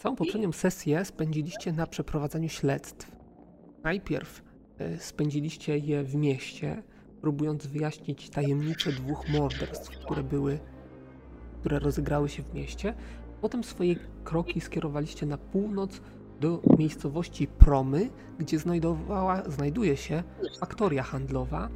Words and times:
całą 0.00 0.16
poprzednią 0.16 0.52
sesję 0.52 1.04
spędziliście 1.04 1.72
na 1.72 1.86
przeprowadzaniu 1.86 2.48
śledztw. 2.48 3.16
Najpierw 3.82 4.42
e, 4.78 4.98
spędziliście 4.98 5.78
je 5.78 6.04
w 6.04 6.14
mieście, 6.14 6.82
próbując 7.20 7.66
wyjaśnić 7.66 8.30
tajemnicze 8.30 8.92
dwóch 8.92 9.28
morderstw, 9.28 9.98
które 9.98 10.22
były, 10.22 10.58
które 11.60 11.78
rozegrały 11.78 12.28
się 12.28 12.42
w 12.42 12.54
mieście. 12.54 12.94
Potem 13.40 13.64
swoje 13.64 13.96
kroki 14.24 14.60
skierowaliście 14.60 15.26
na 15.26 15.38
północ 15.38 16.00
do 16.40 16.62
miejscowości 16.78 17.46
Promy, 17.46 18.10
gdzie 18.38 18.58
znajdowała, 18.58 19.50
znajduje 19.50 19.96
się 19.96 20.22
faktoria 20.60 21.02
handlowa, 21.02 21.68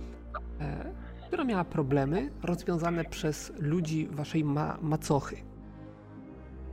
e, 0.61 0.93
która 1.27 1.45
miała 1.45 1.65
problemy 1.65 2.31
rozwiązane 2.43 3.05
przez 3.05 3.53
ludzi 3.59 4.09
waszej 4.11 4.45
ma 4.45 4.79
macochy. 4.83 5.54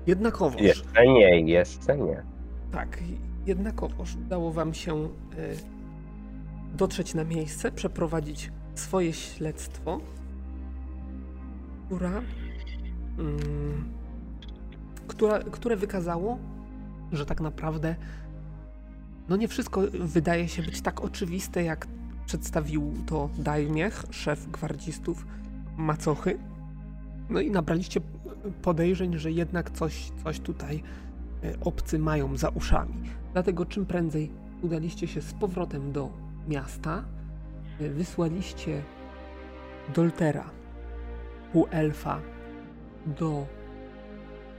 Jednakowoż. 0.07 0.61
Jeszcze 0.61 1.07
nie, 1.07 1.41
jeszcze 1.41 1.97
nie. 1.97 2.23
Tak, 2.71 2.97
jednakowoż 3.45 4.15
udało 4.15 4.51
wam 4.51 4.73
się 4.73 5.03
e, 5.03 5.07
dotrzeć 6.77 7.13
na 7.13 7.23
miejsce, 7.23 7.71
przeprowadzić 7.71 8.51
swoje 8.75 9.13
śledztwo, 9.13 9.99
która, 11.85 12.21
mm, 13.19 13.93
która, 15.07 15.39
które 15.39 15.75
wykazało, 15.75 16.37
że 17.11 17.25
tak 17.25 17.41
naprawdę 17.41 17.95
no 19.29 19.35
nie 19.35 19.47
wszystko 19.47 19.81
wydaje 19.93 20.47
się 20.47 20.63
być 20.63 20.81
tak 20.81 21.01
oczywiste, 21.01 21.63
jak 21.63 21.87
przedstawił 22.25 22.93
to 23.05 23.29
Dajmiech, 23.37 24.03
szef 24.09 24.51
gwardzistów 24.51 25.25
Macochy. 25.77 26.39
No 27.29 27.39
i 27.39 27.51
nabraliście 27.51 28.01
podejrzeń, 28.61 29.17
że 29.17 29.31
jednak 29.31 29.71
coś, 29.71 30.11
coś 30.23 30.39
tutaj 30.39 30.83
e, 31.43 31.59
obcy 31.61 31.99
mają 31.99 32.37
za 32.37 32.49
uszami. 32.49 32.93
Dlatego 33.33 33.65
czym 33.65 33.85
prędzej 33.85 34.31
udaliście 34.61 35.07
się 35.07 35.21
z 35.21 35.33
powrotem 35.33 35.91
do 35.91 36.09
miasta, 36.47 37.03
e, 37.79 37.89
wysłaliście 37.89 38.83
Doltera, 39.95 40.49
półelfa, 41.53 42.21
do 43.05 43.47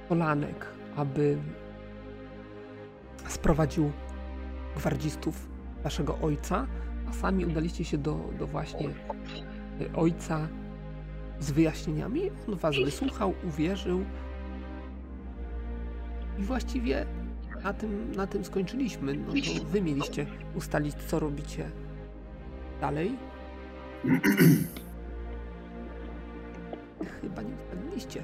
Polanek, 0.08 0.66
aby 0.96 1.38
sprowadził 3.28 3.90
gwardzistów 4.76 5.48
waszego 5.84 6.18
ojca, 6.18 6.66
a 7.10 7.12
sami 7.12 7.46
udaliście 7.46 7.84
się 7.84 7.98
do, 7.98 8.20
do 8.38 8.46
właśnie 8.46 8.88
ojca 9.94 10.48
z 11.42 11.50
wyjaśnieniami. 11.50 12.30
On 12.48 12.56
was 12.56 12.76
wysłuchał, 12.84 13.34
uwierzył 13.44 14.04
i 16.38 16.42
właściwie 16.42 17.06
na 17.64 17.72
tym, 17.72 18.12
na 18.16 18.26
tym 18.26 18.44
skończyliśmy. 18.44 19.14
No 19.14 19.32
to 19.32 19.64
wy 19.64 19.82
mieliście 19.82 20.26
ustalić, 20.54 20.94
co 20.94 21.18
robicie 21.18 21.70
dalej. 22.80 23.12
Chyba 27.20 27.42
nie 27.42 27.54
ustaliliście. 27.54 28.22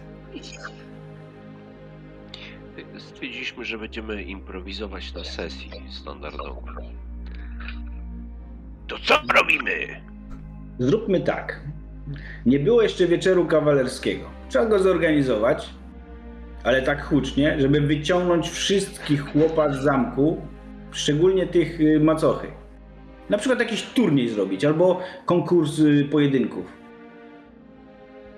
Stwierdziliśmy, 2.99 3.65
że 3.65 3.79
będziemy 3.79 4.23
improwizować 4.23 5.15
na 5.15 5.25
sesji 5.25 5.71
standardowo. 5.91 6.63
To 8.87 8.99
co 8.99 9.15
robimy? 9.35 10.01
Zróbmy 10.79 11.21
tak. 11.21 11.61
Nie 12.47 12.59
było 12.59 12.83
jeszcze 12.83 13.07
wieczoru 13.07 13.47
kawalerskiego. 13.47 14.25
Trzeba 14.49 14.67
go 14.67 14.79
zorganizować, 14.79 15.71
ale 16.65 16.83
tak 16.83 17.05
hucznie, 17.05 17.57
żeby 17.61 17.81
wyciągnąć 17.81 18.51
wszystkich 18.51 19.33
chłopa 19.33 19.73
z 19.73 19.83
zamku, 19.83 20.41
szczególnie 20.91 21.47
tych 21.47 21.81
y, 21.81 22.01
macochy. 22.01 22.49
Na 23.31 23.39
przykład 23.39 23.61
jakiś 23.61 23.83
turniej 23.83 24.29
zrobić, 24.29 24.65
albo 24.65 25.01
konkurs 25.27 25.79
y, 25.79 26.09
pojedynków. 26.11 26.73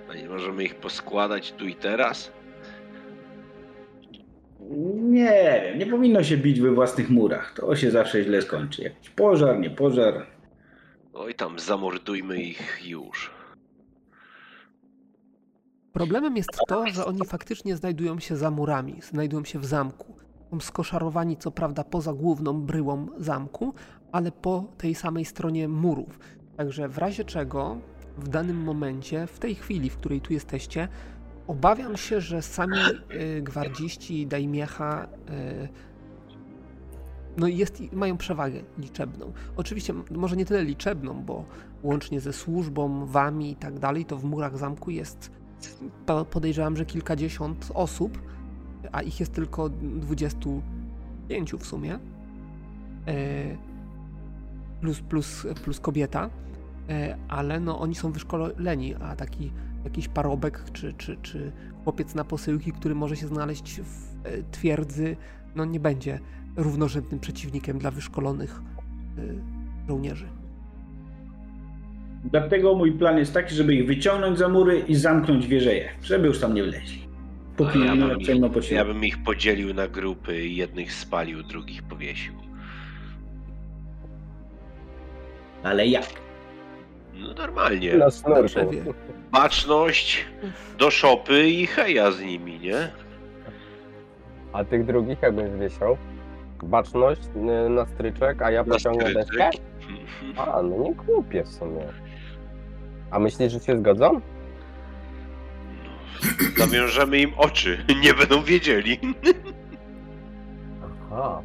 A 0.09 0.13
nie 0.13 0.29
możemy 0.29 0.63
ich 0.63 0.75
poskładać 0.75 1.51
tu 1.51 1.67
i 1.67 1.75
teraz? 1.75 2.31
Nie 5.01 5.61
wiem, 5.63 5.79
nie 5.79 5.85
powinno 5.85 6.23
się 6.23 6.37
bić 6.37 6.61
we 6.61 6.71
własnych 6.71 7.09
murach. 7.09 7.53
To 7.55 7.75
się 7.75 7.91
zawsze 7.91 8.23
źle 8.23 8.41
skończy. 8.41 8.83
Jakiś 8.83 9.09
pożar, 9.09 9.59
nie 9.59 9.69
pożar. 9.69 10.25
Oj 11.13 11.35
tam, 11.35 11.59
zamordujmy 11.59 12.41
ich 12.41 12.79
już. 12.85 13.31
Problemem 15.93 16.37
jest 16.37 16.49
to, 16.67 16.87
że 16.87 17.05
oni 17.05 17.25
faktycznie 17.25 17.75
znajdują 17.75 18.19
się 18.19 18.37
za 18.37 18.51
murami, 18.51 18.95
znajdują 19.01 19.43
się 19.43 19.59
w 19.59 19.65
zamku. 19.65 20.15
Są 20.51 20.59
skoszarowani 20.59 21.37
co 21.37 21.51
prawda 21.51 21.83
poza 21.83 22.13
główną 22.13 22.61
bryłą 22.61 23.07
zamku, 23.17 23.73
ale 24.11 24.31
po 24.31 24.63
tej 24.77 24.95
samej 24.95 25.25
stronie 25.25 25.67
murów. 25.67 26.19
Także 26.57 26.89
w 26.89 26.97
razie 26.97 27.25
czego 27.25 27.77
w 28.17 28.27
danym 28.27 28.63
momencie, 28.63 29.27
w 29.27 29.39
tej 29.39 29.55
chwili, 29.55 29.89
w 29.89 29.97
której 29.97 30.21
tu 30.21 30.33
jesteście, 30.33 30.87
obawiam 31.47 31.97
się, 31.97 32.21
że 32.21 32.41
sami 32.41 32.77
y, 33.37 33.41
gwardziści 33.41 34.27
Dajmiecha 34.27 35.07
y, 35.29 35.67
no 37.37 37.47
jest, 37.47 37.93
mają 37.93 38.17
przewagę 38.17 38.63
liczebną. 38.77 39.33
Oczywiście 39.57 39.93
może 40.11 40.35
nie 40.37 40.45
tyle 40.45 40.63
liczebną, 40.63 41.23
bo 41.23 41.45
łącznie 41.83 42.19
ze 42.19 42.33
służbą, 42.33 43.05
wami 43.05 43.51
i 43.51 43.55
tak 43.55 43.79
dalej, 43.79 44.05
to 44.05 44.17
w 44.17 44.23
murach 44.23 44.57
zamku 44.57 44.91
jest 44.91 45.40
podejrzewam, 46.31 46.77
że 46.77 46.85
kilkadziesiąt 46.85 47.71
osób, 47.73 48.21
a 48.91 49.01
ich 49.01 49.19
jest 49.19 49.33
tylko 49.33 49.69
25 49.69 51.53
w 51.53 51.65
sumie. 51.65 51.99
E, 53.07 53.57
plus, 54.81 55.01
plus, 55.01 55.47
plus 55.63 55.79
kobieta, 55.79 56.29
e, 56.89 57.17
ale 57.27 57.59
no 57.59 57.79
oni 57.79 57.95
są 57.95 58.11
wyszkoleni, 58.11 58.95
a 58.95 59.15
taki 59.15 59.51
jakiś 59.83 60.07
parobek 60.07 60.63
czy, 60.73 60.93
czy, 60.93 61.17
czy 61.21 61.51
chłopiec 61.83 62.15
na 62.15 62.23
posyłki, 62.23 62.71
który 62.71 62.95
może 62.95 63.15
się 63.15 63.27
znaleźć 63.27 63.81
w 63.81 64.25
e, 64.25 64.43
twierdzy, 64.51 65.17
no 65.55 65.65
nie 65.65 65.79
będzie 65.79 66.19
równorzędnym 66.55 67.19
przeciwnikiem 67.19 67.79
dla 67.79 67.91
wyszkolonych 67.91 68.61
żołnierzy. 69.87 70.40
Dlatego 72.23 72.75
mój 72.75 72.91
plan 72.91 73.17
jest 73.17 73.33
taki, 73.33 73.55
żeby 73.55 73.75
ich 73.75 73.85
wyciągnąć 73.85 74.37
za 74.37 74.49
mury 74.49 74.79
i 74.87 74.95
zamknąć 74.95 75.47
wieżeje, 75.47 75.89
żeby 76.03 76.27
już 76.27 76.39
tam 76.39 76.53
nie 76.53 76.63
wleźli. 76.63 77.01
Póki 77.57 77.79
ja, 77.79 77.95
nie 77.95 78.01
bym 78.01 78.19
ich, 78.19 78.53
posiłek. 78.53 78.71
ja 78.71 78.85
bym 78.85 79.03
ich 79.05 79.23
podzielił 79.23 79.73
na 79.73 79.87
grupy 79.87 80.45
i 80.45 80.55
jednych 80.55 80.93
spalił, 80.93 81.43
drugich 81.43 81.83
powiesił. 81.83 82.33
Ale 85.63 85.87
jak? 85.87 86.05
No 87.13 87.33
normalnie. 87.33 87.97
Na 87.97 88.07
Dobrze. 88.35 88.65
Baczność 89.31 90.25
do 90.77 90.91
szopy 90.91 91.49
i 91.49 91.67
heja 91.67 92.11
z 92.11 92.21
nimi, 92.21 92.59
nie? 92.59 92.91
A 94.53 94.63
tych 94.65 94.85
drugich 94.85 95.21
jakbyś 95.21 95.51
wiesiał? 95.59 95.97
Baczność 96.63 97.21
y, 97.65 97.69
na 97.69 97.85
stryczek, 97.85 98.41
a 98.41 98.51
ja 98.51 98.63
pociągnę 98.63 99.13
deskę? 99.13 99.49
A, 100.37 100.61
no 100.61 100.77
nie 100.77 100.93
głupie 100.95 101.43
w 101.43 101.47
sumie. 101.47 101.81
A 103.11 103.19
myślisz, 103.19 103.51
że 103.51 103.59
się 103.59 103.77
zgodzą? 103.77 104.21
Zawiążemy 106.57 107.19
im 107.19 107.33
oczy, 107.37 107.85
nie 108.03 108.13
będą 108.13 108.43
wiedzieli. 108.43 108.99
Aha. 111.11 111.41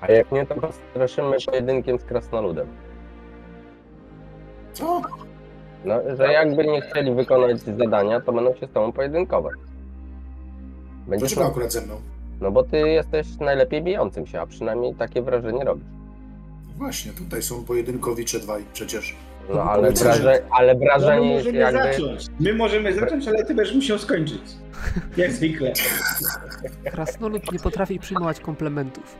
A 0.00 0.12
jak 0.12 0.32
nie, 0.32 0.46
to 0.46 0.72
straszymy 0.90 1.36
pojedynkiem 1.46 1.98
z 1.98 2.04
krasnoludem. 2.04 2.66
Co? 4.72 5.02
No, 5.84 5.94
że 6.16 6.32
jakby 6.32 6.64
nie 6.64 6.80
chcieli 6.80 7.14
wykonać 7.14 7.60
zadania, 7.60 8.20
to 8.20 8.32
będą 8.32 8.54
się 8.54 8.66
z 8.66 8.72
tobą 8.72 8.92
pojedynkować. 8.92 9.54
Będziesz 11.06 11.28
Dlaczego 11.28 11.50
akurat 11.50 11.72
ze 11.72 11.80
mną? 11.80 12.00
No 12.40 12.50
bo 12.50 12.62
ty 12.62 12.78
jesteś 12.78 13.38
najlepiej 13.40 13.82
bijącym 13.82 14.26
się, 14.26 14.40
a 14.40 14.46
przynajmniej 14.46 14.94
takie 14.94 15.22
wrażenie 15.22 15.64
robisz. 15.64 15.86
Właśnie, 16.76 17.12
tutaj 17.12 17.42
są 17.42 17.64
pojedynkowicze 17.64 18.40
dwaj 18.40 18.64
przecież. 18.72 19.16
No 19.48 19.54
No, 19.54 19.62
ale, 19.62 19.82
powiedz, 19.82 19.98
że- 19.98 20.04
wraże, 20.04 20.42
ale 20.50 20.74
No, 20.74 20.80
my 20.80 20.86
wrażenie 20.86 21.32
jest 21.34 21.46
możemy 21.46 21.58
jakby... 21.58 21.78
zacząć. 21.92 22.26
My 22.40 22.54
możemy 22.54 22.92
zacząć, 22.92 23.28
ale 23.28 23.44
ty 23.44 23.54
będziesz 23.54 23.74
musiał 23.74 23.98
skończyć. 23.98 24.42
Jak 25.16 25.32
zwykle. 25.32 25.72
Krasnolud 26.92 27.52
nie 27.52 27.58
potrafi 27.58 27.98
przyjmować 27.98 28.40
komplementów. 28.40 29.16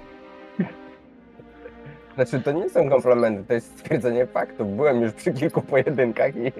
Znaczy 2.14 2.40
to 2.40 2.52
nie 2.52 2.70
są 2.70 2.88
komplementy, 2.90 3.44
to 3.48 3.54
jest 3.54 3.78
stwierdzenie 3.78 4.26
faktu. 4.26 4.64
Byłem 4.64 5.00
już 5.02 5.12
przy 5.12 5.32
kilku 5.32 5.62
pojedynkach 5.62 6.32
i, 6.36 6.52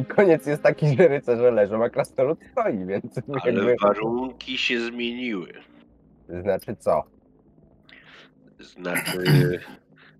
i 0.00 0.04
koniec 0.04 0.46
jest 0.46 0.62
taki, 0.62 0.96
że 0.96 1.08
rycerze 1.08 1.50
leżą, 1.50 1.84
a 1.84 1.90
krasnolud 1.90 2.38
stoi, 2.52 2.84
więc 2.86 3.04
Ale 3.42 3.54
jakby... 3.54 3.76
warunki 3.82 4.58
się 4.58 4.80
zmieniły. 4.80 5.48
Znaczy 6.42 6.76
co? 6.78 7.02
Znaczy, 8.60 9.24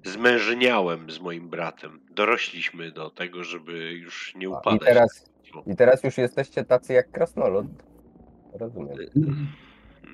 zmężniałem 0.05 1.11
z 1.11 1.21
moim 1.21 1.49
bratem. 1.49 2.01
Dorośliśmy 2.11 2.91
do 2.91 3.11
tego, 3.11 3.45
żeby 3.45 3.73
już 3.93 4.35
nie 4.35 4.45
I 4.45 4.47
upadać. 4.47 4.81
teraz, 4.85 5.31
I 5.67 5.77
teraz 5.77 6.05
już 6.05 6.19
jesteście 6.19 6.65
tacy 6.65 6.93
jak 6.93 7.11
krasnolud. 7.11 7.67
Rozumiem. 8.53 8.97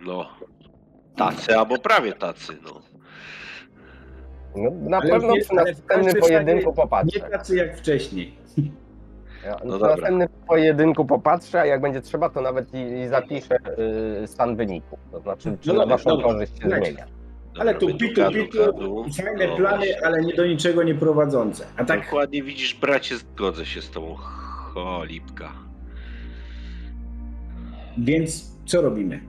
No, 0.07 0.29
tacy 1.17 1.59
albo 1.59 1.79
prawie 1.79 2.13
tacy, 2.13 2.53
no. 2.65 2.81
No, 4.57 4.71
na 4.91 4.99
Ale 4.99 5.11
pewno 5.11 5.35
nie- 5.35 5.41
przy 5.41 5.55
następnym 5.55 6.15
pojedynku 6.21 6.71
Nie 6.71 6.77
popatrzę. 6.77 7.21
tacy 7.21 7.57
jak 7.57 7.77
wcześniej. 7.79 8.35
Ja, 9.45 9.57
No 9.65 9.79
no 9.79 9.87
następnym 9.87 10.29
pojedynku 10.47 11.05
popatrzę, 11.05 11.61
a 11.61 11.67
jak 11.67 11.81
będzie 11.81 12.01
trzeba, 12.01 12.31
to 12.31 12.41
nawet 12.41 12.75
i, 12.75 12.79
i 12.79 13.09
zapiszę 13.09 13.59
y, 14.23 14.27
stan 14.27 14.57
wyniku. 14.57 14.99
To 15.13 15.21
znaczy, 15.21 15.57
czy 15.61 15.69
No 15.69 15.75
na 15.75 15.81
dobra, 15.81 15.97
waszą 15.97 16.11
dobra. 16.11 16.27
korzyść 16.27 16.53
się 16.53 16.61
Słuchajcie. 16.63 17.05
Ale 17.59 17.75
tu 17.75 17.87
pitu, 17.87 18.21
pitu, 18.33 18.59
fajne 19.17 19.47
No 19.47 19.57
plany, 19.57 19.77
właśnie. 19.77 20.07
ale 20.07 20.25
nie 20.25 20.35
do 20.35 20.47
niczego 20.47 20.83
nie 20.83 20.95
prowadzące. 20.95 21.67
A 21.77 21.85
tak 21.85 22.05
Dokładnie 22.05 22.43
widzisz, 22.43 22.75
bracie, 22.75 23.17
zgodzę 23.19 23.67
się 23.67 23.83
z 23.83 23.91
tobą. 23.91 24.15
Cholipka. 24.17 25.53
Więc 27.99 28.57
co 28.67 28.83
robimy? 28.83 29.21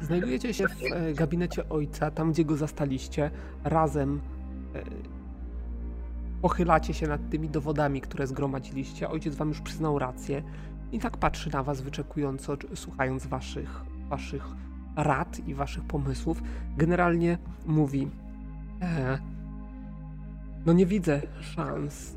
Znajdujecie 0.00 0.54
się 0.54 0.68
w 0.68 0.92
e, 0.92 1.14
gabinecie 1.14 1.68
ojca, 1.68 2.10
tam 2.10 2.32
gdzie 2.32 2.44
go 2.44 2.56
zastaliście. 2.56 3.30
Razem 3.64 4.20
e, 4.74 4.82
pochylacie 6.42 6.94
się 6.94 7.06
nad 7.06 7.20
tymi 7.30 7.48
dowodami, 7.48 8.00
które 8.00 8.26
zgromadziliście. 8.26 9.08
Ojciec 9.08 9.34
wam 9.34 9.48
już 9.48 9.60
przyznał 9.60 9.98
rację 9.98 10.42
i 10.92 10.98
tak 10.98 11.16
patrzy 11.16 11.50
na 11.52 11.62
was 11.62 11.80
wyczekująco, 11.80 12.56
słuchając 12.74 13.26
waszych, 13.26 13.80
waszych 14.08 14.44
rad 15.02 15.40
i 15.46 15.54
waszych 15.54 15.84
pomysłów. 15.84 16.42
Generalnie 16.76 17.38
mówi: 17.66 18.08
e, 18.82 19.18
No 20.66 20.72
nie 20.72 20.86
widzę 20.86 21.20
szans 21.40 22.16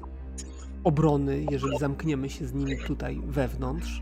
obrony, 0.84 1.46
jeżeli 1.52 1.78
zamkniemy 1.78 2.30
się 2.30 2.48
z 2.48 2.54
nimi 2.54 2.78
tutaj 2.88 3.22
wewnątrz. 3.26 4.02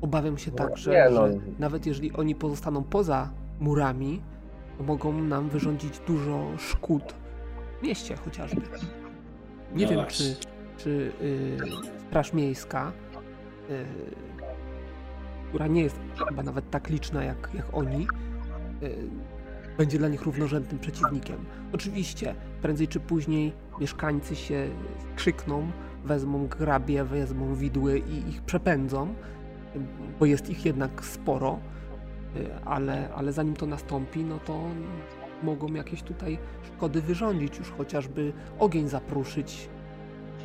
Obawiam 0.00 0.38
się 0.38 0.50
także, 0.50 0.90
nie, 0.90 1.06
no. 1.10 1.28
że 1.28 1.34
nawet 1.58 1.86
jeżeli 1.86 2.12
oni 2.12 2.34
pozostaną 2.34 2.82
poza 2.84 3.30
murami, 3.60 4.20
to 4.78 4.84
mogą 4.84 5.12
nam 5.12 5.48
wyrządzić 5.48 5.98
dużo 6.06 6.46
szkód 6.58 7.14
w 7.80 7.82
mieście 7.82 8.16
chociażby. 8.16 8.60
Nie 9.74 9.84
No 9.84 9.90
wiem, 9.90 10.00
właśnie. 10.00 10.26
czy, 10.34 10.46
czy 10.82 11.12
y, 11.22 11.58
Straż 12.08 12.32
Miejska, 12.32 12.92
y, 13.70 13.84
która 15.48 15.66
nie 15.66 15.82
jest 15.82 16.00
chyba 16.28 16.42
nawet 16.42 16.70
tak 16.70 16.88
liczna 16.88 17.24
jak, 17.24 17.50
jak 17.54 17.66
oni, 17.72 18.06
y, 18.82 18.96
będzie 19.78 19.98
dla 19.98 20.08
nich 20.08 20.22
równorzędnym 20.22 20.78
przeciwnikiem. 20.78 21.36
Oczywiście, 21.72 22.34
prędzej 22.62 22.88
czy 22.88 23.00
później 23.00 23.52
mieszkańcy 23.80 24.36
się 24.36 24.68
krzykną, 25.16 25.70
wezmą 26.04 26.46
grabie, 26.46 27.04
wezmą 27.04 27.54
widły 27.54 27.98
i 27.98 28.30
ich 28.30 28.42
przepędzą, 28.42 29.14
bo 30.20 30.26
jest 30.26 30.50
ich 30.50 30.66
jednak 30.66 31.04
sporo, 31.04 31.58
y, 32.36 32.46
ale, 32.64 33.08
ale 33.14 33.32
zanim 33.32 33.56
to 33.56 33.66
nastąpi, 33.66 34.24
no 34.24 34.38
to 34.38 34.60
mogą 35.42 35.74
jakieś 35.74 36.02
tutaj 36.02 36.38
szkody 36.62 37.02
wyrządzić, 37.02 37.58
już 37.58 37.70
chociażby 37.70 38.32
ogień 38.58 38.88
zapruszyć. 38.88 39.68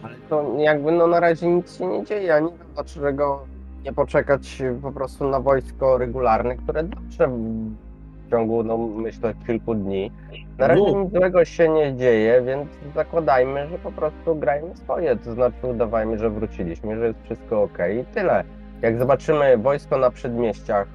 Ale 0.03 0.15
to 0.29 0.55
jakby 0.57 0.91
no 0.91 1.07
na 1.07 1.19
razie 1.19 1.47
nic 1.47 1.77
się 1.77 1.87
nie 1.87 2.05
dzieje, 2.05 2.35
a 2.35 2.39
nie 2.39 2.49
wiem 2.51 2.67
dlaczego 2.73 3.45
nie 3.85 3.93
poczekać 3.93 4.61
po 4.81 4.91
prostu 4.91 5.29
na 5.29 5.39
wojsko 5.39 5.97
regularne, 5.97 6.55
które 6.55 6.83
dotrze 6.83 7.27
w 7.27 8.29
ciągu, 8.31 8.63
no 8.63 8.77
myślę, 8.77 9.33
kilku 9.47 9.75
dni. 9.75 10.11
Na 10.57 10.67
razie 10.67 10.83
No. 10.93 11.01
nic 11.03 11.11
złego 11.13 11.45
się 11.45 11.69
nie 11.69 11.95
dzieje, 11.95 12.41
więc 12.41 12.69
zakładajmy, 12.95 13.67
że 13.67 13.77
po 13.77 13.91
prostu 13.91 14.35
grajmy 14.35 14.75
swoje, 14.75 15.15
to 15.15 15.33
znaczy 15.33 15.67
udawajmy, 15.67 16.17
że 16.17 16.29
wróciliśmy, 16.29 16.97
że 16.99 17.07
jest 17.07 17.19
wszystko 17.23 17.61
ok 17.63 17.77
i 18.01 18.05
tyle. 18.13 18.43
Jak 18.81 18.99
zobaczymy 18.99 19.57
wojsko 19.57 19.97
na 19.97 20.11
przedmieściach, 20.11 20.87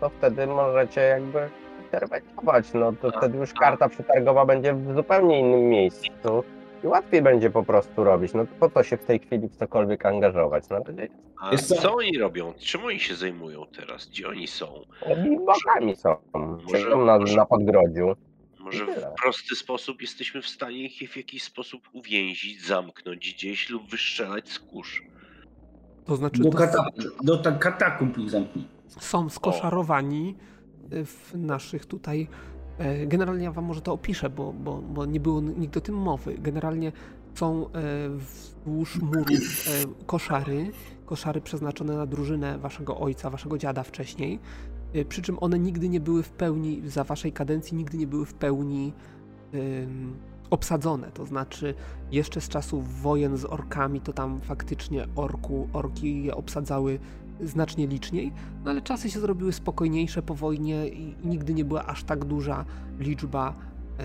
to 0.00 0.08
wtedy 0.08 0.46
możecie 0.46 1.00
jakby 1.00 1.48
interweniować, 1.84 2.72
no 2.74 2.92
to 2.92 3.10
wtedy 3.18 3.38
już 3.38 3.54
karta 3.54 3.88
przetargowa 3.88 4.46
będzie 4.46 4.74
w 4.74 4.94
zupełnie 4.94 5.40
innym 5.40 5.68
miejscu 5.68 6.44
i 6.84 6.86
łatwiej 6.86 7.22
będzie 7.22 7.50
po 7.50 7.62
prostu 7.62 8.04
robić. 8.04 8.34
No 8.34 8.46
to 8.46 8.52
po 8.60 8.70
co 8.70 8.82
się 8.82 8.96
w 8.96 9.04
tej 9.04 9.18
chwili 9.18 9.48
w 9.48 9.56
cokolwiek 9.56 10.06
angażować? 10.06 10.64
No 10.70 10.80
to 10.80 10.92
A 11.40 11.56
co? 11.56 11.74
co 11.74 11.94
oni 11.94 12.18
robią? 12.18 12.54
Czym 12.58 12.84
oni 12.84 13.00
się 13.00 13.14
zajmują 13.14 13.66
teraz? 13.76 14.06
Gdzie 14.08 14.28
oni 14.28 14.46
są? 14.46 14.66
bokami 15.46 15.96
są. 15.96 16.16
Może- 16.34 16.78
Siedzą 16.78 17.04
na, 17.04 17.18
może- 17.18 17.36
na 17.36 17.46
podgrodziu. 17.46 18.16
Może 18.58 18.86
w 18.86 19.22
prosty 19.22 19.56
sposób 19.56 20.00
jesteśmy 20.00 20.42
w 20.42 20.48
stanie 20.48 20.78
ich 20.86 21.10
w 21.12 21.16
jakiś 21.16 21.42
sposób 21.42 21.82
uwięzić, 21.92 22.62
zamknąć 22.66 23.34
gdzieś 23.34 23.70
lub 23.70 23.90
wystrzelać 23.90 24.48
z 24.48 24.58
kurz. 24.58 25.02
To 26.04 26.16
znaczy, 26.16 26.42
Do, 26.42 26.50
to 26.50 26.58
kata, 26.58 26.84
do 27.22 27.36
tak 27.38 27.58
katakumb 27.58 28.18
ich 28.18 28.30
zamknij. 28.30 28.64
są 28.88 29.28
skoszarowani 29.28 30.36
y, 30.92 31.04
w 31.04 31.32
naszych 31.34 31.86
tutaj. 31.86 32.28
E, 32.80 33.06
Generalnie 33.06 33.44
ja 33.44 33.52
wam 33.52 33.64
może 33.64 33.80
to 33.80 33.92
opiszę, 33.92 34.30
bo, 34.30 34.52
bo, 34.52 34.82
bo 34.82 35.06
nie 35.06 35.20
było 35.20 35.40
nigdy 35.40 35.78
o 35.78 35.82
tym 35.82 35.94
mowy. 35.94 36.38
Generalnie 36.38 36.92
są 37.34 37.66
e, 37.66 37.70
wzdłuż 38.08 39.00
murów 39.00 39.68
e, 39.68 40.06
koszary, 40.06 40.70
koszary 41.06 41.40
przeznaczone 41.40 41.96
na 41.96 42.06
drużynę 42.06 42.58
waszego 42.58 43.00
ojca, 43.00 43.30
waszego 43.30 43.58
dziada 43.58 43.82
wcześniej. 43.82 44.38
Przy 45.08 45.22
czym 45.22 45.36
one 45.40 45.58
nigdy 45.58 45.88
nie 45.88 46.00
były 46.00 46.22
w 46.22 46.30
pełni, 46.30 46.82
za 46.84 47.04
waszej 47.04 47.32
kadencji, 47.32 47.76
nigdy 47.76 47.98
nie 47.98 48.06
były 48.06 48.26
w 48.26 48.34
pełni 48.34 48.92
obsadzone. 50.50 51.10
To 51.10 51.26
znaczy, 51.26 51.74
jeszcze 52.12 52.40
z 52.40 52.48
czasów 52.48 53.00
wojen 53.02 53.36
z 53.36 53.44
orkami, 53.44 54.00
to 54.00 54.12
tam 54.12 54.40
faktycznie 54.40 55.06
orku, 55.16 55.68
orki 55.72 56.24
je 56.24 56.34
obsadzały 56.34 56.98
znacznie 57.42 57.86
liczniej, 57.86 58.32
no 58.64 58.70
ale 58.70 58.82
czasy 58.82 59.10
się 59.10 59.20
zrobiły 59.20 59.52
spokojniejsze 59.52 60.22
po 60.22 60.34
wojnie 60.34 60.88
i, 60.88 61.14
nigdy 61.24 61.54
nie 61.54 61.64
była 61.64 61.86
aż 61.86 62.04
tak 62.04 62.24
duża 62.24 62.64
liczba 62.98 63.54
e, 63.98 64.04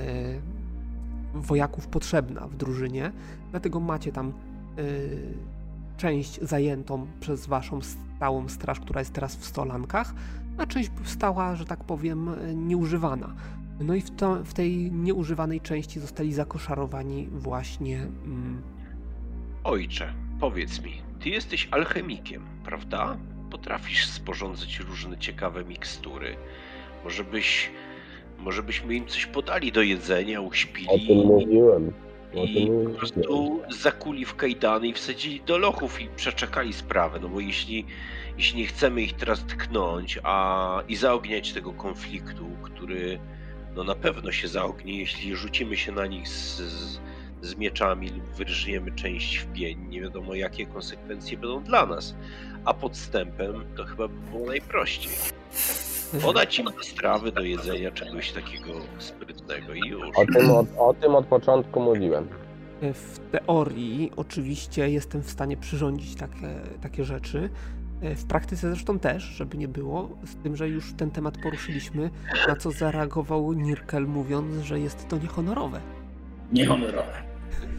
wojaków 1.33 1.87
potrzebna 1.87 2.47
w 2.47 2.55
drużynie. 2.55 3.11
Dlatego 3.51 3.79
macie 3.79 4.11
tam 4.11 4.27
e, 4.27 4.83
część 5.97 6.41
zajętą 6.41 7.07
przez 7.19 7.47
waszą 7.47 7.79
stałą 7.81 8.49
straż, 8.49 8.79
która 8.79 9.01
jest 9.01 9.13
teraz 9.13 9.35
w 9.35 9.45
Stolankach, 9.45 10.13
a 10.57 10.65
część 10.65 10.91
stała, 11.03 11.55
że 11.55 11.65
tak 11.65 11.83
powiem, 11.83 12.29
e, 12.29 12.55
nieużywana. 12.55 13.35
No 13.79 13.95
i 13.95 14.01
w, 14.01 14.11
to, 14.11 14.43
w 14.43 14.53
tej 14.53 14.91
nieużywanej 14.91 15.61
części 15.61 15.99
zostali 15.99 16.33
zakoszarowani 16.33 17.27
właśnie 17.31 18.01
mm, 18.01 18.61
Ojcze, 19.63 20.13
powiedz 20.39 20.83
mi, 20.83 21.04
ty 21.19 21.29
jesteś 21.29 21.67
alchemikiem, 21.72 22.45
prawda? 22.63 23.17
Potrafisz 23.51 24.07
sporządzać 24.07 24.79
różne 24.79 25.17
ciekawe 25.17 25.65
mikstury. 25.65 26.36
Może 27.03 27.24
byś, 27.24 27.69
może 28.39 28.63
byśmy 28.63 28.95
im 28.95 29.07
coś 29.07 29.25
podali 29.25 29.72
do 29.72 29.81
jedzenia, 29.81 30.41
uśpili 30.41 30.88
mówiłem. 31.25 31.93
i 32.34 32.69
po 32.86 32.89
prostu 32.89 33.62
zakuli 33.69 34.25
w 34.25 34.36
kajdany 34.36 34.88
i 34.88 34.93
wsadzili 34.93 35.41
do 35.41 35.57
lochów 35.57 36.01
i 36.01 36.10
przeczekali 36.15 36.74
sprawę, 36.74 37.19
no 37.22 37.29
bo 37.29 37.39
jeśli, 37.39 37.86
jeśli 38.38 38.60
nie 38.60 38.67
chcemy 38.67 39.01
ich 39.01 39.13
teraz 39.13 39.39
tknąć 39.39 40.19
a, 40.24 40.81
i 40.88 40.95
zaogniać 40.95 41.53
tego 41.53 41.74
konfliktu, 41.74 42.45
który 42.63 43.19
no 43.75 43.84
na 43.84 43.95
pewno 43.95 44.31
się 44.31 44.48
zaognie, 44.48 45.00
jeśli 45.00 45.36
rzucimy 45.36 45.77
się 45.77 45.91
na 45.91 46.05
nich 46.05 46.27
z, 46.27 46.57
z, 46.57 47.00
z 47.42 47.56
mieczami 47.56 48.10
lub 48.10 48.24
wyrżniemy 48.24 48.92
część 48.92 49.38
w 49.38 49.54
pień, 49.54 49.88
nie 49.89 50.01
wiadomo 50.01 50.36
jakie 50.36 50.65
konsekwencje 50.65 51.38
będą 51.38 51.63
dla 51.63 51.86
nas, 51.86 52.15
a 52.65 52.74
podstępem 52.74 53.65
to 53.75 53.86
chyba 53.86 54.08
by 54.08 54.32
było 54.32 54.48
najprościej. 54.48 55.12
Podać 56.22 56.60
im 56.60 56.68
strawy 56.82 57.32
do 57.32 57.42
jedzenia, 57.42 57.92
czegoś 57.92 58.32
takiego 58.32 58.74
sprytnego 58.98 59.74
i 59.74 59.80
już. 59.80 60.10
O 60.15 60.25
tym 60.25 60.51
od, 60.51 60.68
o 60.77 60.94
tym 60.94 61.15
od 61.15 61.25
początku 61.25 61.80
mówiłem. 61.80 62.27
W 62.82 63.20
teorii 63.32 64.12
oczywiście 64.15 64.89
jestem 64.89 65.24
w 65.24 65.30
stanie 65.30 65.58
przyrządzić 65.58 66.15
takie, 66.15 66.54
takie 66.82 67.04
rzeczy. 67.04 67.50
W 68.01 68.25
praktyce 68.25 68.70
zresztą 68.70 69.00
też, 69.00 69.24
żeby 69.24 69.58
nie 69.58 69.68
było, 69.68 70.10
z 70.25 70.36
tym, 70.36 70.56
że 70.56 70.70
już 70.70 70.94
ten 70.94 71.12
temat 71.12 71.38
poruszyliśmy, 71.44 72.10
na 72.48 72.56
co 72.56 72.72
zareagował 72.72 73.54
Nirkel 73.54 74.08
mówiąc, 74.08 74.63
że 74.63 74.80
jest 74.80 75.08
to 75.08 75.18
niehonorowe. 75.18 75.82
Niehonorowe. 76.51 77.23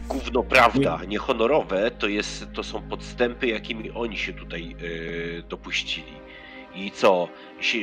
Gówno 0.07 0.43
prawda, 0.43 0.99
niehonorowe 1.07 1.91
to, 1.91 2.07
jest, 2.07 2.45
to 2.53 2.63
są 2.63 2.81
podstępy, 2.89 3.47
jakimi 3.47 3.91
oni 3.91 4.17
się 4.17 4.33
tutaj 4.33 4.75
yy, 4.81 5.43
dopuścili. 5.49 6.13
I 6.75 6.91
co, 6.91 7.29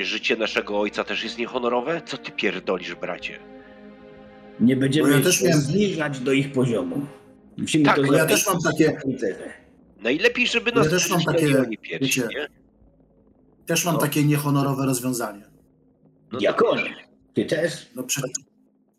życie 0.03 0.37
naszego 0.37 0.81
ojca 0.81 1.05
też 1.05 1.25
jest 1.25 1.39
niehonorowe? 1.39 2.03
Co 2.07 2.19
ty 2.19 2.33
pierdolisz, 2.33 2.95
bracie? 2.95 3.39
Nie 4.61 4.77
będziemy 4.77 5.09
Bo 5.11 5.17
ja 5.17 5.23
też 5.25 5.39
się 5.39 5.45
miałem- 5.45 5.61
zniżać 5.61 6.21
do 6.21 6.33
ich 6.33 6.53
poziomu. 6.53 7.07
Musimy 7.59 7.85
Tak, 7.85 7.97
to 7.97 8.15
ja 8.15 8.27
też 8.27 8.47
mam 8.47 8.59
takie-. 8.63 9.01
Najlepiej, 10.03 10.47
żeby 10.47 10.71
Ja 10.71 10.77
nas 10.77 10.91
też 10.91 11.11
mam 11.11 11.23
takie, 11.25 11.59
oni 11.63 11.79
pierwsi, 11.79 12.21
wiecie, 12.21 12.29
nie? 12.39 12.47
Też 13.67 13.85
mam 13.85 13.95
No. 13.95 14.01
takie 14.01 14.25
niehonorowe 14.25 14.87
rozwiązanie. 14.87 15.43
No 16.33 16.39
Diakonie. 16.39 16.83
wiesz. 16.83 16.93
Ty 17.35 17.45
też? 17.45 17.91
No 17.97 18.03
prze, 18.03 18.21
no 18.21 18.27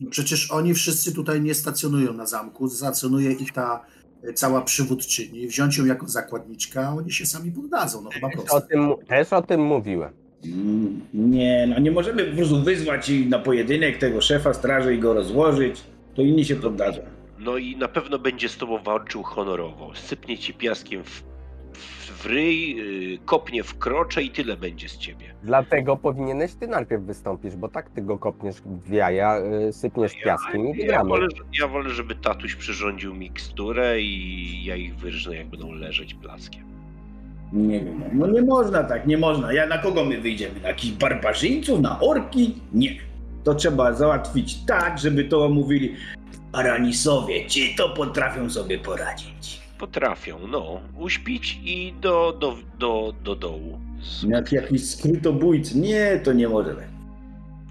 przecież 0.09 0.51
oni 0.51 0.73
wszyscy 0.73 1.13
tutaj 1.13 1.41
nie 1.41 1.53
stacjonują 1.53 2.13
na 2.13 2.25
zamku, 2.25 2.69
stacjonuje 2.69 3.31
ich 3.31 3.51
ta 3.51 3.85
e, 4.23 4.33
cała 4.33 4.61
przywódczyni. 4.61 5.47
Wziąć 5.47 5.77
ją 5.77 5.85
jako 5.85 6.07
zakładniczka, 6.07 6.87
a 6.87 6.93
oni 6.93 7.11
się 7.11 7.25
sami 7.25 7.51
poddadzą, 7.51 8.01
no 8.01 8.09
chyba 8.09 8.29
Też 8.29 8.49
o 8.51 8.61
tym, 8.61 8.93
też 9.07 9.33
o 9.33 9.41
tym 9.41 9.61
mówiłem. 9.61 10.13
Mm, 10.45 11.01
Nie, 11.13 11.67
no 11.69 11.79
nie 11.79 11.91
możemy 11.91 12.23
po 12.25 12.35
prostu 12.35 12.63
wyzwać 12.63 13.09
i 13.09 13.27
na 13.27 13.39
pojedynek 13.39 13.97
tego 13.97 14.21
szefa 14.21 14.53
straży 14.53 14.95
i 14.95 14.99
go 14.99 15.13
rozłożyć. 15.13 15.81
To 16.15 16.21
inni 16.21 16.45
się 16.45 16.55
poddadzą. 16.55 16.99
No 17.39 17.57
i 17.57 17.75
na 17.75 17.87
pewno 17.87 18.19
będzie 18.19 18.49
z 18.49 18.57
tobą 18.57 18.83
walczył 18.83 19.23
honorowo. 19.23 19.91
Sypnie 19.95 20.37
ci 20.37 20.53
piaskiem 20.53 21.03
w, 21.03 21.23
w, 22.25 22.27
ryj, 22.27 22.75
yy, 23.11 23.17
kopnie 23.25 23.63
w 23.63 23.77
krocze 23.77 24.23
i 24.23 24.29
tyle 24.29 24.57
będzie 24.57 24.89
z 24.89 24.97
ciebie. 24.97 25.25
Dlatego 25.43 25.97
powinieneś 25.97 26.53
ty 26.53 26.67
najpierw 26.67 27.03
wystąpić, 27.03 27.55
bo 27.55 27.67
tak 27.67 27.89
ty 27.89 28.01
go 28.01 28.17
kopniesz 28.17 28.55
w 28.65 28.91
jaja, 28.91 29.37
y, 29.69 29.73
sypniesz 29.73 30.13
piaskiem 30.23 30.67
i 30.67 30.79
Ja 30.79 30.85
gramy. 30.87 31.09
wolę, 31.09 31.27
ja 31.59 31.67
wolę, 31.67 31.89
żeby 31.89 32.15
tatuś 32.15 32.55
przyrządził 32.55 33.13
miksturę 33.13 34.01
i 34.01 34.65
ja 34.65 34.75
ich 34.75 34.95
wyrżnę, 34.95 35.35
jak 35.35 35.47
będą 35.47 35.71
leżeć 35.71 36.13
plaskiem. 36.13 36.63
Nie 37.53 37.79
wiem, 37.79 38.03
no 38.13 38.27
nie 38.27 38.41
można 38.41 38.83
tak, 38.83 39.07
nie 39.07 39.17
można. 39.17 39.53
Ja 39.53 39.67
na 39.67 39.77
kogo 39.77 40.05
my 40.05 40.21
wyjdziemy? 40.21 40.59
Na 40.59 40.67
jakichś 40.67 40.93
barbarzyńców, 40.93 41.79
na 41.81 41.99
orki? 41.99 42.55
Nie. 42.73 42.95
To 43.43 43.55
trzeba 43.55 43.93
załatwić 43.93 44.65
tak, 44.65 44.99
żeby 44.99 45.23
to 45.23 45.49
mówili 45.49 45.95
Aranisowie, 46.53 47.45
ci 47.45 47.75
to 47.75 47.89
potrafią 47.89 48.49
sobie 48.49 48.79
poradzić. 48.79 49.61
Potrafią, 49.85 50.39
no, 50.47 50.81
uśpić 50.97 51.59
i 51.63 51.93
do, 52.01 52.33
do, 52.39 52.55
do, 52.79 53.13
do 53.23 53.35
dołu. 53.35 53.79
Jak 54.27 54.51
jakiś 54.51 54.89
skrytobójcy. 54.89 55.77
Nie, 55.79 56.19
to 56.23 56.33
nie 56.33 56.49
może 56.49 56.73
być. 56.73 56.85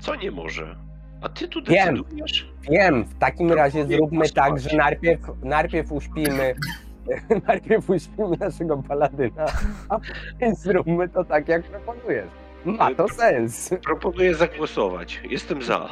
Co 0.01 0.15
nie 0.15 0.31
może? 0.31 0.77
A 1.21 1.29
ty 1.29 1.49
tu 1.49 1.63
Wiem. 1.63 1.97
decydujesz? 1.97 2.53
Wiem, 2.71 3.05
w 3.05 3.19
takim 3.19 3.49
To 3.49 3.55
razie 3.55 3.87
zróbmy 3.87 4.29
tak, 4.29 4.61
że 4.61 4.77
najpierw, 4.77 5.21
najpierw 5.43 5.93
uśpimy 5.93 6.55
najpierw 7.49 7.91
uśpimy 7.91 8.37
naszego 8.41 8.83
paladyna, 8.89 9.47
a 9.89 9.99
później 9.99 10.55
zróbmy 10.55 11.09
to 11.09 11.25
tak, 11.25 11.49
jak 11.49 11.63
proponujesz. 11.63 12.29
Ma 12.65 12.95
to 12.95 13.09
sens. 13.09 13.71
Proponuję 13.85 14.35
zagłosować. 14.35 15.21
Jestem 15.31 15.63
za. 15.63 15.89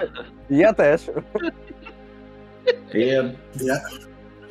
Ja 0.50 0.72
też. 0.72 1.10
Ja... 2.94 3.22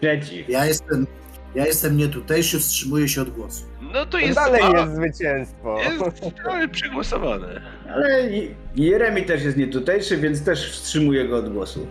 Ja, 0.01 0.11
ja 0.47 0.65
jestem, 0.65 1.07
ja 1.55 1.65
jestem 1.65 1.98
nietutejszy, 1.98 2.60
wstrzymuję 2.60 3.08
się 3.08 3.22
od 3.22 3.29
głosu. 3.29 3.65
No 3.93 4.05
to 4.05 4.17
jest. 4.17 4.36
Dalej 4.36 4.62
a, 4.63 4.79
jest 4.79 4.96
zwycięstwo. 4.96 5.77
jest 6.60 6.72
przegłosowane. 6.72 7.62
Ale 7.89 8.29
Jeremi 8.75 9.24
też 9.24 9.43
jest 9.43 9.58
nietutejszy, 9.58 10.17
więc 10.17 10.43
też 10.43 10.72
wstrzymuje 10.72 11.27
go 11.27 11.38
od 11.38 11.53
głosu. 11.53 11.88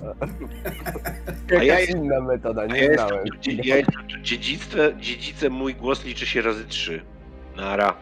A 1.58 1.62
ja 1.62 1.80
jest- 1.80 1.92
inna 1.92 2.20
metoda, 2.20 2.62
A 2.62 2.66
nie 2.66 2.78
ja 2.84 2.90
jestem, 2.92 3.18
dzie- 3.40 3.52
ja 3.64 3.76
jestem 3.76 4.06
tu 4.06 4.18
dziedzictwem, 4.22 5.00
dziedzicem, 5.00 5.52
mój 5.52 5.74
głos 5.74 6.04
liczy 6.04 6.26
się 6.26 6.42
razy 6.42 6.64
trzy. 6.64 7.02
Nara. 7.56 7.94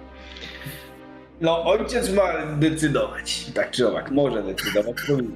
No, 1.40 1.64
ojciec 1.64 2.12
ma 2.14 2.46
decydować. 2.56 3.50
Tak 3.54 3.70
czy 3.70 3.88
owak, 3.88 4.10
może 4.10 4.42
decydować. 4.42 4.96
powinien. 5.06 5.32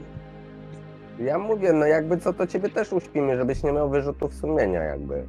Ja 1.21 1.39
mówię, 1.39 1.73
no 1.73 1.87
jakby 1.87 2.19
co, 2.19 2.33
to 2.33 2.47
ciebie 2.47 2.69
też 2.69 2.93
uśpimy, 2.93 3.37
żebyś 3.37 3.63
nie 3.63 3.73
miał 3.73 3.91
wyrzutów 3.91 4.35
sumienia 4.35 4.83
jakby. 4.83 5.23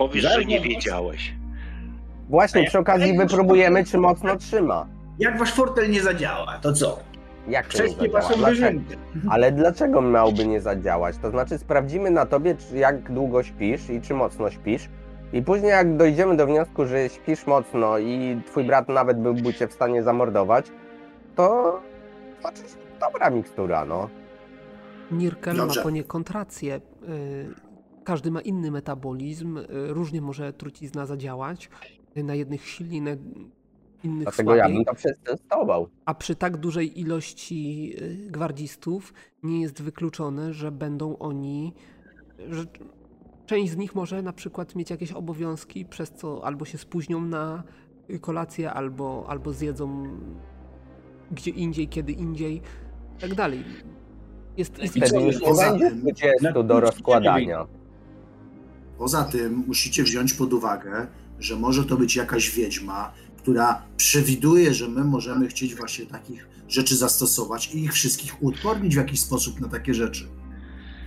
Powiesz, 0.00 0.24
że 0.34 0.44
nie 0.44 0.60
wiedziałeś. 0.60 1.34
Właśnie 2.28 2.64
przy 2.64 2.78
okazji 2.78 3.16
wypróbujemy, 3.16 3.84
czy 3.84 3.98
mocno 3.98 4.36
trzyma. 4.36 4.86
Jak 5.18 5.38
wasz 5.38 5.52
fortel 5.52 5.90
nie 5.90 6.02
zadziała, 6.02 6.58
to 6.62 6.72
co? 6.72 6.98
Jak 7.48 7.68
to 7.68 7.78
nie 7.78 7.84
Wcześniej 7.84 8.10
waszą. 8.10 8.34
Ale 9.32 9.52
dlaczego 9.52 10.02
miałby 10.02 10.46
nie 10.46 10.60
zadziałać? 10.60 11.16
To 11.22 11.30
znaczy 11.30 11.58
sprawdzimy 11.58 12.10
na 12.10 12.26
tobie, 12.26 12.54
czy 12.54 12.76
jak 12.76 13.12
długo 13.12 13.42
śpisz 13.42 13.90
i 13.90 14.00
czy 14.00 14.14
mocno 14.14 14.50
śpisz. 14.50 14.88
I 15.32 15.42
później 15.42 15.70
jak 15.70 15.96
dojdziemy 15.96 16.36
do 16.36 16.46
wniosku, 16.46 16.86
że 16.86 17.08
śpisz 17.08 17.46
mocno 17.46 17.98
i 17.98 18.40
twój 18.46 18.64
brat 18.64 18.88
nawet 18.88 19.18
byłby 19.18 19.54
cię 19.54 19.68
w 19.68 19.72
stanie 19.72 20.02
zamordować, 20.02 20.66
to 21.36 21.80
znaczy 22.40 22.62
dobra 23.00 23.30
mikstura, 23.30 23.84
no. 23.84 24.08
Nirkel 25.10 25.56
ma 25.56 25.82
poniekąd 25.82 26.30
rację. 26.30 26.80
Y, 27.08 27.69
Każdy 28.04 28.30
ma 28.30 28.40
inny 28.40 28.70
metabolizm, 28.70 29.56
y, 29.58 29.64
różnie 29.70 30.20
może 30.20 30.52
trucizna 30.52 31.06
zadziałać. 31.06 31.68
Y, 32.16 32.24
Na 32.24 32.34
jednych 32.34 32.66
silniej, 32.68 33.02
na 33.02 33.10
innych 34.04 34.22
Dlatego 34.22 34.54
ja 34.56 34.62
słabiej. 34.64 34.76
bym 34.76 34.84
to 34.84 34.94
przetestował. 34.94 35.88
A 36.04 36.14
przy 36.14 36.34
tak 36.34 36.56
dużej 36.56 37.00
ilości 37.00 37.92
y, 38.02 38.16
gwardzistów 38.30 39.14
nie 39.42 39.60
jest 39.60 39.82
wykluczone, 39.82 40.52
że 40.52 40.72
będą 40.72 41.18
oni, 41.18 41.72
że 42.48 42.64
część 43.46 43.72
z 43.72 43.76
nich 43.76 43.94
może 43.94 44.22
na 44.22 44.32
przykład 44.32 44.74
mieć 44.74 44.90
jakieś 44.90 45.12
obowiązki, 45.12 45.84
przez 45.84 46.10
co 46.12 46.44
albo 46.44 46.64
się 46.64 46.78
spóźnią 46.78 47.20
na 47.20 47.62
kolację, 48.20 48.72
albo, 48.72 49.24
albo 49.28 49.52
zjedzą 49.52 50.08
gdzie 51.32 51.50
indziej, 51.50 51.88
kiedy 51.88 52.12
indziej, 52.12 52.56
i 53.16 53.20
tak 53.20 53.34
dalej. 53.34 53.64
Jest, 54.56 54.78
jest 54.78 54.96
już 54.96 55.40
nie 55.40 55.46
poza 55.48 55.70
będzie 55.70 55.90
tym- 55.90 56.00
20 56.00 56.62
do 56.62 56.80
rozkładania. 56.80 57.66
Poza 59.00 59.24
tym 59.24 59.64
musicie 59.66 60.02
wziąć 60.02 60.34
pod 60.34 60.52
uwagę, 60.52 61.06
że 61.38 61.56
może 61.56 61.84
to 61.84 61.96
być 61.96 62.16
jakaś 62.16 62.50
wiedźma, 62.50 63.12
która 63.36 63.82
przewiduje, 63.96 64.74
że 64.74 64.88
my 64.88 65.04
możemy 65.04 65.48
chcieć 65.48 65.74
właśnie 65.74 66.06
takich 66.06 66.48
rzeczy 66.68 66.96
zastosować 66.96 67.74
i 67.74 67.84
ich 67.84 67.92
wszystkich 67.92 68.42
uodpornić 68.42 68.94
w 68.94 68.98
jakiś 68.98 69.20
sposób 69.20 69.60
na 69.60 69.68
takie 69.68 69.94
rzeczy. 69.94 70.24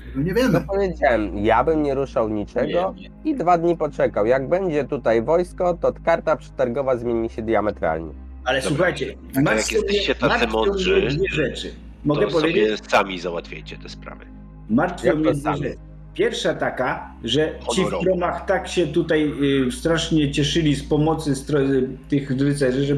Tego 0.05 0.21
nie 0.23 0.33
No 0.33 0.37
wiemy. 0.41 0.61
powiedziałem, 0.67 1.37
ja 1.37 1.63
bym 1.63 1.83
nie 1.83 1.95
ruszał 1.95 2.29
niczego 2.29 2.93
Nie, 2.97 3.09
nie. 3.25 3.31
i 3.31 3.35
dwa 3.35 3.57
dni 3.57 3.77
poczekał. 3.77 4.25
Jak 4.25 4.49
będzie 4.49 4.83
tutaj 4.83 5.21
wojsko, 5.23 5.73
to 5.81 5.93
karta 6.05 6.35
przetargowa 6.35 6.97
zmieni 6.97 7.29
się 7.29 7.41
diametralnie. 7.41 8.11
Ale 8.45 8.61
Dobra. 8.61 8.75
słuchajcie, 8.75 9.15
martw 9.43 9.71
jak 9.71 9.81
jesteście 9.81 10.15
tacy 10.15 10.47
mądrzy, 10.47 11.07
dwie 11.17 11.29
rzeczy. 11.29 11.73
Mogę 12.05 12.25
to 12.27 12.31
powiedzieć? 12.31 12.77
sobie 12.77 12.89
sami 12.89 13.19
załatwiajcie 13.19 13.77
te 13.77 13.89
sprawy. 13.89 14.25
Martwią 14.69 15.15
mnie 15.15 15.25
to 15.25 15.31
dwie 15.31 15.41
sami? 15.41 15.57
rzeczy. 15.57 15.77
Pierwsza 16.13 16.53
taka, 16.53 17.11
że 17.23 17.51
ci 17.75 17.85
w 17.85 18.03
gromach 18.03 18.45
tak 18.45 18.67
się 18.67 18.87
tutaj 18.87 19.31
y, 19.67 19.71
strasznie 19.71 20.31
cieszyli 20.31 20.75
z 20.75 20.83
pomocy 20.83 21.31
y, 21.31 21.87
tych 22.09 22.31
rycerzy, 22.31 22.85
że 22.85 22.95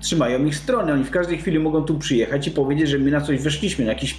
trzymają 0.00 0.44
ich 0.44 0.56
strony. 0.56 0.92
Oni 0.92 1.04
w 1.04 1.10
każdej 1.10 1.38
chwili 1.38 1.58
mogą 1.58 1.82
tu 1.82 1.98
przyjechać 1.98 2.46
i 2.48 2.50
powiedzieć, 2.50 2.88
że 2.88 2.98
my 2.98 3.10
na 3.10 3.20
coś 3.20 3.40
weszliśmy, 3.40 3.84
na 3.84 3.92
jakiś. 3.92 4.16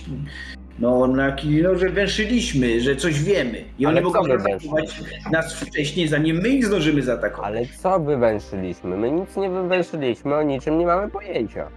No, 0.80 1.08
na 1.08 1.26
jaki, 1.26 1.62
no, 1.62 1.76
że 1.76 1.90
węszyliśmy, 1.90 2.82
że 2.82 2.96
coś 2.96 3.24
wiemy. 3.24 3.64
I 3.80 3.86
oni 3.86 3.98
Ale 3.98 4.02
mogą 4.02 4.20
co 4.20 4.24
wy 4.24 4.40
zaatakować 4.40 5.02
nas 5.32 5.54
wcześniej, 5.54 6.08
zanim 6.08 6.38
my 6.42 6.50
ich 6.50 6.66
zdążymy 6.66 7.02
zaatakować. 7.02 7.48
Ale 7.48 7.66
co 7.82 8.00
wywęszyliśmy? 8.00 8.98
My 8.98 9.12
nic 9.12 9.38
nie 9.38 9.50
wywęszyliśmy, 9.50 10.36
o 10.36 10.44
niczym 10.44 10.78
nie 10.80 10.86
mamy 10.86 11.10
pojęcia. 11.12 11.68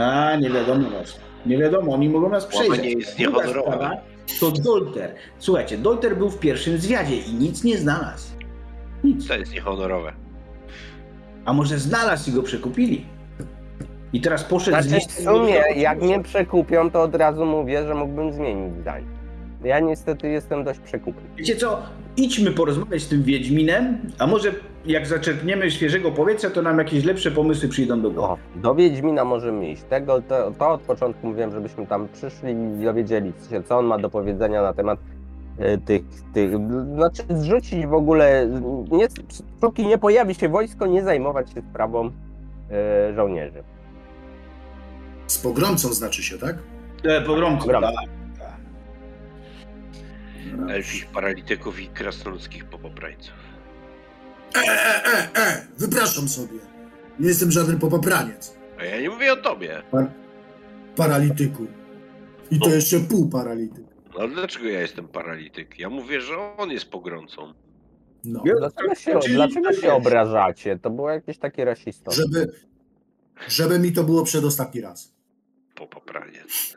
A, 0.00 0.36
nie 0.36 0.50
wiadomo 0.50 0.90
was. 0.90 1.20
Nie 1.46 1.58
wiadomo, 1.58 1.94
oni 1.94 2.08
mogą 2.08 2.28
nas 2.28 2.54
Łamanie 2.54 2.74
przejść. 2.80 2.96
jest 3.06 3.18
Druga 3.18 3.46
niehonorowe. 3.46 4.00
To 4.40 4.50
Dolter. 4.50 5.14
Słuchajcie, 5.38 5.78
Dolter 5.78 6.16
był 6.16 6.30
w 6.30 6.38
pierwszym 6.38 6.78
zwiadzie 6.78 7.16
i 7.16 7.34
nic 7.34 7.64
nie 7.64 7.78
znalazł. 7.78 8.32
Nic. 9.04 9.28
To 9.28 9.34
jest 9.34 9.52
niehonorowe. 9.52 10.12
A 11.44 11.52
może 11.52 11.78
znalazł 11.78 12.30
i 12.30 12.32
go 12.32 12.42
przekupili? 12.42 13.06
I 14.12 14.20
teraz 14.20 14.44
poszedł 14.44 14.76
Znaczy 14.76 14.88
w 14.88 14.92
miejscem, 14.92 15.24
sumie, 15.24 15.62
jak 15.76 16.02
mnie 16.02 16.22
przekupią, 16.22 16.90
to 16.90 17.02
od 17.02 17.14
razu 17.14 17.46
mówię, 17.46 17.86
że 17.86 17.94
mógłbym 17.94 18.32
zmienić 18.32 18.74
zdanie. 18.80 19.06
Ja 19.64 19.80
niestety 19.80 20.28
jestem 20.28 20.64
dość 20.64 20.80
przekupny. 20.80 21.22
Wiecie 21.36 21.56
co? 21.56 21.82
Idźmy 22.16 22.50
porozmawiać 22.50 23.02
z 23.02 23.08
tym 23.08 23.22
Wiedźminem, 23.22 23.98
a 24.18 24.26
może 24.26 24.52
jak 24.86 25.06
zaczerpniemy 25.06 25.70
świeżego 25.70 26.12
powietrza, 26.12 26.50
to 26.50 26.62
nam 26.62 26.78
jakieś 26.78 27.04
lepsze 27.04 27.30
pomysły 27.30 27.68
przyjdą 27.68 28.02
do 28.02 28.10
głowy. 28.10 28.32
O, 28.32 28.38
do 28.56 28.74
Wiedźmina 28.74 29.24
możemy 29.24 29.70
iść. 29.70 29.82
Tego, 29.82 30.22
to, 30.22 30.52
to 30.58 30.70
od 30.70 30.80
początku 30.80 31.26
mówiłem, 31.26 31.52
żebyśmy 31.52 31.86
tam 31.86 32.08
przyszli 32.08 32.52
i 32.80 32.84
dowiedzieli 32.84 33.32
się, 33.50 33.62
co 33.62 33.78
on 33.78 33.86
ma 33.86 33.98
do 33.98 34.10
powiedzenia 34.10 34.62
na 34.62 34.72
temat 34.72 34.98
e, 35.58 35.78
tych, 35.78 36.02
tych, 36.34 36.50
znaczy 36.94 37.22
zrzucić 37.30 37.86
w 37.86 37.94
ogóle, 37.94 38.48
nie, 38.90 39.08
póki 39.60 39.86
nie 39.86 39.98
pojawi 39.98 40.34
się 40.34 40.48
wojsko, 40.48 40.86
nie 40.86 41.02
zajmować 41.02 41.52
się 41.52 41.62
sprawą 41.70 42.10
e, 42.70 43.14
żołnierzy. 43.14 43.62
Z 45.26 45.38
pogromcą 45.38 45.88
znaczy 45.88 46.22
się, 46.22 46.38
tak? 46.38 46.56
E, 47.04 47.22
tak. 47.80 47.94
tak. 48.38 48.56
Elfich 50.68 51.06
paralityków 51.06 51.80
i 51.80 51.86
krasnoludzkich 51.86 52.64
popoprańców. 52.64 53.51
E, 54.56 54.60
e, 54.60 55.04
e, 55.06 55.36
e, 55.36 55.66
wypraszam 55.78 56.28
sobie. 56.28 56.58
Nie 57.20 57.28
jestem 57.28 57.50
żaden 57.50 57.78
popapraniec. 57.78 58.56
A 58.78 58.84
ja 58.84 59.00
nie 59.00 59.10
mówię 59.10 59.32
o 59.32 59.36
tobie. 59.36 59.82
Paralityku. 60.96 61.66
I 62.50 62.60
to 62.60 62.66
O. 62.66 62.70
jeszcze 62.70 63.00
pół 63.00 63.28
paralityk. 63.28 63.84
No 64.14 64.20
ale 64.20 64.28
dlaczego 64.28 64.68
ja 64.68 64.80
jestem 64.80 65.08
paralityk? 65.08 65.78
Ja 65.78 65.90
mówię, 65.90 66.20
że 66.20 66.34
on 66.56 66.70
jest 66.70 66.90
pogromcą. 66.90 67.54
No. 68.24 68.42
Ja- 68.46 68.54
Dlaczego 68.58 68.94
się, 68.94 69.18
Czyli 69.20 69.34
dlaczego 69.34 69.72
się 69.72 69.92
obrażacie? 69.92 70.78
To 70.78 70.90
było 70.90 71.10
jakieś 71.10 71.38
takie 71.38 71.64
rasistowskie. 71.64 72.22
Żeby, 72.22 72.52
żeby 73.48 73.78
mi 73.78 73.92
to 73.92 74.04
było 74.04 74.24
przedostatni 74.24 74.80
raz. 74.80 75.12
Popopraniec. 75.74 76.76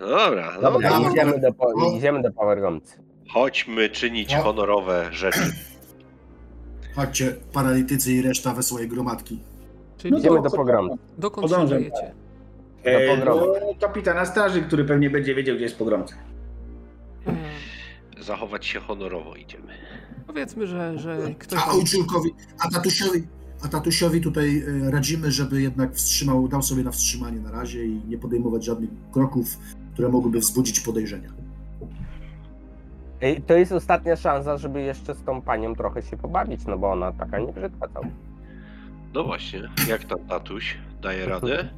No 0.00 0.06
dobra, 0.08 0.52
no 0.54 0.60
Dobra, 0.62 0.90
Dobra. 0.90 1.10
idziemy 1.10 1.40
do, 1.40 1.52
po, 1.52 1.72
No. 1.76 1.86
idziemy 1.96 2.22
do 2.22 2.32
Powergomcy. 2.32 2.98
chodźmy 3.32 3.88
czynić 3.90 4.32
No. 4.32 4.42
honorowe 4.42 5.08
rzeczy. 5.12 5.40
Chodźcie, 6.96 7.34
paralitycy 7.52 8.12
i 8.12 8.22
reszta 8.22 8.54
wesołej 8.54 8.88
gromadki. 8.88 9.38
Czyli 9.98 10.12
No 10.12 10.18
Idziemy 10.18 10.42
do 10.42 10.50
pogromu. 10.50 10.98
dokąd 11.18 11.46
podążam. 11.50 11.68
szykujecie? 11.82 12.12
E, 12.84 13.16
pogromu. 13.16 13.40
do 13.40 13.60
kapitana 13.80 14.26
straży, 14.26 14.62
który 14.62 14.84
pewnie 14.84 15.10
będzie 15.10 15.34
wiedział, 15.34 15.54
gdzie 15.56 15.64
jest 15.64 15.76
pogromca. 15.78 16.14
E, 17.26 18.22
Zachować 18.22 18.66
się 18.66 18.80
honorowo 18.80 19.36
idziemy. 19.36 19.66
Powiedzmy, 20.26 20.66
że, 20.66 20.98
że 20.98 21.18
ktoś 21.38 21.60
A 21.66 21.70
ojczulkowi, 21.72 22.30
a 22.58 22.70
tatusiowi, 22.70 23.22
a 23.64 23.68
tatusiowi 23.68 24.20
tutaj 24.20 24.62
e, 24.86 24.90
radzimy, 24.90 25.32
żeby 25.32 25.62
jednak 25.62 25.94
wstrzymał, 25.94 26.48
dał 26.48 26.62
sobie 26.62 26.82
na 26.82 26.90
wstrzymanie 26.90 27.40
na 27.40 27.50
razie 27.50 27.84
i 27.84 28.00
nie 28.08 28.18
podejmować 28.18 28.64
żadnych 28.64 28.90
kroków, 29.12 29.46
które 29.98 30.08
mogłyby 30.08 30.38
wzbudzić 30.38 30.80
podejrzenia. 30.80 31.28
Ej, 33.20 33.42
To 33.42 33.54
jest 33.54 33.72
ostatnia 33.72 34.16
szansa, 34.16 34.56
żeby 34.56 34.80
jeszcze 34.80 35.14
z 35.14 35.22
tą 35.22 35.42
panią 35.42 35.74
trochę 35.74 36.02
się 36.02 36.16
pobawić, 36.16 36.66
no 36.66 36.78
bo 36.78 36.90
ona 36.92 37.12
taka 37.12 37.38
nie 37.38 37.52
brzydka 37.52 37.88
cała. 37.94 38.06
No 39.14 39.24
właśnie, 39.24 39.60
jak 39.88 40.04
tam 40.04 40.18
tatuś? 40.18 40.76
Daje 41.02 41.26
radę? 41.26 41.68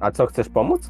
A 0.00 0.10
co, 0.10 0.26
chcesz 0.26 0.48
pomóc? 0.48 0.88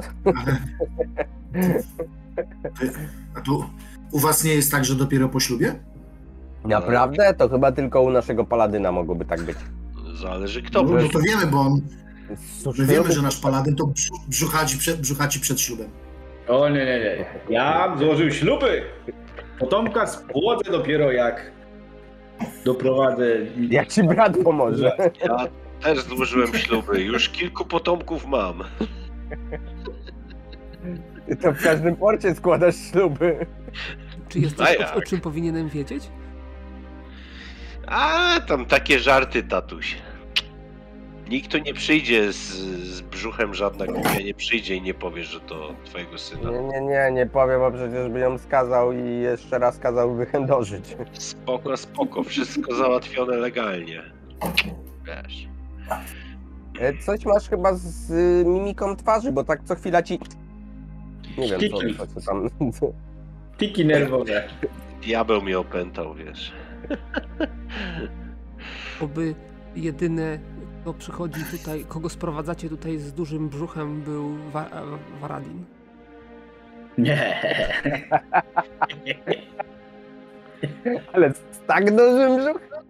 A 3.37 3.41
tu 3.41 3.65
u 4.13 4.19
was 4.19 4.45
nie 4.45 4.55
jest 4.55 4.71
tak, 4.71 4.85
że 4.85 4.95
dopiero 4.95 5.29
po 5.29 5.41
ślubie? 5.41 5.75
Naprawdę? 6.65 7.35
To 7.35 7.49
chyba 7.49 7.73
tylko 7.73 8.03
u 8.03 8.11
naszego 8.11 8.45
paladyna 8.45 8.93
mogłoby 8.93 9.25
tak 9.25 9.43
być. 9.43 9.57
Zależy 10.15 10.63
kto. 10.63 10.83
No, 10.83 10.93
no 10.93 11.09
to 11.13 11.19
wiemy, 11.19 11.47
bo 11.47 11.61
on, 11.61 11.81
my 12.79 12.87
wiemy, 12.87 13.13
że 13.13 13.23
nasz 13.23 13.37
paladyn 13.41 13.77
to 13.77 13.85
brzu- 13.85 14.29
brzuchaci 14.29 14.79
przed, 14.79 15.01
brzuchaci 15.01 15.41
przed 15.41 15.61
ślubem. 15.61 15.91
O 16.49 16.69
nie, 16.69 16.85
nie, 16.87 16.99
nie. 17.01 17.27
Ja 17.55 17.97
złożył 17.99 18.31
śluby. 18.31 18.83
Potomka 19.59 20.07
spłodzę 20.07 20.71
dopiero 20.71 21.13
jak 21.13 21.51
doprowadzę. 22.65 23.37
Jak 23.71 23.89
ci 23.89 24.03
brat 24.03 24.37
pomoże. 24.45 24.97
Ja 25.25 25.37
też 25.81 26.01
złożyłem 26.01 26.55
śluby. 26.55 27.01
Już 27.03 27.29
kilku 27.29 27.65
potomków 27.65 28.27
mam. 28.27 28.65
Ty 31.29 31.37
to 31.37 31.53
w 31.53 31.63
każdym 31.63 31.97
porcie 31.97 32.35
składasz 32.35 32.75
śluby. 32.91 33.47
Czy 34.29 34.39
jest 34.39 34.57
coś, 34.57 34.77
o, 34.77 34.95
o 34.95 35.03
czym 35.03 35.21
powinienem 35.21 35.69
wiedzieć? 35.69 36.03
A 37.87 38.31
tam 38.47 38.67
takie 38.67 38.99
żarty, 38.99 39.43
tatuś. 39.43 39.97
Nikt 41.31 41.51
tu 41.51 41.59
nie 41.59 41.75
przyjdzie 41.75 42.33
z, 42.33 42.37
z 42.85 43.01
brzuchem, 43.01 43.55
żadna 43.55 43.87
głupia 43.87 44.21
nie 44.25 44.35
przyjdzie 44.35 44.77
i 44.77 44.83
nie 44.83 44.95
powie, 44.95 45.25
że 45.25 45.41
to 45.41 45.75
twojego 45.85 46.19
syna. 46.19 46.51
Nie, 46.51 46.61
nie, 46.61 46.81
nie, 46.81 47.11
nie 47.13 47.27
powiem, 47.27 47.61
bo 47.61 47.71
przecież 47.71 48.09
by 48.09 48.19
ją 48.21 48.39
skazał 48.39 48.93
i 48.93 49.21
jeszcze 49.23 49.59
raz 49.59 49.79
kazał 49.79 50.15
wychędożyć. 50.15 50.97
Spoko, 51.13 51.77
spoko, 51.77 52.23
wszystko 52.23 52.75
załatwione 52.75 53.37
legalnie. 53.37 54.03
Wiesz. 55.07 55.49
E, 56.81 56.99
Coś 56.99 57.25
masz 57.25 57.49
chyba 57.49 57.75
z 57.75 58.11
y, 58.11 58.45
mimiką 58.47 58.97
twarzy, 58.97 59.33
bo 59.33 59.45
tak 59.45 59.65
co 59.65 59.75
chwila 59.75 60.03
ci... 60.03 60.19
Nie 61.39 61.49
wiem, 61.49 61.61
Tiki. 61.61 61.95
co, 61.97 62.07
co, 62.07 62.21
co 62.21 62.27
tam... 62.27 62.51
Tiki 63.59 63.87
nerwowe. 63.87 64.49
Diabeł 65.03 65.43
mnie 65.43 65.59
opętał, 65.59 66.15
wiesz. 66.15 66.53
Oby 69.01 69.35
jedyne, 69.77 70.39
kto 70.85 70.95
przychodzi 70.95 71.41
tutaj, 71.51 71.85
kogo 71.89 72.09
sprowadzacie 72.09 72.69
tutaj 72.69 72.99
z 72.99 73.13
dużym 73.13 73.49
brzuchem 73.49 74.03
był 74.03 74.37
Wa- 74.51 74.71
Waradin. 75.21 75.65
Nie. 76.99 77.41
Ale 81.13 81.31
z 81.33 81.67
tak 81.67 81.91
dużym 81.97 82.37
brzuchem? 82.37 82.83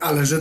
Ale 0.00 0.26
że, 0.26 0.36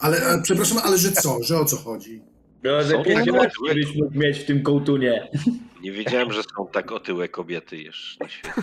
ale, 0.00 0.16
e, 0.16 0.42
przepraszam, 0.42 0.78
ale 0.84 0.98
że 0.98 1.12
co, 1.12 1.42
że 1.42 1.58
o 1.58 1.64
co 1.64 1.76
chodzi? 1.76 2.22
No, 2.62 2.82
że 2.82 2.96
otyłe- 2.96 3.74
byś 3.74 3.96
mógł 3.96 4.18
mieć 4.18 4.38
w 4.38 4.46
tym 4.46 4.62
kołtunie. 4.62 5.28
Nie 5.82 5.92
wiedziałem, 5.92 6.32
że 6.32 6.42
są 6.42 6.66
tak 6.72 6.92
otyłe 6.92 7.28
kobiety 7.28 7.76
jeszcze 7.76 8.24
na 8.24 8.28
świecie. 8.30 8.54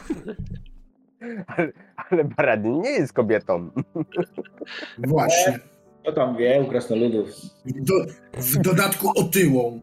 Ale, 1.47 1.71
ale 1.95 2.23
Baradin 2.23 2.82
nie 2.82 2.89
jest 2.89 3.13
kobietą. 3.13 3.71
Właśnie. 4.97 5.60
Kto 6.03 6.11
tam 6.11 6.37
wie 6.37 6.61
u 6.61 6.65
krasnoludów? 6.65 7.29
Do, 7.65 7.93
w 8.33 8.57
dodatku 8.57 9.11
otyłą. 9.15 9.81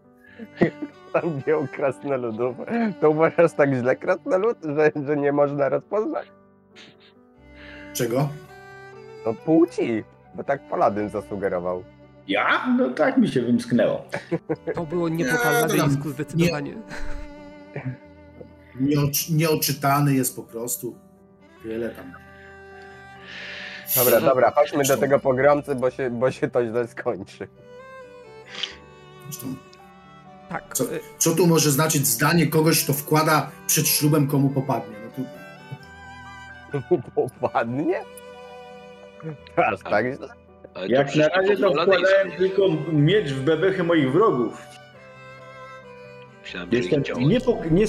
Tam 1.13 1.41
wie 1.47 1.59
u 1.59 1.67
krasnoludów. 1.67 2.57
To 3.01 3.11
uważasz 3.11 3.53
tak 3.53 3.75
źle 3.75 3.97
krasnolud, 3.97 4.59
że, 4.63 4.93
że 5.07 5.17
nie 5.17 5.33
można 5.33 5.69
rozpoznać? 5.69 6.27
Czego? 7.95 8.29
No 9.27 9.35
płci, 9.35 10.05
bo 10.35 10.45
tak 10.45 10.69
Paladyn 10.69 11.09
zasugerował. 11.09 11.85
Ja? 12.29 12.67
No 12.79 12.91
tak 12.91 13.19
mi 13.19 13.29
się 13.29 13.43
wymsknęło. 13.43 14.05
To 14.75 14.87
było 14.87 15.09
nie 15.09 15.25
po 15.25 15.75
Nie, 15.75 16.11
zdecydowanie. 16.13 16.75
Nieoc, 18.81 19.31
nieoczytany 19.31 20.15
jest 20.15 20.37
po 20.37 20.43
prostu. 20.43 20.97
Tyle 21.63 21.91
tam. 21.91 22.20
Dobra, 23.97 24.21
dobra, 24.21 24.51
chodźmy 24.51 24.85
do 24.85 24.97
tego 24.97 25.19
pogromcy, 25.19 25.75
bo 25.75 25.91
się, 25.91 26.11
bo 26.11 26.31
się 26.31 26.49
to 26.49 26.67
źle 26.67 26.89
skończy. 26.89 27.49
Zresztą, 29.31 29.47
Tak. 30.49 30.65
Co? 30.75 30.85
Co 31.19 31.31
tu 31.35 31.47
może 31.47 31.71
znaczyć 31.71 32.07
zdanie 32.07 32.47
kogoś, 32.47 32.85
kto 32.85 32.93
wkłada 32.93 33.51
przed 33.67 33.89
ślubem, 33.89 34.27
komu 34.27 34.49
popadnie? 34.51 34.95
No 36.73 36.81
to, 37.01 37.11
Popadnie? 37.41 38.01
Aż 39.57 39.81
tak 39.81 40.07
źle? 40.17 40.29
Jak 40.89 41.15
na 41.17 41.29
razie 41.29 41.57
to 41.57 41.71
wkładałem 41.71 42.31
tylko 42.39 42.63
miecz 42.93 43.31
w 43.33 43.43
bebechy 43.43 43.85
moich 43.85 44.13
wrogów. 44.13 44.63
Myślałem, 46.43 46.69
Jestem 46.73 47.05
działa. 47.05 47.21
nie, 47.21 47.41
po, 47.41 47.59
nie. 47.71 47.87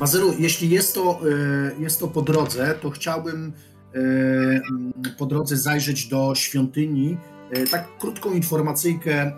Mazeru, 0.00 0.32
jeśli 0.38 0.70
jest 0.70 0.94
to, 0.94 1.20
e, 1.78 1.80
jest 1.82 2.00
to 2.00 2.08
po 2.08 2.22
drodze, 2.22 2.74
to 2.82 2.90
chciałbym 2.90 3.52
e, 3.94 3.98
mm, 3.98 4.92
po 5.18 5.26
drodze 5.26 5.56
zajrzeć 5.56 6.08
do 6.08 6.34
świątyni, 6.34 7.16
e, 7.50 7.66
tak 7.66 7.98
krótką 7.98 8.32
informacyjkę 8.32 9.32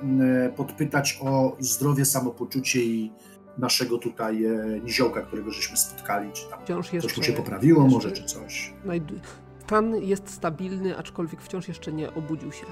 podpytać 0.56 1.18
o 1.22 1.56
zdrowie, 1.60 2.04
samopoczucie 2.04 2.80
i 2.84 3.12
naszego 3.58 3.98
tutaj 3.98 4.44
niziołka, 4.84 5.22
którego 5.22 5.50
żeśmy 5.50 5.76
spotkali, 5.76 6.32
czy 6.32 6.48
tam 6.50 6.60
Wciąż 6.64 6.92
jeszcze... 6.92 7.08
coś 7.08 7.18
mu 7.18 7.22
się 7.24 7.32
poprawiło 7.32 7.86
może, 7.88 8.12
czy 8.12 8.24
coś. 8.24 8.72
znajdu- 8.84 9.20
Stan 9.66 9.96
jest 9.96 10.30
stabilny, 10.30 10.98
aczkolwiek 10.98 11.42
wciąż 11.42 11.68
jeszcze 11.68 11.92
nie 11.92 12.14
obudził 12.14 12.52
się. 12.52 12.66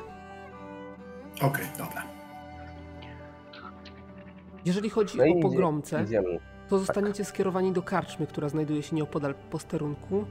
Okej, 1.43 1.67
dobra. 1.79 2.03
Jeżeli 4.65 4.91
chodzi 4.91 5.19
No 5.19 5.25
o 5.25 5.27
idzie- 5.27 5.43
pogromcę, 5.43 6.03
Idziemy. 6.05 6.39
To 6.71 6.79
zostaniecie 6.79 7.25
skierowani 7.25 7.73
do 7.73 7.83
karczmy, 7.83 8.27
która 8.27 8.49
znajduje 8.49 8.83
się 8.83 8.97
nieopodal 8.97 9.35
posterunku. 9.35 10.25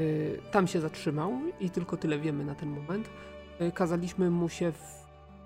Y, 0.00 0.38
Tam 0.50 0.66
się 0.66 0.80
zatrzymał 0.80 1.32
i 1.60 1.70
tylko 1.70 1.96
tyle 1.96 2.18
wiemy 2.18 2.44
na 2.44 2.54
ten 2.54 2.68
moment. 2.68 3.10
Y, 3.60 3.72
Kazaliśmy 3.72 4.30
mu 4.30 4.48
się 4.48 4.72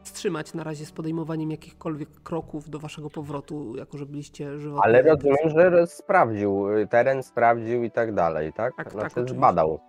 wstrzymać 0.03 0.55
na 0.55 0.65
razie 0.65 0.87
z 0.87 0.93
podejmowaniem 0.93 1.51
jakichkolwiek 1.51 2.09
kroków 2.23 2.71
do 2.71 2.79
waszego 2.79 3.11
powrotu, 3.11 3.77
jako 3.77 3.99
że 3.99 4.07
byliście 4.07 4.59
żywotni. 4.59 4.85
Ale 4.85 5.03
rozumiem, 5.03 5.51
że 5.57 5.87
sprawdził, 5.87 6.69
y, 6.77 6.87
teren 6.87 7.23
sprawdził 7.23 7.85
i 7.85 7.91
tak 7.91 8.15
dalej, 8.15 8.53
tak? 8.53 8.77
Tak, 8.77 8.93
tak, 8.93 9.13
Znaczy 9.13 9.35
zbadał. 9.35 9.81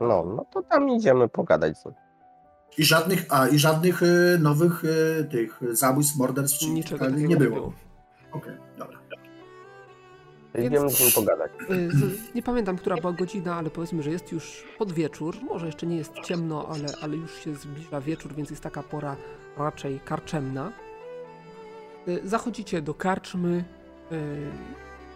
No, 0.00 0.24
no 0.36 0.46
to 0.52 0.62
tam 0.62 0.88
idziemy 0.90 1.28
pogadać 1.28 1.78
sobie. 1.78 1.96
I 2.78 2.84
żadnych, 2.84 3.26
a, 3.30 3.48
i 3.48 3.58
żadnych 3.58 4.00
nowych 4.38 4.82
tych 5.30 5.60
zabójstw, 5.72 6.16
morderstw 6.18 6.58
czy 6.58 6.70
Niczego 6.70 7.04
tak, 7.04 7.16
nie 7.16 7.36
było. 7.36 7.72
Okej, 8.32 8.52
było. 8.52 8.66
dobra. 8.78 9.05
Idziemy 10.64 10.90
z 10.90 11.00
nim 11.00 11.12
pogadać. 11.12 11.52
Nie 12.34 12.42
pamiętam, 12.42 12.76
która 12.76 12.96
była 12.96 13.12
godzina, 13.12 13.54
ale 13.56 13.70
powiedzmy, 13.70 14.02
że 14.02 14.10
jest 14.10 14.32
już 14.32 14.64
pod 14.78 14.92
wieczór. 14.92 15.36
Może 15.42 15.66
jeszcze 15.66 15.86
nie 15.86 15.96
jest 15.96 16.12
ciemno, 16.24 16.68
ale, 16.68 16.86
ale 17.00 17.16
już 17.16 17.34
się 17.40 17.54
zbliża 17.54 18.00
wieczór, 18.00 18.34
więc 18.34 18.50
jest 18.50 18.62
taka 18.62 18.82
pora 18.82 19.16
raczej 19.56 20.00
karczemna. 20.04 20.72
Y, 22.08 22.20
Zachodzicie 22.24 22.82
do 22.82 22.94
karczmy. 22.94 23.64
y, 24.12 24.16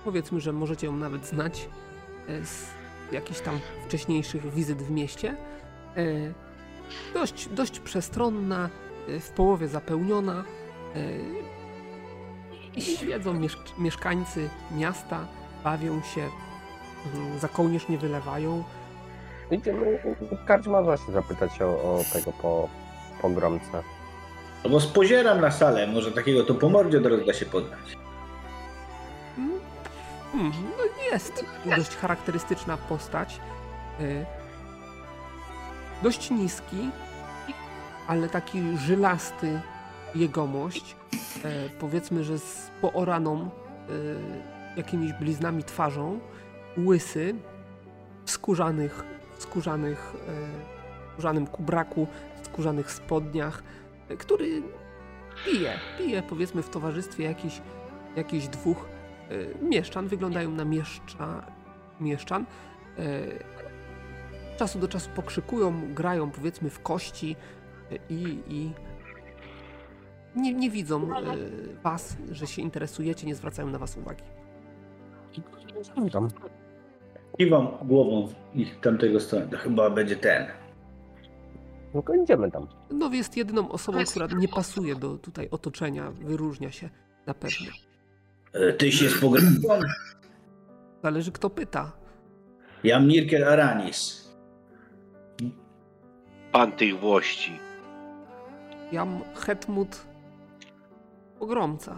Powiedzmy, 0.04 0.40
że 0.40 0.52
możecie 0.52 0.86
ją 0.86 0.96
nawet 0.96 1.26
znać 1.26 1.68
y, 2.28 2.44
z 2.46 2.66
jakichś 3.12 3.40
tam 3.40 3.58
wcześniejszych 3.86 4.54
wizyt 4.54 4.78
w 4.82 4.90
mieście. 4.90 5.36
Dość, 7.14 7.48
dość 7.48 7.80
przestronna, 7.80 8.70
w 9.20 9.30
połowie 9.30 9.68
zapełniona. 9.68 10.44
I 12.76 12.82
siedzą 12.82 13.34
mieszk- 13.34 13.78
mieszkańcy 13.78 14.48
miasta, 14.70 15.26
bawią 15.64 16.02
się, 16.02 16.28
mm, 17.14 17.38
za 17.38 17.48
kołnierz 17.48 17.88
nie 17.88 17.98
wylewają. 17.98 18.64
Idziemy, 19.50 20.02
karczmarza 20.46 20.96
się 20.96 21.12
zapytać 21.12 21.62
o, 21.62 21.66
o 21.66 22.00
tego 22.12 22.32
po, 22.32 22.68
pogromcę. 23.22 23.82
No 24.64 24.70
bo 24.70 24.80
spozieram 24.80 25.40
na 25.40 25.50
salę, 25.50 25.86
może 25.86 26.12
takiego 26.12 26.44
to 26.44 26.54
po 26.54 26.68
mordzie 26.68 26.98
od 26.98 27.06
razu 27.06 27.24
da 27.26 27.32
się 27.32 27.46
poznać. 27.46 27.96
Mm, 29.38 29.60
Hmm, 30.32 30.52
no 30.78 30.84
jest 31.12 31.44
dość 31.76 31.96
charakterystyczna 31.96 32.76
postać. 32.76 33.40
Y, 34.00 34.26
dość 36.02 36.30
niski, 36.30 36.90
ale 38.06 38.28
taki 38.28 38.78
żylasty 38.78 39.60
jegomość. 40.14 40.96
E, 41.44 41.68
powiedzmy, 41.78 42.24
że 42.24 42.38
z 42.38 42.70
pooraną 42.80 43.50
y, 43.90 44.70
jakimiś 44.76 45.12
bliznami 45.12 45.64
twarzą. 45.64 46.20
Łysy, 46.78 47.34
w 48.24 48.30
skórzanych, 48.30 49.04
w 49.38 49.42
skórzanych, 49.42 50.12
e, 50.28 51.12
skórzanym 51.12 51.46
kubraku, 51.46 52.06
w 52.42 52.46
skórzanych 52.46 52.92
spodniach, 52.92 53.62
e, 54.08 54.16
który 54.16 54.62
pije, 55.44 55.78
pije 55.98 56.22
powiedzmy 56.22 56.62
w 56.62 56.70
towarzystwie 56.70 57.24
jakichś, 57.24 57.60
jakichś 58.16 58.46
dwóch 58.46 58.88
e, 59.28 59.64
mieszczan. 59.64 60.08
Wyglądają 60.08 60.50
na 60.50 60.64
mieszcza, 60.64 61.46
mieszczan. 62.00 62.46
E, 62.98 63.22
czasu 64.56 64.78
do 64.78 64.88
czasu 64.88 65.10
pokrzykują, 65.10 65.94
grają 65.94 66.30
powiedzmy 66.30 66.70
w 66.70 66.82
kości 66.82 67.36
e, 67.92 67.96
i, 68.08 68.42
i 68.48 68.72
nie, 70.36 70.54
nie 70.54 70.70
widzą 70.70 71.16
e, 71.16 71.36
was, 71.82 72.16
że 72.30 72.46
się 72.46 72.62
interesujecie, 72.62 73.26
nie 73.26 73.34
zwracają 73.34 73.68
na 73.68 73.78
was 73.78 73.96
uwagi. 73.96 74.22
Tam. 76.12 76.28
Kiwam 77.38 77.68
głową 77.82 78.26
w 78.26 78.56
ich 78.56 78.80
tamtego 78.80 79.20
strony. 79.20 79.48
To 79.48 79.56
chyba 79.56 79.90
będzie 79.90 80.16
ten. 80.16 80.46
Tylko 81.92 82.14
idziemy 82.14 82.50
tam. 82.50 82.66
Nowy 82.90 83.16
jest 83.16 83.36
jedyną 83.36 83.70
osobą, 83.70 83.98
która 84.10 84.26
nie 84.36 84.48
pasuje 84.48 84.96
do 84.96 85.18
tutaj 85.18 85.48
otoczenia, 85.50 86.10
wyróżnia 86.10 86.70
się 86.72 86.90
na 87.26 87.34
pewno. 87.34 87.66
E, 88.52 88.72
Tyś 88.72 89.02
jest 89.02 89.20
pograniczony. 89.20 89.86
Zależy 91.02 91.32
kto 91.32 91.50
pyta. 91.50 91.92
Ja 92.84 93.00
Mirkel 93.00 93.44
Aranis. 93.44 94.30
Pan 96.52 96.72
tych 96.72 97.00
włości. 97.00 97.60
Jam 98.92 99.20
Hetmut 99.34 100.06
Pogromca. 101.40 101.94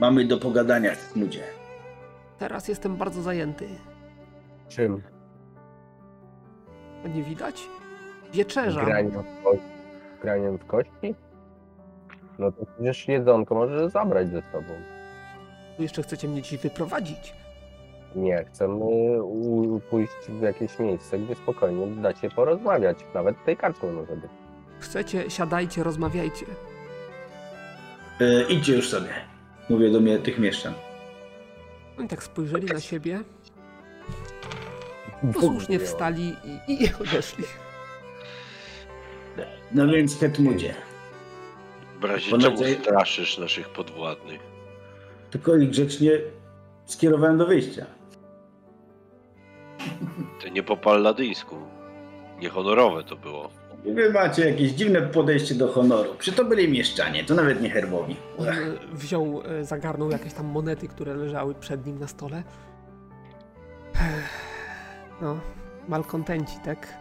Mamy 0.00 0.24
do 0.24 0.38
pogadania 0.38 0.90
ludzie. 1.16 1.42
Teraz 2.38 2.68
jestem 2.68 2.96
bardzo 2.96 3.22
zajęty. 3.22 3.68
Czym? 4.68 5.02
Nie 7.14 7.22
widać? 7.22 7.62
Wieczerzam. 8.32 8.84
Graniem 8.84 9.10
w, 9.22 9.42
ko- 9.44 9.54
graniem 10.22 10.58
w 10.58 10.66
kości? 10.66 11.14
No 12.38 12.52
to 12.52 12.66
przecież 12.74 13.08
jedzonko 13.08 13.54
możesz 13.54 13.92
zabrać 13.92 14.28
ze 14.28 14.42
sobą. 14.52 14.72
Tu 15.76 15.82
jeszcze 15.82 16.02
chcecie 16.02 16.28
mnie 16.28 16.42
dziś 16.42 16.58
wyprowadzić. 16.62 17.34
Nie, 18.16 18.44
chcemy 18.44 18.78
pójść 19.90 20.12
w 20.28 20.40
jakieś 20.42 20.78
miejsce, 20.78 21.18
gdzie 21.18 21.34
spokojnie 21.34 21.86
da 21.86 22.14
się 22.14 22.30
porozmawiać. 22.30 22.98
Nawet 23.14 23.36
w 23.36 23.44
tej 23.44 23.56
karczmie 23.56 23.92
może 23.92 24.16
być. 24.16 24.30
Chcecie, 24.80 25.30
siadajcie, 25.30 25.82
rozmawiajcie. 25.82 26.46
E, 28.20 28.42
idźcie 28.48 28.76
już 28.76 28.88
sobie. 28.88 29.14
Mówię 29.68 29.90
do 29.90 30.00
mnie 30.00 30.18
tych 30.18 30.38
mieszczan. 30.38 30.74
Oni 31.98 32.08
tak 32.08 32.22
spojrzeli 32.22 32.66
na 32.66 32.80
siebie, 32.80 33.20
posłusznie 35.34 35.78
wstali 35.78 36.36
i, 36.68 36.84
i 36.84 36.88
odeszli. 37.00 37.44
No 39.72 39.88
więc 39.88 40.18
Hetmudzie. 40.20 40.74
W 42.00 42.04
razie 42.04 42.30
Bo 42.30 42.38
czemu 42.38 42.56
straszysz 42.80 43.38
naszych 43.38 43.68
podwładnych? 43.68 44.40
Tylko 45.30 45.56
ich 45.56 45.70
grzecznie 45.70 46.10
skierowałem 46.84 47.38
do 47.38 47.46
wyjścia. 47.46 47.86
To 50.42 50.48
nie 50.48 50.62
po 50.62 50.76
palladyńsku. 50.76 51.56
Niehonorowe 52.38 53.04
to 53.04 53.16
było. 53.16 53.50
Wy 53.84 54.12
macie 54.12 54.50
jakieś 54.50 54.72
dziwne 54.72 55.02
podejście 55.02 55.54
do 55.54 55.72
honoru. 55.72 56.14
Przy 56.18 56.32
to 56.32 56.44
byli 56.44 56.68
mieszczanie, 56.68 57.24
to 57.24 57.34
nawet 57.34 57.62
nie 57.62 57.70
herbowi. 57.70 58.16
On 58.38 58.48
e, 58.48 58.52
wziął, 58.92 59.42
e, 59.44 59.64
zagarnął 59.64 60.10
jakieś 60.10 60.32
tam 60.32 60.46
monety, 60.46 60.88
które 60.88 61.14
leżały 61.14 61.54
przed 61.54 61.86
nim 61.86 61.98
na 61.98 62.06
stole. 62.06 62.42
No, 65.22 65.40
malkontenci, 65.88 66.56
tak? 66.64 66.98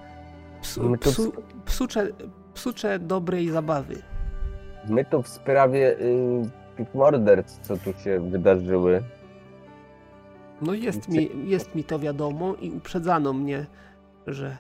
Psu, 0.61 0.97
psu, 0.99 1.33
psucze, 1.65 2.07
psucze 2.53 2.99
dobrej 2.99 3.49
zabawy. 3.49 3.95
My 4.89 5.05
to 5.05 5.21
w 5.21 5.27
sprawie 5.27 5.99
y, 5.99 6.49
tych 6.77 6.95
morderstw, 6.95 7.61
co 7.61 7.77
tu 7.77 7.93
się 7.93 8.29
wydarzyły. 8.29 9.03
No 10.61 10.73
jest 10.73 11.09
mi, 11.09 11.29
jest 11.49 11.75
mi 11.75 11.83
to 11.83 11.99
wiadomo 11.99 12.55
i 12.55 12.71
uprzedzano 12.71 13.33
mnie, 13.33 13.65
że 14.27 14.57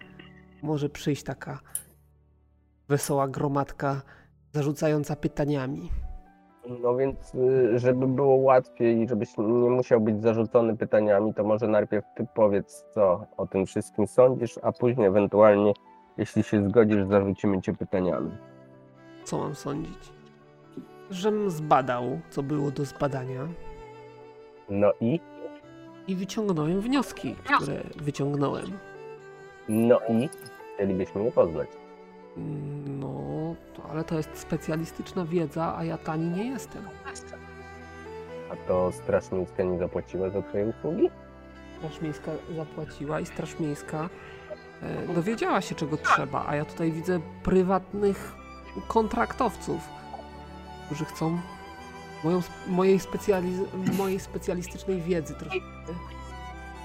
może 0.61 0.89
przyjść 0.89 1.23
taka 1.23 1.59
wesoła 2.89 3.27
gromadka 3.27 4.01
zarzucająca 4.51 5.15
pytaniami. 5.15 5.89
No 6.81 6.95
więc, 6.95 7.35
y, 7.35 7.79
żeby 7.79 8.07
było 8.07 8.35
łatwiej 8.35 9.01
i 9.01 9.07
żebyś 9.07 9.37
nie 9.37 9.69
musiał 9.69 10.01
być 10.01 10.21
zarzucony 10.21 10.77
pytaniami, 10.77 11.33
to 11.33 11.43
może 11.43 11.67
najpierw 11.67 12.05
ty 12.15 12.27
powiedz, 12.33 12.85
co 12.93 13.25
o 13.37 13.47
tym 13.47 13.65
wszystkim 13.65 14.07
sądzisz, 14.07 14.59
a 14.63 14.71
później 14.71 15.07
ewentualnie, 15.07 15.73
jeśli 16.17 16.43
się 16.43 16.69
zgodzisz, 16.69 17.05
zarzucimy 17.07 17.61
cię 17.61 17.73
pytaniami. 17.73 18.31
Co 19.23 19.37
mam 19.37 19.55
sądzić? 19.55 20.13
Żem 21.11 21.49
zbadał, 21.49 22.03
co 22.29 22.43
było 22.43 22.71
do 22.71 22.85
zbadania 22.85 23.47
No 24.69 24.91
i? 25.01 25.19
i 26.07 26.15
wyciągnąłem 26.15 26.81
wnioski, 26.81 27.35
które 27.35 27.81
wyciągnąłem. 27.95 28.65
No 29.69 29.99
i? 30.09 30.29
Chcielibyśmy 30.75 31.23
je 31.23 31.31
poznać. 31.31 31.69
Mm, 32.39 32.99
No, 32.99 33.55
to, 33.75 33.89
ale 33.89 34.03
to 34.03 34.17
jest 34.17 34.29
specjalistyczna 34.37 35.25
wiedza, 35.25 35.75
a 35.77 35.83
ja 35.83 35.97
tani 35.97 36.27
nie 36.37 36.43
jestem. 36.45 36.83
A 38.51 38.55
to 38.67 38.91
Straż 38.91 39.31
Miejska 39.31 39.63
nie 39.63 39.77
zapłaciła 39.79 40.29
za 40.29 40.41
twoje 40.41 40.65
usługi? 40.65 41.09
Straż 41.77 42.01
Miejska 42.01 42.31
zapłaciła 42.55 43.19
i 43.19 43.25
Straż 43.25 43.59
Miejska 43.59 44.09
e, 44.81 45.13
dowiedziała 45.13 45.61
się, 45.61 45.75
czego 45.75 45.97
trzeba, 45.97 46.45
a 46.47 46.55
ja 46.55 46.65
tutaj 46.65 46.91
widzę 46.91 47.19
prywatnych 47.43 48.35
kontraktowców, 48.87 49.81
którzy 50.85 51.05
chcą 51.05 51.39
moją, 52.23 52.41
mojej, 52.67 52.99
specjaliz- 52.99 53.93
mojej 53.97 54.19
specjalistycznej 54.19 55.01
wiedzy 55.01 55.33
troszkę 55.35 55.59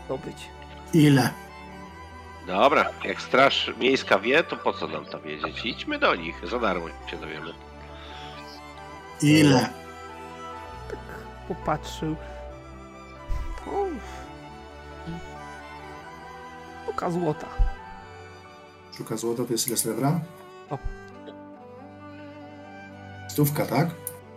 zdobyć. 0.07 0.49
Ile? 0.95 1.31
Dobra, 2.47 2.91
jak 3.05 3.23
straż 3.23 3.73
miejska 3.81 4.19
wie, 4.19 4.43
to 4.45 4.57
po 4.57 4.73
co 4.73 4.89
nam 4.89 5.05
to 5.05 5.21
wiedzieć? 5.21 5.65
Idźmy 5.65 5.99
do 5.99 6.15
nich, 6.15 6.49
za 6.49 6.59
darmo 6.59 6.89
się 7.07 7.17
dowiemy. 7.17 7.53
Ile? 9.23 9.61
Tak 10.91 10.99
popatrzył. 11.49 12.17
O, 13.67 13.87
Sztuka 16.83 17.11
złota. 17.11 17.47
Sztuka 18.95 19.17
złota 19.17 19.45
to 19.45 19.53
jest 19.53 19.69
ile 19.69 19.77
srebra? 19.77 20.21
O. 20.71 20.79
Stówka, 23.29 23.67
tak? 23.67 23.89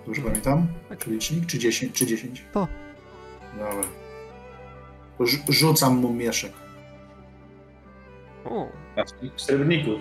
Dobrze 0.06 0.22
pamiętam? 0.22 0.68
Tak. 0.90 1.00
Czy 1.00 1.10
licznik? 1.10 1.46
Czy 1.46 1.60
10? 1.60 1.94
Czy 1.96 2.06
10? 2.06 2.46
To. 2.54 2.68
Dobra. 3.58 3.90
Rzucam 5.50 5.96
mu 5.98 6.14
mieszek. 6.14 6.54
O, 8.50 8.68
Srebrników. 9.36 10.00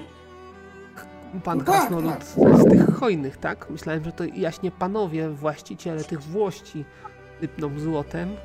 pan 1.45 1.59
No 1.59 1.65
tak, 1.65 1.75
krasnolud 1.75 2.13
tak. 2.13 2.25
z 2.25 2.65
tych 2.71 2.95
hojnych, 2.97 3.37
tak? 3.37 3.71
Myślałem, 3.71 4.05
że 4.05 4.13
to 4.13 4.25
jaśnie 4.25 4.71
panowie, 4.71 5.29
właściciele 5.29 6.05
tych 6.05 6.23
włości 6.23 6.85
sypną 7.41 7.79
złotem. 7.79 8.37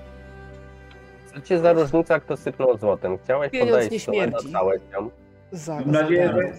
Co 1.33 1.41
ci 1.41 1.57
za 1.57 1.73
różnica, 1.73 2.19
kto 2.19 2.37
sypnął 2.37 2.77
złotem? 2.77 3.17
Chciałeś 3.23 3.51
Pieniądz 3.51 3.71
podejść, 3.71 3.91
nie 3.91 3.99
to 3.99 4.11
śmierdzi. 4.13 4.33
dostałeś 4.43 4.81
ją. 4.93 5.09
Za, 5.51 5.75
Mam 5.79 5.91
nadzieję, 5.91 6.27
że-. 6.33 6.53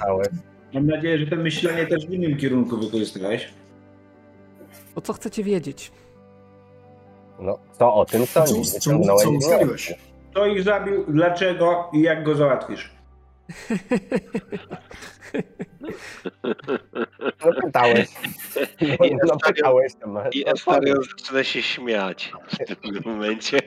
Mam 0.75 0.87
nadzieję, 0.87 1.19
że 1.19 1.27
to 1.27 1.37
myślenie 1.37 1.87
też 1.87 2.07
w 2.07 2.11
innym 2.13 2.37
kierunku 2.37 2.77
wykorzystałeś. 2.77 3.53
O 4.95 5.01
co 5.01 5.13
chcecie 5.13 5.45
wiedzieć? 5.45 5.93
No, 7.41 7.59
co 7.73 7.95
o 7.95 8.05
tym 8.05 8.27
Co, 8.27 8.47
sądzisz? 8.47 8.71
co, 8.73 8.81
co 8.81 8.99
wnioski. 8.99 9.29
ustaliłeś? 9.29 9.95
Kto 10.31 10.47
ich 10.47 10.63
zabił, 10.63 11.05
dlaczego 11.09 11.91
i 11.93 12.03
jak 12.03 12.25
go 12.25 12.35
załatwisz? 12.35 12.91
No 17.45 17.53
pytałeś. 17.63 18.09
No, 18.81 19.07
I 19.07 19.17
no 19.17 19.35
odpowiedź. 19.35 19.95
Estarion 20.47 21.03
zaczyna 21.03 21.45
się 21.45 21.63
śmiać 21.63 22.33
w 22.69 22.77
tym 22.77 23.13
momencie. 23.13 23.59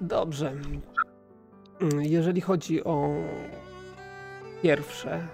Dobrze. 0.00 0.52
Jeżeli 1.98 2.40
chodzi 2.40 2.84
o 2.84 3.08
pierwsze, 4.62 5.26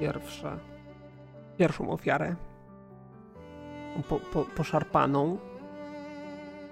pierwsze, 0.00 0.58
pierwszą 1.58 1.90
ofiarę, 1.90 2.34
po, 4.08 4.16
po, 4.20 4.44
poszarpaną. 4.44 5.38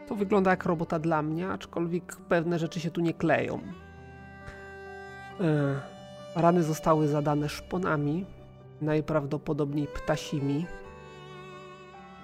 To 0.09 0.15
wygląda 0.15 0.51
jak 0.51 0.65
robota 0.65 0.99
dla 0.99 1.23
mnie, 1.23 1.49
aczkolwiek 1.49 2.17
pewne 2.17 2.59
rzeczy 2.59 2.81
się 2.81 2.91
tu 2.91 3.01
nie 3.01 3.15
kleją. 3.15 3.61
E, 5.41 5.81
rany 6.35 6.63
zostały 6.63 7.09
zadane 7.09 7.49
szponami, 7.49 8.27
najprawdopodobniej 8.81 9.87
ptasimi. 9.87 10.67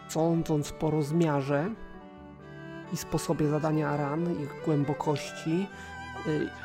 Sądząc 0.08 0.72
po 0.72 0.90
rozmiarze 0.90 1.70
i 2.92 2.96
sposobie 2.96 3.48
zadania 3.48 3.96
ran, 3.96 4.40
ich 4.42 4.64
głębokości 4.64 5.66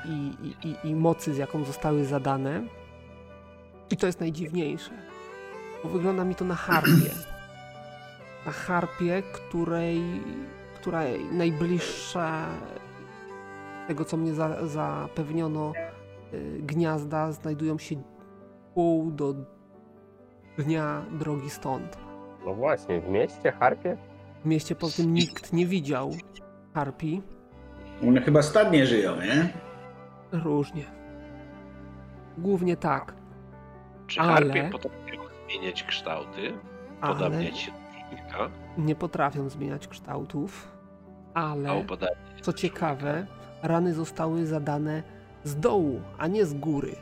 i, 0.06 0.34
i, 0.46 0.68
i, 0.68 0.90
i 0.90 0.96
mocy, 0.96 1.34
z 1.34 1.38
jaką 1.38 1.64
zostały 1.64 2.06
zadane, 2.06 2.64
i 3.92 3.98
to 3.98 4.06
jest 4.06 4.20
najdziwniejsze, 4.20 4.92
bo 5.84 5.90
wygląda 5.90 6.26
mi 6.26 6.36
to 6.36 6.46
na 6.46 6.56
harpie. 6.56 7.12
Na 8.46 8.52
harpie, 8.52 9.24
której, 9.34 10.02
która 10.80 11.02
najbliższa 11.32 12.46
tego, 13.88 14.06
co 14.06 14.18
mnie 14.18 14.34
za, 14.34 14.68
zapewniono, 14.68 15.74
y, 16.34 16.60
gniazda 16.62 17.32
znajdują 17.32 17.78
się 17.78 17.96
pół 18.74 19.12
do 19.12 19.34
dnia 20.58 21.02
drogi 21.12 21.50
stąd. 21.50 21.98
No 22.46 22.54
właśnie, 22.54 23.02
w 23.02 23.10
mieście 23.10 23.52
Harpie? 23.52 23.98
W 24.44 24.46
mieście 24.46 24.76
poza 24.76 25.04
tym 25.04 25.14
nikt 25.14 25.54
nie 25.54 25.66
widział 25.66 26.12
harpi. 26.74 27.22
One 28.08 28.22
chyba 28.22 28.42
stadnie 28.42 28.86
żyją, 28.86 29.16
nie? 29.16 29.50
Różnie. 30.32 30.84
Głównie 32.38 32.78
tak, 32.78 33.14
Czy 34.08 34.20
Ale- 34.22 34.32
harpie 34.34 34.70
potrafią 34.72 35.22
zmieniać 35.46 35.84
kształty, 35.84 36.54
ale 37.02 37.14
podobniać 37.16 37.58
się 37.58 37.72
człowieka, 38.10 38.50
nie 38.78 38.96
potrafią 38.96 39.50
zmieniać 39.50 39.88
kształtów, 39.88 40.72
ale 41.34 41.86
co 42.42 42.54
ciekawe, 42.54 43.28
rany 43.64 43.94
zostały 43.94 44.46
zadane 44.46 45.04
z 45.44 45.60
dołu, 45.60 46.02
a 46.18 46.28
nie 46.28 46.46
z 46.46 46.54
góry. 46.54 46.96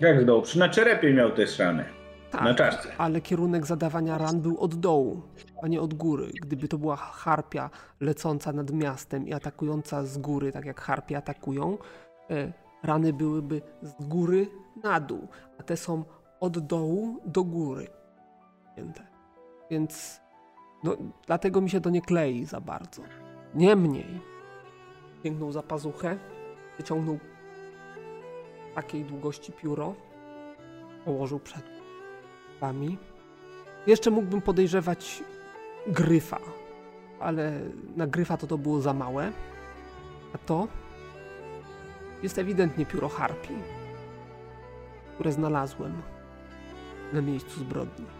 Jak 0.00 0.22
z 0.22 0.24
dołu? 0.24 0.42
Przy 0.42 0.58
na 0.58 0.68
czerepie 0.68 1.14
miał 1.14 1.30
te 1.30 1.42
rany. 1.58 1.84
Na 2.32 2.38
Tak, 2.40 2.56
czaszce. 2.56 2.88
ale 2.98 3.20
kierunek 3.20 3.66
zadawania 3.66 4.18
ran 4.18 4.40
był 4.40 4.60
od 4.60 4.74
dołu, 4.74 5.22
a 5.62 5.68
nie 5.68 5.80
od 5.80 5.94
góry. 5.94 6.30
Gdyby 6.42 6.68
to 6.68 6.78
była 6.78 6.96
harpia 6.96 7.70
lecąca 8.00 8.52
nad 8.52 8.70
miastem 8.70 9.28
i 9.28 9.32
atakująca 9.34 10.04
z 10.04 10.18
góry, 10.18 10.52
tak 10.52 10.64
jak 10.64 10.80
harpie 10.80 11.16
atakują, 11.16 11.78
e, 12.30 12.52
rany 12.82 13.12
byłyby 13.12 13.62
z 13.82 13.94
góry 14.08 14.46
na 14.84 15.00
dół, 15.00 15.28
a 15.60 15.62
te 15.62 15.76
są 15.76 16.04
od 16.40 16.58
dołu 16.58 17.20
do 17.26 17.44
góry. 17.44 17.86
Więc 19.70 20.20
no, 20.86 20.96
dlatego 21.26 21.60
mi 21.60 21.70
się 21.70 21.80
to 21.80 21.90
nie 21.90 22.02
klei 22.02 22.44
za 22.44 22.60
bardzo. 22.60 23.02
Niemniej 23.54 24.20
sięgnął 25.22 25.52
za 25.52 25.62
pazuchę, 25.62 26.18
wyciągnął 26.78 27.18
takiej 28.74 29.04
długości 29.04 29.52
pióro, 29.52 29.94
położył 31.04 31.38
przed 31.38 31.64
wami. 32.60 32.98
Jeszcze 33.86 34.10
mógłbym 34.10 34.42
podejrzewać 34.42 35.22
gryfa, 35.86 36.38
ale 37.20 37.60
na 37.96 38.06
gryfa 38.06 38.36
to 38.36 38.46
to 38.46 38.58
było 38.58 38.80
za 38.80 38.92
małe. 38.92 39.32
A 40.34 40.38
to 40.38 40.68
jest 42.22 42.38
ewidentnie 42.38 42.86
pióro 42.86 43.08
harpi, 43.08 43.54
które 45.14 45.32
znalazłem 45.32 46.02
na 47.12 47.22
miejscu 47.22 47.60
zbrodni. 47.60 48.15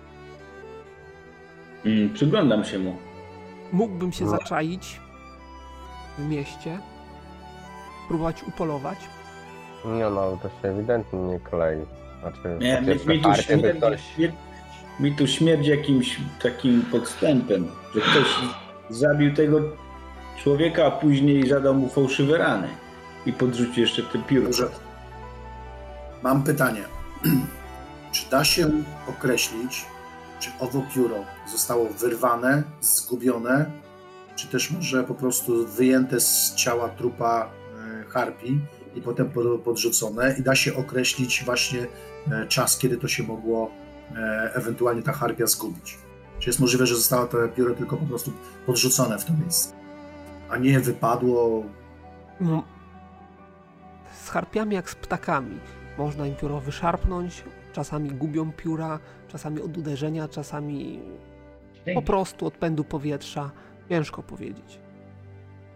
Mm, 1.85 2.15
przyglądam 2.15 2.65
się 2.65 2.79
mu. 2.79 2.97
Mógłbym 3.73 4.13
się 4.13 4.25
No. 4.25 4.31
zaczaić 4.31 5.01
w 6.19 6.29
mieście, 6.29 6.79
próbować 8.09 8.43
upolować. 8.43 8.99
Nie 9.85 10.11
no, 10.11 10.39
to 10.43 10.49
się 10.49 10.69
ewidentnie 10.69 11.19
nie 11.19 11.41
klei. 11.41 11.79
Znaczy, 12.21 12.59
Nie, 12.61 12.81
mi, 12.81 12.89
mi, 13.17 13.21
tu 13.23 13.35
śmierdzi, 13.35 13.79
ktoś... 13.79 14.19
mi, 14.19 14.29
mi 15.01 15.17
tu 15.17 15.27
śmierdzi 15.27 15.71
jakimś 15.71 16.17
takim 16.43 16.83
podstępem, 16.83 17.69
że 17.95 18.01
ktoś 18.01 18.27
zabił 18.91 19.35
tego 19.35 19.61
człowieka, 20.43 20.87
a 20.87 20.91
później 20.91 21.49
zadał 21.49 21.75
mu 21.75 21.89
fałszywe 21.89 22.39
rany. 22.39 22.69
I 23.27 23.33
podrzucił 23.33 23.83
jeszcze 23.83 24.03
te 24.03 24.19
pióro. 24.19 24.69
Mam 26.23 26.43
pytanie. 26.43 26.83
Czy 28.13 28.31
da 28.31 28.45
się 28.45 28.71
określić, 29.09 29.85
czy 30.41 30.51
owo 30.61 30.83
pióro 30.95 31.17
zostało 31.53 31.89
wyrwane, 31.89 32.63
zgubione, 32.81 33.71
czy 34.37 34.47
też 34.49 34.71
może 34.71 35.05
po 35.05 35.15
prostu 35.15 35.67
wyjęte 35.67 36.21
z 36.21 36.55
ciała 36.55 36.89
trupa 36.89 37.51
e, 38.01 38.05
harpi 38.05 38.59
i 38.95 39.03
potem 39.03 39.31
pod- 39.31 39.61
podrzucone 39.61 40.35
i 40.39 40.43
da 40.43 40.55
się 40.55 40.77
określić 40.77 41.43
właśnie 41.45 41.87
e, 42.33 42.47
czas, 42.47 42.79
kiedy 42.79 42.97
to 42.97 43.09
się 43.09 43.23
mogło 43.23 43.71
e, 44.17 44.51
ewentualnie 44.55 45.03
ta 45.03 45.13
harpia 45.13 45.47
zgubić? 45.47 45.99
Czy 46.39 46.49
jest 46.51 46.61
możliwe, 46.61 46.87
że 46.87 46.95
zostało 46.97 47.27
to 47.27 47.39
pióro 47.49 47.75
tylko 47.75 47.97
po 47.97 48.07
prostu 48.07 48.33
podrzucone 48.67 49.19
w 49.19 49.25
to 49.25 49.33
miejsce, 49.33 49.75
a 50.51 50.57
nie 50.57 50.81
wypadło 50.81 51.65
No, 52.41 52.63
z 54.25 54.29
harpiami 54.29 54.75
jak 54.75 54.91
z 54.91 54.95
ptakami. 54.95 55.59
Można 55.99 56.27
im 56.27 56.37
pióro 56.37 56.61
wyszarpnąć, 56.61 57.45
czasami 57.73 58.11
gubią 58.11 58.53
pióra, 58.53 58.99
czasami 59.29 59.61
od 59.63 59.77
uderzenia, 59.79 60.29
czasami 60.29 61.01
po 61.95 62.03
prostu 62.03 62.47
od 62.47 62.55
pędu 62.55 62.85
powietrza. 62.85 63.51
Ciężko 63.89 64.23
powiedzieć. 64.23 64.81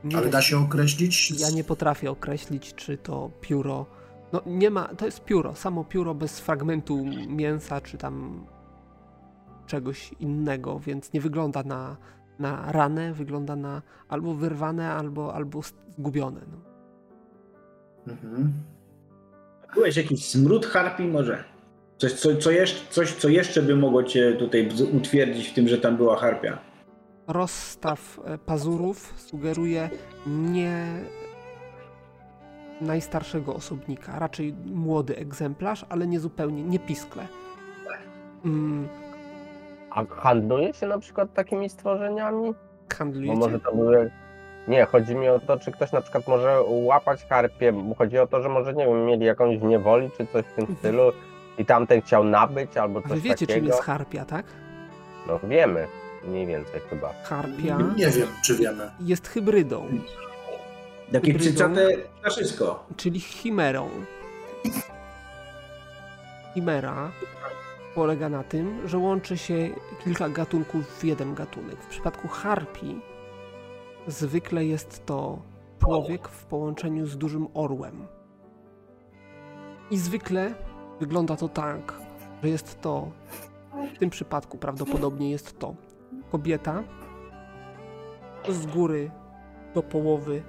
Nie 0.04 0.16
Ale 0.16 0.26
jest- 0.26 0.32
da 0.32 0.42
się 0.42 0.58
określić? 0.58 1.40
Ja 1.40 1.50
nie 1.50 1.64
potrafię 1.64 2.10
określić, 2.10 2.74
czy 2.74 2.96
to 2.98 3.30
pióro. 3.40 3.86
No 4.32 4.42
nie 4.46 4.70
ma, 4.70 4.88
to 4.88 5.06
jest 5.06 5.24
pióro, 5.24 5.54
samo 5.54 5.84
pióro 5.84 6.14
bez 6.14 6.40
fragmentu 6.40 7.04
mięsa, 7.28 7.80
czy 7.80 7.98
tam 7.98 8.46
czegoś 9.66 10.12
innego, 10.20 10.78
więc 10.78 11.12
nie 11.12 11.20
wygląda 11.20 11.62
na, 11.62 11.96
na 12.38 12.72
ranę, 12.72 13.12
wygląda 13.12 13.56
na 13.56 13.82
albo 14.08 14.34
wyrwane, 14.34 14.92
albo, 14.92 15.34
albo 15.34 15.60
zgubione. 15.98 16.40
No. 18.06 18.12
Mhm. 18.12 18.52
Byłeś 19.74 19.96
jakiś 19.96 20.26
smród 20.28 20.66
harpi 20.66 21.04
może? 21.04 21.44
Coś 22.00 22.12
co, 22.12 22.36
co 22.36 22.50
jeszcze, 22.50 22.90
coś, 22.90 23.12
co 23.12 23.28
jeszcze 23.28 23.62
by 23.62 23.76
mogło 23.76 24.02
cię 24.02 24.32
tutaj 24.32 24.68
utwierdzić 24.92 25.48
w 25.48 25.54
tym, 25.54 25.68
że 25.68 25.78
tam 25.78 25.96
była 25.96 26.16
harpia? 26.16 26.58
Rozstaw 27.26 28.20
e, 28.24 28.38
pazurów 28.38 29.14
sugeruje 29.16 29.90
nie 30.26 30.86
najstarszego 32.80 33.54
osobnika, 33.54 34.18
raczej 34.18 34.54
młody 34.66 35.16
egzemplarz, 35.16 35.86
ale 35.88 36.06
nie 36.06 36.20
zupełnie, 36.20 36.62
nie 36.62 36.78
piskle. 36.78 37.26
Mm, 38.44 38.88
A 39.90 40.04
handluje 40.04 40.74
się 40.74 40.86
na 40.86 40.98
przykład 40.98 41.34
takimi 41.34 41.68
stworzeniami? 41.68 42.52
Bo 42.52 42.94
handlujecie? 42.96 43.36
może 43.36 43.60
to 43.60 43.74
były... 43.74 44.10
Nie, 44.68 44.84
chodzi 44.84 45.14
mi 45.14 45.28
o 45.28 45.40
to, 45.40 45.58
czy 45.58 45.72
ktoś 45.72 45.92
na 45.92 46.00
przykład 46.00 46.28
może 46.28 46.60
łapać 46.66 47.24
harpie. 47.24 47.72
bo 47.72 47.94
Chodzi 47.94 48.18
o 48.18 48.26
to, 48.26 48.42
że 48.42 48.48
może, 48.48 48.74
nie 48.74 48.86
wiem, 48.86 49.06
mieli 49.06 49.26
jakąś 49.26 49.60
niewoli, 49.62 50.10
czy 50.16 50.26
coś 50.26 50.44
w 50.44 50.52
tym 50.52 50.76
stylu 50.76 51.02
i 51.60 51.64
tamten 51.64 52.02
chciał 52.02 52.24
nabyć, 52.24 52.76
albo 52.76 52.98
A 52.98 53.02
coś 53.02 53.12
Wy 53.12 53.20
wiecie, 53.20 53.46
takiego. 53.46 53.54
czym 53.60 53.66
jest 53.66 53.82
harpia, 53.82 54.24
tak? 54.24 54.46
No 55.26 55.38
wiemy, 55.48 55.86
mniej 56.24 56.46
więcej 56.46 56.80
chyba. 56.90 57.12
Harpia 57.24 57.78
Nie 57.96 58.08
wiem, 58.10 58.28
czy 58.44 58.56
wiemy. 58.56 58.90
jest 59.00 59.28
hybrydą, 59.28 59.86
Takie 61.12 61.32
Hybrydą. 61.32 61.52
cycate 61.52 61.88
ptaszysko. 62.20 62.86
czyli 62.96 63.20
chimerą. 63.20 63.88
Chimera 66.54 67.10
polega 67.94 68.28
na 68.28 68.42
tym, 68.42 68.88
że 68.88 68.98
łączy 68.98 69.38
się 69.38 69.68
kilka 70.04 70.28
gatunków 70.28 70.86
w 70.98 71.04
jeden 71.04 71.34
gatunek. 71.34 71.76
W 71.80 71.86
przypadku 71.86 72.28
harpii 72.28 73.00
zwykle 74.06 74.64
jest 74.64 75.06
to 75.06 75.38
człowiek 75.84 76.28
w 76.28 76.44
połączeniu 76.44 77.06
z 77.06 77.18
dużym 77.18 77.46
orłem. 77.54 78.06
I 79.90 79.98
zwykle 79.98 80.54
wygląda 81.00 81.36
to 81.36 81.48
tak, 81.48 81.94
że 82.42 82.48
jest 82.48 82.80
to, 82.80 83.10
w 83.94 83.98
tym 83.98 84.10
przypadku 84.10 84.58
prawdopodobnie 84.58 85.30
jest 85.30 85.58
to 85.58 85.74
kobieta 86.32 86.82
z 88.48 88.66
góry 88.66 89.10
do 89.74 89.82
połowy 89.82 90.42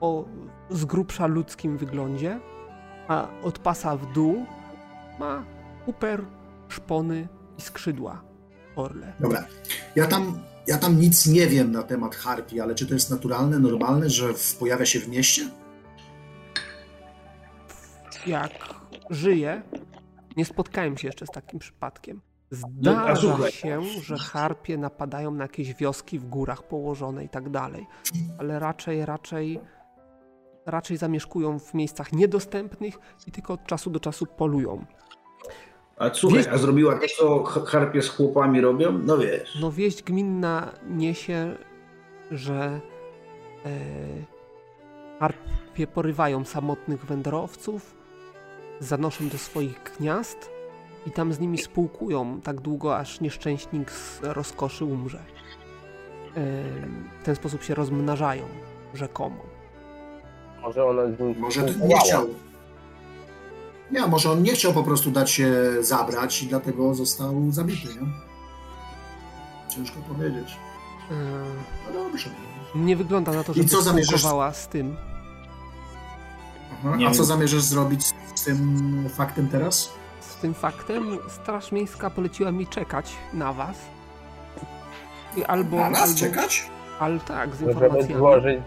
o 0.00 0.24
z 0.70 0.84
grubsza 0.84 1.26
ludzkim 1.26 1.78
wyglądzie, 1.78 2.40
a 3.08 3.28
od 3.42 3.58
pasa 3.58 3.96
w 3.96 4.12
dół 4.12 4.46
ma 5.18 5.44
uper, 5.86 6.24
szpony 6.68 7.28
i 7.58 7.62
skrzydła 7.62 8.22
orle. 8.76 9.12
Dobra. 9.20 9.46
Ja 9.96 10.06
tam, 10.06 10.38
ja 10.66 10.78
tam 10.78 11.00
nic 11.00 11.26
nie 11.26 11.46
wiem 11.46 11.72
na 11.72 11.82
temat 11.82 12.16
harpii, 12.16 12.60
ale 12.60 12.74
czy 12.74 12.86
to 12.86 12.94
jest 12.94 13.10
naturalne, 13.10 13.58
normalne, 13.58 14.10
że 14.10 14.34
w, 14.34 14.56
pojawia 14.56 14.86
się 14.86 15.00
w 15.00 15.08
mieście? 15.08 15.42
Jak 18.26 18.52
żyję, 19.10 19.62
nie 20.36 20.44
spotkałem 20.44 20.96
się 20.96 21.08
jeszcze 21.08 21.26
z 21.26 21.30
takim 21.30 21.58
przypadkiem. 21.58 22.20
Zdarza 22.50 23.16
słuchaj. 23.16 23.52
się, 23.52 23.82
że 24.02 24.16
harpie 24.18 24.78
napadają 24.78 25.30
na 25.30 25.44
jakieś 25.44 25.74
wioski 25.74 26.18
w 26.18 26.24
górach 26.24 26.62
położone 26.62 27.24
i 27.24 27.28
tak 27.28 27.50
dalej, 27.50 27.86
ale 28.38 28.58
raczej, 28.58 29.06
raczej, 29.06 29.60
raczej 30.66 30.96
zamieszkują 30.96 31.58
w 31.58 31.74
miejscach 31.74 32.12
niedostępnych 32.12 32.94
i 33.26 33.32
tylko 33.32 33.52
od 33.52 33.64
czasu 33.66 33.90
do 33.90 34.00
czasu 34.00 34.26
polują. 34.26 34.84
A 35.96 36.14
słuchaj, 36.14 36.38
Wiesz- 36.38 36.52
a 36.52 36.58
zrobiła 36.58 36.98
to, 36.98 37.06
co 37.18 37.44
harpie 37.44 38.02
z 38.02 38.08
chłopami 38.08 38.60
robią? 38.60 38.92
No 38.92 39.18
wiesz. 39.18 39.58
No 39.60 39.72
wieść 39.72 40.02
gminna 40.02 40.72
niesie, 40.88 41.56
że 42.30 42.80
e, 43.66 43.70
harpie 45.20 45.86
porywają 45.86 46.44
samotnych 46.44 47.04
wędrowców, 47.06 47.95
zanoszą 48.80 49.28
do 49.28 49.38
swoich 49.38 49.80
gniazd 49.98 50.50
i 51.06 51.10
tam 51.10 51.32
z 51.32 51.40
nimi 51.40 51.58
spółkują 51.58 52.40
tak 52.40 52.60
długo, 52.60 52.96
aż 52.96 53.20
nieszczęśnik 53.20 53.90
z 53.90 54.18
rozkoszy 54.22 54.84
umrze. 54.84 55.22
W 57.20 57.24
ten 57.24 57.36
sposób 57.36 57.62
się 57.62 57.74
rozmnażają, 57.74 58.42
rzekomo. 58.94 59.36
Może 60.62 60.84
ona 60.84 61.02
Może 61.38 61.62
nie 61.64 61.98
chciał. 61.98 62.26
Nie, 63.90 64.06
może 64.06 64.30
on 64.32 64.42
nie 64.42 64.52
chciał 64.52 64.72
po 64.72 64.82
prostu 64.82 65.10
dać 65.10 65.30
się 65.30 65.52
zabrać 65.80 66.42
i 66.42 66.46
dlatego 66.46 66.94
został 66.94 67.50
zabity, 67.50 67.88
nie? 67.88 68.06
Ciężko 69.68 69.96
powiedzieć. 70.08 70.56
No 71.86 72.04
dobrze. 72.04 72.30
nie 72.74 72.96
wygląda 72.96 73.32
na 73.32 73.44
to, 73.44 73.52
I 73.52 73.54
żeby 73.54 73.68
co 73.68 73.82
zamierzasz- 73.82 74.52
z 74.54 74.68
tym. 74.68 74.96
Aha. 76.72 76.96
Nie 76.96 77.08
A 77.08 77.10
co 77.10 77.24
zamierzasz 77.24 77.62
zrobić 77.62 78.02
z, 78.34 78.44
tym 78.44 79.04
faktem 79.08 79.48
teraz? 79.48 79.92
Z 80.20 80.36
tym 80.36 80.54
faktem 80.54 81.18
Straż 81.28 81.72
Miejska 81.72 82.10
poleciła 82.10 82.52
mi 82.52 82.66
czekać 82.66 83.12
na 83.32 83.52
was. 83.52 83.76
I 85.36 85.44
albo, 85.44 85.76
Na 85.76 85.90
nas 85.90 86.00
albo, 86.02 86.14
czekać? 86.18 86.70
Ale 87.00 87.20
tak, 87.20 87.54
z 87.54 87.58
Żeby 87.58 87.72
informacjami. 87.72 88.14
złożyć, 88.14 88.60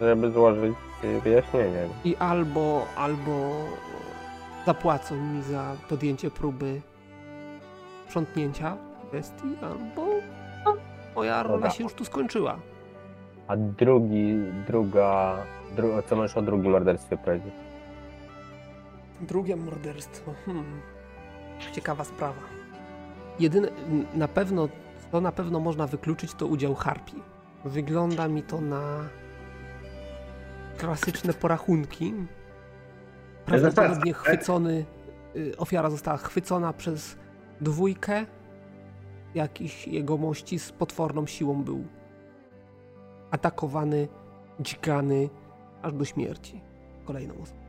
żeby 0.00 0.30
złożyć 0.32 0.74
wyjaśnienie. 1.22 1.88
I 2.04 2.16
albo, 2.16 2.86
albo 2.96 3.50
zapłacą 4.66 5.16
mi 5.16 5.42
za 5.42 5.72
podjęcie 5.88 6.30
próby 6.30 6.80
sprzątnięcia 8.06 8.76
bestii, 9.12 9.56
albo 9.62 10.06
moja 11.16 11.42
rola 11.42 11.70
się 11.70 11.84
już 11.84 11.94
tu 11.94 12.04
skończyła. 12.04 12.56
A 13.48 13.56
drugi, 13.56 14.34
druga, 14.66 15.36
dru, 15.76 16.02
co 16.06 16.16
możesz 16.16 16.36
o 16.36 16.42
drugim 16.42 16.72
morderstwie 16.72 17.16
powiedzieć? 17.16 17.54
Drugie 19.20 19.56
morderstwo. 19.56 20.34
Hmm. 20.46 20.80
Ciekawa 21.72 22.04
sprawa. 22.04 22.40
Jedyne, 23.40 23.68
na 24.14 24.28
pewno, 24.28 24.68
to 25.12 25.20
na 25.20 25.32
pewno 25.32 25.60
można 25.60 25.86
wykluczyć, 25.86 26.34
to 26.34 26.46
udział 26.46 26.74
harpi. 26.74 27.22
Wygląda 27.64 28.28
mi 28.28 28.42
to 28.42 28.60
na 28.60 29.08
klasyczne 30.78 31.32
porachunki. 31.32 32.14
Prawdopodobnie 33.46 34.12
chwycony, 34.12 34.84
y, 35.36 35.56
ofiara 35.56 35.90
została 35.90 36.16
chwycona 36.16 36.72
przez 36.72 37.16
dwójkę. 37.60 38.26
Jakiś 39.34 39.88
jegomości 39.88 40.58
z 40.58 40.72
potworną 40.72 41.26
siłą 41.26 41.64
był 41.64 41.84
atakowany, 43.30 44.08
dźgany 44.60 45.28
aż 45.86 45.92
do 45.92 46.04
śmierci. 46.04 46.60
Kolejną 47.04 47.34
osobą. 47.34 47.60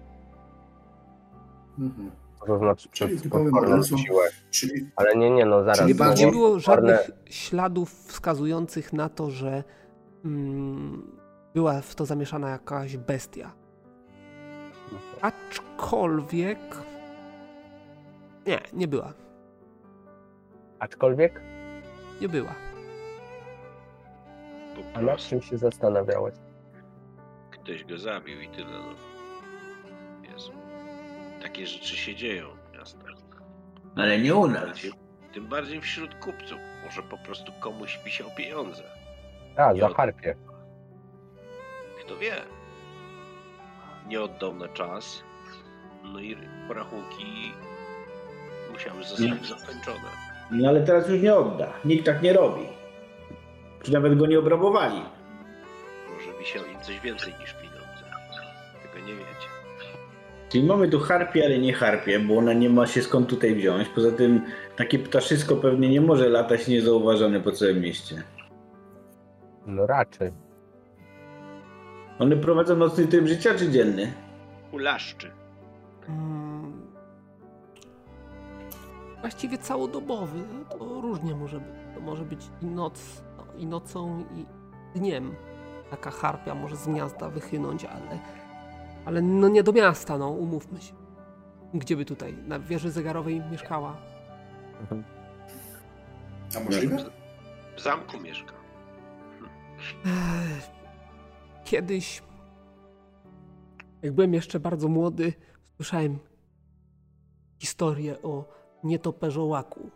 Mhm. 1.79 2.11
To 2.45 2.57
znaczy 2.57 2.89
przez 2.89 3.27
potworną 3.27 3.83
siłę. 3.83 4.27
Czyli 4.49 4.89
Ale 4.95 5.15
nie, 5.15 5.29
nie, 5.29 5.45
no 5.45 5.63
zaraz. 5.63 5.79
Czyli 5.79 5.95
bardziej 5.95 6.25
Nie 6.25 6.31
było 6.31 6.59
żadnych 6.59 7.11
śladów 7.25 7.91
wskazujących 7.91 8.93
na 8.93 9.09
to, 9.09 9.29
że 9.29 9.63
mm, 10.25 11.11
była 11.53 11.81
w 11.81 11.95
to 11.95 12.05
zamieszana 12.05 12.49
jakaś 12.49 12.97
bestia. 12.97 13.51
Aczkolwiek. 15.21 16.59
Nie, 18.47 18.59
nie 18.73 18.87
była. 18.87 19.13
Aczkolwiek, 20.79 21.41
Nie 22.21 22.29
była. 22.29 22.55
A 24.93 25.01
nad 25.01 25.17
czym 25.17 25.41
się 25.41 25.57
zastanawiałeś? 25.57 26.35
Ktoś 27.67 27.83
go 27.83 27.97
zabił 27.97 28.41
i 28.41 28.47
tyle. 28.47 28.67
No. 28.69 28.93
Jezu. 30.33 30.51
Takie 31.41 31.67
rzeczy 31.67 31.95
się 31.97 32.15
dzieją 32.15 32.47
w 32.71 32.77
miastach. 32.77 33.11
Ale 33.95 34.19
nie 34.19 34.35
u 34.35 34.47
nas. 34.47 34.79
Tym 35.33 35.47
bardziej 35.47 35.81
wśród 35.81 36.15
kupców. 36.15 36.57
Może 36.85 37.03
po 37.03 37.17
prostu 37.17 37.51
komuś 37.59 37.97
pisiał 38.05 38.27
pieniądze. 38.37 38.83
A, 39.57 39.73
Nie 39.73 39.79
za 39.81 39.87
od- 39.87 39.95
harpie. 39.97 40.35
Kto 42.05 42.17
wie? 42.17 42.33
Nie 44.07 44.21
oddał 44.21 44.53
na 44.55 44.67
czas. 44.67 45.23
No 46.03 46.19
i 46.19 46.37
porachunki 46.67 47.53
musiały 48.71 49.03
zostać 49.03 49.45
zakończone. 49.47 50.09
No 50.51 50.69
ale 50.69 50.81
teraz 50.81 51.09
już 51.09 51.21
nie 51.21 51.35
odda. 51.35 51.73
Nikt 51.85 52.05
tak 52.05 52.21
nie 52.21 52.33
robi. 52.33 52.61
Czy 53.83 53.93
nawet 53.93 54.17
go 54.17 54.25
nie 54.27 54.39
obrabowali. 54.39 55.01
Może 56.17 56.39
wisiał 56.39 56.65
im 56.65 56.81
coś 56.81 56.99
więcej 56.99 57.33
niż 57.39 57.53
pieniądze. 57.53 58.03
Tego 58.83 59.07
nie 59.07 59.13
wiecie. 59.13 59.47
Czyli 60.49 60.63
mamy 60.63 60.89
tu 60.89 60.99
harpię, 60.99 61.45
ale 61.45 61.59
nie 61.59 61.73
harpię, 61.73 62.19
bo 62.19 62.37
ona 62.37 62.53
nie 62.53 62.69
ma 62.69 62.87
się 62.87 63.01
skąd 63.01 63.29
tutaj 63.29 63.55
wziąć. 63.55 63.89
Poza 63.89 64.11
tym 64.11 64.41
takie 64.75 64.99
ptaszysko 64.99 65.55
pewnie 65.55 65.89
nie 65.89 66.01
może 66.01 66.29
latać 66.29 66.67
niezauważone 66.67 67.39
po 67.39 67.51
całym 67.51 67.81
mieście. 67.81 68.23
No 69.65 69.87
raczej. 69.87 70.31
One 72.19 72.37
prowadzą 72.37 72.75
nocny 72.75 73.07
tryb 73.07 73.27
życia 73.27 73.55
czy 73.55 73.71
dzienny? 73.71 74.13
Ulaszczy. 74.71 75.31
Mm, 76.09 76.87
właściwie 79.21 79.57
całodobowy. 79.57 80.39
To 80.69 81.01
różnie 81.01 81.35
może 81.35 81.59
być. 81.59 81.73
To 81.95 82.01
może 82.01 82.23
być 82.23 82.39
i, 82.61 82.65
noc, 82.65 83.23
no, 83.37 83.45
i 83.57 83.65
nocą, 83.65 84.25
i 84.35 84.45
dniem. 84.99 85.35
Taka 85.91 86.11
harpia 86.11 86.55
może 86.55 86.75
z 86.75 86.87
gniazda 86.87 87.29
wychynąć, 87.29 87.85
ale, 87.85 88.19
ale 89.05 89.21
no 89.21 89.47
nie 89.47 89.63
do 89.63 89.71
miasta, 89.71 90.17
no 90.17 90.29
umówmy 90.29 90.81
się. 90.81 90.93
Gdzie 91.73 91.95
by 91.95 92.05
tutaj? 92.05 92.33
Na 92.47 92.59
wieży 92.59 92.91
zegarowej 92.91 93.41
mieszkała? 93.51 93.97
a 96.57 96.59
możliwe? 96.59 96.97
W 97.75 97.81
zamku 97.81 98.19
mieszka. 98.19 98.53
Kiedyś, 101.63 102.23
jak 104.01 104.13
byłem 104.13 104.33
jeszcze 104.33 104.59
bardzo 104.59 104.87
młody, 104.87 105.33
słyszałem 105.75 106.19
historię 107.59 108.21
o 108.21 108.45
nietoperzołaku, 108.83 109.89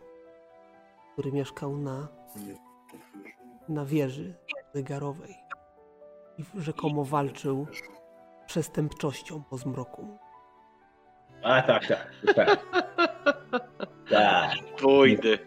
który 1.12 1.32
mieszkał 1.32 1.76
na, 1.76 2.08
na 3.68 3.84
wieży 3.84 4.34
zegarowej 4.74 5.41
i 6.38 6.44
rzekomo 6.54 7.04
walczył 7.04 7.66
z 7.72 8.46
przestępczością 8.46 9.42
po 9.50 9.58
zmroku. 9.58 10.18
A 11.42 11.62
tak, 11.62 11.86
tak. 11.86 12.10
Tak. 12.34 12.66
tak. 14.10 14.50
Pójdę. 14.80 15.38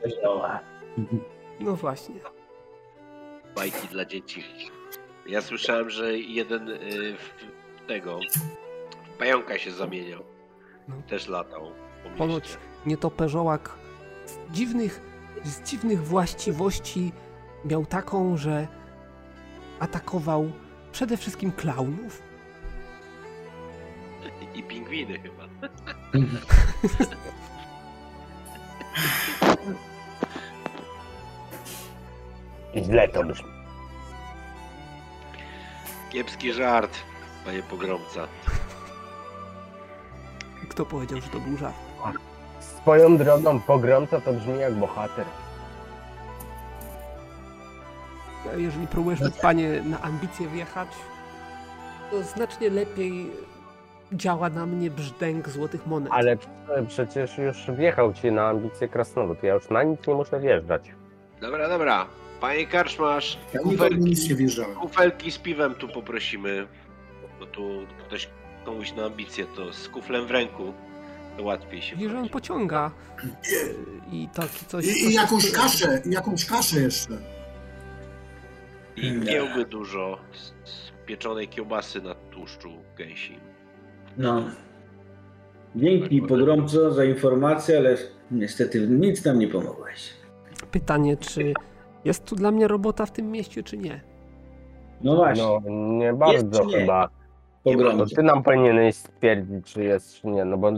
No 1.59 1.75
właśnie. 1.75 2.15
Bajki 3.55 3.87
dla 3.87 4.05
dzieci. 4.05 4.43
Ja 5.27 5.41
słyszałem, 5.41 5.89
że 5.89 6.17
jeden 6.17 6.69
y, 6.69 7.15
w 7.17 7.87
tego 7.87 8.19
w 9.05 9.17
pająka 9.17 9.57
się 9.57 9.71
zamieniał. 9.71 10.23
No. 10.87 10.95
Też 11.07 11.27
latał 11.27 11.71
po 12.03 12.09
Ponoć 12.17 12.57
nietoperzołak 12.85 13.77
z 14.25 14.51
dziwnych, 14.51 15.01
z 15.43 15.61
dziwnych 15.61 16.03
właściwości 16.03 17.11
miał 17.65 17.85
taką, 17.85 18.37
że 18.37 18.67
atakował 19.79 20.51
przede 20.95 21.17
wszystkim 21.17 21.51
klaunów. 21.51 22.21
I 24.53 24.63
pingwiny 24.63 25.19
chyba. 25.19 25.43
Źle 32.75 33.09
to 33.09 33.23
brzmi. 33.23 33.49
Kiepski 36.11 36.53
żart, 36.53 36.97
panie 37.45 37.63
pogromca. 37.63 38.27
Kto 40.69 40.85
powiedział, 40.85 41.21
że 41.21 41.27
to 41.29 41.39
był 41.39 41.57
żart? 41.57 41.75
Swoją 42.59 43.17
drogą 43.17 43.59
pogromca 43.59 44.21
to 44.21 44.33
brzmi 44.33 44.59
jak 44.59 44.73
bohater. 44.75 45.25
Jeżeli 48.57 48.87
próbujesz, 48.87 49.19
panie, 49.41 49.81
na 49.85 50.01
ambicje 50.01 50.47
wjechać, 50.47 50.87
to 52.11 52.23
znacznie 52.23 52.69
lepiej 52.69 53.31
działa 54.13 54.49
na 54.49 54.65
mnie 54.65 54.91
brzdęk 54.91 55.49
złotych 55.49 55.87
monet. 55.87 56.11
Ale 56.13 56.37
prze- 56.37 56.85
przecież 56.87 57.37
już 57.37 57.57
wjechał 57.77 58.13
ci 58.13 58.31
na 58.31 58.47
ambicje 58.47 58.87
krasnolud. 58.87 59.43
Ja 59.43 59.53
już 59.53 59.69
na 59.69 59.83
nic 59.83 60.07
nie 60.07 60.13
muszę 60.13 60.39
wjeżdżać. 60.39 60.91
Dobra, 61.41 61.69
dobra. 61.69 62.05
Panie 62.41 62.67
karczmasz, 62.67 63.37
Ja 63.53 63.59
kufelki, 63.59 64.15
kufelki 64.81 65.31
z 65.31 65.37
piwem 65.37 65.75
tu 65.75 65.87
poprosimy. 65.87 66.67
Bo 67.39 67.45
tu 67.45 67.69
ktoś 68.07 68.29
komuś 68.65 68.93
na 68.93 69.05
ambicje, 69.05 69.45
to 69.55 69.73
z 69.73 69.89
kuflem 69.89 70.27
w 70.27 70.31
ręku 70.31 70.73
to 71.37 71.43
łatwiej 71.43 71.81
się 71.81 71.95
Widzisz, 71.95 72.11
że 72.11 72.19
on 72.19 72.29
pociąga 72.29 72.91
i 74.11 74.27
taki 74.33 74.65
coś... 74.65 74.85
I, 74.85 74.87
coś 74.89 75.01
i 75.01 75.13
jakąś 75.13 75.51
kaszę, 75.51 76.01
i 76.05 76.09
jakąś 76.11 76.45
kaszę 76.45 76.79
jeszcze. 76.79 77.17
I 78.97 79.19
kiełby 79.25 79.65
dużo 79.65 80.17
z, 80.31 80.69
z 80.69 80.91
pieczonej 81.05 81.47
kiełbasy 81.47 82.01
na 82.01 82.15
tłuszczu 82.15 82.69
gęsim. 82.97 83.39
No. 84.17 84.43
Dzięki 85.75 86.21
pogromco 86.21 86.91
za 86.91 87.05
informację, 87.05 87.77
ale 87.77 87.97
niestety 88.31 88.87
nic 88.87 89.25
nam 89.25 89.39
nie 89.39 89.47
pomogłeś. 89.47 90.13
Pytanie, 90.71 91.17
czy 91.17 91.53
jest 92.05 92.25
tu 92.25 92.35
dla 92.35 92.51
mnie 92.51 92.67
robota 92.67 93.05
w 93.05 93.11
tym 93.11 93.31
mieście, 93.31 93.63
czy 93.63 93.77
nie? 93.77 94.01
No 95.01 95.15
właśnie, 95.15 95.43
No 95.43 95.69
nie 95.97 96.13
bardzo 96.13 96.65
nie? 96.65 96.79
chyba. 96.79 97.09
No 97.65 97.71
pogromco. 97.71 98.15
ty 98.15 98.23
nam 98.23 98.43
powinieneś 98.43 98.95
stwierdzić, 98.95 99.73
czy 99.73 99.83
jest, 99.83 100.13
czy 100.21 100.27
nie, 100.27 100.45
no 100.45 100.57
bo 100.57 100.71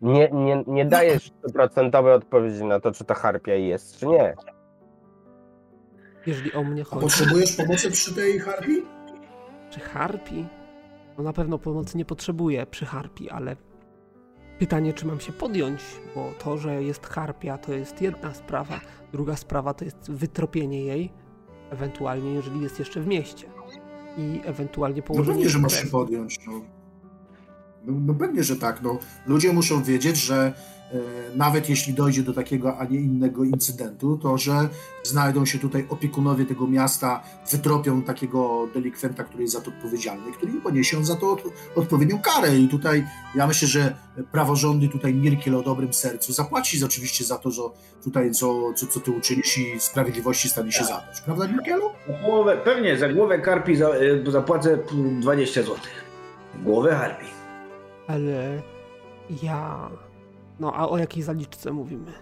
nie, 0.00 0.28
nie, 0.32 0.64
nie 0.66 0.84
dajesz 0.84 1.30
procentowej 1.54 2.12
odpowiedzi 2.14 2.64
na 2.64 2.80
to, 2.80 2.92
czy 2.92 3.04
ta 3.04 3.14
harpia 3.14 3.54
jest, 3.54 3.98
czy 3.98 4.06
nie. 4.06 4.34
Jeżeli 6.28 6.52
o 6.52 6.64
mnie 6.64 6.82
A 6.82 6.84
chodzi. 6.84 7.02
potrzebujesz 7.02 7.56
pomocy 7.56 7.90
przy 7.90 8.14
tej 8.14 8.38
harpii? 8.38 8.82
Przy 9.70 9.80
harpi? 9.80 10.46
No 11.18 11.24
na 11.24 11.32
pewno 11.32 11.58
pomocy 11.58 11.98
nie 11.98 12.04
potrzebuję 12.04 12.66
przy 12.66 12.86
harpi, 12.86 13.30
ale 13.30 13.56
pytanie, 14.58 14.92
czy 14.92 15.06
mam 15.06 15.20
się 15.20 15.32
podjąć, 15.32 15.80
bo 16.14 16.32
to, 16.38 16.58
że 16.58 16.82
jest 16.82 17.06
harpia, 17.06 17.58
to 17.58 17.72
jest 17.72 18.02
jedna 18.02 18.34
sprawa. 18.34 18.80
Druga 19.12 19.36
sprawa 19.36 19.74
to 19.74 19.84
jest 19.84 20.10
wytropienie 20.10 20.84
jej, 20.84 21.12
ewentualnie 21.70 22.34
jeżeli 22.34 22.60
jest 22.60 22.78
jeszcze 22.78 23.00
w 23.00 23.06
mieście. 23.06 23.46
I 24.18 24.40
ewentualnie 24.44 25.00
No 25.00 25.06
położenie 25.06 25.34
pewnie, 25.34 25.48
że 25.50 25.58
masz 25.58 25.80
się 25.82 25.86
podjąć. 25.86 26.38
No. 26.46 26.52
No, 27.84 27.92
no 28.00 28.14
pewnie, 28.14 28.44
że 28.44 28.56
tak. 28.56 28.82
No. 28.82 28.98
Ludzie 29.26 29.52
muszą 29.52 29.82
wiedzieć, 29.82 30.16
że 30.16 30.52
nawet 31.34 31.68
jeśli 31.68 31.94
dojdzie 31.94 32.22
do 32.22 32.32
takiego, 32.32 32.78
a 32.78 32.84
nie 32.84 33.00
innego 33.00 33.44
incydentu, 33.44 34.18
to 34.18 34.38
że 34.38 34.68
znajdą 35.02 35.44
się 35.44 35.58
tutaj 35.58 35.86
opiekunowie 35.88 36.46
tego 36.46 36.66
miasta, 36.66 37.22
wytropią 37.50 38.02
takiego 38.02 38.68
delikwenta, 38.74 39.24
który 39.24 39.42
jest 39.42 39.54
za 39.54 39.60
to 39.60 39.70
odpowiedzialny, 39.70 40.32
który 40.32 40.52
poniesie 40.52 40.96
on 40.96 41.04
za 41.04 41.16
to 41.16 41.32
od, 41.32 41.42
odpowiednią 41.76 42.18
karę. 42.18 42.56
I 42.56 42.68
tutaj 42.68 43.06
ja 43.34 43.46
myślę, 43.46 43.68
że 43.68 43.94
praworządny 44.32 44.88
tutaj 44.88 45.14
Nirkiel 45.14 45.54
o 45.54 45.62
dobrym 45.62 45.92
sercu 45.92 46.32
zapłaci 46.32 46.84
oczywiście 46.84 47.24
za 47.24 47.38
to, 47.38 47.50
że 47.50 47.62
tutaj 48.04 48.30
co, 48.30 48.72
co, 48.76 48.86
co 48.86 49.00
ty 49.00 49.10
uczynisz 49.10 49.58
i 49.58 49.80
sprawiedliwości 49.80 50.48
stanie 50.48 50.72
się 50.72 50.84
zadość. 50.84 51.20
Prawda, 51.20 51.46
Nirkielu? 51.46 51.90
Za 52.08 52.14
połowę, 52.14 52.56
pewnie, 52.64 52.98
za 52.98 53.08
głowę 53.08 53.38
karpi 53.38 53.76
za, 53.76 53.90
y, 53.96 54.30
zapłacę 54.30 54.78
20 55.20 55.62
zł. 55.62 55.76
Głowę 56.64 56.94
harpi. 56.94 57.26
Ale 58.06 58.62
ja... 59.42 59.90
No 60.60 60.72
a 60.74 60.88
o 60.88 60.98
jakiej 60.98 61.22
zaliczce 61.22 61.72
mówimy? 61.72 62.12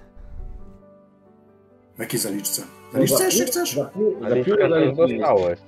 W 1.97 1.99
jakiej 1.99 2.21
zaliczce? 2.21 2.63
Zaliczce 2.93 3.25
jeszcze 3.25 3.45
chcesz? 3.45 3.75
Za 3.75 3.91
za 4.29 4.97
dostałeś. 4.97 5.59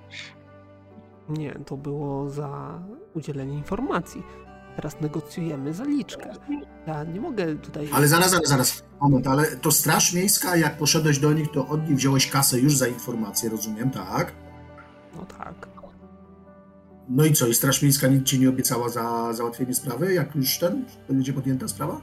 Nie, 1.29 1.55
to 1.67 1.77
było 1.77 2.31
za 2.31 2.83
udzielenie 3.15 3.55
informacji. 3.55 4.23
Teraz 4.77 5.01
negocjujemy 5.01 5.75
zaliczkę. 5.75 6.33
Ja 6.87 7.05
nie 7.05 7.21
mogę 7.21 7.57
tutaj... 7.57 7.89
Ale 7.93 8.09
zaraz, 8.09 8.31
zaraz, 8.31 8.49
zaraz. 8.49 8.83
Moment, 9.01 9.27
ale 9.27 9.47
to 9.47 9.71
Straż 9.71 10.13
Miejska, 10.13 10.57
jak 10.57 10.77
poszedłeś 10.77 11.19
do 11.19 11.33
nich, 11.33 11.51
to 11.51 11.69
od 11.69 11.89
nich 11.89 11.97
wziąłeś 11.97 12.31
kasę 12.31 12.59
już 12.61 12.77
za 12.77 12.87
informację, 12.87 13.51
rozumiem, 13.51 13.91
tak? 13.91 14.33
No 15.17 15.27
tak. 15.39 15.69
No 17.09 17.25
i 17.25 17.33
co, 17.33 17.47
i 17.47 17.55
Straż 17.55 17.83
Miejska 17.83 18.09
nic 18.09 18.27
ci 18.27 18.41
nie 18.41 18.49
obiecała 18.49 18.89
za 18.89 19.33
załatwienie 19.33 19.75
sprawy, 19.75 20.15
jak 20.15 20.35
już 20.35 20.59
ten, 20.59 20.85
będzie 21.09 21.33
podjęta 21.33 21.69
sprawa? 21.69 22.01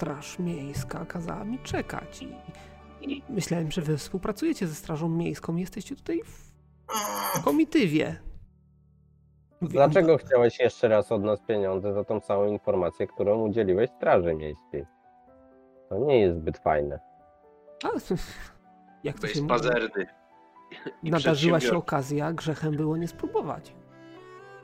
Straż 0.00 0.38
Miejska 0.38 1.04
kazała 1.04 1.44
mi 1.44 1.58
czekać 1.58 2.22
i, 2.22 2.34
i 3.00 3.22
myślałem, 3.28 3.70
że 3.70 3.82
wy 3.82 3.96
współpracujecie 3.96 4.66
ze 4.66 4.74
Strażą 4.74 5.08
Miejską. 5.08 5.56
Jesteście 5.56 5.96
tutaj 5.96 6.20
w 7.34 7.44
komitywie. 7.44 8.16
Mówi- 9.60 9.72
Dlaczego 9.72 10.16
chciałeś 10.18 10.60
jeszcze 10.60 10.88
raz 10.88 11.12
od 11.12 11.22
nas 11.22 11.40
pieniądze 11.40 11.94
za 11.94 12.04
tą 12.04 12.20
samą 12.20 12.44
informację, 12.46 13.06
którą 13.06 13.42
udzieliłeś 13.48 13.90
Straży 13.90 14.34
Miejskiej? 14.34 14.84
To 15.88 15.98
nie 15.98 16.20
jest 16.20 16.38
zbyt 16.38 16.58
fajne. 16.58 17.00
A, 17.84 17.88
jak 19.04 19.16
To 19.16 19.20
to 19.22 19.26
się 19.26 19.30
jest 19.32 19.42
mówi? 19.42 19.48
pazerny. 19.48 20.06
Nadarzyła 21.02 21.60
się 21.60 21.76
okazja, 21.76 22.32
grzechem 22.32 22.76
było 22.76 22.96
nie 22.96 23.08
spróbować. 23.08 23.74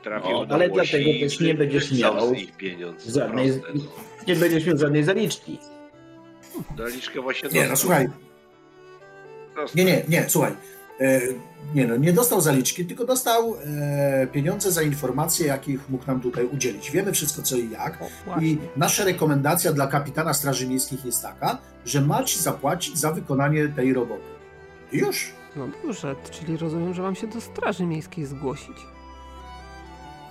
Trafił 0.02 0.30
No, 0.32 0.46
do 0.46 0.54
ale 0.54 0.68
Łosi 0.70 0.90
dlatego 0.90 1.10
też 1.20 1.40
nie 1.40 1.54
będziesz 1.54 1.92
miał 2.00 2.28
z 2.28 2.32
nich 2.32 2.56
pieniądz. 2.56 3.06
żadnej- 3.06 3.52
Proste, 3.60 3.72
no. 3.74 3.82
Nie 4.28 4.36
będziesz 4.36 4.66
miał 4.66 4.76
żadnej 4.78 5.04
zaliczki. 5.04 5.58
Zaliczkę 6.78 7.20
właśnie 7.20 7.48
Nie, 7.48 7.68
no 7.68 7.76
słuchaj, 7.76 8.08
Proste. 9.54 9.78
nie, 9.78 9.84
nie, 9.84 10.02
nie, 10.08 10.24
słuchaj. 10.28 10.52
E, 11.00 11.20
nie 11.74 11.86
no, 11.86 11.96
nie 11.96 12.12
dostał 12.12 12.40
zaliczki, 12.40 12.84
tylko 12.86 13.04
dostał 13.04 13.56
e, 13.66 14.26
pieniądze 14.32 14.72
za 14.72 14.82
informacje, 14.82 15.46
jakich 15.46 15.88
mógł 15.88 16.06
nam 16.06 16.20
tutaj 16.20 16.44
udzielić. 16.46 16.90
Wiemy 16.90 17.12
wszystko 17.12 17.42
co 17.42 17.56
i 17.56 17.70
jak. 17.70 17.98
O. 18.36 18.40
I 18.40 18.58
nasza 18.76 19.04
rekomendacja 19.04 19.72
dla 19.72 19.86
kapitana 19.86 20.34
Straży 20.34 20.66
Miejskich 20.68 21.04
jest 21.04 21.22
taka, 21.22 21.58
że 21.84 22.00
ma 22.00 22.24
ci 22.24 22.38
zapłacić 22.38 22.98
za 22.98 23.12
wykonanie 23.12 23.68
tej 23.68 23.92
roboty. 23.92 24.22
I 24.92 24.98
już. 24.98 25.32
No 25.56 25.68
dobrze, 25.84 26.14
czyli 26.30 26.56
rozumiem, 26.56 26.94
że 26.94 27.02
mam 27.02 27.14
się 27.14 27.26
do 27.26 27.40
Straży 27.40 27.86
Miejskiej 27.86 28.26
zgłosić. 28.26 28.76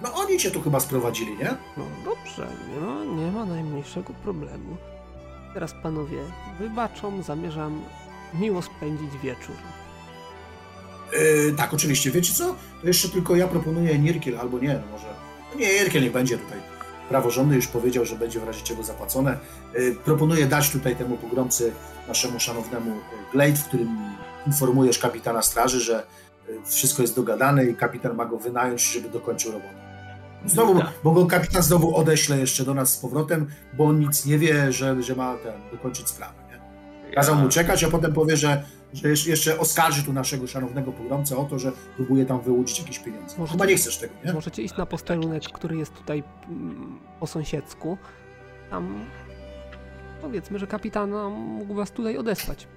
No 0.02 0.14
oni 0.14 0.38
cię 0.38 0.52
tu 0.52 0.62
chyba 0.62 0.80
sprowadzili, 0.80 1.38
nie? 1.38 1.58
No 1.78 1.84
dobrze, 2.06 2.48
nie 2.70 2.82
ma, 2.82 3.22
nie 3.22 3.32
ma 3.32 3.46
najmniejszego 3.46 4.14
problemu. 4.24 4.78
Teraz 5.54 5.74
panowie, 5.84 6.18
wybaczą, 6.60 7.24
zamierzam 7.24 7.82
miło 8.34 8.62
spędzić 8.62 9.18
wieczór. 9.24 9.56
Yy, 11.14 11.54
tak, 11.58 11.74
oczywiście. 11.74 12.12
Wiecie 12.12 12.34
co? 12.34 12.56
To 12.82 12.88
jeszcze 12.88 13.10
tylko 13.10 13.36
ja 13.36 13.48
proponuję 13.48 14.00
Nirkiel, 14.00 14.40
albo 14.40 14.60
nie, 14.60 14.74
no 14.74 14.92
może. 14.92 15.08
No 15.54 15.60
nie, 15.60 15.80
Nirkiel 15.80 16.04
niech 16.04 16.12
będzie 16.12 16.38
tutaj. 16.38 16.60
Praworządny 17.10 17.56
już 17.56 17.68
powiedział, 17.68 18.06
że 18.06 18.16
będzie 18.16 18.40
w 18.40 18.44
razie 18.44 18.62
czego 18.62 18.84
zapłacone. 18.84 19.38
Yy, 19.74 19.96
proponuję 20.06 20.46
dać 20.46 20.70
tutaj 20.70 20.96
temu 20.96 21.18
pogromcy, 21.18 21.74
naszemu 22.08 22.40
szanownemu 22.40 22.92
Glade, 23.32 23.56
w 23.56 23.66
którym 23.66 23.98
informujesz 24.48 25.00
kapitana 25.00 25.42
straży, 25.42 25.80
że 25.80 26.04
wszystko 26.66 27.02
jest 27.02 27.16
dogadane 27.16 27.66
i 27.66 27.76
kapitan 27.76 28.16
ma 28.16 28.26
go 28.26 28.38
wynająć, 28.38 28.84
żeby 28.84 29.10
dokończył 29.10 29.52
robotę. 29.52 29.85
Znowu, 30.46 30.80
Tak. 30.80 30.92
bo 31.04 31.12
go 31.12 31.26
kapitan 31.26 31.64
znowu 31.64 31.96
odeśle 31.96 32.40
jeszcze 32.40 32.64
do 32.66 32.74
nas 32.74 32.94
z 32.94 32.98
powrotem, 32.98 33.48
bo 33.74 33.86
on 33.86 34.00
nic 34.00 34.26
nie 34.26 34.38
wie, 34.38 34.72
że, 34.72 35.04
że 35.04 35.16
ma 35.16 35.38
ten, 35.38 35.54
dokończyć 35.72 36.10
sprawę. 36.10 36.34
Nie? 36.52 37.14
Kazał 37.16 37.36
mu 37.36 37.50
czekać, 37.50 37.84
a 37.84 37.90
potem 37.90 38.14
powie, 38.14 38.38
że, 38.38 38.64
że 38.94 39.10
jeszcze- 39.10 39.60
oskarży 39.60 40.04
tu 40.04 40.14
naszego 40.14 40.48
szanownego 40.48 40.92
pogromcę 40.92 41.38
o 41.38 41.44
to, 41.44 41.60
że 41.60 41.72
próbuje 41.96 42.26
tam 42.26 42.42
wyłudzić 42.42 42.80
jakieś 42.80 43.00
pieniądze. 43.00 43.36
Może 43.38 43.52
Chyba 43.52 43.66
nie 43.66 43.76
chcesz 43.76 43.98
tego, 43.98 44.14
nie? 44.26 44.34
Możecie 44.34 44.62
iść 44.62 44.78
na 44.78 44.86
posterunek, 44.86 45.44
który 45.44 45.78
jest 45.78 45.94
tutaj 45.94 46.24
mm, 46.50 47.00
po 47.20 47.28
sąsiedzku. 47.28 47.98
Tam 48.70 49.06
powiedzmy, 50.22 50.60
że 50.60 50.68
kapitan 50.68 51.12
mógł 51.32 51.74
was 51.74 51.92
tutaj 51.92 52.18
odesłać. 52.18 52.68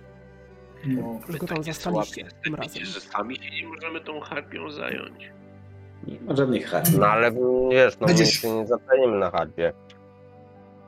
No. 0.87 1.21
Już 1.29 1.37
go 1.37 1.47
tam 1.47 1.63
zastaliście 1.65 2.29
tym 2.45 2.55
razem. 2.55 2.85
Że 2.85 3.01
sami 3.01 3.37
się 3.37 3.51
nie 3.51 3.69
możemy 3.69 4.01
tą 4.01 4.21
harpią 4.21 4.71
zająć. 4.71 5.31
Nie 6.07 6.21
ma 6.21 6.37
żadnych 6.37 6.67
harpi. 6.71 6.99
No 6.99 7.07
ale 7.07 7.33
wiesz, 7.71 7.95
no 7.95 8.01
my 8.01 8.07
Będziesz- 8.07 8.33
się 8.41 8.55
nie 8.57 8.67
zaplanimy 8.67 9.19
na 9.19 9.31
harpie. 9.31 9.73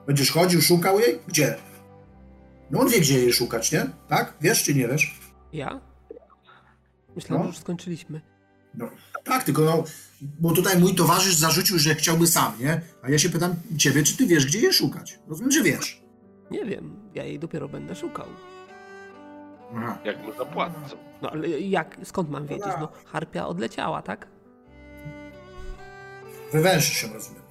Będziesz 0.06 0.30
chodził, 0.32 0.62
szukał 0.62 1.00
jej? 1.00 1.18
Gdzie? 1.28 1.56
No 2.70 2.80
on 2.80 2.88
wie, 2.88 3.00
gdzie 3.00 3.18
jej 3.18 3.32
szukać, 3.32 3.72
nie? 3.72 3.86
Tak? 4.08 4.34
Wiesz 4.40 4.62
czy 4.64 4.74
nie 4.74 4.88
wiesz? 4.88 5.20
Ja? 5.52 5.80
Myślałem, 7.16 7.38
No. 7.46 7.52
że 7.52 7.56
już 7.56 7.58
skończyliśmy. 7.58 8.20
Tak, 9.24 9.44
tylko 9.44 9.62
no, 9.62 9.84
bo 10.40 10.52
tutaj 10.52 10.78
mój 10.78 10.94
towarzysz 10.94 11.34
zarzucił, 11.34 11.78
że 11.78 11.94
chciałby 11.94 12.26
sam, 12.26 12.52
nie? 12.60 12.80
A 13.02 13.10
ja 13.10 13.18
się 13.18 13.28
pytam 13.30 13.54
ciebie, 13.78 14.02
czy 14.02 14.16
ty 14.16 14.26
wiesz, 14.26 14.46
gdzie 14.46 14.58
jej 14.60 14.72
szukać? 14.72 15.18
Rozumiem, 15.28 15.50
że 15.52 15.62
wiesz. 15.62 16.02
Nie 16.50 16.64
wiem, 16.64 16.96
ja 17.14 17.24
jej 17.24 17.38
dopiero 17.38 17.68
będę 17.68 17.94
szukał. 17.94 18.26
Aha. 19.76 19.98
Jak 20.04 20.22
mu 20.22 20.32
zapłacą. 20.32 20.74
No 21.22 21.30
ale 21.30 21.48
jak, 21.48 21.96
skąd 22.04 22.30
mam 22.30 22.46
wiedzieć? 22.46 22.72
No, 22.80 22.88
harpia 23.06 23.46
odleciała, 23.46 24.02
tak? 24.02 24.26
Wywęszy 26.52 26.94
się, 26.94 27.08
rozumiem. 27.12 27.42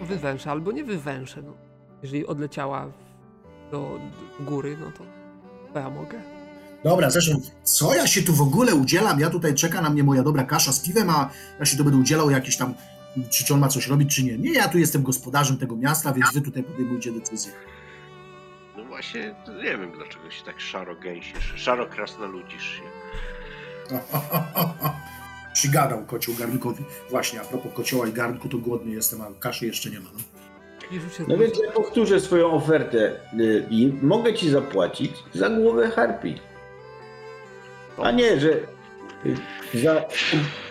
Wywęszę 0.00 0.50
albo 0.50 0.72
nie 0.72 0.84
wywęszę, 0.84 1.42
no. 1.42 1.52
Jeżeli 2.02 2.26
odleciała 2.26 2.86
do, 3.70 4.00
do 4.38 4.44
góry, 4.44 4.76
no 4.80 4.92
to, 4.92 5.04
to 5.72 5.78
ja 5.78 5.90
mogę. 5.90 6.22
Dobra, 6.84 7.10
zresztą, 7.10 7.40
co 7.62 7.94
ja 7.94 8.06
się 8.06 8.22
tu 8.22 8.32
w 8.32 8.40
ogóle 8.40 8.74
udzielam? 8.74 9.20
Ja 9.20 9.30
tutaj 9.30 9.54
czeka 9.54 9.80
na 9.82 9.90
mnie 9.90 10.04
moja 10.04 10.22
dobra 10.22 10.44
kasza 10.44 10.72
z 10.72 10.80
piwem, 10.80 11.10
a 11.10 11.30
ja 11.58 11.64
się 11.66 11.76
tu 11.76 11.84
będę 11.84 11.98
udzielał 11.98 12.30
jakichś 12.30 12.56
tam 12.56 12.74
czy, 13.30 13.44
czy 13.44 13.54
on 13.54 13.60
ma 13.60 13.68
coś 13.68 13.86
robić, 13.86 14.14
czy 14.14 14.24
nie. 14.24 14.38
Nie, 14.38 14.52
ja 14.52 14.68
tu 14.68 14.78
jestem 14.78 15.02
gospodarzem 15.02 15.58
tego 15.58 15.76
miasta, 15.76 16.12
więc 16.12 16.34
wy 16.34 16.40
tutaj 16.40 16.62
podejmujcie 16.62 17.12
decyzję. 17.12 17.52
No 18.76 18.84
właśnie, 18.84 19.34
nie 19.48 19.78
wiem 19.78 19.92
dlaczego 19.92 20.30
się 20.30 20.44
tak 20.44 20.60
szaro 20.60 20.96
gęsisz, 20.96 21.52
szaro 21.56 21.86
krasnoludzisz 21.86 22.70
się. 22.76 22.82
Przygadał 25.56 26.04
kocioł 26.04 26.34
garnkowi. 26.34 26.84
Właśnie, 27.10 27.40
a 27.40 27.44
propos 27.44 27.72
kocioła 27.74 28.06
i 28.08 28.12
garnku, 28.12 28.48
to 28.48 28.58
głodny 28.58 28.92
jestem, 28.92 29.20
a 29.20 29.26
kaszy 29.40 29.66
jeszcze 29.66 29.90
nie 29.90 30.00
ma. 30.00 30.10
No. 30.14 30.20
No 31.28 31.38
więc 31.38 31.58
ja 31.66 31.72
powtórzę 31.72 32.20
swoją 32.20 32.50
ofertę 32.50 33.12
y, 33.40 33.66
i 33.70 33.92
mogę 34.02 34.34
ci 34.34 34.50
zapłacić 34.50 35.12
za 35.34 35.50
głowę 35.50 35.90
harpii. 35.90 36.40
A 37.98 38.10
nie, 38.10 38.40
że 38.40 38.50
y, 38.52 39.36
za, 39.74 40.04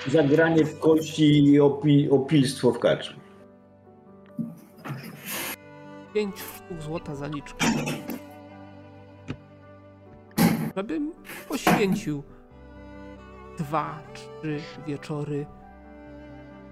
za 0.08 0.24
granie 0.24 0.66
w 0.66 0.80
kości 0.80 1.44
i 1.44 1.60
opi, 1.60 2.10
opilstwo 2.10 2.72
w 2.72 2.80
karczmie. 2.80 3.20
pięć 6.14 6.36
sztuk 6.40 6.82
złota 6.82 7.16
zaliczki. 7.16 7.66
Żebym 10.76 11.12
poświęcił 11.48 12.24
dwa, 13.58 14.00
trzy 14.14 14.60
wieczory 14.88 15.46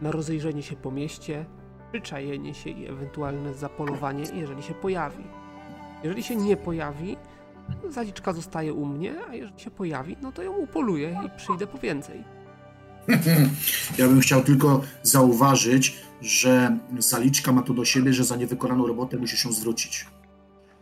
na 0.02 0.12
rozejrzenie 0.12 0.64
się 0.64 0.76
po 0.76 0.92
mieście, 0.92 1.46
przyczajenie 1.92 2.54
się 2.54 2.70
i 2.70 2.88
ewentualne 2.88 3.54
zapolowanie, 3.54 4.24
jeżeli 4.34 4.64
się 4.64 4.74
pojawi. 4.74 5.24
Jeżeli 6.04 6.24
się 6.24 6.36
nie 6.36 6.58
pojawi, 6.58 7.18
zaliczka 7.90 8.34
zostaje 8.34 8.74
u 8.74 8.86
mnie, 8.86 9.14
a 9.30 9.36
jeżeli 9.36 9.60
się 9.60 9.72
pojawi, 9.72 10.18
no 10.22 10.32
to 10.32 10.44
ją 10.44 10.54
upoluję 10.58 11.20
i 11.26 11.38
przyjdę 11.38 11.68
po 11.68 11.78
więcej. 11.78 12.24
Ja 13.98 14.08
bym 14.08 14.20
chciał 14.20 14.44
tylko 14.44 14.82
zauważyć, 15.04 15.98
że 16.22 16.78
zaliczka 17.00 17.52
ma 17.52 17.62
to 17.62 17.74
do 17.74 17.86
siebie, 17.86 18.14
że 18.14 18.24
za 18.24 18.36
niewykonaną 18.36 18.88
robotę 18.88 19.18
musi 19.18 19.38
się 19.38 19.52
zwrócić. 19.52 20.06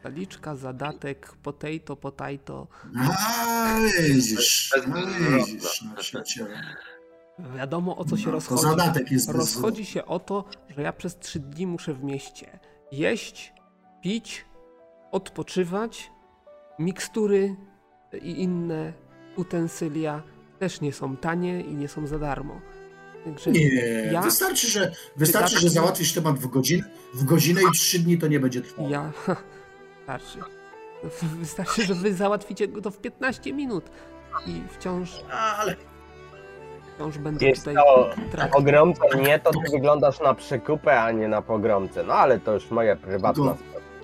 Zaliczka, 0.04 0.56
zadatek, 0.56 1.32
potato, 1.44 1.96
potato. 1.96 2.68
A 3.00 3.76
widzisz, 4.02 4.72
Bez- 4.76 4.86
a 4.86 4.92
bez- 4.92 5.48
widzisz, 5.48 5.82
no 5.82 5.96
przyjaciele. 6.02 6.62
Wiadomo 7.56 7.98
o 7.98 8.06
co 8.06 8.18
się 8.18 8.24
No, 8.26 8.30
to 8.30 8.32
rozchodzi. 8.32 8.62
zadatek 8.62 9.12
jest 9.12 9.30
Rozchodzi 9.30 9.86
się 9.86 10.06
o 10.06 10.20
to, 10.20 10.46
że 10.70 10.82
ja 10.82 10.94
przez 10.94 11.20
trzy 11.20 11.40
dni 11.40 11.68
muszę 11.68 11.94
w 11.94 12.04
mieście 12.04 12.60
jeść, 12.92 13.54
pić, 14.04 14.46
odpoczywać. 15.12 16.12
Mikstury 16.80 17.56
i 18.22 18.42
inne 18.42 18.94
utensylia 19.36 20.24
też 20.60 20.82
nie 20.82 20.94
są 20.94 21.18
tanie 21.18 21.62
i 21.62 21.76
nie 21.76 21.88
są 21.88 22.08
za 22.08 22.20
darmo. 22.20 22.62
Także 23.26 23.52
Nie, 23.52 23.70
ja, 24.12 24.22
wystarczy, 24.22 24.68
że, 24.68 24.92
wystarczy, 25.18 25.60
że 25.60 25.70
załatwisz 25.70 26.14
temat 26.14 26.40
w 26.40 26.48
godzinę, 26.48 26.84
w 27.14 27.24
godzinę 27.24 27.62
i 27.62 27.72
trzy 27.74 28.00
dni 28.00 28.18
to 28.18 28.28
nie 28.28 28.40
będzie 28.40 28.62
trwało. 28.62 28.90
ja 28.90 29.12
wystarczy. 30.08 30.40
Wystarczy, 31.40 31.86
że 31.86 31.96
wy 31.96 32.14
załatwicie 32.14 32.68
go 32.68 32.82
to 32.82 32.92
w 32.92 32.98
15 32.98 33.54
minut 33.54 33.86
i 34.48 34.62
wciąż, 34.78 35.10
Ale 35.58 35.76
wciąż 36.96 37.18
będę 37.18 37.46
Wiesz 37.46 37.60
tutaj 37.60 37.76
traktować. 38.32 38.52
Pogromca 38.52 39.04
nie, 39.16 39.40
to 39.40 39.52
ty 39.52 39.72
wyglądasz 39.72 40.20
na 40.20 40.34
przekupę, 40.34 41.02
a 41.02 41.12
nie 41.12 41.28
na 41.28 41.42
pogromcę. 41.42 42.04
No 42.04 42.14
ale 42.14 42.40
to 42.40 42.54
już 42.54 42.72
moje 42.72 42.96
prywatne 42.96 43.44
Tylko- 43.44 43.58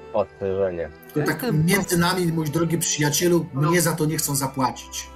spostrzeżenie. 0.10 0.89
to 1.14 1.20
tak 1.20 1.28
Jestem 1.28 1.66
między 1.66 1.98
nami, 1.98 2.26
mój 2.28 2.45
drogi 2.45 2.78
przyjacielu, 2.78 3.45
mnie 3.54 3.82
za 3.82 3.93
to 3.95 4.06
nie 4.06 4.18
chcą 4.18 4.36
zapłacić. 4.36 5.08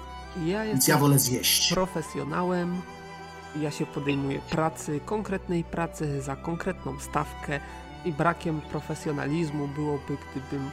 Ja 0.45 0.63
Więc 0.63 0.75
jestem 0.77 0.95
ja 0.95 1.01
wolę 1.01 1.19
zjeść. 1.19 1.73
profesjonałem. 1.73 2.82
Ja 3.61 3.71
się 3.71 3.86
podejmuję 3.86 4.39
pracy, 4.49 4.99
konkretnej 5.05 5.63
pracy 5.63 6.21
za 6.21 6.36
konkretną 6.36 6.99
stawkę 6.99 7.59
i 8.05 8.11
brakiem 8.11 8.61
profesjonalizmu 8.61 9.67
byłoby, 9.67 10.17
gdybym 10.31 10.69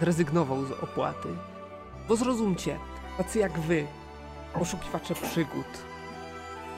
zrezygnował 0.00 0.64
z 0.64 0.72
opłaty. 0.72 1.28
Bo 2.08 2.16
zrozumcie, 2.16 2.78
tacy 3.18 3.38
jak 3.38 3.58
wy, 3.58 3.86
poszukiwacze 4.54 5.14
przygód, 5.14 5.66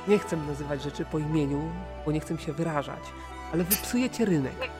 nie 0.09 0.19
chcę 0.19 0.37
nazywać 0.37 0.83
rzeczy 0.83 1.05
po 1.05 1.19
imieniu, 1.19 1.63
bo 2.07 2.13
nie 2.13 2.21
chcę 2.21 2.39
się 2.39 2.53
wyrażać, 2.53 3.01
ale 3.53 3.65
wy 3.65 3.77
psujecie 3.77 4.25
rynek. 4.25 4.71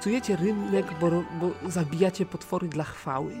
Psujecie 0.00 0.36
rynek, 0.36 0.86
bo, 1.00 1.10
bo 1.10 1.70
zabijacie 1.70 2.26
potwory 2.26 2.68
dla 2.68 2.84
chwały. 2.84 3.32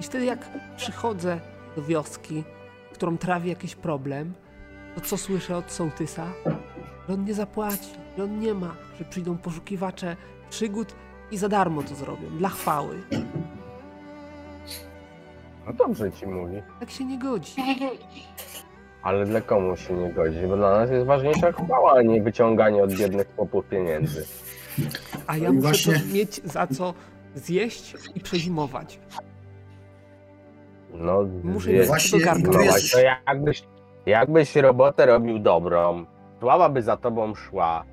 I 0.00 0.02
wtedy 0.02 0.24
jak 0.24 0.48
przychodzę 0.76 1.40
do 1.76 1.82
wioski, 1.82 2.44
którą 2.92 3.18
trawi 3.18 3.48
jakiś 3.48 3.74
problem, 3.74 4.34
to 4.94 5.00
co 5.00 5.16
słyszę 5.16 5.56
od 5.56 5.72
sołtysa? 5.72 6.26
Że 7.08 7.14
on 7.14 7.24
nie 7.24 7.34
zapłaci, 7.34 7.90
że 8.18 8.24
on 8.24 8.40
nie 8.40 8.54
ma, 8.54 8.74
że 8.98 9.04
przyjdą 9.04 9.38
poszukiwacze 9.38 10.16
przygód 10.50 10.94
i 11.30 11.38
za 11.38 11.48
darmo 11.48 11.82
to 11.82 11.94
zrobią, 11.94 12.28
dla 12.38 12.48
chwały. 12.48 13.02
No 15.66 15.72
dobrze 15.72 16.12
ci 16.12 16.26
mówi. 16.26 16.62
Tak 16.80 16.90
się 16.90 17.04
nie 17.04 17.18
godzi. 17.18 17.52
Ale 19.02 19.26
dla 19.26 19.40
komu 19.40 19.76
się 19.76 19.94
nie 19.94 20.12
godzi? 20.12 20.38
Bo 20.48 20.56
dla 20.56 20.70
nas 20.70 20.90
jest 20.90 21.06
ważniejsza 21.06 21.52
chwała, 21.52 21.92
a 21.92 22.02
nie 22.02 22.22
wyciąganie 22.22 22.82
od 22.82 22.94
biednych 22.94 23.34
chłopów 23.36 23.64
pieniędzy. 23.66 24.26
A 25.26 25.36
ja 25.36 25.52
muszę 25.52 25.60
właśnie- 25.68 26.12
mieć 26.12 26.40
za 26.44 26.66
co 26.66 26.94
zjeść 27.34 27.94
i 28.14 28.20
przezimować. 28.20 29.00
No, 30.94 31.22
Muszę 31.44 31.70
Właśnie 31.86 32.18
do 32.18 32.24
garnka. 32.24 32.50
i 32.50 32.54
No 32.54 32.60
jest- 32.62 32.96
jakbyś, 33.26 33.62
jakbyś 34.06 34.56
robotę 34.56 35.06
robił 35.06 35.38
dobrą, 35.38 36.04
sława 36.42 36.68
by 36.68 36.82
za 36.82 36.96
tobą 36.96 37.34
szła, 37.34 37.84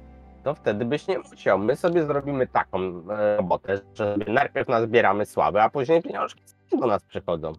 to 0.44 0.54
wtedy 0.56 0.86
byś 0.86 1.08
nie 1.08 1.20
musiał. 1.20 1.60
My 1.60 1.76
sobie 1.76 2.06
zrobimy 2.06 2.48
taką 2.48 2.78
e, 3.10 3.38
robotę, 3.38 3.82
że 3.94 4.18
najpierw 4.28 4.68
nazbieramy 4.68 5.26
sławy, 5.26 5.62
a 5.62 5.70
później 5.70 6.02
pieniążki 6.02 6.42
do 6.80 6.88
nas 6.88 7.04
przychodzą. 7.04 7.54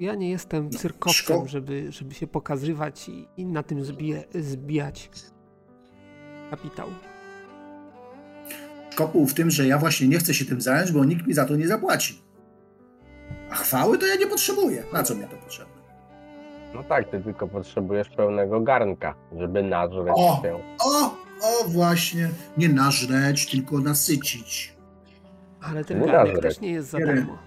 Ja 0.00 0.14
nie 0.14 0.30
jestem 0.30 0.70
cyrkowcem, 0.70 1.36
Szko- 1.36 1.46
żeby, 1.46 1.92
żeby 1.92 2.14
się 2.14 2.26
pokazywać 2.26 3.08
i, 3.08 3.28
i 3.36 3.46
na 3.46 3.62
tym 3.62 3.84
zbijać 4.34 5.10
kapitał. 6.50 6.88
Kopuł 8.94 9.26
w 9.26 9.34
tym, 9.34 9.50
że 9.50 9.66
ja 9.66 9.78
właśnie 9.78 10.08
nie 10.08 10.18
chcę 10.18 10.34
się 10.34 10.44
tym 10.44 10.60
zająć, 10.60 10.92
bo 10.92 11.04
nikt 11.04 11.26
mi 11.26 11.34
za 11.34 11.44
to 11.44 11.56
nie 11.56 11.68
zapłaci. 11.68 12.22
A 13.50 13.54
chwały 13.54 13.98
to 13.98 14.06
ja 14.06 14.16
nie 14.16 14.26
potrzebuję. 14.26 14.84
Na 14.92 15.02
co 15.02 15.14
mnie 15.14 15.26
to 15.26 15.36
potrzebne? 15.36 15.75
No 16.76 16.82
tak, 16.82 17.10
ty 17.10 17.20
tylko 17.20 17.48
potrzebujesz 17.48 18.08
pełnego 18.08 18.60
garnka, 18.60 19.14
żeby 19.38 19.62
nażreć 19.62 20.14
O! 20.16 20.40
się. 20.42 20.58
O, 20.78 21.04
o 21.42 21.68
właśnie, 21.68 22.28
nie 22.56 22.68
nażreć, 22.68 23.50
tylko 23.50 23.78
nasycić. 23.78 24.74
Ale 25.62 25.84
ten 25.84 26.00
Nie 26.00 26.06
garnek 26.06 26.34
nażreć. 26.34 26.54
też 26.54 26.60
nie 26.62 26.70
jest 26.70 26.88
za 26.90 26.98
Nie. 26.98 27.06
darmo. 27.06 27.38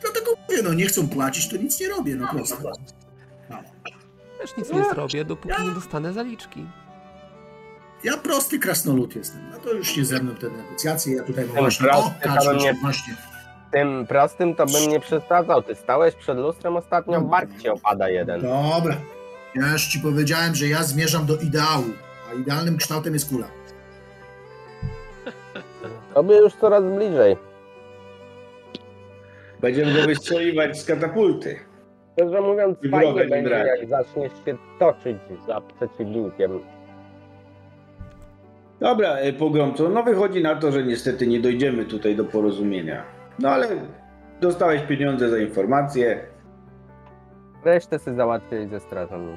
Dlatego 0.00 0.30
mówię, 0.48 0.62
no 0.62 0.74
nie 0.74 0.86
chcą 0.86 1.08
płacić, 1.08 1.48
to 1.48 1.56
nic 1.56 1.80
nie 1.80 1.88
robię, 1.88 2.14
no 2.16 2.28
prosto. 2.32 2.70
No. 3.50 3.56
Też 4.40 4.56
nic 4.56 4.72
nie 4.72 4.84
zrobię, 4.84 5.24
dopóki 5.24 5.62
nie 5.62 5.70
dostanę 5.70 6.12
zaliczki. 6.12 6.66
Ja 8.04 8.16
prosty 8.16 8.58
krasnolud 8.58 9.16
jestem. 9.16 9.40
No 9.52 9.58
to 9.58 9.72
już 9.72 9.96
nie 9.96 10.04
ze 10.04 10.22
mną 10.22 10.34
te 10.34 10.50
negocjacje. 10.50 11.16
Ja 11.16 11.22
tutaj 11.22 11.44
mam 11.46 11.56
właśnie. 11.56 11.90
O, 11.90 12.10
mnie- 12.54 12.74
właśnie. 12.82 13.14
Tym 13.74 14.06
prostym 14.06 14.54
to 14.54 14.66
bym 14.66 14.90
nie 14.90 15.00
przesadzał. 15.00 15.62
Ty 15.62 15.74
stałeś 15.74 16.14
przed 16.14 16.38
lustrem 16.38 16.76
ostatnio, 16.76 17.20
bark 17.20 17.50
ci 17.60 17.68
opada 17.68 18.08
jeden. 18.08 18.42
Dobra. 18.42 18.96
Ja 19.54 19.72
już 19.72 19.86
ci 19.86 20.00
powiedziałem, 20.00 20.54
że 20.54 20.66
ja 20.66 20.82
zmierzam 20.82 21.26
do 21.26 21.36
ideału, 21.36 21.84
a 22.30 22.34
idealnym 22.34 22.76
kształtem 22.76 23.14
jest 23.14 23.28
kula. 23.28 23.46
Tobie 26.14 26.36
już 26.36 26.54
coraz 26.54 26.84
bliżej. 26.84 27.36
Będziemy 29.60 29.94
go 29.94 30.06
wystrzeliwać 30.06 30.78
z 30.78 30.84
katapulty. 30.84 31.58
Szczerze 32.12 32.40
mówiąc, 32.40 32.78
I 32.82 32.88
fajnie 32.88 33.24
będzie, 33.24 33.48
brać. 33.48 33.66
jak 33.80 33.88
zaczniesz 33.88 34.32
się 34.44 34.56
toczyć 34.78 35.16
za 35.46 35.60
przeciwnikiem. 35.60 36.60
Dobra, 38.80 39.20
y, 39.20 39.32
pogromco, 39.32 39.88
no 39.88 40.02
wychodzi 40.02 40.42
na 40.42 40.56
to, 40.56 40.72
że 40.72 40.84
niestety 40.84 41.26
nie 41.26 41.40
dojdziemy 41.40 41.84
tutaj 41.84 42.16
do 42.16 42.24
porozumienia. 42.24 43.04
No 43.38 43.48
ale 43.48 43.68
dostałeś 44.40 44.82
pieniądze 44.82 45.30
za 45.30 45.38
informację. 45.38 46.26
Resztę 47.64 47.98
sobie 47.98 48.16
załatwiaj 48.16 48.68
ze 48.68 48.80
strażą. 48.80 49.36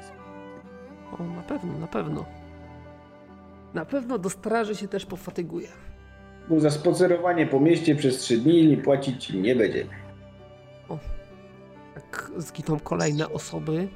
O, 1.18 1.22
na 1.22 1.42
pewno, 1.42 1.78
na 1.78 1.86
pewno. 1.86 2.24
Na 3.74 3.84
pewno 3.84 4.18
do 4.18 4.30
straży 4.30 4.74
się 4.74 4.88
też 4.88 5.06
pofatyguje. 5.06 5.68
Bo 6.48 6.60
za 6.60 6.70
spacerowanie 6.70 7.46
po 7.46 7.60
mieście 7.60 7.96
przez 7.96 8.18
trzy 8.18 8.38
dni 8.38 8.76
płacić 8.76 9.24
ci 9.24 9.38
nie 9.40 9.56
będziemy. 9.56 9.90
Jak 11.94 12.30
zginą 12.36 12.80
kolejne 12.80 13.28
osoby, 13.28 13.88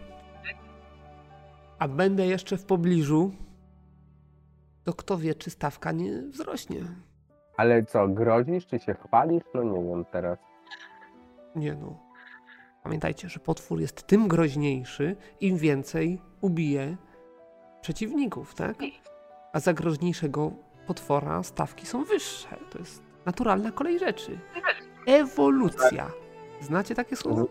a 1.79 1.89
będę 1.89 2.27
jeszcze 2.27 2.57
w 2.57 2.65
pobliżu, 2.65 3.33
to 4.85 4.95
kto 4.95 5.19
wie, 5.19 5.35
czy 5.35 5.51
stawka 5.51 5.93
nie 5.93 6.23
wzrośnie. 6.23 6.81
Ale 7.57 7.85
co, 7.85 8.09
grozisz 8.09 8.67
czy 8.67 8.79
się 8.79 8.95
chwalisz? 8.95 9.43
No 9.55 9.63
nie 9.63 9.89
wiem 9.89 10.05
teraz. 10.05 10.39
Nie 11.57 11.75
no. 11.75 11.99
Pamiętajcie, 12.83 13.29
że 13.29 13.41
potwór 13.41 13.81
jest 13.81 14.07
tym 14.07 14.29
groźniejszy, 14.29 15.17
im 15.41 15.57
więcej 15.57 16.23
ubije 16.41 16.97
przeciwników, 17.81 18.55
tak? 18.55 18.77
A 19.53 19.61
za 19.61 19.73
groźniejszego 19.73 20.53
potwora 20.87 21.43
stawki 21.43 21.87
są 21.87 22.05
wyższe. 22.05 22.57
To 22.71 22.79
jest 22.79 23.03
naturalna 23.27 23.71
kolej 23.73 23.99
rzeczy. 23.99 24.39
Ewolucja. 25.07 26.11
Znacie 26.61 26.95
takie 26.95 27.17
słowo? 27.17 27.47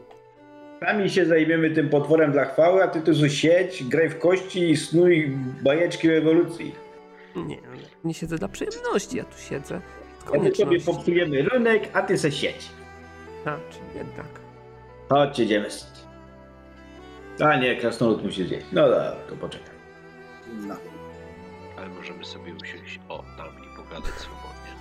Sami 0.79 1.09
się 1.09 1.25
zajmiemy 1.25 1.71
tym 1.71 1.89
potworem 1.89 2.31
dla 2.31 2.45
chwały, 2.45 2.83
a 2.83 2.87
ty 2.87 3.01
tu 3.01 3.29
siedź, 3.29 3.83
graj 3.83 4.09
w 4.09 4.19
kości 4.19 4.69
i 4.69 4.77
snuj 4.77 5.37
bajeczki 5.63 6.09
o 6.09 6.13
ewolucji. 6.13 6.75
Nie, 7.35 7.57
nie 8.03 8.13
siedzę 8.13 8.37
dla 8.37 8.47
przyjemności, 8.47 9.17
ja 9.17 9.23
tu 9.23 9.37
siedzę 9.37 9.81
my 10.33 10.55
sobie 10.55 10.79
popsujemy 10.79 11.41
rynek, 11.41 11.89
a 11.93 12.01
ty 12.01 12.17
se 12.17 12.31
siedź. 12.31 12.69
A, 13.45 13.57
czyli 13.71 13.85
jednak. 13.95 14.25
Chodźcie, 15.09 15.43
idziemy. 15.43 15.69
A 17.39 17.55
nie, 17.55 17.75
krasnolud 17.75 18.23
musi 18.23 18.47
zjeść. 18.47 18.65
No 18.71 18.81
dobra, 18.81 19.11
to 19.29 19.35
poczekaj. 19.35 19.75
No. 20.67 20.75
Ale 21.77 21.87
możemy 21.87 22.25
sobie 22.25 22.53
usiąść 22.61 22.99
o 23.09 23.23
tam 23.37 23.47
i 23.47 23.77
pogadać 23.77 24.13
swobodnie. 24.13 24.71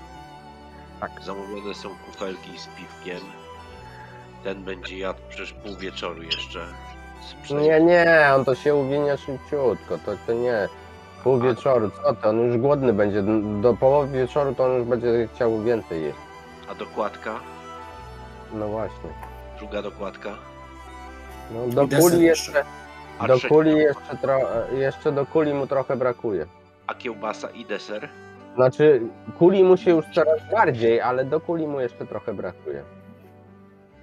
Tak. 1.01 1.11
Zamówione 1.25 1.75
są 1.75 1.89
kufelki 2.07 2.59
z 2.59 2.67
piwkiem. 2.67 3.21
Ten 4.45 4.65
będzie 4.65 4.99
jadł 4.99 5.21
przecież 5.29 5.53
pół 5.53 5.77
wieczoru 5.77 6.23
jeszcze. 6.23 6.67
Z 7.47 7.51
Nie, 7.51 7.81
nie, 7.81 8.31
on 8.37 8.45
to 8.45 8.55
się 8.55 8.75
uwinie 8.75 9.17
szybciutko, 9.17 9.99
to, 10.07 10.17
to 10.27 10.33
nie. 10.33 10.69
Pół 11.25 11.41
wieczoru, 11.41 11.91
co 11.91 12.15
ty, 12.15 12.29
on 12.29 12.41
już 12.41 12.59
głodny 12.59 12.93
będzie, 12.93 13.23
do 13.63 13.75
połowy 13.75 14.19
wieczoru 14.19 14.55
to 14.55 14.65
on 14.65 14.73
już 14.73 14.87
będzie 14.87 15.29
chciał 15.35 15.63
więcej 15.63 16.03
jeść. 16.03 16.19
A 16.71 16.75
dokładka? 16.75 17.41
No 18.53 18.69
właśnie. 18.69 19.11
Druga 19.59 19.83
dokładka? 19.83 20.31
No, 21.55 21.87
do 21.87 21.99
kuli 21.99 22.23
jeszcze. 22.23 22.65
A, 23.19 23.29
do 23.29 23.41
kuli 23.49 23.77
jeszcze, 23.77 24.17
tro, 24.23 24.39
jeszcze 24.73 25.13
do 25.13 25.27
kuli 25.27 25.55
mu 25.55 25.67
trochę 25.67 25.97
brakuje. 25.97 26.47
A 26.87 26.95
kiełbasa 26.95 27.51
i 27.51 27.65
deser? 27.65 28.09
Znaczy, 28.55 29.01
kuli 29.39 29.65
mu 29.65 29.77
się 29.77 29.91
już 29.91 30.05
coraz 30.15 30.51
bardziej, 30.53 31.01
ale 31.01 31.25
do 31.25 31.41
kuli 31.41 31.67
mu 31.67 31.81
jeszcze 31.81 32.07
trochę 32.07 32.35
brakuje. 32.35 32.85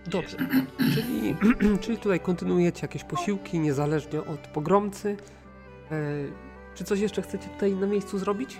Dobrze. 0.07 0.38
Czyli, 0.95 1.36
czyli 1.82 1.97
tutaj 1.97 2.20
kontynuujecie 2.20 2.82
jakieś 2.82 3.03
posiłki, 3.03 3.59
niezależnie 3.59 4.20
od 4.20 4.39
pogromcy. 4.39 5.18
E, 5.91 5.95
czy 6.78 6.84
coś 6.84 6.99
jeszcze 6.99 7.21
chcecie 7.21 7.49
tutaj 7.49 7.73
na 7.73 7.88
miejscu 7.88 8.19
zrobić? 8.19 8.59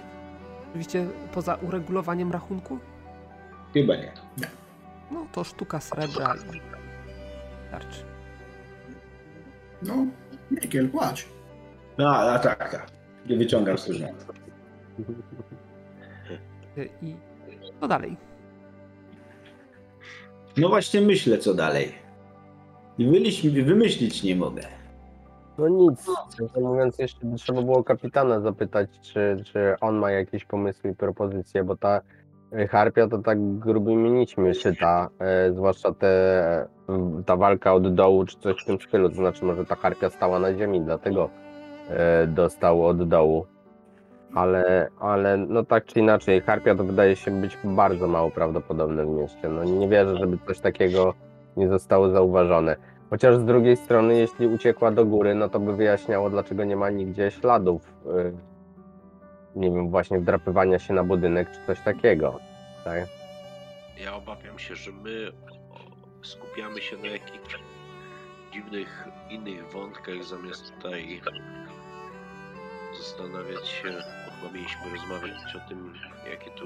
Oczywiście 0.70 1.08
poza 1.34 1.56
uregulowaniem 1.56 2.32
rachunku? 2.32 2.80
Chyba 3.74 3.96
nie. 3.96 4.12
No 5.12 5.28
to 5.32 5.44
sztuka 5.44 5.80
srebra 5.80 6.36
i 6.36 6.62
starczy. 7.68 8.04
No, 9.82 10.06
Mikiel, 10.52 10.90
płać. 10.90 11.28
No, 11.98 12.16
a 12.16 12.40
tak, 12.40 12.72
tak. 12.72 12.92
Nie 13.30 13.38
wyciągam 13.38 13.78
służbę. 13.78 14.14
E, 16.78 16.86
I 17.02 17.16
co 17.82 17.88
dalej? 17.88 18.18
No 20.58 20.70
właśnie 20.70 21.02
myślę, 21.02 21.38
co 21.38 21.54
dalej. 21.54 21.96
Wymyślić 23.66 24.24
nie 24.24 24.36
mogę. 24.36 24.77
No 25.58 25.68
nic, 25.68 26.06
szczerze 26.34 26.60
mówiąc 26.60 27.00
jeszcze 27.00 27.20
trzeba 27.36 27.62
było 27.62 27.84
kapitana 27.84 28.40
zapytać, 28.40 28.90
czy, 29.02 29.44
czy 29.46 29.76
on 29.82 29.96
ma 29.96 30.12
jakieś 30.12 30.46
pomysły 30.46 30.90
i 30.90 30.96
propozycje, 30.96 31.64
bo 31.64 31.76
ta 31.76 32.02
y, 32.54 32.68
harpia 32.68 33.08
to 33.08 33.18
tak 33.18 33.58
grubymi 33.58 34.12
nićmi 34.12 34.56
szyta, 34.56 35.10
e, 35.20 35.54
zwłaszcza 35.54 35.94
te, 35.94 36.08
e, 36.10 36.68
ta 37.26 37.36
walka 37.36 37.74
od 37.74 37.96
dołu 37.96 38.26
czy 38.26 38.38
coś 38.40 38.64
w 38.64 38.66
tym 38.66 38.80
stylu, 38.82 39.10
to 39.10 39.16
znaczy 39.16 39.46
może 39.46 39.66
ta 39.66 39.76
harpia 39.76 40.10
stała 40.10 40.40
na 40.40 40.54
ziemi, 40.54 40.82
dlatego 40.82 41.30
e, 41.90 42.28
dostał 42.28 42.86
od 42.86 43.10
dołu. 43.10 43.46
Ale, 44.34 44.90
ale 45.00 45.38
no 45.38 45.64
tak 45.64 45.86
czy 45.86 46.00
inaczej, 46.00 46.42
harpia 46.42 46.76
to 46.76 46.84
wydaje 46.84 47.16
się 47.16 47.32
być 47.32 47.58
bardzo 47.64 48.08
mało 48.08 48.32
prawdopodobne 48.32 49.06
w 49.06 49.10
mieście. 49.10 49.50
No 49.50 49.64
nie 49.64 49.90
wierzę, 49.90 50.18
żeby 50.18 50.38
coś 50.48 50.60
takiego 50.60 51.14
nie 51.58 51.68
zostało 51.70 52.10
zauważone. 52.10 52.76
Chociaż 53.10 53.38
z 53.38 53.46
drugiej 53.46 53.78
strony, 53.78 54.18
jeśli 54.18 54.48
uciekła 54.48 54.92
do 54.92 55.06
góry, 55.06 55.36
no 55.36 55.50
to 55.50 55.60
by 55.60 55.76
wyjaśniało, 55.76 56.30
dlaczego 56.30 56.64
nie 56.64 56.76
ma 56.76 56.90
nigdzie 56.90 57.32
śladów, 57.32 57.94
y, 58.06 58.34
nie 59.56 59.72
wiem, 59.72 59.90
właśnie 59.90 60.20
wdrapywania 60.20 60.80
się 60.80 60.94
na 60.94 61.04
budynek 61.04 61.52
czy 61.52 61.66
coś 61.68 61.80
takiego. 61.82 62.40
Tak? 62.84 63.08
Ja 64.04 64.16
obawiam 64.16 64.60
się, 64.60 64.76
że 64.76 64.92
my 64.92 65.32
skupiamy 66.22 66.82
się 66.82 66.98
na 66.98 67.08
jakichś 67.08 67.60
dziwnych 68.54 69.08
innych 69.30 69.72
wątkach, 69.72 70.24
zamiast 70.24 70.74
tutaj 70.76 71.22
zastanawiać 72.98 73.68
się, 73.68 73.90
bo 74.44 74.52
mieliśmy 74.52 74.90
rozmawiać 74.92 75.56
o 75.56 75.70
tym, 75.70 75.94
jakie 76.32 76.52
tu 76.52 76.66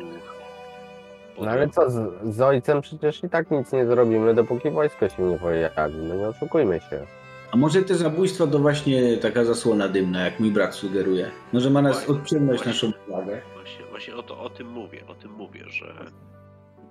No 1.40 1.52
ale 1.52 1.70
co, 1.70 1.90
z, 1.90 2.12
z 2.36 2.42
ojcem 2.42 2.82
przecież 2.82 3.24
i 3.24 3.30
tak 3.30 3.52
nic 3.52 3.72
nie 3.72 3.86
zrobimy, 3.86 4.34
dopóki 4.34 4.70
wojsko 4.72 5.10
się 5.10 5.24
nie 5.24 5.38
pojawi, 5.38 5.96
no 5.98 6.16
nie 6.16 6.28
oszukujmy 6.28 6.80
się. 6.80 7.06
A 7.52 7.58
może 7.58 7.84
te 7.84 7.96
zabójstwa 7.96 8.48
to 8.48 8.60
właśnie 8.60 9.18
taka 9.18 9.46
zasłona 9.46 9.88
dymna, 9.88 10.26
jak 10.26 10.40
mój 10.40 10.52
brat 10.52 10.76
sugeruje? 10.76 11.32
Może 11.54 11.70
ma 11.70 11.82
nas 11.82 12.06
Właśnie, 12.06 12.40
właśnie. 12.40 12.68
naszą 12.68 12.92
uwagę? 13.08 13.42
Właśnie, 13.54 13.86
właśnie 13.90 14.16
o, 14.16 14.24
to, 14.24 14.40
o 14.40 14.50
tym 14.50 14.68
mówię, 14.68 15.08
o 15.08 15.16
tym 15.16 15.32
mówię, 15.32 15.64
że 15.68 15.94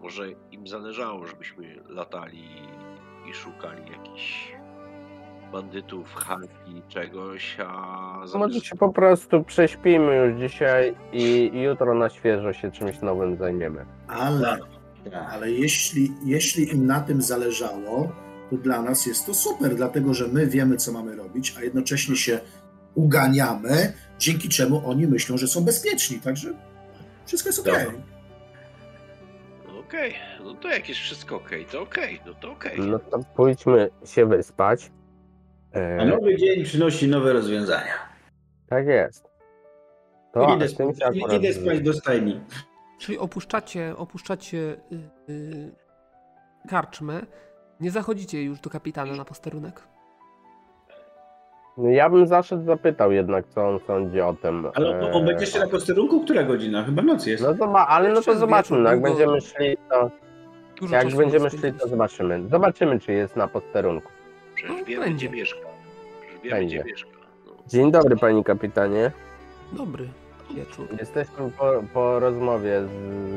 może 0.01 0.31
im 0.53 0.67
zależało, 0.67 1.27
żebyśmy 1.27 1.83
latali 1.89 2.45
i 3.31 3.35
szukali 3.35 3.83
jakichś 3.93 4.53
bandytów, 5.53 6.15
harpi, 6.15 6.83
czegoś, 6.89 7.57
a 7.67 8.25
Może 8.35 8.61
się 8.61 8.77
po 8.77 8.93
prostu 8.93 9.45
prześpimy 9.45 10.17
już 10.17 10.41
dzisiaj 10.41 10.95
i, 11.13 11.51
jutro 11.63 11.95
na 11.95 12.09
świeżo 12.09 12.53
się 12.53 12.73
czymś 12.73 13.01
nowym 13.01 13.37
zajmiemy. 13.37 13.87
Ale, 14.09 14.59
ale 15.31 15.51
jeśli, 15.51 16.13
jeśli 16.25 16.73
im 16.73 16.87
na 16.87 17.01
tym 17.01 17.23
zależało, 17.23 18.13
to 18.51 18.57
dla 18.57 18.83
nas 18.83 19.07
jest 19.07 19.27
to 19.27 19.35
super, 19.35 19.75
dlatego 19.75 20.15
że 20.15 20.29
my 20.29 20.47
wiemy, 20.47 20.77
co 20.77 20.93
mamy 20.93 21.17
robić, 21.17 21.55
a 21.59 21.63
jednocześnie 21.63 22.17
się 22.17 22.41
uganiamy, 22.95 23.93
dzięki 24.19 24.49
czemu 24.49 24.83
oni 24.91 25.07
myślą, 25.07 25.39
że 25.39 25.49
są 25.49 25.65
bezpieczni. 25.65 26.21
Także 26.21 26.55
wszystko 27.27 27.49
jest 27.49 27.61
okej. 27.61 27.85
Dobra. 27.85 28.01
No 29.67 29.79
okej, 29.79 30.15
no 30.45 30.55
to 30.55 30.69
jak 30.69 30.89
jest 30.89 31.01
wszystko 31.01 31.37
okej, 31.37 31.67
to 31.67 31.83
okej, 31.83 32.21
no 32.27 32.35
to 32.35 32.53
okej. 32.53 32.79
No 32.81 32.99
to 32.99 33.19
pójdźmy 33.37 33.91
się 34.05 34.27
wyspać. 34.27 34.91
E, 35.75 36.01
A 36.01 36.05
nowy 36.05 36.37
dzień 36.37 36.65
przynosi 36.65 37.09
nowe 37.09 37.33
rozwiązania. 37.33 37.95
tak 38.69 38.87
jest. 38.87 39.31
To 40.33 40.55
idę, 40.55 40.69
się 40.69 40.75
spać, 40.75 41.17
idę 41.37 41.53
spać 41.53 41.81
do 41.81 41.93
stajni. 41.93 42.41
Czyli 42.99 43.19
opuszczacie, 43.19 43.95
opuszczacie 43.97 44.59
y, 44.59 45.33
y, 45.33 45.71
karczmę. 46.69 47.21
Nie 47.81 47.91
zachodzicie 47.91 48.43
już 48.43 48.61
do 48.61 48.71
kapitana 48.71 49.15
na 49.15 49.25
posterunek. 49.25 49.83
No 51.79 51.91
Ja 51.91 52.11
bym 52.11 52.27
zaszedł 52.27 52.65
zapytał 52.65 53.13
jednak, 53.13 53.49
co 53.49 53.69
on 53.69 53.81
sądzi 53.87 54.21
o 54.21 54.33
tym. 54.35 54.67
Ale 54.75 54.91
on, 54.91 55.15
on 55.15 55.23
e, 55.23 55.27
będzie 55.27 55.41
jeszcze 55.45 55.59
na 55.59 55.69
posterunku? 55.69 56.21
Która 56.21 56.43
godzina? 56.43 56.85
Chyba 56.85 57.03
noc 57.03 57.27
jest. 57.27 57.43
No 57.43 57.55
zoba- 57.55 57.87
ale 57.89 58.13
no 58.13 58.23
to 58.23 58.37
zobaczmy, 58.39 58.79
no 58.79 58.91
jak 58.91 59.03
będziemy 59.03 59.41
szli, 59.41 59.77
to 59.91 60.11
Dużo 60.81 60.97
jak 60.97 61.17
będziemy 61.17 61.51
szli, 61.51 61.73
to 61.73 61.89
zobaczymy. 61.89 62.49
Zobaczymy, 62.49 63.01
czy 63.01 63.13
jest 63.13 63.37
na 63.37 63.49
posterunku. 63.49 64.13
Przecież 64.61 64.79
No, 64.81 64.85
wiemy, 64.85 65.05
będzie. 65.05 65.29
gdzie 65.29 65.37
mieszka. 65.37 65.61
Przecież 66.21 66.43
wiemy, 66.43 66.57
Będzie. 66.57 66.79
gdzie 66.81 66.91
mieszka. 66.91 67.11
No. 67.47 67.53
Dzień 67.69 67.91
dobry, 67.93 68.17
panie 68.17 68.45
kapitanie. 68.45 69.11
Dobry 69.73 70.09
wieczór. 70.55 70.87
Jesteśmy 71.01 71.51
po, 71.59 71.73
po 71.95 72.19
rozmowie 72.21 72.81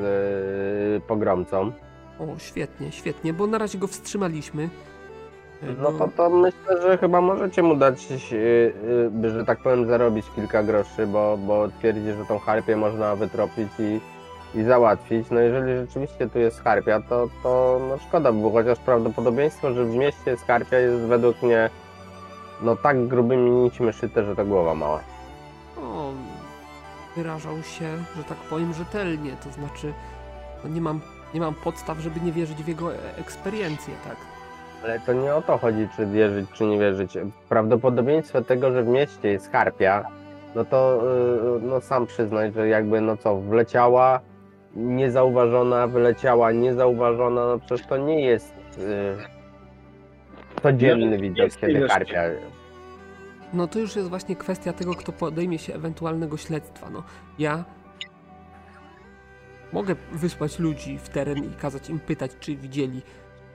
z 0.02 1.04
pogromcą. 1.04 1.72
O, 2.20 2.26
świetnie, 2.38 2.92
świetnie, 2.92 3.34
bo 3.34 3.48
na 3.48 3.58
razie 3.58 3.78
go 3.78 3.88
wstrzymaliśmy. 3.88 4.64
E, 5.64 5.66
No 5.82 5.92
to, 5.92 6.08
to 6.18 6.30
myślę, 6.30 6.82
że 6.82 6.98
chyba 6.98 7.22
możecie 7.22 7.64
mu 7.64 7.76
dać, 7.76 8.08
e, 8.12 9.26
e, 9.26 9.30
że 9.30 9.46
tak 9.46 9.60
powiem, 9.64 9.88
zarobić 9.88 10.26
kilka 10.36 10.64
groszy, 10.64 11.08
bo, 11.08 11.38
bo 11.38 11.68
twierdzi, 11.80 12.12
że 12.12 12.26
tą 12.26 12.40
harpię 12.40 12.76
można 12.76 13.16
wytropić 13.16 13.68
i, 13.80 14.00
i 14.56 14.64
załatwić. 14.64 15.30
No 15.32 15.40
jeżeli 15.40 15.88
rzeczywiście 15.88 16.30
tu 16.30 16.40
jest 16.40 16.64
harpia, 16.64 17.02
to, 17.02 17.28
to 17.44 17.82
no 17.90 17.98
szkoda 17.98 18.32
by 18.32 18.38
było, 18.40 18.52
chociaż 18.52 18.80
prawdopodobieństwo, 18.80 19.74
że 19.74 19.86
w 19.86 19.96
mieście 19.96 20.32
jest 20.32 20.46
harpia 20.46 20.78
jest 20.78 21.04
według 21.04 21.42
mnie 21.42 21.70
no 22.62 22.76
tak 22.76 23.08
grubymi 23.08 23.52
nićmi 23.52 23.94
szyte, 23.94 24.26
że 24.26 24.36
to 24.36 24.46
głowa 24.46 24.76
mała. 24.76 25.00
O, 25.78 26.12
wyrażał 27.16 27.64
się, 27.64 27.98
że 28.18 28.24
tak 28.24 28.38
powiem, 28.38 28.74
rzetelnie, 28.74 29.32
to 29.44 29.52
znaczy 29.52 29.94
no 30.64 30.70
nie, 30.70 30.82
mam, 30.82 31.02
nie 31.34 31.40
mam 31.40 31.54
podstaw, 31.54 31.98
żeby 32.00 32.20
nie 32.20 32.32
wierzyć 32.32 32.64
w 32.64 32.68
jego 32.68 32.94
e- 32.94 32.98
eksperiencję, 33.20 33.94
tak? 34.04 34.18
Ale 34.84 35.00
to 35.00 35.14
nie 35.14 35.36
o 35.36 35.42
to 35.42 35.58
chodzi, 35.58 35.88
czy 35.96 36.06
wierzyć, 36.06 36.50
czy 36.54 36.64
nie 36.66 36.80
wierzyć. 36.80 37.18
Prawdopodobieństwo 37.50 38.42
tego, 38.42 38.72
że 38.72 38.84
w 38.84 38.88
mieście 38.88 39.32
jest 39.32 39.52
harpia, 39.52 40.04
no 40.56 40.66
to 40.66 41.02
yy, 41.54 41.62
no 41.62 41.82
sam 41.82 42.08
przyznaj, 42.08 42.52
że 42.52 42.68
jakby 42.68 43.02
no 43.02 43.18
co, 43.18 43.36
wleciała 43.36 44.20
niezauważona, 44.76 45.88
wyleciała 45.88 46.52
niezauważona, 46.52 47.48
no 47.48 47.60
przecież 47.60 47.88
to 47.88 47.98
nie 47.98 48.22
jest 48.26 48.54
yy, 48.78 48.84
codzienny 50.64 51.18
widok, 51.18 51.56
kiedy 51.56 51.88
karpia... 51.88 52.22
No 53.54 53.68
to 53.68 53.80
już 53.80 53.96
jest 53.96 54.10
właśnie 54.10 54.36
kwestia 54.36 54.74
tego, 54.74 54.96
kto 54.96 55.12
podejmie 55.12 55.60
się 55.60 55.76
ewentualnego 55.76 56.38
śledztwa. 56.38 56.90
No, 56.90 57.04
ja 57.40 57.64
mogę 59.74 59.96
wysłać 60.12 60.60
ludzi 60.60 60.98
w 60.98 61.10
teren 61.10 61.38
i 61.38 61.50
kazać 61.50 61.90
im 61.90 62.00
pytać, 62.00 62.32
czy 62.40 62.56
widzieli 62.56 63.02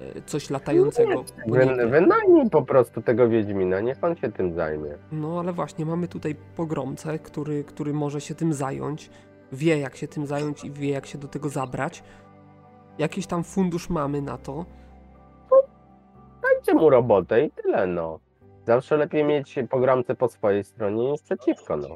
e, 0.01 0.23
coś 0.23 0.51
latającego. 0.51 1.25
po 1.25 1.53
Wy, 1.53 1.67
niebie. 1.67 1.87
wynajmij 1.87 2.51
po 2.51 2.63
prostu 2.63 3.03
tego 3.03 3.29
Wiedźmina, 3.29 3.81
niech 3.81 4.05
on 4.05 4.17
się 4.17 4.33
tym 4.33 4.55
zajmie. 4.55 4.91
No 5.13 5.41
ale 5.41 5.53
właśnie, 5.53 5.87
mamy 5.87 6.09
tutaj 6.09 6.37
pogromcę, 6.57 7.19
który, 7.19 7.65
który 7.65 7.93
może 7.93 8.21
się 8.21 8.35
tym 8.35 8.53
zająć, 8.53 9.11
wie 9.53 9.79
jak 9.79 9.97
się 9.97 10.09
tym 10.09 10.27
zająć 10.27 10.65
i 10.65 10.71
wie 10.71 10.91
jak 10.91 11.07
się 11.07 11.19
do 11.19 11.29
tego 11.29 11.49
zabrać. 11.49 12.03
Jakiś 12.99 13.27
tam 13.27 13.45
fundusz 13.45 13.91
mamy 13.91 14.23
na 14.23 14.39
to. 14.39 14.65
Dajcie 16.43 16.75
mu 16.75 16.91
robotę 16.91 17.45
i 17.45 17.51
tyle, 17.51 17.87
no. 17.87 18.19
Zawsze 18.67 18.97
lepiej 18.97 19.25
mieć 19.25 19.55
pogromcę 19.71 20.15
po 20.15 20.29
swojej 20.29 20.65
stronie 20.65 21.11
niż 21.11 21.23
przeciwko, 21.23 21.77
no. 21.77 21.89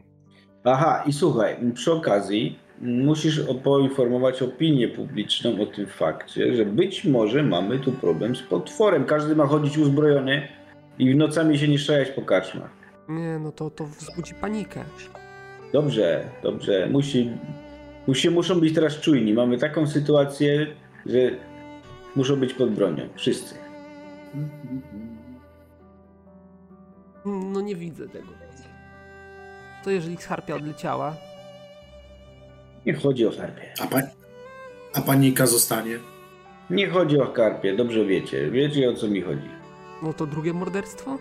Aha, 0.65 1.03
i 1.07 1.13
słuchaj, 1.13 1.57
przy 1.75 1.93
okazji 1.93 2.59
musisz 2.81 3.41
poinformować 3.65 4.43
opinię 4.43 4.89
publiczną 4.89 5.63
o 5.63 5.67
tym 5.67 5.87
fakcie, 5.87 6.55
że 6.55 6.65
być 6.65 7.05
może 7.05 7.43
mamy 7.43 7.79
tu 7.79 7.93
problem 7.93 8.37
z 8.37 8.43
potworem. 8.43 9.05
Każdy 9.05 9.37
ma 9.37 9.47
chodzić 9.47 9.79
uzbrojony 9.79 10.49
i 10.99 11.17
nocami 11.17 11.59
się 11.59 11.69
nie 11.69 11.79
szaleć 11.79 12.09
po 12.09 12.23
karczmach. 12.23 12.71
Nie, 13.09 13.39
no 13.39 13.53
to, 13.53 13.71
to 13.71 13.87
wzbudzi 13.87 14.35
panikę. 14.35 14.85
Dobrze, 15.73 16.29
dobrze. 16.43 16.89
Musi, 16.91 17.31
musi, 18.07 18.31
muszą 18.31 18.61
być 18.61 18.75
teraz 18.75 19.01
czujni. 19.01 19.35
Mamy 19.35 19.59
taką 19.59 19.87
sytuację, 19.87 20.67
że 21.07 21.19
muszą 22.17 22.37
być 22.37 22.55
pod 22.55 22.71
bronią. 22.71 23.09
Wszyscy. 23.15 23.55
No 27.25 27.61
nie 27.61 27.77
widzę 27.77 28.09
tego. 28.09 28.29
To 29.85 29.91
jeżeli 29.91 30.17
harpia 30.17 30.55
odleciała, 30.55 31.17
Nie 32.87 32.95
chodzi 32.95 33.27
o 33.27 33.31
karpie. 33.31 33.75
A, 33.81 33.87
pa, 33.87 34.01
a 34.95 35.01
panika 35.01 35.47
zostanie? 35.47 35.99
Nie 36.71 36.91
chodzi 36.91 37.21
o 37.21 37.27
karpie, 37.27 37.77
dobrze 37.77 38.05
wiecie. 38.05 38.51
Wiecie 38.51 38.91
o 38.91 38.95
co 38.95 39.09
mi 39.09 39.21
chodzi. 39.23 39.49
no 40.03 40.13
to 40.13 40.27
drugie 40.27 40.53
morderstwo? 40.53 41.19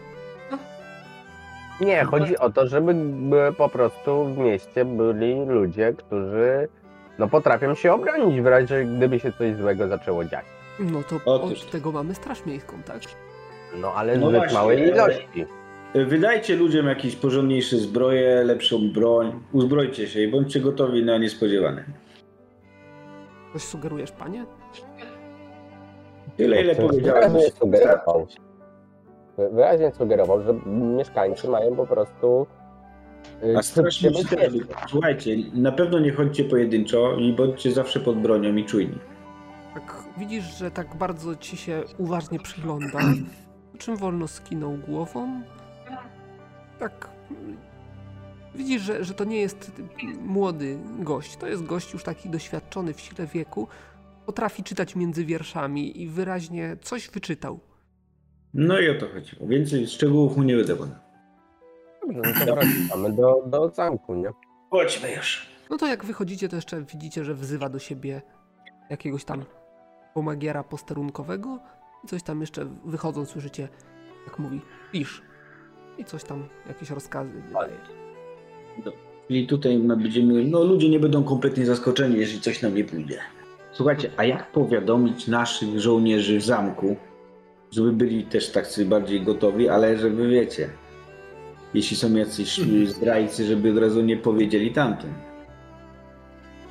Nie, 1.82 2.04
chodzi 2.04 2.38
o 2.38 2.50
to, 2.50 2.68
żeby 2.68 2.94
by 2.94 3.54
po 3.58 3.70
prostu 3.70 4.26
w 4.26 4.38
mieście 4.38 4.86
byli 4.86 5.46
ludzie, 5.46 5.94
którzy 5.94 6.68
no, 7.20 7.28
potrafią 7.28 7.76
się 7.76 7.94
obronić 7.94 8.42
w 8.42 8.46
razie, 8.46 8.86
gdyby 8.86 9.20
się 9.20 9.32
coś 9.32 9.56
złego 9.56 9.88
zaczęło 9.88 10.26
dziać. 10.26 10.46
No 10.80 11.04
to 11.04 11.16
Otóż. 11.26 11.64
od 11.64 11.72
tego 11.72 11.92
mamy 11.92 12.16
straż 12.16 12.46
miejską, 12.46 12.84
tak? 12.86 13.02
No 13.82 13.94
ale 13.94 14.18
No 14.18 14.30
zbyt 14.30 14.54
małej 14.54 14.88
ilości. 14.88 15.46
Wydajcie 15.96 16.56
ludziom 16.56 16.86
jakieś 16.86 17.16
porządniejsze 17.16 17.78
zbroje, 17.78 18.44
lepszą 18.44 18.92
broń. 18.94 19.40
Uzbrojcie 19.52 20.08
się 20.08 20.20
i 20.22 20.28
bądźcie 20.32 20.60
gotowi 20.60 21.06
na 21.06 21.18
niespodziewane. 21.18 21.84
Coś 23.54 23.62
sugerujesz, 23.62 24.12
panie? 24.12 24.46
Tyle, 26.38 26.62
ile 26.62 26.76
To 26.76 26.88
powiedziałem. 26.88 27.34
Wyraźnie 29.38 29.92
sugerował, 29.92 30.42
że 30.42 30.54
mieszkańcy 30.98 31.50
mają 31.50 31.76
po 31.76 31.88
prostu 31.88 32.48
y, 33.44 33.58
A 33.58 33.64
strasznie. 33.64 34.12
Słuchajcie, 34.88 35.36
na 35.54 35.72
pewno 35.72 36.00
nie 36.00 36.12
chodźcie 36.12 36.44
pojedynczo 36.44 37.16
i 37.16 37.34
bądźcie 37.34 37.72
zawsze 37.72 38.00
pod 38.00 38.22
bronią 38.22 38.56
i 38.56 38.66
czujni. 38.66 39.00
Tak 39.74 40.04
widzisz, 40.18 40.58
że 40.58 40.72
tak 40.72 40.96
bardzo 40.96 41.36
ci 41.36 41.58
się 41.58 41.84
uważnie 41.98 42.40
przygląda. 42.40 43.00
Po 43.72 43.78
czym 43.78 43.98
wolno 43.98 44.28
skinął 44.28 44.78
głową. 44.88 45.42
Tak. 46.80 47.10
Widzisz, 48.56 48.82
że, 48.82 49.04
że 49.04 49.14
to 49.14 49.24
nie 49.24 49.42
jest 49.42 49.72
młody 50.22 50.80
gość. 51.00 51.38
To 51.38 51.48
jest 51.48 51.64
gość 51.64 51.94
już 51.94 52.04
taki 52.04 52.30
doświadczony 52.30 52.94
w 52.94 53.02
sile 53.02 53.28
wieku. 53.28 53.68
Potrafi 54.26 54.64
czytać 54.64 54.96
między 54.96 55.26
wierszami 55.26 56.02
i 56.02 56.08
wyraźnie 56.08 56.78
coś 56.82 57.10
wyczytał. 57.10 57.60
No 58.54 58.80
i 58.80 58.90
o 58.90 58.96
to 58.96 59.08
chodziło. 59.08 59.48
Więcej 59.48 59.88
szczegółów 59.88 60.38
mu 60.38 60.44
nie 60.44 60.56
będę 60.56 60.76
podał. 60.76 60.96
Dobrze, 62.02 62.22
no 62.40 62.46
to 62.46 62.56
wracamy 62.56 63.16
do, 63.16 63.44
do 63.48 63.70
zamku, 63.70 64.16
nie? 64.16 64.30
Chodźmy 64.70 65.12
już. 65.12 65.52
No 65.70 65.78
to 65.78 65.88
jak 65.88 66.06
wychodzicie, 66.06 66.50
to 66.50 66.56
jeszcze 66.56 66.82
widzicie, 66.82 67.24
że 67.26 67.36
wzywa 67.36 67.70
do 67.70 67.80
siebie 67.80 68.22
jakiegoś 68.90 69.26
tam 69.26 69.44
pomagiera 70.14 70.64
posterunkowego 70.64 71.60
i 72.04 72.08
coś 72.08 72.24
tam 72.24 72.42
jeszcze 72.42 72.66
wychodząc 72.86 73.30
słyszycie, 73.30 73.68
jak 74.28 74.40
mówi, 74.40 74.62
pisz. 74.92 75.22
I 75.98 76.06
coś 76.06 76.24
tam, 76.24 76.48
jakieś 76.68 76.90
rozkazy 76.90 77.42
wydaje. 77.48 77.74
Czyli 79.28 79.48
tutaj 79.48 79.80
będziemy, 79.80 80.46
no 80.46 80.64
ludzie 80.64 80.90
nie 80.90 81.00
będą 81.00 81.24
kompletnie 81.24 81.66
zaskoczeni, 81.66 82.18
jeżeli 82.18 82.42
coś 82.42 82.62
nam 82.62 82.76
nie 82.76 82.84
pójdzie. 82.84 83.20
Słuchajcie, 83.72 84.12
a 84.18 84.24
jak 84.24 84.52
powiadomić 84.52 85.28
naszych 85.28 85.80
żołnierzy 85.80 86.40
w 86.40 86.44
zamku, 86.44 86.96
żeby 87.72 87.94
byli 87.94 88.24
też 88.24 88.52
tacy 88.52 88.86
bardziej 88.86 89.22
gotowi, 89.22 89.70
ale 89.70 89.98
żeby 89.98 90.28
wiecie, 90.28 90.70
jeśli 91.74 91.98
są 91.98 92.14
jacyś 92.14 92.60
y, 92.60 92.88
zdrajcy, 92.88 93.46
żeby 93.46 93.72
od 93.72 93.78
razu 93.78 94.02
nie 94.02 94.18
powiedzieli 94.18 94.72
tamtym. 94.72 95.14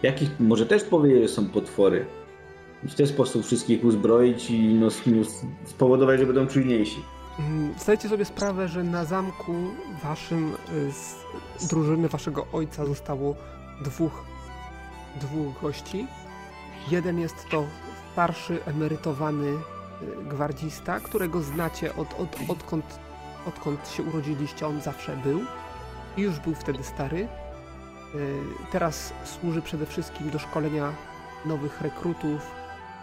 Jakich, 0.03 0.31
może 0.41 0.67
też 0.67 0.83
powiedzieć, 0.85 1.23
że 1.23 1.29
są 1.29 1.49
potwory. 1.49 2.07
I 2.85 2.89
w 2.89 2.95
ten 2.95 3.07
sposób 3.07 3.45
wszystkich 3.45 3.85
uzbroić 3.85 4.51
i 4.51 4.75
no, 4.75 4.89
no, 5.07 5.23
spowodować, 5.65 6.21
że 6.21 6.27
będą 6.27 6.47
czujniejsi. 6.47 7.03
Mm, 7.39 7.75
Zdajcie 7.79 8.09
sobie 8.09 8.25
sprawę, 8.25 8.69
że 8.69 8.85
na 8.85 9.05
zamku 9.05 9.53
waszym 10.05 10.53
y, 10.53 10.93
z 11.59 11.67
drużyny 11.67 12.09
waszego 12.09 12.47
ojca 12.53 12.87
zostało 12.87 13.35
dwóch, 13.85 14.25
dwóch 15.21 15.61
gości. 15.63 16.07
Jeden 16.91 17.19
jest 17.19 17.49
to 17.51 17.65
starszy, 18.13 18.65
emerytowany 18.65 19.53
gwardzista, 20.31 21.01
którego 21.01 21.41
znacie 21.43 21.97
od, 21.97 22.21
od, 22.21 22.37
odkąd, 22.49 22.99
odkąd 23.49 23.89
się 23.89 24.03
urodziliście. 24.03 24.67
On 24.67 24.81
zawsze 24.81 25.17
był 25.17 25.41
i 26.17 26.23
już 26.23 26.39
był 26.41 26.55
wtedy 26.55 26.83
stary. 26.83 27.29
Y, 28.15 28.41
Teraz 28.73 29.13
służy 29.25 29.63
przede 29.63 29.87
wszystkim 29.87 30.31
do 30.31 30.39
szkolenia 30.39 30.93
nowych 31.47 31.81
rekrutów, 31.81 32.51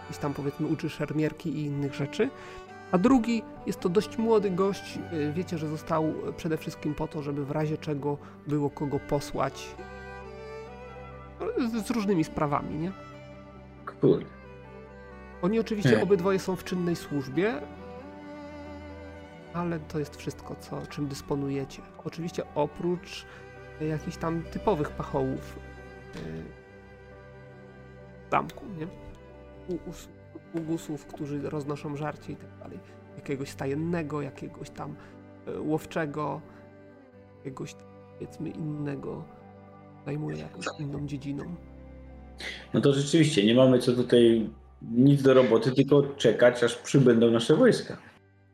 gdzieś 0.08 0.18
tam 0.18 0.34
powiedzmy 0.34 0.66
uczy 0.66 0.90
szermierki 0.90 1.48
i 1.50 1.64
innych 1.64 1.94
rzeczy. 1.94 2.30
A 2.92 2.98
drugi 2.98 3.42
jest 3.66 3.80
to 3.80 3.88
dość 3.88 4.18
młody 4.18 4.50
gość. 4.50 4.98
y, 5.12 5.32
Wiecie, 5.32 5.58
że 5.58 5.68
został 5.68 6.14
przede 6.36 6.56
wszystkim 6.56 6.94
po 6.94 7.08
to, 7.08 7.22
żeby 7.22 7.44
w 7.44 7.50
razie 7.50 7.78
czego 7.78 8.16
było 8.46 8.70
kogo 8.70 8.98
posłać. 9.08 9.68
Z, 11.72 11.86
z 11.86 11.90
różnymi 11.90 12.24
sprawami, 12.24 12.78
nie? 12.78 12.92
Kurde. 14.00 14.37
Oni 15.42 15.60
oczywiście 15.60 15.90
Hmm. 15.90 16.08
obydwoje 16.08 16.38
są 16.38 16.56
w 16.56 16.64
czynnej 16.64 16.96
służbie, 16.96 17.54
ale 19.54 19.80
to 19.80 19.98
jest 19.98 20.16
wszystko, 20.16 20.56
co, 20.60 20.86
czym 20.86 21.06
dysponujecie. 21.08 21.82
Oczywiście 22.04 22.42
oprócz 22.54 23.26
y, 23.82 23.84
jakichś 23.86 24.16
tam 24.16 24.42
typowych 24.42 24.90
pachołów 24.90 25.58
w 28.26 28.30
zamku, 28.30 28.64
nie? 28.78 28.86
Ugusów, 30.54 31.06
którzy 31.06 31.50
roznoszą 31.50 31.96
żarcie 31.96 32.32
i 32.32 32.36
tak 32.36 32.58
dalej. 32.58 32.78
Jakiegoś 33.16 33.48
stajennego, 33.50 34.22
jakiegoś 34.22 34.70
tam 34.70 34.96
y, 35.48 35.60
łowczego, 35.60 36.40
jakiegoś 37.44 37.74
powiedzmy 38.14 38.50
innego 38.50 39.24
zajmuje 40.06 40.38
jakąś 40.38 40.66
inną 40.78 41.06
dziedziną. 41.06 41.44
No 42.74 42.80
to 42.80 42.92
rzeczywiście, 42.92 43.46
nie 43.46 43.54
mamy 43.54 43.78
co 43.78 43.92
tutaj 43.92 44.50
nic 44.82 45.22
do 45.22 45.34
roboty, 45.34 45.70
tylko 45.72 46.02
czekać, 46.02 46.64
aż 46.64 46.76
przybędą 46.76 47.30
nasze 47.30 47.56
wojska. 47.56 47.96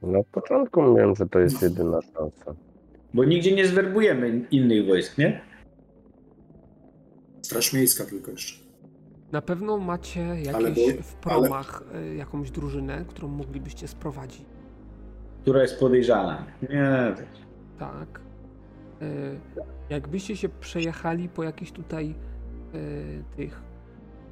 No 0.03 0.22
w 0.22 0.27
początku 0.27 0.83
mówiłem, 0.83 1.16
że 1.16 1.27
to 1.27 1.39
jest 1.39 1.62
jedyna 1.62 2.01
szansa. 2.03 2.55
Bo 3.14 3.25
nigdzie 3.25 3.55
nie 3.57 3.66
zwerbujemy 3.66 4.47
innych 4.51 4.87
wojsk, 4.87 5.18
nie? 5.18 5.41
Straż 7.43 7.72
miejska 7.72 8.05
tylko 8.05 8.31
jeszcze. 8.31 8.64
Na 9.33 9.43
pewno 9.43 9.79
macie 9.79 10.37
Ale 10.55 10.68
jakieś 10.68 10.95
bo- 10.95 11.03
w 11.03 11.14
promach 11.14 11.83
y, 12.12 12.14
jakąś 12.14 12.51
drużynę, 12.51 13.05
którą 13.09 13.29
moglibyście 13.29 13.89
sprowadzić. 13.89 14.45
Która 15.43 15.62
jest 15.62 15.81
podejrzana. 15.81 16.47
Nie, 16.62 17.14
też. 17.16 17.27
Tak. 17.79 18.20
Y, 19.03 19.39
Jakbyście 19.91 20.37
się 20.37 20.49
przejechali 20.49 21.29
po 21.29 21.43
jakichś 21.43 21.72
tutaj 21.72 22.14
y, 22.75 23.25
tych 23.37 23.61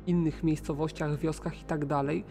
innych 0.06 0.42
miejscowościach, 0.42 1.18
wioskach 1.18 1.60
i 1.60 1.64
tak 1.64 1.86
dalej, 1.86 2.24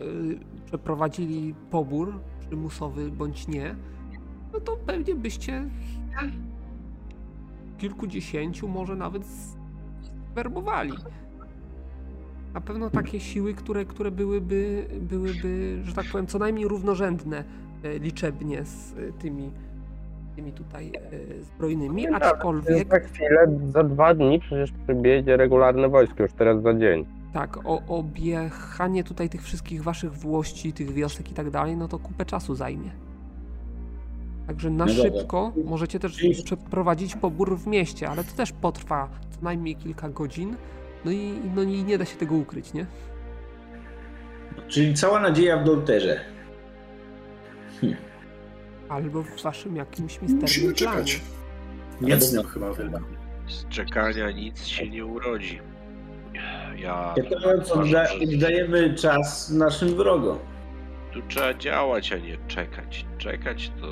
y, 0.00 0.38
przeprowadzili 0.66 1.54
pobór 1.70 2.20
przymusowy 2.40 3.10
bądź 3.10 3.48
nie, 3.48 3.76
no 4.52 4.60
to 4.60 4.76
pewnie 4.76 5.14
byście 5.14 5.70
kilkudziesięciu, 7.78 8.68
może 8.68 8.96
nawet 8.96 9.26
zwerbowali. 10.32 10.92
Na 12.54 12.60
pewno 12.60 12.90
takie 12.90 13.20
siły, 13.20 13.54
które, 13.54 13.84
które 13.84 14.10
byłyby, 14.10 14.88
byłyby, 15.00 15.80
że 15.84 15.92
tak 15.92 16.06
powiem, 16.12 16.26
co 16.26 16.38
najmniej 16.38 16.68
równorzędne 16.68 17.44
e, 17.82 17.98
liczebnie 17.98 18.64
z 18.64 18.92
e, 18.92 19.12
tymi, 19.12 19.50
tymi 20.40 20.52
tutaj 20.52 20.92
e, 20.94 21.42
zbrojnymi, 21.42 22.06
No 22.10 22.18
tak, 22.20 22.34
aczkolwiek 22.34 22.88
Za 22.90 22.98
chwilę, 23.00 23.58
za 23.72 23.82
dwa 23.84 24.14
dni 24.14 24.40
przecież 24.40 24.70
przyjedzie 24.86 25.36
regularne 25.36 25.88
wojsko, 25.88 26.22
już 26.22 26.32
teraz 26.32 26.62
za 26.62 26.74
dzień. 26.74 27.06
tak, 27.32 27.56
o, 27.66 27.82
objechanie 27.88 29.04
tutaj 29.04 29.28
tych 29.28 29.42
wszystkich 29.42 29.82
waszych 29.82 30.12
włości, 30.12 30.72
tych 30.72 30.92
wiosek 30.92 31.30
i 31.30 31.34
tak 31.34 31.50
dalej, 31.50 31.76
no 31.76 31.88
to 31.88 31.98
kupę 31.98 32.24
czasu 32.24 32.54
zajmie. 32.54 32.90
Także 34.46 34.70
na 34.70 34.86
No 34.86 34.94
dobra. 34.94 35.10
szybko 35.20 35.52
możecie 35.64 35.98
też 35.98 36.24
przeprowadzić 36.44 37.16
pobór 37.16 37.58
w 37.58 37.66
mieście, 37.66 38.08
ale 38.08 38.24
to 38.24 38.32
też 38.36 38.52
potrwa 38.52 39.08
co 39.30 39.40
najmniej 39.42 39.76
kilka 39.76 40.08
godzin. 40.08 40.56
No 41.04 41.10
i, 41.10 41.32
no 41.54 41.62
i 41.62 41.84
nie 41.84 41.98
da 41.98 42.04
się 42.04 42.16
tego 42.16 42.34
ukryć, 42.34 42.72
nie? 42.72 42.86
Czyli 44.68 44.94
cała 44.94 45.20
nadzieja 45.20 45.56
w 45.56 45.64
Dolterze. 45.64 46.20
Albo 48.90 49.22
w 49.22 49.42
waszym 49.42 49.76
jakimś 49.76 50.20
Musimy 50.20 50.42
misternym 50.42 50.74
planie. 50.74 51.04
czekać. 51.04 51.20
Nic 52.00 52.32
nam 52.32 52.46
chyba 52.46 52.72
wyda. 52.72 52.98
Z 53.48 53.68
czekania 53.68 54.30
nic 54.30 54.64
się 54.66 54.88
nie 54.88 55.06
urodzi. 55.06 55.60
Ja 56.76 57.14
Czekając 57.16 57.70
odda- 57.72 57.84
że 57.84 58.06
oddajemy 58.34 58.94
czas 58.94 59.50
naszym 59.50 59.88
wrogom. 59.96 60.38
tu 61.12 61.20
trzeba 61.28 61.54
działać, 61.54 62.12
a 62.12 62.16
nie 62.18 62.36
czekać. 62.48 63.06
Czekać 63.18 63.72
to 63.80 63.86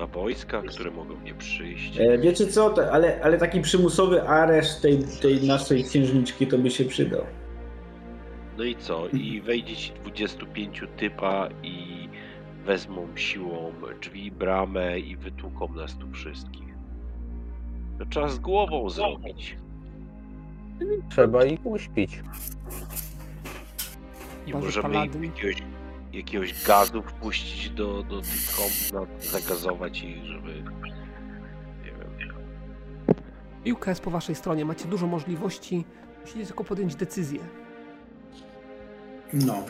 na 0.00 0.06
wojska, 0.06 0.62
które 0.62 0.90
mogą 0.90 1.20
nie 1.20 1.34
przyjść. 1.34 1.98
E, 2.00 2.18
wiecie 2.18 2.46
co, 2.46 2.70
to, 2.70 2.92
ale, 2.92 3.20
ale 3.22 3.38
taki 3.38 3.60
przymusowy 3.60 4.22
areszt 4.28 4.82
tej, 4.82 4.98
tej 5.22 5.46
naszej 5.46 5.84
księżniczki 5.84 6.46
to 6.46 6.58
by 6.58 6.70
się 6.70 6.84
przydał. 6.84 7.24
No 8.58 8.64
i 8.64 8.76
co? 8.76 9.08
I 9.08 9.40
wejdzie 9.40 9.76
ci 9.76 9.92
25 9.92 10.82
typa 10.96 11.48
i 11.62 12.08
wezmą 12.64 13.08
siłą 13.16 13.72
drzwi, 14.02 14.30
bramę 14.32 14.98
i 14.98 15.16
wytłuką 15.16 15.68
nas 15.74 15.96
tu 15.96 16.10
wszystkich. 16.10 16.74
To 17.98 18.06
trzeba 18.06 18.28
z 18.28 18.38
głową 18.38 18.90
zrobić. 18.90 19.56
Trzeba 21.10 21.44
ich 21.44 21.66
uśpić. 21.66 22.22
I 24.46 24.52
Chyba, 24.52 24.60
że 24.70 24.82
możemy 24.82 24.94
im 25.06 25.12
paladyn- 25.12 25.24
jakiegoś, 25.24 25.62
jakiegoś 26.12 26.64
gazu 26.64 27.02
wpuścić 27.02 27.70
do, 27.70 28.02
do 28.02 28.20
tych 28.20 28.56
komnat, 28.56 29.24
zagazować 29.24 30.02
ich, 30.02 30.24
żeby... 30.24 30.54
Nie 31.84 31.92
wiem. 31.92 32.34
Piłka 33.64 33.90
jest 33.90 34.02
po 34.02 34.10
waszej 34.10 34.34
stronie, 34.34 34.64
macie 34.64 34.88
dużo 34.88 35.06
możliwości, 35.06 35.84
musicie 36.20 36.46
tylko 36.46 36.64
podjąć 36.64 36.94
decyzję. 36.96 37.40
No. 39.32 39.64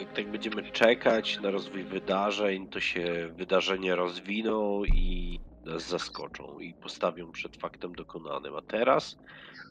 Bo 0.00 0.04
jak 0.06 0.12
tak 0.16 0.30
będziemy 0.30 0.62
czekać 0.62 1.40
na 1.40 1.50
rozwój 1.50 1.84
wydarzeń, 1.84 2.68
to 2.68 2.80
się 2.80 3.30
wydarzenia 3.36 3.94
rozwiną 3.96 4.84
i 4.84 5.40
nas 5.64 5.88
zaskoczą 5.88 6.58
i 6.58 6.74
postawią 6.74 7.32
przed 7.32 7.56
faktem 7.56 7.94
dokonanym. 7.94 8.56
A 8.56 8.62
teraz 8.62 9.18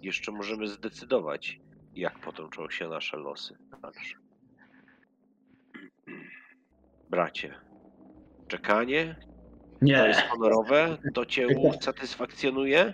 jeszcze 0.02 0.32
możemy 0.32 0.68
zdecydować, 0.68 1.60
jak 1.96 2.20
potoczą 2.20 2.70
się 2.70 2.88
nasze 2.88 3.18
losy. 3.18 3.58
Bracie, 7.10 7.54
czekanie 8.48 9.16
to 9.80 9.86
Nie, 9.86 9.94
jest 10.08 10.22
honorowe? 10.22 10.98
To 11.14 11.26
cię 11.26 11.48
usatysfakcjonuje? 11.78 12.94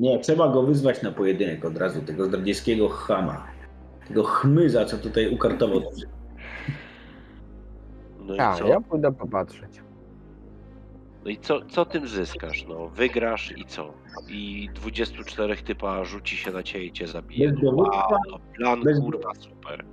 nie, 0.00 0.18
trzeba 0.18 0.48
go 0.48 0.62
wyzwać 0.62 1.02
na 1.02 1.12
pojedynek 1.12 1.64
od 1.64 1.76
razu, 1.76 2.02
tego 2.02 2.24
zdradzieckiego 2.24 2.88
chama. 2.88 3.46
Tego 4.08 4.24
chmyza, 4.24 4.84
co 4.84 4.98
tutaj 4.98 5.34
ukartował. 5.34 5.82
No 8.28 8.34
i 8.34 8.38
Tak, 8.38 8.58
co? 8.58 8.66
ja 8.68 8.80
pójdę 8.80 9.12
popatrzeć. 9.12 9.80
No 11.24 11.30
i 11.30 11.36
co, 11.38 11.60
co 11.66 11.84
tym 11.84 12.08
zyskasz? 12.08 12.66
No, 12.68 12.88
wygrasz 12.88 13.52
i 13.56 13.64
co? 13.64 13.92
I 14.28 14.68
24 14.74 15.56
typa 15.56 16.04
rzuci 16.04 16.36
się 16.36 16.50
na 16.50 16.62
ciebie 16.62 16.84
i 16.84 16.92
cię 16.92 17.06
zabije. 17.06 17.48
Bez 17.52 17.60
dowództwa, 17.60 18.06
wow, 18.08 18.20
no 18.30 18.38
plan 18.56 18.82
bez- 18.82 19.00
kurwa 19.00 19.34
super. 19.34 19.84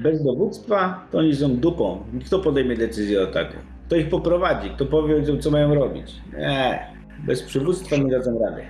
Bez 0.00 0.24
dowództwa 0.24 1.06
to 1.10 1.18
oni 1.18 1.34
są 1.34 1.56
dupą. 1.56 2.04
Kto 2.26 2.38
podejmie 2.38 2.76
decyzję 2.76 3.20
o 3.20 3.24
ataku? 3.28 3.54
Kto 3.86 3.96
ich 3.96 4.08
poprowadzi? 4.08 4.70
Kto 4.70 4.86
powie, 4.86 5.38
co 5.38 5.50
mają 5.50 5.74
robić? 5.74 6.12
Nie, 6.38 6.86
bez 7.26 7.42
przywództwa 7.42 7.96
nie 7.96 8.10
dadzą 8.10 8.38
rady. 8.44 8.62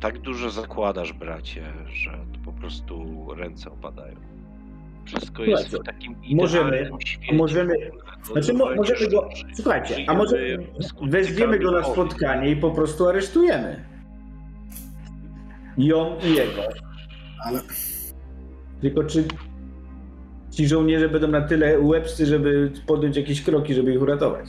Tak 0.00 0.18
dużo 0.18 0.50
zakładasz, 0.50 1.12
bracie, 1.12 1.62
że 1.86 2.10
to 2.10 2.38
po 2.44 2.52
prostu 2.52 3.26
ręce 3.34 3.70
opadają. 3.70 4.16
Wszystko 5.04 5.44
jest 5.44 5.66
w 5.66 5.70
Słuchajcie, 5.70 5.92
takim 5.92 6.16
możemy- 6.36 6.68
idealnym 6.76 7.00
świecie. 7.00 7.34
możemy- 7.34 7.74
Znaczy, 8.32 8.52
mo, 8.54 8.74
możemy 8.74 9.08
go. 9.10 9.28
Słuchajcie, 9.54 9.96
a 10.06 10.14
może 10.14 10.36
weźmiemy 11.02 11.58
go 11.58 11.70
na 11.70 11.84
spotkanie 11.84 12.50
i 12.50 12.56
po 12.56 12.70
prostu 12.70 13.08
aresztujemy. 13.08 13.84
Ją 15.78 16.18
i 16.26 16.34
jego. 16.34 16.62
Ale 17.44 17.60
Tylko 18.80 19.04
czy 19.04 19.24
ci 20.50 20.68
żołnierze 20.68 21.08
będą 21.08 21.28
na 21.28 21.40
tyle 21.40 21.78
łebscy, 21.80 22.26
żeby 22.26 22.72
podjąć 22.86 23.16
jakieś 23.16 23.42
kroki, 23.42 23.74
żeby 23.74 23.92
ich 23.94 24.02
uratować? 24.02 24.46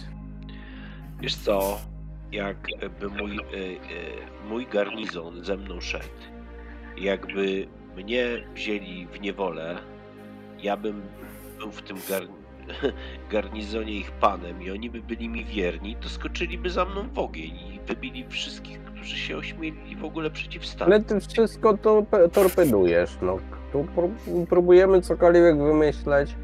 Wiesz 1.22 1.36
co, 1.36 1.78
jakby 2.32 3.10
mój, 3.10 3.32
y, 3.32 3.58
y, 3.58 3.78
mój 4.50 4.66
garnizon 4.68 5.44
ze 5.46 5.58
mną 5.58 5.82
szedł, 5.82 6.06
jakby 6.98 7.68
mnie 7.98 8.28
wzięli 8.56 9.08
w 9.08 9.22
niewolę, 9.22 9.76
ja 10.64 10.78
bym 10.78 11.02
był 11.60 11.72
w 11.72 11.82
tym 11.82 11.98
gar, 12.10 12.24
garnizonie 13.32 13.94
ich 13.94 14.12
panem 14.12 14.62
i 14.62 14.72
oni 14.72 14.90
by 14.90 15.02
byli 15.02 15.30
mi 15.30 15.46
wierni, 15.46 15.96
to 15.96 16.10
skoczyliby 16.10 16.70
za 16.70 16.86
mną 16.86 17.10
w 17.14 17.20
ogień 17.20 17.56
i 17.56 17.80
wybili 17.88 18.26
wszystkich, 18.30 18.84
którzy 18.84 19.18
się 19.18 19.38
ośmielili 19.38 19.96
w 19.96 20.06
ogóle 20.06 20.30
przeciwstawić. 20.32 20.94
Ale 20.94 21.04
ty 21.04 21.20
wszystko 21.20 21.78
to 21.78 22.02
pe- 22.02 22.30
torpedujesz, 22.30 23.18
no. 23.22 23.38
Tu 23.72 23.84
pró- 23.96 24.46
próbujemy 24.46 25.02
cokolwiek 25.02 25.58
wymyśleć, 25.58 26.36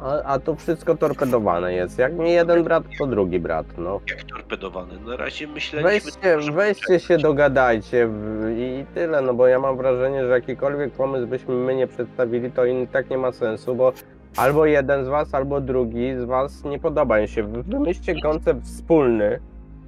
a, 0.00 0.22
a 0.22 0.38
to 0.38 0.54
wszystko 0.54 0.96
torpedowane 0.96 1.74
jest. 1.74 1.98
Jak 1.98 2.18
nie 2.18 2.32
jeden 2.32 2.64
brat, 2.64 2.84
to 2.98 3.06
drugi 3.06 3.40
brat, 3.40 3.66
no. 3.78 4.00
Jak 4.10 4.22
torpedowane. 4.24 4.94
Na 5.06 5.16
razie 5.16 5.46
myśleliśmy... 5.46 5.90
Weźcie, 5.90 6.52
weźcie 6.52 7.00
się, 7.00 7.18
dogadajcie 7.18 8.08
i 8.56 8.84
tyle, 8.94 9.20
no 9.22 9.34
bo 9.34 9.46
ja 9.46 9.58
mam 9.58 9.76
wrażenie, 9.76 10.26
że 10.26 10.30
jakikolwiek 10.32 10.92
pomysł 10.92 11.26
byśmy 11.26 11.54
my 11.54 11.74
nie 11.74 11.86
przedstawili, 11.86 12.50
to 12.50 12.64
i 12.64 12.86
tak 12.86 13.10
nie 13.10 13.18
ma 13.18 13.32
sensu, 13.32 13.74
bo 13.74 13.92
albo 14.36 14.66
jeden 14.66 15.04
z 15.04 15.08
was, 15.08 15.34
albo 15.34 15.60
drugi 15.60 16.14
z 16.16 16.24
was 16.24 16.64
nie 16.64 16.78
podoba 16.78 17.20
im 17.20 17.26
się. 17.26 17.42
Wy- 17.42 17.62
Wymyślcie 17.62 18.20
koncept 18.22 18.64
wspólny 18.64 19.40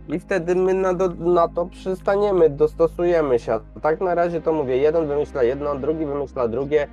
i 0.09 0.19
wtedy 0.19 0.55
my 0.55 0.75
na, 0.75 0.95
do, 0.95 1.09
na 1.09 1.49
to 1.49 1.67
przystaniemy, 1.67 2.51
dostosujemy 2.51 3.39
się. 3.39 3.53
A 3.77 3.81
tak 3.81 4.01
na 4.01 4.15
razie 4.15 4.41
to 4.41 4.53
mówię, 4.53 4.77
jeden 4.77 5.07
wymyśla 5.09 5.43
jedno, 5.43 5.75
drugi 5.75 6.07
wymyśla 6.07 6.49
drugie. 6.49 6.87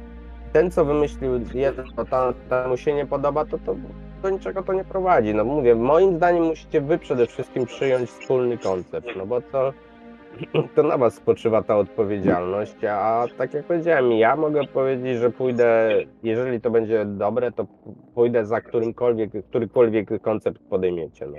Ten, 0.57 0.71
co 0.71 0.85
wymyślił 0.85 1.31
jedno, 1.53 2.05
tam, 2.05 2.33
temu 2.49 2.77
się 2.77 2.93
nie 2.93 3.05
podoba, 3.05 3.45
to, 3.45 3.57
to 3.57 3.75
do 4.23 4.29
niczego 4.29 4.63
to 4.63 4.73
nie 4.73 4.83
prowadzi. 4.83 5.33
No 5.33 5.45
mówię, 5.45 5.75
moim 5.75 6.17
zdaniem 6.17 6.43
musicie 6.43 6.81
wy 6.81 6.97
przede 6.97 7.27
wszystkim 7.27 7.65
przyjąć 7.65 8.09
wspólny 8.09 8.57
koncept, 8.57 9.07
no 9.17 9.25
bo 9.25 9.41
to, 9.41 9.73
to 10.75 10.83
na 10.83 10.97
was 10.97 11.13
spoczywa 11.13 11.63
ta 11.63 11.77
odpowiedzialność, 11.77 12.75
a 12.89 13.25
tak 13.37 13.53
jak 13.53 13.65
powiedziałem, 13.65 14.11
ja 14.11 14.35
mogę 14.35 14.67
powiedzieć, 14.67 15.17
że 15.17 15.31
pójdę, 15.31 15.89
jeżeli 16.23 16.61
to 16.61 16.71
będzie 16.71 17.05
dobre, 17.05 17.51
to 17.51 17.67
pójdę 18.15 18.45
za 18.45 18.61
którymkolwiek, 18.61 19.31
którykolwiek 19.49 20.21
koncept 20.21 20.59
podejmiecie, 20.69 21.27
no. 21.27 21.37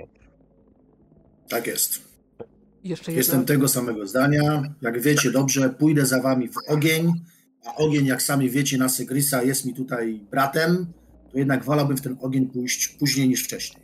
tak 1.49 1.67
jest. 1.67 2.09
Jeszcze 2.83 3.11
Jestem 3.11 3.45
tego 3.45 3.67
samego 3.67 4.07
zdania. 4.07 4.63
Jak 4.81 5.01
wiecie 5.01 5.31
dobrze, 5.31 5.69
pójdę 5.69 6.05
za 6.05 6.21
wami 6.21 6.47
w 6.47 6.57
ogień, 6.67 7.13
a 7.65 7.75
ogień, 7.75 8.05
jak 8.05 8.21
sami 8.21 8.49
wiecie, 8.49 8.77
na 8.77 8.89
Segrysa 8.89 9.43
jest 9.43 9.65
mi 9.65 9.73
tutaj 9.73 10.21
bratem, 10.31 10.85
to 11.31 11.37
jednak 11.37 11.63
wolałbym 11.63 11.97
w 11.97 12.01
ten 12.01 12.17
ogień 12.21 12.45
pójść 12.45 12.87
później 12.87 13.29
niż 13.29 13.43
wcześniej. 13.43 13.83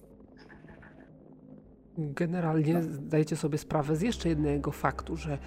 generalnie 1.98 2.84
zdajecie 2.84 3.36
sobie 3.36 3.58
sprawę 3.58 3.96
z 3.96 4.02
jeszcze 4.02 4.30
jednego 4.30 4.72
faktu, 4.72 5.18
że 5.18 5.38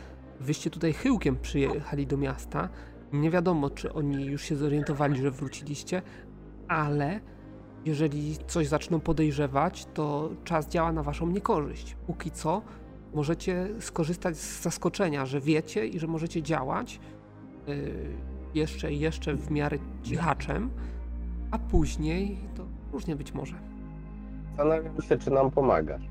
wyście 0.40 0.70
tutaj 0.70 0.92
chyłkiem 0.92 1.36
przyjechali 1.36 2.06
do 2.06 2.16
miasta. 2.16 2.68
Nie 3.12 3.30
wiadomo, 3.30 3.70
czy 3.70 3.92
oni 3.92 4.26
już 4.26 4.42
się 4.42 4.56
zorientowali, 4.56 5.22
że 5.22 5.30
wróciliście, 5.30 6.02
ale 6.68 7.20
jeżeli 7.84 8.36
coś 8.46 8.68
zaczną 8.68 9.00
podejrzewać, 9.00 9.86
to 9.94 10.30
czas 10.44 10.68
działa 10.68 10.92
na 10.92 11.02
waszą 11.02 11.30
niekorzyść. 11.30 11.96
Póki 12.06 12.30
co 12.30 12.62
możecie 13.14 13.68
skorzystać 13.80 14.36
z 14.36 14.62
zaskoczenia, 14.62 15.26
że 15.26 15.40
wiecie 15.40 15.86
i 15.86 15.98
że 15.98 16.06
możecie 16.06 16.42
działać 16.42 17.00
jeszcze 18.54 18.92
i 18.92 19.00
jeszcze 19.00 19.34
w 19.34 19.50
miarę 19.50 19.78
cichaczem, 20.02 20.70
a 21.50 21.58
później 21.58 22.36
to 22.56 22.64
różnie 22.92 23.16
być 23.16 23.34
może. 23.34 23.54
Zastanawiam 24.48 25.02
się, 25.02 25.18
czy 25.18 25.30
nam 25.30 25.50
pomagasz. 25.50 26.02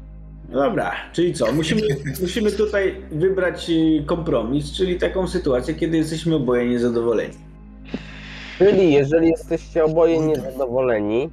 No 0.49 0.59
dobra, 0.59 0.91
czyli 1.13 1.33
co? 1.33 1.51
Musimy, 1.51 1.81
musimy 2.21 2.51
tutaj 2.51 3.01
wybrać 3.11 3.69
y, 3.69 4.03
kompromis, 4.05 4.71
czyli 4.71 4.99
taką 4.99 5.27
sytuację, 5.27 5.73
kiedy 5.73 5.97
jesteśmy 5.97 6.35
oboje 6.35 6.69
niezadowoleni. 6.69 7.33
Czyli 8.57 8.93
jeżeli 8.93 9.27
jesteście 9.29 9.83
oboje 9.83 10.19
niezadowoleni, 10.19 11.29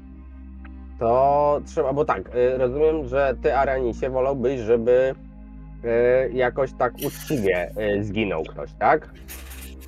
to 0.98 1.60
trzeba, 1.66 1.92
bo 1.92 2.04
tak, 2.04 2.34
y, 2.34 2.58
rozumiem, 2.58 3.08
że 3.08 3.36
ty, 3.42 3.56
Aranisie, 3.56 4.10
wolałbyś, 4.10 4.60
żeby 4.60 5.14
y, 5.84 6.32
jakoś 6.32 6.72
tak 6.72 6.94
uczciwie 7.06 7.70
y, 7.98 8.04
zginął 8.04 8.42
ktoś, 8.42 8.70
tak? 8.78 9.10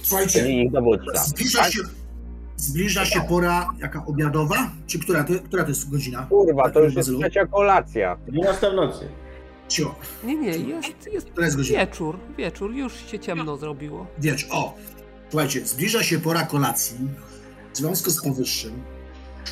Słuchajcie, 0.09 0.41
Czyli 0.41 0.65
ich 0.65 0.73
dowódca. 0.73 1.25
zbliża 1.25 1.59
tak? 1.63 1.73
się, 1.73 1.81
zbliża 2.57 3.05
się 3.05 3.21
pora 3.21 3.71
jaka 3.79 4.07
obiadowa? 4.07 4.71
Czy 4.87 4.99
która 4.99 5.25
to, 5.25 5.33
która 5.45 5.63
to 5.63 5.69
jest 5.69 5.91
godzina? 5.91 6.27
Kurwa, 6.31 6.71
to 6.71 6.79
już 6.81 6.87
jest 6.95 6.97
Bazylu? 6.97 7.21
trzecia 7.21 7.47
kolacja. 7.47 8.17
12 8.29 8.71
w 8.71 8.75
nocy. 8.75 9.09
Cio, 9.69 9.95
Nie, 10.25 10.35
nie, 10.37 10.49
jest, 10.49 10.89
jest 11.13 11.31
która 11.31 11.47
jest 11.47 11.57
godzina? 11.57 11.79
wieczór, 11.87 12.19
wieczór, 12.39 12.75
już 12.75 12.93
się 13.11 13.19
ciemno 13.19 13.57
zrobiło. 13.57 14.07
Wiecz, 14.19 14.47
o, 14.51 14.75
słuchajcie, 15.31 15.67
zbliża 15.67 16.03
się 16.03 16.19
pora 16.19 16.43
kolacji. 16.47 16.97
W 17.75 17.77
związku 17.77 18.11
z 18.11 18.23
powyższym, 18.23 18.83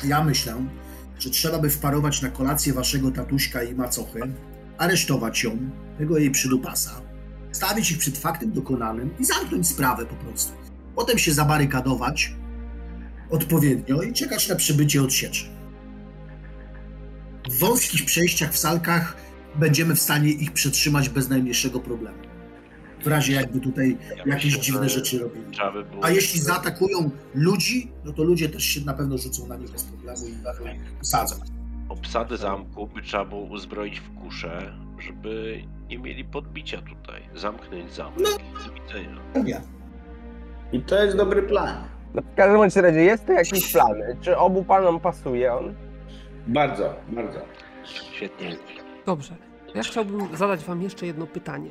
ja 0.03 0.23
myślę, 0.23 0.53
że 1.19 1.29
trzeba 1.29 1.59
by 1.59 1.69
wparować 1.69 2.21
na 2.21 2.29
kolację 2.29 2.73
waszego 2.73 3.11
tatuśka 3.11 3.63
i 3.63 3.75
macochy, 3.75 4.19
aresztować 4.77 5.43
ją, 5.43 5.57
tego 5.97 6.17
jej 6.17 6.31
przydupasa, 6.31 7.01
stawić 7.55 7.91
ich 7.91 7.97
przed 7.97 8.17
faktem 8.17 8.51
dokonanym 8.51 9.09
i 9.19 9.25
zamknąć 9.25 9.67
sprawę 9.67 10.05
po 10.05 10.15
prostu. 10.15 10.53
Potem 10.95 11.17
się 11.17 11.33
zabarykadować 11.33 12.35
odpowiednio 13.29 14.01
i 14.01 14.13
czekać 14.13 14.49
na 14.49 14.55
przybycie 14.55 15.03
odsieczy. 15.03 15.45
W 17.49 17.59
wąskich 17.59 18.05
przejściach 18.05 18.53
w 18.53 18.57
salkach 18.57 19.17
będziemy 19.55 19.95
w 19.95 19.99
stanie 19.99 20.29
ich 20.29 20.51
przetrzymać 20.51 21.09
bez 21.09 21.29
najmniejszego 21.29 21.79
problemu. 21.79 22.17
W 23.03 23.07
razie 23.07 23.33
jakby 23.33 23.59
tutaj 23.59 23.97
Ja 24.09 24.23
jakieś 24.25 24.45
myślę, 24.45 24.61
dziwne 24.61 24.89
rzeczy 24.89 25.19
robili. 25.19 25.51
Trzeba 25.51 25.71
by 25.71 25.83
było... 25.83 26.03
A 26.03 26.09
jeśli 26.09 26.39
zaatakują 26.39 27.11
ludzi, 27.33 27.91
no 28.05 28.13
to 28.13 28.23
ludzie 28.23 28.49
też 28.49 28.63
się 28.63 28.81
na 28.81 28.93
pewno 28.93 29.17
rzucą 29.17 29.47
na 29.47 29.55
nich 29.57 29.71
bez 29.71 29.83
problemu 29.83 30.27
i 30.27 30.97
posadzą. 30.99 31.35
Obsadę 31.89 32.37
zamku 32.37 32.87
by 32.87 33.01
trzeba 33.01 33.25
było 33.25 33.41
uzbroić 33.41 33.99
w 33.99 34.13
kusze, 34.13 34.73
żeby 34.99 35.63
nie 35.89 35.97
mieli 35.99 36.25
podbicia 36.25 36.77
tutaj. 36.81 37.29
Zamknąć 37.35 37.93
zamek 37.93 38.19
No. 38.19 38.29
i 38.29 38.67
do 38.67 38.73
widzenia. 38.73 39.61
I 40.71 40.81
to 40.81 41.03
jest 41.03 41.17
dobry 41.17 41.43
plan. 41.43 41.75
No, 42.13 42.21
w 42.21 42.35
każdym 42.35 42.57
bądź 42.57 42.75
razie 42.75 43.01
jest 43.01 43.25
to 43.25 43.31
jakiś 43.33 43.71
plan. 43.73 43.93
Czy 44.21 44.37
obu 44.37 44.63
panom 44.63 44.99
pasuje 44.99 45.53
on? 45.53 45.75
Bardzo, 46.47 46.93
bardzo. 47.09 47.39
Świetnie. 47.83 48.55
Dobrze. 49.05 49.35
Ja 49.75 49.83
chciałbym 49.83 50.37
zadać 50.37 50.63
wam 50.63 50.81
jeszcze 50.81 51.05
jedno 51.05 51.27
pytanie, 51.27 51.69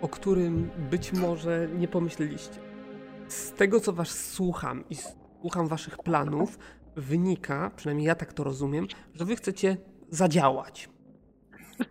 o 0.00 0.08
którym 0.08 0.70
być 0.90 1.12
może 1.12 1.68
nie 1.78 1.88
pomyśleliście. 1.88 2.60
Z 3.28 3.52
tego, 3.52 3.80
co 3.80 3.92
was 3.92 4.08
słucham 4.32 4.84
i 4.90 4.94
słucham 5.40 5.68
waszych 5.68 5.98
planów, 5.98 6.58
wynika, 6.96 7.70
przynajmniej 7.76 8.06
ja 8.06 8.14
tak 8.14 8.32
to 8.32 8.44
rozumiem, 8.44 8.86
że 9.14 9.24
wy 9.24 9.36
chcecie 9.36 9.76
zadziałać. 10.10 10.88
Ż- 11.78 11.86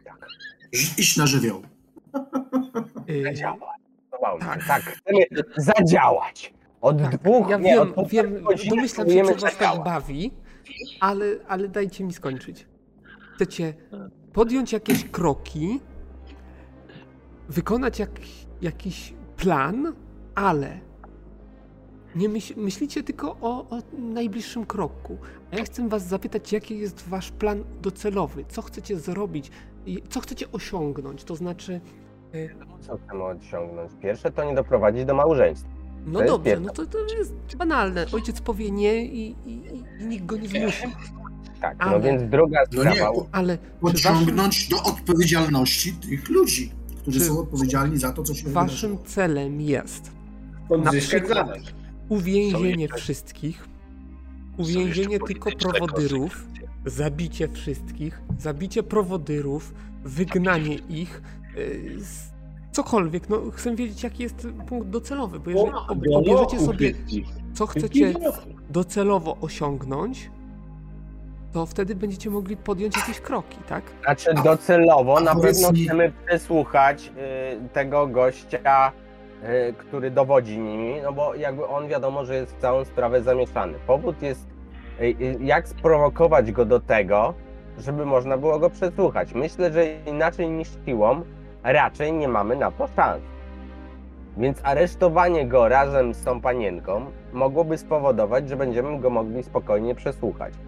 Iść 0.73 1.17
na 1.17 1.27
żywioł. 1.27 1.61
Yy, 3.07 3.23
Zadziałać. 3.23 3.61
Tak. 4.39 4.67
tak. 4.67 4.81
chcemy 4.81 5.19
zadziałać. 5.57 6.53
Od 6.81 6.97
Tak, 6.97 7.17
dwóch, 7.17 7.49
ja 7.49 7.57
nie, 7.57 7.73
wiem, 7.73 7.93
wiem, 8.09 8.43
godziny 8.43 8.75
domyślam 8.75 9.09
się, 9.09 9.23
co 9.23 9.35
was 9.35 9.57
tak 9.57 9.83
bawi, 9.83 10.31
ale, 10.99 11.25
ale 11.47 11.67
dajcie 11.67 12.03
mi 12.03 12.13
skończyć. 12.13 12.67
Chcecie 13.35 13.73
podjąć 14.33 14.73
jakieś 14.73 15.03
kroki, 15.03 15.79
wykonać 17.49 17.99
jak, 17.99 18.09
jakiś 18.61 19.13
plan, 19.37 19.93
ale 20.35 20.79
nie 22.15 22.29
myśl, 22.29 22.53
myślicie 22.57 23.03
tylko 23.03 23.37
o, 23.41 23.69
o 23.69 23.81
najbliższym 23.93 24.65
kroku. 24.65 25.17
A 25.51 25.55
ja 25.55 25.63
chcę 25.63 25.89
was 25.89 26.07
zapytać, 26.07 26.51
jaki 26.51 26.79
jest 26.79 27.07
wasz 27.07 27.31
plan 27.31 27.63
docelowy? 27.81 28.45
Co 28.49 28.61
chcecie 28.61 28.99
zrobić? 28.99 29.51
Co 30.09 30.19
chcecie 30.19 30.51
osiągnąć? 30.51 31.23
To 31.23 31.35
znaczy, 31.35 31.81
Co 32.81 32.97
chcemy 32.97 33.23
osiągnąć? 33.23 33.91
Pierwsze 34.01 34.31
to 34.31 34.43
nie 34.43 34.55
doprowadzić 34.55 35.05
do 35.05 35.13
małżeństwa. 35.13 35.69
no 36.05 36.19
To 36.19 36.25
dobrze, 36.25 36.59
no 36.59 36.69
to, 36.73 36.85
to 36.85 36.97
jest 37.17 37.33
banalne. 37.57 38.05
Ojciec 38.13 38.41
powie 38.41 38.71
nie 38.71 39.05
i, 39.05 39.35
i, 39.45 39.51
i 40.01 40.05
nikt 40.05 40.25
go 40.25 40.37
nie 40.37 40.47
zmusi. 40.47 40.83
Tak, 41.61 41.77
no 41.79 41.85
Ale- 41.85 42.01
więc 42.01 42.23
druga 42.31 42.59
No 42.73 42.83
nie, 42.83 42.91
sprawa. 42.91 43.13
po- 43.13 43.27
Ale 43.31 43.57
czy 43.57 43.63
waszym, 43.81 43.91
pociągnąć 43.91 44.67
do 44.69 44.83
odpowiedzialności 44.83 45.93
tych 45.93 46.29
ludzi, 46.29 46.71
którzy 47.01 47.19
Czy 47.19 47.25
są 47.25 47.39
odpowiedzialni 47.39 47.97
za 47.97 48.11
to, 48.11 48.23
co 48.23 48.33
się 48.33 48.49
waszym 48.49 48.71
wydarzyło. 48.89 48.99
celem 49.05 49.61
jest 49.61 50.11
Odzyskać 50.69 51.23
przykład- 51.23 51.59
uwięzienie 52.09 52.87
wszystkich, 52.87 53.67
uwięzienie 54.57 55.19
tylko 55.19 55.49
prowodyrów. 55.51 56.47
Zabicie 56.85 57.47
wszystkich, 57.47 58.21
zabicie 58.39 58.83
prowodyrów, 58.83 59.73
wygnanie 60.03 60.75
ich, 60.75 61.21
yy, 61.55 61.99
z- 61.99 62.31
cokolwiek. 62.71 63.29
No, 63.29 63.41
chcę 63.53 63.75
wiedzieć, 63.75 64.03
jaki 64.03 64.23
jest 64.23 64.47
punkt 64.67 64.87
docelowy, 64.87 65.39
bo 65.39 65.49
jeżeli 65.49 65.71
ob- 65.71 65.99
obierzecie 66.15 66.59
sobie, 66.59 66.93
co 67.53 67.67
chcecie 67.67 68.13
docelowo 68.69 69.37
osiągnąć, 69.41 70.31
to 71.53 71.65
wtedy 71.65 71.95
będziecie 71.95 72.29
mogli 72.29 72.57
podjąć 72.57 72.97
jakieś 72.97 73.19
kroki, 73.19 73.57
tak? 73.69 73.83
Znaczy 74.03 74.33
docelowo 74.43 75.19
na 75.19 75.35
pewno 75.35 75.69
chcemy 75.85 76.11
przesłuchać 76.27 77.11
y, 77.65 77.69
tego 77.69 78.07
gościa, 78.07 78.91
y, 79.69 79.73
który 79.73 80.11
dowodzi 80.11 80.57
nimi, 80.59 80.93
no 81.03 81.13
bo 81.13 81.35
jakby 81.35 81.67
on 81.67 81.87
wiadomo, 81.87 82.25
że 82.25 82.35
jest 82.35 82.55
w 82.55 82.61
całą 82.61 82.85
sprawę 82.85 83.21
zamieszany. 83.23 83.73
Powód 83.87 84.21
jest, 84.21 84.47
jak 85.39 85.67
sprowokować 85.67 86.51
go 86.51 86.65
do 86.65 86.79
tego, 86.79 87.33
żeby 87.77 88.05
można 88.05 88.37
było 88.37 88.59
go 88.59 88.69
przesłuchać. 88.69 89.33
Myślę, 89.33 89.71
że 89.71 89.85
inaczej 90.05 90.49
niż 90.49 90.67
siłą 90.85 91.21
raczej 91.63 92.13
nie 92.13 92.27
mamy 92.27 92.55
na 92.55 92.71
to 92.71 92.87
szans. 92.87 93.21
Więc 94.37 94.59
aresztowanie 94.63 95.47
go 95.47 95.67
razem 95.67 96.13
z 96.13 96.23
tą 96.23 96.41
panienką 96.41 97.05
mogłoby 97.33 97.77
spowodować, 97.77 98.49
że 98.49 98.55
będziemy 98.55 98.99
go 98.99 99.09
mogli 99.09 99.43
spokojnie 99.43 99.95
przesłuchać. 99.95 100.53
Ja 100.53 100.61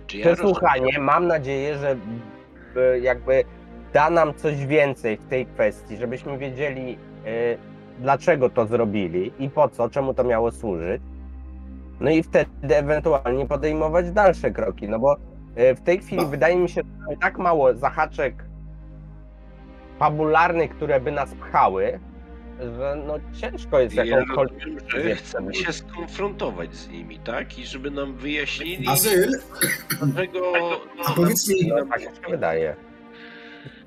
rozumiem, 0.00 0.36
Przesłuchanie, 0.36 0.98
mam 0.98 1.26
nadzieję, 1.26 1.78
że 1.78 1.96
y, 2.76 3.00
jakby 3.00 3.44
da 3.92 4.10
nam 4.10 4.34
coś 4.34 4.66
więcej 4.66 5.16
w 5.16 5.26
tej 5.26 5.46
kwestii, 5.46 5.96
żebyśmy 5.96 6.38
wiedzieli, 6.38 6.98
y, 7.26 7.58
dlaczego 7.98 8.50
to 8.50 8.66
zrobili 8.66 9.32
i 9.38 9.50
po 9.50 9.68
co, 9.68 9.88
czemu 9.88 10.14
to 10.14 10.24
miało 10.24 10.50
służyć. 10.50 11.02
No 12.00 12.10
i 12.10 12.22
wtedy 12.22 12.76
ewentualnie 12.76 13.46
podejmować 13.46 14.12
dalsze 14.12 14.50
kroki, 14.50 14.88
no 14.88 14.98
bo 14.98 15.16
y, 15.16 15.74
w 15.74 15.80
tej 15.80 15.98
chwili 16.00 16.26
wydaje 16.26 16.56
mi 16.56 16.68
się, 16.68 16.74
że 16.74 16.98
mamy 17.00 17.16
tak 17.16 17.38
mało 17.38 17.74
zahaczek 17.74 18.44
fabularnych, 19.98 20.70
które 20.70 21.00
by 21.00 21.12
nas 21.12 21.34
pchały, 21.34 22.00
że 22.60 23.02
no 23.06 23.14
ciężko 23.40 23.80
jest 23.80 23.94
ja 23.94 24.04
jakąkolwiek... 24.04 24.58
rozumiem, 24.64 24.78
że 25.08 25.14
chcemy 25.14 25.54
się 25.54 25.72
skonfrontować 25.72 26.74
z 26.74 26.88
nimi, 26.88 27.18
tak? 27.18 27.58
I 27.58 27.66
żeby 27.66 27.90
nam 27.90 28.16
wyjaśnili, 28.16 28.88
Azyl, 28.88 29.30
dlaczego... 30.02 30.52
a 31.06 31.12
powiedz 31.12 31.48
mi, 31.48 31.68
No, 31.68 31.76
tak 31.86 32.00
mi 32.00 32.04
się 32.06 32.30
wydaje. 32.30 32.76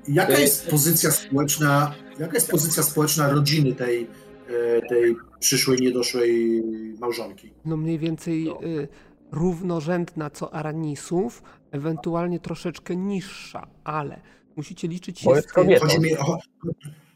jaka 0.08 0.32
jest 0.38 0.70
pozycja 0.70 1.10
społeczna, 1.10 1.94
jaka 2.18 2.34
jest 2.34 2.50
pozycja 2.50 2.82
społeczna 2.82 3.28
rodziny 3.28 3.74
tej, 3.74 4.02
e, 4.02 4.06
tej 4.88 5.16
przyszłej, 5.40 5.78
niedoszłej 5.80 6.62
małżonki? 7.00 7.50
No 7.64 7.76
mniej 7.76 7.98
więcej 7.98 8.44
No. 8.44 8.64
y, 8.64 8.88
równorzędna 9.32 10.30
co 10.30 10.54
Aranisów, 10.54 11.42
ewentualnie 11.70 12.40
troszeczkę 12.40 12.96
niższa, 12.96 13.66
ale 13.84 14.20
musicie 14.56 14.88
liczyć 14.88 15.18
się 15.20 15.24
Bo 15.30 15.40
z 15.42 15.46
tym. 15.46 15.78
Chodzi 15.80 16.00
mi 16.00 16.16
o, 16.18 16.38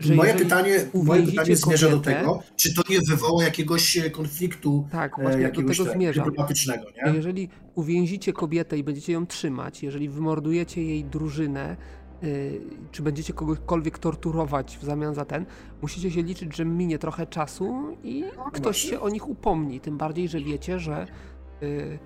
że 0.01 0.15
moje 0.15 0.35
pytanie, 0.35 0.87
moje 0.95 1.23
pytanie 1.23 1.57
zmierza 1.57 1.89
do 1.89 1.97
kobietę- 1.97 2.05
tego, 2.21 2.43
czy 2.57 2.75
to 2.75 2.83
nie 2.91 3.01
wywoła 3.01 3.45
jakiegoś 3.45 3.97
e, 3.97 4.11
konfliktu 4.11 4.89
Tak, 4.93 5.19
e, 5.19 5.23
właśnie 5.23 5.41
do 5.41 5.47
jakiegoś 5.47 5.77
tego 5.77 5.89
tak, 5.89 5.99
zmierzam. 5.99 6.25
dyplomatycznego, 6.25 6.85
nie? 7.07 7.13
jeżeli 7.15 7.49
uwięzicie 7.75 8.33
kobietę 8.33 8.79
i 8.79 8.85
będziecie 8.85 9.13
ją 9.13 9.27
trzymać, 9.27 9.83
jeżeli 9.83 10.09
wymordujecie 10.09 10.83
jej 10.85 11.05
drużynę, 11.05 11.77
czy 12.93 13.03
będziecie 13.03 13.33
kogokolwiek 13.33 13.99
torturować 13.99 14.79
w 14.79 14.85
zamian 14.85 15.15
za 15.15 15.25
ten, 15.25 15.47
musicie 15.83 16.11
się 16.11 16.23
liczyć, 16.23 16.57
że 16.57 16.65
minie 16.65 16.99
trochę 16.99 17.27
czasu 17.27 17.97
i 18.05 18.25
ktoś 18.53 18.63
właśnie. 18.63 18.91
się 18.91 19.01
o 19.01 19.09
nich 19.09 19.29
upomni. 19.29 19.81
Tym 19.81 19.99
bardziej, 19.99 20.29
że 20.29 20.41
wiecie, 20.41 20.79
że 20.79 21.07
y, 21.63 21.99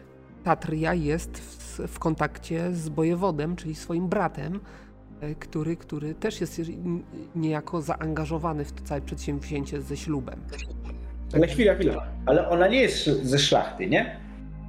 Tatria 0.45 0.95
jest 0.95 1.39
w, 1.39 1.79
w 1.89 1.99
kontakcie 1.99 2.73
z 2.73 2.89
bojewodem, 2.89 3.57
czyli 3.57 3.75
swoim 3.75 4.09
bratem, 4.09 4.61
y, 5.23 5.35
który, 5.35 5.77
który 5.77 6.15
też 6.15 6.41
jest 6.41 6.61
niejako 7.37 7.83
zaangażowany 7.83 8.65
w 8.65 8.73
to 8.73 8.85
całe 8.85 9.01
przedsięwzięcie 9.01 9.83
ze 9.83 9.97
ślubem. 9.97 10.41
Ale 11.35 11.47
chwila, 11.47 11.75
chwila. 11.75 12.07
Ale 12.27 12.49
ona 12.49 12.69
nie 12.69 12.81
jest 12.81 13.05
ze 13.05 13.39
szlachty, 13.39 13.87
nie? 13.87 14.21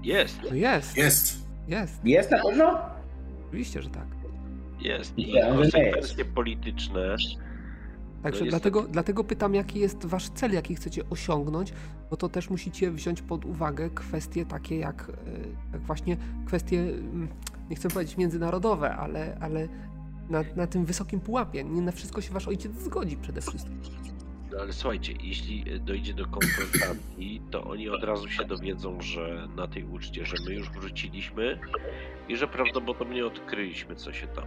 Jest, 0.04 0.42
To 0.42 0.56
jest, 0.56 0.98
Jest. 0.98 1.38
jest, 1.68 2.06
Jest 2.06 2.32
na 2.32 2.38
pewno? 2.44 2.80
oczywiście, 3.48 3.82
że 3.82 3.90
tak. 3.90 4.06
Jest. 4.82 5.18
I 5.18 5.34
nie 5.34 5.42
konsekwencje 5.42 6.26
polityczne. 6.26 7.16
Także 8.24 8.44
No 8.44 8.50
dlatego, 8.50 8.82
dlatego 8.82 9.24
pytam, 9.24 9.56
jaki 9.56 9.80
jest 9.80 10.06
wasz 10.06 10.30
cel, 10.30 10.54
jaki 10.54 10.76
chcecie 10.76 11.10
osiągnąć, 11.10 11.74
bo 12.10 12.18
to 12.18 12.30
też 12.30 12.50
musicie 12.50 12.92
wziąć 12.92 13.22
pod 13.22 13.46
uwagę 13.46 13.90
kwestie 13.90 14.46
takie 14.46 14.78
jak, 14.78 15.10
e, 15.10 15.74
jak 15.74 15.82
właśnie 15.82 16.18
kwestie 16.46 16.80
mm, 16.80 17.28
nie 17.70 17.76
chcę 17.76 17.90
powiedzieć 17.90 18.18
międzynarodowe, 18.18 18.96
ale, 18.96 19.38
ale 19.42 19.68
na, 20.30 20.44
na 20.56 20.68
tym 20.68 20.86
wysokim 20.86 21.20
pułapie. 21.20 21.64
Nie 21.64 21.82
na 21.82 21.92
wszystko 21.92 22.22
się 22.22 22.34
wasz 22.34 22.48
ojciec 22.48 22.72
zgodzi 22.80 23.18
przede 23.18 23.42
wszystkim. 23.42 23.82
No 24.52 24.60
ale 24.62 24.74
słuchajcie, 24.74 25.14
jeśli 25.24 25.74
e, 25.74 25.80
dojdzie 25.80 26.14
do 26.14 26.26
konfrontacji, 26.28 27.42
to 27.52 27.64
oni 27.64 27.90
od 27.90 28.04
razu 28.04 28.30
się 28.30 28.46
dowiedzą, 28.46 29.02
że 29.02 29.48
na 29.56 29.68
tej 29.68 29.84
uczcie, 29.84 30.26
że 30.26 30.36
my 30.48 30.54
już 30.54 30.70
wróciliśmy 30.70 31.60
i 32.30 32.36
że 32.38 32.48
prawdopodobnie 32.48 33.26
odkryliśmy, 33.26 33.96
co 33.96 34.14
się 34.14 34.28
tam 34.28 34.44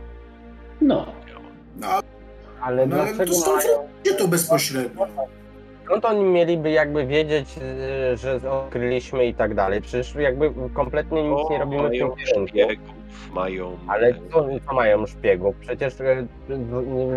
No, 0.81 1.07
działo. 1.29 1.43
No, 1.81 1.87
Ale 2.61 2.87
no 2.87 2.97
ale 2.97 3.13
to 3.27 3.51
mają... 3.57 4.17
to 4.19 4.29
bezpośrednio. 4.29 5.07
Skąd 5.85 6.05
oni 6.05 6.25
mieliby 6.25 6.71
jakby 6.71 7.07
wiedzieć, 7.07 7.49
y, 8.13 8.17
że 8.17 8.51
odkryliśmy 8.51 9.27
i 9.27 9.35
tak 9.35 9.55
dalej? 9.55 9.81
Przecież 9.83 10.15
jakby 10.15 10.53
kompletnie 10.75 11.23
nic 11.23 11.51
nie 11.51 11.59
robimy 11.59 11.89
w 11.89 11.93
tym 11.93 12.09
mają 12.09 12.47
szpiegów, 12.47 12.95
mają... 13.35 13.79
Ale 13.89 14.15
co, 14.33 14.47
co 14.69 14.75
mają 14.75 15.07
szpiegów? 15.07 15.57
Przecież 15.61 15.95
z- 15.95 16.29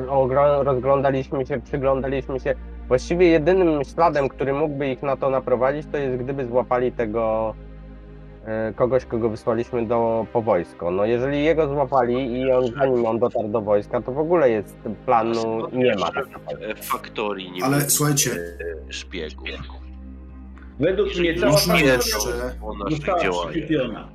ogro- 0.07 0.63
rozglądaliśmy 0.63 1.45
się, 1.45 1.61
przyglądaliśmy 1.61 2.39
się. 2.39 2.55
Właściwie 2.87 3.27
jedynym 3.27 3.83
śladem, 3.83 4.29
który 4.29 4.53
mógłby 4.53 4.87
ich 4.89 5.01
na 5.03 5.17
to 5.17 5.29
naprowadzić, 5.29 5.87
to 5.91 5.97
jest 5.97 6.17
gdyby 6.23 6.45
złapali 6.47 6.91
tego 6.91 7.53
kogoś, 8.75 9.05
kogo 9.05 9.29
wysłaliśmy 9.29 9.85
do, 9.85 10.25
po 10.33 10.41
wojsko. 10.41 10.91
No 10.91 11.05
jeżeli 11.05 11.43
jego 11.43 11.67
złapali 11.67 12.31
i 12.39 12.51
on 12.51 12.67
zanim 12.79 13.05
on 13.05 13.19
dotarł 13.19 13.47
do 13.47 13.61
wojska, 13.61 14.01
to 14.01 14.11
w 14.11 14.19
ogóle 14.19 14.49
jest 14.49 14.75
planu 15.05 15.67
nie 15.71 15.95
ma. 15.95 16.11
tak 16.11 16.25
w 16.77 16.85
faktorii 16.85 17.51
nie 17.51 17.63
Ale 17.63 17.81
słuchajcie. 17.89 18.31
e, 18.89 18.93
szpiegów. 18.93 19.47
według 20.79 21.15
mnie 21.19 21.35
cała 21.39 21.51
Można 21.51 21.73
ta 21.73 21.79
jeszcze- 21.79 22.19
została 22.89 23.47
przyczepiona. 23.49 24.07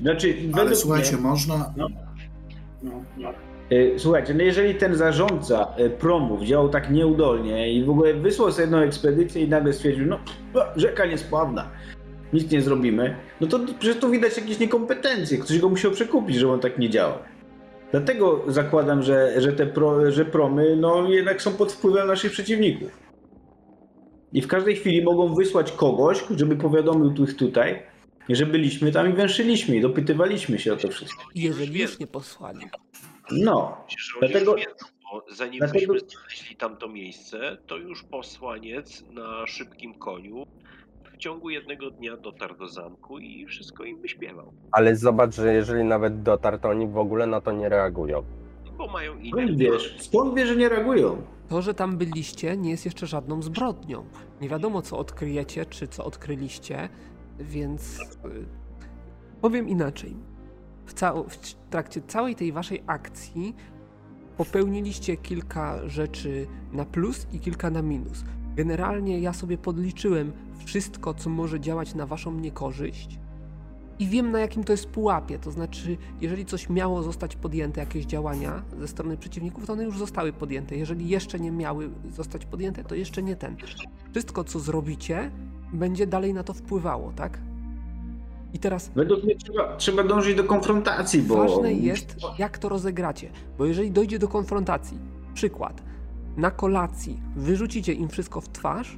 Znaczy, 0.00 0.34
Ale 0.60 0.74
słuchajcie, 0.76 1.12
mnie, 1.12 1.22
można. 1.22 1.72
No. 1.76 1.88
No. 2.82 3.28
e, 3.70 3.98
słuchajcie, 3.98 4.34
no 4.34 4.42
jeżeli 4.42 4.74
ten 4.74 4.94
zarządca 4.94 5.68
e, 5.76 5.90
promów 5.90 6.42
działał 6.42 6.68
tak 6.68 6.90
nieudolnie 6.90 7.72
i 7.72 7.84
w 7.84 7.90
ogóle 7.90 8.14
wysłał 8.14 8.52
sobie 8.52 8.62
jedną 8.62 8.78
ekspedycję 8.78 9.42
i 9.44 9.48
nagle 9.48 9.72
stwierdził, 9.72 10.06
no 10.06 10.18
rzeka 10.76 11.06
niespławna, 11.06 11.68
nic 12.32 12.50
nie 12.50 12.62
zrobimy, 12.62 13.16
no 13.40 13.46
to 13.46 13.60
przecież 13.78 14.00
tu 14.00 14.10
widać 14.10 14.36
jakieś 14.36 14.58
niekompetencje, 14.58 15.38
ktoś 15.38 15.58
go 15.58 15.68
musiał 15.68 15.90
przekupić, 15.92 16.36
że 16.36 16.52
on 16.52 16.60
tak 16.60 16.78
nie 16.78 16.90
działa. 16.90 17.18
Dlatego 17.90 18.42
zakładam, 18.46 19.02
że, 19.02 19.40
że 19.40 19.52
te 19.52 19.66
pro, 19.66 20.10
że 20.12 20.24
promy 20.24 20.76
no, 20.76 21.10
jednak 21.10 21.42
są 21.42 21.52
pod 21.52 21.72
wpływem 21.72 22.06
naszych 22.08 22.32
przeciwników. 22.32 22.98
I 24.32 24.42
w 24.42 24.48
każdej 24.48 24.76
chwili 24.76 25.04
mogą 25.04 25.34
wysłać 25.34 25.72
kogoś, 25.72 26.24
żeby 26.36 26.56
powiadomił 26.56 27.14
tu 27.14 27.26
tutaj, 27.26 27.82
że 28.28 28.46
byliśmy 28.46 28.92
tam 28.92 29.10
i 29.10 29.12
węszyliśmy 29.12 29.76
i 29.76 29.80
dopytywaliśmy 29.80 30.58
się 30.58 30.72
o 30.72 30.76
to 30.76 30.88
wszystko. 30.88 31.22
Jeżeli 31.34 31.80
już 31.80 31.98
nie 31.98 32.06
posłali. 32.06 32.66
No, 33.30 33.84
Dlatego- 34.20 34.56
bo 35.12 35.24
zanim 35.34 35.58
dlatego- 35.58 35.92
byśmy 35.92 36.08
znaleźli 36.10 36.56
tamto 36.56 36.88
miejsce, 36.88 37.56
to 37.66 37.76
już 37.76 38.02
posłaniec 38.02 39.04
na 39.10 39.46
szybkim 39.46 39.94
koniu 39.94 40.46
w 41.16 41.18
ciągu 41.18 41.50
jednego 41.50 41.90
dnia 41.90 42.16
dotarł 42.16 42.56
do 42.56 42.68
zamku 42.68 43.18
i 43.18 43.46
wszystko 43.46 43.84
im 43.84 44.00
wyśpiewał. 44.00 44.52
Ale 44.72 44.96
zobacz, 44.96 45.34
że 45.34 45.54
jeżeli 45.54 45.84
nawet 45.84 46.22
dotarł, 46.22 46.58
to 46.58 46.68
oni 46.68 46.86
w 46.86 46.98
ogóle 46.98 47.26
na 47.26 47.40
to 47.40 47.52
nie 47.52 47.68
reagują. 47.68 48.22
Bo 48.78 48.86
mają 48.86 49.18
inne 49.18 49.42
skąd 49.42 49.58
wiesz? 49.58 49.96
Skąd 50.00 50.34
wiesz, 50.34 50.48
że 50.48 50.56
nie 50.56 50.68
reagują? 50.68 51.22
To, 51.48 51.62
że 51.62 51.74
tam 51.74 51.96
byliście, 51.96 52.56
nie 52.56 52.70
jest 52.70 52.84
jeszcze 52.84 53.06
żadną 53.06 53.42
zbrodnią. 53.42 54.04
Nie 54.40 54.48
wiadomo, 54.48 54.82
co 54.82 54.98
odkryjecie, 54.98 55.66
czy 55.66 55.88
co 55.88 56.04
odkryliście, 56.04 56.88
więc 57.38 58.00
y, 58.00 58.46
powiem 59.40 59.68
inaczej. 59.68 60.16
W, 60.86 60.92
w 61.28 61.54
trakcie 61.70 62.00
całej 62.06 62.34
tej 62.34 62.52
waszej 62.52 62.82
akcji 62.86 63.54
popełniliście 64.36 65.16
kilka 65.16 65.88
rzeczy 65.88 66.46
na 66.72 66.84
plus 66.84 67.26
i 67.32 67.40
kilka 67.40 67.70
na 67.70 67.82
minus. 67.82 68.24
Generalnie 68.56 69.20
ja 69.20 69.32
sobie 69.32 69.58
podliczyłem 69.58 70.32
wszystko, 70.64 71.14
co 71.14 71.30
może 71.30 71.60
działać 71.60 71.94
na 71.94 72.06
waszą 72.06 72.34
niekorzyść 72.34 73.18
i 73.98 74.06
wiem 74.06 74.30
na 74.30 74.38
jakim 74.40 74.64
to 74.64 74.72
jest 74.72 74.86
pułapie. 74.86 75.38
To 75.38 75.50
znaczy, 75.50 75.96
jeżeli 76.20 76.44
coś 76.44 76.68
miało 76.68 77.02
zostać 77.02 77.36
podjęte, 77.36 77.80
jakieś 77.80 78.06
działania 78.06 78.62
ze 78.78 78.88
strony 78.88 79.16
przeciwników, 79.16 79.66
to 79.66 79.72
one 79.72 79.84
już 79.84 79.98
zostały 79.98 80.32
podjęte. 80.32 80.76
Jeżeli 80.76 81.08
jeszcze 81.08 81.40
nie 81.40 81.50
miały 81.50 81.90
zostać 82.10 82.46
podjęte, 82.46 82.84
to 82.84 82.94
jeszcze 82.94 83.22
nie 83.22 83.36
ten. 83.36 83.56
Wszystko, 84.10 84.44
co 84.44 84.60
zrobicie, 84.60 85.30
będzie 85.72 86.06
dalej 86.06 86.34
na 86.34 86.42
to 86.42 86.54
wpływało, 86.54 87.12
tak? 87.12 87.38
I 88.54 88.58
teraz 88.58 88.90
Według 88.94 89.24
mnie 89.24 89.36
trzeba, 89.36 89.76
trzeba 89.76 90.04
dążyć 90.04 90.36
do 90.36 90.44
konfrontacji, 90.44 91.22
bo... 91.22 91.36
Ważne 91.36 91.72
jest, 91.72 92.16
jak 92.38 92.58
to 92.58 92.68
rozegracie, 92.68 93.30
bo 93.58 93.66
jeżeli 93.66 93.90
dojdzie 93.90 94.18
do 94.18 94.28
konfrontacji, 94.28 94.98
przykład, 95.34 95.82
na 96.36 96.50
kolacji 96.50 97.20
wyrzucicie 97.36 97.92
im 97.92 98.08
wszystko 98.08 98.40
w 98.40 98.48
twarz, 98.48 98.96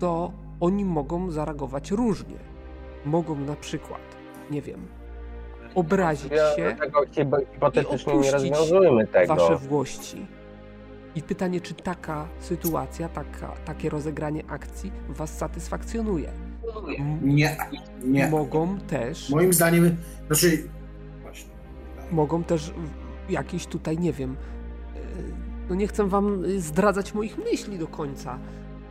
to 0.00 0.32
oni 0.60 0.84
mogą 0.84 1.30
zareagować 1.30 1.90
różnie. 1.90 2.36
Mogą 3.06 3.34
na 3.36 3.56
przykład, 3.56 4.00
nie 4.50 4.62
wiem, 4.62 4.80
obrazić 5.74 6.32
się 6.56 6.76
Tego 6.80 7.00
hipo- 7.00 7.52
hipotetycznie 7.54 8.12
nie 8.12 8.18
opuścić 8.18 8.32
rozwiązujmy 8.32 9.06
tego. 9.06 9.34
wasze 9.36 9.56
włości. 9.56 10.26
I 11.14 11.22
pytanie, 11.22 11.60
czy 11.60 11.74
taka 11.74 12.28
sytuacja, 12.38 13.08
taka, 13.08 13.48
takie 13.64 13.90
rozegranie 13.90 14.42
akcji 14.48 14.92
was 15.08 15.38
satysfakcjonuje. 15.38 16.30
Nie, 17.22 17.56
nie. 18.04 18.28
Mogą 18.30 18.78
też 18.80 19.30
Moim 19.30 19.52
zdaniem, 19.52 19.96
znaczy. 20.26 20.68
Właśnie. 21.22 21.50
mogą 22.12 22.44
też 22.44 22.72
jakieś 23.28 23.66
tutaj, 23.66 23.98
nie 23.98 24.12
wiem, 24.12 24.36
no 25.68 25.74
nie 25.74 25.86
chcę 25.86 26.08
wam 26.08 26.44
y, 26.44 26.60
zdradzać 26.60 27.14
moich 27.14 27.38
myśli 27.38 27.78
do 27.78 27.86
końca, 27.86 28.38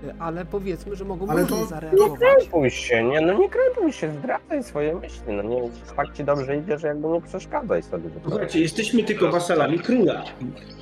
e, 0.07 0.13
ale 0.19 0.45
powiedzmy, 0.45 0.95
że 0.95 1.05
mogą 1.05 1.27
Ale 1.27 1.41
różnie 1.41 1.55
to- 1.57 1.61
Nie 1.63 1.67
zareagować. 1.69 2.19
krępuj 2.19 2.69
się, 2.69 3.03
nie, 3.03 3.21
no 3.21 3.33
nie 3.33 3.49
krępuj 3.49 3.91
się, 3.93 4.13
zdradzaj 4.19 4.63
swoje 4.63 4.95
myśli, 4.95 5.21
no 5.33 5.43
nie, 5.43 5.61
tak 5.95 6.13
ci 6.13 6.23
dobrze 6.23 6.57
idzie, 6.57 6.79
że 6.79 6.87
jakby 6.87 7.07
nie 7.07 7.21
przeszkadzaj 7.21 7.83
sobie. 7.83 8.09
Słuchajcie, 8.23 8.59
jesteśmy 8.59 9.03
tylko 9.03 9.31
wasalami 9.31 9.79
króla. 9.79 10.23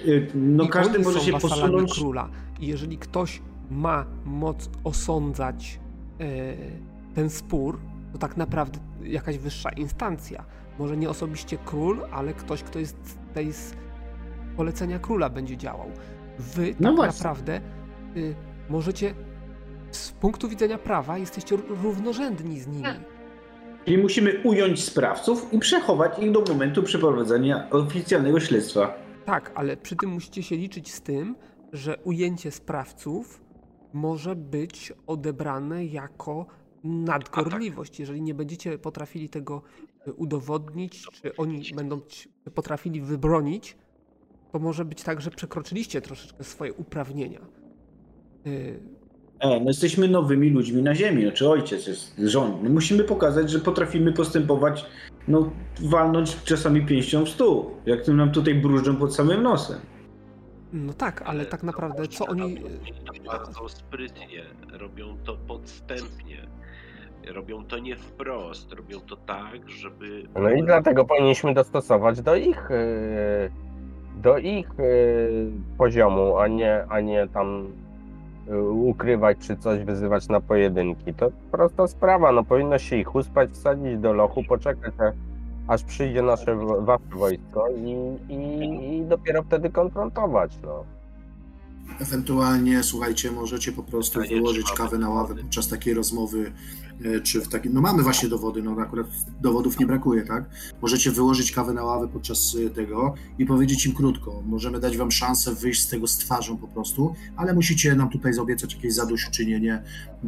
Y, 0.06 0.28
No 0.36 0.64
I 0.64 0.70
każdy 0.70 1.00
może 1.00 1.20
się 1.20 1.32
wasalami 1.32 1.62
posunąć... 1.62 1.94
króla. 1.94 2.30
I 2.60 2.68
jeżeli 2.68 2.98
ktoś 2.98 3.42
ma 3.72 4.06
moc 4.26 4.70
osądzać 4.84 5.80
e, 6.20 6.26
ten 7.16 7.30
spór, 7.30 7.80
to 8.14 8.18
tak 8.18 8.38
naprawdę 8.38 8.80
jakaś 9.04 9.38
wyższa 9.38 9.70
instancja. 9.70 10.44
Może 10.80 10.98
nie 10.98 11.10
osobiście 11.10 11.58
król, 11.66 12.02
ale 12.12 12.34
ktoś, 12.34 12.64
kto 12.64 12.80
jest 12.80 12.98
z 13.04 13.34
tej 13.34 13.54
z 13.54 13.74
polecenia 14.58 15.00
króla 15.00 15.30
będzie 15.30 15.58
działał. 15.58 15.88
Wy 16.40 16.76
No 16.80 16.90
tak 16.90 16.96
właśnie. 16.96 17.18
naprawdę 17.24 17.62
y, 18.18 18.36
możecie 18.70 19.14
z 19.92 20.12
punktu 20.12 20.50
widzenia 20.50 20.78
prawa 20.78 21.18
jesteście 21.18 21.56
równorzędni 21.84 22.60
z 22.60 22.68
nimi. 22.68 22.84
Czyli 23.86 23.98
musimy 23.98 24.42
ująć 24.44 24.84
sprawców 24.84 25.54
i 25.54 25.60
przechować 25.60 26.20
ich 26.20 26.32
do 26.32 26.42
momentu 26.42 26.84
przeprowadzenia 26.84 27.70
oficjalnego 27.70 28.40
śledztwa. 28.40 28.94
Tak, 29.26 29.52
ale 29.56 29.78
przy 29.78 29.96
tym 29.96 30.10
musicie 30.10 30.44
się 30.44 30.56
liczyć 30.56 30.94
z 30.94 31.02
tym, 31.02 31.36
że 31.74 31.98
ujęcie 31.98 32.52
sprawców 32.52 33.42
może 33.94 34.36
być 34.36 34.94
odebrane 35.08 35.86
jako 35.86 36.46
nadgorliwość. 36.84 38.00
Jeżeli 38.00 38.22
nie 38.22 38.34
będziecie 38.34 38.78
potrafili 38.78 39.30
tego 39.30 39.62
y, 40.08 40.14
udowodnić, 40.14 41.08
czy 41.12 41.36
oni 41.36 41.64
będą 41.76 42.00
potrafili 42.56 43.02
wybronić, 43.02 43.78
to 44.52 44.60
może 44.60 44.86
być 44.86 45.04
tak, 45.04 45.22
że 45.22 45.32
przekroczyliście 45.32 46.02
troszeczkę 46.02 46.44
swoje 46.44 46.74
uprawnienia. 46.74 47.40
Y, 48.48 48.80
E, 49.42 49.60
no 49.60 49.68
jesteśmy 49.68 50.08
nowymi 50.08 50.50
ludźmi 50.50 50.84
na 50.84 50.96
ziemi, 50.96 51.26
no, 51.26 51.32
czy 51.32 51.50
ojciec 51.50 51.88
jest 51.88 52.18
rząd. 52.18 52.64
No 52.64 52.70
musimy 52.70 53.04
pokazać, 53.04 53.50
że 53.50 53.60
potrafimy 53.60 54.14
postępować, 54.14 54.86
no 55.28 55.52
walnąć 55.82 56.44
czasami 56.44 56.86
pięścią 56.86 57.26
w 57.26 57.30
stół, 57.30 57.72
jak 57.86 58.06
tu 58.06 58.14
nam 58.14 58.32
tutaj 58.32 58.56
brużdżą 58.56 58.96
pod 58.96 59.16
samym 59.16 59.44
nosem. 59.44 59.80
No 60.74 60.94
tak, 60.94 61.22
ale 61.26 61.46
tak 61.46 61.64
naprawdę 61.64 62.08
co 62.08 62.26
oni... 62.26 62.58
To 62.58 63.14
bardzo 63.26 63.70
sprytnie, 63.70 64.46
robią 64.72 65.18
to 65.24 65.38
podstępnie. 65.48 66.48
Robią 67.28 67.66
to 67.66 67.80
nie 67.80 67.96
wprost, 67.96 68.74
robią 68.74 69.00
to 69.00 69.16
tak, 69.16 69.70
żeby. 69.70 70.24
No 70.36 70.52
i 70.52 70.64
dlatego 70.64 71.06
powinniśmy 71.06 71.54
dostosować 71.54 72.22
do 72.22 72.36
ich, 72.36 72.70
yy, 72.70 73.71
do 74.22 74.38
ich 74.38 74.70
yy, 74.78 75.52
poziomu, 75.78 76.38
a 76.38 76.48
nie, 76.48 76.86
a 76.90 77.00
nie 77.00 77.28
tam 77.28 77.68
yy, 78.48 78.72
ukrywać 78.72 79.38
czy 79.38 79.58
coś, 79.58 79.84
wyzywać 79.84 80.28
na 80.30 80.42
pojedynki. 80.42 81.14
To 81.14 81.32
prosta 81.52 81.88
sprawa, 81.88 82.32
no 82.32 82.44
powinno 82.44 82.80
się 82.80 82.96
ich 82.96 83.16
uspać, 83.16 83.52
wsadzić 83.52 83.98
do 83.98 84.14
lochu, 84.14 84.44
poczekać 84.44 84.94
aż 85.68 85.84
przyjdzie 85.84 86.22
nasze 86.22 86.56
wasze 86.80 87.04
wojsko 87.16 87.68
i, 87.70 87.96
i, 88.34 88.98
i 88.98 89.06
dopiero 89.06 89.44
wtedy 89.44 89.70
konfrontować, 89.70 90.58
no. 90.64 90.84
Ewentualnie, 92.02 92.84
słuchajcie, 92.84 93.32
możecie 93.32 93.72
po 93.72 93.84
prostu 93.84 94.20
wyłożyć 94.30 94.72
kawę 94.72 94.98
na 94.98 95.10
ławę 95.10 95.36
podczas 95.36 95.68
takiej 95.68 95.94
rozmowy, 95.94 96.52
czy 97.24 97.42
w 97.42 97.48
takim. 97.48 97.74
No 97.74 97.82
mamy 97.82 98.04
właśnie 98.04 98.30
dowody, 98.30 98.64
no 98.64 98.76
akurat 98.82 99.08
dowodów 99.42 99.80
nie 99.80 99.86
brakuje, 99.86 100.22
tak? 100.22 100.50
Możecie 100.82 101.12
wyłożyć 101.12 101.52
kawę 101.52 101.74
na 101.74 101.84
ławę 101.84 102.08
podczas 102.08 102.58
e, 102.66 102.70
tego 102.70 103.14
i 103.40 103.46
powiedzieć 103.46 103.86
im 103.86 103.94
krótko. 103.94 104.44
Możemy 104.46 104.80
dać 104.80 104.98
wam 104.98 105.12
szansę 105.12 105.56
wyjść 105.56 105.82
z 105.82 105.88
tego 105.90 106.08
z 106.08 106.18
twarzą 106.18 106.58
po 106.58 106.68
prostu, 106.68 107.16
ale 107.36 107.54
musicie 107.54 107.96
nam 107.96 108.10
tutaj 108.10 108.34
zaobiecać 108.34 108.74
jakieś 108.76 108.94
zadośćuczynienie 108.94 109.84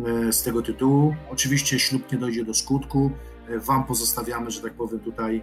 e, 0.05 0.33
z 0.33 0.43
tego 0.43 0.61
tytułu. 0.61 1.15
Oczywiście 1.31 1.79
ślub 1.79 2.11
nie 2.11 2.17
dojdzie 2.17 2.45
do 2.45 2.53
skutku. 2.53 3.11
E, 3.49 3.59
Wam 3.59 3.83
pozostawiamy, 3.83 4.51
że 4.51 4.61
tak 4.61 4.73
powiem, 4.73 4.99
tutaj 4.99 5.41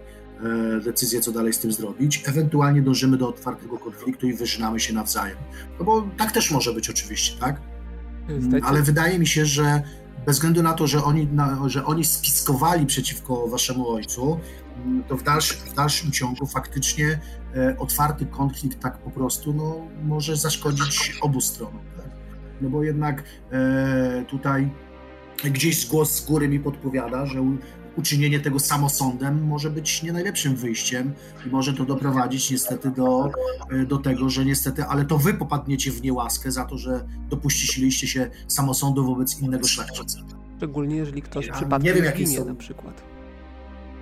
e, 0.77 0.81
decyzję, 0.81 1.21
co 1.21 1.31
dalej 1.31 1.53
z 1.53 1.59
tym 1.59 1.71
zrobić. 1.71 2.23
Ewentualnie 2.25 2.81
dążymy 2.81 3.17
do 3.17 3.29
otwartego 3.29 3.77
konfliktu 3.77 4.27
i 4.27 4.33
wyżynamy 4.33 4.79
się 4.79 4.93
nawzajem. 4.93 5.37
No 5.79 5.85
bo 5.85 6.07
tak 6.17 6.31
też 6.31 6.51
może 6.51 6.73
być 6.73 6.89
oczywiście, 6.89 7.39
tak? 7.39 7.61
Ale 8.63 8.81
wydaje 8.81 9.19
mi 9.19 9.27
się, 9.27 9.45
że 9.45 9.83
bez 10.25 10.35
względu 10.35 10.63
na 10.63 10.73
to, 10.73 10.87
że 10.87 11.03
oni, 11.03 11.27
na, 11.27 11.69
że 11.69 11.85
oni 11.85 12.05
spiskowali 12.05 12.85
przeciwko 12.85 13.47
waszemu 13.47 13.89
ojcu, 13.89 14.39
mm, 14.85 15.03
to 15.03 15.17
w 15.17 15.23
dalszym, 15.23 15.57
w 15.57 15.73
dalszym 15.73 16.11
ciągu 16.11 16.47
faktycznie 16.47 17.19
e, 17.55 17.77
otwarty 17.77 18.25
konflikt 18.25 18.79
tak 18.79 18.97
po 18.97 19.11
prostu 19.11 19.53
no, 19.53 19.87
może 20.03 20.35
zaszkodzić 20.37 21.17
obu 21.21 21.41
stronom. 21.41 21.81
Tak? 21.97 22.09
No 22.61 22.69
bo 22.69 22.83
jednak 22.83 23.23
e, 23.51 24.25
tutaj 24.27 24.69
gdzieś 25.43 25.87
głos 25.87 26.11
z 26.11 26.25
góry 26.25 26.49
mi 26.49 26.59
podpowiada, 26.59 27.25
że 27.25 27.57
uczynienie 27.97 28.39
tego 28.39 28.59
samosądem 28.59 29.43
może 29.43 29.69
być 29.69 30.03
nie 30.03 30.11
najlepszym 30.13 30.55
wyjściem 30.55 31.13
i 31.47 31.49
może 31.49 31.73
to 31.73 31.85
doprowadzić 31.85 32.51
niestety 32.51 32.91
do, 32.91 33.29
e, 33.71 33.85
do 33.85 33.97
tego, 33.97 34.29
że 34.29 34.45
niestety, 34.45 34.83
ale 34.83 35.05
to 35.05 35.17
wy 35.17 35.33
popadniecie 35.33 35.91
w 35.91 36.01
niełaskę 36.01 36.51
za 36.51 36.65
to, 36.65 36.77
że 36.77 37.05
dopuściliście 37.29 38.07
się 38.07 38.29
samosądu 38.47 39.05
wobec 39.05 39.39
innego 39.41 39.67
szlachcica. 39.67 40.19
szczególnie 40.57 40.95
jeżeli 40.95 41.21
ktoś 41.21 41.47
Ja 41.47 41.53
przypadkiem 41.53 41.87
nie 41.87 41.93
wiem, 41.93 42.05
jakie 42.05 42.27
są- 42.27 42.45
na 42.45 42.55
przykład. 42.55 43.01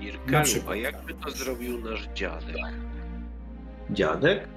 Irkalu, 0.02 0.50
a 0.70 0.76
jakby 0.76 1.14
to 1.14 1.32
zrobił 1.32 1.82
nasz 1.82 2.10
dziadek? 2.16 2.56
Dziadek? 3.92 4.48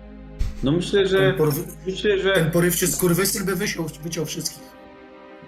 No 0.62 0.72
myślę, 0.72 1.06
że. 1.06 1.18
Ten, 1.18 1.34
porw, 1.36 1.58
Myślę, 1.86 2.10
ten 2.34 2.44
że. 2.44 2.50
porywczy 2.50 2.86
skurwysyn 2.86 3.44
by 3.46 3.56
wyciął, 3.56 3.86
wyciął 4.02 4.26
wszystkich. 4.26 4.62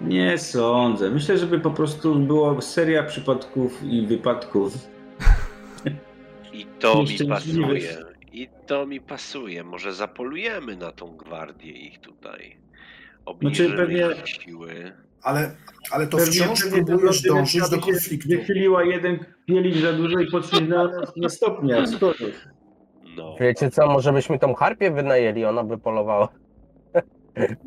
Nie 0.01 0.37
sądzę. 0.37 1.09
Myślę, 1.11 1.37
żeby 1.37 1.59
po 1.59 1.71
prostu 1.71 2.15
była 2.15 2.61
seria 2.61 3.03
przypadków 3.03 3.83
i 3.83 4.07
wypadków. 4.07 4.73
I 6.53 6.65
to 6.79 7.03
mi 7.03 7.29
pasuje. 7.29 7.97
I 8.33 8.49
to 8.67 8.85
mi 8.85 9.01
pasuje. 9.01 9.63
Może 9.63 9.93
zapolujemy 9.93 10.75
na 10.75 10.91
tą 10.91 11.17
gwardię 11.17 11.71
ich 11.71 11.99
tutaj. 11.99 12.57
Obniżymy 13.25 13.75
pewnie- 13.77 14.09
ich 14.23 14.27
siły. 14.29 14.91
Ale, 15.23 15.55
ale 15.91 16.07
to 16.07 16.17
Pewnie- 16.17 16.31
wciąż 16.33 16.63
pewnie 16.63 16.85
próbujesz 16.85 17.21
dążyć 17.21 17.69
do 17.69 17.79
konfliktu. 17.79 18.29
Wychyliła 18.29 18.83
jeden 18.83 19.19
kielich 19.47 19.77
za 19.77 19.93
dużo 19.93 20.19
i 20.19 20.31
poszli 20.31 20.67
na, 20.67 20.91
na 21.15 21.29
stopniach. 21.29 21.85
No. 23.17 23.35
Wiecie 23.39 23.69
co, 23.71 23.87
może 23.87 24.13
byśmy 24.13 24.39
tą 24.39 24.53
harpię 24.53 24.91
wynajęli, 24.91 25.45
ona 25.45 25.63
by 25.63 25.77
polowała 25.77 26.29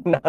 na, 0.05 0.21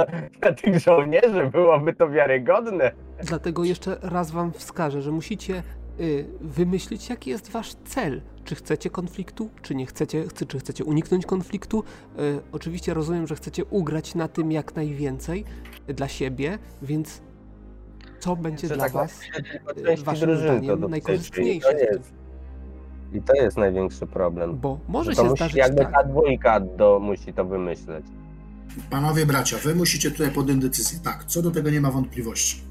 na 0.42 0.52
tych 0.54 0.80
żołnierzy, 0.80 1.50
byłoby 1.52 1.94
to 1.94 2.10
wiarygodne. 2.10 2.92
Dlatego 3.24 3.64
jeszcze 3.64 3.98
raz 4.02 4.32
wam 4.32 4.52
wskażę, 4.54 5.02
że 5.02 5.12
musicie 5.12 5.64
y, 6.00 6.26
wymyślić, 6.42 7.10
jaki 7.10 7.30
jest 7.30 7.52
wasz 7.52 7.74
cel. 7.74 8.22
Czy 8.44 8.56
chcecie 8.56 8.90
konfliktu, 8.90 9.50
czy 9.62 9.76
nie 9.76 9.86
chcecie, 9.86 10.24
chce- 10.24 10.46
czy 10.48 10.60
chcecie 10.60 10.84
uniknąć 10.84 11.26
konfliktu. 11.26 11.84
Y, 12.20 12.40
oczywiście 12.52 12.94
rozumiem, 12.94 13.28
że 13.28 13.36
chcecie 13.36 13.66
ugrać 13.66 14.16
na 14.16 14.28
tym 14.28 14.52
jak 14.52 14.76
najwięcej 14.76 15.46
y, 15.90 15.94
dla 15.94 16.08
siebie, 16.08 16.58
więc 16.82 17.22
co 18.20 18.36
będzie 18.36 18.68
Że 18.68 18.76
dla 18.76 18.84
tak 18.84 18.94
was 18.94 19.22
y, 20.00 20.04
waszym 20.04 20.38
zdaniem 20.38 20.90
najkorzystniejsze? 20.90 21.68
i 23.14 23.22
to 23.22 23.34
jest- 23.34 23.58
największy 23.58 24.08
problem. 24.08 24.58
Bo 24.58 24.80
może 24.88 25.16
się 25.16 25.24
musi, 25.24 25.36
zdarzyć 25.36 25.58
jakby 25.58 25.82
tak. 25.84 25.94
ta 25.94 26.04
dwójka 26.04 26.60
do, 26.60 27.00
musi 27.00 27.34
to 27.34 27.46
wymyśleć. 27.46 28.06
Panowie 28.90 29.26
bracia, 29.26 29.58
wy 29.58 29.76
musicie 29.76 30.12
tutaj 30.12 30.32
podjąć 30.32 30.62
decyzję. 30.62 31.00
Tak, 31.04 31.26
co 31.26 31.42
do 31.42 31.52
tego 31.52 31.70
nie 31.70 31.82
ma 31.82 31.92
wątpliwości. 31.92 32.62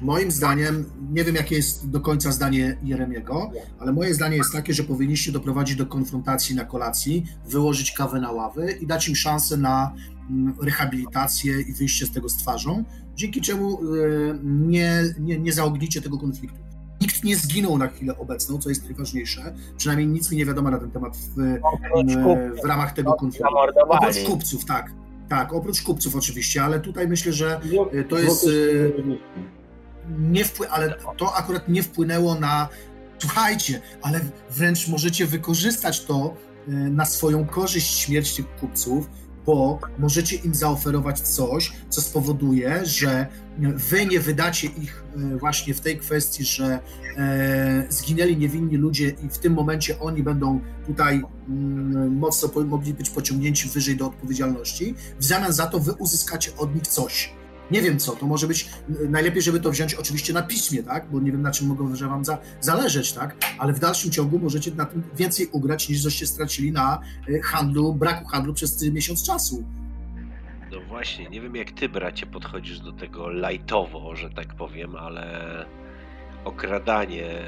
Moim 0.00 0.30
zdaniem, 0.30 0.84
nie 1.12 1.24
wiem 1.24 1.34
jakie 1.34 1.56
jest 1.56 1.90
do 1.90 2.00
końca 2.00 2.32
zdanie 2.32 2.76
Jeremiego, 2.82 3.50
ale 3.78 3.92
moje 3.92 4.14
zdanie 4.14 4.36
jest 4.36 4.52
takie, 4.52 4.74
że 4.74 4.82
powinniście 4.82 5.32
doprowadzić 5.32 5.76
do 5.76 5.86
konfrontacji 5.86 6.56
na 6.56 6.64
kolacji, 6.64 7.26
wyłożyć 7.48 7.92
kawę 7.92 8.20
na 8.20 8.32
ławy 8.32 8.72
i 8.72 8.86
dać 8.86 9.08
im 9.08 9.16
szansę 9.16 9.56
na 9.56 9.94
mm, 10.30 10.54
rehabilitację 10.62 11.60
i 11.60 11.72
wyjście 11.72 12.06
z 12.06 12.12
tego 12.12 12.28
z 12.28 12.36
twarzą, 12.36 12.84
dzięki 13.14 13.40
czemu 13.40 13.78
e, 13.78 13.78
nie, 14.44 15.02
nie, 15.18 15.38
nie 15.38 15.52
zaognicie 15.52 16.02
tego 16.02 16.18
konfliktu. 16.18 16.58
Nikt 17.00 17.24
nie 17.24 17.36
zginął 17.36 17.78
na 17.78 17.88
chwilę 17.88 18.18
obecną, 18.18 18.58
co 18.58 18.68
jest 18.68 18.84
najważniejsze. 18.84 19.54
Przynajmniej 19.76 20.08
nic 20.08 20.30
mi 20.30 20.36
nie 20.36 20.46
wiadomo 20.46 20.70
na 20.70 20.78
ten 20.78 20.90
temat 20.90 21.16
w, 21.16 21.34
w, 21.36 22.60
w 22.62 22.64
ramach 22.64 22.92
tego 22.92 23.12
konfliktu. 23.12 23.48
Oprócz 23.88 24.18
kupców, 24.26 24.64
tak. 24.64 24.92
Tak, 25.28 25.52
oprócz 25.52 25.82
kupców 25.82 26.16
oczywiście, 26.16 26.62
ale 26.62 26.80
tutaj 26.80 27.08
myślę, 27.08 27.32
że 27.32 27.60
No, 27.72 27.90
to 28.08 28.18
jest, 28.18 28.46
nie 30.18 30.44
wpły- 30.44 30.66
ale 30.70 30.94
to 31.16 31.34
akurat 31.36 31.68
nie 31.68 31.82
wpłynęło 31.82 32.34
na. 32.34 32.68
Słuchajcie, 33.18 33.80
ale 34.02 34.20
wręcz 34.50 34.88
możecie 34.88 35.26
wykorzystać 35.26 36.04
to 36.04 36.34
e, 36.68 36.70
na 36.70 37.04
swoją 37.04 37.46
korzyść 37.46 37.98
śmierć 37.98 38.36
tych 38.36 38.56
kupców, 38.56 39.10
bo 39.46 39.78
możecie 39.98 40.36
im 40.36 40.54
zaoferować 40.54 41.20
coś, 41.20 41.72
co 41.88 42.00
spowoduje, 42.00 42.86
że 42.86 43.26
wy 43.58 44.06
nie 44.06 44.20
wydacie 44.20 44.66
ich 44.66 45.04
e, 45.16 45.36
właśnie 45.36 45.74
w 45.74 45.80
tej 45.80 45.98
kwestii, 45.98 46.44
że 46.44 46.78
e, 47.16 47.86
zginęli 47.88 48.36
niewinni 48.36 48.76
ludzie 48.76 49.08
i 49.08 49.28
w 49.28 49.38
tym 49.38 49.52
momencie 49.52 50.00
oni 50.00 50.22
będą 50.22 50.60
tutaj 50.86 51.22
mm, 51.48 52.16
mocno 52.16 52.64
mogli 52.64 52.94
być 52.94 53.10
pociągnięci 53.10 53.68
wyżej 53.68 53.96
do 53.96 54.06
odpowiedzialności. 54.06 54.94
W 55.18 55.24
zamian 55.24 55.52
za 55.52 55.66
to 55.66 55.78
wy 55.80 55.92
uzyskacie 55.92 56.56
od 56.56 56.74
nich 56.74 56.86
coś. 56.86 57.32
Nie 57.70 57.82
wiem 57.82 57.98
co, 57.98 58.12
to 58.12 58.26
może 58.26 58.46
być 58.46 58.68
n- 58.88 59.10
najlepiej, 59.10 59.42
żeby 59.42 59.60
to 59.60 59.70
wziąć 59.70 59.94
oczywiście 59.94 60.32
na 60.32 60.42
piśmie, 60.42 60.82
tak? 60.82 61.10
Bo 61.10 61.20
nie 61.20 61.32
wiem 61.32 61.42
na 61.42 61.50
czym 61.50 61.66
mogą 61.66 61.96
że 61.96 62.08
wam 62.08 62.24
za, 62.24 62.38
zależeć, 62.60 63.12
tak? 63.12 63.36
Ale 63.58 63.72
w 63.72 63.78
dalszym 63.78 64.10
ciągu 64.10 64.38
możecie 64.38 64.70
na 64.70 64.84
tym 64.84 65.02
więcej 65.16 65.46
ugrać 65.52 65.88
niż 65.88 65.98
żeście 65.98 66.26
stracili 66.26 66.72
na 66.72 67.00
y, 67.28 67.40
handlu, 67.44 67.94
braku 67.94 68.24
handlu 68.24 68.54
przez 68.54 68.82
y, 68.82 68.92
miesiąc 68.92 69.26
czasu. 69.26 69.64
No 70.72 70.80
właśnie, 70.88 71.28
nie 71.28 71.40
wiem 71.40 71.56
jak 71.56 71.70
ty, 71.70 71.88
bracie, 71.88 72.26
podchodzisz 72.26 72.80
do 72.80 72.92
tego 72.92 73.28
lajtowo, 73.28 74.16
że 74.16 74.30
tak 74.30 74.54
powiem, 74.54 74.96
ale 74.96 75.66
okradanie 76.44 77.38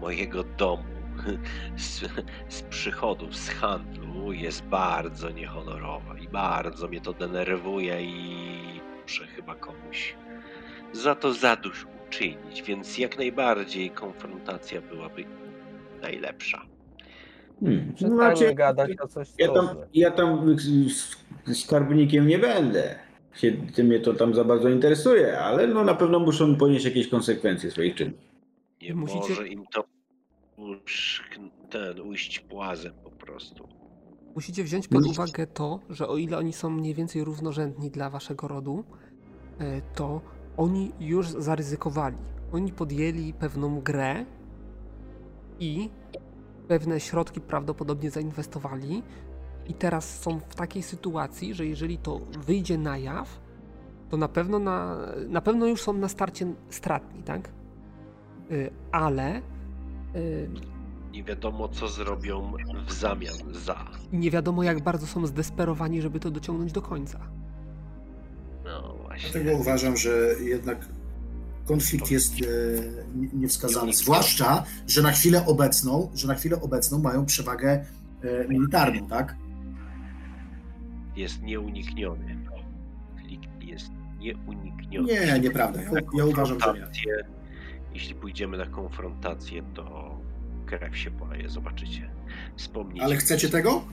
mojego 0.00 0.44
domu 0.44 0.82
z, 1.76 2.00
z 2.48 2.62
przychodów, 2.62 3.36
z 3.36 3.48
handlu 3.48 4.32
jest 4.32 4.62
bardzo 4.62 5.30
niehonorowe 5.30 6.20
i 6.20 6.28
bardzo 6.28 6.88
mnie 6.88 7.00
to 7.00 7.12
denerwuje 7.12 8.02
i 8.02 8.71
muszę 9.02 9.26
chyba 9.26 9.54
komuś 9.54 10.14
za 10.92 11.14
to 11.14 11.32
zadość 11.32 11.84
uczynić, 12.08 12.62
więc 12.62 12.98
jak 12.98 13.18
najbardziej 13.18 13.90
konfrontacja 13.90 14.80
byłaby 14.80 15.24
najlepsza. 16.02 16.66
Hmm. 17.60 17.92
Znaczy, 17.96 18.54
gadać 18.54 18.90
o 19.00 19.08
coś 19.08 19.28
ja 19.38 19.48
tam, 19.52 19.68
ja 19.94 20.10
tam 20.10 20.56
skarbnikiem 21.52 22.26
nie 22.26 22.38
będę. 22.38 22.98
Się, 23.34 23.52
tym 23.52 23.86
mnie 23.86 24.00
to 24.00 24.14
tam 24.14 24.34
za 24.34 24.44
bardzo 24.44 24.68
interesuje, 24.68 25.38
ale 25.38 25.66
no 25.66 25.84
na 25.84 25.94
pewno 25.94 26.18
muszą 26.18 26.56
ponieść 26.56 26.84
jakieś 26.84 27.08
konsekwencje 27.08 27.70
swoich 27.70 27.94
czynów. 27.94 28.14
Nie 28.82 28.94
Musicie- 28.94 29.28
może 29.28 29.48
im 29.48 29.64
to 29.72 29.84
ten, 31.70 32.00
ujść 32.00 32.40
płazem 32.40 32.92
po 33.04 33.10
prostu. 33.10 33.68
Musicie 34.34 34.64
wziąć 34.64 34.88
pod 34.88 35.02
Musicie. 35.02 35.22
uwagę 35.22 35.46
to, 35.46 35.80
że 35.90 36.08
o 36.08 36.16
ile 36.16 36.38
oni 36.38 36.52
są 36.52 36.70
mniej 36.70 36.94
więcej 36.94 37.24
równorzędni 37.24 37.90
dla 37.90 38.10
waszego 38.10 38.48
rodu, 38.48 38.84
e, 39.58 39.82
to 39.94 40.20
oni 40.56 40.92
już 41.00 41.28
zaryzykowali. 41.28 42.16
Oni 42.52 42.72
podjęli 42.72 43.32
pewną 43.32 43.80
grę 43.80 44.24
i 45.60 45.90
pewne 46.68 47.00
środki 47.00 47.40
prawdopodobnie 47.40 48.10
zainwestowali 48.10 49.02
i 49.68 49.74
teraz 49.74 50.20
są 50.20 50.40
w 50.40 50.54
takiej 50.54 50.82
sytuacji, 50.82 51.54
że 51.54 51.66
jeżeli 51.66 51.98
to 51.98 52.18
wyjdzie 52.46 52.78
na 52.78 52.98
jaw, 52.98 53.40
to 54.10 54.16
na 54.16 54.28
pewno, 54.28 54.58
na, 54.58 54.96
na 55.28 55.40
pewno 55.40 55.66
już 55.66 55.82
są 55.82 55.92
na 55.92 56.08
starcie 56.08 56.54
stratni, 56.70 57.22
tak? 57.22 57.48
Y, 58.50 58.70
Ale 58.92 59.42
y, 60.16 60.50
Nie 61.12 61.24
wiadomo, 61.24 61.68
co 61.68 61.88
zrobią 61.88 62.52
w 62.86 62.92
zamian 62.92 63.34
za. 63.52 63.84
nie 64.12 64.30
wiadomo, 64.30 64.62
jak 64.62 64.80
bardzo 64.82 65.06
są 65.06 65.26
zdesperowani, 65.26 66.02
żeby 66.02 66.20
to 66.20 66.30
dociągnąć 66.30 66.72
do 66.72 66.82
końca. 66.82 67.20
No 68.64 68.94
właśnie. 69.02 69.30
Dlatego 69.32 69.56
uważam, 69.58 69.96
że 69.96 70.10
jednak 70.40 70.88
konflikt 71.66 72.10
jest 72.10 72.32
e, 72.34 72.46
nie- 73.16 73.28
niewskazany. 73.32 73.92
Zwłaszcza, 73.92 74.64
że 74.86 75.02
na 75.02 75.12
chwilę 75.12 75.46
obecną, 75.46 76.10
że 76.14 76.28
na 76.28 76.34
chwilę 76.34 76.60
obecną 76.60 76.98
mają 76.98 77.26
przewagę 77.26 77.84
e, 78.22 78.48
militarną, 78.48 79.06
tak? 79.08 79.36
Jest 81.16 81.42
nieunikniony. 81.42 82.36
nie 84.18 84.34
uniknione. 84.46 85.08
Nie, 85.08 85.14
Jeśli 85.14 85.40
nieprawda. 85.40 85.82
Ja, 85.82 85.90
ja 86.14 86.24
uważam, 86.24 86.60
że 86.60 86.72
nie. 86.72 86.86
Jeśli 87.94 88.14
pójdziemy 88.14 88.58
na 88.58 88.66
konfrontację, 88.66 89.62
to 89.74 90.18
krew 90.78 90.98
się 90.98 91.10
poleje, 91.10 91.48
zobaczycie. 91.48 92.10
Wspomnijcie. 92.56 93.04
Ale 93.04 93.16
chcecie 93.16 93.48
tego? 93.48 93.84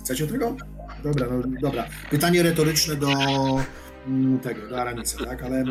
Chcecie 0.00 0.26
tego? 0.26 0.56
Dobra, 1.04 1.26
no 1.30 1.42
dobra. 1.60 1.84
Pytanie 2.10 2.42
retoryczne 2.42 2.96
do 2.96 3.08
mm, 4.06 4.38
tego, 4.38 4.68
do 4.68 4.80
Aranica, 4.80 5.24
tak? 5.24 5.42
Ale 5.42 5.64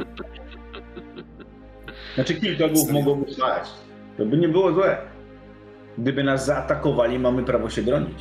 Znaczy 2.15 2.35
kilka 2.35 2.67
głów 2.67 2.91
mogłoby 2.91 3.33
spać. 3.33 3.67
To 4.17 4.25
by 4.25 4.37
nie 4.37 4.49
było 4.49 4.73
złe. 4.73 4.97
Gdyby 5.97 6.23
nas 6.23 6.45
zaatakowali, 6.45 7.19
mamy 7.19 7.43
prawo 7.43 7.69
się 7.69 7.81
bronić. 7.81 8.19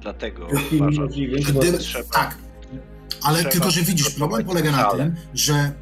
Dlatego 0.00 0.48
uważam, 0.76 1.04
możliwe, 1.04 1.38
że 1.38 1.52
to 1.52 1.60
gdy, 1.60 1.78
trzeba... 1.78 2.08
tak. 2.08 2.38
Ale 3.22 3.38
trzeba 3.38 3.50
tylko, 3.50 3.70
że 3.70 3.80
widzisz, 3.82 4.10
problem 4.10 4.46
polega 4.46 4.72
na 4.72 4.90
tym, 4.90 5.14
że 5.34 5.72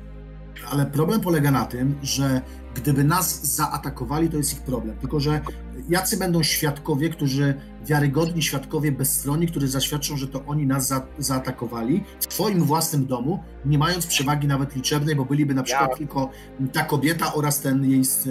ale 0.72 0.86
problem 0.86 1.20
polega 1.20 1.50
na 1.50 1.64
tym, 1.64 1.98
że 2.02 2.40
gdyby 2.74 3.04
nas 3.04 3.54
zaatakowali, 3.56 4.28
to 4.28 4.36
jest 4.36 4.52
ich 4.52 4.60
problem. 4.60 4.96
Tylko, 4.96 5.20
że 5.20 5.40
jacy 5.88 6.16
będą 6.16 6.42
świadkowie, 6.42 7.08
którzy, 7.08 7.54
wiarygodni 7.86 8.42
świadkowie 8.42 8.92
bezstronni, 8.92 9.46
którzy 9.46 9.68
zaświadczą, 9.68 10.16
że 10.16 10.28
to 10.28 10.44
oni 10.46 10.66
nas 10.66 10.88
za, 10.88 11.06
zaatakowali 11.18 12.04
w 12.20 12.26
twoim 12.26 12.64
własnym 12.64 13.06
domu, 13.06 13.42
nie 13.64 13.78
mając 13.78 14.06
przewagi 14.06 14.46
nawet 14.46 14.76
liczebnej, 14.76 15.16
bo 15.16 15.24
byliby 15.24 15.54
na 15.54 15.62
przykład 15.62 15.90
Ja- 15.90 15.96
tylko 15.96 16.30
ta 16.72 16.84
kobieta 16.84 17.34
oraz 17.34 17.60
ten 17.60 17.84
jej 17.90 18.00
e, 18.00 18.30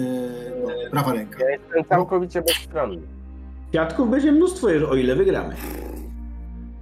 no, 0.62 0.90
prawa 0.90 1.12
ręka. 1.12 1.44
Ja 1.44 1.50
jestem 1.50 1.84
całkowicie 1.84 2.42
bezstronny. 2.42 3.02
Świadków 3.68 4.10
będzie 4.10 4.32
mnóstwo, 4.32 4.66
o 4.66 4.94
ile 4.96 5.16
wygramy. 5.16 5.56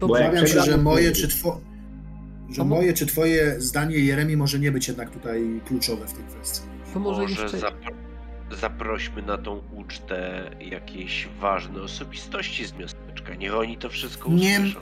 Obawiam 0.01 0.47
się, 0.47 0.61
że 0.61 0.77
moje 0.77 1.13
czy, 1.13 1.29
two, 1.43 1.61
że 2.51 2.65
moje 2.65 2.93
czy 2.93 3.07
twoje 3.07 3.61
zdanie, 3.61 3.97
Jeremi, 3.97 4.37
może 4.37 4.59
nie 4.59 4.73
być 4.73 4.89
jednak 4.89 5.11
tutaj 5.11 5.61
kluczowe 5.67 6.07
w 6.07 6.13
tej 6.13 6.25
kwestii. 6.25 6.78
To 6.95 7.01
może 7.01 7.23
Może 7.23 7.43
jeszcze... 7.43 7.59
zapro... 7.59 7.91
zaprośmy 8.51 9.23
na 9.23 9.39
tą 9.39 9.63
ucztę 9.77 10.51
jakieś 10.61 11.29
ważne 11.41 11.83
osobistości 11.83 12.67
z 12.67 12.73
miasteczka. 12.73 13.35
Niech 13.35 13.55
oni 13.55 13.77
to 13.79 13.89
wszystko 13.89 14.29
Nie- 14.31 14.59
usłyszą. 14.61 14.81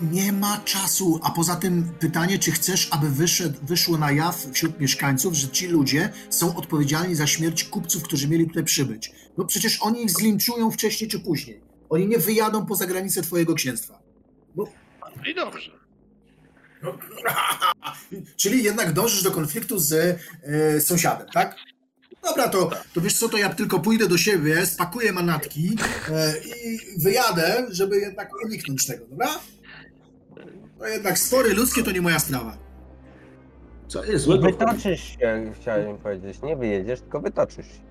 Nie 0.00 0.32
ma 0.32 0.60
czasu, 0.64 1.20
a 1.22 1.30
poza 1.30 1.56
tym 1.56 1.92
pytanie, 2.00 2.38
czy 2.38 2.52
chcesz, 2.52 2.88
aby 2.90 3.10
wyszedł, 3.10 3.58
wyszło 3.62 3.98
na 3.98 4.12
jaw 4.12 4.46
wśród 4.52 4.80
mieszkańców, 4.80 5.34
że 5.34 5.48
ci 5.48 5.66
ludzie 5.68 6.12
są 6.30 6.56
odpowiedzialni 6.56 7.14
za 7.14 7.26
śmierć 7.26 7.64
kupców, 7.64 8.02
którzy 8.02 8.28
mieli 8.28 8.46
tutaj 8.46 8.64
przybyć. 8.64 9.12
No 9.38 9.44
przecież 9.44 9.82
oni 9.82 10.02
ich 10.02 10.10
zlinczują 10.10 10.70
wcześniej 10.70 11.10
czy 11.10 11.20
później. 11.20 11.60
Oni 11.90 12.06
nie 12.06 12.18
wyjadą 12.18 12.66
poza 12.66 12.86
granicę 12.86 13.22
twojego 13.22 13.54
księstwa. 13.54 13.98
No 14.56 14.66
i 15.30 15.34
dobrze. 15.34 15.70
No, 16.82 16.98
Czyli 18.36 18.64
jednak 18.64 18.92
dążysz 18.92 19.22
do 19.22 19.30
konfliktu 19.30 19.78
z 19.78 20.18
e, 20.42 20.80
sąsiadem, 20.80 21.26
tak? 21.34 21.56
Dobra, 22.28 22.48
to, 22.48 22.70
to 22.94 23.00
wiesz 23.00 23.14
co, 23.18 23.28
to 23.28 23.38
ja 23.38 23.48
tylko 23.48 23.80
pójdę 23.80 24.08
do 24.08 24.18
siebie, 24.18 24.66
spakuję 24.66 25.12
manatki 25.12 25.76
e, 26.12 26.34
i 26.38 26.78
wyjadę, 27.02 27.66
żeby 27.70 27.96
jednak 27.96 28.30
uniknąć 28.44 28.86
tego, 28.86 29.06
dobra? 29.06 29.28
To 30.78 30.86
jednak 30.86 31.18
spory 31.18 31.54
ludzkie 31.54 31.82
to 31.82 31.90
nie 31.90 32.00
moja 32.02 32.18
sprawa. 32.18 32.58
Co 33.88 34.04
jest 34.04 34.24
złego? 34.24 34.42
Wytoczysz 34.46 35.00
się, 35.18 35.52
chciałem 35.60 35.98
powiedzieć. 35.98 36.42
Nie 36.42 36.56
wyjedziesz, 36.56 37.00
tylko 37.00 37.20
wytoczysz 37.20 37.66
się. 37.66 37.82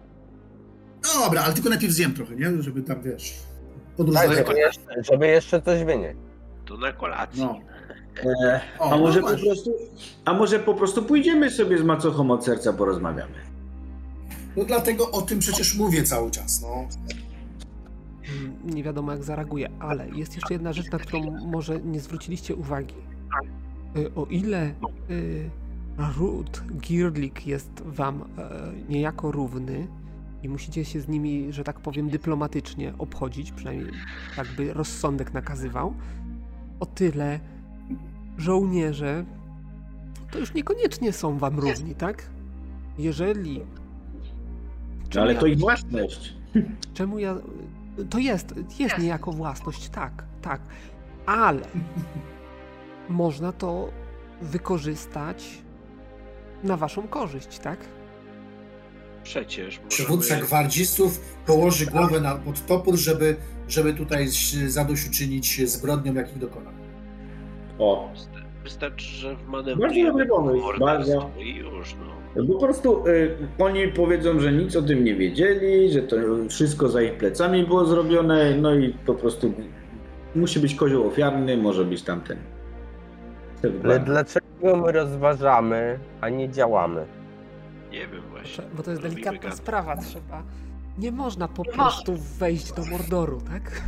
Dobra, 1.23 1.41
ale 1.43 1.53
tylko 1.53 1.69
najpierw 1.69 1.93
zjem 1.93 2.13
trochę, 2.13 2.35
nie? 2.35 2.61
Żeby 2.63 2.81
tam, 2.81 3.01
wiesz, 3.01 3.31
Tak, 3.31 3.95
podróżować. 3.97 4.37
żeby 4.37 4.59
jeszcze, 4.59 5.03
żeby 5.11 5.27
jeszcze 5.27 5.61
coś 5.61 5.83
wynieść. 5.83 6.17
To 6.65 6.77
na 6.77 6.93
kolację. 6.93 7.43
No. 7.45 7.59
E, 8.19 8.61
O, 8.79 8.91
a, 8.93 8.97
może 8.97 9.21
no 9.21 9.27
po 9.27 9.31
właśnie. 9.33 9.47
prostu, 9.49 9.71
a 10.25 10.33
może 10.33 10.59
po 10.59 10.73
prostu 10.73 11.03
pójdziemy 11.03 11.51
sobie 11.51 11.77
z 11.77 11.83
macochą 11.83 12.31
od 12.31 12.45
serca 12.45 12.73
porozmawiamy. 12.73 13.33
No 14.57 14.63
dlatego 14.65 15.11
o 15.11 15.21
tym 15.21 15.39
przecież 15.39 15.77
mówię 15.77 16.03
cały 16.03 16.31
czas, 16.31 16.61
no. 16.61 16.87
Nie 18.65 18.83
wiadomo 18.83 19.11
jak 19.11 19.23
zareaguje, 19.23 19.69
ale 19.79 20.09
jest 20.09 20.35
jeszcze 20.35 20.53
jedna 20.53 20.73
rzecz, 20.73 20.91
na 20.91 20.99
którą 20.99 21.21
może 21.45 21.81
nie 21.81 21.99
zwróciliście 21.99 22.55
uwagi. 22.55 22.95
Y, 23.97 24.13
O 24.15 24.25
ile 24.25 24.73
y, 25.09 25.49
Ruth 26.17 26.63
Girdlik 26.79 27.47
jest 27.47 27.71
wam 27.85 28.21
e, 28.37 28.49
niejako 28.89 29.31
równy 29.31 29.87
i 30.43 30.49
musicie 30.49 30.85
się 30.85 31.01
z 31.01 31.07
nimi, 31.07 31.47
że 31.53 31.63
tak 31.63 31.79
powiem, 31.79 32.09
dyplomatycznie 32.09 32.93
obchodzić, 32.97 33.51
przynajmniej 33.51 33.91
tak 34.35 34.47
by 34.57 34.73
rozsądek 34.73 35.33
nakazywał, 35.33 35.93
o 36.79 36.85
tyle 36.85 37.39
żołnierze 38.37 39.25
to 40.31 40.39
już 40.39 40.53
niekoniecznie 40.53 41.13
są 41.13 41.37
wam 41.37 41.59
równi, 41.59 41.95
tak? 41.95 42.29
Jeżeli... 42.97 43.61
No, 45.15 45.21
ale 45.21 45.33
ja- 45.33 45.39
to 45.39 45.45
ich 45.45 45.59
własność. 45.59 46.35
Czemu 46.93 47.19
ja. 47.19 47.37
To 48.09 48.19
jest, 48.19 48.53
jest 48.79 48.97
niejako 48.97 49.31
własność, 49.31 49.89
tak, 49.89 50.23
tak. 50.41 50.61
Ale 51.25 51.61
można 53.09 53.51
to 53.51 53.89
wykorzystać 54.41 55.61
na 56.63 56.77
waszą 56.77 57.07
korzyść, 57.07 57.59
tak? 57.59 57.79
Przecież 59.23 59.79
Przywódca 59.87 60.33
możemy... 60.33 60.47
gwardzistów 60.47 61.19
położy 61.45 61.85
głowę 61.85 62.21
na, 62.21 62.35
pod 62.35 62.65
topór, 62.65 62.95
żeby, 62.95 63.35
żeby 63.67 63.93
tutaj 63.93 64.27
zadośćuczynić 64.67 65.69
zbrodniom, 65.69 66.15
jakich 66.15 66.37
dokona. 66.37 66.80
O, 67.79 68.09
Wystarczy, 68.63 69.05
że 69.05 69.35
w 69.35 69.51
Bardzo 69.51 69.75
dobry 70.05 70.25
pomysł, 70.25 70.65
bardzo. 70.79 71.29
i 71.39 71.55
już, 71.55 71.95
no. 72.35 72.45
Po 72.53 72.59
prostu 72.59 73.07
y, 73.07 73.37
oni 73.59 73.87
powiedzą, 73.87 74.39
że 74.39 74.51
nic 74.51 74.75
o 74.75 74.81
tym 74.81 75.03
nie 75.03 75.15
wiedzieli, 75.15 75.91
że 75.91 76.01
to 76.01 76.15
wszystko 76.49 76.89
za 76.89 77.01
ich 77.01 77.13
plecami 77.13 77.63
było 77.67 77.85
zrobione, 77.85 78.55
no 78.57 78.75
i 78.75 78.89
po 79.05 79.13
prostu 79.13 79.53
musi 80.35 80.59
być 80.59 80.75
kozioł 80.75 81.07
ofiarny, 81.07 81.57
może 81.57 81.85
być 81.85 82.01
tamten. 82.03 82.37
Ale 83.63 83.71
dla- 83.73 83.99
dlaczego 83.99 84.77
my 84.77 84.91
rozważamy, 84.91 85.99
a 86.21 86.29
nie 86.29 86.49
działamy? 86.49 87.05
Nie 87.91 88.07
wiem 88.07 88.21
właśnie. 88.31 88.63
Bo 88.77 88.83
to 88.83 88.91
jest 88.91 89.03
delikatna 89.03 89.51
sprawa, 89.51 89.97
trzeba. 89.97 90.43
Nie 90.97 91.11
można 91.11 91.47
po 91.47 91.63
prostu 91.65 92.13
wejść 92.39 92.73
do 92.73 92.85
Mordoru, 92.85 93.41
tak? 93.41 93.81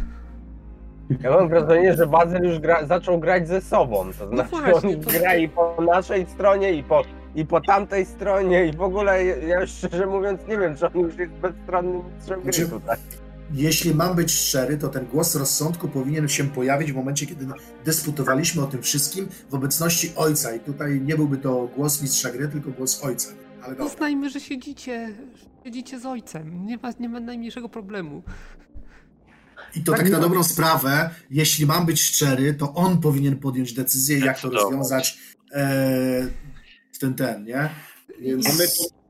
Ja 1.22 1.32
mam 1.32 1.50
wrażenie, 1.50 1.94
że 1.96 2.08
Bazyl 2.08 2.44
już 2.44 2.60
gra, 2.60 2.86
zaczął 2.86 3.20
grać 3.20 3.48
ze 3.48 3.62
sobą. 3.62 4.06
To 4.20 4.28
znaczy 4.28 4.50
właśnie, 4.50 4.96
on 4.98 5.02
to- 5.04 5.10
gra 5.12 5.36
i 5.36 5.50
po 5.50 5.78
naszej 5.94 6.26
stronie, 6.30 6.74
i 6.74 6.84
po, 6.84 7.02
i 7.36 7.46
po 7.46 7.62
tamtej 7.62 8.06
stronie, 8.06 8.66
i 8.66 8.74
w 8.78 8.82
ogóle 8.82 9.26
ja 9.26 9.62
już 9.62 9.70
szczerze 9.72 10.06
mówiąc 10.06 10.42
nie 10.48 10.58
wiem, 10.58 10.76
czy 10.78 10.88
on 10.88 11.00
już 11.00 11.18
jest 11.18 11.32
bezstronnym 11.34 12.02
mistrzem 12.16 12.42
gry 12.42 12.54
Znaczy- 12.54 12.72
tutaj. 12.72 12.98
Jeśli 13.54 13.96
mam 13.96 14.16
być 14.16 14.32
szczery, 14.32 14.78
to 14.78 14.88
ten 14.90 15.06
głos 15.06 15.36
rozsądku 15.36 15.88
powinien 15.88 16.28
się 16.28 16.44
pojawić 16.44 16.92
w 16.92 16.96
momencie, 16.96 17.26
kiedy 17.26 17.46
dyskutowaliśmy 17.86 18.64
o 18.64 18.66
tym 18.68 18.82
wszystkim 18.82 19.28
w 19.50 19.54
obecności 19.56 20.12
ojca. 20.16 20.56
I 20.56 20.60
tutaj 20.60 21.02
nie 21.02 21.16
byłby 21.16 21.38
to 21.38 21.68
głos 21.76 22.02
mistrza 22.02 22.30
gry, 22.32 22.48
tylko 22.48 22.70
głos 22.72 23.04
ojca. 23.06 23.30
Ale. 23.64 23.76
Uznajmy, 23.76 24.30
że 24.30 24.40
siedzicie, 24.40 25.10
siedzicie 25.64 26.00
z 26.00 26.06
ojcem. 26.06 26.66
Nie 26.66 26.78
ma, 26.78 26.90
nie 27.00 27.10
ma 27.10 27.20
najmniejszego 27.20 27.70
problemu. 27.70 28.22
I 29.76 29.84
to 29.84 29.92
tak 29.94 30.10
na 30.10 30.20
dobrą 30.20 30.44
sprawę, 30.44 31.10
jeśli 31.32 31.66
mam 31.66 31.86
być 31.86 32.02
szczery, 32.02 32.54
to 32.54 32.74
on 32.74 32.98
powinien 33.02 33.38
podjąć 33.40 33.74
decyzję, 33.74 34.20
jak 34.20 34.40
to 34.40 34.50
rozwiązać 34.50 35.18
e, 35.54 36.28
ten, 37.00 37.14
ten, 37.14 37.46
nie? 37.46 37.70
Więc, 38.22 38.48
A 38.50 38.54
my 38.54 38.66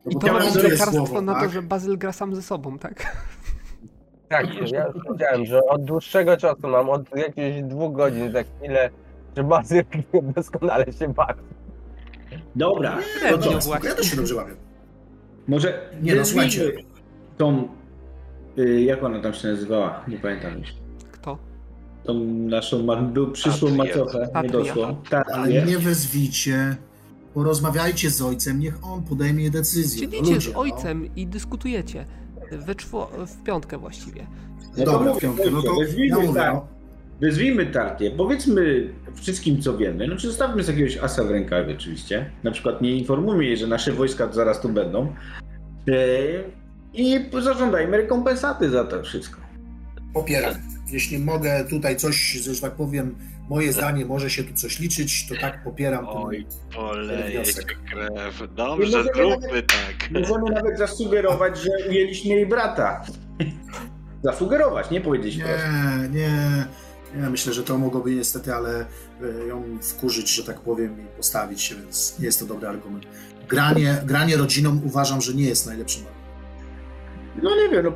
no 0.05 0.11
I 0.11 0.13
to 0.13 0.19
to 0.19 0.27
ma 0.27 0.33
on 0.33 0.45
być 0.45 0.55
jest 0.55 0.69
lekarstwo 0.69 1.21
na 1.21 1.33
to, 1.33 1.39
tak? 1.39 1.51
że 1.51 1.61
Bazyl 1.61 1.97
gra 1.97 2.11
sam 2.11 2.35
ze 2.35 2.41
sobą, 2.41 2.79
tak? 2.79 3.17
Tak, 4.29 4.71
ja 4.71 4.85
już 4.87 5.03
powiedziałem, 5.07 5.45
że 5.45 5.59
od 5.69 5.83
dłuższego 5.83 6.37
czasu 6.37 6.67
mam, 6.67 6.89
od 6.89 7.15
jakichś 7.15 7.61
dwóch 7.63 7.93
godzin 7.95 8.31
za 8.31 8.43
chwilę, 8.43 8.89
że 9.37 9.43
Bazyl 9.43 9.83
doskonale 10.35 10.93
się 10.93 11.13
bawi. 11.13 11.41
Dobra, 12.55 12.95
No 12.95 13.01
Średnio 13.19 13.51
to, 13.51 13.59
właśnie. 13.59 13.89
ja 13.89 13.95
też 13.95 14.09
się 14.09 14.15
dobrze 14.15 14.35
bawię. 14.35 14.53
może 15.47 15.89
Nie 16.01 16.15
no, 16.15 16.25
słuchajcie. 16.25 16.71
tą, 17.37 17.67
jak 18.85 19.03
ona 19.03 19.19
tam 19.21 19.33
się 19.33 19.47
nazywała, 19.47 20.03
nie 20.07 20.17
pamiętam 20.17 20.59
już. 20.59 20.67
Kto? 21.11 21.37
Tą 22.03 22.23
naszą, 22.25 22.83
ma- 22.83 23.01
był 23.01 23.31
przyszłą 23.31 23.77
Patria. 23.77 23.95
macochę, 23.97 24.19
nie 24.19 24.27
Patria. 24.27 24.51
doszło. 24.51 25.01
Tak, 25.09 25.31
Ale 25.31 25.65
nie? 25.65 25.77
wezwijcie, 25.79 26.75
porozmawiajcie 27.33 28.09
z 28.09 28.21
ojcem, 28.21 28.59
niech 28.59 28.83
on 28.83 29.03
podejmie 29.03 29.49
decyzję. 29.51 30.07
No, 30.07 30.11
Siedzicie 30.13 30.33
ludzie, 30.33 30.51
z 30.51 30.55
ojcem 30.55 31.15
i 31.15 31.27
dyskutujecie. 31.27 32.05
We 32.51 32.75
czwo, 32.75 33.11
w 33.27 33.43
piątkę 33.43 33.77
właściwie. 33.77 34.27
No. 34.77 34.85
Dobra, 34.85 35.11
to 35.13 35.17
w 35.17 35.21
piątkę, 35.21 35.43
no 35.51 35.61
to 35.61 35.73
ja 35.81 35.85
wezwijmy, 35.87 36.15
mówię, 36.21 36.39
tak, 36.39 36.53
no. 36.53 36.67
wezwijmy 37.21 37.65
Tartię, 37.65 38.11
powiedzmy 38.11 38.89
wszystkim, 39.15 39.61
co 39.61 39.77
wiemy. 39.77 40.07
No 40.07 40.15
przedstawmy 40.15 40.63
z 40.63 40.67
jakiegoś 40.67 40.97
asa 40.97 41.23
w 41.23 41.31
rękawie 41.31 41.73
oczywiście. 41.75 42.31
Na 42.43 42.51
przykład 42.51 42.81
nie 42.81 42.91
informujmy 42.95 43.45
jej, 43.45 43.57
że 43.57 43.67
nasze 43.67 43.91
wojska 43.91 44.31
zaraz 44.33 44.61
tu 44.61 44.69
będą. 44.69 45.13
I 46.93 47.29
zażądajmy 47.41 47.97
rekompensaty 47.97 48.69
za 48.69 48.83
to 48.83 49.03
wszystko. 49.03 49.41
Popieram. 50.13 50.53
Jeśli 50.91 51.19
mogę 51.19 51.65
tutaj 51.69 51.97
coś, 51.97 52.31
że 52.31 52.61
tak 52.61 52.75
powiem, 52.75 53.15
moje 53.49 53.73
zdanie 53.73 54.05
może 54.05 54.29
się 54.29 54.43
tu 54.43 54.53
coś 54.53 54.79
liczyć, 54.79 55.27
to 55.27 55.35
tak 55.41 55.63
popieram 55.63 56.05
ten, 56.05 56.17
Oj, 56.17 56.45
poleje 56.75 57.43
krew. 57.91 58.53
Dobrze, 58.55 59.03
zróbmy 59.03 59.63
tak. 59.63 60.11
Możemy 60.21 60.51
nawet 60.51 60.77
zasugerować, 60.77 61.57
że 61.57 61.69
ujęliśmy 61.89 62.35
jej 62.35 62.45
brata. 62.45 63.05
Zasugerować, 64.23 64.91
nie 64.91 65.01
powiedzieć. 65.01 65.37
Nie, 65.37 65.45
nie. 66.11 66.65
Nie, 67.15 67.29
myślę, 67.29 67.53
że 67.53 67.63
to 67.63 67.77
mogłoby 67.77 68.15
niestety, 68.15 68.53
ale 68.53 68.85
e, 69.41 69.47
ją 69.47 69.63
wkurzyć, 69.81 70.35
że 70.35 70.43
tak 70.43 70.59
powiem, 70.59 71.01
i 71.01 71.17
postawić 71.17 71.61
się, 71.61 71.75
więc 71.75 72.19
nie 72.19 72.25
jest 72.25 72.39
to 72.39 72.45
dobry 72.45 72.67
argument. 72.67 73.05
Granie, 73.49 74.01
granie 74.05 74.37
rodziną 74.37 74.81
uważam, 74.85 75.21
że 75.21 75.33
nie 75.33 75.43
jest 75.43 75.65
najlepszym 75.65 76.01
argumentem. 76.01 76.22
No 77.41 77.55
nie 77.55 77.69
wiem, 77.69 77.85
no 77.85 77.91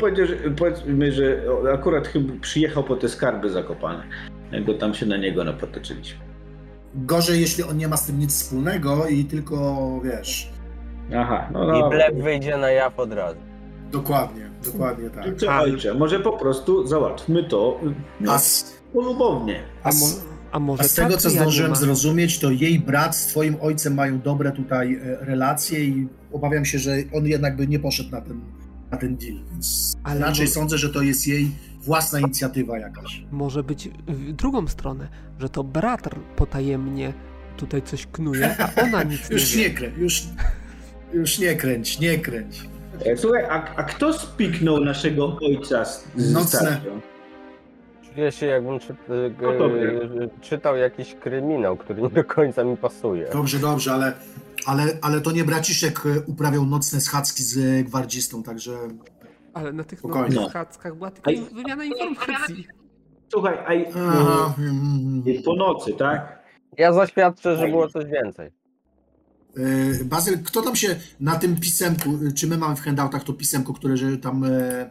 powiedzmy, 0.58 1.12
że 1.12 1.42
akurat 1.74 2.08
chyba 2.08 2.34
przyjechał 2.42 2.84
po 2.84 2.96
te 2.96 3.10
skarby 3.10 3.50
zakopane. 3.50 4.04
Go 4.66 4.74
tam 4.74 4.94
się 4.94 5.06
na 5.06 5.18
niego 5.18 5.44
napotoczyliśmy. 5.44 6.20
Gorzej, 6.96 7.42
jeśli 7.42 7.64
on 7.64 7.78
nie 7.78 7.88
ma 7.88 7.98
z 7.98 8.06
tym 8.08 8.20
nic 8.20 8.32
wspólnego 8.44 9.08
i 9.08 9.26
tylko, 9.26 9.88
wiesz, 10.04 10.50
Aha, 11.16 11.50
no 11.54 11.64
I 11.78 11.82
dobra. 11.82 11.90
blef 11.90 12.24
wyjdzie 12.24 12.58
na 12.58 12.72
jaw 12.72 13.00
od 13.00 13.14
razu. 13.14 13.38
dokładnie, 13.92 14.50
dokładnie 14.66 15.10
tak. 15.10 15.36
Co 15.38 15.58
ojcze, 15.58 15.94
może 15.94 16.20
po 16.20 16.32
prostu 16.38 16.88
załatwmy 16.88 17.44
to 17.44 17.80
no, 18.22 18.32
A 18.34 18.40
z, 18.40 18.80
polubownie. 18.94 19.60
a 19.84 19.88
mo, 19.88 19.94
z, 19.94 20.26
a 20.52 20.60
może 20.60 20.84
a 20.84 20.88
z 20.88 20.96
tego, 20.96 21.10
tak, 21.10 21.20
co 21.20 21.30
zdążyłem 21.30 21.76
zrozumieć, 21.76 22.40
to 22.40 22.52
jej 22.52 22.80
brat 22.80 23.16
z 23.16 23.28
twoim 23.28 23.56
ojcem 23.62 23.94
mają 23.94 24.20
dobre 24.20 24.52
tutaj 24.52 24.96
e, 24.96 25.26
relacje 25.26 25.80
i 25.86 26.08
obawiam 26.32 26.66
się, 26.66 26.80
że 26.80 26.92
on 27.14 27.26
jednak 27.28 27.56
by 27.56 27.68
nie 27.68 27.80
poszedł 27.80 28.10
na 28.12 28.22
ten, 28.22 28.42
na 28.92 28.98
ten 28.98 29.16
deal, 29.18 29.38
więc 29.52 29.94
Ale 30.04 30.20
raczej 30.20 30.46
mo- 30.46 30.52
sądzę, 30.52 30.78
że 30.78 30.90
to 30.90 31.02
jest 31.02 31.28
jej 31.28 31.52
własna 31.82 32.20
inicjatywa 32.20 32.78
jakaś. 32.80 33.24
Może 33.32 33.64
być 33.64 33.90
w 34.08 34.32
drugą 34.34 34.68
stronę, 34.68 35.08
że 35.40 35.50
to 35.50 35.64
brat 35.64 36.10
potajemnie 36.36 37.14
tutaj 37.58 37.82
coś 37.82 38.08
knuje, 38.08 38.56
a 38.60 38.82
ona 38.82 39.04
nic 39.04 39.20
nie 39.30 39.34
Już 39.36 39.56
wie. 39.56 39.62
nie 39.64 39.70
kręć, 39.76 39.98
już, 39.98 40.24
już 41.14 41.40
nie 41.40 41.56
kręć, 41.56 42.00
nie 42.00 42.20
kręć. 42.20 42.62
E, 43.06 43.18
Słuchaj, 43.18 43.44
a, 43.46 43.76
a 43.76 43.84
kto 43.84 44.14
spiknął 44.14 44.80
naszego 44.86 45.38
ojca 45.42 45.86
z, 45.86 46.08
z 46.16 46.34
Nocne. 46.34 46.82
Czuję 48.16 48.32
się 48.32 48.46
jakbym 48.46 48.80
czy, 48.80 48.96
No 49.42 49.52
to 49.58 49.70
wie. 49.70 49.82
g- 49.86 50.30
czytał 50.42 50.78
jakiś 50.78 51.14
kryminał, 51.16 51.78
który 51.78 52.02
nie 52.02 52.10
do 52.10 52.24
końca 52.24 52.64
mi 52.64 52.78
pasuje. 52.78 53.28
Dobrze, 53.34 53.60
dobrze, 53.60 53.94
ale, 53.94 54.14
ale, 54.68 54.84
ale 55.02 55.22
to 55.22 55.32
nie 55.32 55.44
braciszek 55.44 56.04
e, 56.06 56.22
uprawiał 56.22 56.66
nocne 56.66 57.02
schadzki 57.02 57.44
z 57.44 57.58
e, 57.58 57.84
gwardzistą, 57.84 58.44
także 58.44 58.78
Ale 59.54 59.74
na 59.74 59.84
tych 59.84 60.00
Spokojnie. 60.00 60.36
nowych 60.36 60.50
schadzkach 60.50 60.96
była 60.96 61.12
tylko 61.12 61.30
Ej. 61.32 61.42
wymiana 61.54 61.84
informacji. 61.86 62.68
Słuchaj, 63.32 63.58
a 63.68 63.74
i- 63.74 63.86
Aha, 63.96 64.56
no, 64.58 65.24
po 65.46 65.56
nocy, 65.56 65.94
tak? 65.94 66.40
Ja 66.78 66.94
zaświadczę, 66.94 67.58
że 67.58 67.68
było 67.68 67.90
coś 67.90 68.06
więcej. 68.06 68.52
e, 69.58 70.04
Bazyl, 70.06 70.44
kto 70.44 70.62
tam 70.62 70.76
się 70.76 70.96
na 71.20 71.36
tym 71.36 71.60
pisemku, 71.60 72.10
czy 72.36 72.48
my 72.48 72.58
mamy 72.58 72.76
w 72.76 72.82
handoutach 72.82 73.24
to 73.24 73.34
pisemko, 73.34 73.74
które 73.74 73.98
że 73.98 74.18
tam 74.18 74.44
e, 74.44 74.50
e, 74.50 74.90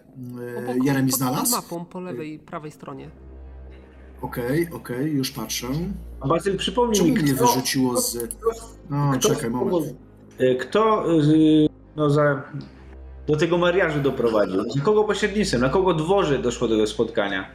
Jeremi 0.84 1.12
znalazł? 1.12 1.52
Pod 1.56 1.62
mapą 1.64 1.84
po 1.84 2.00
lewej 2.00 2.32
i 2.32 2.38
prawej 2.38 2.70
stronie. 2.70 3.10
Okej, 4.26 4.68
okej, 4.72 5.12
już 5.12 5.30
patrzę. 5.30 5.66
A 6.20 6.28
Bazyl, 6.28 6.56
przypomnij 6.56 6.96
Czemu 6.96 7.08
mi, 7.08 7.22
mnie 7.22 7.34
kto, 7.34 7.46
wyrzuciło 7.46 8.00
z... 8.00 8.18
No, 8.90 9.12
kto, 9.18 9.28
czekaj, 9.28 9.50
moment. 9.50 9.94
e, 10.38 10.54
kto 10.54 11.04
e, 11.12 11.22
no, 11.96 12.10
za, 12.10 12.42
do 13.26 13.36
tego 13.36 13.58
mariażu 13.58 14.00
doprowadził? 14.00 14.70
Z 14.70 14.82
kogo 14.82 15.04
pośrednictwem? 15.04 15.60
Na 15.60 15.68
kogo 15.68 15.94
dworze 15.94 16.38
doszło 16.38 16.68
do 16.68 16.74
tego 16.74 16.86
spotkania? 16.86 17.50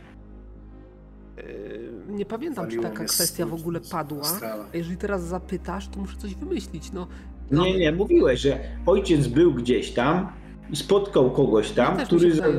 Yy, 1.37 1.91
Nie 2.09 2.25
pamiętam, 2.25 2.69
czy 2.69 2.77
taka 2.77 3.05
kwestia 3.05 3.45
w 3.45 3.53
ogóle 3.53 3.79
padła. 3.91 4.21
Astrala. 4.21 4.65
A 4.73 4.77
jeżeli 4.77 4.97
teraz 4.97 5.23
zapytasz, 5.23 5.87
to 5.87 5.99
muszę 5.99 6.17
coś 6.17 6.35
wymyślić. 6.35 6.91
No, 6.91 7.07
no 7.51 7.65
Nie, 7.65 7.77
nie, 7.77 7.91
mówiłeś, 7.91 8.39
że 8.39 8.59
ojciec 8.85 9.27
był 9.27 9.53
gdzieś 9.53 9.91
tam 9.91 10.31
spotkał 10.73 11.31
kogoś 11.31 11.71
tam, 11.71 11.99
Ja 11.99 12.05
który 12.05 12.31
powiedział, 12.31 12.51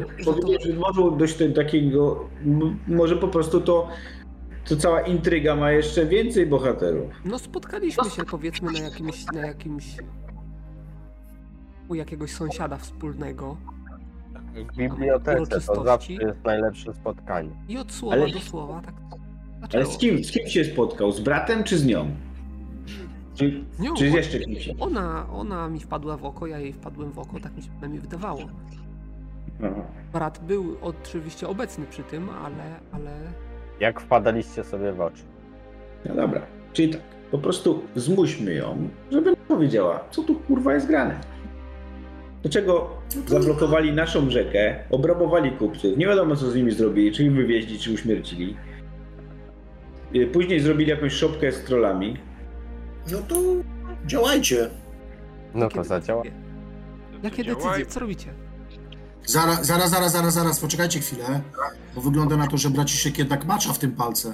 że 0.61 0.73
może 0.75 1.17
dość 1.17 1.39
do 1.39 1.55
takiego, 1.55 2.29
może 2.87 3.17
po 3.17 3.29
prostu 3.29 3.61
to, 3.61 3.89
to 4.65 4.77
cała 4.77 5.01
intryga 5.01 5.57
ma 5.57 5.71
jeszcze 5.73 6.07
więcej 6.07 6.47
bohaterów. 6.47 7.11
no 7.25 7.39
spotkaliśmy 7.39 8.11
się 8.11 8.25
powiedzmy 8.25 8.73
na 8.73 8.79
jakimś, 8.79 9.27
na 9.27 9.47
jakimś 9.47 9.97
u 11.89 11.95
jakiegoś 11.95 12.31
sąsiada 12.31 12.77
wspólnego 12.77 13.57
W 14.73 14.77
bibliotece 14.77 15.61
to 15.75 15.85
zawsze 15.85 16.13
jest 16.13 16.45
najlepsze 16.45 16.95
spotkanie. 16.95 17.51
i 17.69 17.79
od 17.79 17.93
słowa 17.93 18.17
Ale- 18.17 18.31
do 18.33 18.41
słowa 18.41 18.83
tak 18.85 18.95
Ale 19.75 19.87
z 19.87 19.99
kim, 19.99 20.25
z 20.25 20.31
kim 20.33 20.47
się 20.49 20.65
spotkał? 20.65 21.13
Z 21.13 21.21
bratem 21.21 21.65
czy 21.65 21.79
z 21.79 21.87
nią? 21.87 22.11
Czy, 23.35 23.65
Z 23.73 23.81
nią, 23.81 23.95
czy 23.95 24.07
jeszcze 24.07 24.39
kimś? 24.39 24.71
Ona, 24.81 25.27
ona 25.33 25.69
mi 25.69 25.81
wpadła 25.81 26.17
w 26.17 26.25
oko, 26.25 26.47
ja 26.47 26.59
jej 26.59 26.73
wpadłem 26.73 27.13
w 27.13 27.19
oko, 27.19 27.41
tak 27.41 27.57
mi 27.57 27.63
się 27.63 27.71
przynajmniej 27.71 28.01
wydawało. 28.01 28.41
Aha. 29.65 29.83
Brat 30.13 30.45
był 30.47 30.77
oczywiście 30.83 31.49
obecny 31.49 31.87
przy 31.91 32.03
tym, 32.03 32.31
ale, 32.31 32.65
ale 32.93 33.11
Jak 33.81 34.01
wpadaliście 34.01 34.65
sobie 34.65 34.93
w 34.93 35.01
oczy? 35.01 35.23
No 36.09 36.15
dobra, 36.15 36.41
czyli 36.73 36.89
tak, 36.93 37.01
po 37.31 37.39
prostu 37.39 37.83
zmuśmy 37.97 38.55
ją, 38.55 38.89
żeby 39.13 39.37
powiedziała, 39.49 40.05
co 40.11 40.23
tu 40.23 40.35
kurwa 40.35 40.75
jest 40.75 40.87
grane. 40.87 41.21
Dlaczego 42.43 42.91
zablokowali 43.27 43.93
naszą 43.93 44.31
rzekę, 44.31 44.77
obrabowali 44.91 45.51
kupców, 45.51 45.97
nie 45.97 46.07
wiadomo 46.07 46.37
co 46.37 46.51
z 46.51 46.55
nimi 46.57 46.71
zrobili, 46.71 47.13
czy 47.13 47.25
ich 47.25 47.33
wywieźli, 47.33 47.79
czy 47.79 47.93
uśmiercili. 47.93 48.57
Y, 50.15 50.27
Później 50.27 50.61
zrobili 50.61 50.91
jakąś 50.91 51.13
szopkę 51.13 51.53
z 51.53 51.65
trollami. 51.65 52.17
No 53.11 53.19
to 53.19 53.37
działajcie. 54.07 54.71
No 55.55 55.69
to 55.69 55.85
zadziała. 55.85 56.23
Jakie 57.23 57.45
decyzje? 57.45 57.87
Co 57.87 58.01
robicie? 58.01 58.35
Zaraz, 59.27 59.67
zaraz, 59.67 59.91
zaraz, 59.91 60.13
zaraz, 60.13 60.35
zaraz, 60.35 60.61
poczekajcie 60.61 61.01
chwilę, 61.01 61.41
bo 61.95 62.01
wygląda 62.01 62.37
na 62.37 62.47
to, 62.47 62.57
że 62.57 62.71
braciszek 62.71 63.19
jednak 63.19 63.45
macza 63.45 63.73
w 63.73 63.79
tym 63.79 63.93
palce. 63.93 64.33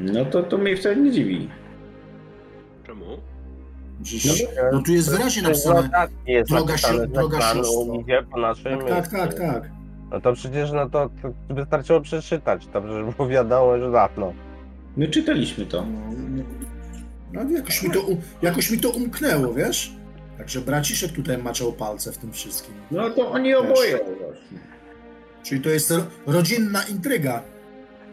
No 0.00 0.24
to, 0.24 0.42
to 0.42 0.58
mnie 0.58 0.76
wcale 0.76 0.96
nie 0.96 1.10
dziwi. 1.12 1.48
Czemu? 2.86 3.04
Przecież, 4.02 4.42
no 4.72 4.82
tu 4.82 4.92
jest 4.92 5.10
wyraźnie 5.10 5.42
napisane. 5.42 5.82
notatki 5.82 6.32
jest 6.32 6.50
droga 6.50 6.76
że 6.76 7.06
droga 7.08 7.40
siostro. 7.40 7.94
idzie 7.94 8.22
po 8.30 8.40
naszym 8.40 8.78
Tak, 8.78 8.88
tak, 8.88 9.08
tak, 9.08 9.34
tak. 9.34 9.70
No 10.10 10.20
to 10.20 10.32
przecież 10.32 10.72
no 10.72 10.90
to, 10.90 11.10
to 11.22 11.54
wystarczyło 11.54 12.00
przeczytać, 12.00 12.66
to 12.66 12.82
przecież 12.82 13.14
było 13.14 13.28
wiadomo, 13.28 13.78
że 13.78 13.92
dawno. 13.92 14.32
My 14.96 15.08
czytaliśmy 15.08 15.66
to. 15.66 15.84
No, 15.84 16.42
no 17.44 17.50
jakoś, 17.56 17.82
mi 17.82 17.90
to, 17.90 18.00
u- 18.00 18.16
jakoś 18.42 18.70
mi 18.70 18.78
to 18.78 18.90
umknęło, 18.90 19.54
wiesz? 19.54 19.92
Także 20.38 20.60
braciszek 20.60 21.12
tutaj 21.12 21.38
maczał 21.38 21.72
palce 21.72 22.12
w 22.12 22.18
tym 22.18 22.32
wszystkim. 22.32 22.74
No 22.90 23.10
to 23.10 23.30
oni 23.30 23.54
oboje. 23.54 23.96
właśnie. 23.96 24.58
Czyli 25.42 25.60
to 25.60 25.68
jest 25.70 25.90
ro- 25.90 26.06
rodzinna 26.26 26.82
intryga. 26.82 27.42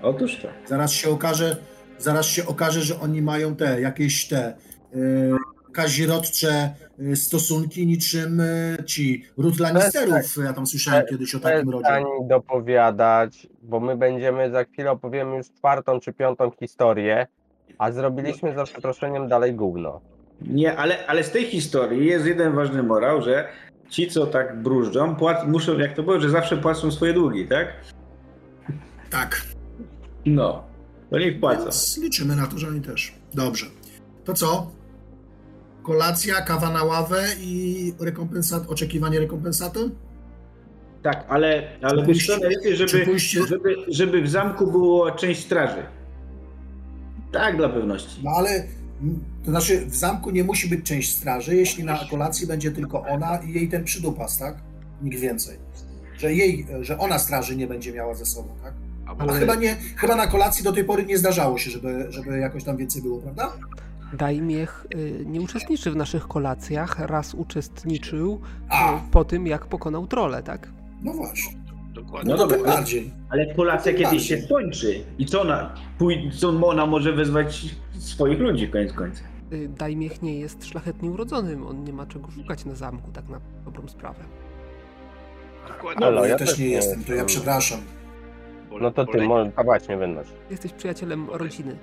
Otóż 0.02 0.38
to. 0.42 0.48
Zaraz 0.68 0.92
się 0.92 1.10
okaże, 1.10 1.58
zaraz 1.98 2.26
się 2.26 2.46
okaże, 2.46 2.82
że 2.82 3.00
oni 3.00 3.22
mają 3.22 3.56
te, 3.56 3.82
jakieś 3.82 4.28
te 4.28 4.54
yy, 4.94 5.38
kazirodcze 5.74 6.74
y, 7.00 7.16
stosunki 7.16 7.88
niczym 7.88 8.40
y, 8.40 8.78
ci 8.86 9.26
Ruth 9.38 9.60
Lannisterów. 9.60 10.38
Ja 10.46 10.54
tam 10.54 10.68
słyszałem 10.68 11.06
kiedyś 11.10 11.36
o 11.36 11.40
takim 11.40 11.70
rodzie. 11.70 11.84
Przestań 11.84 12.28
dopowiadać, 12.28 13.48
bo 13.64 13.80
my 13.80 13.98
będziemy 13.98 14.52
za 14.52 14.64
chwilę 14.64 14.92
opowiemy 14.92 15.38
już 15.38 15.52
czwartą 15.52 16.00
czy 16.00 16.14
piątą 16.14 16.52
historię, 16.60 17.28
a 17.78 17.92
zrobiliśmy 17.92 18.56
za 18.56 18.64
przeproszeniem 18.64 19.28
dalej 19.28 19.54
gówno. 19.54 20.02
Nie, 20.42 20.76
ale, 20.78 21.08
ale 21.08 21.24
z 21.24 21.32
tej 21.32 21.46
historii 21.46 22.06
jest 22.08 22.26
jeden 22.26 22.56
ważny 22.56 22.84
morał, 22.84 23.22
że 23.22 23.48
ci, 23.90 24.08
co 24.08 24.28
tak 24.28 24.62
brużdżą, 24.62 25.16
płac- 25.16 25.48
muszą, 25.48 25.78
jak 25.78 25.94
to 25.94 26.04
było, 26.04 26.20
że 26.20 26.30
zawsze 26.30 26.58
płacą 26.58 26.92
swoje 26.92 27.14
długi, 27.14 27.48
tak? 27.48 27.68
Tak. 29.10 29.42
No, 30.26 30.64
to 31.10 31.20
niech 31.20 31.40
płacą. 31.40 31.64
Więc 31.64 31.98
liczymy 32.04 32.36
na 32.36 32.48
to, 32.48 32.58
że 32.58 32.68
oni 32.68 32.82
też. 32.82 33.16
Dobrze. 33.34 33.66
To 34.26 34.34
co? 34.34 34.72
Kolacja, 35.84 36.36
kawa 36.42 36.70
na 36.70 36.84
ławę 36.84 37.24
i 37.42 37.94
rekompensat, 38.00 38.64
oczekiwanie 38.70 39.20
rekompensaty? 39.20 39.80
Tak, 41.02 41.26
ale, 41.30 41.64
ale 41.82 42.06
czy 42.06 42.76
żeby, 42.76 43.06
pójście- 43.06 43.48
żeby, 43.48 43.76
żeby 43.88 44.22
w 44.22 44.30
zamku 44.30 44.68
była 44.72 45.12
część 45.12 45.42
straży. 45.44 45.84
Tak, 47.34 47.58
dla 47.58 47.70
pewności. 47.70 48.22
No 48.24 48.32
ale 48.32 48.50
mm, 48.50 49.20
to 49.46 49.52
znaczy 49.52 49.86
w 49.86 49.96
zamku 49.96 50.30
nie 50.30 50.44
musi 50.44 50.70
być 50.70 50.86
część 50.86 51.16
straży, 51.16 51.56
jeśli 51.56 51.84
na 51.84 52.00
kolacji 52.12 52.48
będzie 52.48 52.72
tylko 52.72 53.02
ona 53.02 53.38
i 53.38 53.54
jej 53.54 53.70
ten 53.70 53.84
przydupas, 53.84 54.38
tak? 54.38 54.56
Nikt 55.02 55.20
więcej. 55.20 55.58
Że 56.18 56.34
jej, 56.34 56.68
że 56.82 56.98
ona 56.98 57.20
straży 57.20 57.56
nie 57.56 57.68
będzie 57.68 57.94
miała 57.94 58.16
ze 58.16 58.26
sobą, 58.26 58.50
tak? 58.64 58.74
A 59.06 59.28
A 59.28 59.34
chyba 59.34 59.56
nie, 59.56 59.76
chyba 59.96 60.16
na 60.16 60.28
kolacji 60.28 60.64
do 60.64 60.72
tej 60.72 60.84
pory 60.84 61.06
nie 61.06 61.18
zdarzało 61.18 61.58
się, 61.58 61.72
żeby, 61.72 62.06
żeby 62.10 62.40
jakoś 62.40 62.64
tam 62.64 62.78
więcej 62.78 63.02
było, 63.02 63.20
prawda? 63.20 63.54
Dajmiech 64.14 64.86
y, 64.96 65.24
nie 65.26 65.42
uczestniczy 65.42 65.92
w 65.92 65.96
naszych 65.96 66.28
kolacjach, 66.28 67.00
raz 67.00 67.34
uczestniczył 67.34 68.42
A, 68.70 68.96
y, 68.98 69.00
po 69.12 69.26
tym, 69.26 69.48
jak 69.48 69.66
pokonał 69.66 70.08
trole, 70.08 70.44
tak? 70.44 70.70
no 71.02 71.14
właśnie. 71.14 71.63
Dokładnie. 72.06 72.32
No 72.34 72.38
dobra, 72.38 72.58
bardziej. 72.64 73.12
ale 73.30 73.56
kolacja 73.56 73.94
kiedyś 73.94 74.24
się 74.28 74.34
bardziej. 74.36 74.42
skończy. 74.50 75.04
I 75.18 75.26
co 75.26 75.42
ona? 75.42 75.74
Pój- 76.00 76.32
co 76.40 76.68
ona 76.68 76.86
może 76.86 77.14
wezwać 77.14 77.66
swoich 78.00 78.40
ludzi 78.40 78.68
koniec 78.70 78.94
końca. 78.94 79.24
Y, 79.54 79.70
Dajmiech 79.70 80.22
nie 80.22 80.40
jest 80.40 80.66
szlachetnie 80.66 81.12
urodzonym, 81.12 81.68
on 81.68 81.84
nie 81.84 81.94
ma 81.94 82.06
czego 82.06 82.32
szukać 82.32 82.66
na 82.66 82.76
zamku, 82.76 83.12
tak 83.12 83.30
na 83.30 83.42
dobrą 83.66 83.88
sprawę. 83.88 84.24
dokładnie. 85.68 86.06
Ale 86.06 86.16
No, 86.16 86.24
ja, 86.24 86.30
ja 86.30 86.38
też 86.38 86.58
nie 86.60 86.66
nie 86.66 86.72
jestem, 86.72 87.04
to 87.04 87.14
ja 87.14 87.26
przepraszam. 87.26 87.80
No 88.82 88.92
to 88.92 89.06
ty, 89.06 89.22
może, 89.22 89.52
a 89.56 89.64
właśnie, 89.64 89.98
wynoś. 89.98 90.28
Jesteś 90.50 90.74
przyjacielem 90.74 91.30
rodziny 91.30 91.78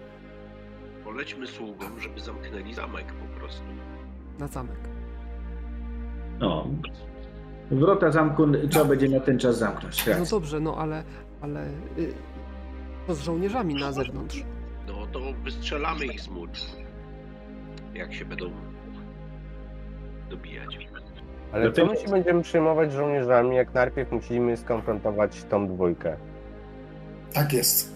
Polećmy 1.04 1.46
sługom, 1.46 2.00
żeby 2.00 2.20
zamknęli 2.20 2.74
zamek 2.74 3.04
po 3.12 3.38
prostu. 3.40 3.62
na 4.38 4.46
zamek. 4.46 4.76
No. 6.40 6.66
Wrota 7.70 8.10
zamku 8.10 8.46
trzeba 8.70 8.84
będzie 8.84 9.08
na 9.08 9.20
ten 9.20 9.38
czas 9.38 9.58
zamknąć. 9.58 10.06
No 10.18 10.24
dobrze, 10.30 10.60
no 10.60 10.76
ale, 10.76 11.02
ale 11.40 11.66
y, 11.98 12.12
co 13.06 13.14
z 13.14 13.20
żołnierzami 13.20 13.74
na 13.74 13.92
zewnątrz? 13.92 14.44
No 14.88 15.06
to 15.12 15.20
wystrzelamy 15.44 16.06
ich 16.06 16.20
z 16.20 16.28
mur. 16.28 16.48
Jak 17.94 18.14
się 18.14 18.24
będą 18.24 18.50
dobijać. 20.30 20.78
Ale 21.52 21.64
No 21.64 21.72
co 21.72 21.82
to- 21.86 21.92
my 21.92 21.96
się 21.96 22.08
będziemy 22.08 22.42
przyjmować 22.42 22.92
żołnierzami, 22.92 23.56
jak 23.56 23.74
najpierw 23.74 24.12
musimy 24.12 24.56
skonfrontować 24.56 25.44
tą 25.44 25.68
dwójkę? 25.68 26.16
Tak 27.32 27.52
jest. 27.52 27.92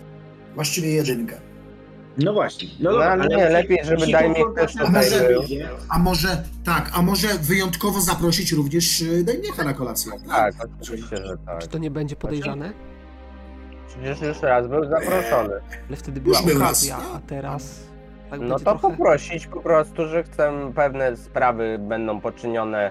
Właściwie 0.55 0.89
jedynkę. 0.93 1.37
No 2.19 2.33
właśnie. 2.33 2.69
No, 2.81 2.91
No, 2.91 2.99
dobra, 2.99 3.17
nie, 3.27 3.49
lepiej, 3.49 3.79
żeby 3.85 4.07
Dajmiech 4.07 4.55
też 4.57 4.73
tutaj 4.73 4.93
będzie, 4.93 5.29
był. 5.29 5.43
A 5.89 5.99
może 5.99 6.29
tak, 6.65 6.91
a 6.95 7.03
może 7.03 7.29
wyjątkowo 7.29 8.01
zaprosić 8.01 8.53
również 8.53 9.01
y, 9.01 9.25
Dajmiecha 9.25 9.65
na 9.65 9.73
kolację? 9.75 10.13
Tak, 10.29 10.55
oczywiście, 10.83 11.17
że 11.17 11.37
tak. 11.47 11.59
Czy 11.59 11.69
to 11.69 11.79
nie 11.79 11.91
będzie 11.91 12.17
podejrzane? 12.17 12.73
Przecież 13.89 14.21
już 14.21 14.43
raz 14.43 14.69
był 14.69 14.85
zaproszony. 14.89 15.55
Ale 15.89 15.97
wtedy 15.97 16.21
była 16.21 16.39
okazja, 16.57 16.99
no. 16.99 17.17
a 17.17 17.21
teraz 17.21 17.81
tak 18.31 18.41
No 18.41 18.59
to 18.59 18.65
trochę... 18.65 18.81
poprosić 18.81 19.47
po 19.47 19.61
prostu, 19.61 20.07
że 20.09 20.23
chcę 20.23 20.73
pewne 20.75 21.17
sprawy 21.17 21.79
będą 21.81 22.21
poczynione 22.21 22.91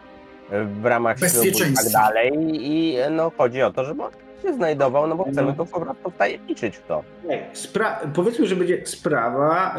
w 0.82 0.86
ramach 0.86 1.20
ślubu 1.20 1.48
i 1.48 1.74
tak 1.74 1.90
dalej 1.94 2.32
i 2.54 2.98
no 3.12 3.32
chodzi 3.38 3.62
o 3.62 3.74
to, 3.74 3.86
żeby 3.86 4.04
on 4.04 4.12
się 4.44 4.54
znajdował, 4.54 5.08
no 5.08 5.16
bo 5.16 5.24
chcemy 5.32 5.54
go 5.54 5.66
po 5.66 5.82
prostu 5.82 6.12
wtajemniczyć 6.12 6.78
w 6.78 6.88
to. 6.88 7.04
Nie, 7.28 7.50
Spra- 7.54 8.12
powiedzmy, 8.16 8.46
że 8.48 8.56
będzie 8.56 8.86
sprawa 8.86 9.76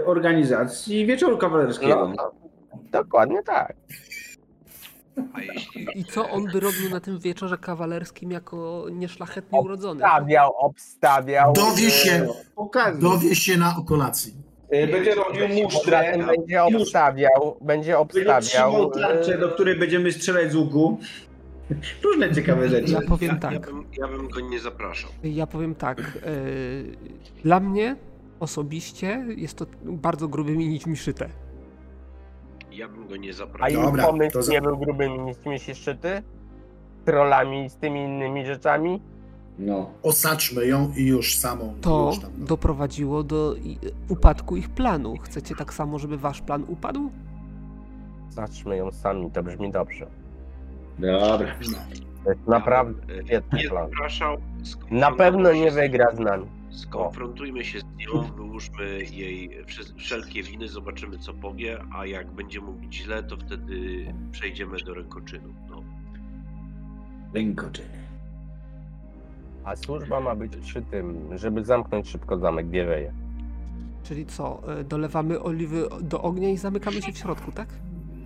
e, 0.00 0.04
organizacji 0.04 1.06
wieczoru 1.06 1.38
kawalerskiego. 1.38 2.08
No, 2.08 2.14
no, 2.16 2.32
dokładnie 2.92 3.42
tak. 3.42 3.74
I 5.94 6.04
co 6.04 6.30
on 6.30 6.44
by 6.52 6.60
robił 6.60 6.90
na 6.90 7.00
tym 7.00 7.18
wieczorze 7.18 7.58
kawalerskim 7.58 8.30
jako 8.30 8.86
nieszlachetnie 8.92 9.60
urodzony? 9.60 10.04
Obstawiał, 10.04 10.52
obstawiał. 10.58 11.52
Dowie 11.52 11.90
się, 11.90 12.28
Okazji. 12.56 13.02
dowie 13.02 13.34
się 13.36 13.56
na 13.56 13.76
kolacji. 13.86 14.34
E, 14.70 14.86
będzie 14.86 15.14
robił 15.14 15.48
musztrę, 15.48 16.18
będzie 16.26 16.62
obstawiał, 16.64 17.56
będzie 17.60 17.92
będzie 17.94 17.98
obstawiał. 17.98 18.40
trzymał 18.42 18.90
tarczę, 18.90 19.38
do 19.38 19.48
której 19.48 19.78
będziemy 19.78 20.12
strzelać 20.12 20.52
z 20.52 20.56
łuku. 20.56 20.98
Różne 22.04 22.34
ciekawe 22.34 22.68
rzeczy. 22.68 22.92
Ja 22.92 23.00
powiem 23.08 23.38
tak. 23.38 23.52
ja, 23.52 23.60
bym, 23.60 23.84
ja 23.98 24.08
bym 24.08 24.28
go 24.28 24.40
nie 24.40 24.60
zapraszał. 24.60 25.10
Ja 25.24 25.46
powiem 25.46 25.74
tak. 25.74 25.98
y, 26.26 26.96
dla 27.44 27.60
mnie 27.60 27.96
osobiście 28.40 29.24
jest 29.36 29.58
to 29.58 29.66
bardzo 29.84 30.28
grubymi 30.28 30.68
nićmi 30.68 30.96
szyte. 30.96 31.28
Ja 32.72 32.88
bym 32.88 33.08
go 33.08 33.16
nie 33.16 33.30
A 33.30 33.32
zapraszał. 33.32 33.80
i 33.82 33.84
Dobra, 33.84 34.06
pomysł 34.06 34.32
to 34.32 34.42
za- 34.42 34.52
nie 34.52 34.62
był 34.62 34.78
grubymi 34.78 35.18
nićmi 35.18 35.58
szczyty? 35.74 36.22
Trollami 37.04 37.64
i 37.64 37.70
z 37.70 37.76
tymi 37.76 38.00
innymi 38.00 38.46
rzeczami? 38.46 39.00
No. 39.58 39.90
Osaczmy 40.02 40.66
ją 40.66 40.92
i 40.96 41.06
już 41.06 41.36
samą. 41.36 41.74
To 41.80 42.06
już 42.10 42.20
tam, 42.22 42.30
no. 42.38 42.46
doprowadziło 42.46 43.22
do 43.22 43.54
upadku 44.08 44.56
ich 44.56 44.68
planu. 44.68 45.16
Chcecie 45.16 45.54
tak 45.54 45.74
samo, 45.74 45.98
żeby 45.98 46.18
wasz 46.18 46.40
plan 46.42 46.64
upadł? 46.68 47.10
Zaczmy 48.30 48.76
ją 48.76 48.92
sami, 48.92 49.30
to 49.30 49.42
brzmi 49.42 49.72
dobrze. 49.72 50.06
Dobra. 50.98 51.54
To 52.24 52.30
jest 52.30 52.46
naprawdę 52.46 53.14
e, 53.18 53.26
świetny 53.26 53.58
nie 53.58 53.68
plan. 53.68 53.90
zapraszał. 53.90 54.36
Na 54.90 55.12
pewno 55.12 55.52
nie 55.52 55.70
wygra 55.70 56.06
z 56.14 56.18
nami. 56.18 56.46
Skonfrontujmy 56.70 57.64
się 57.64 57.80
z 57.80 57.84
nią, 57.84 58.22
wyłóżmy 58.36 59.04
jej 59.12 59.50
wszelkie 59.96 60.42
winy, 60.42 60.68
zobaczymy 60.68 61.18
co 61.18 61.34
powie, 61.34 61.78
a 61.96 62.06
jak 62.06 62.30
będzie 62.30 62.60
mówić 62.60 62.94
źle, 62.96 63.22
to 63.22 63.36
wtedy 63.36 64.06
przejdziemy 64.32 64.76
do 64.78 64.94
rękoczynu. 64.94 65.54
No. 65.70 65.82
Rękoczyny. 67.34 67.88
A 69.64 69.76
służba 69.76 70.20
ma 70.20 70.34
być 70.34 70.56
przy 70.56 70.82
tym, 70.82 71.38
żeby 71.38 71.64
zamknąć 71.64 72.08
szybko 72.08 72.38
zamek 72.38 72.70
Wieweje. 72.70 73.12
Czyli 74.02 74.26
co? 74.26 74.62
y, 74.80 74.84
Dolewamy 74.84 75.40
oliwy 75.42 75.88
do 76.02 76.22
ognia 76.22 76.48
i 76.48 76.56
zamykamy 76.56 77.02
się 77.02 77.12
w 77.12 77.18
środku, 77.18 77.52
tak? 77.52 77.68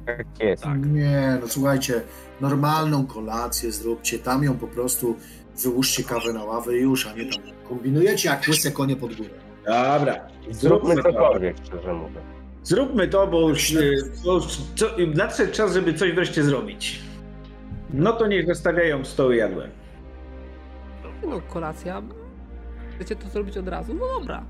Tak 0.06 0.26
jest. 0.40 0.62
Tak. 0.62 0.86
Nie, 0.86 1.38
no 1.40 1.48
słuchajcie, 1.48 2.02
normalną 2.40 3.06
kolację 3.06 3.72
zróbcie, 3.72 4.18
tam 4.18 4.44
ją 4.44 4.56
po 4.58 4.66
prostu 4.66 5.16
wyłóżcie 5.62 6.04
kawę 6.04 6.32
na 6.32 6.44
ławę 6.44 6.76
i 6.78 6.80
już, 6.80 7.06
a 7.06 7.12
nie 7.14 7.24
tam 7.32 7.42
kombinujecie 7.68 8.28
jak 8.28 8.44
łyse 8.48 8.70
konie 8.70 8.96
pod 8.96 9.14
górę. 9.14 9.30
Dobra. 9.66 10.14
Zróbmy 10.50 10.94
Zróbmy 10.94 11.02
to. 11.02 11.12
cokolwiek, 11.12 11.56
szczerze 11.64 11.94
mówiąc. 11.94 12.26
Zróbmy 12.62 13.08
to, 13.08 13.26
bo 13.26 13.48
już, 13.48 13.74
e, 13.76 13.80
bo 14.24 14.40
co, 14.74 14.86
nadszedł 15.14 15.52
czas, 15.52 15.72
żeby 15.74 15.94
coś 15.94 16.12
wreszcie 16.12 16.42
zrobić. 16.44 17.00
No 17.94 18.12
to 18.12 18.26
niech 18.26 18.46
zostawiają 18.46 19.04
stoły 19.04 19.36
jadłem. 19.36 19.70
No, 21.26 21.40
kolacja. 21.40 22.02
Chcecie 22.94 23.16
to 23.16 23.28
zrobić 23.28 23.56
od 23.56 23.68
razu? 23.68 23.94
No 23.94 24.20
dobra. 24.20 24.44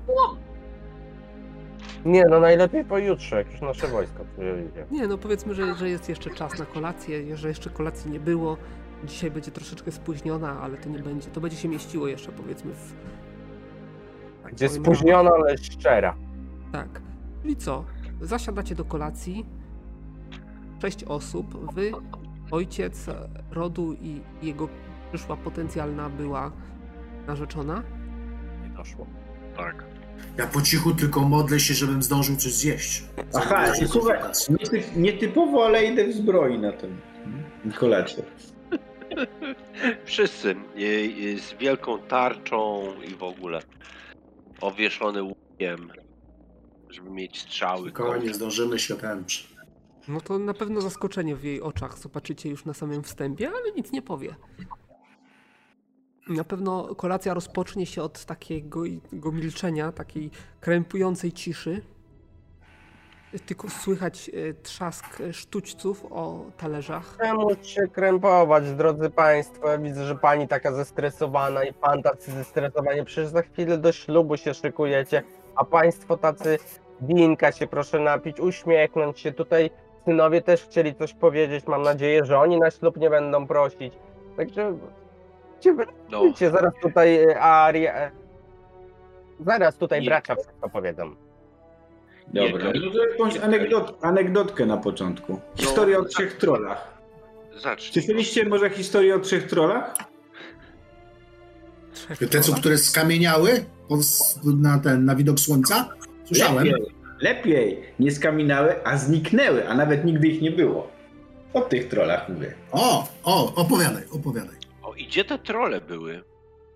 Nie, 2.05 2.25
no 2.25 2.39
najlepiej 2.39 2.85
pojutrze, 2.85 3.35
jak 3.35 3.51
już 3.51 3.61
nasze 3.61 3.87
wojsko 3.87 4.25
przyjedzie. 4.33 4.85
Nie, 4.91 5.07
no 5.07 5.17
powiedzmy, 5.17 5.53
że, 5.55 5.75
że 5.75 5.89
jest 5.89 6.09
jeszcze 6.09 6.29
czas 6.29 6.59
na 6.59 6.65
kolację, 6.65 7.37
że 7.37 7.47
jeszcze 7.47 7.69
kolacji 7.69 8.11
nie 8.11 8.19
było. 8.19 8.57
Dzisiaj 9.05 9.31
będzie 9.31 9.51
troszeczkę 9.51 9.91
spóźniona, 9.91 10.61
ale 10.61 10.77
to 10.77 10.89
nie 10.89 10.99
będzie. 10.99 11.29
To 11.29 11.41
będzie 11.41 11.57
się 11.57 11.67
mieściło 11.67 12.07
jeszcze 12.07 12.31
powiedzmy 12.31 12.73
w. 12.73 12.93
tak 14.43 14.53
Gdzie 14.53 14.67
powiem, 14.67 14.83
spóźniona, 14.83 15.31
ale 15.31 15.57
szczera. 15.57 16.15
Tak. 16.71 17.01
Czyli 17.41 17.55
co? 17.55 17.85
Zasiadacie 18.21 18.75
do 18.75 18.85
kolacji. 18.85 19.45
Sześć 20.81 21.03
osób. 21.03 21.73
Wy, 21.73 21.91
ojciec 22.51 23.05
rodu 23.51 23.93
i 23.93 24.21
jego 24.41 24.69
przyszła 25.09 25.37
potencjalna 25.37 26.09
była 26.09 26.51
narzeczona. 27.27 27.83
Nie 28.63 28.69
doszło. 28.69 29.07
Tak. 29.57 29.90
Ja 30.37 30.47
po 30.47 30.61
cichu 30.61 30.93
tylko 30.93 31.19
modlę 31.21 31.59
się, 31.59 31.73
żebym 31.73 32.03
zdążył 32.03 32.35
coś 32.35 32.53
zjeść. 32.53 33.03
Aha, 33.33 33.75
i 33.75 33.87
słuchaj, 33.87 34.19
niety- 34.49 34.83
nietypowo, 34.97 35.65
ale 35.65 35.85
idę 35.85 36.07
w 36.07 36.13
zbroi 36.13 36.59
na 36.59 36.71
tym 36.71 36.97
kolację. 37.79 38.23
Wszyscy 40.05 40.55
y, 40.77 40.81
y, 40.81 41.39
z 41.39 41.53
wielką 41.59 41.99
tarczą 41.99 42.83
i 43.11 43.15
w 43.15 43.23
ogóle 43.23 43.59
owieszony 44.61 45.23
łukiem, 45.23 45.91
żeby 46.89 47.09
mieć 47.09 47.39
strzały. 47.41 47.89
Spokojnie, 47.89 48.33
zdążymy 48.33 48.79
się 48.79 48.95
ten... 48.95 49.25
przy- 49.25 49.47
No 50.07 50.21
to 50.21 50.39
na 50.39 50.53
pewno 50.53 50.81
zaskoczenie 50.81 51.35
w 51.35 51.43
jej 51.43 51.61
oczach 51.61 51.97
zobaczycie 51.99 52.49
już 52.49 52.65
na 52.65 52.73
samym 52.73 53.03
wstępie, 53.03 53.47
ale 53.49 53.71
nic 53.75 53.91
nie 53.91 54.01
powie. 54.01 54.35
Na 56.29 56.43
pewno 56.43 56.95
kolacja 56.95 57.33
rozpocznie 57.33 57.85
się 57.85 58.03
od 58.03 58.25
takiego 58.25 59.31
milczenia, 59.31 59.91
takiej 59.91 60.31
krępującej 60.59 61.31
ciszy. 61.31 61.81
Tylko 63.45 63.69
słychać 63.69 64.29
e, 64.29 64.53
trzask 64.53 65.21
e, 65.21 65.33
sztućców 65.33 66.05
o 66.09 66.45
talerzach. 66.57 67.17
Czemu 67.21 67.49
się 67.61 67.81
krępować, 67.87 68.71
drodzy 68.71 69.09
Państwo? 69.09 69.67
Ja 69.67 69.77
widzę, 69.77 70.05
że 70.05 70.15
Pani 70.15 70.47
taka 70.47 70.71
zestresowana 70.71 71.63
i 71.63 71.73
Pan 71.73 72.01
tacy 72.03 72.31
zestresowani. 72.31 73.05
Przecież 73.05 73.31
za 73.31 73.41
chwilę 73.41 73.77
do 73.77 73.91
ślubu 73.91 74.37
się 74.37 74.53
szykujecie, 74.53 75.23
a 75.55 75.65
Państwo 75.65 76.17
tacy 76.17 76.57
winka 77.01 77.51
się 77.51 77.67
proszę 77.67 77.99
napić, 77.99 78.39
uśmiechnąć 78.39 79.19
się. 79.19 79.31
Tutaj 79.31 79.69
synowie 80.05 80.41
też 80.41 80.63
chcieli 80.63 80.95
coś 80.95 81.13
powiedzieć. 81.13 81.67
Mam 81.67 81.81
nadzieję, 81.81 82.25
że 82.25 82.39
oni 82.39 82.59
na 82.59 82.71
ślub 82.71 82.97
nie 82.97 83.09
będą 83.09 83.47
prosić. 83.47 83.93
Także 84.37 84.77
cię 85.61 85.75
No, 86.09 86.23
zaraz 86.51 86.73
tutaj 86.81 87.23
e, 87.23 87.39
Aria... 87.39 87.93
e, 87.95 88.11
Zaraz 89.45 89.77
tutaj 89.77 90.01
Nie. 90.01 90.05
bracia 90.07 90.35
wszystko 90.35 90.69
powiedzą. 90.69 91.15
Dobra, 92.27 92.71
Nie, 92.71 92.79
no 92.95 93.03
jakąś 93.11 93.37
anegdot, 93.37 93.97
anegdotkę 94.01 94.65
na 94.65 94.77
początku. 94.77 95.39
Historia 95.55 95.97
o 95.99 96.05
trzech 96.05 96.37
trollach. 96.37 96.97
zacznij. 97.61 97.91
Słyszeliście 97.93 98.45
może 98.45 98.69
historię 98.69 99.15
o 99.15 99.19
trzech 99.19 99.47
trollach? 99.47 99.93
Te, 102.31 102.41
co, 102.41 102.53
które 102.53 102.77
skamieniały 102.77 103.65
na 104.45 104.79
ten, 104.79 105.05
na 105.05 105.15
widok 105.15 105.39
słońca? 105.39 105.89
Słyszałem. 106.25 106.65
Lepiej, 106.65 106.85
lepiej. 107.21 107.83
Nie 107.99 108.11
skaminały, 108.11 108.83
a 108.85 108.97
zniknęły, 108.97 109.69
a 109.69 109.73
nawet 109.73 110.05
nigdy 110.05 110.27
ich 110.27 110.41
nie 110.41 110.51
było. 110.51 110.87
O 111.53 111.61
tych 111.61 111.87
trollach 111.89 112.29
mówię. 112.29 112.53
O, 112.71 113.07
o, 113.23 113.55
opowiadaj, 113.55 114.03
opowiadaj. 114.11 114.55
I 115.01 115.05
gdzie 115.07 115.25
te 115.25 115.39
trole 115.39 115.81
były? 115.81 116.23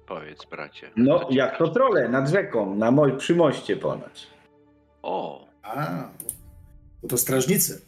Powiedz, 0.08 0.46
bracie. 0.46 0.92
No, 0.96 1.28
jak 1.32 1.58
to 1.58 1.68
trole, 1.68 2.10
nad 2.10 2.30
rzeką, 2.30 2.76
na 2.76 2.92
moj 2.92 3.18
przymoście 3.18 3.78
ponoć. 3.78 4.28
O, 5.04 5.48
A, 5.64 5.88
bo 7.02 7.08
to 7.10 7.18
strażnicy. 7.18 7.82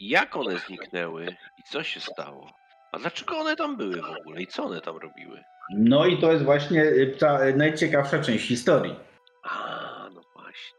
jak 0.00 0.36
one 0.36 0.58
zniknęły 0.58 1.26
i 1.58 1.62
co 1.72 1.82
się 1.82 2.00
stało? 2.00 2.50
A 2.92 2.98
dlaczego 2.98 3.36
one 3.38 3.56
tam 3.56 3.76
były 3.76 3.96
w 4.02 4.20
ogóle 4.20 4.42
i 4.42 4.46
co 4.46 4.64
one 4.64 4.80
tam 4.80 4.96
robiły? 4.96 5.40
No 5.76 6.06
i 6.06 6.18
to 6.18 6.32
jest 6.32 6.44
właśnie 6.44 6.82
y, 6.84 7.16
ta 7.18 7.46
y, 7.46 7.56
najciekawsza 7.56 8.18
część 8.18 8.48
historii. 8.48 8.96
A, 9.42 10.08
no 10.14 10.20
właśnie. 10.34 10.78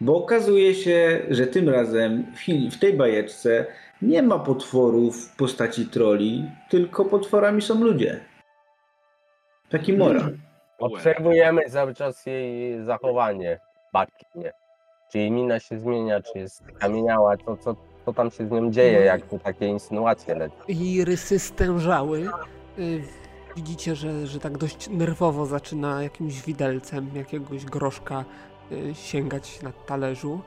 Bo 0.00 0.16
okazuje 0.16 0.74
się, 0.74 1.26
że 1.30 1.46
tym 1.46 1.68
razem 1.68 2.26
w 2.72 2.78
tej 2.78 2.94
bajeczce 2.94 3.66
nie 4.02 4.22
ma 4.22 4.38
potworów 4.38 5.16
w 5.28 5.36
postaci 5.36 5.86
troli, 5.86 6.44
tylko 6.70 7.04
potworami 7.04 7.62
są 7.62 7.84
ludzie. 7.84 8.20
Taki 9.70 9.92
mora. 9.96 10.30
Obserwujemy 10.78 11.62
cały 11.70 11.94
czas 11.94 12.26
jej 12.26 12.84
zachowanie 12.84 13.60
bacznie. 13.92 14.52
Czy 15.12 15.18
jej 15.18 15.30
mina 15.30 15.60
się 15.60 15.78
zmienia, 15.78 16.20
czy 16.22 16.38
jest 16.38 16.62
kamieniała, 16.78 17.36
co, 17.36 17.56
co, 17.56 17.76
co 18.06 18.12
tam 18.12 18.30
się 18.30 18.46
z 18.48 18.50
nią 18.50 18.70
dzieje, 18.70 19.00
jak 19.00 19.22
tu 19.26 19.38
takie 19.38 19.66
insynuacje 19.66 20.34
lecą. 20.34 20.54
Jej 20.68 21.04
rysy 21.04 21.38
stężały. 21.38 22.28
Y, 22.78 23.02
Widzicie, 23.56 23.94
że, 23.96 24.26
że 24.26 24.40
tak 24.40 24.58
dość 24.58 24.88
nerwowo 24.88 25.46
zaczyna 25.46 26.02
jakimś 26.02 26.42
widelcem 26.42 27.10
jakiegoś 27.14 27.64
groszka 27.64 28.24
y, 28.72 28.94
sięgać 28.94 29.62
na 29.62 29.72
talerzu. 29.72 30.40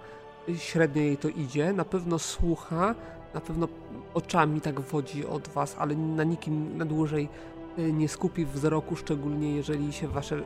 Y, 0.50 0.58
Średnio 0.58 1.02
jej 1.02 1.18
to 1.18 1.28
idzie. 1.30 1.74
Na 1.74 1.86
pewno 1.86 2.20
słucha, 2.20 2.96
na 3.34 3.42
pewno 3.42 3.68
oczami 4.14 4.62
tak 4.62 4.80
wodzi 4.80 5.26
od 5.26 5.48
was, 5.48 5.76
ale 5.80 5.96
na 5.96 6.24
nikim 6.24 6.78
na 6.78 6.86
dłużej 6.86 7.30
nie 7.78 8.10
skupi 8.10 8.46
wzroku, 8.46 8.96
szczególnie 8.96 9.56
jeżeli 9.56 9.94
się 9.94 10.08
wasze, 10.08 10.42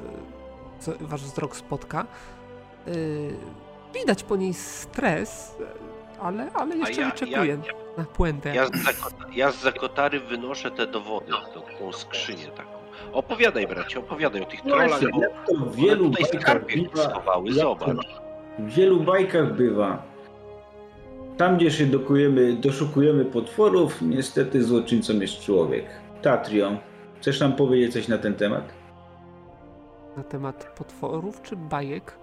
co- 0.79 0.91
wasz 1.01 1.21
wzrok 1.23 1.55
spotka. 1.55 2.05
Y, 2.87 3.33
Widać 3.93 4.23
po 4.23 4.35
niej 4.35 4.53
stres, 4.53 5.55
ale, 6.21 6.51
ale 6.53 6.77
jeszcze 6.77 7.01
ja- 7.01 7.09
wyczekuje 7.09 7.57
na 7.97 8.03
puentę. 8.03 8.55
Ja 8.55 8.65
z, 8.67 8.71
zakota, 8.71 9.25
ja 9.35 9.51
z 9.51 9.61
zakotary 9.61 10.19
wynoszę 10.19 10.71
te 10.71 10.87
dowody, 10.87 11.31
tą, 11.53 11.61
tą 11.79 11.93
skrzynię 11.93 12.47
taką. 12.47 12.69
Opowiadaj, 13.13 13.67
bracie, 13.67 13.99
opowiadaj 13.99 14.41
o 14.41 14.45
tych 14.45 14.61
trollach, 14.61 14.89
Właśnie, 14.89 15.07
bo 15.09 15.19
to 15.21 15.65
w 15.65 15.75
wielu 15.75 16.09
tutaj 16.09 16.23
bajkach 16.23 16.41
skarbie 16.41 16.81
bywa, 16.81 17.09
schowały, 17.09 17.53
zobacz. 17.53 18.07
w 18.59 18.69
wielu 18.73 18.99
bajkach 18.99 19.53
bywa. 19.53 20.03
Tam, 21.37 21.57
gdzie 21.57 21.71
się 21.71 21.85
dokujemy, 21.85 22.53
doszukujemy 22.53 23.25
potworów, 23.25 24.01
niestety 24.01 24.63
złoczyńcą 24.63 25.13
jest 25.13 25.39
człowiek. 25.39 25.85
Tatrio, 26.21 26.77
chcesz 27.25 27.39
nam 27.39 27.55
powiedzieć 27.55 27.93
coś 27.93 28.07
na 28.07 28.17
ten 28.17 28.33
temat? 28.33 28.73
na 30.17 30.23
temat 30.23 30.73
potworów 30.77 31.41
czy 31.41 31.55
bajek. 31.55 32.17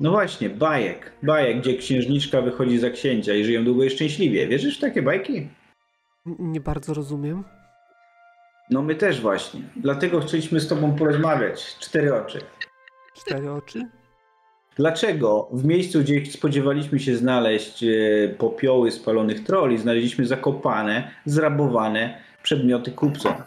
No 0.00 0.10
właśnie, 0.10 0.50
bajek. 0.50 1.12
Bajek, 1.22 1.60
gdzie 1.60 1.74
księżniczka 1.74 2.42
wychodzi 2.42 2.78
za 2.78 2.90
księcia 2.90 3.34
i 3.34 3.44
żyją 3.44 3.64
długo 3.64 3.84
i 3.84 3.90
szczęśliwie. 3.90 4.48
Wierzysz 4.48 4.78
w 4.78 4.80
takie 4.80 5.02
bajki? 5.02 5.48
Nie 6.38 6.60
bardzo 6.60 6.94
rozumiem. 6.94 7.44
No 8.70 8.82
my 8.82 8.94
też 8.94 9.20
właśnie. 9.20 9.60
Dlatego 9.76 10.20
chcieliśmy 10.20 10.60
z 10.60 10.68
tobą 10.68 10.96
porozmawiać. 10.96 11.76
Cztery 11.80 12.14
oczy. 12.14 12.38
Cztery 13.14 13.52
oczy? 13.52 13.88
Dlaczego 14.76 15.48
w 15.52 15.64
miejscu, 15.64 16.00
gdzie 16.00 16.26
spodziewaliśmy 16.26 16.98
się 16.98 17.16
znaleźć 17.16 17.84
e, 17.84 17.88
popioły 18.38 18.90
spalonych 18.90 19.44
troli, 19.44 19.78
znaleźliśmy 19.78 20.26
zakopane, 20.26 21.10
zrabowane 21.24 22.29
przedmioty 22.42 22.92
kupca? 22.92 23.44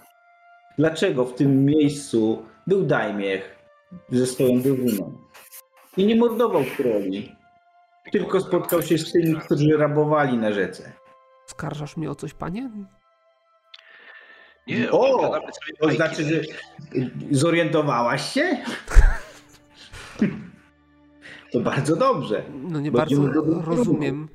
Dlaczego 0.78 1.26
w 1.26 1.36
tym 1.36 1.66
miejscu 1.66 2.46
był 2.68 2.84
Dajmiech 2.84 3.56
ze 4.10 4.28
swoją 4.28 4.62
drużyną 4.62 5.18
i 5.98 6.06
nie 6.06 6.16
mordował 6.16 6.64
troli, 6.78 7.36
tylko 8.12 8.40
spotkał 8.42 8.82
się 8.82 8.98
z 8.98 9.12
tymi, 9.12 9.36
którzy 9.36 9.78
rabowali 9.78 10.38
na 10.38 10.52
rzece? 10.52 10.94
Skarżasz 11.46 11.98
mnie 11.98 12.12
o 12.12 12.16
coś, 12.16 12.34
panie? 12.34 12.70
Nie, 14.68 14.92
O, 14.92 15.32
To 15.80 15.92
znaczy, 15.92 16.24
że 16.24 16.42
zorientowałaś 17.32 18.34
się? 18.34 18.58
To 21.52 21.60
bardzo 21.60 21.96
dobrze. 21.96 22.44
No 22.54 22.80
nie 22.80 22.92
bardzo 22.92 23.28
rozumiem. 23.66 24.30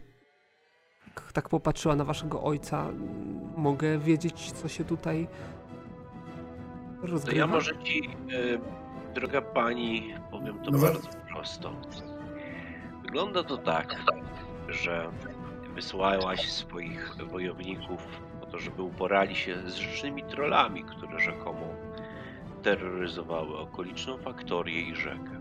Jak 1.06 1.32
Tak 1.32 1.48
popatrzyła 1.48 1.96
na 1.96 2.04
waszego 2.04 2.42
ojca. 2.42 2.88
Mogę 3.58 3.98
wiedzieć, 3.98 4.52
co 4.52 4.68
się 4.68 4.84
tutaj 4.84 5.28
To 7.00 7.06
rozgrywa? 7.06 7.38
ja 7.38 7.46
może 7.46 7.78
ci, 7.84 8.00
e, 8.08 9.14
droga 9.14 9.42
pani, 9.42 10.14
powiem 10.30 10.58
to 10.58 10.70
No 10.70 10.78
bardzo 10.78 11.08
prosto. 11.32 11.72
Wygląda 13.02 13.42
to 13.42 13.56
tak, 13.56 13.94
że 14.68 15.10
wysłałaś 15.74 16.52
swoich 16.52 17.14
wojowników 17.30 18.06
po 18.40 18.46
to, 18.46 18.58
żeby 18.58 18.82
uporali 18.82 19.36
się 19.36 19.70
z 19.70 19.74
rzecznymi 19.74 20.22
trollami, 20.22 20.84
które 20.84 21.20
rzekomo 21.20 21.66
terroryzowały 22.62 23.58
okoliczną 23.58 24.18
faktorię 24.18 24.80
i 24.80 24.94
rzekę. 24.94 25.40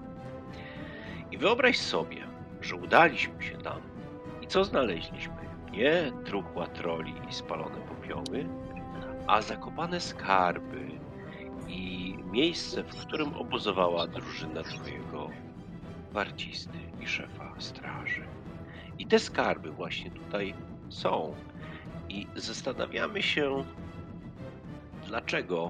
I 1.31 1.37
wyobraź 1.37 1.77
sobie, 1.77 2.23
że 2.61 2.75
udaliśmy 2.75 3.43
się 3.43 3.57
tam 3.57 3.81
i 4.41 4.47
co 4.47 4.63
znaleźliśmy? 4.63 5.46
Nie 5.77 6.11
truchła 6.25 6.67
troli 6.67 7.13
i 7.29 7.33
spalone 7.33 7.77
popioły, 7.77 8.45
a 9.27 9.41
zakopane 9.41 10.01
skarby 10.01 10.87
i 11.67 12.15
miejsce, 12.31 12.83
w 12.83 12.95
którym 13.05 13.33
obozowała 13.33 14.07
drużyna 14.07 14.63
twojego 14.63 15.29
gwardzisty 16.11 16.77
i 17.01 17.07
szefa 17.07 17.53
straży. 17.59 18.23
I 18.99 19.07
te 19.07 19.19
skarby 19.19 19.71
właśnie 19.71 20.11
tutaj 20.11 20.53
są. 20.89 21.35
I 22.09 22.27
zastanawiamy 22.35 23.21
się, 23.21 23.65
dlaczego 25.07 25.69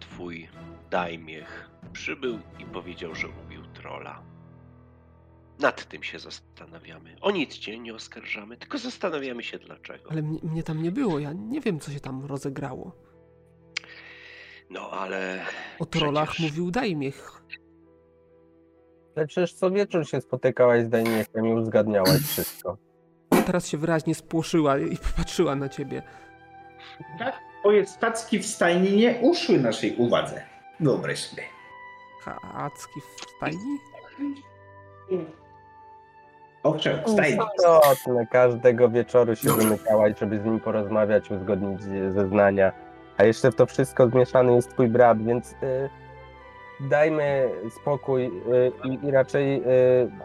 twój 0.00 0.48
dajmiech 0.90 1.70
przybył 1.92 2.38
i 2.58 2.64
powiedział, 2.64 3.14
że 3.14 3.28
ubił 3.28 3.62
trola. 3.66 4.33
Nad 5.58 5.88
tym 5.88 6.02
się 6.02 6.18
zastanawiamy. 6.18 7.16
O 7.20 7.30
nic 7.30 7.58
cię 7.58 7.78
nie 7.78 7.94
oskarżamy, 7.94 8.56
tylko 8.56 8.78
zastanawiamy 8.78 9.42
się 9.42 9.58
dlaczego. 9.58 10.10
Ale 10.10 10.22
mnie, 10.22 10.38
mnie 10.42 10.62
tam 10.62 10.82
nie 10.82 10.92
było. 10.92 11.18
Ja 11.18 11.32
nie 11.32 11.60
wiem, 11.60 11.80
co 11.80 11.90
się 11.92 12.00
tam 12.00 12.24
rozegrało. 12.26 12.92
No 14.70 14.90
ale. 14.90 15.44
O 15.78 15.86
trollach 15.86 16.28
przecież- 16.30 16.50
mówił 16.50 16.70
Dajmiech. 16.70 17.42
Ale 19.16 19.26
przecież 19.26 19.52
co 19.54 19.70
wieczór 19.70 20.08
się 20.08 20.20
spotykałaś 20.20 20.82
z 20.84 20.88
Dajniechem 20.88 21.46
i 21.46 21.52
uzgadniałaś 21.52 22.20
wszystko. 22.20 22.78
Teraz 23.46 23.68
się 23.68 23.78
wyraźnie 23.78 24.14
spłoszyła 24.14 24.78
i 24.78 24.96
popatrzyła 24.96 25.54
na 25.56 25.68
ciebie. 25.68 26.02
Twoje 27.60 27.86
stacki 27.86 28.38
w 28.38 28.46
stajni 28.46 28.96
nie 28.96 29.18
uszły 29.22 29.58
naszej 29.58 29.96
uwadze. 29.96 30.42
Wyobraź 30.80 31.18
sobie. 31.18 31.42
Kacki 32.24 33.00
w 33.00 33.30
stajni? 33.36 33.78
Owszem, 36.64 36.98
w 37.06 37.10
stajni. 37.10 37.38
Istotne, 37.56 38.26
każdego 38.26 38.88
wieczoru 38.88 39.36
się 39.36 39.52
wymykałaś, 39.52 40.12
żeby 40.20 40.40
z 40.40 40.44
nim 40.44 40.60
porozmawiać, 40.60 41.30
uzgodnić 41.30 41.82
zeznania. 42.14 42.72
A 43.16 43.24
jeszcze 43.24 43.50
w 43.50 43.54
to 43.54 43.66
wszystko 43.66 44.08
zmieszany 44.08 44.54
jest 44.54 44.70
twój 44.70 44.88
brat, 44.88 45.24
więc 45.24 45.52
y, 45.52 45.90
dajmy 46.80 47.50
spokój 47.80 48.26
y, 48.26 48.30
i, 49.02 49.10
raczej 49.10 49.62
y, 49.62 49.62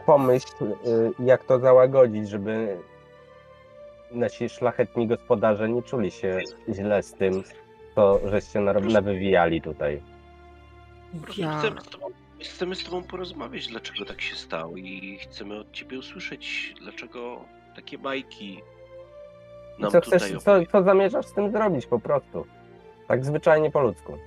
pomyśl, 0.05 0.63
y, 0.63 1.11
jak 1.19 1.43
to 1.43 1.59
załagodzić, 1.59 2.29
żeby 2.29 2.77
nasi 4.11 4.49
szlachetni 4.49 5.07
gospodarze 5.07 5.69
nie 5.69 5.83
czuli 5.83 6.11
się 6.11 6.39
źle 6.69 7.03
z 7.03 7.13
tym, 7.13 7.43
co 7.95 8.19
żeście 8.25 8.59
nawywijali 8.59 9.61
tutaj. 9.61 10.01
Po 11.13 11.23
prostu 11.23 11.41
Ja... 11.41 11.59
chcemy, 11.59 11.81
z 11.81 11.89
tobą, 11.89 12.05
chcemy 12.47 12.75
z 12.75 12.83
Tobą 12.83 13.03
porozmawiać, 13.03 13.67
dlaczego 13.67 14.05
tak 14.05 14.21
się 14.21 14.35
stało 14.35 14.77
i 14.77 15.17
chcemy 15.21 15.59
od 15.59 15.71
Ciebie 15.71 15.99
usłyszeć, 15.99 16.73
dlaczego 16.81 17.45
takie 17.75 17.97
bajki 17.97 18.61
I 19.77 19.81
nam 19.81 19.91
co, 19.91 20.01
tutaj 20.01 20.19
chcesz, 20.19 20.43
co, 20.43 20.65
co 20.71 20.83
zamierzasz 20.83 21.25
z 21.25 21.33
tym 21.33 21.51
zrobić 21.51 21.85
po 21.85 21.99
prostu? 21.99 22.45
Tak 23.07 23.25
zwyczajnie 23.25 23.71
po 23.71 23.81
ludzku. 23.81 24.17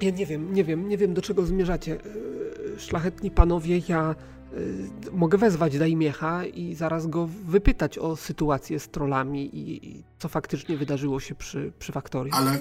Ja 0.00 0.10
nie 0.10 0.26
wiem, 0.26 0.54
nie 0.54 0.64
wiem, 0.64 0.88
nie 0.88 0.98
wiem 0.98 1.14
do 1.14 1.22
czego 1.22 1.46
zmierzacie. 1.46 1.90
Yy, 1.90 2.78
Szlachetni 2.78 3.30
panowie, 3.30 3.80
ja 3.88 4.14
yy, 4.52 5.12
mogę 5.12 5.38
wezwać 5.38 5.78
Dajmiecha 5.78 6.44
i 6.44 6.74
zaraz 6.74 7.06
go 7.06 7.26
wypytać 7.26 7.98
o 7.98 8.16
sytuację 8.16 8.78
z 8.78 8.88
trollami 8.88 9.56
i, 9.56 9.88
i 9.88 10.04
co 10.18 10.28
faktycznie 10.28 10.76
wydarzyło 10.76 11.20
się 11.20 11.34
przy, 11.34 11.72
przy 11.78 11.92
faktorii. 11.92 12.32
Ale, 12.32 12.58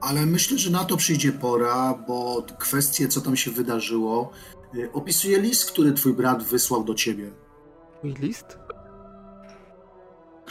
ale 0.00 0.26
myślę, 0.26 0.58
że 0.58 0.70
na 0.70 0.84
to 0.84 0.96
przyjdzie 0.96 1.32
pora, 1.32 1.94
bo 2.08 2.42
kwestie, 2.58 3.08
co 3.08 3.20
tam 3.20 3.36
się 3.36 3.50
wydarzyło, 3.50 4.30
y, 4.74 4.92
opisuje 4.92 5.40
list, 5.40 5.70
który 5.70 5.92
twój 5.92 6.12
brat 6.12 6.42
wysłał 6.42 6.84
do 6.84 6.94
ciebie. 6.94 7.30
Mój 8.02 8.14
list? 8.14 8.58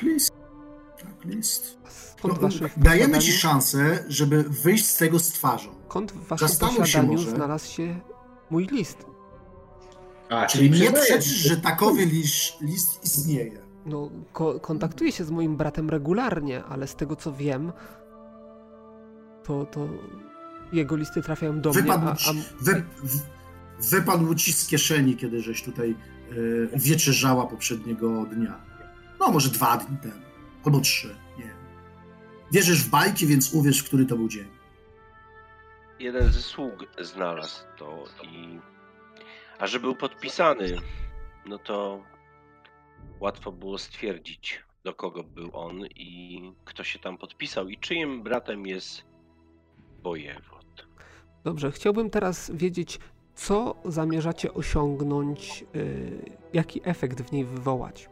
List. 0.01 0.31
Tak, 1.01 1.25
list. 1.25 1.77
Skąd 2.17 2.41
No, 2.41 2.49
dajemy 2.77 3.19
ci 3.19 3.31
szansę, 3.31 4.03
żeby 4.07 4.43
wyjść 4.43 4.85
z 4.87 4.97
tego 4.97 5.19
z 5.19 5.27
twarzą. 5.29 5.69
Skąd 5.89 6.11
w 6.11 6.27
waszym 6.27 6.47
Zastanów 6.47 6.87
się 6.87 7.03
może. 7.03 7.29
znalazł 7.31 7.67
się 7.71 7.99
mój 8.49 8.67
list? 8.67 9.05
A, 10.29 10.45
Czyli 10.45 10.69
nie 10.71 10.75
przyznajesz- 10.77 11.01
przeczysz, 11.05 11.33
że 11.35 11.57
takowy 11.57 12.05
list, 12.05 12.61
list 12.61 13.05
istnieje. 13.05 13.61
No, 13.85 14.09
ko- 14.33 14.59
kontaktuję 14.59 15.11
się 15.11 15.23
z 15.25 15.31
moim 15.31 15.57
bratem 15.57 15.89
regularnie, 15.89 16.63
ale 16.63 16.87
z 16.87 16.95
tego 16.95 17.15
co 17.15 17.33
wiem, 17.33 17.71
to, 19.47 19.65
to 19.65 19.87
jego 20.73 20.95
listy 20.95 21.21
trafiają 21.21 21.61
do 21.61 21.69
mnie, 21.69 21.81
Wypadł, 21.81 22.07
a, 22.07 22.15
ci, 22.15 22.29
a 22.29 22.63
wy, 22.63 22.83
w, 23.03 23.89
wypadł 23.89 24.35
ci 24.35 24.53
z 24.53 24.67
kieszeni, 24.67 25.15
kiedy 25.15 25.41
żeś 25.41 25.63
tutaj 25.63 25.95
y, 26.31 26.69
wieczerzała 26.75 27.47
poprzedniego 27.47 28.25
dnia. 28.25 28.61
No, 29.19 29.31
może 29.31 29.49
dwa 29.49 29.77
dni 29.77 29.97
temu, 29.97 30.21
albo 30.65 30.79
trzy, 30.79 31.15
nie 31.37 31.43
wiem. 31.43 31.57
Wierzysz 32.51 32.83
w 32.83 32.89
bajki, 32.89 33.27
więc 33.27 33.53
uwierz, 33.53 33.81
w 33.81 33.85
który 33.85 34.05
to 34.05 34.15
był 34.15 34.27
dzień. 34.27 34.47
Jeden 35.99 36.31
ze 36.31 36.41
sług 36.41 36.85
znalazł 37.01 37.61
to 37.77 38.03
i... 38.23 38.59
A 39.59 39.67
że 39.67 39.79
był 39.79 39.95
podpisany, 39.95 40.77
no 41.45 41.57
to 41.57 42.03
łatwo 43.19 43.51
było 43.51 43.77
stwierdzić, 43.77 44.63
do 44.83 44.93
kogo 44.93 45.23
był 45.23 45.49
on 45.53 45.85
i 45.95 46.41
kto 46.65 46.83
się 46.83 46.99
tam 46.99 47.17
podpisał 47.17 47.69
i 47.69 47.77
czyim 47.77 48.23
bratem 48.23 48.67
jest 48.67 49.03
wojewód. 50.07 50.87
Dobrze, 51.43 51.71
chciałbym 51.71 52.09
teraz 52.09 52.51
wiedzieć, 52.53 52.99
co 53.35 53.75
zamierzacie 53.85 54.53
osiągnąć, 54.53 55.65
y, 55.75 56.31
jaki 56.53 56.81
efekt 56.83 57.21
w 57.21 57.31
niej 57.31 57.45
wywołać. 57.45 58.09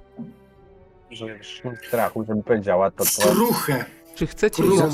Że 1.10 1.40
strachu, 1.88 2.26
żeby 2.28 2.44
powiedziała 2.44 2.92
to, 2.92 2.98
to 2.98 3.06
Skruchę, 3.06 3.86
Czy 4.16 4.28
chcecie 4.28 4.64
ją 4.64 4.90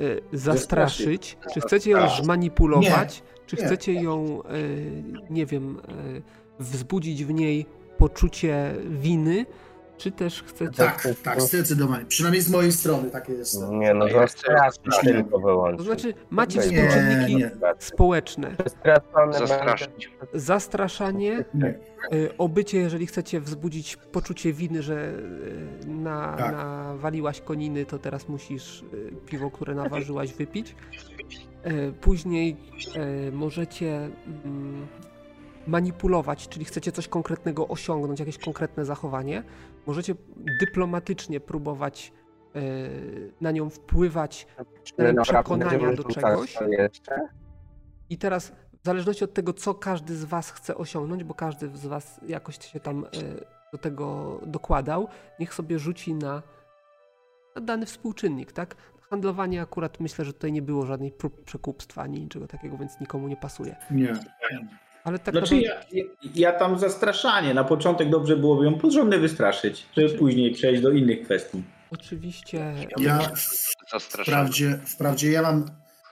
y, 0.00 0.22
zastraszyć, 0.32 1.36
czy 1.54 1.60
chcecie 1.60 1.90
ją 1.90 2.08
zmanipulować, 2.22 3.22
czy 3.46 3.56
Nie. 3.56 3.64
chcecie 3.64 3.92
ją, 3.92 4.42
y, 4.42 5.02
nie 5.30 5.46
wiem, 5.46 5.78
y, 5.78 6.22
wzbudzić 6.58 7.24
w 7.24 7.30
niej 7.32 7.66
poczucie 7.98 8.74
winy, 8.88 9.46
czy 9.96 10.10
też 10.10 10.42
chcecie... 10.42 10.76
Tak, 10.76 11.08
tak, 11.24 11.42
zdecydowanie. 11.42 12.04
Przynajmniej 12.04 12.42
z 12.42 12.50
mojej 12.50 12.72
strony 12.72 13.10
takie 13.10 13.32
jest. 13.32 13.62
Nie, 13.70 13.94
no 13.94 14.06
Ja 14.06 14.20
to 14.20 14.26
chcę- 14.26 14.36
strasznie 14.72 15.12
tylko 15.12 15.38
wyłączyć. 15.38 15.78
To 15.78 15.84
znaczy, 15.84 16.14
macie 16.30 16.58
Nie, 16.58 16.64
współczynniki 16.88 17.36
nie. 17.36 17.50
społeczne, 17.78 18.56
Zastraszyć. 19.38 20.10
zastraszanie, 20.34 21.44
Nie. 21.54 21.74
y, 22.12 22.36
obycie, 22.38 22.78
jeżeli 22.78 23.06
chcecie 23.06 23.40
wzbudzić 23.40 23.96
poczucie 23.96 24.52
winy, 24.52 24.82
że 24.82 25.12
y, 25.84 25.86
na, 25.86 26.34
Tak. 26.38 26.52
nawaliłaś 26.52 27.40
koniny, 27.40 27.86
to 27.86 27.98
teraz 27.98 28.28
musisz 28.28 28.82
y, 28.94 29.12
piwo, 29.26 29.50
które 29.50 29.74
naważyłaś, 29.84 30.32
wypić. 30.32 30.74
Później 32.00 32.56
możecie 33.32 34.08
mm, 34.44 34.86
manipulować, 35.66 36.48
czyli 36.48 36.64
chcecie 36.64 36.92
coś 36.92 37.08
konkretnego 37.08 37.68
osiągnąć, 37.68 38.20
jakieś 38.20 38.38
konkretne 38.38 38.84
zachowanie. 38.84 39.42
Możecie 39.86 40.14
dyplomatycznie 40.60 41.40
próbować 41.40 42.12
y, 42.56 43.32
na 43.40 43.50
nią 43.50 43.70
wpływać 43.70 44.46
naprawdę 44.98 45.22
przekonania 45.22 45.92
do 45.92 46.04
czegoś? 46.04 46.58
I 48.10 48.18
teraz, 48.18 48.52
w 48.82 48.86
zależności 48.86 49.24
od 49.24 49.34
tego, 49.34 49.52
co 49.52 49.74
każdy 49.74 50.16
z 50.16 50.24
Was 50.24 50.50
chce 50.50 50.74
osiągnąć, 50.74 51.24
bo 51.24 51.34
każdy 51.34 51.76
z 51.76 51.86
Was 51.86 52.20
jakoś 52.26 52.72
się 52.72 52.80
tam 52.80 53.04
e, 53.04 53.08
do 53.72 53.78
tego 53.78 54.40
dokładał, 54.46 55.08
niech 55.40 55.54
sobie 55.54 55.78
rzuci 55.78 56.14
na, 56.14 56.42
na 57.56 57.62
dany 57.62 57.86
współczynnik, 57.86 58.52
tak? 58.52 58.74
Handlowanie 59.10 59.62
akurat 59.62 60.00
myślę, 60.00 60.24
że 60.24 60.32
tutaj 60.32 60.52
nie 60.52 60.62
było 60.62 60.86
żadnej 60.86 61.12
prób 61.12 61.44
przekupstwa 61.44 62.02
ani 62.02 62.20
niczego 62.20 62.46
takiego, 62.46 62.78
więc 62.78 63.00
nikomu 63.00 63.28
nie 63.28 63.36
pasuje. 63.36 63.76
Nie. 63.90 64.12
Ale 65.04 65.18
tak 65.18 65.34
Znaczy 65.34 65.54
naprawdę, 65.54 65.86
ja, 65.92 66.04
ja, 66.34 66.52
tam 66.52 66.78
zastraszanie. 66.78 67.54
Na 67.54 67.64
początek 67.64 68.10
dobrze 68.10 68.36
byłoby 68.36 68.64
ją 68.64 68.78
porządnie 68.78 69.18
wystraszyć, 69.18 69.86
żeby 69.96 70.18
później 70.18 70.52
przejść 70.52 70.82
do 70.82 70.90
innych 70.90 71.24
kwestii. 71.24 71.62
oczywiście 71.90 72.74
Ja. 72.98 73.30
Wprawdzie, 74.00 74.78
wprawdzie 74.86 75.30
ja 75.32 75.42
mam. 75.42 75.64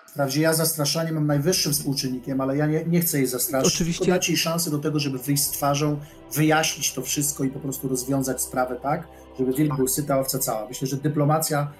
Wprawdzie 0.06 0.40
ja 0.40 0.52
zastraszanie 0.52 1.12
mam 1.12 1.27
najwyższym 1.27 1.73
współczynnikiem, 1.73 2.40
ale 2.40 2.56
ja 2.56 2.66
nie, 2.66 2.85
nie 2.85 3.01
chcę 3.01 3.19
jej 3.19 3.27
zastraszyć. 3.27 3.74
Oczywiście. 3.74 3.98
Tylko 4.05 4.14
dać 4.14 4.28
jej 4.28 4.39
szansę 4.39 4.70
do 4.70 4.78
tego, 4.78 4.98
żeby 4.98 5.19
wyjść 5.19 5.43
z 5.43 5.51
twarzą, 5.51 6.01
wyjaśnić 6.35 6.93
to 6.93 7.02
wszystko 7.02 7.44
i 7.44 7.48
po 7.51 7.60
prostu 7.60 7.89
rozwiązać 7.89 8.43
sprawę 8.43 8.77
tak, 8.82 9.09
żeby 9.39 9.52
wilk 9.52 9.77
był 9.77 9.89
syta, 9.89 10.20
owca 10.20 10.39
cała. 10.39 10.69
Myślę, 10.69 10.89
że 10.89 10.97
dyplomacja 10.97 11.73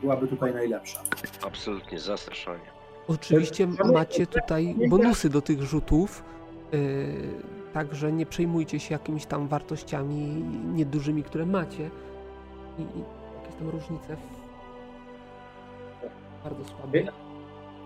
byłaby 0.00 0.28
tutaj 0.28 0.54
najlepsza. 0.54 1.02
Absolutnie 1.46 2.00
zastraszanie. 2.00 2.64
Oczywiście 3.08 3.66
macie 3.66 4.26
tutaj 4.26 4.74
bonusy 4.88 5.30
do 5.30 5.42
tych 5.42 5.62
rzutów, 5.62 6.22
także 7.72 8.12
nie 8.12 8.26
przejmujcie 8.26 8.80
się 8.80 8.94
jakimiś 8.94 9.26
tam 9.26 9.48
wartościami 9.48 10.44
niedużymi, 10.74 11.22
które 11.22 11.46
macie. 11.46 11.90
I, 12.78 12.82
i 12.82 13.02
jakieś 13.40 13.58
tam 13.58 13.68
różnice 13.68 14.16
w... 14.16 14.42
bardzo 16.44 16.64
słabe. 16.64 16.98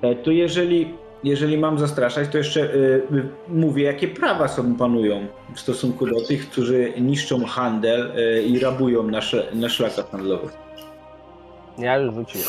E, 0.02 0.14
To 0.14 0.30
jeżeli, 0.30 0.94
jeżeli 1.24 1.58
mam 1.58 1.78
zastraszać, 1.78 2.28
to 2.28 2.38
jeszcze 2.38 2.60
y, 2.60 3.02
y, 3.12 3.28
mówię, 3.48 3.84
jakie 3.84 4.08
prawa 4.08 4.48
są 4.48 4.74
panują 4.74 5.26
w 5.54 5.60
stosunku 5.60 6.06
do 6.06 6.26
tych, 6.26 6.50
którzy 6.50 6.92
niszczą 7.00 7.44
handel 7.44 8.12
y, 8.18 8.42
i 8.42 8.58
rabują 8.58 9.02
nasze, 9.02 9.50
na 9.54 9.68
szlakach 9.68 10.10
handlowych. 10.10 10.52
Ja 11.78 11.98
już 11.98 12.14
rzuciłem. 12.14 12.46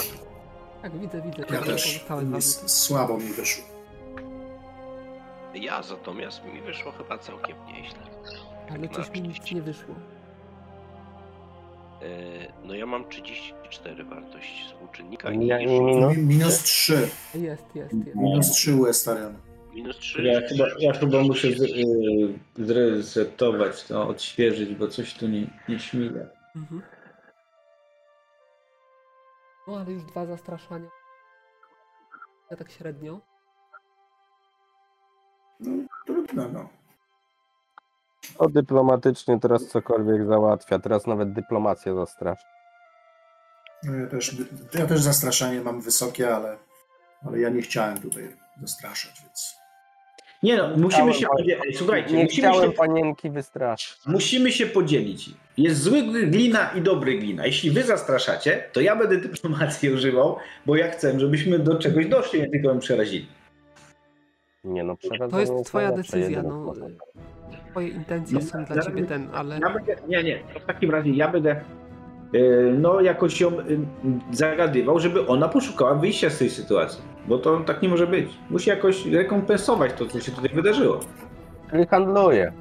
Tak, 0.82 1.00
widzę, 1.00 1.22
widzę. 1.22 1.44
Ja 1.54 1.60
te 1.62 1.66
też. 1.66 2.04
słabo 2.68 3.18
mi 3.18 3.34
wyszło. 3.34 3.77
Ja 5.54 5.82
natomiast 5.90 6.46
mi 6.46 6.62
wyszło 6.62 6.92
chyba 6.92 7.18
całkiem 7.18 7.58
nieźle. 7.68 8.00
Ale 8.70 8.90
coś 8.90 9.12
mi 9.12 9.22
nic 9.22 9.52
nie 9.52 9.62
wyszło. 9.62 9.96
E, 12.02 12.08
No 12.64 12.74
ja 12.76 12.86
mam 12.86 13.10
34 13.10 14.04
wartość 14.04 14.66
współczynnika 14.68 15.32
Ja 15.32 15.60
i 15.60 15.64
i 15.64 15.68
minus. 15.68 16.18
Mi- 16.18 16.24
Minus 16.24 16.64
3. 16.64 16.94
Jest, 16.94 17.76
jest, 17.76 17.76
jest. 17.76 18.16
Minus 18.16 18.52
3 18.52 18.76
u 18.76 18.86
Estariana. 18.86 19.40
minus 19.74 19.98
3. 19.98 20.24
Ja 20.24 20.42
chyba, 20.48 20.66
ja 20.80 20.94
chyba 20.94 21.22
muszę 21.22 21.48
y, 21.48 21.54
zresetować 22.56 23.84
to, 23.84 24.08
odświeżyć, 24.08 24.76
bo 24.76 24.88
coś 24.88 25.14
tu 25.14 25.28
nie, 25.28 25.48
nie 25.70 25.80
śmiga. 25.80 26.20
Mhm. 26.56 26.82
No 29.68 29.78
ale 29.78 29.92
już 29.92 30.04
dwa 30.04 30.26
zastraszania. 30.26 30.90
Ja 32.52 32.58
tak 32.58 32.72
średnio. 32.72 33.20
Trudno, 36.06 36.50
no. 36.54 36.70
O 38.38 38.50
dyplomatycznie 38.50 39.40
teraz 39.40 39.68
cokolwiek 39.68 40.26
załatwia. 40.26 40.80
Teraz 40.80 41.08
nawet 41.08 41.34
dyplomację 41.34 41.96
zastrasza. 41.96 42.48
No 43.84 43.96
Ja 43.96 44.08
też, 44.08 44.36
ja 44.74 44.86
też 44.86 45.02
zastraszanie 45.02 45.62
mam 45.62 45.82
wysokie, 45.82 46.36
ale, 46.36 46.58
ale 47.28 47.40
ja 47.40 47.50
nie 47.50 47.62
chciałem 47.62 47.98
tutaj 48.02 48.36
zastraszać, 48.62 49.22
więc. 49.22 49.58
Nie 50.44 50.58
no, 50.58 50.68
musimy 50.68 50.90
Chciałem 50.90 51.14
się 51.14 51.28
podzielić. 51.28 51.78
Słuchajcie, 51.78 52.14
Nie 52.16 52.24
musimy 52.24 52.48
chciałem 52.50 52.72
się, 52.72 52.78
panienki 52.78 53.30
wystraszyć. 53.30 53.98
musimy 54.06 54.52
się 54.52 54.66
podzielić. 54.68 55.30
Jest 55.58 55.82
zły 55.82 56.04
glina 56.04 56.72
i 56.72 56.82
dobry 56.82 57.18
glina. 57.20 57.46
Jeśli 57.46 57.72
wy 57.72 57.84
zastraszacie, 57.84 58.64
to 58.74 58.82
ja 58.82 58.96
będę 58.96 59.18
dyplomacji 59.18 59.90
używał, 59.94 60.38
bo 60.66 60.76
ja 60.76 60.92
chcę, 60.92 61.20
żebyśmy 61.20 61.60
do 61.60 61.80
czegoś 61.80 62.06
doszli, 62.08 62.42
nie 62.42 62.50
tylko 62.50 62.68
ją 62.68 62.80
przerazili. 62.80 63.28
Nie 64.64 64.84
no, 64.84 64.98
To 65.32 65.40
jest 65.40 65.54
twoja 65.66 65.92
decyzja, 65.92 66.44
no. 66.44 66.74
Twoje 67.72 67.88
intencje 67.88 68.40
No, 68.40 68.46
są 68.46 68.66
dla 68.66 68.82
ciebie 68.82 69.04
ten, 69.06 69.28
ale... 69.34 69.60
Ja 69.60 69.70
będę, 69.70 69.96
nie, 70.08 70.24
nie, 70.24 70.40
w 70.62 70.66
takim 70.66 70.92
razie 70.92 71.12
ja 71.12 71.28
będę 71.32 71.62
yy, 72.34 72.76
no 72.80 73.02
jakoś 73.02 73.42
ją 73.42 73.52
yy, 73.52 73.80
zagadywał, 74.32 75.00
żeby 75.00 75.28
ona 75.28 75.50
poszukała 75.50 75.96
wyjścia 75.96 76.30
z 76.30 76.38
tej 76.38 76.50
sytuacji. 76.50 77.02
Bo 77.28 77.38
to 77.38 77.60
tak 77.60 77.82
nie 77.82 77.90
może 77.90 78.08
być. 78.08 78.30
Musi 78.50 78.70
jakoś 78.70 79.06
rekompensować 79.06 79.94
to, 79.94 80.06
co 80.06 80.20
się 80.20 80.32
tutaj 80.32 80.50
wydarzyło. 80.54 81.00
Czyli 81.72 81.86
handluje. 81.88 82.54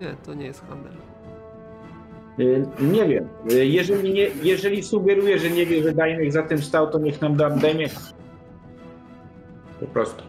Nie, 0.00 0.14
to 0.26 0.34
nie 0.34 0.46
jest 0.46 0.64
handel. 0.68 0.92
Yy, 2.38 2.66
Nie 2.80 3.08
wiem. 3.08 3.28
Jeżeli, 3.48 4.12
nie, 4.12 4.26
jeżeli 4.42 4.82
sugeruje, 4.82 5.38
że 5.38 5.50
nie 5.50 5.66
wie, 5.66 5.82
że 5.82 5.92
Dajmek 5.92 6.32
za 6.32 6.42
tym 6.42 6.58
stał, 6.58 6.90
to 6.90 6.98
niech 6.98 7.20
nam 7.20 7.36
da 7.36 7.50
Dajmek. 7.50 7.90
Po 9.80 9.86
prostu. 9.86 10.22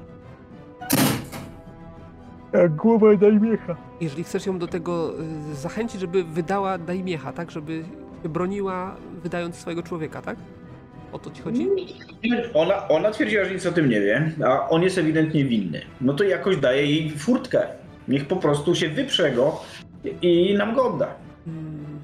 Jak 2.54 2.76
głowa 2.76 3.16
daj 3.16 3.40
miecha. 3.40 3.76
Jeżeli 4.02 4.24
chcesz 4.24 4.46
ją 4.46 4.60
do 4.60 4.68
tego 4.68 5.14
y, 5.52 5.56
zachęcić, 5.56 6.02
żeby 6.02 6.24
wydała 6.24 6.78
Dajmiecha, 6.78 7.34
tak? 7.34 7.52
Żeby 7.52 7.84
się 8.24 8.30
broniła, 8.30 8.96
wydając 9.24 9.56
swojego 9.56 9.84
człowieka, 9.84 10.22
tak? 10.22 10.38
O 11.12 11.20
to 11.20 11.32
ci 11.32 11.42
chodzi? 11.42 11.68
Ona, 12.54 12.88
ona 12.88 13.12
twierdziła, 13.12 13.46
że 13.46 13.54
nic 13.54 13.66
o 13.66 13.72
tym 13.72 13.90
nie 13.90 14.02
wie, 14.02 14.32
a 14.46 14.70
on 14.70 14.84
jest 14.84 14.98
ewidentnie 14.98 15.46
winny. 15.46 15.82
No 16.02 16.14
to 16.14 16.24
jakoś 16.24 16.58
daje 16.58 16.86
jej 16.86 17.12
furtkę. 17.12 17.68
Niech 18.08 18.28
po 18.28 18.36
prostu 18.36 18.76
się 18.76 18.90
wyprze 18.90 19.32
go 19.32 19.62
i 20.22 20.56
nam 20.58 20.76
go 20.76 20.94
odda. 20.94 21.08
Mm. 21.48 22.00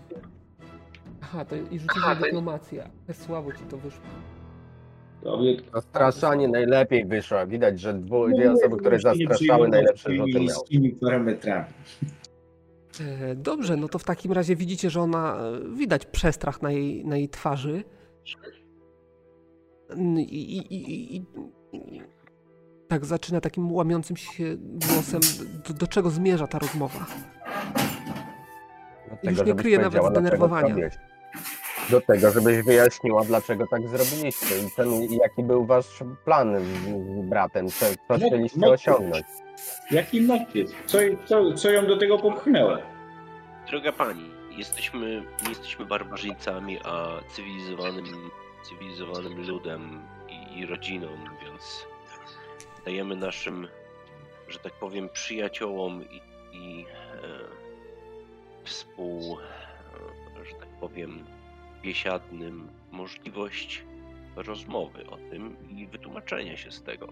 Aha, 1.21 1.31
Aha, 1.35 1.45
to 1.45 1.55
i 1.55 1.79
rzucisz 1.79 2.03
na 2.07 2.15
dyplomację. 2.15 2.89
Słabo 3.13 3.51
ci 3.53 3.63
to 3.63 3.77
wyszło. 3.77 4.01
Zastraszanie 5.73 6.47
najlepiej 6.47 7.05
wyszło. 7.05 7.47
Widać, 7.47 7.79
że 7.79 7.93
dwu, 7.93 8.27
dwie 8.29 8.51
osoby, 8.51 8.77
które 8.77 8.99
zastraszały 8.99 9.67
najlepsze 9.69 10.15
rzuty 10.15 10.39
miały. 10.39 10.95
parametrami. 11.01 11.65
E, 13.01 13.35
Dobrze, 13.35 13.77
no 13.77 13.87
to 13.87 13.99
w 13.99 14.03
takim 14.03 14.31
razie 14.31 14.55
widzicie, 14.55 14.89
że 14.89 15.01
ona, 15.01 15.37
widać 15.75 16.05
przestrach 16.05 16.61
na 16.61 16.71
jej, 16.71 17.05
na 17.05 17.17
jej 17.17 17.29
twarzy. 17.29 17.83
I, 20.17 20.33
i, 20.33 20.57
i, 20.57 21.15
i, 21.15 21.21
i 21.73 22.01
tak 22.87 23.05
zaczyna 23.05 23.41
takim 23.41 23.71
łamiącym 23.71 24.17
się 24.17 24.43
głosem, 24.59 25.21
do, 25.67 25.73
do 25.73 25.87
czego 25.87 26.09
zmierza 26.09 26.47
ta 26.47 26.59
rozmowa. 26.59 27.05
Do 29.23 29.29
Już 29.29 29.45
nie 29.45 29.53
kryje 29.55 29.79
nawet 29.79 30.03
zdenerwowania. 30.05 30.75
Do 31.89 32.01
tego, 32.01 32.31
żebyś 32.31 32.61
wyjaśniła, 32.61 33.23
dlaczego 33.25 33.67
tak 33.67 33.87
zrobiliście 33.87 34.57
i 34.67 34.71
ten, 34.71 35.03
jaki 35.23 35.43
był 35.43 35.65
wasz 35.65 36.03
plan 36.25 36.59
z, 36.59 36.63
z 37.25 37.29
bratem, 37.29 37.69
co, 37.69 37.85
co 37.85 37.95
No, 38.09 38.27
chcieliście 38.27 38.59
no, 38.59 38.71
osiągnąć. 38.71 39.25
Jaki 39.91 40.21
motyw? 40.21 40.69
Co, 40.85 40.97
co, 41.25 41.53
co 41.53 41.71
ją 41.71 41.85
do 41.85 41.97
tego 41.97 42.17
popchnęło? 42.17 42.77
Droga 43.69 43.91
pani, 43.91 44.31
jesteśmy, 44.57 45.23
nie 45.43 45.49
jesteśmy 45.49 45.85
barbarzyńcami, 45.85 46.79
a 46.83 47.07
cywilizowanym, 47.29 48.05
cywilizowanym 48.63 49.47
ludem 49.47 50.01
i, 50.29 50.59
i 50.59 50.65
rodziną, 50.65 51.07
więc 51.43 51.85
dajemy 52.85 53.15
naszym, 53.15 53.67
że 54.47 54.59
tak 54.59 54.73
powiem, 54.73 55.09
przyjaciołom 55.09 56.03
i, 56.03 56.21
i 56.57 56.85
e, 56.85 56.85
współ, 58.63 59.37
e, 60.41 60.45
że 60.45 60.55
tak 60.55 60.69
powiem, 60.79 61.25
biesiadnym 61.85 62.67
możliwość 62.91 63.85
rozmowy 64.35 65.07
o 65.09 65.17
tym 65.17 65.55
i 65.69 65.87
wytłumaczenia 65.87 66.57
się 66.57 66.71
z 66.71 66.83
tego, 66.83 67.07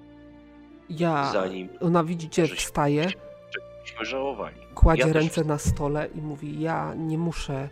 Ja, 0.89 1.29
zanim 1.33 1.69
ona 1.81 2.03
widzicie, 2.03 2.47
wstaje, 2.47 3.05
żałowali. 4.01 4.55
kładzie 4.75 5.01
Ja 5.01 5.07
też 5.07 5.15
ręce 5.15 5.43
na 5.43 5.57
stole 5.57 6.07
i 6.15 6.21
mówi: 6.21 6.61
Ja 6.61 6.93
nie 6.97 7.17
muszę 7.17 7.69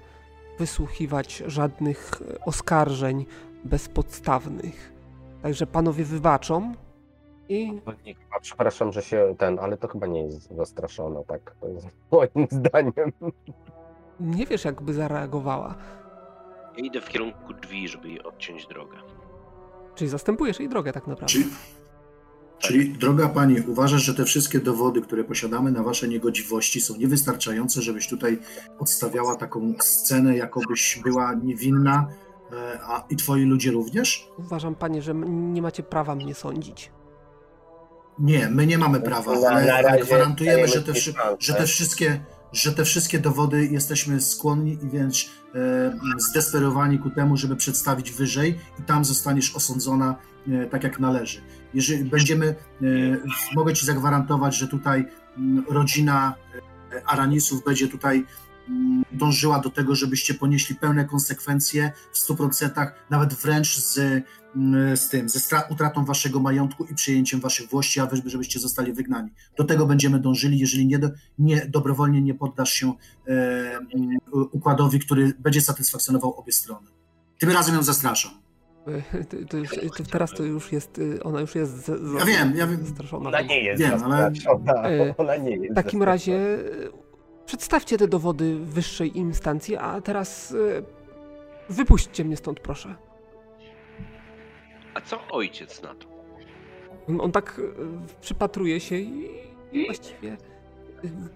wysłuchiwać 0.60 1.44
żadnych 1.48 2.12
oskarżeń 2.46 3.26
bezpodstawnych. 3.64 4.94
Także 5.42 5.68
panowie 5.68 6.04
wybaczą 6.04 6.74
i 7.50 7.82
przepraszam, 8.42 8.92
że 8.92 9.02
się 9.02 9.36
ten, 9.38 9.60
ale 9.60 9.78
to 9.78 9.88
chyba 9.88 10.08
nie 10.08 10.22
jest 10.22 10.56
zastraszona, 10.56 11.24
tak? 11.24 11.56
Moim 12.12 12.48
zdaniem. 12.60 12.94
nie 14.20 14.46
wiesz, 14.46 14.66
jakby 14.66 14.94
zareagowała. 14.94 15.76
Ja 16.82 16.88
idę 16.88 17.02
w 17.02 17.10
kierunku 17.10 17.54
drzwi, 17.54 17.88
żeby 17.88 18.10
jej 18.10 18.24
odciąć 18.24 18.68
drogę. 18.68 18.98
Czyli 19.96 20.10
zastępujesz 20.10 20.60
jej 20.60 20.70
drogę 20.70 20.94
tak 20.94 21.08
naprawdę. 21.08 21.34
Czyli, 21.34 21.46
czyli, 22.60 22.90
droga 22.90 23.30
pani, 23.30 23.62
uważasz, 23.68 24.02
że 24.02 24.14
te 24.14 24.26
wszystkie 24.26 24.60
dowody, 24.60 25.02
które 25.02 25.24
posiadamy 25.24 25.72
na 25.72 25.84
wasze 25.84 26.08
niegodziwości 26.08 26.82
są 26.82 26.98
niewystarczające, 26.98 27.82
żebyś 27.82 28.08
tutaj 28.08 28.40
odstawiała 28.80 29.36
taką 29.36 29.74
scenę, 29.80 30.38
jakobyś 30.38 31.00
była 31.04 31.34
niewinna, 31.34 32.08
e, 32.52 32.80
a 32.84 33.04
i 33.10 33.16
twoi 33.16 33.44
ludzie 33.44 33.72
również? 33.72 34.28
Uważam, 34.38 34.76
panie, 34.76 35.02
że 35.02 35.14
nie 35.26 35.62
macie 35.62 35.84
prawa 35.84 36.16
mnie 36.16 36.36
sądzić. 36.36 36.92
Nie, 38.20 38.50
my 38.50 38.68
nie 38.68 38.78
mamy 38.78 39.02
prawa, 39.02 39.32
ale, 39.50 40.02
gwarantujemy, 40.02 40.68
że 40.68 40.82
te, 40.82 40.94
że 41.40 41.54
te 41.54 41.66
wszystkie 41.66 42.22
że 42.54 42.72
te 42.72 42.86
wszystkie 42.86 43.20
dowody 43.20 43.66
jesteśmy 43.66 44.22
skłonni 44.22 44.72
i 44.84 44.88
wręcz 44.90 45.30
e, 45.56 45.98
zdesperowani 46.18 47.00
ku 47.00 47.10
temu, 47.10 47.38
żeby 47.38 47.56
przedstawić 47.56 48.12
wyżej 48.12 48.60
i 48.80 48.84
tam 48.84 49.06
zostaniesz 49.06 49.56
osądzona 49.56 50.16
e, 50.48 50.66
tak 50.66 50.84
jak 50.84 51.00
należy. 51.00 51.42
Jeżeli 51.74 52.06
będziemy, 52.06 52.48
e, 52.48 52.56
mogę 53.56 53.74
ci 53.74 53.86
zagwarantować, 53.86 54.58
że 54.58 54.68
tutaj 54.68 55.06
m, 55.38 55.64
rodzina 55.70 56.34
e, 56.94 57.02
Aranisów 57.06 57.64
będzie 57.64 57.88
tutaj 57.88 58.26
dążyła 59.12 59.60
do 59.60 59.70
tego, 59.70 59.96
żebyście 59.96 60.34
ponieśli 60.34 60.76
pełne 60.76 61.06
konsekwencje 61.06 61.92
w 62.12 62.18
100%, 62.18 62.88
nawet 63.10 63.34
wręcz 63.34 63.78
z, 63.78 63.98
m, 64.56 64.98
z 64.98 65.10
tym, 65.10 65.30
ze 65.30 65.40
utratą 65.70 66.06
waszego 66.06 66.40
majątku 66.40 66.86
i 66.86 66.96
przyjęciem 66.96 67.40
waszych 67.40 67.70
włości, 67.70 68.00
a 68.00 68.06
wy, 68.06 68.22
żebyście 68.26 68.60
zostali 68.60 68.94
wygnani. 68.94 69.30
Do 69.58 69.64
tego 69.64 69.86
będziemy 69.86 70.20
dążyli, 70.20 70.60
jeżeli 70.60 70.88
nie, 70.88 71.00
nie 71.40 71.66
dobrowolnie 71.66 72.22
nie 72.22 72.34
poddasz 72.34 72.72
się 72.72 72.94
e, 73.28 73.32
m, 73.76 74.18
układowi, 74.52 75.00
który 75.00 75.34
będzie 75.40 75.62
satysfakcjonował 75.62 76.34
obie 76.34 76.52
strony. 76.52 76.88
Tym 77.40 77.50
razem 77.50 77.76
ją 77.76 77.84
zastraszam. 77.84 78.32
E, 78.88 79.24
To, 79.24 79.38
to 79.50 79.58
już, 79.58 79.70
to 79.98 80.04
teraz 80.12 80.32
to 80.32 80.44
już 80.44 80.72
jest, 80.72 80.98
y, 81.00 81.24
ona 81.24 81.42
już 81.42 81.56
jest 81.56 81.78
z, 81.78 81.86
z, 81.86 82.14
Ja 82.20 82.26
wiem, 82.26 82.54
ja 82.56 82.68
wiem. 82.68 82.86
zastraszona. 82.86 83.28
Ona 83.30 83.42
nie 83.42 83.64
jest 83.64 83.82
Wiem, 83.82 84.04
ale- 84.04 84.32
zastraszona. 84.36 84.90
E, 84.90 85.18
Ona 85.18 85.36
nie 85.36 85.50
jest 85.56 85.72
W 85.72 85.76
takim 85.76 86.00
zastraszona. 86.00 86.06
razie 86.06 86.58
przedstawcie 87.46 87.98
te 87.98 88.08
dowody 88.08 88.60
wyższej 88.60 89.18
instancji, 89.18 89.76
a 89.76 90.02
teraz 90.02 90.52
e, 90.52 90.56
wypuśćcie 91.70 92.26
mnie 92.26 92.38
stąd, 92.38 92.60
proszę. 92.60 92.96
A 94.94 95.02
co 95.02 95.28
ojciec 95.32 95.82
na 95.82 95.96
to? 95.96 96.08
On, 97.10 97.22
on 97.22 97.32
tak 97.32 97.60
e, 97.60 98.22
przypatruje 98.22 98.80
się 98.80 98.96
i, 98.96 99.30
i 99.72 99.86
właściwie 99.86 100.32
e, 100.32 100.38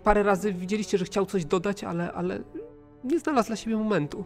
parę 0.03 0.23
razy 0.23 0.53
widzieliście, 0.53 0.97
że 0.97 1.05
chciał 1.05 1.25
coś 1.25 1.45
dodać, 1.45 1.83
ale, 1.83 2.13
ale 2.13 2.43
nie 3.03 3.19
znalazł 3.19 3.47
dla 3.47 3.55
siebie 3.55 3.77
momentu. 3.77 4.25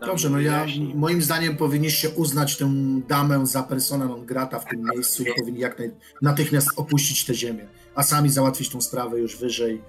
Dobrze, 0.00 0.30
no 0.30 0.40
ja 0.40 0.66
moim 0.94 1.22
zdaniem 1.22 1.56
powinniście 1.56 2.10
uznać 2.10 2.56
tę 2.56 2.70
damę 3.08 3.46
za 3.46 3.62
persona 3.62 4.06
non 4.06 4.26
grata 4.26 4.58
w 4.58 4.64
tym 4.64 4.84
miejscu 4.94 5.22
i 5.22 5.26
powinni 5.40 5.60
jak 5.60 5.78
naj, 5.78 5.90
natychmiast 6.22 6.68
opuścić 6.76 7.24
tę 7.24 7.34
ziemię, 7.34 7.68
a 7.94 8.02
sami 8.02 8.30
załatwić 8.30 8.68
tą 8.68 8.80
sprawę 8.80 9.18
już 9.18 9.36
wyżej 9.36 9.82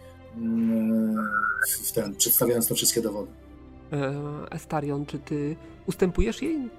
w 1.69 1.89
w 1.89 1.91
ten, 1.91 2.15
przedstawiając 2.15 2.67
te 2.67 2.75
wszystkie 2.75 3.01
dowody. 3.01 3.31
E, 3.93 4.13
Estarion, 4.51 5.05
czy 5.05 5.19
ty 5.19 5.55
ustępujesz 5.85 6.41
jej? 6.41 6.69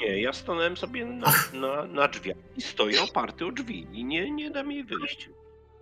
Nie, 0.00 0.22
ja 0.22 0.32
stanąłem 0.32 0.76
sobie 0.76 1.06
na, 1.06 1.32
na, 1.54 1.84
na 1.84 2.08
drzwiach 2.08 2.36
i 2.56 2.62
stoję 2.62 3.02
oparty 3.02 3.46
o 3.46 3.52
drzwi 3.52 3.86
i 3.92 4.04
nie, 4.04 4.30
nie 4.30 4.50
dam 4.50 4.72
jej 4.72 4.84
wyjść. 4.84 5.30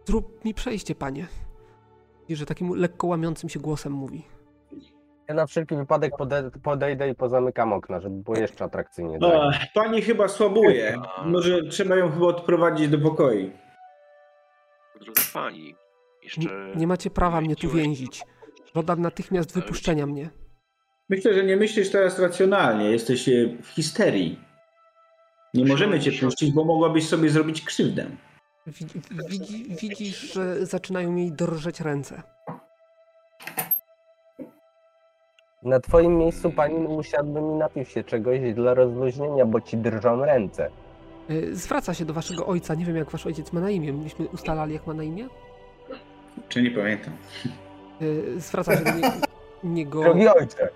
Zrób 0.05 0.44
mi 0.44 0.55
przejście, 0.55 0.94
panie. 0.94 1.26
I 2.28 2.36
że 2.36 2.46
takim 2.46 2.74
lekko 2.74 3.06
łamiącym 3.06 3.48
się 3.48 3.60
głosem 3.60 3.92
mówi. 3.92 4.22
Ja 5.28 5.34
na 5.34 5.46
wszelki 5.46 5.76
wypadek 5.76 6.12
pode, 6.18 6.50
podejdę 6.62 7.09
i 7.10 7.14
pozamykam 7.14 7.72
okna, 7.72 8.00
żeby 8.00 8.22
było 8.22 8.36
jeszcze 8.38 8.64
atrakcyjnie. 8.64 9.18
tak? 9.18 9.32
O, 9.32 9.50
pani 9.74 10.02
chyba 10.02 10.28
słabuje. 10.28 11.00
Może 11.24 11.62
trzeba 11.62 11.96
ją 11.96 12.12
chyba 12.12 12.26
odprowadzić 12.26 12.88
do 12.88 12.98
pokoi. 12.98 13.52
Droga 15.00 15.22
pani, 15.34 15.74
jeszcze... 16.36 16.72
nie 16.76 16.86
macie 16.86 17.10
prawa 17.10 17.40
mnie 17.40 17.56
tu 17.56 17.70
więzić. 17.70 18.22
Żądam 18.74 19.02
natychmiast 19.02 19.55
wypuszczenia 19.55 20.06
mnie. 20.06 20.30
Myślę, 21.09 21.34
że 21.34 21.44
nie 21.44 21.56
myślisz 21.56 21.90
teraz 21.90 22.18
racjonalnie. 22.18 22.90
Jesteś 22.90 23.28
e, 23.28 23.32
w 23.62 23.66
histerii. 23.68 24.38
Nie 25.55 25.64
możemy 25.64 26.00
cię 26.00 26.12
puścić, 26.12 26.52
bo 26.52 26.64
mogłabyś 26.64 27.09
sobie 27.09 27.30
zrobić 27.30 27.64
krzywdę. 27.64 28.06
Widzi, 28.66 29.00
widzi, 29.28 29.76
widzisz, 29.80 30.32
że 30.32 30.66
zaczynają 30.66 31.16
jej 31.16 31.32
drżeć 31.32 31.80
ręce. 31.80 32.22
Na 35.62 35.80
twoim 35.80 36.18
miejscu 36.18 36.50
pani 36.50 36.86
usiadłbym 36.86 37.50
i 37.50 37.55
napił 37.55 37.84
się 37.84 38.05
czegoś 38.05 38.55
dla 38.55 38.74
rozluźnienia, 38.74 39.46
bo 39.46 39.60
ci 39.60 39.76
drżą 39.76 40.24
ręce. 40.24 40.70
E, 41.28 41.55
Zwraca 41.55 41.94
się 41.94 42.05
do 42.05 42.14
waszego 42.14 42.46
ojca. 42.46 42.74
Nie 42.74 42.84
wiem, 42.84 42.96
jak 42.96 43.10
wasz 43.10 43.26
ojciec 43.26 43.52
ma 43.52 43.60
na 43.60 43.70
imię. 43.70 43.92
Myśmy 43.92 44.28
ustalali, 44.28 44.74
jak 44.74 44.86
ma 44.86 44.94
na 44.94 45.02
imię. 45.02 45.28
Czy 46.49 46.62
nie 46.62 46.70
pamiętam? 46.70 47.12
E, 48.37 48.41
Zwraca 48.41 48.77
się 48.77 48.85
do 48.85 48.91
nie, 48.93 49.12
niego. 49.65 50.03
Drogi 50.03 50.29
ojcze, 50.29 50.69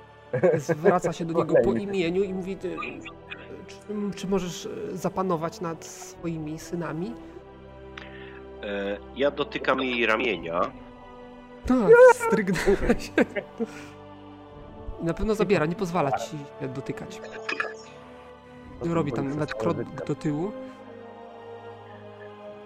Zwraca 0.57 1.12
się 1.12 1.24
do 1.24 1.39
niego 1.39 1.55
po 1.65 1.73
imieniu 1.73 2.23
i 2.23 2.35
mówi: 2.35 2.57
czy, 3.66 3.78
czy 4.16 4.27
możesz 4.27 4.66
e, 4.66 4.97
zapanować 4.97 5.61
nad 5.61 5.85
swoimi 5.85 6.59
synami? 6.59 7.15
E, 8.62 8.99
ja 9.16 9.31
dotykam 9.31 9.81
jej 9.81 10.07
ramienia. 10.07 10.61
No, 11.70 11.89
strygnęła 12.15 12.77
się. 12.99 13.12
Na 15.03 15.15
pewno 15.15 15.35
zabiera, 15.35 15.66
nie 15.66 15.74
pozwala 15.74 16.12
ci 16.12 16.31
się 16.31 16.69
dotykać. 16.69 17.20
Robi 18.81 19.12
tam 19.12 19.28
nawet 19.28 19.55
krok 19.55 19.77
do 20.07 20.15
tyłu. 20.15 20.53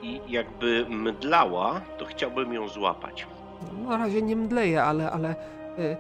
I 0.07 0.21
jakby 0.29 0.87
mdlała, 0.89 1.81
to 1.99 2.05
chciałbym 2.05 2.53
ją 2.53 2.69
złapać. 2.69 3.27
Na 3.89 3.97
razie 3.97 4.23
nie 4.23 4.37
mdleje, 4.37 4.83
ale, 4.83 5.11
ale 5.11 5.35
e, 5.79 5.97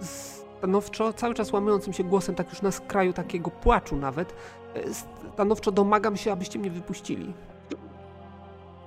stanowczo, 0.00 1.12
cały 1.12 1.34
czas 1.34 1.52
łamiącym 1.52 1.92
się 1.92 2.04
głosem, 2.04 2.34
tak 2.34 2.50
już 2.50 2.62
na 2.62 2.70
skraju 2.70 3.12
takiego 3.12 3.50
płaczu 3.50 3.96
nawet, 3.96 4.34
e, 4.74 4.94
stanowczo 5.32 5.72
domagam 5.72 6.16
się, 6.16 6.32
abyście 6.32 6.58
mnie 6.58 6.70
wypuścili. 6.70 7.32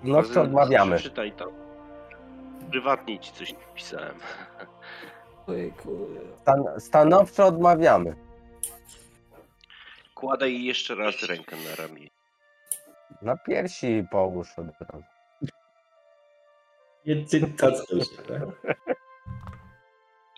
no 0.03 0.23
co 0.23 0.41
odmawiamy. 0.41 0.95
Przeczytaj 0.95 1.31
tam. 1.31 1.49
Prywatnie 2.71 3.19
ci 3.19 3.31
coś 3.31 3.55
pisałem. 3.75 4.15
Stan 6.41 6.63
stanowczo 6.77 7.45
odmawiamy. 7.45 8.15
Kładę 10.15 10.49
jej 10.49 10.63
jeszcze 10.65 10.95
raz 10.95 11.23
rękę 11.23 11.55
na 11.55 11.75
ramię. 11.83 12.09
Na 13.23 13.37
piersi 13.37 14.05
połóż 14.11 14.59
od 14.59 14.65
razu. 14.65 15.03
Się, 17.05 18.23
tak? 18.27 18.41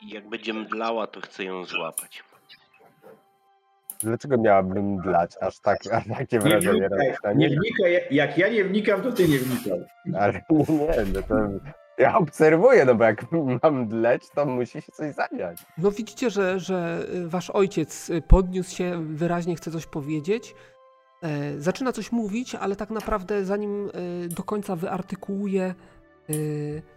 I 0.02 0.10
jak 0.10 0.30
będzie 0.30 0.53
mdlała, 0.53 1.07
to 1.07 1.22
chcę 1.22 1.44
ją 1.44 1.66
złapać. 1.66 2.24
Dlaczego 3.99 4.38
miałabym 4.38 4.98
dlać? 4.98 5.32
Aż, 5.41 5.60
tak, 5.60 5.80
aż 5.91 6.03
takie 6.18 6.38
Nie 6.38 6.44
wrażenie 6.44 6.90
wnikaj. 6.90 7.16
No 7.24 7.34
nie 7.34 7.49
wnikaj, 7.49 8.07
jak 8.12 8.38
ja 8.38 8.49
nie 8.49 8.64
wnikam, 8.64 9.02
to 9.02 9.12
ty 9.12 9.28
nie 9.28 9.40
wnikaj. 9.40 9.86
ale 10.20 10.41
nie, 10.49 10.66
nie, 10.78 11.14
no 11.14 11.22
to 11.22 11.36
ja 11.98 12.18
obserwuję, 12.18 12.86
no 12.86 12.95
bo 12.95 13.03
jak 13.03 13.26
mam 13.64 13.88
dleć, 13.88 14.24
to 14.36 14.45
musi 14.45 14.82
się 14.82 14.91
coś 14.91 15.14
zadziać. 15.14 15.57
No 15.78 15.91
widzicie, 15.91 16.30
że, 16.30 16.60
że 16.60 17.06
wasz 17.26 17.49
ojciec 17.49 18.12
podniósł 18.28 18.76
się, 18.76 19.06
wyraźnie 19.16 19.56
chce 19.56 19.72
coś 19.72 19.86
powiedzieć. 19.86 20.56
E, 21.26 21.60
zaczyna 21.61 21.91
coś 21.91 22.11
mówić, 22.11 22.56
ale 22.56 22.76
tak 22.76 22.89
naprawdę 22.89 23.45
zanim 23.45 23.89
e, 24.26 24.27
do 24.27 24.43
końca 24.43 24.76
wyartykułuje, 24.76 25.64
e, 26.30 26.34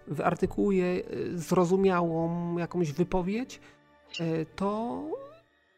wyartykułuje 0.07 1.03
zrozumiałą 1.35 2.57
jakąś 2.59 2.93
wypowiedź, 2.93 3.61
to 4.57 4.99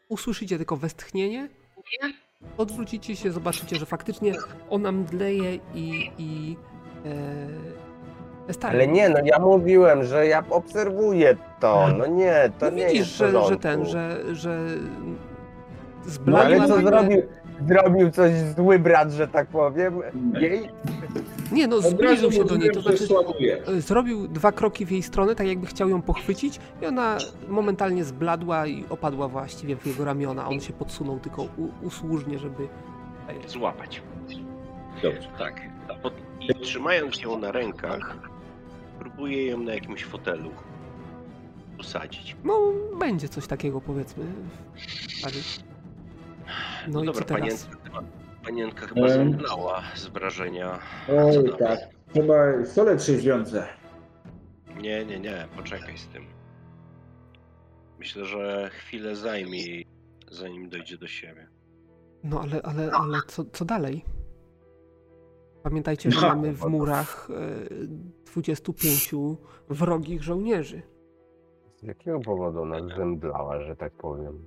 usłyszycie 0.08 0.56
tylko 0.56 0.76
westchnienie. 0.76 1.48
Odwrócicie 2.58 3.16
się, 3.16 3.32
zobaczycie, 3.32 3.76
że 3.76 3.86
faktycznie 3.86 4.32
ona 4.70 4.92
mdleje 4.92 5.54
i, 5.74 6.10
i 6.18 6.56
stary. 8.52 8.74
Ale 8.74 8.86
nie, 8.88 9.08
no 9.08 9.18
ja 9.24 9.38
mówiłem, 9.38 10.04
że 10.04 10.26
ja 10.26 10.44
obserwuję 10.50 11.36
to. 11.60 11.88
No 11.98 12.06
nie, 12.06 12.50
to 12.58 12.66
no 12.70 12.76
nie 12.76 12.86
widzisz, 12.86 12.98
jest 12.98 13.10
w 13.12 13.16
że, 13.16 13.44
że 13.48 13.56
ten, 13.56 13.86
że, 13.86 14.34
że 14.34 14.66
No 16.04 16.10
zbladła 16.10 16.40
ale 16.44 16.68
co 16.68 16.76
nagle- 16.76 16.90
zrobił? 16.90 17.22
Zrobił 17.68 18.10
coś 18.10 18.32
zły 18.56 18.78
brat, 18.78 19.10
że 19.12 19.28
tak 19.28 19.46
powiem. 19.46 20.00
Jej? 20.40 20.68
Nie, 21.52 21.66
no 21.66 21.80
zbliżył 21.80 22.32
się 22.32 22.44
do 22.44 22.56
niej, 22.56 22.70
to 22.70 22.80
znaczy 22.80 23.04
e, 23.66 23.80
zrobił 23.80 24.28
dwa 24.28 24.52
kroki 24.52 24.86
w 24.86 24.90
jej 24.90 25.02
stronę, 25.02 25.34
tak 25.34 25.46
jakby 25.46 25.66
chciał 25.66 25.88
ją 25.88 26.02
pochwycić 26.02 26.60
i 26.82 26.86
ona 26.86 27.18
momentalnie 27.48 28.04
zbladła 28.04 28.66
i 28.66 28.84
opadła 28.90 29.28
właściwie 29.28 29.76
w 29.76 29.86
jego 29.86 30.04
ramiona. 30.04 30.48
On 30.48 30.60
się 30.60 30.72
podsunął 30.72 31.20
tylko 31.20 31.42
u, 31.42 31.68
usłużnie, 31.82 32.38
żeby... 32.38 32.68
Złapać. 33.46 34.02
Dobrze. 35.02 35.28
Tak. 35.38 35.60
I 36.40 36.54
trzymając 36.54 37.20
ją 37.22 37.38
na 37.38 37.52
rękach, 37.52 38.16
próbuję 38.98 39.46
ją 39.46 39.58
na 39.58 39.74
jakimś 39.74 40.04
fotelu 40.04 40.50
usadzić. 41.80 42.36
No, 42.44 42.72
będzie 42.98 43.28
coś 43.28 43.46
takiego 43.46 43.80
powiedzmy. 43.80 44.24
Ale... 45.24 45.69
No, 46.88 47.02
i 47.04 47.12
co 47.12 47.24
teraz? 47.24 47.66
Panienka, 47.66 48.02
panienka 48.44 48.86
chyba 48.86 49.00
Em. 49.06 49.08
zemdlała 49.12 49.82
z 49.94 50.06
wrażenia. 50.08 50.78
Oj, 51.08 51.52
tak. 51.58 51.78
Chyba 52.14 52.34
sole 52.64 52.96
trzeźwiące. 52.96 53.66
Nie, 54.80 55.04
nie, 55.04 55.20
nie, 55.20 55.48
poczekaj 55.56 55.98
z 55.98 56.06
tym. 56.08 56.24
Myślę, 57.98 58.24
że 58.24 58.70
chwilę 58.72 59.16
zajmie 59.16 59.82
zanim 60.30 60.68
dojdzie 60.68 60.98
do 60.98 61.06
siebie. 61.06 61.48
No 62.24 62.40
ale, 62.40 62.62
ale, 62.62 62.90
ale 62.92 63.18
co, 63.26 63.44
co 63.44 63.64
dalej? 63.64 64.04
Pamiętajcie, 65.62 66.10
że 66.10 66.20
No. 66.20 66.28
mamy 66.28 66.52
w 66.52 66.64
murach 66.66 67.28
e, 67.30 67.76
25 68.32 69.10
wrogich 69.68 70.22
żołnierzy. 70.22 70.82
Z 71.76 71.82
jakiego 71.82 72.20
powodu 72.20 72.62
ona 72.62 72.96
zemdlała, 72.96 73.60
że 73.62 73.76
tak 73.76 73.92
powiem? 73.92 74.44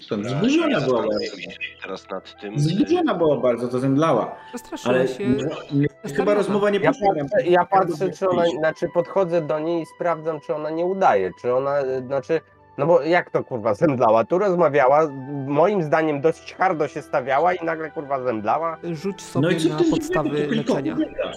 Stąd 0.00 0.26
wzburzona 0.26 0.66
była 0.80 0.80
Zastanawiam 0.80 1.08
bardzo. 1.08 1.36
się 1.36 1.58
teraz 1.82 2.10
nad 2.10 2.40
tym. 2.40 2.56
Wzburzona 2.56 3.14
była 3.14 3.36
bardzo, 3.36 3.68
to 3.68 3.78
zemdlała. 3.78 4.36
Ale 4.84 5.08
się. 5.08 5.28
nie, 5.28 5.36
nie, 5.72 6.14
chyba 6.16 6.34
rozmowa 6.34 6.70
nie 6.70 6.78
Ja 6.78 6.90
poszła. 6.92 7.14
patrzę, 7.14 7.46
ja 7.50 7.64
patrzę, 7.64 8.10
czy 8.10 8.28
ona, 8.28 8.44
znaczy 8.58 8.86
podchodzę 8.94 9.42
do 9.42 9.58
niej 9.58 9.82
i 9.82 9.86
sprawdzam, 9.86 10.40
czy 10.40 10.54
ona 10.54 10.70
nie 10.70 10.84
udaje, 10.84 11.30
czy 11.40 11.54
ona, 11.54 11.74
znaczy, 12.06 12.40
no 12.78 12.86
bo 12.86 13.02
jak 13.02 13.30
to 13.30 13.44
kurwa 13.44 13.74
zemdlała? 13.74 14.24
Tu 14.24 14.38
rozmawiała, 14.38 15.08
moim 15.46 15.82
zdaniem 15.82 16.20
dość 16.20 16.54
hardo 16.54 16.88
się 16.88 17.02
stawiała 17.02 17.54
i 17.54 17.64
nagle 17.64 17.90
kurwa 17.90 18.22
zemdlała. 18.22 18.76
Rzuć 18.92 19.16
No 19.16 19.42
sobie 19.42 19.56
i 19.56 19.60
co 19.60 19.68
na 19.68 19.80
podstawy 19.90 20.30
to 20.30 20.36
tylko 20.36 20.54
leczenia. 20.74 20.92
kobieta. 20.94 21.32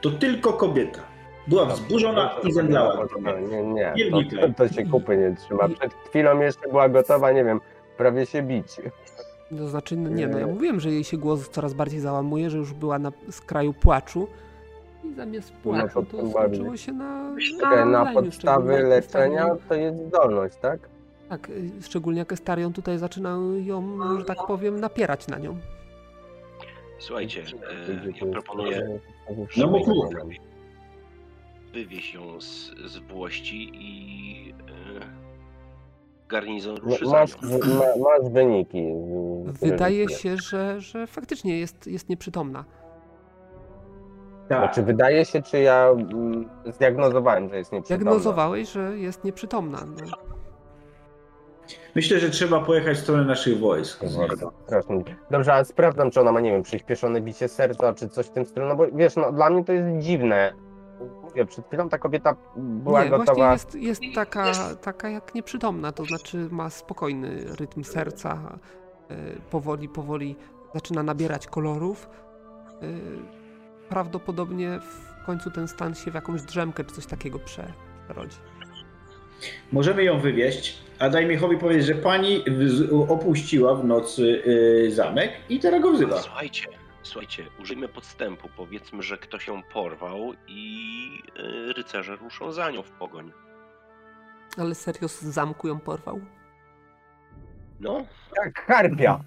To 0.00 0.10
tylko 0.10 0.52
kobieta. 0.52 1.00
Była 1.46 1.66
wzburzona 1.66 2.30
i 2.44 2.52
zemdlała. 2.52 3.06
Nie, 3.50 3.62
nie, 3.62 3.94
Nie 3.94 4.10
to, 4.30 4.36
to, 4.40 4.54
to 4.56 4.68
się 4.68 4.86
kupy 4.86 5.16
nie 5.16 5.36
trzyma. 5.36 5.68
Przed 5.68 5.94
chwilą 5.94 6.40
jeszcze 6.40 6.68
była 6.68 6.88
gotowa, 6.88 7.32
nie 7.32 7.44
wiem, 7.44 7.60
prawie 7.96 8.26
się 8.26 8.42
bić. 8.42 8.80
To 9.58 9.68
znaczy, 9.68 9.96
no 9.96 10.08
nie, 10.08 10.26
no 10.26 10.38
ja 10.38 10.46
mówiłem, 10.46 10.80
że 10.80 10.90
jej 10.90 11.04
się 11.04 11.16
głos 11.16 11.48
coraz 11.48 11.74
bardziej 11.74 12.00
załamuje, 12.00 12.50
że 12.50 12.58
już 12.58 12.72
była 12.72 12.98
na 12.98 13.12
skraju 13.30 13.72
płaczu. 13.72 14.28
I 15.04 15.14
zamiast 15.14 15.52
płaczu 15.52 15.88
to 15.94 16.02
to 16.02 16.16
tym 16.16 16.30
skończyło 16.30 16.76
się 16.76 16.92
na. 16.92 17.36
Czekaj, 17.60 17.86
na 17.86 18.04
leniu, 18.04 18.14
podstawy 18.14 18.82
leczenia 18.82 19.56
to 19.68 19.74
jest 19.74 20.06
zdolność, 20.06 20.56
tak? 20.56 20.80
Tak, 21.28 21.50
y, 21.50 21.70
szczególnie 21.82 22.18
jak 22.18 22.32
Estarion 22.32 22.72
tutaj 22.72 22.98
zaczyna 22.98 23.38
ją, 23.64 23.98
że 24.18 24.24
tak 24.24 24.38
powiem, 24.46 24.80
napierać 24.80 25.28
na 25.28 25.38
nią. 25.38 25.56
Słuchajcie, 26.98 27.42
e, 27.42 27.86
to 27.86 28.26
ja 28.26 28.32
proponuję 28.32 29.00
No 29.56 29.66
mów, 29.66 29.88
mów. 31.74 31.88
wywieźć 31.88 32.14
ją 32.14 32.40
z, 32.40 32.70
z 32.86 32.98
Włości 32.98 33.70
i 33.74 34.54
e, 35.00 35.06
garnizon 36.28 36.76
ruszy 36.76 37.06
za 37.06 37.12
Masz, 37.12 37.42
nią. 37.42 37.48
w- 37.48 37.68
ma, 37.68 37.84
masz 38.10 38.32
wyniki. 38.32 38.92
Wydaje 39.44 40.08
się, 40.08 40.36
że, 40.36 40.80
że 40.80 41.06
faktycznie 41.06 41.58
jest, 41.60 41.86
jest 41.86 42.08
nieprzytomna. 42.08 42.64
Tak. 44.48 44.58
Znaczy 44.58 44.82
wydaje 44.82 45.24
się, 45.24 45.42
czy 45.42 45.58
ja 45.58 45.88
mm, 45.88 46.48
zdiagnozowałem, 46.66 47.48
że 47.48 47.56
jest 47.56 47.72
nieprzytomna. 47.72 48.04
Diagnozowałeś, 48.04 48.72
że 48.72 48.98
jest 48.98 49.24
nieprzytomna. 49.24 49.78
No. 49.86 50.16
Myślę, 51.94 52.18
że 52.18 52.30
trzeba 52.30 52.60
pojechać 52.60 52.96
w 52.96 53.00
stronę 53.00 53.24
naszych 53.24 53.58
wojsk. 53.58 54.04
Dobrze, 55.30 55.52
ale 55.52 55.64
sprawdzam, 55.64 56.10
czy 56.10 56.20
ona 56.20 56.32
ma, 56.32 56.40
nie 56.40 56.52
wiem, 56.52 56.62
przyspieszone 56.62 57.20
bicie 57.20 57.48
serca, 57.48 57.94
czy 57.94 58.08
coś 58.08 58.26
w 58.26 58.30
tym 58.30 58.46
stylu, 58.46 58.66
no 58.66 58.76
bo 58.76 58.86
wiesz, 58.92 59.16
no 59.16 59.32
dla 59.32 59.50
mnie 59.50 59.64
to 59.64 59.72
jest 59.72 59.98
dziwne. 59.98 60.54
Mówię, 61.34 61.46
przed 61.46 61.66
chwilą 61.66 61.88
ta 61.88 61.98
kobieta 61.98 62.36
była 62.56 63.04
Nie, 63.04 63.10
gotowa... 63.10 63.34
właśnie 63.34 63.80
jest, 63.80 64.02
jest 64.02 64.14
taka, 64.14 64.52
taka 64.82 65.08
jak 65.08 65.34
nieprzytomna, 65.34 65.92
to 65.92 66.04
znaczy 66.04 66.48
ma 66.50 66.70
spokojny 66.70 67.44
rytm 67.60 67.84
serca, 67.84 68.58
e, 69.10 69.16
powoli, 69.50 69.88
powoli 69.88 70.36
zaczyna 70.74 71.02
nabierać 71.02 71.46
kolorów. 71.46 72.08
E, 72.82 72.86
Prawdopodobnie 73.88 74.78
w 75.22 75.26
końcu 75.26 75.50
ten 75.50 75.68
stan 75.68 75.94
się 75.94 76.10
w 76.10 76.14
jakąś 76.14 76.42
drzemkę 76.42 76.84
czy 76.84 76.94
coś 76.94 77.06
takiego 77.06 77.38
prze- 77.38 77.72
przerodzi. 78.04 78.36
Możemy 79.72 80.04
ją 80.04 80.20
wywieźć, 80.20 80.78
a 80.98 81.08
daj 81.10 81.26
Michowi 81.26 81.58
powiedzieć, 81.58 81.86
że 81.86 81.94
pani 81.94 82.44
opuściła 83.08 83.74
w 83.74 83.84
nocy 83.84 84.22
y, 84.86 84.92
zamek 84.94 85.32
i 85.48 85.60
teraz 85.60 85.82
go 85.82 85.92
wzywa. 85.92 86.18
Słuchajcie, 86.22 86.66
słuchajcie, 87.08 87.44
użyjmy 87.60 87.88
podstępu. 87.88 88.48
Powiedzmy, 88.56 89.02
że 89.02 89.18
ktoś 89.18 89.46
ją 89.48 89.62
porwał 89.72 90.32
i 90.48 91.08
e, 91.68 91.72
rycerze 91.72 92.16
ruszą 92.16 92.52
za 92.52 92.70
nią 92.70 92.82
w 92.82 92.90
pogoń. 92.90 93.32
Ale 94.58 94.74
serio 94.74 95.08
z 95.08 95.22
zamku 95.22 95.68
ją 95.68 95.80
porwał? 95.80 96.20
No, 97.80 98.04
Tak, 98.36 98.64
harpia! 98.66 99.20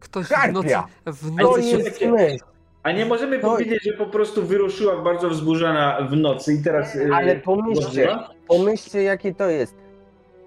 Ktoś 0.00 0.26
w 0.26 0.30
nocy, 0.30 0.68
Harpia! 0.68 0.86
w 1.06 1.32
nocy 1.32 1.62
się... 1.62 1.76
jest 1.78 2.00
myśl, 2.02 2.44
A 2.82 2.92
nie 2.92 3.06
możemy 3.06 3.38
To- 3.38 3.50
powiedzieć, 3.50 3.84
że 3.84 3.92
po 3.92 4.06
prostu 4.06 4.46
wyruszyła 4.46 5.02
bardzo 5.02 5.28
wzburzona 5.28 5.98
w 6.10 6.16
nocy 6.16 6.54
i 6.54 6.62
teraz. 6.62 6.96
y, 6.96 7.10
ale 7.14 7.36
pomyślcie, 7.36 8.18
pomyślcie 8.48 9.02
jakie 9.02 9.34
to 9.34 9.50
jest. 9.50 9.76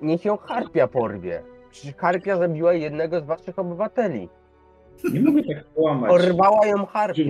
Niech 0.01 0.25
ją 0.25 0.37
harpia 0.37 0.87
porwie. 0.87 1.43
Przecież 1.71 1.95
harpia 1.95 2.37
zabiła 2.37 2.73
jednego 2.73 3.21
z 3.21 3.25
waszych 3.25 3.59
obywateli. 3.59 4.29
Nie 5.13 5.19
mogę 5.21 5.43
tak 5.43 5.73
kłamać. 5.73 6.11
Porwała 6.11 6.67
ją 6.67 6.85
harpia. 6.85 7.23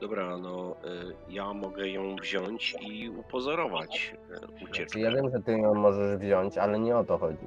Dobra, 0.00 0.36
no 0.38 0.76
e, 0.84 0.88
ja 1.28 1.52
mogę 1.54 1.88
ją 1.88 2.16
wziąć 2.16 2.76
i 2.80 3.10
upozorować 3.10 4.14
Znaczy, 4.28 4.64
ucieczkę. 4.64 5.00
ja 5.00 5.10
wiem, 5.10 5.30
że 5.30 5.42
ty 5.42 5.52
ją 5.52 5.74
możesz 5.74 6.16
wziąć, 6.18 6.58
ale 6.58 6.78
nie 6.78 6.96
o 6.96 7.04
to 7.04 7.18
chodzi. 7.18 7.46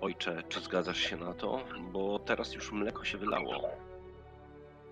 Ojcze, 0.00 0.42
czy 0.48 0.60
zgadzasz 0.60 0.98
się 0.98 1.16
na 1.16 1.34
to? 1.34 1.60
Bo 1.92 2.18
teraz 2.18 2.54
już 2.54 2.72
mleko 2.72 3.04
się 3.04 3.18
wylało. 3.18 3.68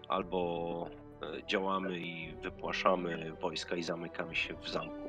Albo 0.09 0.86
e, 1.23 1.47
działamy 1.47 1.98
i 1.98 2.35
wypłaszamy 2.43 3.32
wojska 3.40 3.77
i 3.77 3.82
zamykamy 3.82 4.35
się 4.35 4.55
w 4.55 4.68
zamku. 4.68 5.09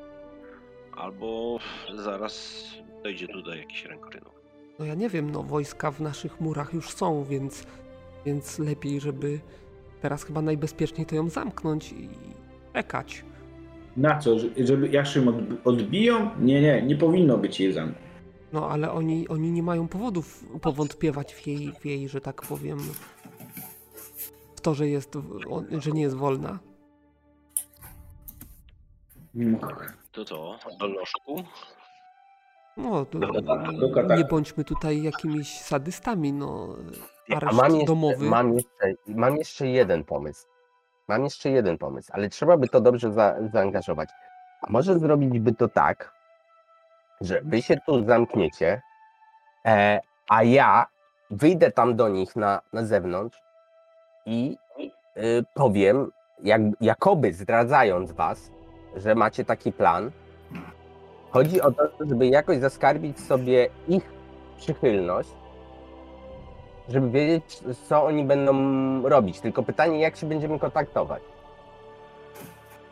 Albo 0.97 1.57
zaraz 1.95 2.65
dojdzie 3.03 3.27
tutaj 3.27 3.57
jakiś 3.59 3.85
rękorynok. 3.85 4.36
No 4.80 4.86
ja 4.86 4.95
nie 4.95 5.10
wiem, 5.10 5.32
no 5.32 5.44
wojska 5.44 5.91
w 5.91 6.02
naszych 6.02 6.41
murach 6.41 6.74
już 6.74 6.90
są, 6.90 7.24
więc, 7.24 7.64
więc 8.26 8.60
lepiej, 8.60 8.99
żeby 8.99 9.40
teraz 10.02 10.24
chyba 10.24 10.41
najbezpieczniej 10.41 11.06
to 11.06 11.16
ją 11.16 11.30
zamknąć 11.30 11.91
i 11.91 12.10
czekać. 12.74 13.26
Na 13.98 14.20
co? 14.20 14.40
Że- 14.40 14.49
Żeby 14.58 14.88
Jaszym 14.90 15.26
odb- 15.26 15.56
odbiją? 15.66 16.30
Nie, 16.40 16.62
nie, 16.62 16.82
nie 16.82 16.95
powinno 16.95 17.38
być 17.38 17.60
jej 17.60 17.74
zamku. 17.74 17.99
No 18.54 18.70
ale 18.70 18.91
oni, 18.91 19.28
oni 19.28 19.52
nie 19.52 19.64
mają 19.64 19.88
powodów 19.88 20.45
powątpiewać 20.62 21.34
w 21.34 21.48
jej, 21.48 21.74
w 21.80 21.86
jej, 21.86 22.10
że 22.10 22.22
tak 22.22 22.41
powiem, 22.41 22.80
w 24.56 24.62
to, 24.62 24.74
że, 24.74 24.88
jest, 24.88 25.14
że 25.80 25.91
nie 25.91 26.02
jest 26.02 26.16
wolna. 26.16 26.60
To 30.12 30.26
co? 30.26 30.60
Do 30.80 30.88
lożku? 30.88 31.44
No, 32.78 33.06
to, 33.06 33.20
do 33.20 33.90
kataku. 33.94 34.18
nie 34.18 34.26
bądźmy 34.26 34.64
tutaj 34.64 35.04
jakimiś 35.04 35.62
sadystami, 35.62 36.34
no. 36.34 36.76
Areszt 37.36 37.58
mam 37.58 37.72
jeszcze, 37.72 37.88
domowy. 37.88 38.26
mam, 38.26 38.54
jeszcze, 38.54 38.94
mam 39.08 39.38
jeszcze 39.38 39.68
jeden 39.68 40.04
pomysł. 40.04 40.48
Mam 41.08 41.24
jeszcze 41.24 41.49
jeden 41.49 41.78
pomysł, 41.78 42.12
ale 42.14 42.30
trzeba 42.30 42.58
by 42.58 42.68
to 42.68 42.82
dobrze 42.82 43.14
za, 43.14 43.36
zaangażować. 43.54 44.10
A 44.62 44.72
może 44.72 44.99
zrobić 44.99 45.40
by 45.40 45.54
to 45.54 45.68
tak, 45.68 46.14
że 47.22 47.41
wy 47.44 47.62
się 47.62 47.78
tu 47.86 48.06
zamkniecie, 48.06 48.82
e, 49.66 49.99
a 50.30 50.44
ja 50.44 50.86
wyjdę 51.32 51.72
tam 51.72 51.95
do 51.95 52.10
nich 52.10 52.36
na, 52.36 52.62
na 52.74 52.86
zewnątrz 52.86 53.41
i 54.26 54.58
y, 55.18 55.44
powiem, 55.54 56.12
jak, 56.44 56.62
jakoby 56.82 57.34
zdradzając 57.34 58.12
was, 58.12 58.52
że 58.95 59.16
macie 59.16 59.45
taki 59.45 59.72
plan. 59.72 60.12
Chodzi 61.32 61.62
o 61.62 61.72
to, 61.72 61.84
żeby 61.99 62.28
jakoś 62.28 62.58
zaskarbić 62.58 63.20
sobie 63.20 63.70
ich 63.88 64.10
przychylność, 64.58 65.30
żeby 66.90 67.10
wiedzieć, 67.10 67.60
co 67.90 68.04
oni 68.06 68.24
będą 68.24 68.54
robić. 69.10 69.40
Tylko 69.40 69.64
pytanie, 69.64 69.99
jak 69.99 70.16
się 70.16 70.28
będziemy 70.28 70.60
kontaktować. 70.60 71.24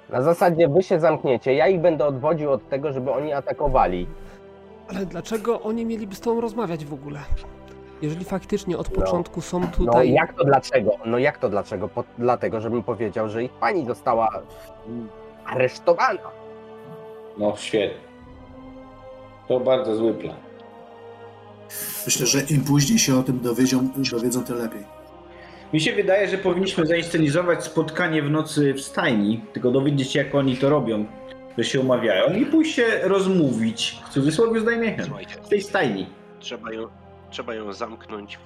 Na 0.10 0.22
zasadzie 0.22 0.68
wy 0.68 0.84
się 0.84 1.00
zamkniecie, 1.00 1.54
ja 1.54 1.68
ich 1.68 1.80
będę 1.82 2.06
odwodził 2.06 2.52
od 2.52 2.70
tego, 2.70 2.94
żeby 2.94 3.12
oni 3.12 3.34
atakowali. 3.34 4.08
Ale 4.90 5.06
dlaczego 5.06 5.62
oni 5.62 5.86
mieliby 5.86 6.16
z 6.16 6.20
tobą 6.22 6.42
rozmawiać 6.42 6.86
w 6.86 6.94
ogóle? 6.94 7.20
Jeżeli 8.02 8.26
faktycznie 8.26 8.78
od 8.78 8.90
No. 8.90 8.96
początku 8.96 9.42
są 9.42 9.60
No 9.60 9.68
tutaj. 9.68 10.12
jak 10.14 10.34
to 10.34 10.44
dlaczego? 10.44 10.92
No 11.06 11.18
jak 11.18 11.38
to 11.38 11.50
dlaczego? 11.50 11.88
Po, 11.88 12.04
dlatego, 12.18 12.62
żebym 12.62 12.84
powiedział, 12.84 13.30
że 13.30 13.44
ich 13.44 13.52
pani 13.52 13.86
została 13.86 14.30
aresztowana. 15.46 16.32
No 17.38 17.54
świetnie. 17.56 18.15
To 19.48 19.60
bardzo 19.60 19.96
zły 19.96 20.14
plan. 20.14 20.36
Myślę, 22.06 22.26
że 22.26 22.42
im 22.42 22.64
później 22.64 23.00
się 23.00 23.20
o 23.20 23.24
tym 23.24 23.40
dowiedzą, 23.40 23.90
dowiedzą 24.12 24.44
tym 24.44 24.58
lepiej. 24.58 24.84
Mi 25.74 25.82
się 25.82 25.94
wydaje, 25.94 26.28
że 26.28 26.38
powinniśmy 26.38 26.86
zainscenizować 26.86 27.64
spotkanie 27.64 28.22
w 28.22 28.30
nocy 28.32 28.74
w 28.74 28.82
stajni, 28.82 29.42
tylko 29.54 29.72
dowiedzieć 29.72 30.12
się, 30.12 30.20
jak 30.20 30.36
oni 30.36 30.58
to 30.58 30.70
robią, 30.70 31.06
że 31.58 31.64
się 31.64 31.80
umawiają 31.80 32.34
i 32.34 32.46
pójść 32.46 32.76
się 32.76 32.86
rozmówić, 33.04 34.00
w 34.06 34.10
cudzysłowie 34.10 34.60
z 34.60 34.64
Dajmiechem, 34.64 35.06
Słuchajcie, 35.06 35.36
w 35.44 35.48
tej 35.50 35.62
stajni. 35.62 36.06
trzeba 36.40 36.74
ją, 36.74 36.88
trzeba 37.30 37.56
ją 37.56 37.74
zamknąć, 37.74 38.38
w, 38.38 38.42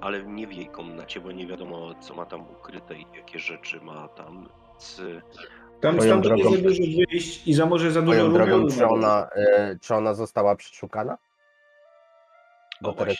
ale 0.00 0.22
nie 0.22 0.46
w 0.46 0.52
jej 0.52 0.66
komnacie, 0.66 1.20
bo 1.20 1.32
nie 1.32 1.46
wiadomo, 1.46 1.94
co 2.00 2.14
ma 2.14 2.26
tam 2.26 2.40
ukryte 2.40 2.94
i 2.98 3.06
jakie 3.16 3.38
rzeczy 3.38 3.80
ma 3.80 4.08
tam. 4.08 4.48
Tam 5.80 6.00
stamtąd 6.00 6.24
drogą- 6.24 6.50
jest 6.50 6.62
za 6.62 6.68
dużo 6.68 6.82
wyjść 7.10 7.48
i 7.48 7.54
za 7.54 7.66
może 7.66 7.92
za 7.92 8.02
dużo 8.02 8.28
drogą, 8.28 8.68
czy 8.68 8.86
ona, 8.86 9.28
e, 9.34 9.76
czy 9.80 9.94
ona 9.94 10.14
została 10.14 10.56
przeszukana? 10.56 11.18
O 12.82 12.92
teraz 12.92 13.16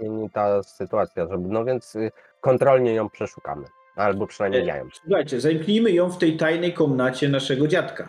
zmieni 0.00 0.30
ta 0.30 0.62
sytuacja, 0.62 1.26
żeby, 1.30 1.48
no 1.48 1.64
więc 1.64 1.94
y, 1.96 2.10
kontrolnie 2.40 2.94
ją 2.94 3.08
przeszukamy. 3.10 3.66
Albo 3.96 4.26
przynajmniej 4.26 4.66
ja 4.66 4.76
ją. 4.76 4.88
Słuchajcie, 5.02 5.40
zamknijmy 5.40 5.90
ją 5.90 6.10
w 6.10 6.18
tej 6.18 6.36
tajnej 6.36 6.72
komnacie 6.74 7.28
naszego 7.28 7.68
dziadka. 7.68 8.08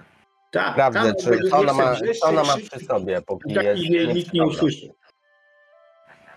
Tak, 0.52 0.72
Sprawdzę, 0.74 1.00
tam 1.00 1.14
czy 1.16 1.50
co 1.50 1.58
ona, 1.58 1.74
ma, 1.74 1.96
co 2.22 2.28
ona 2.28 2.44
ma 2.44 2.58
przy 2.58 2.86
sobie, 2.86 3.22
póki 3.22 3.52
I 3.52 3.56
tak 3.56 3.64
jest. 3.66 3.82
nie, 3.90 4.08
nikt 4.08 4.34
nie 4.34 4.44
usłyszy. 4.44 4.88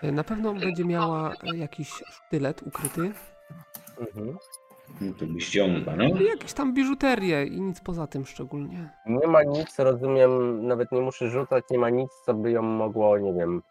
Na 0.03 0.23
pewno 0.23 0.53
będzie 0.53 0.85
miała 0.85 1.33
e, 1.53 1.57
jakiś 1.57 1.89
sztylet 2.11 2.61
ukryty. 2.63 3.11
Mhm. 3.99 4.37
No 5.01 5.13
to 5.19 5.25
by 5.25 5.41
ściąga, 5.41 5.95
no. 5.95 6.03
I 6.03 6.25
jakieś 6.25 6.53
tam 6.53 6.73
biżuterię 6.73 7.45
i 7.45 7.61
nic 7.61 7.81
poza 7.81 8.07
tym 8.07 8.25
szczególnie. 8.25 8.89
Nie 9.05 9.27
ma 9.27 9.43
nic, 9.43 9.79
rozumiem, 9.79 10.67
nawet 10.67 10.91
nie 10.91 11.01
muszę 11.01 11.29
rzucać, 11.29 11.63
nie 11.71 11.77
ma 11.77 11.89
nic, 11.89 12.09
co 12.25 12.33
by 12.33 12.51
ją 12.51 12.61
mogło, 12.61 13.17
nie 13.17 13.33
wiem, 13.33 13.61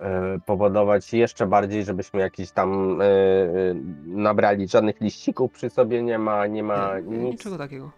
e, 0.00 0.38
powodować 0.46 1.12
jeszcze 1.12 1.46
bardziej, 1.46 1.84
żebyśmy 1.84 2.20
jakiś 2.20 2.50
tam 2.50 3.00
e, 3.00 3.04
e, 3.04 3.74
nabrali. 4.06 4.68
Żadnych 4.68 5.00
liścików 5.00 5.52
przy 5.52 5.70
sobie 5.70 6.02
nie 6.02 6.18
ma, 6.18 6.46
nie 6.46 6.62
ma 6.62 7.00
Nie, 7.00 7.18
nic. 7.18 7.32
Niczego 7.32 7.58
takiego. 7.58 7.90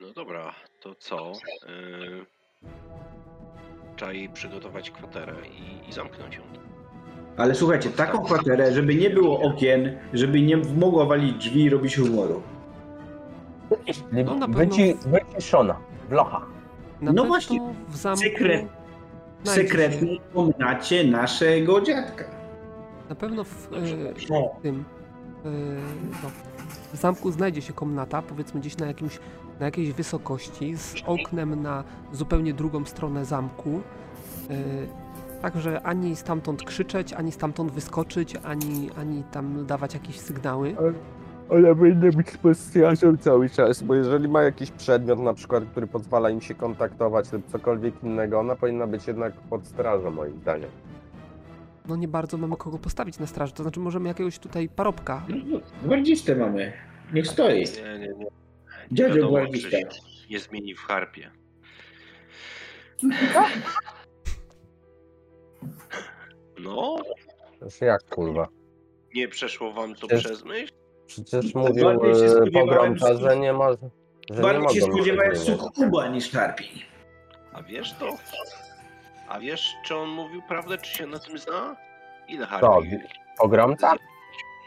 No 0.00 0.12
dobra, 0.12 0.54
to 0.80 0.94
co? 0.94 1.32
Yy... 1.68 2.26
Trzeba 3.96 4.12
jej 4.12 4.28
przygotować 4.28 4.90
kwaterę 4.90 5.34
i, 5.46 5.88
i 5.88 5.92
zamknąć 5.92 6.36
ją. 6.36 6.42
Ale 7.38 7.54
słuchajcie, 7.54 7.90
taką 7.90 8.18
kwaterę, 8.24 8.72
żeby 8.72 8.94
nie 8.94 9.10
było 9.10 9.40
okien, 9.40 9.96
żeby 10.12 10.42
nie 10.42 10.56
mogła 10.56 11.04
walić 11.04 11.34
drzwi 11.36 11.62
i 11.64 11.70
robić 11.70 11.96
humoru. 11.96 12.42
No, 14.12 14.34
na 14.34 14.46
pewno- 14.46 14.58
Wyci, 14.58 14.94
wyciszona, 15.06 15.76
w 16.08 16.12
lochach. 16.12 16.42
Na 16.42 16.46
No 17.00 17.06
pewno 17.06 17.24
właśnie, 17.24 17.60
w 17.88 17.96
zamku. 17.96 18.20
sekret- 18.24 18.66
W 19.42 19.44
znajdzie 19.44 19.62
się- 19.62 19.68
sekretnej 19.68 20.20
komnacie 20.34 21.04
naszego 21.04 21.80
dziadka. 21.80 22.24
Na 23.08 23.14
pewno 23.14 23.44
w, 23.44 23.68
e, 23.72 24.60
tym. 24.62 24.84
e, 25.44 25.48
no, 26.22 26.30
w 26.92 26.96
zamku 26.96 27.30
znajdzie 27.32 27.62
się 27.62 27.72
komnata, 27.72 28.22
powiedzmy 28.22 28.60
gdzieś 28.60 28.76
na, 28.76 28.86
jakimś, 28.86 29.18
na 29.60 29.66
jakiejś 29.66 29.92
wysokości, 29.92 30.76
z 30.76 30.94
oknem 31.06 31.62
na 31.62 31.84
zupełnie 32.12 32.54
drugą 32.54 32.84
stronę 32.84 33.24
zamku. 33.24 33.80
E, 34.50 34.54
Także 35.42 35.82
ani 35.82 36.16
stamtąd 36.16 36.62
krzyczeć, 36.64 37.12
ani 37.12 37.32
stamtąd 37.32 37.72
wyskoczyć, 37.72 38.34
ani, 38.44 38.90
ani 38.98 39.22
tam 39.32 39.66
dawać 39.66 39.94
jakieś 39.94 40.20
sygnały. 40.20 40.76
Ale 41.50 41.76
powinny 41.76 42.12
być 42.12 42.30
spostrzeżą 42.30 43.16
cały 43.16 43.50
czas, 43.50 43.82
bo 43.82 43.94
jeżeli 43.94 44.28
ma 44.28 44.42
jakiś 44.42 44.70
przedmiot 44.70 45.18
na 45.18 45.34
przykład, 45.34 45.64
który 45.64 45.86
pozwala 45.86 46.30
im 46.30 46.40
się 46.40 46.54
kontaktować 46.54 47.32
lub 47.32 47.46
cokolwiek 47.46 47.94
innego, 48.04 48.40
ona 48.40 48.56
powinna 48.56 48.86
być 48.86 49.06
jednak 49.06 49.32
pod 49.32 49.66
strażą 49.66 50.10
moim 50.10 50.38
zdaniem. 50.40 50.70
No 51.88 51.96
nie 51.96 52.08
bardzo 52.08 52.36
mamy 52.36 52.56
kogo 52.56 52.78
postawić 52.78 53.18
na 53.18 53.26
straży, 53.26 53.52
to 53.52 53.62
znaczy 53.62 53.80
możemy 53.80 54.08
jakiegoś 54.08 54.38
tutaj 54.38 54.68
parobka. 54.68 55.22
No, 55.46 55.60
Gwardzistę 55.84 56.36
mamy. 56.36 56.72
Niech 57.12 57.26
stoi. 57.26 57.64
Nie, 57.84 57.98
nie, 57.98 58.14
nie. 58.18 58.26
Dziadzio 58.92 59.28
gwardzista. 59.28 59.76
nie 60.30 60.38
zmieni 60.38 60.74
w 60.74 60.78
harpie. 60.80 61.30
No, 66.58 66.96
Przecież 67.60 67.80
jak 67.80 68.04
kurwa? 68.04 68.48
nie 69.14 69.28
przeszło 69.28 69.72
wam 69.72 69.94
to 69.94 70.06
Przecież- 70.06 70.24
przez 70.24 70.44
myśl? 70.44 70.72
Przecież 71.06 71.54
mówił 71.54 71.84
Bardziej 71.84 72.14
się 72.14 72.24
e, 72.24 72.28
spodziewałem 72.30 72.68
pogromca, 72.68 73.14
że 73.14 73.36
nie 73.36 73.52
może. 73.52 73.78
Że 74.30 74.36
nie 74.36 74.42
Bardziej 74.42 74.60
mogą 74.62 74.74
się 74.74 74.80
spodziewałem 74.80 75.36
zmieniać. 75.36 75.60
sukuba 75.60 76.08
niż 76.08 76.32
harpi. 76.32 76.84
A 77.52 77.62
wiesz 77.62 77.94
to? 77.94 78.08
A 79.28 79.40
wiesz, 79.40 79.74
czy 79.84 79.96
on 79.96 80.08
mówił 80.08 80.42
prawdę, 80.48 80.78
czy 80.78 80.96
się 80.96 81.06
na 81.06 81.18
tym 81.18 81.38
zna? 81.38 81.76
Ile 82.28 82.46
harpi? 82.46 82.66
Pogromca? 83.38 83.94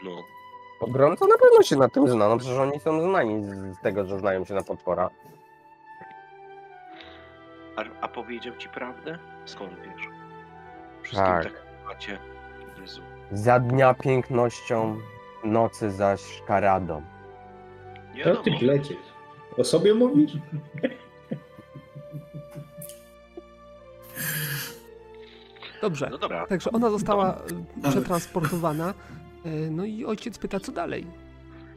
No, 0.04 0.10
Pogromca 0.80 1.26
na 1.26 1.38
pewno 1.38 1.62
się 1.62 1.76
na 1.76 1.88
tym 1.88 2.08
zna, 2.08 2.28
no 2.28 2.38
przecież 2.38 2.56
oni 2.58 2.80
są 2.80 3.00
znani 3.02 3.44
z, 3.44 3.48
z 3.78 3.80
tego, 3.82 4.06
że 4.06 4.18
znają 4.18 4.44
się 4.44 4.54
na 4.54 4.62
potwora. 4.62 5.10
a, 7.76 7.82
a 8.00 8.08
powiedział 8.08 8.56
ci 8.56 8.68
prawdę? 8.68 9.18
Skąd 9.44 9.72
wiesz? 9.80 10.11
Wszystkim 11.02 11.26
Tak. 11.26 11.44
tak 11.44 11.52
macie. 11.86 12.18
Jezu. 12.80 13.00
Za 13.32 13.60
dnia 13.60 13.94
pięknością, 13.94 14.98
nocy 15.44 15.90
zaś 15.90 16.42
karadą. 16.46 17.02
Nie 18.14 18.24
To 18.24 18.36
ty 18.36 18.50
wiadomo. 18.50 18.72
O 19.56 19.64
sobie 19.64 19.94
mówisz? 19.94 20.32
Dobrze. 25.82 26.08
No 26.10 26.18
dobra, 26.18 26.46
Także 26.46 26.72
ona 26.72 26.90
została 26.90 27.36
e, 27.84 27.90
przetransportowana. 27.90 28.94
e, 29.44 29.50
No 29.70 29.84
i 29.84 30.04
ojciec 30.04 30.38
pyta, 30.38 30.60
co 30.60 30.72
dalej? 30.72 31.06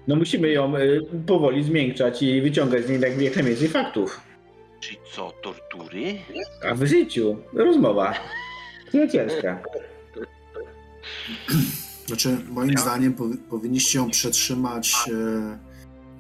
No 0.08 0.16
musimy 0.16 0.50
ją 0.50 0.76
y, 0.78 1.02
powoli 1.28 1.64
zmiękczać 1.64 2.24
i 2.24 2.42
wyciągać 2.42 2.86
z 2.86 2.90
niej 2.90 3.00
jak 3.02 3.22
jak 3.22 3.36
najwięcej 3.36 3.68
faktów. 3.68 4.22
czyli 4.80 4.98
co, 5.12 5.32
tortury? 5.44 6.18
A 6.72 6.76
w 6.76 6.86
życiu 6.86 7.38
rozmowa 7.54 8.14
przyjacielska. 8.88 9.60
Znaczy, 12.06 12.38
moim 12.50 12.78
zdaniem 12.78 13.14
powi- 13.16 13.38
powinniście 13.38 14.00
ją 14.00 14.10
przetrzymać 14.10 14.94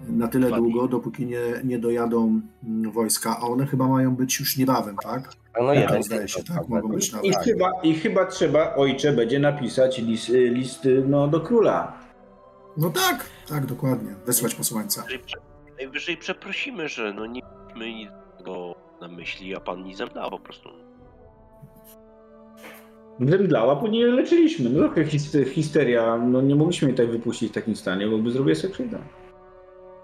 e, 0.07 0.11
na 0.11 0.27
tyle 0.27 0.47
Dwa 0.47 0.57
dni. 0.59 0.71
długo, 0.71 0.87
dopóki 0.87 1.25
nie, 1.25 1.39
nie 1.63 1.79
dojadą 1.79 2.41
mm, 2.63 2.91
wojska, 2.91 3.37
a 3.37 3.41
one 3.41 3.65
chyba 3.67 3.87
mają 3.87 4.15
być 4.15 4.39
już 4.39 4.57
niebawem, 4.57 4.95
tak? 5.03 5.29
No 5.61 5.67
Tak, 5.67 5.77
jeden 5.79 6.03
zdaje 6.03 6.27
się, 6.27 6.43
tak, 6.43 6.57
tak, 6.57 6.67
mogą 6.67 6.89
być 6.89 7.09
I 7.09 7.15
nawet. 7.15 7.35
chyba, 7.43 7.71
I 7.83 7.93
chyba 7.93 8.25
trzeba, 8.25 8.75
ojcze, 8.75 9.13
będzie 9.13 9.39
napisać 9.39 9.97
list, 9.97 10.29
list 10.29 10.87
no, 11.07 11.27
do 11.27 11.41
króla. 11.41 11.93
No 12.77 12.89
tak, 12.89 13.25
tak, 13.49 13.65
dokładnie. 13.65 14.15
Wysłać 14.25 14.55
posłańca. 14.55 15.03
Najwyżej 15.77 16.17
przeprosimy, 16.17 16.89
że 16.89 17.13
no 17.13 17.25
nie 17.25 17.41
mieliśmy 17.75 17.93
nic 17.93 18.09
na 19.01 19.07
myśli, 19.07 19.55
a 19.55 19.59
pan 19.59 19.83
nic 19.83 19.97
zemdlał 19.97 20.29
po 20.31 20.39
prostu. 20.39 20.69
Zemdlała, 23.19 23.75
bo 23.75 23.87
nie 23.87 24.07
leczyliśmy. 24.07 24.69
No 24.69 24.79
trochę 24.79 25.03
his- 25.05 25.49
histeria. 25.49 26.17
No 26.17 26.41
nie 26.41 26.55
mogliśmy 26.55 26.87
jej 26.87 26.97
tak 26.97 27.09
wypuścić 27.11 27.51
w 27.51 27.55
takim 27.55 27.75
stanie, 27.75 28.07
bo 28.07 28.17
by 28.17 28.31
zrobiła 28.31 28.55
sobie 28.55 28.73
krzywdę. 28.73 28.99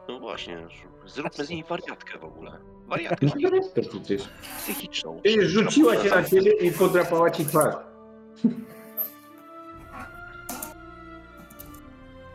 No 0.09 0.19
właśnie, 0.19 0.67
zróbmy 1.07 1.45
z 1.45 1.49
niej 1.49 1.63
wariatkę 1.69 2.19
w 2.19 2.23
ogóle. 2.23 2.51
Wariatkę 2.87 3.25
No 3.41 3.49
to 3.49 3.55
jest 3.55 3.75
to 3.75 3.81
przecież. 3.81 4.21
psychiczną. 4.57 5.19
Przecież 5.23 5.45
rzuciła 5.45 5.95
się 5.95 6.09
na 6.09 6.23
ciebie 6.23 6.51
i 6.51 6.71
podrapała 6.71 7.31
ci 7.31 7.45
twarz. 7.45 7.75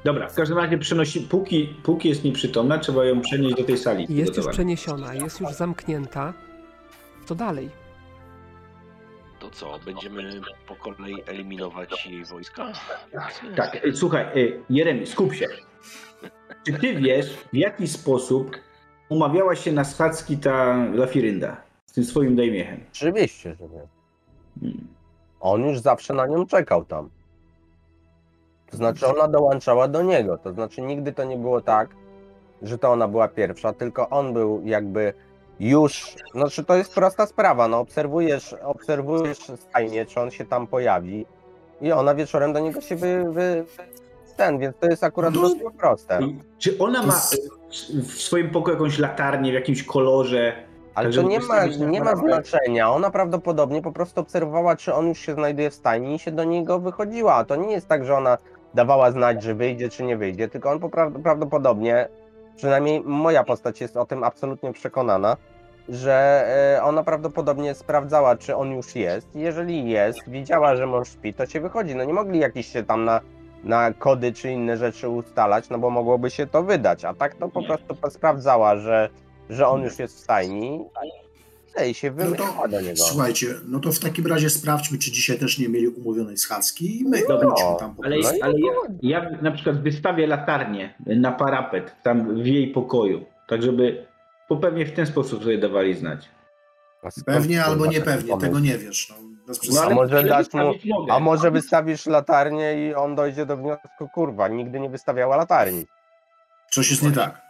Dobra, 0.04 0.28
w 0.28 0.34
każdym 0.34 0.58
razie 0.58 0.78
przenosi, 0.78 1.20
póki, 1.20 1.66
póki 1.82 2.08
jest 2.08 2.24
nieprzytomna, 2.24 2.78
trzeba 2.78 3.04
ją 3.04 3.20
przenieść 3.20 3.56
do 3.56 3.64
tej 3.64 3.78
sali. 3.78 4.06
Jest 4.08 4.36
już 4.36 4.46
przeniesiona, 4.46 5.14
jest 5.14 5.40
już 5.40 5.50
zamknięta. 5.52 6.34
Co 7.24 7.34
dalej? 7.34 7.68
To 9.46 9.50
co, 9.50 9.78
będziemy 9.84 10.40
po 10.68 10.76
kolei 10.76 11.22
eliminować 11.26 12.06
jej 12.06 12.24
wojska? 12.24 12.72
Tak, 13.56 13.86
e, 13.86 13.92
słuchaj, 13.92 14.24
e, 14.24 14.32
Jeremy, 14.70 15.06
skup 15.06 15.34
się. 15.34 15.46
Czy 16.66 16.72
ty 16.72 16.94
wiesz, 16.94 17.36
w 17.52 17.56
jaki 17.56 17.88
sposób 17.88 18.56
umawiała 19.08 19.56
się 19.56 19.72
na 19.72 19.84
schadzki 19.84 20.38
ta 20.38 20.86
Lafirynda 20.94 21.56
z 21.86 21.92
tym 21.92 22.04
swoim 22.04 22.36
dajmiechem? 22.36 22.80
Oczywiście, 22.92 23.54
że 23.54 23.64
nie. 23.64 23.86
Hmm. 24.60 24.88
On 25.40 25.64
już 25.64 25.78
zawsze 25.78 26.14
na 26.14 26.26
nią 26.26 26.46
czekał 26.46 26.84
tam. 26.84 27.10
To 28.70 28.76
znaczy 28.76 29.06
ona 29.06 29.28
dołączała 29.28 29.88
do 29.88 30.02
niego. 30.02 30.38
To 30.38 30.52
znaczy 30.52 30.82
nigdy 30.82 31.12
to 31.12 31.24
nie 31.24 31.36
było 31.36 31.60
tak, 31.60 31.96
że 32.62 32.78
to 32.78 32.92
ona 32.92 33.08
była 33.08 33.28
pierwsza, 33.28 33.72
tylko 33.72 34.08
on 34.08 34.32
był 34.32 34.62
jakby 34.64 35.14
już. 35.60 36.14
Znaczy 36.34 36.64
to 36.64 36.76
jest 36.76 36.94
prosta 36.94 37.26
sprawa. 37.26 37.68
No 37.68 37.78
obserwujesz, 37.80 38.52
obserwujesz 38.62 39.38
stajnie, 39.38 40.06
czy 40.06 40.20
on 40.20 40.30
się 40.30 40.44
tam 40.44 40.66
pojawi. 40.66 41.26
I 41.80 41.92
ona 41.92 42.14
wieczorem 42.14 42.52
do 42.52 42.60
niego 42.60 42.80
się 42.80 42.96
wy, 42.96 43.24
wy 43.30 43.64
ten, 44.36 44.58
więc 44.58 44.76
to 44.80 44.86
jest 44.86 45.04
akurat 45.04 45.34
No. 45.34 45.40
dosyć 45.40 45.62
proste. 45.78 46.18
Czy 46.58 46.78
ona 46.78 47.02
ma 47.02 47.20
w 48.02 48.12
swoim 48.22 48.50
pokoju 48.50 48.76
jakąś 48.76 48.98
latarnię 48.98 49.50
w 49.50 49.54
jakimś 49.54 49.82
kolorze? 49.82 50.52
Ale 50.94 51.12
to 51.12 51.22
nie 51.22 51.40
ma, 51.40 51.64
nie 51.66 52.00
ma 52.00 52.16
znaczenia. 52.16 52.90
Ona 52.90 53.10
prawdopodobnie 53.10 53.82
po 53.82 53.92
prostu 53.92 54.20
obserwowała, 54.20 54.76
czy 54.76 54.94
on 54.94 55.08
już 55.08 55.18
się 55.18 55.34
znajduje 55.34 55.70
w 55.70 55.74
stajni 55.74 56.14
i 56.14 56.18
się 56.18 56.32
do 56.32 56.44
niego 56.44 56.78
wychodziła. 56.78 57.44
To 57.44 57.56
nie 57.56 57.72
jest 57.72 57.88
tak, 57.88 58.04
że 58.04 58.16
ona 58.16 58.38
dawała 58.74 59.10
znać, 59.10 59.42
że 59.42 59.54
wyjdzie 59.54 59.88
czy 59.88 60.02
nie 60.02 60.16
wyjdzie, 60.16 60.48
tylko 60.48 60.70
on 60.70 60.80
prawdopodobnie, 61.22 62.08
przynajmniej 62.56 63.00
moja 63.00 63.44
postać 63.44 63.80
jest 63.80 63.96
o 63.96 64.06
tym 64.06 64.24
absolutnie 64.24 64.72
przekonana, 64.72 65.36
że 65.88 66.44
e, 66.76 66.82
ona 66.82 67.02
prawdopodobnie 67.02 67.74
sprawdzała, 67.74 68.36
czy 68.36 68.56
on 68.56 68.72
już 68.72 68.96
jest. 68.96 69.28
Jeżeli 69.34 69.90
jest, 69.90 70.30
widziała, 70.30 70.76
że 70.76 70.86
mąż 70.86 71.08
śpi, 71.08 71.34
to 71.34 71.46
się 71.46 71.60
wychodzi. 71.60 71.94
No 71.94 72.04
nie 72.04 72.12
mogli 72.12 72.38
jakieś 72.38 72.66
się 72.66 72.82
tam 72.82 73.04
na, 73.04 73.20
na 73.64 73.92
kody 73.92 74.32
czy 74.32 74.50
inne 74.50 74.76
rzeczy 74.76 75.08
ustalać, 75.08 75.70
no 75.70 75.78
bo 75.78 75.90
mogłoby 75.90 76.30
się 76.30 76.46
to 76.46 76.62
wydać. 76.62 77.04
A 77.04 77.14
tak 77.14 77.34
to 77.34 77.48
po 77.48 77.62
prostu 77.62 77.96
sprawdzała, 78.10 78.76
że 78.76 79.10
że 79.50 79.68
on 79.68 79.82
już 79.82 79.98
jest 79.98 80.16
w 80.16 80.20
stajni 80.20 80.84
i 81.84 81.94
się 81.94 82.10
No 82.10 82.24
do 82.68 82.80
niego. 82.80 82.96
słuchajcie, 82.96 83.46
no 83.68 83.80
to 83.80 83.92
w 83.92 83.98
takim 83.98 84.26
razie 84.26 84.50
sprawdźmy, 84.50 84.98
czy 84.98 85.12
dzisiaj 85.12 85.38
też 85.38 85.58
nie 85.58 85.68
mieli 85.68 85.88
umówionej 85.88 86.36
schadzki 86.36 87.00
i 87.00 87.04
my 87.04 87.18
Dobra. 87.28 87.48
idźmy 87.48 87.76
tam 87.78 87.94
po 87.94 88.04
Ale, 88.04 88.16
prostu. 88.18 88.38
ale 88.42 88.54
ja, 89.02 89.20
ja 89.20 89.30
na 89.42 89.50
przykład 89.50 89.82
wystawię 89.82 90.26
latarnię 90.26 90.94
na 91.06 91.32
parapet 91.32 91.96
tam 92.02 92.42
w 92.42 92.46
jej 92.46 92.68
pokoju, 92.72 93.24
tak 93.48 93.62
żeby 93.62 94.06
bo 94.48 94.56
pewnie 94.56 94.86
w 94.86 94.92
ten 94.92 95.06
sposób 95.06 95.42
sobie 95.42 95.58
dawali 95.58 95.94
znać. 95.94 96.28
Pewnie 97.26 97.64
albo 97.64 97.86
niepewnie, 97.86 98.38
tego 98.38 98.58
nie 98.58 98.78
wiesz. 98.78 99.08
No, 99.10 99.16
No, 99.74 99.82
a 99.82 99.90
może 99.90 100.22
dasz 100.22 100.52
mu, 100.52 100.72
a 101.10 101.20
może 101.20 101.50
wystawisz 101.50 102.06
latarnię 102.06 102.88
i 102.88 102.94
on 102.94 103.14
dojdzie 103.14 103.46
do 103.46 103.56
wniosku, 103.56 104.08
kurwa, 104.14 104.48
nigdy 104.48 104.80
nie 104.80 104.90
wystawiała 104.90 105.36
latarni. 105.36 105.86
Coś 106.70 106.90
jest 106.90 107.02
nie 107.02 107.12
tak. 107.12 107.40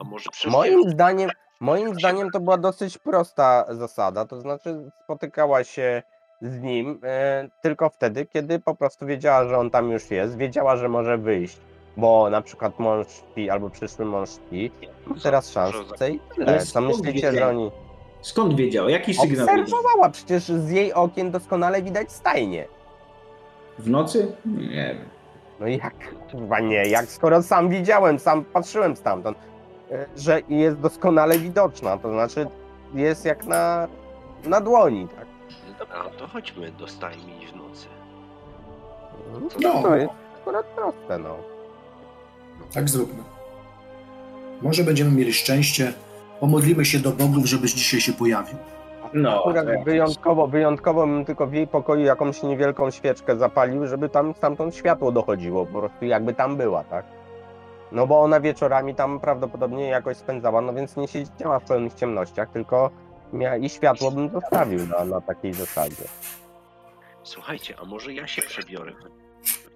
A 0.00 0.04
może 0.04 0.30
przecież 0.32 0.52
Moim 0.52 0.90
zdaniem, 0.90 1.30
moim 1.60 1.94
zdaniem 1.94 2.30
to 2.30 2.40
była 2.40 2.58
dosyć 2.58 2.98
prosta 2.98 3.64
zasada, 3.70 4.24
to 4.24 4.40
znaczy 4.40 4.90
spotykała 5.04 5.64
się 5.64 6.02
z 6.42 6.60
nim 6.60 7.00
e, 7.04 7.48
tylko 7.62 7.88
wtedy, 7.90 8.26
kiedy 8.26 8.58
po 8.58 8.74
prostu 8.74 9.06
wiedziała, 9.06 9.48
że 9.48 9.58
on 9.58 9.70
tam 9.70 9.90
już 9.90 10.10
jest, 10.10 10.36
wiedziała, 10.36 10.76
że 10.76 10.88
może 10.88 11.18
wyjść, 11.18 11.58
bo 11.96 12.30
na 12.30 12.42
przykład 12.42 12.78
mąż 12.78 13.06
śpi 13.08 13.50
albo 13.50 13.70
przyszły 13.70 14.04
mąż 14.04 14.30
śpi, 14.30 14.70
ma 15.06 15.16
teraz 15.22 15.50
szansę 15.50 16.10
i 16.10 16.20
tyle. 16.34 16.58
Co 16.58 16.66
skąd 16.66 16.86
myślicie, 16.86 17.26
że 17.26 17.32
wiedziała? 17.32 17.50
oni... 17.50 17.70
Skąd 18.22 18.54
wiedział? 18.54 18.88
Jaki 18.88 19.14
sygnał? 19.14 19.46
Obserwowała, 19.46 20.08
przecież 20.08 20.44
z 20.44 20.70
jej 20.70 20.92
okien 20.92 21.30
doskonale 21.30 21.82
widać 21.82 22.12
stajnie. 22.12 22.64
W 23.78 23.90
nocy? 23.90 24.32
Nie 24.46 24.68
wiem. 24.68 24.98
No 25.60 25.66
jak? 25.66 25.94
Chyba 26.32 26.60
nie, 26.60 26.88
jak 26.88 27.06
skoro 27.06 27.42
sam 27.42 27.68
widziałem, 27.68 28.18
sam 28.18 28.44
patrzyłem 28.44 28.96
stamtąd, 28.96 29.38
że 30.16 30.40
jest 30.48 30.80
doskonale 30.80 31.38
widoczna, 31.38 31.98
to 31.98 32.12
znaczy 32.12 32.46
jest 32.94 33.24
jak 33.24 33.44
na, 33.44 33.88
na 34.44 34.60
dłoni, 34.60 35.08
tak? 35.08 35.26
Dobra, 35.78 36.02
no 36.04 36.10
to 36.10 36.26
chodźmy 36.26 36.72
do 36.72 36.88
stajni 36.88 37.46
w 37.52 37.56
nocy. 37.56 37.86
No, 39.32 39.40
to, 39.48 39.56
No. 39.62 39.82
to 39.82 39.96
jest 39.96 40.12
akurat 40.40 40.66
proste, 40.66 41.18
no. 41.18 41.36
Tak 42.74 42.88
zróbmy. 42.88 43.22
Może 44.62 44.84
będziemy 44.84 45.10
mieli 45.10 45.32
szczęście. 45.32 45.92
Pomodlimy 46.40 46.84
się 46.84 46.98
do 46.98 47.10
bogów, 47.10 47.46
żebyś 47.46 47.72
dzisiaj 47.74 48.00
się 48.00 48.12
pojawił. 48.12 48.56
No, 49.12 49.40
Akurat 49.40 49.66
tak. 49.66 49.84
wyjątkowo, 49.84 50.46
wyjątkowo 50.46 51.06
bym 51.06 51.24
tylko 51.24 51.46
w 51.46 51.52
jej 51.52 51.66
pokoju 51.66 52.04
jakąś 52.04 52.42
niewielką 52.42 52.90
świeczkę 52.90 53.36
zapalił, 53.36 53.86
żeby 53.86 54.08
tam 54.08 54.34
stamtąd 54.34 54.74
światło 54.76 55.12
dochodziło, 55.12 55.66
po 55.66 55.78
prostu 55.78 56.04
jakby 56.04 56.34
tam 56.34 56.56
była, 56.56 56.84
tak? 56.84 57.04
No 57.92 58.06
bo 58.06 58.20
ona 58.22 58.40
wieczorami 58.40 58.94
tam 58.94 59.20
prawdopodobnie 59.20 59.88
jakoś 59.88 60.16
spędzała, 60.16 60.60
no 60.60 60.74
więc 60.74 60.96
nie 60.96 61.08
siedziała 61.08 61.58
w 61.58 61.64
pełnych 61.64 61.94
ciemnościach, 61.94 62.50
tylko 62.50 62.90
mia- 63.32 63.60
i 63.60 63.68
światło 63.68 64.10
bym 64.10 64.30
zostawił 64.30 64.86
na, 64.86 65.04
na 65.04 65.20
takiej 65.20 65.52
zasadzie. 65.54 66.04
Słuchajcie, 67.22 67.74
a 67.82 67.84
może 67.84 68.12
ja 68.12 68.26
się 68.26 68.42
przebiorę 68.42 68.92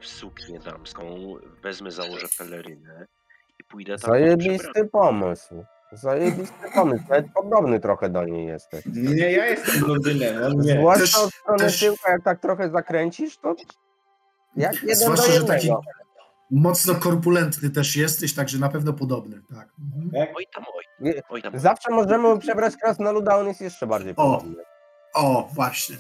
w 0.01 0.07
suknię 0.07 0.59
damską, 0.61 1.05
wezmę, 1.63 1.91
założę 1.91 2.27
pelerynę 2.39 3.07
i 3.61 3.65
pójdę 3.65 3.99
tam 3.99 4.11
Zajebisty 4.11 4.85
pomysł. 4.93 5.65
Zajebisty 5.93 6.71
pomysł. 6.75 7.05
Nawet 7.09 7.27
podobny 7.35 7.81
trochę 7.81 8.09
do 8.09 8.25
niej 8.25 8.47
jesteś. 8.47 8.85
Nie, 8.87 9.33
ja 9.33 9.47
jestem 9.47 9.81
blondynem, 9.85 10.43
on 10.45 10.61
nie. 10.61 10.73
Zwłaszcza 10.79 11.21
od 11.21 11.31
strony 11.35 11.59
też- 11.65 11.81
tyłka, 11.81 12.13
jak 12.13 12.23
tak 12.25 12.41
trochę 12.41 12.71
zakręcisz, 12.71 13.39
to 13.39 13.55
jak 14.57 14.75
jeden 14.83 14.97
Zwłaszcza, 14.97 15.27
do 15.27 15.33
że 15.33 15.39
jednego. 15.55 15.81
Mocno 16.51 16.95
korpulentny 16.95 17.71
też 17.71 17.97
jesteś, 17.97 18.35
także 18.35 18.59
na 18.59 18.69
pewno 18.69 18.93
podobny. 18.93 19.43
Tak. 19.55 19.69
Mhm. 19.95 20.11
Tak? 20.11 20.37
Oj 20.37 20.47
tam, 20.55 20.65
oj, 20.77 20.85
Nie, 21.01 21.23
oj 21.29 21.43
tam. 21.43 21.59
Zawsze 21.59 21.91
możemy 21.91 22.39
przebrać 22.39 22.77
krasnoluda, 22.77 23.37
on 23.39 23.47
jest 23.49 23.61
jeszcze 23.61 23.87
bardziej 23.87 24.13
O. 24.13 24.15
podobny. 24.17 24.63
O, 25.15 25.49
właśnie. 25.53 25.97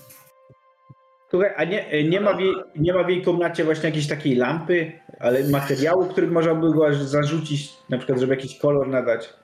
Słuchaj, 1.30 1.50
a 1.56 1.64
nie, 1.64 2.08
nie, 2.08 2.20
ma 2.20 2.34
w 2.36 2.40
jej, 2.40 2.54
nie 2.76 2.94
ma 2.94 3.04
w 3.04 3.08
jej 3.08 3.22
komnacie 3.22 3.64
właśnie 3.64 3.84
jakiejś 3.88 4.08
takiej 4.08 4.34
lampy, 4.36 4.92
ale 5.20 5.48
materiału, 5.48 6.06
którym 6.06 6.32
można 6.32 6.54
by 6.54 6.72
go 6.72 6.94
zarzucić, 6.94 7.72
na 7.88 7.98
przykład, 7.98 8.18
żeby 8.18 8.34
jakiś 8.34 8.58
kolor 8.58 8.88
nadać. 8.88 9.34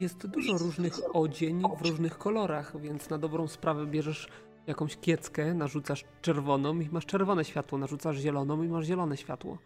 Jest 0.00 0.26
dużo 0.26 0.58
różnych 0.58 1.16
odzień 1.16 1.62
w 1.78 1.88
różnych 1.88 2.18
kolorach, 2.18 2.80
więc 2.80 3.10
na 3.10 3.18
dobrą 3.18 3.48
sprawę 3.48 3.86
bierzesz 3.86 4.28
jakąś 4.66 4.96
kieckę, 4.96 5.54
narzucasz 5.54 6.04
czerwoną 6.20 6.80
i 6.80 6.88
masz 6.92 7.06
czerwone 7.06 7.44
światło, 7.44 7.78
narzucasz 7.78 8.16
zieloną 8.16 8.62
i 8.62 8.68
masz 8.68 8.84
zielone 8.86 9.16
światło. 9.16 9.58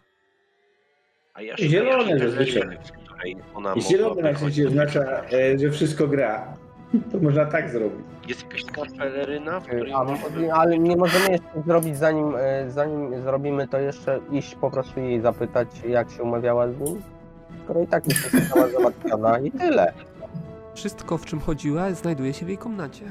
A 1.39 1.41
ja 1.41 1.55
Zielone 1.57 2.19
zazwyczaj. 2.19 2.61
peleryny, 2.61 2.77
w 2.85 2.91
której 2.91 3.37
ona 3.55 3.73
I 3.73 3.81
zielony 3.81 4.09
mogłaby 4.09 4.21
na 4.33 4.39
sensie 4.39 4.45
chodzić. 4.45 4.65
oznacza, 4.65 5.21
e, 5.31 5.59
że 5.59 5.71
wszystko 5.71 6.07
gra. 6.07 6.53
To 7.11 7.19
można 7.19 7.45
tak 7.45 7.69
zrobić. 7.69 7.99
Jest 8.27 8.43
jakaś 8.43 8.63
taka 8.63 8.81
peleryna, 8.97 9.59
w 9.59 9.65
której 9.67 9.91
A, 9.93 10.05
ale 10.53 10.79
nie 10.79 10.95
możemy 10.97 11.31
jeszcze 11.31 11.61
zrobić, 11.65 11.97
zanim, 11.97 12.33
e, 12.37 12.71
zanim 12.71 13.21
zrobimy 13.21 13.67
to 13.67 13.79
jeszcze, 13.79 14.19
iść 14.31 14.55
po 14.55 14.71
prostu 14.71 14.99
jej 14.99 15.21
zapytać, 15.21 15.67
jak 15.87 16.11
się 16.11 16.23
umawiała 16.23 16.71
z 16.71 16.79
nim. 16.79 17.01
Skoro 17.63 17.81
i 17.81 17.87
tak 17.87 18.03
już 18.07 18.31
została 18.31 18.67
załatwiona 18.77 19.39
i 19.39 19.51
tyle. 19.51 19.93
Wszystko, 20.75 21.17
w 21.17 21.25
czym 21.25 21.39
chodziła, 21.39 21.91
znajduje 21.93 22.33
się 22.33 22.45
w 22.45 22.49
jej 22.49 22.57
komnacie. 22.57 23.05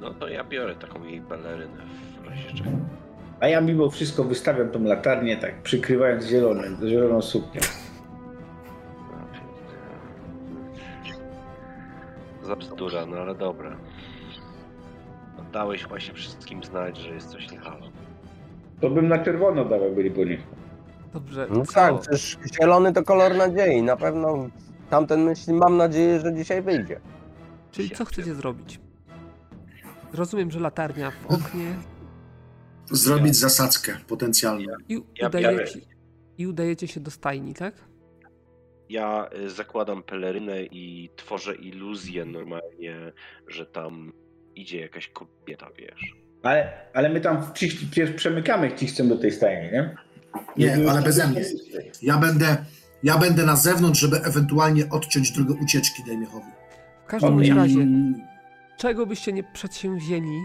No 0.00 0.14
to 0.14 0.28
ja 0.28 0.44
biorę 0.44 0.74
taką 0.76 1.04
jej 1.04 1.20
pelerynę 1.20 1.82
w 2.24 2.28
razie 2.28 2.48
czego. 2.58 2.70
A 3.40 3.48
ja 3.48 3.60
mimo 3.60 3.90
wszystko 3.90 4.24
wystawiam 4.24 4.68
tą 4.70 4.82
latarnię 4.84 5.36
tak, 5.36 5.62
przykrywając 5.62 6.24
zielone, 6.24 6.88
zieloną 6.88 7.22
suknię. 7.22 7.60
Za 12.42 12.56
bzdura, 12.56 13.06
no 13.06 13.16
ale 13.16 13.34
dobra. 13.34 13.76
Dałeś 15.52 15.86
właśnie 15.86 16.14
wszystkim 16.14 16.64
znać, 16.64 16.98
że 16.98 17.08
jest 17.14 17.28
coś 17.30 17.50
nie 17.50 17.58
halo. 17.58 17.86
To 18.80 18.90
bym 18.90 19.08
na 19.08 19.18
czerwono 19.18 19.64
dał, 19.64 19.80
jak 19.82 19.94
byli 19.94 20.10
po 20.10 20.24
nich. 20.24 20.40
Dobrze, 21.14 21.46
No 21.50 21.66
co? 21.66 21.72
tak, 21.72 22.00
przecież 22.00 22.38
zielony 22.60 22.92
to 22.92 23.02
kolor 23.02 23.34
nadziei, 23.34 23.82
na 23.82 23.96
pewno 23.96 24.46
tamten 24.90 25.24
myśli, 25.24 25.52
mam 25.54 25.76
nadzieję, 25.76 26.20
że 26.20 26.34
dzisiaj 26.34 26.62
wyjdzie. 26.62 27.00
Czyli 27.72 27.90
co 27.90 28.04
chcecie 28.04 28.34
zrobić? 28.34 28.80
Rozumiem, 30.14 30.50
że 30.50 30.60
latarnia 30.60 31.10
w 31.10 31.26
oknie 31.26 31.74
Zrobić 32.90 33.36
zasadzkę 33.36 33.96
potencjalną. 34.08 34.64
i 34.88 35.00
Ja 35.20 35.28
udajecie, 35.28 35.80
i 36.38 36.46
udajecie 36.46 36.88
się 36.88 37.00
do 37.00 37.10
stajni, 37.10 37.54
tak? 37.54 37.74
Ja 38.88 39.28
y, 39.46 39.50
zakładam 39.50 40.02
pelerynę 40.02 40.62
i 40.62 41.10
tworzę 41.16 41.54
iluzję 41.54 42.24
normalnie, 42.24 43.12
że 43.48 43.66
tam 43.66 44.12
idzie 44.54 44.80
jakaś 44.80 45.08
kobieta, 45.08 45.68
wiesz. 45.78 46.16
Ale, 46.42 46.72
ale 46.94 47.08
my 47.08 47.20
tam 47.20 47.52
przemykamy 48.16 48.70
wciskiem 48.70 49.08
do 49.08 49.16
tej 49.18 49.32
stajni, 49.32 49.72
nie? 49.72 49.96
Nie, 50.56 50.90
ale 50.90 51.02
beze 51.02 51.28
mnie. 51.28 51.44
Ja 52.02 52.18
będę, 52.18 52.56
ja 53.02 53.18
będę 53.18 53.46
na 53.46 53.56
zewnątrz, 53.56 54.00
żeby 54.00 54.16
ewentualnie 54.16 54.88
odciąć 54.90 55.30
drogę 55.32 55.54
ucieczki 55.62 56.04
Dejmiechowi. 56.06 56.46
W 57.04 57.06
każdym 57.08 57.42
ja- 57.44 57.54
razie, 57.54 57.86
czego 58.78 59.06
byście 59.06 59.32
nie 59.32 59.44
przedsięwzięli 59.44 60.40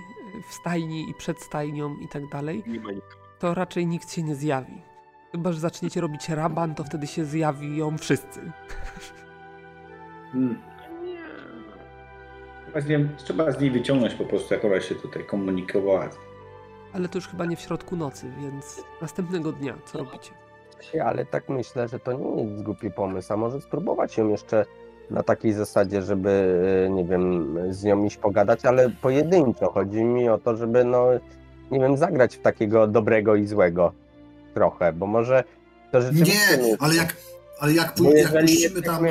w 0.48 0.54
stajni 0.54 1.10
i 1.10 1.14
przed 1.14 1.42
stajnią 1.42 1.98
i 1.98 2.08
tak 2.08 2.28
dalej, 2.28 2.64
to 3.40 3.54
raczej 3.54 3.88
nikt 3.88 4.12
się 4.12 4.24
nie 4.24 4.36
zjawi. 4.36 4.82
Chyba, 5.32 5.52
że 5.52 5.60
zaczniecie 5.60 6.02
robić 6.02 6.30
raban, 6.30 6.76
to 6.76 6.84
wtedy 6.84 7.08
się 7.08 7.26
zjawią 7.26 7.98
wszyscy. 7.98 8.52
mm. 10.34 10.62
Nie. 11.04 11.20
Trzeba 12.66 12.82
z, 12.82 12.88
niej, 12.88 13.10
trzeba 13.18 13.52
z 13.52 13.62
niej 13.62 13.72
wyciągnąć 13.72 14.14
po 14.14 14.26
prostu, 14.26 14.54
jak 14.54 14.66
ona 14.66 14.82
się 14.82 14.96
tutaj 14.96 15.26
komunikowała. 15.26 16.10
Ale 16.94 17.10
to 17.10 17.18
już 17.18 17.28
chyba 17.28 17.46
nie 17.46 17.56
w 17.56 17.60
środku 17.62 17.96
nocy, 17.96 18.32
więc 18.42 18.84
następnego 19.02 19.52
dnia 19.52 19.78
co 19.86 19.98
robicie? 19.98 20.32
Ale 21.06 21.26
tak 21.26 21.50
myślę, 21.50 21.88
że 21.88 22.00
to 22.00 22.14
nie 22.14 22.44
jest 22.44 22.64
głupi 22.64 22.92
pomysł, 22.92 23.34
a 23.34 23.38
może 23.38 23.62
spróbować 23.62 24.18
ją 24.18 24.30
jeszcze 24.30 24.66
na 25.12 25.24
takiej 25.24 25.54
zasadzie, 25.54 26.02
żeby, 26.02 26.62
e, 26.86 26.90
nie 26.90 27.06
wiem, 27.06 27.58
z 27.70 27.84
nią 27.84 28.04
iść 28.04 28.18
pogadać, 28.18 28.66
ale 28.66 28.90
pojedynczo. 28.90 29.72
Chodzi 29.72 30.04
mi 30.04 30.30
o 30.30 30.38
to, 30.38 30.56
żeby, 30.58 30.84
no, 30.84 31.08
nie 31.72 31.80
wiem, 31.80 31.98
zagrać 31.98 32.36
w 32.38 32.42
takiego 32.42 32.88
dobrego 32.88 33.36
i 33.36 33.48
złego 33.48 33.92
trochę, 34.54 34.94
bo 34.94 35.06
może 35.08 35.44
to 35.92 36.02
rzeczywiście... 36.02 36.58
Nie, 36.58 36.76
ale 36.80 36.96
jak, 36.96 37.16
ale 37.60 37.74
jak, 37.74 37.96
pu- 37.96 38.04
jak 38.06 38.16
jeżeli 38.16 38.48
puścimy 38.48 38.82
tam. 38.82 39.06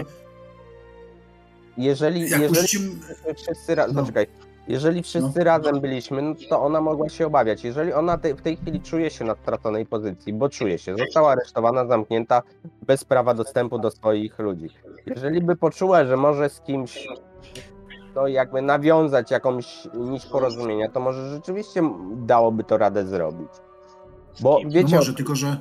Jeżeli, 1.76 2.20
Jak 2.30 2.40
jeżeli 2.40 2.60
puścimy. 2.60 2.90
wszyscy 3.36 3.74
razem, 3.74 3.96
No. 3.96 4.00
poczekaj, 4.02 4.26
jeżeli 4.68 5.02
wszyscy 5.02 5.38
No. 5.38 5.44
razem 5.44 5.80
byliśmy, 5.80 6.22
no 6.22 6.34
to 6.48 6.62
ona 6.62 6.80
mogła 6.80 7.08
się 7.08 7.26
obawiać. 7.26 7.64
Jeżeli 7.64 7.92
ona 7.92 8.18
te, 8.18 8.34
w 8.34 8.42
tej 8.42 8.56
chwili 8.56 8.80
czuje 8.80 9.10
się 9.10 9.24
na 9.24 9.34
straconej 9.34 9.86
pozycji, 9.86 10.32
bo 10.32 10.48
czuje 10.48 10.78
się, 10.78 10.96
została 10.96 11.32
aresztowana, 11.32 11.86
zamknięta, 11.86 12.42
bez 12.82 13.04
prawa 13.04 13.34
dostępu 13.34 13.78
do 13.78 13.90
swoich 13.90 14.38
ludzi. 14.38 14.68
Jeżeli 15.06 15.40
by 15.42 15.56
poczuła, 15.56 16.04
że 16.04 16.16
może 16.16 16.48
z 16.48 16.60
kimś 16.60 17.08
to 18.14 18.26
jakby 18.26 18.62
nawiązać 18.62 19.30
jakąś 19.30 19.88
nić 19.94 20.26
porozumienia, 20.26 20.88
to 20.88 21.00
może 21.00 21.30
rzeczywiście 21.30 21.82
dałoby 22.16 22.64
to 22.64 22.78
radę 22.78 23.06
zrobić. 23.06 23.48
Bo 24.40 24.58
No 24.58 24.64
No 24.64 24.70
wiecie, 24.70 24.96
może, 24.96 25.14
tylko 25.14 25.34
że. 25.34 25.56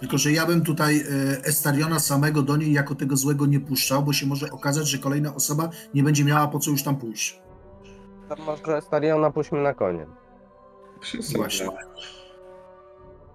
Tylko, 0.00 0.18
że 0.18 0.32
ja 0.32 0.46
bym 0.46 0.64
tutaj 0.64 1.00
e, 1.00 1.04
Estariona 1.44 1.98
samego 1.98 2.42
do 2.42 2.56
niej 2.56 2.72
jako 2.72 2.94
tego 2.94 3.16
złego 3.16 3.46
nie 3.46 3.60
puszczał, 3.60 4.02
bo 4.02 4.12
się 4.12 4.26
może 4.26 4.50
okazać, 4.50 4.88
że 4.88 4.98
kolejna 4.98 5.34
osoba 5.34 5.68
nie 5.94 6.02
będzie 6.02 6.24
miała 6.24 6.48
po 6.48 6.58
co 6.58 6.70
już 6.70 6.82
tam 6.82 6.96
pójść. 6.96 7.40
To 8.28 8.36
może 8.36 8.80
Stariona 8.82 9.30
puśćmy 9.30 9.60
na 9.62 9.74
koniec. 9.74 10.08
Właśnie. 11.36 11.68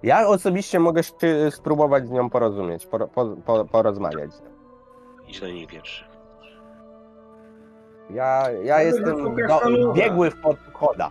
Ja 0.03 0.27
osobiście 0.27 0.79
mogę 0.79 1.01
spróbować 1.49 2.07
z 2.07 2.11
nią 2.11 2.29
porozumieć, 2.29 2.85
por, 2.85 3.09
po, 3.09 3.25
po, 3.45 3.65
porozmawiać. 3.65 4.33
z 4.33 4.41
nią. 4.41 4.49
Idź 5.27 5.41
na 5.41 5.47
niej 5.47 5.67
pierwszy. 5.67 6.05
Ja, 8.09 8.43
ja 8.63 8.75
No, 8.77 8.81
jestem 8.83 9.35
do, 9.47 9.93
biegły 9.93 10.31
w 10.31 10.41
podchoda. 10.41 11.09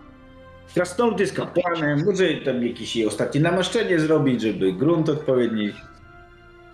Krasnolud 0.73 1.19
jest 1.19 1.35
kapłanem, 1.35 2.05
może 2.05 2.23
tam 2.45 2.63
jakieś 2.63 2.95
jej 2.95 3.07
ostatnie 3.07 3.41
namaszczenie 3.41 3.99
zrobić, 3.99 4.41
żeby 4.41 4.73
grunt 4.73 5.09
odpowiedni 5.09 5.73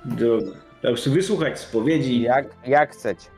do, 0.06 0.38
wysłuchać 1.07 1.60
spowiedzi. 1.60 2.22
Jak, 2.22 2.45
jak 2.68 2.91
chcecie. 2.91 3.30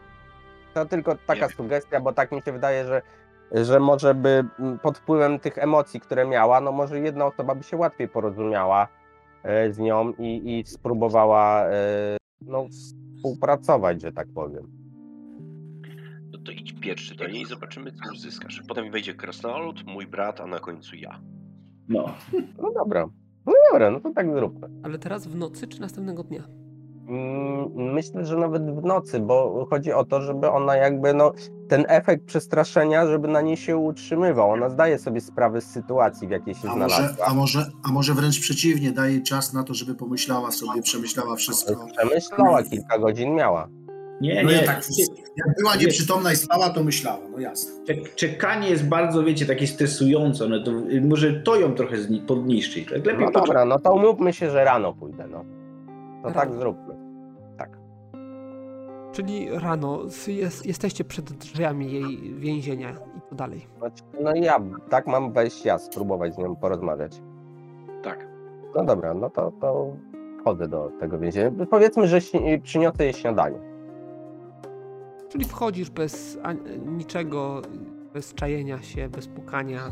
To 0.73 0.85
tylko 0.85 1.15
taka 1.27 1.47
Nie. 1.47 1.53
sugestia, 1.53 1.99
bo 1.99 2.13
tak 2.13 2.31
mi 2.31 2.41
się 2.41 2.51
wydaje, 2.51 2.85
że, 2.85 3.01
że 3.51 3.79
może 3.79 4.15
by 4.15 4.45
mm, 4.59 4.79
pod 4.79 4.97
wpływem 4.97 5.39
tych 5.39 5.57
emocji, 5.57 5.99
które 5.99 6.27
miała, 6.27 6.61
no 6.61 6.71
może 6.71 6.99
jedna 6.99 7.25
osoba 7.25 7.55
by 7.55 7.63
się 7.63 7.77
łatwiej 7.77 8.07
porozumiała 8.07 8.87
e, 9.43 9.73
z 9.73 9.79
nią 9.79 10.13
i, 10.19 10.59
i 10.59 10.63
spróbowała 10.65 11.65
e, 11.65 12.17
no, 12.41 12.67
współpracować, 13.17 14.01
że 14.01 14.11
tak 14.11 14.27
powiem. 14.35 14.67
No 16.31 16.39
to 16.45 16.51
idź 16.51 16.73
pierwszy 16.73 17.15
do 17.15 17.27
niej 17.27 17.41
i 17.41 17.45
zobaczymy, 17.45 17.91
co 17.91 18.13
uzyskasz. 18.13 18.63
Potem 18.67 18.91
wejdzie 18.91 19.13
krasnolud, 19.13 19.85
mój 19.85 20.07
brat, 20.07 20.41
a 20.41 20.47
na 20.47 20.59
końcu 20.59 20.95
ja. 20.95 21.21
No. 21.89 22.05
No 22.61 22.71
dobra. 22.71 23.09
No 23.45 23.53
dobra, 23.71 23.91
no 23.91 23.99
to 23.99 24.11
tak 24.11 24.33
zróbmy. 24.33 24.69
Ale 24.83 24.99
teraz 24.99 25.27
w 25.27 25.35
nocy 25.35 25.67
czy 25.67 25.81
następnego 25.81 26.23
dnia? 26.23 26.43
Mm, 27.07 27.93
Myślę, 27.93 28.25
że 28.25 28.37
nawet 28.37 28.75
w 28.81 28.83
nocy, 28.85 29.19
bo 29.19 29.67
chodzi 29.69 29.93
o 29.93 30.05
to, 30.05 30.21
żeby 30.21 30.49
ona 30.49 30.75
jakby, 30.75 31.13
no, 31.13 31.31
ten 31.69 31.85
efekt 31.87 32.25
przestraszenia, 32.25 33.07
żeby 33.07 33.27
na 33.27 33.41
niej 33.41 33.57
się 33.57 33.77
utrzymywał. 33.77 34.49
Ona 34.51 34.69
zdaje 34.69 34.97
sobie 34.99 35.21
sprawę 35.21 35.61
z 35.61 35.65
sytuacji, 35.65 36.27
w 36.27 36.31
jakiej 36.31 36.53
się 36.55 36.69
A 36.69 36.75
może, 36.75 36.95
znalazła. 36.95 37.25
a, 37.25 37.33
może, 37.33 37.65
a 37.89 37.91
może 37.91 38.13
wręcz 38.13 38.39
przeciwnie, 38.39 38.91
daje 38.91 39.21
czas 39.21 39.53
na 39.53 39.63
to, 39.63 39.73
żeby 39.73 39.95
pomyślała 39.95 40.51
sobie, 40.51 40.81
przemyślała 40.81 41.35
wszystko. 41.35 41.85
Przemyślała, 41.97 42.63
kilka 42.63 42.99
godzin 42.99 43.35
miała. 43.35 43.67
Nie, 44.21 44.43
No 44.43 44.49
nie. 44.49 44.55
ja 44.55 44.63
tak, 44.65 44.81
jak 45.37 45.55
była 45.59 45.75
nieprzytomna 45.75 46.31
i 46.33 46.35
spała, 46.35 46.69
to 46.69 46.83
myślała, 46.83 47.19
no 47.31 47.39
jasne. 47.39 47.71
Czek- 47.85 48.15
Czekanie 48.15 48.69
jest 48.69 48.87
bardzo, 48.87 49.23
wiecie, 49.23 49.45
takie 49.45 49.67
stresujące. 49.67 50.47
No 50.49 50.63
to, 50.63 50.71
może 51.01 51.33
to 51.33 51.55
ją 51.55 51.73
trochę 51.73 51.97
zni- 51.97 52.25
podniszczy. 52.25 52.81
Tak 52.85 53.05
lepiej 53.05 53.25
No 53.25 53.31
dobra, 53.31 53.65
no 53.65 53.79
to 53.79 53.93
umówmy 53.93 54.33
się, 54.33 54.49
że 54.51 54.63
rano 54.63 54.93
pójdę, 54.93 55.27
no. 55.27 55.45
To 56.23 56.31
tak 56.31 56.35
Rano. 56.49 56.59
zróbmy. 56.59 56.96
Czyli 59.17 59.49
rano 59.49 59.99
jest, 60.27 60.65
jesteście 60.65 61.03
przed 61.03 61.33
drzwiami 61.33 61.91
jej 61.91 62.33
więzienia 62.35 62.91
i 62.91 63.21
co 63.29 63.35
dalej? 63.35 63.67
Znaczy, 63.77 64.03
No 64.21 64.35
i 64.35 64.41
ja, 64.41 64.59
tak 64.89 65.07
mam 65.07 65.33
wejść 65.33 65.65
ja, 65.65 65.77
spróbować 65.77 66.35
z 66.35 66.37
nią 66.37 66.55
porozmawiać. 66.55 67.21
Tak. 68.03 68.27
No 68.75 68.83
dobra, 68.83 69.13
no 69.13 69.29
to, 69.29 69.51
to 69.61 69.87
wchodzę 70.41 70.67
do 70.67 70.91
tego 70.99 71.19
więzienia. 71.19 71.51
Powiedzmy, 71.69 72.07
że 72.07 72.19
przyniosę 72.63 73.03
jej 73.03 73.13
śniadanie. 73.13 73.59
Czyli 75.29 75.45
wchodzisz 75.45 75.89
bez 75.89 76.39
niczego, 76.85 77.61
bez 78.13 78.33
czajenia 78.33 78.81
się, 78.81 79.09
bez 79.09 79.27
pukania 79.27 79.89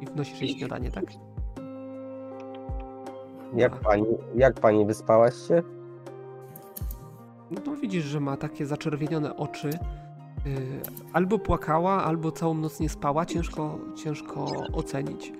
i 0.00 0.06
wnosisz 0.06 0.40
jej 0.40 0.50
śniadanie, 0.50 0.90
tak? 0.90 1.04
Jak 3.56 3.76
pani, 3.76 4.06
jak 4.34 4.60
pani 4.60 4.86
wyspałaś 4.86 5.34
się? 5.48 5.62
No 7.50 7.60
to 7.60 7.76
widzisz, 7.76 8.04
że 8.04 8.20
ma 8.20 8.36
takie 8.36 8.66
zaczerwienione 8.66 9.36
oczy. 9.36 9.70
Yy, 10.46 10.52
albo 11.12 11.38
płakała, 11.38 12.04
albo 12.04 12.32
całą 12.32 12.54
noc 12.54 12.80
nie 12.80 12.88
spała. 12.88 13.26
Ciężko, 13.26 13.78
ciężko 13.96 14.46
ocenić. 14.72 15.32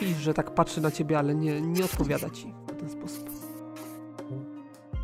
Widzisz, 0.00 0.16
że 0.16 0.34
tak 0.34 0.50
patrzy 0.50 0.80
na 0.80 0.90
ciebie, 0.90 1.18
ale 1.18 1.34
nie, 1.34 1.60
nie 1.60 1.84
odpowiada 1.84 2.30
ci 2.30 2.54
w 2.66 2.80
ten 2.80 2.90
sposób. 2.90 3.30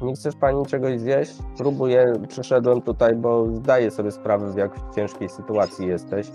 Nie 0.02 0.14
chcesz 0.14 0.36
pani 0.36 0.66
czegoś 0.66 1.00
zjeść? 1.00 1.34
Próbuję, 1.56 2.12
przyszedłem 2.28 2.82
tutaj, 2.82 3.16
bo 3.16 3.46
zdaję 3.54 3.90
sobie 3.90 4.10
sprawę, 4.10 4.52
w 4.52 4.56
jak 4.56 4.94
ciężkiej 4.94 5.28
sytuacji 5.28 5.86
jesteś. 5.86 6.26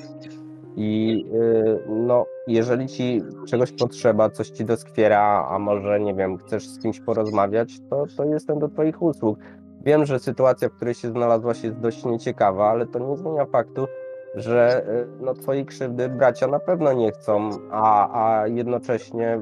I 0.75 1.23
yy, 1.31 1.79
no, 1.89 2.25
jeżeli 2.47 2.87
ci 2.87 3.21
czegoś 3.47 3.71
potrzeba, 3.71 4.29
coś 4.29 4.49
ci 4.49 4.65
doskwiera, 4.65 5.47
a 5.49 5.59
może, 5.59 5.99
nie 5.99 6.13
wiem, 6.13 6.37
chcesz 6.37 6.67
z 6.67 6.79
kimś 6.79 6.99
porozmawiać, 6.99 7.79
to, 7.89 8.05
to 8.17 8.25
jestem 8.25 8.59
do 8.59 8.69
twoich 8.69 9.01
usług. 9.01 9.39
Wiem, 9.85 10.05
że 10.05 10.19
sytuacja, 10.19 10.69
w 10.69 10.73
której 10.73 10.93
się 10.93 11.09
znalazłaś 11.09 11.63
jest 11.63 11.77
dość 11.77 12.05
nieciekawa, 12.05 12.69
ale 12.69 12.87
to 12.87 12.99
nie 12.99 13.17
zmienia 13.17 13.45
faktu, 13.45 13.87
że 14.35 14.85
yy, 14.87 15.25
no, 15.25 15.33
twojej 15.33 15.65
krzywdy 15.65 16.09
bracia 16.09 16.47
na 16.47 16.59
pewno 16.59 16.93
nie 16.93 17.11
chcą, 17.11 17.49
a, 17.71 18.09
a 18.25 18.47
jednocześnie 18.47 19.41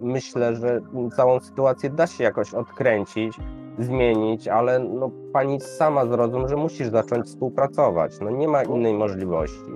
myślę, 0.00 0.56
że 0.56 0.80
całą 1.16 1.40
sytuację 1.40 1.90
da 1.90 2.06
się 2.06 2.24
jakoś 2.24 2.54
odkręcić, 2.54 3.38
zmienić, 3.78 4.48
ale 4.48 4.78
no, 4.78 5.10
pani 5.32 5.60
sama 5.60 6.06
zrozum, 6.06 6.48
że 6.48 6.56
musisz 6.56 6.88
zacząć 6.88 7.26
współpracować. 7.26 8.20
No 8.20 8.30
nie 8.30 8.48
ma 8.48 8.62
innej 8.62 8.94
możliwości. 8.94 9.70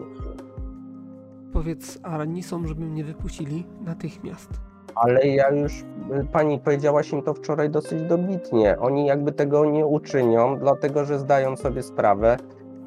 Powiedz 1.52 1.98
Aranisom, 2.02 2.66
żeby 2.68 2.84
mnie 2.84 3.04
wypuścili 3.04 3.66
natychmiast. 3.84 4.50
Ale 4.94 5.26
ja 5.26 5.50
już, 5.50 5.84
pani 6.32 6.58
powiedziałaś 6.58 7.12
im 7.12 7.22
to 7.22 7.34
wczoraj 7.34 7.70
dosyć 7.70 8.02
dobitnie. 8.02 8.78
Oni 8.78 9.06
jakby 9.06 9.32
tego 9.32 9.64
nie 9.64 9.86
uczynią, 9.86 10.58
dlatego 10.58 11.04
że 11.04 11.18
zdają 11.18 11.56
sobie 11.56 11.82
sprawę, 11.82 12.36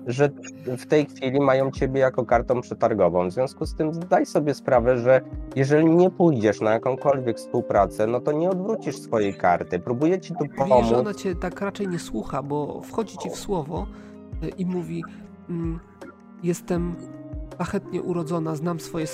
że 0.07 0.29
w 0.77 0.85
tej 0.85 1.05
chwili 1.05 1.39
mają 1.39 1.71
ciebie 1.71 1.99
jako 1.99 2.25
kartą 2.25 2.61
przetargową. 2.61 3.29
W 3.29 3.33
związku 3.33 3.65
z 3.65 3.75
tym 3.75 3.93
zdaj 3.93 4.25
sobie 4.25 4.53
sprawę, 4.53 4.97
że 4.97 5.21
jeżeli 5.55 5.85
nie 5.85 6.09
pójdziesz 6.11 6.61
na 6.61 6.71
jakąkolwiek 6.73 7.37
współpracę, 7.37 8.07
no 8.07 8.19
to 8.19 8.31
nie 8.31 8.49
odwrócisz 8.49 8.97
swojej 8.97 9.33
karty. 9.33 9.79
Próbuję 9.79 10.19
ci 10.19 10.33
tu 10.33 10.45
pomóc. 10.57 10.91
ona 10.91 11.13
cię 11.13 11.35
tak 11.35 11.61
raczej 11.61 11.87
nie 11.87 11.99
słucha, 11.99 12.43
bo 12.43 12.81
wchodzi 12.81 13.17
ci 13.17 13.29
w 13.29 13.35
słowo 13.35 13.87
y, 14.43 14.49
i 14.49 14.65
mówi: 14.65 15.03
mm, 15.49 15.79
Jestem 16.43 16.95
szlachetnie 17.55 18.01
urodzona, 18.01 18.55
znam 18.55 18.79
swoje 18.79 19.05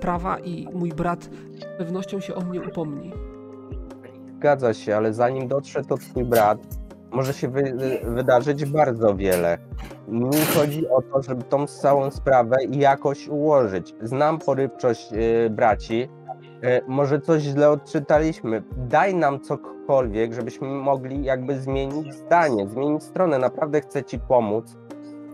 prawa 0.00 0.38
i 0.38 0.68
mój 0.74 0.88
brat 0.88 1.24
z 1.24 1.78
pewnością 1.78 2.20
się 2.20 2.34
o 2.34 2.40
mnie 2.40 2.62
upomni. 2.62 3.12
Zgadza 4.36 4.74
się, 4.74 4.96
ale 4.96 5.12
zanim 5.12 5.48
dotrze 5.48 5.84
to 5.84 5.96
twój 5.96 6.24
brat, 6.24 6.58
może 7.14 7.32
się 7.32 7.48
wy, 7.48 7.74
wydarzyć 8.04 8.64
bardzo 8.64 9.16
wiele. 9.16 9.58
Mi 10.08 10.40
chodzi 10.56 10.88
o 10.88 11.02
to, 11.02 11.22
żeby 11.22 11.42
tą 11.42 11.66
całą 11.66 12.10
sprawę 12.10 12.56
jakoś 12.70 13.28
ułożyć. 13.28 13.94
Znam 14.02 14.38
porywczość 14.38 15.12
y, 15.12 15.50
braci. 15.50 16.08
Y, 16.64 16.80
może 16.88 17.20
coś 17.20 17.42
źle 17.42 17.70
odczytaliśmy. 17.70 18.62
Daj 18.76 19.14
nam 19.14 19.40
cokolwiek, 19.40 20.32
żebyśmy 20.32 20.68
mogli 20.68 21.24
jakby 21.24 21.60
zmienić 21.60 22.14
zdanie, 22.14 22.68
zmienić 22.68 23.02
stronę. 23.02 23.38
Naprawdę 23.38 23.80
chcę 23.80 24.04
ci 24.04 24.18
pomóc. 24.18 24.76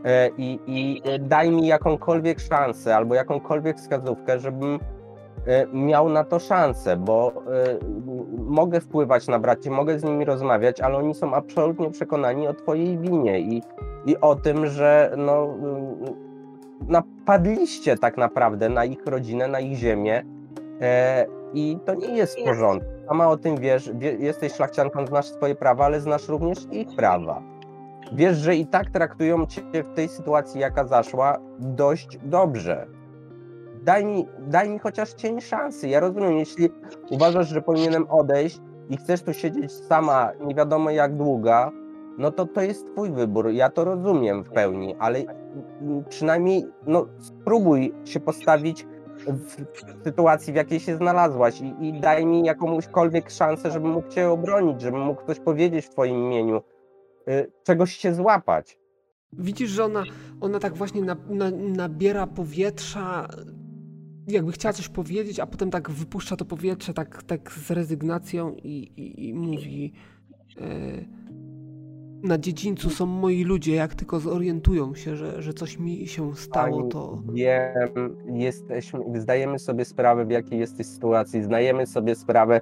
Y, 0.01 0.33
I, 0.39 0.59
I 0.67 1.03
y, 1.09 1.19
daj 1.19 1.51
mi 1.51 1.67
jakąkolwiek 1.67 2.41
szansę 2.41 2.97
albo 2.97 3.15
jakąkolwiek 3.15 3.77
wskazówkę, 3.77 4.39
żebym 4.39 4.79
e, 5.47 5.67
miał 5.73 6.09
na 6.09 6.25
to 6.25 6.39
szansę, 6.39 6.97
bo 6.97 7.33
e, 7.33 7.79
mogę 8.39 8.81
wpływać 8.81 9.29
na 9.29 9.39
braci, 9.39 9.71
mogę 9.71 9.99
z 9.99 10.05
nimi 10.05 10.25
rozmawiać, 10.25 10.81
ale 10.81 10.97
oni 10.97 11.15
są 11.15 11.35
absolutnie 11.35 11.91
przekonani 11.91 12.49
o 12.49 12.55
twojej 12.55 12.99
winie 12.99 13.41
i, 13.41 13.63
i 14.07 14.17
o 14.21 14.37
tym, 14.37 14.67
że 14.67 15.15
no, 15.17 15.45
mm, 15.45 15.97
napadliście 16.89 17.99
tak 17.99 18.17
naprawdę 18.17 18.69
na 18.69 18.85
ich 18.85 19.07
rodzinę, 19.07 19.49
na 19.49 19.61
ich 19.61 19.77
ziemię 19.77 20.25
e, 20.81 21.27
i 21.55 21.79
to 21.85 21.95
nie 21.95 22.17
jest 22.17 22.41
w 22.41 22.45
porządku. 22.45 22.91
Sama 23.09 23.29
o 23.29 23.37
tym 23.37 23.57
wiesz, 23.57 23.91
wie, 23.95 24.13
jesteś 24.13 24.53
szlachcianką, 24.53 25.07
znasz 25.07 25.27
swoje 25.27 25.55
prawa, 25.55 25.85
ale 25.85 26.01
znasz 26.01 26.29
również 26.29 26.59
ich 26.71 26.89
prawa. 26.97 27.43
Wiesz, 28.13 28.37
że 28.37 28.57
i 28.57 28.67
tak 28.67 28.91
traktują 28.91 29.47
cię 29.47 29.63
w 29.85 29.95
tej 29.95 30.09
sytuacji, 30.09 30.61
jaka 30.61 30.85
zaszła, 30.85 31.39
dość 31.59 32.19
dobrze 32.23 33.01
daj 33.83 34.05
mi, 34.05 34.29
daj 34.39 34.71
mi 34.71 34.79
chociaż 34.79 35.13
cień 35.13 35.41
szansy. 35.41 35.89
Ja 35.89 36.01
rozumiem, 36.01 36.39
jeśli 36.39 36.69
uważasz, 37.11 37.49
że 37.49 37.63
powinienem 37.63 38.07
odejść 38.11 38.61
i 38.91 38.97
chcesz 38.97 39.23
tu 39.23 39.33
siedzieć 39.33 39.73
sama 39.73 40.33
nie 40.41 40.55
wiadomo 40.55 40.91
jak 40.91 41.17
długo, 41.17 41.71
no 42.19 42.31
to 42.31 42.47
to 42.47 42.61
jest 42.61 42.93
twój 42.93 43.11
wybór. 43.11 43.51
Ja 43.51 43.71
to 43.71 43.85
rozumiem 43.85 44.45
w 44.45 44.51
pełni, 44.51 44.97
ale 44.99 45.25
przynajmniej 46.09 46.67
no, 46.87 47.07
spróbuj 47.19 47.95
się 48.05 48.21
postawić 48.21 48.87
w 49.27 49.57
sytuacji, 50.05 50.53
w 50.53 50.57
jakiej 50.57 50.81
się 50.81 50.97
znalazłaś 50.97 51.61
i, 51.61 51.75
i 51.89 52.01
daj 52.01 52.27
mi 52.27 52.45
jakąśkolwiek 52.45 53.31
szansę, 53.31 53.71
żebym 53.71 53.91
mógł 53.91 54.09
cię 54.09 54.31
obronić, 54.31 54.81
żebym 54.81 55.01
mógł 55.01 55.27
coś 55.27 55.41
powiedzieć 55.41 55.87
w 55.87 55.91
twoim 55.91 56.17
imieniu, 56.17 56.63
czegoś 57.65 57.97
się 57.97 58.15
złapać. 58.15 58.79
Widzisz, 59.33 59.71
że 59.71 59.85
ona, 59.85 60.05
ona 60.41 60.59
tak 60.59 60.77
właśnie 60.77 61.03
na, 61.03 61.17
na, 61.29 61.51
nabiera 61.51 62.27
powietrza, 62.27 63.29
jakby 64.29 64.53
chciała 64.53 64.73
coś 64.73 64.89
powiedzieć, 64.89 65.41
a 65.41 65.47
potem 65.47 65.71
tak 65.71 65.91
wypuszcza 65.91 66.37
to 66.37 66.45
powietrze 66.45 66.95
tak, 66.95 67.23
tak 67.23 67.53
z 67.53 67.71
rezygnacją 67.71 68.55
i, 68.55 68.69
i, 68.97 69.29
i 69.29 69.35
mówi 69.35 69.93
e, 70.61 71.21
na 72.23 72.39
dziedzińcu 72.39 72.91
są 72.91 73.07
moi 73.07 73.45
ludzie, 73.45 73.75
jak 73.75 73.95
tylko 73.95 74.21
zorientują 74.21 74.95
się, 74.95 75.17
że, 75.17 75.43
że 75.43 75.55
coś 75.55 75.79
mi 75.79 76.07
się 76.07 76.35
stało, 76.37 76.83
to... 76.83 77.23
Wiem, 77.33 78.17
jesteśmy, 78.35 79.01
zdajemy 79.21 79.59
sobie 79.59 79.85
sprawę, 79.85 80.25
w 80.25 80.31
jakiej 80.31 80.59
jesteś 80.59 80.87
sytuacji, 80.87 81.43
zdajemy 81.43 81.87
sobie 81.87 82.15
sprawę 82.15 82.61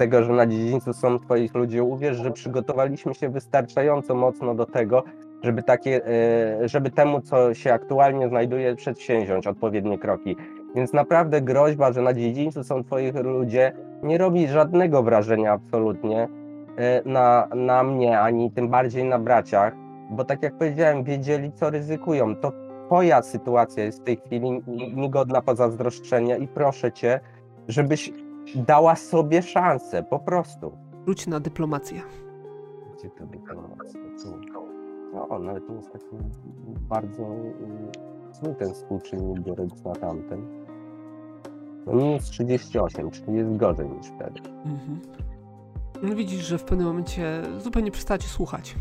tego, 0.00 0.22
że 0.22 0.32
na 0.32 0.46
dziedzińcu 0.46 0.92
są 0.92 1.18
twoich 1.18 1.54
ludzie. 1.54 1.82
Uwierz, 1.82 2.16
że 2.16 2.30
przygotowaliśmy 2.30 3.14
się 3.14 3.28
wystarczająco 3.28 4.14
mocno 4.14 4.54
do 4.54 4.66
tego, 4.66 5.04
żeby 5.42 5.62
takie, 5.62 6.06
e, 6.06 6.68
żeby 6.68 6.90
temu, 6.90 7.20
co 7.20 7.54
się 7.54 7.72
aktualnie 7.72 8.28
znajduje, 8.28 8.76
przedsięwziąć 8.76 9.46
odpowiednie 9.46 9.98
kroki. 9.98 10.36
Więc 10.74 10.92
naprawdę 10.92 11.40
groźba, 11.40 11.92
że 11.92 12.02
na 12.02 12.14
dziedzińcu 12.14 12.64
są 12.64 12.84
twoi 12.84 13.12
ludzie, 13.12 13.72
nie 14.02 14.18
robi 14.18 14.48
żadnego 14.48 15.02
wrażenia 15.02 15.52
absolutnie 15.52 16.28
e, 16.76 17.02
na, 17.04 17.48
na 17.54 17.82
mnie, 17.82 18.20
ani 18.20 18.50
tym 18.50 18.68
bardziej 18.68 19.04
na 19.04 19.18
braciach, 19.18 19.74
bo 20.10 20.24
tak 20.24 20.42
jak 20.42 20.58
powiedziałem, 20.58 21.04
wiedzieli, 21.04 21.52
co 21.52 21.70
ryzykują. 21.70 22.36
To 22.36 22.52
twoja 22.86 23.22
sytuacja 23.22 23.84
jest 23.84 24.00
w 24.00 24.04
tej 24.04 24.16
chwili 24.16 24.62
niegodna 24.94 25.42
pozazdroszczenia 25.42 26.36
i 26.36 26.48
proszę 26.48 26.92
cię, 26.92 27.20
żebyś 27.68 28.12
dała 28.56 28.96
sobie 28.96 29.42
szansę, 29.42 30.02
po 30.02 30.18
prostu. 30.18 30.72
Rzuć 31.06 31.26
na 31.26 31.40
dyplomację. 31.40 32.00
Gdzie 32.98 33.10
to 33.10 33.26
dyplomacja? 33.26 34.00
No, 35.14 35.38
nawet 35.38 35.68
nie 35.68 35.76
jest 35.76 35.92
taki 35.92 36.16
bardzo 36.88 37.22
zły 38.32 38.54
ten 38.54 38.74
współczynnik, 38.74 39.40
biorąc 39.40 39.84
na 39.84 39.92
tamten. 39.94 40.46
No 41.86 41.92
minus 41.92 42.24
38, 42.24 43.10
czyli 43.10 43.36
jest 43.36 43.56
gorzej 43.56 43.88
niż 43.88 44.06
wtedy. 44.06 44.40
Mhm. 44.64 45.00
No 46.02 46.14
widzisz, 46.14 46.46
że 46.46 46.58
w 46.58 46.64
pewnym 46.64 46.86
momencie 46.86 47.42
zupełnie 47.58 47.90
przestacie 47.90 48.28
słuchać. 48.28 48.76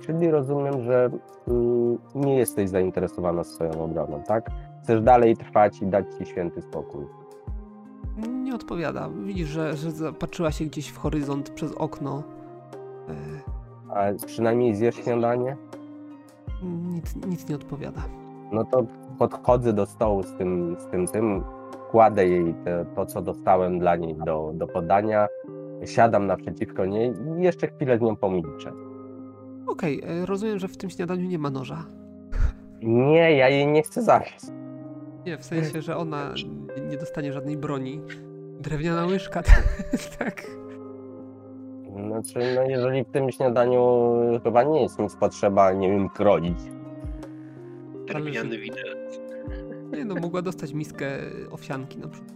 Czyli 0.00 0.30
rozumiem, 0.30 0.82
że 0.82 1.10
mm, 1.48 1.98
nie 2.14 2.36
jesteś 2.36 2.68
zainteresowana 2.70 3.44
swoją 3.44 3.84
obroną, 3.84 4.22
tak? 4.22 4.50
Chcesz 4.82 5.02
dalej 5.02 5.36
trwać 5.36 5.82
i 5.82 5.86
dać 5.86 6.06
ci 6.18 6.26
święty 6.26 6.62
spokój. 6.62 7.06
Nie 8.26 8.54
odpowiada. 8.54 9.08
Widzisz, 9.24 9.48
że, 9.48 9.76
że 9.76 9.90
zapatrzyła 9.90 10.50
się 10.52 10.64
gdzieś 10.64 10.88
w 10.88 10.98
horyzont 10.98 11.50
przez 11.50 11.72
okno. 11.72 12.22
E, 13.08 13.14
A 13.94 14.24
przynajmniej 14.26 14.74
zjesz 14.74 14.94
śniadanie? 14.96 15.56
nic, 16.62 17.16
nic 17.26 17.48
nie 17.48 17.54
odpowiada. 17.54 18.00
No 18.52 18.64
to 18.64 18.86
podchodzę 19.18 19.72
do 19.72 19.86
stołu 19.86 20.22
z 20.22 20.32
tym, 20.34 20.76
z 20.80 20.86
tym, 20.86 21.06
tym 21.06 21.44
kładę 21.90 22.28
jej 22.28 22.54
te, 22.64 22.84
to, 22.96 23.06
co 23.06 23.22
dostałem 23.22 23.78
dla 23.78 23.96
niej 23.96 24.14
do, 24.26 24.50
do 24.54 24.66
podania, 24.66 25.26
siadam 25.84 26.26
naprzeciwko 26.26 26.86
niej 26.86 27.12
i 27.38 27.42
jeszcze 27.42 27.66
chwilę 27.68 27.98
z 27.98 28.00
nią 28.00 28.16
pomilczę. 28.16 28.72
Okej, 29.66 30.02
e, 30.04 30.26
rozumiem, 30.26 30.58
że 30.58 30.68
w 30.68 30.76
tym 30.76 30.90
śniadaniu 30.90 31.28
nie 31.28 31.38
ma 31.38 31.50
noża. 31.50 31.84
Nie, 32.82 33.36
ja 33.36 33.48
jej 33.48 33.66
nie 33.66 33.82
chcę 33.82 34.02
zabić. 34.02 34.36
Nie, 35.26 35.38
w 35.38 35.44
sensie, 35.44 35.82
że 35.82 35.96
ona 35.96 36.34
nie 36.90 36.96
dostanie 36.96 37.32
żadnej 37.32 37.56
broni. 37.56 38.00
Drewniana 38.60 39.06
łyżka, 39.06 39.42
tak. 40.18 40.42
Znaczy, 42.06 42.38
no 42.56 42.62
jeżeli 42.62 43.04
w 43.04 43.10
tym 43.10 43.30
śniadaniu 43.30 44.12
chyba 44.44 44.62
nie 44.62 44.82
jest 44.82 44.98
nic 44.98 45.16
potrzeba, 45.16 45.72
nie 45.72 45.90
wiem, 45.90 46.08
kroić. 46.08 46.58
Drewniany 48.06 48.58
widelec. 48.58 49.20
Nie 49.96 50.04
no, 50.04 50.14
mogła 50.14 50.42
dostać 50.42 50.72
miskę 50.72 51.06
owsianki 51.50 51.98
na 51.98 52.08
przykład. 52.08 52.32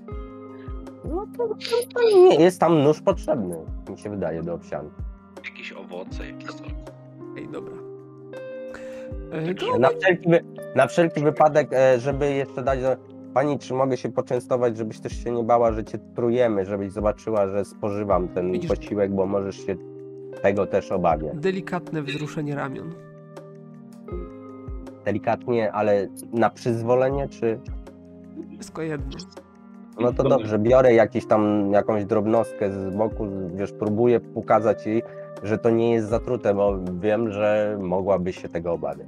No 1.04 1.26
to, 1.36 1.48
to, 1.48 1.54
to 1.94 2.02
nie 2.02 2.34
jest 2.36 2.60
tam 2.60 2.82
nóż 2.82 3.00
potrzebny, 3.00 3.56
mi 3.90 3.98
się 3.98 4.10
wydaje, 4.10 4.42
do 4.42 4.54
owsianki. 4.54 5.02
Jakieś 5.44 5.72
owoce, 5.72 6.26
jakieś 6.26 6.50
coś. 6.50 6.68
Ej, 7.38 7.48
dobra. 7.48 7.81
E, 9.32 9.78
Na 9.78 9.88
wszelki, 9.88 10.28
wy, 10.30 10.40
na 10.76 10.86
wszelki 10.86 11.20
wypadek, 11.20 11.68
e, 11.72 12.00
żeby 12.00 12.32
jeszcze 12.32 12.62
dać. 12.62 12.78
Pani, 13.34 13.58
czy 13.58 13.74
mogę 13.74 13.96
się 13.96 14.08
poczęstować, 14.12 14.76
żebyś 14.76 15.00
też 15.00 15.24
się 15.24 15.30
nie 15.30 15.42
bała, 15.44 15.72
że 15.72 15.84
cię 15.84 15.98
trujemy, 16.16 16.64
żebyś 16.64 16.92
zobaczyła, 16.92 17.48
że 17.48 17.64
spożywam 17.64 18.28
ten 18.28 18.52
Widzisz- 18.52 18.70
posiłek, 18.70 19.12
bo 19.14 19.26
możesz 19.26 19.66
się 19.66 19.76
tego 20.42 20.66
też 20.66 20.92
obawiać. 20.92 21.36
delikatne 21.36 22.02
wzruszenie 22.02 22.54
ramion. 22.54 22.92
Delikatnie, 25.04 25.72
ale 25.72 26.08
na 26.32 26.50
przyzwolenie, 26.50 27.28
czy. 27.28 27.60
Wszystko 28.54 28.82
jedno. 28.82 29.16
No 30.00 30.12
to 30.12 30.22
dobrze, 30.28 30.58
biorę 30.58 30.94
jakiś 30.94 31.26
tam, 31.26 31.72
jakąś 31.72 32.04
drobnostkę 32.04 32.70
z 32.72 32.96
boku, 32.96 33.26
wiesz, 33.54 33.72
próbuję 33.72 34.20
pokazać 34.20 34.86
jej, 34.86 35.02
że 35.42 35.58
to 35.58 35.70
nie 35.70 35.92
jest 35.92 36.08
zatrute, 36.08 36.54
bo 36.54 36.78
wiem, 37.00 37.30
że 37.32 37.78
mogłaby 37.80 38.32
się 38.32 38.48
tego 38.48 38.72
obawiać. 38.72 39.06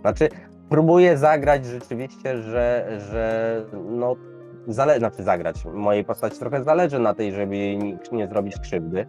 Znaczy, 0.00 0.28
próbuję 0.68 1.18
zagrać 1.18 1.64
rzeczywiście, 1.64 2.42
że, 2.42 2.86
że 3.10 3.64
no, 3.90 4.16
zale- 4.68 4.98
znaczy 4.98 5.22
zagrać, 5.22 5.64
mojej 5.64 6.04
postaci 6.04 6.38
trochę 6.38 6.64
zależy 6.64 6.98
na 6.98 7.14
tej, 7.14 7.32
żeby 7.32 7.56
jej 7.56 7.98
nie 8.12 8.28
zrobić 8.28 8.58
krzywdy. 8.60 9.06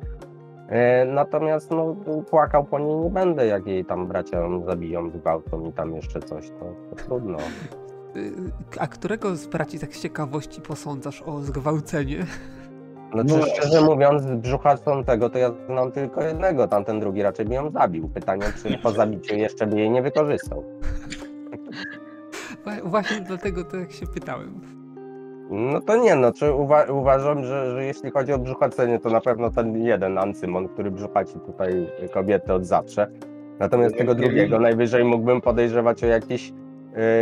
E, 0.69 1.05
Natomiast 1.05 1.71
no, 1.71 1.95
płakał 2.29 2.63
po 2.63 2.79
niej 2.79 2.95
nie 2.95 3.09
będę, 3.09 3.45
jak 3.47 3.67
jej 3.67 3.85
tam 3.85 4.07
bracia 4.07 4.39
ją 4.39 4.65
zabiją, 4.65 5.09
zgwałcą 5.09 5.65
i 5.69 5.73
tam 5.73 5.95
jeszcze 5.95 6.19
coś, 6.19 6.49
to, 6.49 6.75
to 6.89 6.95
trudno. 7.03 7.37
Y, 8.15 8.31
A 8.79 8.87
którego 8.87 9.35
z 9.35 9.47
braci 9.47 9.79
tak 9.79 9.95
z 9.95 10.01
ciekawości 10.01 10.61
posądzasz 10.61 11.21
o 11.21 11.41
zgwałcenie? 11.41 12.25
Znaczy, 13.11 13.37
No. 13.39 13.45
szczerze 13.45 13.81
mówiąc, 13.81 14.21
z 14.21 14.35
brzucha 14.35 14.77
tego 15.05 15.29
to 15.29 15.37
ja 15.37 15.51
znam 15.69 15.91
tylko 15.91 16.21
jednego, 16.23 16.67
tamten 16.67 16.99
drugi 16.99 17.23
raczej 17.23 17.45
by 17.45 17.53
ją 17.55 17.71
zabił. 17.71 18.09
Pytanie, 18.09 18.43
czy 18.63 18.77
po 18.77 18.91
zabiciu 18.91 19.35
jeszcze 19.35 19.67
by 19.67 19.79
jej 19.79 19.89
nie 19.91 20.01
wykorzystał. 20.01 20.63
Wła- 22.65 22.81
Właśnie 22.89 23.21
dlatego 23.21 23.63
tak 23.63 23.91
się 23.91 24.07
pytałem. 24.07 24.61
No 25.49 25.81
to 25.81 25.97
nie, 25.97 26.15
no 26.15 26.33
czy 26.33 26.45
uwa- 26.45 26.91
uważam, 26.91 27.43
że, 27.45 27.71
że 27.71 27.83
jeśli 27.85 28.11
chodzi 28.11 28.33
o 28.33 28.39
brzuchacenie, 28.39 28.99
to 28.99 29.09
na 29.09 29.21
pewno 29.21 29.49
ten 29.49 29.77
jeden 29.85 30.17
ancymon, 30.17 30.67
który 30.67 30.91
brzuchaci 30.91 31.39
tutaj 31.39 31.87
kobiety 32.13 32.53
od 32.53 32.65
zawsze. 32.65 33.07
Natomiast 33.59 33.97
tego 33.97 34.15
drugiego 34.15 34.59
najwyżej 34.59 35.03
mógłbym 35.03 35.41
podejrzewać 35.41 36.03
o 36.03 36.07
jakieś 36.07 36.49
y, 36.49 36.53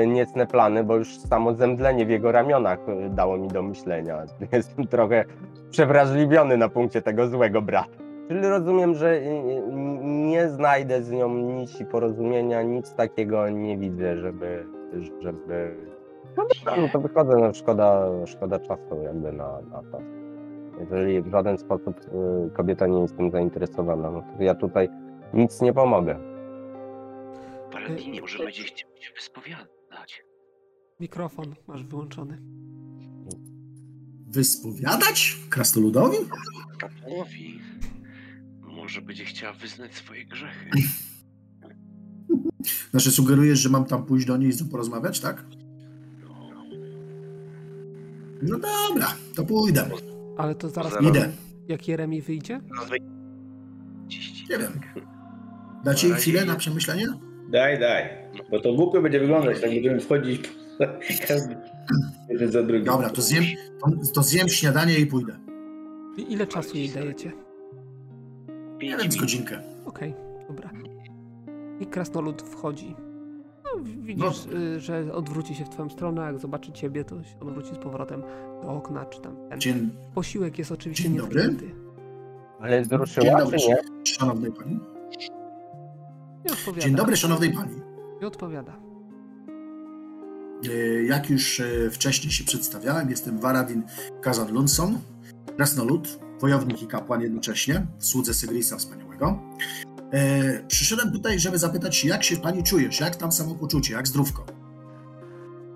niecne 0.08 0.48
plany, 0.48 0.84
bo 0.84 0.96
już 0.96 1.18
samo 1.18 1.54
zemdlenie 1.54 2.06
w 2.06 2.10
jego 2.10 2.32
ramionach 2.32 2.80
y, 2.90 3.10
dało 3.10 3.38
mi 3.38 3.48
do 3.48 3.64
myślenia. 3.64 4.24
Jestem 4.52 4.88
trochę 4.88 5.26
przewrażliwiony 5.70 6.58
na 6.58 6.70
punkcie 6.70 7.02
tego 7.02 7.28
złego 7.28 7.62
brata. 7.62 7.98
Czyli 8.28 8.48
rozumiem, 8.48 8.96
że 8.96 9.14
y, 9.14 9.20
y, 9.20 9.62
nie 10.04 10.50
znajdę 10.50 11.04
z 11.04 11.12
nią 11.12 11.30
nici 11.30 11.86
porozumienia, 11.86 12.62
nic 12.62 12.94
takiego 12.94 13.50
nie 13.50 13.78
widzę, 13.78 14.18
żeby, 14.18 14.66
żeby 15.20 15.76
no 16.38 16.46
no 16.78 16.88
to 16.94 17.00
wychodzę, 17.00 17.38
no 17.38 17.54
szkoda, 17.54 18.08
szkoda 18.26 18.60
czasu 18.60 19.02
jakby 19.04 19.32
na, 19.32 19.60
na 19.72 19.82
to. 19.92 20.00
Jeżeli 20.80 21.22
w 21.22 21.28
żaden 21.32 21.58
sposób 21.58 22.00
y, 22.00 22.50
kobieta 22.54 22.88
nie 22.88 23.02
jest 23.02 23.18
tym 23.18 23.32
zainteresowana, 23.32 24.12
no 24.12 24.22
to 24.38 24.44
ja 24.44 24.56
tutaj 24.56 24.90
nic 25.34 25.62
nie 25.62 25.74
pomogę. 25.74 26.35
Paladinie, 27.88 28.22
może 28.22 28.38
będzie 28.38 28.64
chciał 28.64 28.90
się 29.02 29.14
wyspowiadać. 29.16 30.24
Mikrofon 31.00 31.56
masz 31.68 31.84
wyłączony. 31.84 32.42
Wyspowiadać? 34.28 35.38
Krasnoludowi? 35.50 36.18
Kapłowi. 36.80 37.60
Może 38.62 39.02
będzie 39.02 39.26
chciała 39.26 39.54
wyznać 39.54 39.94
swoje 39.96 40.26
grzechy. 40.26 40.70
Znaczy 42.92 43.12
sugerujesz, 43.12 43.60
że 43.60 43.70
mam 43.70 43.86
tam 43.86 44.06
pójść 44.06 44.26
do 44.28 44.38
niej 44.38 44.50
i 44.50 44.54
z 44.54 44.62
nią 44.62 44.70
porozmawiać, 44.70 45.20
tak? 45.20 45.46
No 48.42 48.60
dobra, 48.60 49.08
to 49.36 49.46
pójdę. 49.46 49.90
Ale 50.38 50.56
to 50.56 50.70
zaraz, 50.70 50.92
Zaraz. 50.94 51.08
Idę. 51.10 51.32
jak 51.68 51.88
Jeremi 51.88 52.22
wyjdzie? 52.22 52.62
Nie 54.50 54.58
wiem. 54.58 54.80
Dacie 55.84 56.08
jej 56.08 56.18
chwilę 56.18 56.46
na 56.46 56.56
przemyślenie? 56.56 57.06
Daj, 57.56 57.80
daj. 57.80 58.04
Bo 58.52 58.60
to 58.60 58.74
głupio 58.74 59.02
będzie 59.02 59.20
wyglądać, 59.20 59.62
tak 59.62 59.70
będziemy 59.70 60.00
wchodzić 60.00 60.52
jeden 62.30 62.52
za 62.52 62.64
drugim. 62.64 62.86
Dobra, 62.86 63.10
to 63.10 63.22
zjem, 63.22 63.44
to, 63.82 63.92
to 64.14 64.24
zjem 64.24 64.50
śniadanie 64.50 65.00
i 65.00 65.06
pójdę. 65.06 65.40
I 66.18 66.34
ile 66.34 66.48
czasu 66.48 66.78
jej 66.78 66.90
dajecie? 66.90 67.32
Minut. 68.82 69.16
godzinkę. 69.20 69.60
Okej, 69.86 70.14
dobra. 70.48 70.70
I 71.80 71.86
krasnolud 71.86 72.42
wchodzi. 72.42 72.96
No, 73.64 73.84
widzisz, 73.84 74.46
y, 74.46 74.80
że 74.80 75.14
odwróci 75.14 75.56
się 75.56 75.66
w 75.66 75.70
twoją 75.70 75.90
stronę, 75.90 76.24
a 76.24 76.26
jak 76.26 76.40
zobaczy 76.40 76.72
ciebie, 76.72 77.04
to 77.04 77.24
się 77.24 77.40
odwróci 77.40 77.76
z 77.76 77.78
powrotem 77.78 78.22
do 78.62 78.68
okna, 78.68 79.06
czy 79.06 79.22
tam 79.22 79.36
ten. 79.50 79.60
Dzień, 79.60 79.90
Posiłek 80.16 80.60
jest 80.60 80.72
oczywiście 80.72 81.04
Dzień 81.04 81.18
dobry. 81.18 81.42
nietknięty. 81.42 81.76
Ale 82.60 82.72
dzień 82.76 82.84
wzruszyła, 82.84 83.40
dobry, 83.40 83.60
czy 83.60 83.68
nie? 83.68 83.78
szanownej 84.04 84.52
pani. 84.52 84.80
Odpowiada. 86.52 86.82
Dzień 86.88 86.96
dobry, 86.96 87.18
szanownej 87.18 87.54
pani. 87.54 87.76
Nie 88.22 88.28
odpowiada. 88.28 88.74
E, 90.70 91.04
Jak 91.04 91.30
już 91.30 91.60
e, 91.60 91.90
wcześniej 91.92 92.32
się 92.32 92.44
przedstawiałem, 92.44 93.10
jestem 93.10 93.40
Varadin 93.40 93.84
Kazan 94.22 94.54
Lunson, 94.54 95.00
krasnolud, 95.58 96.20
wojownik 96.42 96.82
i 96.82 96.88
kapłan 96.88 97.22
jednocześnie, 97.22 97.86
w 98.00 98.06
słudze 98.06 98.34
Sygrisa 98.34 98.78
Wspaniałego. 98.78 99.40
E, 100.12 100.64
Przyszedłem 100.68 101.12
tutaj, 101.12 101.40
żeby 101.40 101.58
zapytać 101.58 101.96
się, 101.96 102.08
jak 102.08 102.24
się 102.24 102.38
pani 102.38 102.64
czujesz, 102.64 103.00
jak 103.00 103.16
tam 103.16 103.32
samopoczucie, 103.32 103.94
jak 103.94 104.08
zdrówko? 104.08 104.46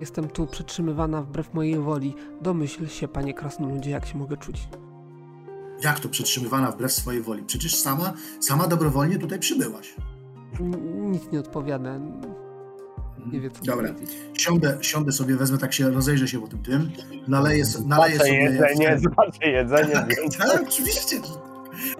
Jestem 0.00 0.28
tu 0.28 0.46
przytrzymywana 0.46 1.22
wbrew 1.22 1.54
mojej 1.54 1.78
woli. 1.78 2.14
Domyśl 2.42 2.86
się, 2.86 3.08
panie 3.08 3.34
krasnoludzie, 3.34 3.90
jak 3.90 4.06
się 4.06 4.18
mogę 4.18 4.36
czuć. 4.36 4.68
Jak 5.84 6.00
to 6.00 6.08
przetrzymywana 6.08 6.70
wbrew 6.70 6.92
swojej 6.92 7.22
woli? 7.22 7.42
Przecież 7.42 7.76
sama, 7.76 8.12
sama 8.40 8.66
dobrowolnie 8.66 9.18
tutaj 9.18 9.38
przybyłaś. 9.38 9.94
Nic 11.00 11.32
nie 11.32 11.40
odpowiada. 11.40 11.98
Nie 13.32 13.40
wie, 13.40 13.50
co 13.50 13.64
Dobra, 13.64 13.92
powiedzieć. 13.92 14.16
siądę, 14.34 14.78
siądę 14.80 15.12
sobie, 15.12 15.36
wezmę 15.36 15.58
tak 15.58 15.72
się, 15.72 15.90
rozejrzę 15.90 16.28
się 16.28 16.40
po 16.40 16.48
tym 16.48 16.62
tym, 16.62 16.90
naleję, 17.28 17.64
naleję 17.86 18.16
Zobaczę 18.16 18.18
sobie... 18.18 18.42
jedzenie, 18.42 18.98
zobaczę 18.98 19.50
jedzenie, 19.50 19.92
Tak, 19.92 20.08
więc 20.16 20.36
tak, 20.38 20.62
oczywiście. 20.68 21.16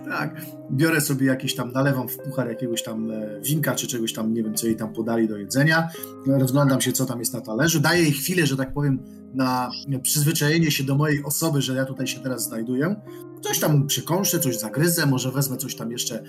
Tak. 0.08 0.34
Biorę 0.70 1.00
sobie 1.00 1.26
jakiś 1.26 1.54
tam, 1.54 1.72
nalewam 1.72 2.08
w 2.08 2.16
puchar 2.16 2.48
jakiegoś 2.48 2.82
tam 2.82 3.10
e, 3.10 3.40
winka, 3.40 3.74
czy 3.74 3.86
czegoś 3.86 4.12
tam, 4.12 4.34
nie 4.34 4.42
wiem, 4.42 4.54
co 4.54 4.66
jej 4.66 4.76
tam 4.76 4.92
podali 4.92 5.28
do 5.28 5.36
jedzenia. 5.36 5.88
Rozglądam 6.26 6.80
się, 6.80 6.92
co 6.92 7.06
tam 7.06 7.18
jest 7.18 7.34
na 7.34 7.40
talerzu. 7.40 7.80
Daję 7.80 8.02
jej 8.02 8.12
chwilę, 8.12 8.46
że 8.46 8.56
tak 8.56 8.72
powiem, 8.72 8.98
na 9.34 9.70
przyzwyczajenie 10.02 10.70
się 10.70 10.84
do 10.84 10.94
mojej 10.94 11.24
osoby, 11.24 11.62
że 11.62 11.74
ja 11.74 11.84
tutaj 11.84 12.06
się 12.06 12.20
teraz 12.20 12.44
znajduję. 12.44 12.96
Coś 13.40 13.58
tam 13.58 13.86
przekąszę, 13.86 14.38
coś 14.38 14.58
zagryzę, 14.58 15.06
może 15.06 15.30
wezmę 15.32 15.56
coś 15.56 15.74
tam 15.74 15.92
jeszcze, 15.92 16.22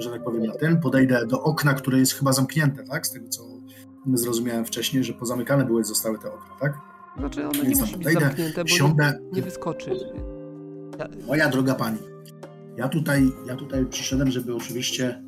że 0.00 0.10
tak 0.10 0.24
powiem, 0.24 0.46
na 0.46 0.54
tym. 0.54 0.80
Podejdę 0.80 1.26
do 1.26 1.42
okna, 1.42 1.74
które 1.74 1.98
jest 1.98 2.12
chyba 2.14 2.32
zamknięte, 2.32 2.84
tak? 2.84 3.06
Z 3.06 3.12
tego, 3.12 3.28
co 3.28 3.42
zrozumiałem 4.14 4.64
wcześniej, 4.64 5.04
że 5.04 5.12
pozamykane 5.12 5.64
były, 5.64 5.84
zostały 5.84 6.18
te 6.18 6.32
okna, 6.32 6.56
tak? 6.60 6.72
Znaczy, 7.18 7.40
ono 7.48 7.62
nie 7.62 7.68
Więc 7.68 7.80
musi 7.80 7.92
być 7.92 8.02
podejdę, 8.04 8.20
zamknięte, 8.26 8.64
bo 8.64 8.68
Siądę, 8.70 9.18
nie, 9.22 9.30
nie 9.36 9.42
wyskoczy. 9.42 9.90
Ja, 10.98 11.08
Moja 11.26 11.48
droga 11.48 11.74
pani, 11.74 11.98
ja 12.76 12.88
tutaj, 12.88 13.32
ja 13.46 13.56
tutaj 13.56 13.86
przyszedłem, 13.86 14.30
żeby 14.30 14.54
oczywiście 14.54 15.22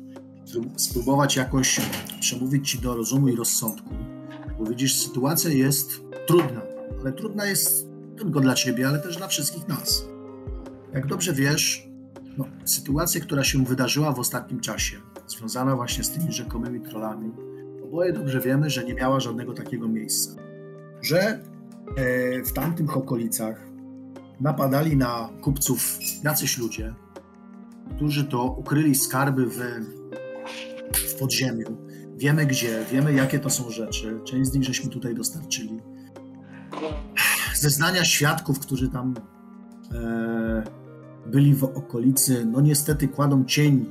spró- 0.45 0.79
spróbować 0.79 1.35
jakoś 1.35 1.81
przemówić 2.19 2.71
ci 2.71 2.79
do 2.79 2.95
rozumu 2.95 3.27
i 3.27 3.35
rozsądku. 3.35 3.89
Bo 4.59 4.65
widzisz, 4.65 4.95
sytuacja 4.95 5.51
jest 5.51 6.01
trudna, 6.27 6.61
ale 7.01 7.13
trudna 7.13 7.45
jest 7.45 7.87
nie 8.11 8.17
tylko 8.17 8.39
dla 8.39 8.53
ciebie, 8.53 8.87
ale 8.87 8.99
też 8.99 9.17
dla 9.17 9.27
wszystkich 9.27 9.67
nas. 9.67 10.05
Jak 10.93 11.07
dobrze 11.07 11.33
wiesz, 11.33 11.89
no, 12.37 12.45
która 13.21 13.43
się 13.43 13.63
wydarzyła 13.63 14.11
w 14.11 14.19
ostatnim 14.19 14.59
czasie, 14.59 14.97
związana 15.27 15.75
właśnie 15.75 16.03
z 16.03 16.09
tymi 16.09 16.31
rzekomymi 16.31 16.81
trollami, 16.81 17.31
oboje 17.83 18.13
dobrze 18.13 18.39
wiemy, 18.39 18.69
że 18.69 18.83
nie 18.83 18.93
miała 18.93 19.19
żadnego 19.19 19.53
takiego 19.53 19.87
miejsca. 19.87 20.35
Że 21.01 21.19
e, 21.19 21.39
w 22.43 22.53
tamtych 22.53 22.97
okolicach 22.97 23.67
napadali 24.39 24.97
na 24.97 25.29
kupców 25.41 25.97
jacyś 26.23 26.57
ludzie, 26.57 26.93
którzy 27.95 28.23
to 28.23 28.43
ukryli 28.43 28.95
skarby 28.95 29.45
w, 29.45 29.59
w 30.93 31.15
podziemiu. 31.19 31.77
Wiemy 32.17 32.45
gdzie, 32.45 32.85
wiemy 32.91 33.13
jakie 33.13 33.39
to 33.39 33.49
są 33.49 33.69
rzeczy. 33.69 34.19
Część 34.23 34.49
z 34.49 34.53
nich 34.53 34.63
żeśmy 34.63 34.89
tutaj 34.89 35.15
dostarczyli. 35.15 35.79
Zeznania 37.55 38.05
świadków, 38.05 38.59
którzy 38.59 38.89
tam 38.89 39.13
e, 39.91 40.82
byli 41.25 41.55
w 41.55 41.63
okolicy, 41.63 42.45
no 42.45 42.61
niestety 42.61 43.07
kładą 43.07 43.45
cień 43.45 43.85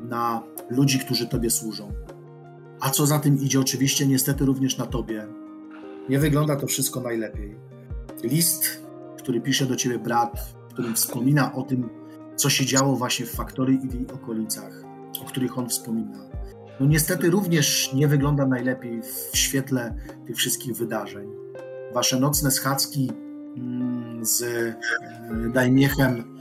na 0.00 0.42
ludzi, 0.70 0.98
którzy 0.98 1.26
Tobie 1.26 1.50
służą. 1.50 1.92
A 2.80 2.90
co 2.90 3.06
za 3.06 3.18
tym 3.18 3.38
idzie, 3.38 3.60
oczywiście 3.60 4.06
niestety 4.06 4.44
również 4.44 4.78
na 4.78 4.86
Tobie. 4.86 5.26
Nie 6.08 6.18
wygląda 6.18 6.56
to 6.56 6.66
wszystko 6.66 7.00
najlepiej. 7.00 7.56
List 8.22 8.86
który 9.26 9.40
pisze 9.40 9.66
do 9.66 9.76
ciebie 9.76 9.98
brat, 9.98 10.54
w 10.68 10.72
którym 10.72 10.94
wspomina 10.94 11.54
o 11.54 11.62
tym, 11.62 11.88
co 12.36 12.50
się 12.50 12.66
działo 12.66 12.96
właśnie 12.96 13.26
w 13.26 13.30
Faktorii 13.30 13.84
i 13.84 13.88
w 13.88 13.94
jej 13.94 14.06
okolicach, 14.06 14.72
o 15.22 15.24
których 15.24 15.58
on 15.58 15.68
wspomina. 15.68 16.18
No 16.80 16.86
niestety 16.86 17.30
również 17.30 17.92
nie 17.94 18.08
wygląda 18.08 18.46
najlepiej 18.46 19.02
w 19.02 19.36
świetle 19.36 19.94
tych 20.26 20.36
wszystkich 20.36 20.76
wydarzeń. 20.76 21.28
Wasze 21.94 22.20
nocne 22.20 22.50
schadzki 22.50 23.10
mm, 23.56 24.26
z 24.26 24.42
e, 24.42 24.76
Dajmiechem 25.54 26.35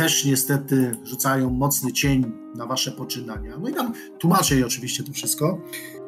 też 0.00 0.24
niestety 0.24 0.96
rzucają 1.04 1.50
mocny 1.50 1.92
cień 1.92 2.32
na 2.56 2.66
wasze 2.66 2.92
poczynania. 2.92 3.58
No 3.58 3.68
i 3.68 3.74
tam 3.74 3.94
tłumaczę 4.18 4.54
jej 4.54 4.64
oczywiście 4.64 5.04
to 5.04 5.12
wszystko. 5.12 5.60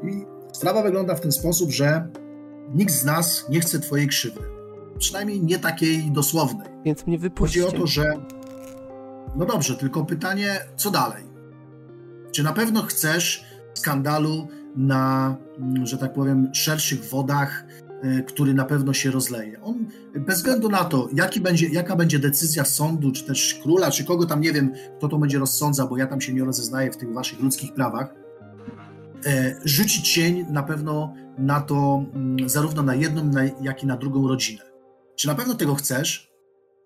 I 0.03 0.25
sprawa 0.53 0.83
wygląda 0.83 1.15
w 1.15 1.21
ten 1.21 1.33
sposób, 1.33 1.71
że 1.71 2.09
nikt 2.75 2.95
z 2.95 3.05
nas 3.05 3.47
nie 3.51 3.61
chce 3.61 3.79
twojej 3.79 4.09
krzywdy 4.09 4.41
przynajmniej 4.99 5.43
nie 5.43 5.59
takiej 5.59 6.11
dosłownej. 6.11 6.69
więc 6.85 7.07
mnie 7.07 7.19
wypuśćcie. 7.19 7.63
Chodzi 7.63 7.77
o 7.77 7.81
to, 7.81 7.87
że. 7.87 8.13
No 9.37 9.47
dobrze, 9.47 9.77
tylko 9.77 10.05
pytanie, 10.05 10.61
co 10.77 10.91
dalej? 10.91 11.25
Czy 12.33 12.43
na 12.43 12.53
pewno 12.53 12.83
chcesz 12.83 13.45
skandalu 13.75 14.49
na, 14.77 15.37
mm, 15.59 15.87
że 15.87 15.99
tak 15.99 16.13
powiem, 16.13 16.55
szerszych 16.55 17.05
wodach, 17.05 17.65
który 18.27 18.55
na 18.55 18.65
pewno 18.65 18.93
się 18.93 19.11
rozleje? 19.11 19.63
On, 19.63 19.87
bez 20.15 20.37
względu 20.37 20.69
na 20.69 20.85
to, 20.85 21.09
będzie, 21.43 21.69
jaka 21.69 21.97
będzie 21.97 22.19
decyzja 22.19 22.65
sądu, 22.65 23.13
czy 23.13 23.25
też 23.25 23.55
króla, 23.63 23.91
czy 23.91 24.05
kogo 24.05 24.27
tam, 24.27 24.41
nie 24.41 24.53
wiem, 24.53 24.73
kto 24.99 25.09
to 25.09 25.19
będzie 25.19 25.39
rozsądza, 25.39 25.87
bo 25.87 25.97
ja 25.97 26.07
tam 26.07 26.21
się 26.21 26.35
nie 26.35 26.45
rozeznaję 26.45 26.91
w 26.91 26.97
tych 26.97 27.13
waszych 27.13 27.41
ludzkich 27.41 27.75
prawach, 27.75 28.15
e, 29.27 29.55
rzuci 29.65 30.03
cień 30.03 30.47
na 30.51 30.63
pewno 30.63 31.15
na 31.39 31.61
to, 31.61 32.05
mm, 32.15 32.49
zarówno 32.49 32.83
na 32.83 32.95
jedną, 32.95 33.31
jak 33.61 33.83
i 33.83 33.87
na 33.87 33.97
drugą 33.97 34.29
rodzinę. 34.29 34.63
Czy 35.17 35.29
na 35.29 35.35
pewno 35.35 35.55
tego 35.55 35.75
chcesz? 35.75 36.33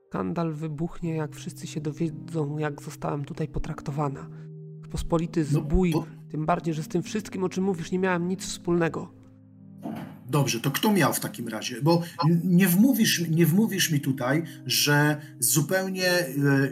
Skandal 0.08 0.52
wybuchnie, 0.52 1.16
jak 1.16 1.34
wszyscy 1.36 1.66
się 1.66 1.80
dowiedzą, 1.80 2.58
jak 2.58 2.82
zostałem 2.82 3.24
tutaj 3.24 3.48
potraktowana. 3.48 4.28
Pospolity 4.90 5.46
No, 5.52 5.60
zbój, 5.60 5.90
bo- 5.92 6.06
tym 6.30 6.46
bardziej, 6.46 6.74
że 6.74 6.82
z 6.82 6.88
tym 6.88 7.02
wszystkim, 7.02 7.44
o 7.44 7.48
czym 7.48 7.64
mówisz, 7.64 7.92
nie 7.92 7.98
miałem 7.98 8.28
nic 8.28 8.44
wspólnego. 8.46 9.12
Dobrze, 10.30 10.60
to 10.60 10.70
kto 10.70 10.92
miał 10.92 11.12
w 11.12 11.20
takim 11.20 11.48
razie? 11.48 11.82
Bo 11.82 12.02
nie 12.44 12.68
wmówisz, 12.68 13.22
nie 13.30 13.46
wmówisz 13.46 13.90
mi 13.90 14.00
tutaj, 14.00 14.42
że 14.66 15.20
zupełnie 15.38 16.10
e, 16.10 16.28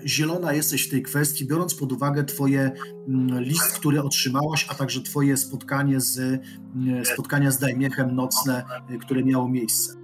zielona 0.07 0.53
jesteś 0.53 0.87
w 0.87 0.91
tej 0.91 1.03
kwestii, 1.03 1.47
biorąc 1.47 1.75
pod 1.75 1.93
uwagę 1.93 2.25
Twoje 2.25 2.71
mm, 3.09 3.41
list, 3.43 3.73
który 3.79 4.03
otrzymałaś, 4.03 4.67
a 4.69 4.75
także 4.75 5.03
Twoje 5.03 5.37
spotkanie 5.37 6.01
z, 6.01 6.19
e, 6.19 7.05
spotkania 7.05 7.51
z 7.51 7.59
Dajmiechem 7.59 8.15
nocne, 8.15 8.65
e, 8.91 8.99
które 8.99 9.25
miało 9.25 9.49
miejsce. 9.49 10.04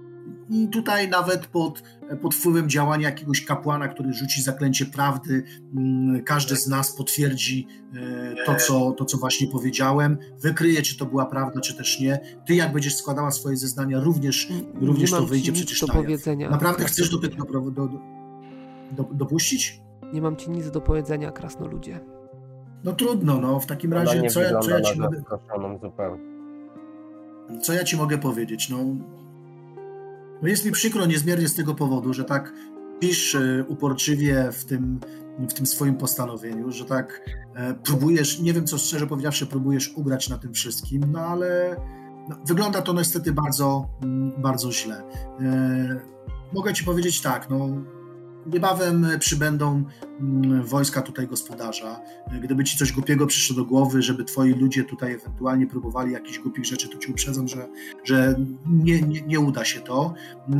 I 0.51 0.67
tutaj 0.67 1.09
nawet 1.09 1.47
pod, 1.47 1.83
pod 2.21 2.35
wpływem 2.35 2.69
działania 2.69 3.09
jakiegoś 3.09 3.45
kapłana, 3.45 3.87
który 3.87 4.13
rzuci 4.13 4.41
zaklęcie 4.41 4.85
prawdy, 4.85 5.43
mm, 5.75 6.23
każdy 6.23 6.55
z 6.55 6.67
nas 6.67 6.95
potwierdzi 6.95 7.67
e, 7.95 8.45
to 8.45 8.55
co, 8.55 8.91
to, 8.91 9.05
co 9.05 9.17
właśnie 9.17 9.47
powiedziałem, 9.47 10.17
wykryje, 10.41 10.81
czy 10.81 10.97
to 10.97 11.05
była 11.05 11.25
prawda, 11.25 11.61
czy 11.61 11.77
też 11.77 11.99
nie. 11.99 12.19
Ty, 12.45 12.55
jak 12.55 12.73
będziesz 12.73 12.95
składała 12.95 13.31
swoje 13.31 13.57
zeznania, 13.57 13.99
również, 13.99 14.49
Nie 14.49 14.87
również 14.87 15.11
to 15.11 15.25
wyjdzie 15.25 15.51
przecież 15.51 15.79
do 15.79 15.87
powiedzenia. 15.87 16.49
Naprawdę 16.49 16.85
chcesz 16.85 17.09
do 17.09 17.17
tego 17.17 17.45
do, 17.45 17.71
do, 17.71 17.87
do, 18.91 19.03
dopuścić? 19.03 19.81
Nie 20.13 20.21
mam 20.21 20.35
ci 20.35 20.49
nic 20.49 20.71
do 20.71 20.81
powiedzenia, 20.81 21.31
krasnoludzie. 21.31 21.99
No 22.83 22.93
trudno, 22.93 23.41
no 23.41 23.59
w 23.59 23.65
takim 23.65 23.93
Ona 23.93 24.03
razie 24.03 24.29
co 24.29 24.41
ja, 24.41 24.59
co, 24.59 24.69
ja 24.69 24.81
ci 24.81 24.99
mogę, 24.99 25.23
co 27.61 27.73
ja 27.73 27.83
ci 27.83 27.97
mogę 27.97 28.17
powiedzieć? 28.17 28.69
No, 28.69 28.77
no 30.41 30.47
jest 30.47 30.65
mi 30.65 30.71
przykro 30.71 31.05
niezmiernie 31.05 31.47
z 31.47 31.55
tego 31.55 31.75
powodu, 31.75 32.13
że 32.13 32.23
tak 32.23 32.53
pisz 32.99 33.35
e, 33.35 33.65
uporczywie 33.67 34.51
w 34.51 34.65
tym, 34.65 34.99
w 35.49 35.53
tym 35.53 35.65
swoim 35.65 35.95
postanowieniu, 35.95 36.71
że 36.71 36.85
tak 36.85 37.29
e, 37.55 37.73
próbujesz, 37.73 38.39
nie 38.39 38.53
wiem 38.53 38.67
co 38.67 38.77
szczerze 38.77 39.07
powiedziawszy, 39.07 39.47
próbujesz 39.47 39.93
ugrać 39.95 40.29
na 40.29 40.37
tym 40.37 40.53
wszystkim, 40.53 41.03
no 41.11 41.19
ale 41.19 41.75
no, 42.29 42.35
wygląda 42.47 42.81
to 42.81 42.93
niestety 42.93 43.33
bardzo, 43.33 43.89
mm, 44.01 44.41
bardzo 44.41 44.71
źle. 44.71 45.03
E, 45.39 45.99
mogę 46.53 46.73
ci 46.73 46.83
powiedzieć 46.83 47.21
tak, 47.21 47.49
no 47.49 47.69
niebawem 48.45 49.07
przybędą 49.19 49.83
mm, 50.19 50.63
wojska 50.63 51.01
tutaj 51.01 51.27
gospodarza. 51.27 51.99
Gdyby 52.41 52.63
ci 52.63 52.77
coś 52.77 52.91
głupiego 52.91 53.27
przyszło 53.27 53.55
do 53.55 53.65
głowy, 53.65 54.01
żeby 54.01 54.23
twoi 54.23 54.53
ludzie 54.53 54.83
tutaj 54.83 55.13
ewentualnie 55.13 55.67
próbowali 55.67 56.11
jakichś 56.11 56.39
głupich 56.39 56.65
rzeczy, 56.65 56.89
to 56.89 56.97
ci 56.97 57.11
uprzedzam, 57.11 57.47
że, 57.47 57.67
że 58.03 58.35
nie, 58.65 59.01
nie, 59.01 59.21
nie 59.21 59.39
uda 59.39 59.65
się 59.65 59.79
to. 59.79 60.13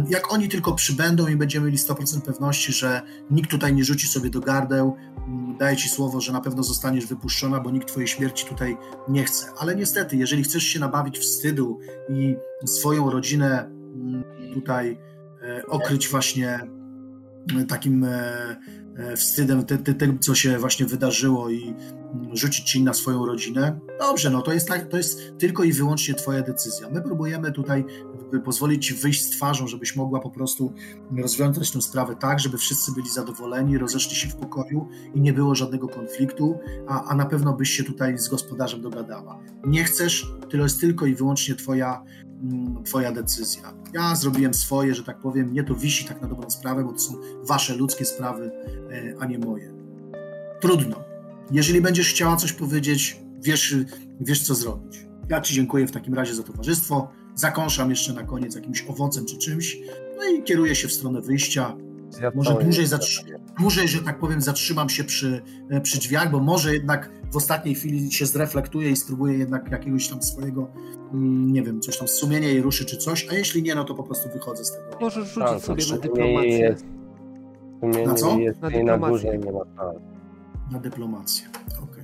Jak 0.10 0.34
oni 0.34 0.50
tylko 0.50 0.74
przybędą 0.74 1.28
i 1.28 1.36
będziemy 1.36 1.66
mieli 1.66 1.78
100% 1.78 2.22
pewności, 2.22 2.74
że 2.74 3.02
nikt 3.32 3.52
tutaj 3.52 3.74
nie 3.74 3.84
rzuci 3.84 4.08
sobie 4.08 4.30
do 4.30 4.40
gardeł, 4.40 4.96
mm, 5.28 5.58
daję 5.58 5.78
ci 5.78 5.90
słowo, 5.90 6.22
że 6.22 6.34
na 6.34 6.42
pewno 6.42 6.64
zostaniesz 6.64 7.06
wypuszczona, 7.06 7.60
bo 7.60 7.72
nikt 7.72 7.88
twojej 7.88 8.08
śmierci 8.08 8.46
tutaj 8.46 8.78
nie 9.10 9.24
chce. 9.24 9.46
Ale 9.60 9.76
niestety, 9.76 10.18
jeżeli 10.18 10.44
chcesz 10.44 10.64
się 10.64 10.80
nabawić 10.80 11.20
wstydu 11.20 11.80
i 12.10 12.36
swoją 12.66 13.10
rodzinę 13.10 13.66
mm, 13.66 14.24
tutaj 14.54 14.98
e, 15.42 15.66
okryć 15.66 16.08
właśnie 16.08 16.60
takim 17.68 18.04
e, 18.04 18.56
e, 18.98 19.16
wstydem 19.16 19.66
te, 19.66 19.78
te, 19.78 19.94
tego, 19.94 20.14
co 20.20 20.36
się 20.36 20.58
właśnie 20.58 20.86
wydarzyło 20.86 21.50
i 21.50 21.76
rzucić 22.34 22.72
ci 22.72 22.84
na 22.84 22.94
swoją 22.94 23.26
rodzinę. 23.26 23.80
Dobrze, 24.00 24.30
no 24.30 24.42
to 24.42 24.54
jest, 24.54 24.68
tak, 24.68 24.88
to 24.88 24.98
jest 24.98 25.38
tylko 25.38 25.64
i 25.64 25.74
wyłącznie 25.74 26.14
twoja 26.14 26.42
decyzja. 26.42 26.90
My 26.90 27.02
próbujemy 27.02 27.52
tutaj 27.52 27.86
pozwolić 28.40 28.88
ci 28.88 28.94
wyjść 28.94 29.24
z 29.24 29.30
twarzą, 29.30 29.68
żebyś 29.68 29.96
mogła 29.96 30.20
po 30.20 30.30
prostu 30.30 30.74
rozwiązać 31.18 31.72
tę 31.72 31.82
sprawę 31.82 32.16
tak, 32.16 32.40
żeby 32.40 32.58
wszyscy 32.58 32.92
byli 32.92 33.10
zadowoleni, 33.10 33.78
rozeszli 33.78 34.16
się 34.16 34.30
w 34.30 34.36
pokoju 34.36 34.88
i 35.16 35.22
nie 35.22 35.34
było 35.34 35.56
żadnego 35.56 35.88
konfliktu, 35.88 36.60
a, 36.88 37.04
a 37.04 37.16
na 37.16 37.26
pewno 37.26 37.54
byś 37.54 37.70
się 37.70 37.84
tutaj 37.84 38.18
z 38.18 38.28
gospodarzem 38.28 38.82
dogadała. 38.82 39.40
Nie 39.66 39.84
chcesz, 39.84 40.28
to 40.50 40.58
jest 40.58 40.80
tylko 40.80 41.06
i 41.06 41.16
wyłącznie 41.16 41.56
twoja, 41.56 42.04
twoja 42.86 43.12
decyzja. 43.12 43.74
Ja 43.94 44.16
zrobiłem 44.16 44.54
swoje, 44.54 44.96
że 44.96 45.04
tak 45.04 45.18
powiem, 45.18 45.48
mnie 45.48 45.64
to 45.64 45.76
wisi 45.76 46.06
tak 46.06 46.22
na 46.22 46.28
dobrą 46.28 46.50
sprawę, 46.50 46.84
bo 46.84 46.92
to 46.92 47.00
są 47.00 47.14
wasze 47.44 47.76
ludzkie 47.76 48.06
sprawy, 48.06 48.52
e, 48.92 49.14
a 49.20 49.26
nie 49.26 49.40
moje. 49.40 49.74
Trudno. 50.62 51.04
Jeżeli 51.52 51.82
będziesz 51.82 52.10
chciała 52.10 52.36
coś 52.36 52.54
powiedzieć, 52.54 53.20
wiesz, 53.42 53.76
wiesz 54.20 54.44
co 54.44 54.56
zrobić. 54.56 55.08
Ja 55.30 55.42
ci 55.42 55.54
dziękuję 55.54 55.88
w 55.88 55.92
takim 55.92 56.14
razie 56.14 56.36
za 56.36 56.44
towarzystwo. 56.44 57.10
Zakąszam 57.36 57.90
jeszcze 57.90 58.14
na 58.14 58.24
koniec 58.24 58.56
jakimś 58.56 58.86
owocem 58.88 59.26
czy 59.26 59.38
czymś, 59.38 59.78
no 60.18 60.26
i 60.26 60.44
kieruję 60.44 60.76
się 60.76 60.88
w 60.88 60.94
stronę 60.94 61.22
wyjścia. 61.22 61.78
Może 62.36 62.54
dłużej, 62.54 62.86
zatrzy- 62.88 63.24
dłużej, 63.60 63.88
że 63.88 64.00
tak 64.02 64.20
powiem, 64.20 64.42
zatrzymam 64.42 64.90
się 64.90 65.04
przy, 65.04 65.42
e, 65.70 65.82
przy 65.82 66.00
drzwiach, 66.00 66.32
bo 66.32 66.40
może 66.40 66.74
jednak 66.74 67.10
w 67.32 67.38
ostatniej 67.38 67.76
chwili 67.76 68.12
się 68.12 68.26
zreflektuję 68.26 68.90
i 68.90 68.96
spróbuję 68.96 69.38
jednak 69.38 69.72
jakiegoś 69.72 70.08
tam 70.08 70.22
swojego, 70.22 70.68
mm, 71.14 71.54
nie 71.54 71.64
wiem, 71.64 71.82
coś 71.82 71.98
tam 71.98 72.08
sumienia 72.08 72.48
jej 72.48 72.62
ruszy 72.62 72.86
czy 72.86 72.98
coś, 72.98 73.28
a 73.32 73.34
jeśli 73.34 73.64
nie, 73.64 73.76
no 73.76 73.84
to 73.84 73.96
po 73.96 74.04
prostu 74.04 74.30
wychodzę 74.30 74.66
z 74.66 74.72
tego. 74.72 74.84
Możesz 75.02 75.28
rzucić 75.34 75.50
Tak, 75.52 75.62
sobie 75.62 75.84
na 75.84 75.90
to 75.90 75.96
nie 75.96 76.02
dyplomację. 76.02 76.60
jest- 76.60 76.86
Na 78.08 78.14
co? 78.14 78.38
jest 78.38 78.62
Na 78.62 78.70
na 78.70 78.78
dyplomację. 78.78 79.36
i 79.36 79.40
nie 79.40 79.52
ma. 79.52 79.60
Na 80.72 80.80
dyplomację. 80.80 81.46
Okej. 81.84 82.04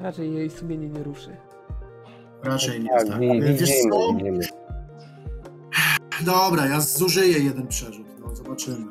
Raczej 0.00 0.34
jej 0.34 0.50
sumienie 0.50 0.88
nie 0.88 1.02
ruszy. 1.02 1.36
Raczej 2.42 2.80
nie. 2.80 2.88
Tak, 2.90 3.08
Tak. 3.08 3.20
wi- 3.20 3.40
Wiesz 3.40 3.60
widzimy, 3.60 3.90
co? 3.90 4.12
widzimy. 4.14 4.40
Dobra, 6.24 6.66
ja 6.66 6.80
zużyję 6.80 7.38
jeden 7.38 7.66
przerzut, 7.66 8.06
no 8.20 8.34
zobaczymy. 8.36 8.86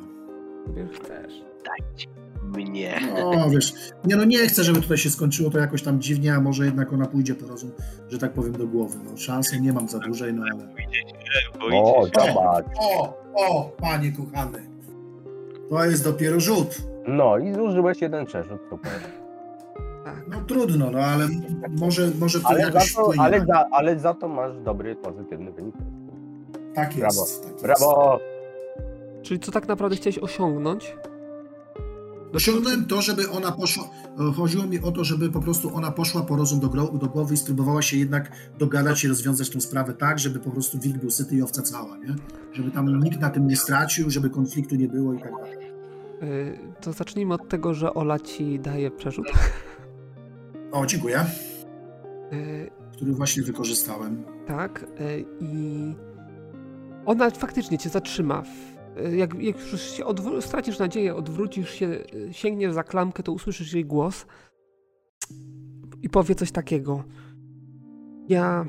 Sobie 0.65 0.87
chcesz. 0.93 1.33
Mnie. 2.43 2.99
No 3.19 3.49
wiesz, 3.49 3.73
nie 4.05 4.15
no 4.15 4.23
nie 4.23 4.37
chcę, 4.47 4.63
żeby 4.63 4.81
tutaj 4.81 4.97
się 4.97 5.09
skończyło 5.09 5.49
to 5.49 5.59
jakoś 5.59 5.83
tam 5.83 6.01
dziwnie, 6.01 6.33
a 6.35 6.41
może 6.41 6.65
jednak 6.65 6.93
ona 6.93 7.05
pójdzie 7.05 7.35
po 7.35 7.47
rozum, 7.47 7.71
że 8.09 8.17
tak 8.17 8.33
powiem, 8.33 8.53
do 8.53 8.67
głowy. 8.67 8.97
No 9.11 9.17
szansy 9.17 9.61
nie 9.61 9.73
mam 9.73 9.87
za 9.89 9.99
dużej, 9.99 10.33
no 10.33 10.43
ale... 10.51 10.67
O, 11.81 12.05
się. 12.05 12.11
zobacz. 12.27 12.65
O, 12.79 13.17
o, 13.35 13.71
panie 13.81 14.11
kochany. 14.11 14.59
To 15.69 15.85
jest 15.85 16.03
dopiero 16.03 16.39
rzut. 16.39 16.77
No 17.07 17.37
i 17.37 17.53
zużyłeś 17.53 18.01
jeden 18.01 18.25
przerzut, 18.25 18.59
super. 18.69 18.91
Tak. 20.05 20.25
No 20.27 20.41
trudno, 20.47 20.91
no 20.91 20.99
ale 20.99 21.27
może, 21.69 22.11
może 22.19 22.39
to 22.39 22.47
Ale 22.47 22.59
za, 22.59 22.65
jakoś 22.65 22.93
to, 22.93 23.01
wpłynie. 23.01 23.21
ale, 23.21 23.45
za, 23.45 23.65
ale 23.71 23.99
za 23.99 24.13
to 24.13 24.27
masz 24.27 24.57
dobry, 24.65 24.95
pozytywny 24.95 25.51
wynik. 25.51 25.75
Tak 26.75 26.93
Brawo, 26.93 27.21
jest. 27.21 27.43
Tak 27.43 27.51
jest. 27.51 27.63
Brawo! 27.63 28.19
Czyli 29.23 29.39
co 29.39 29.51
tak 29.51 29.67
naprawdę 29.67 29.95
chciałeś 29.95 30.17
osiągnąć? 30.19 30.95
Osiągnąłem 32.35 32.85
to, 32.85 33.01
żeby 33.01 33.29
ona 33.29 33.51
poszła. 33.51 33.83
e, 34.29 34.33
Chodziło 34.33 34.67
mi 34.67 34.79
o 34.79 34.91
to, 34.91 35.03
żeby 35.03 35.29
po 35.29 35.39
prostu 35.39 35.75
ona 35.75 35.91
poszła 35.91 36.21
po 36.21 36.35
rozum 36.35 36.59
do, 36.59 36.67
gro- 36.67 36.97
do 36.97 37.07
głowy 37.07 37.33
i 37.33 37.37
spróbowała 37.37 37.81
się 37.81 37.97
jednak 37.97 38.31
dogadać 38.59 39.03
i 39.03 39.07
rozwiązać 39.07 39.49
tę 39.49 39.61
sprawę 39.61 39.93
tak, 39.93 40.19
żeby 40.19 40.39
po 40.39 40.51
prostu 40.51 40.79
wilk 40.79 40.97
był 40.97 41.11
syty 41.11 41.35
i 41.35 41.41
owca 41.41 41.61
cała, 41.61 41.97
nie? 41.97 42.15
Żeby 42.53 42.71
tam 42.71 42.99
nikt 43.03 43.19
na 43.19 43.29
tym 43.29 43.47
nie 43.47 43.55
stracił, 43.57 44.09
żeby 44.09 44.29
konfliktu 44.29 44.75
nie 44.75 44.87
było 44.87 45.13
i 45.13 45.19
tak 45.19 45.31
dalej. 45.31 45.57
Yy, 46.21 46.57
To 46.81 46.93
zacznijmy 46.93 47.33
od 47.33 47.49
tego, 47.49 47.73
że 47.73 47.93
Ola 47.93 48.19
ci 48.19 48.59
daje 48.59 48.91
przerzut. 48.91 49.25
O, 50.71 50.85
dziękuję. 50.85 51.25
Yy, 52.31 52.69
Który 52.93 53.13
właśnie 53.13 53.43
wykorzystałem. 53.43 54.23
Tak. 54.47 54.85
yy, 54.99 55.25
I 55.39 55.93
ona 57.05 57.29
faktycznie 57.29 57.77
cię 57.77 57.89
zatrzyma. 57.89 58.41
W- 58.41 58.72
Jak, 59.15 59.33
jak 59.41 59.59
już 59.71 59.81
się 59.81 60.03
odwró- 60.05 60.41
stracisz 60.41 60.79
nadzieję, 60.79 61.15
odwrócisz 61.15 61.69
się, 61.69 61.85
yy, 61.85 62.33
sięgniesz 62.33 62.73
za 62.73 62.83
klamkę, 62.83 63.23
to 63.23 63.31
usłyszysz 63.31 63.73
jej 63.73 63.85
głos 63.85 64.25
i 66.01 66.09
powie 66.09 66.35
coś 66.35 66.51
takiego. 66.51 67.03
Ja 68.29 68.65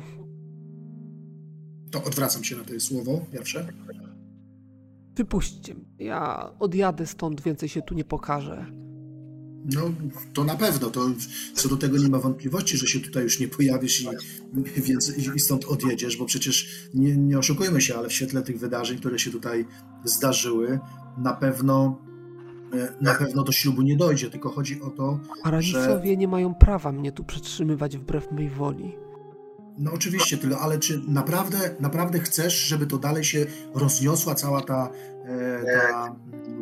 To 1.91 2.05
odwracam 2.05 2.45
się 2.45 2.57
na 2.57 2.65
to 2.65 2.81
słowo 2.81 3.21
pierwsze. 3.33 3.67
Wypuśćcie 5.17 5.75
mnie. 5.75 5.85
Ja 5.99 6.53
odjadę 6.59 7.07
stąd, 7.07 7.41
więcej 7.43 7.69
się 7.69 7.83
tu 7.83 7.95
nie 7.95 8.05
pokażę. 8.05 8.67
No, 9.65 9.81
to 10.33 10.45
na 10.45 10.57
pewno. 10.57 10.91
To 10.91 11.07
co 11.55 11.69
do 11.69 11.77
tego 11.77 11.99
nie 11.99 12.09
ma 12.09 12.19
wątpliwości, 12.19 12.79
że 12.79 12.87
się 12.87 13.01
tutaj 13.01 13.23
już 13.23 13.41
nie 13.41 13.49
pojawisz 13.49 14.03
i, 14.03 14.09
więc, 14.77 15.19
i 15.19 15.41
stąd 15.41 15.65
odjedziesz, 15.65 16.17
bo 16.17 16.25
przecież 16.25 16.89
nie, 16.95 17.17
nie 17.17 17.39
oszukujmy 17.39 17.81
się, 17.81 17.97
ale 17.97 18.09
w 18.09 18.13
świetle 18.13 18.43
tych 18.43 18.59
wydarzeń, 18.59 18.99
które 18.99 19.19
się 19.19 19.31
tutaj 19.31 19.67
zdarzyły, 20.05 20.81
na 21.19 21.33
pewno 21.33 21.99
e, 22.73 22.95
na 23.01 23.15
pewno 23.15 23.45
do 23.45 23.53
ślubu 23.53 23.83
nie 23.83 23.97
dojdzie, 23.97 24.31
tylko 24.31 24.51
chodzi 24.51 24.81
o 24.83 24.91
to, 24.91 25.21
A 25.43 25.51
Ranisowie 25.51 26.17
nie 26.17 26.29
mają 26.29 26.55
prawa 26.55 26.93
mnie 26.93 27.13
tu 27.13 27.25
przetrzymywać 27.25 27.97
wbrew 27.99 28.33
mej 28.33 28.51
woli. 28.51 28.97
no 29.79 29.93
oczywiście, 29.93 30.39
tylko, 30.39 30.61
ale 30.61 30.79
czy 30.79 31.03
naprawdę, 31.09 31.59
naprawdę 31.81 32.19
chcesz, 32.19 32.55
żeby 32.55 32.87
to 32.87 32.99
dalej 32.99 33.25
się 33.25 33.47
rozniosła 33.75 34.35
cała 34.35 34.61
ta, 34.61 34.91
e, 35.25 35.65
ta, 35.65 36.17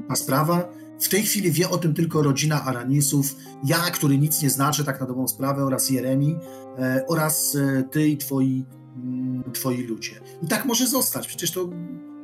ta 0.09 0.17
sprawa? 0.17 0.82
W 1.03 1.09
tej 1.09 1.23
chwili 1.23 1.53
wie 1.53 1.71
o 1.71 1.79
tym 1.79 1.95
tylko 1.95 2.23
rodzina 2.23 2.65
Aranisów, 2.65 3.37
ja, 3.65 3.79
który 3.79 4.19
nic 4.19 4.43
nie 4.43 4.51
znaczy 4.51 4.85
tak 4.85 5.01
na 5.01 5.07
dobrą 5.07 5.29
sprawę, 5.29 5.65
oraz 5.65 5.91
Jeremi, 5.91 6.37
e, 6.79 7.05
oraz 7.09 7.57
e, 7.57 7.83
ty 7.91 8.09
i 8.09 8.17
twoi, 8.17 8.65
mm, 8.97 9.53
twoi 9.53 9.83
ludzie. 9.83 10.21
I 10.43 10.47
tak 10.47 10.65
może 10.65 10.87
zostać, 10.87 11.27
przecież 11.27 11.51
to 11.51 11.69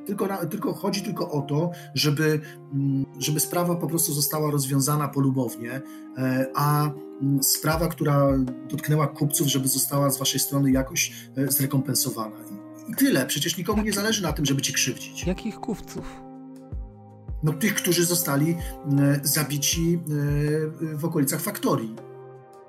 tylko, 0.07 0.27
na, 0.27 0.37
tylko 0.37 0.75
chodzi 0.75 1.03
tylko 1.03 1.31
o 1.31 1.43
to, 1.43 1.71
żeby, 1.95 2.41
mm, 2.73 3.07
żeby 3.19 3.41
sprawa 3.41 3.77
po 3.77 3.87
prostu 3.87 4.13
została 4.13 4.51
rozwiązana 4.51 5.09
polubownie, 5.09 5.81
e, 6.19 6.47
a 6.55 6.91
mm, 7.23 7.43
sprawa, 7.43 7.89
która 7.89 8.29
dotknęła 8.71 9.07
kupców, 9.07 9.49
żeby 9.49 9.69
została 9.69 10.11
z 10.11 10.19
waszej 10.19 10.41
strony 10.41 10.71
jakoś 10.71 11.13
e, 11.37 11.53
zrekompensowana. 11.53 12.37
I 12.89 12.95
tyle. 12.95 13.27
Przecież 13.27 13.57
nikomu 13.57 13.83
nie 13.83 13.93
zależy 13.93 14.23
na 14.23 14.33
tym, 14.33 14.47
żeby 14.47 14.63
cię 14.63 14.73
krzywdzić. 14.73 15.27
Jakich 15.27 15.61
kupców? 15.61 16.28
No 17.43 17.53
tych, 17.53 17.75
którzy 17.75 18.05
zostali 18.05 18.51
e, 18.51 18.57
zabici 19.23 19.95
e, 19.95 20.97
w 20.97 21.05
okolicach 21.05 21.41
faktorii. 21.41 21.95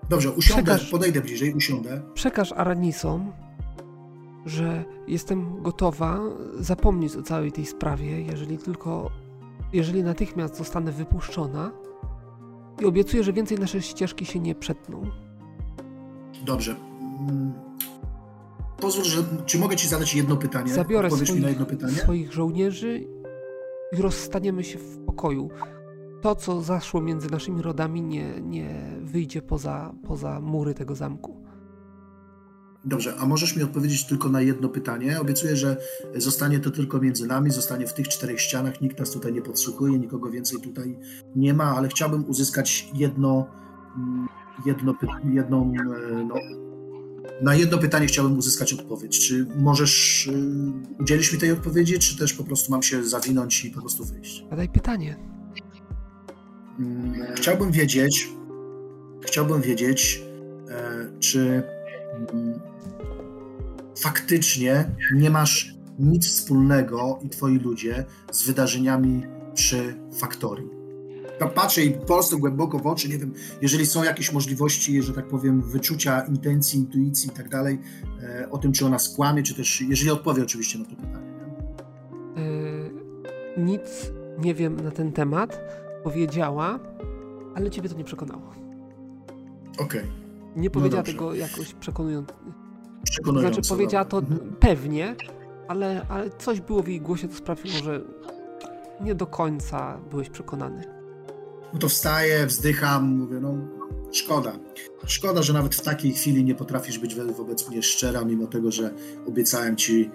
Dobrze, 0.10 0.32
usiądę, 0.32 0.76
Przekaż- 0.76 0.92
podejdę 0.92 1.22
bliżej, 1.22 1.54
usiądę. 1.54 2.02
Przekaż 2.14 2.52
Aranisom, 2.52 3.32
że 4.46 4.84
jestem 5.08 5.62
gotowa 5.64 6.20
zapomnieć 6.60 7.16
o 7.16 7.22
całej 7.22 7.52
tej 7.52 7.66
sprawie, 7.66 8.22
jeżeli 8.22 8.58
tylko, 8.58 9.12
jeżeli 9.74 10.04
natychmiast 10.04 10.58
zostanę 10.58 10.92
wypuszczona 10.92 11.72
i 12.82 12.86
obiecuję, 12.86 13.24
że 13.24 13.34
więcej 13.34 13.60
nasze 13.60 13.82
ścieżki 13.82 14.26
się 14.26 14.40
nie 14.40 14.56
przetną. 14.56 15.04
Dobrze. 16.46 16.76
Mm. 17.20 17.54
Pozwól, 18.82 19.06
że 19.06 19.24
czy 19.46 19.60
mogę 19.60 19.76
ci 19.76 19.88
zadać 19.88 20.14
jedno 20.16 20.38
pytanie? 20.38 20.74
Zabiorę 20.74 21.08
Odpowiesz 21.08 21.30
mi 21.30 21.36
na 21.36 21.42
swoich, 21.42 21.60
jedno 21.60 21.66
pytanie? 21.66 21.94
swoich 21.94 22.34
żołnierzy 22.34 23.08
i 23.92 24.02
rozstaniemy 24.02 24.64
się 24.64 24.80
w 24.80 24.98
pokoju. 24.98 25.50
To, 26.22 26.36
co 26.36 26.62
zaszło 26.62 27.02
między 27.02 27.32
naszymi 27.32 27.62
rodami, 27.62 28.02
nie, 28.02 28.42
nie 28.42 29.00
wyjdzie 29.02 29.42
poza, 29.42 29.94
poza 30.08 30.40
mury 30.40 30.74
tego 30.74 30.96
zamku. 30.96 31.44
Dobrze, 32.86 33.16
a 33.20 33.26
możesz 33.26 33.56
mi 33.56 33.64
odpowiedzieć 33.64 34.06
tylko 34.06 34.30
na 34.30 34.42
jedno 34.42 34.70
pytanie? 34.70 35.22
Obiecuję, 35.22 35.56
że 35.56 35.78
zostanie 36.16 36.60
to 36.60 36.72
tylko 36.72 37.00
między 37.00 37.28
nami, 37.28 37.52
zostanie 37.52 37.88
w 37.88 37.94
tych 37.94 38.08
czterech 38.08 38.42
ścianach, 38.42 38.82
nikt 38.82 39.00
nas 39.00 39.12
tutaj 39.12 39.34
nie 39.34 39.42
podsłuchuje, 39.42 40.00
nikogo 40.00 40.30
więcej 40.30 40.62
tutaj 40.62 40.98
nie 41.36 41.54
ma, 41.54 41.76
ale 41.76 41.88
chciałbym 41.88 42.30
uzyskać 42.30 42.90
jedno, 42.94 43.48
mm, 43.98 44.28
jedno, 44.66 44.96
jedną, 45.24 45.74
e, 45.74 46.24
no, 46.24 46.36
na 47.42 47.56
jedno 47.56 47.78
pytanie 47.78 48.08
chciałbym 48.08 48.38
uzyskać 48.38 48.74
odpowiedź. 48.74 49.28
Czy 49.28 49.48
możesz 49.56 50.28
y, 50.28 50.34
udzielić 51.00 51.34
mi 51.34 51.40
tej 51.40 51.52
odpowiedzi, 51.52 52.00
czy 52.00 52.18
też 52.18 52.34
po 52.34 52.44
prostu 52.44 52.72
mam 52.72 52.84
się 52.84 53.04
zawinąć 53.04 53.66
i 53.66 53.72
po 53.72 53.80
prostu 53.82 54.06
wyjść? 54.06 54.46
Zadaj 54.50 54.70
pytanie. 54.70 55.16
Mm, 56.80 57.14
Chciałbym 57.36 57.72
wiedzieć, 57.72 58.30
chciałbym 59.22 59.62
wiedzieć, 59.62 60.22
e, 60.70 61.20
czy 61.20 61.64
mm, 62.34 62.60
faktycznie 64.00 64.92
nie 65.16 65.30
masz 65.30 65.74
nic 66.00 66.28
wspólnego 66.28 67.20
i 67.24 67.30
twoi 67.30 67.60
ludzie 67.60 68.06
z 68.32 68.44
wydarzeniami 68.44 69.24
przy 69.54 69.96
faktorii. 70.20 70.79
Tam 71.40 71.50
patrzę 71.50 71.84
i 71.84 71.92
po 71.92 72.06
prostu 72.06 72.40
głęboko 72.40 72.80
w 72.80 72.88
oczy, 72.88 73.10
nie 73.10 73.18
wiem, 73.18 73.34
jeżeli 73.62 73.86
są 73.86 74.04
jakieś 74.04 74.34
możliwości, 74.34 75.02
że 75.02 75.14
tak 75.14 75.28
powiem, 75.28 75.62
wyczucia 75.62 76.22
intencji, 76.22 76.80
intuicji 76.80 77.30
i 77.30 77.32
tak 77.32 77.50
dalej, 77.50 77.80
e, 78.24 78.50
o 78.52 78.58
tym, 78.58 78.72
czy 78.72 78.86
ona 78.86 79.00
skłamie, 79.00 79.44
czy 79.44 79.56
też, 79.56 79.82
jeżeli 79.82 80.12
odpowie 80.12 80.44
oczywiście 80.44 80.80
na 80.80 80.86
to 80.86 80.96
pytanie. 80.96 81.30
Nie? 82.36 82.44
Yy, 82.44 82.92
nic 83.58 84.12
nie 84.40 84.54
wiem 84.54 84.80
na 84.80 84.92
ten 84.92 85.12
temat, 85.12 85.60
powiedziała, 86.04 86.80
ale 87.56 87.70
ciebie 87.70 87.90
to 87.90 87.98
nie 87.98 88.04
przekonało. 88.04 88.54
Okej, 89.78 90.04
Nie 90.56 90.70
powiedziała 90.70 91.04
dobrze. 91.04 91.14
tego 91.14 91.34
jakoś 91.34 91.74
przekonująco. 91.74 92.34
przekonująco. 93.04 93.54
Znaczy 93.54 93.70
powiedziała 93.70 94.06
to. 94.06 94.18
Mhm. 94.18 94.56
pewnie, 94.60 95.16
ale, 95.68 96.06
ale 96.10 96.30
coś 96.30 96.62
było 96.62 96.84
w 96.84 96.88
jej 96.88 97.02
głosie, 97.02 97.28
co 97.28 97.36
sprawiło, 97.36 97.76
że 97.84 98.02
nie 99.02 99.16
do 99.16 99.28
końca 99.28 99.98
byłeś 100.12 100.30
przekonany. 100.30 100.99
No 101.74 101.80
to 101.80 101.90
wstaję, 101.90 102.46
wzdycham, 102.46 103.18
mówię, 103.18 103.40
no 103.40 103.58
szkoda. 104.12 104.60
Szkoda, 105.06 105.42
że 105.44 105.54
nawet 105.54 105.76
w 105.76 105.82
takiej 105.82 106.14
chwili 106.14 106.44
nie 106.44 106.56
potrafisz 106.56 107.00
być 107.00 107.16
wo- 107.16 107.34
wobec 107.34 107.70
mnie 107.70 107.84
szczera, 107.84 108.26
mimo 108.26 108.48
tego, 108.48 108.72
że 108.72 108.94
obiecałem 109.28 109.76
ci, 109.76 110.10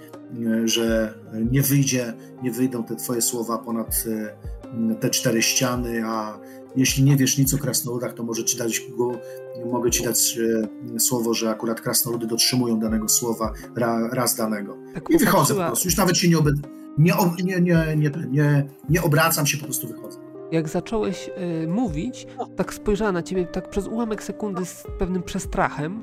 e, 0.65 0.69
że 0.69 1.15
nie 1.51 1.63
wyjdzie, 1.63 2.13
nie 2.43 2.51
wyjdą 2.51 2.85
te 2.85 2.97
twoje 2.97 3.23
słowa 3.23 3.59
ponad 3.59 4.05
e, 4.91 4.95
te 4.95 5.11
cztery 5.11 5.43
ściany, 5.43 6.03
a 6.07 6.39
jeśli 6.77 7.05
nie 7.05 7.17
wiesz 7.17 7.39
nic 7.39 7.55
o 7.55 7.59
krasnoludach, 7.59 8.15
to 8.15 8.23
może 8.23 8.45
ci 8.45 8.57
dać 8.59 8.83
go, 8.99 9.13
mogę 9.73 9.91
ci 9.91 10.05
dać 10.05 10.39
e, 10.97 11.01
słowo, 11.01 11.35
że 11.35 11.51
akurat 11.51 11.81
krasnoludy 11.81 12.27
dotrzymują 12.27 12.79
danego 12.81 13.09
słowa 13.09 13.53
ra, 13.77 14.09
raz 14.13 14.37
danego. 14.37 14.77
Tak 14.95 15.11
I 15.11 15.19
wychodzę 15.19 15.55
po 15.55 15.61
prostu, 15.67 15.89
już 15.89 15.97
nawet 15.97 16.17
się 16.19 16.29
nie, 16.29 16.37
obe- 16.39 16.53
nie, 16.99 17.17
ob- 17.17 17.43
nie, 17.45 17.61
nie, 17.61 17.97
nie, 17.97 18.11
nie, 18.31 18.67
nie 18.89 19.03
obracam 19.03 19.47
się, 19.47 19.59
po 19.59 19.65
prostu 19.65 19.89
wychodzę. 19.89 20.19
Jak 20.55 20.69
zacząłeś 20.69 21.31
y, 21.65 21.69
mówić, 21.69 22.27
tak 22.57 22.75
spojrzała 22.75 23.13
na 23.13 23.23
ciebie 23.23 23.47
tak 23.47 23.71
przez 23.71 23.87
ułamek 23.87 24.23
sekundy 24.23 24.65
z 24.65 24.85
pewnym 24.99 25.23
przestrachem, 25.23 26.03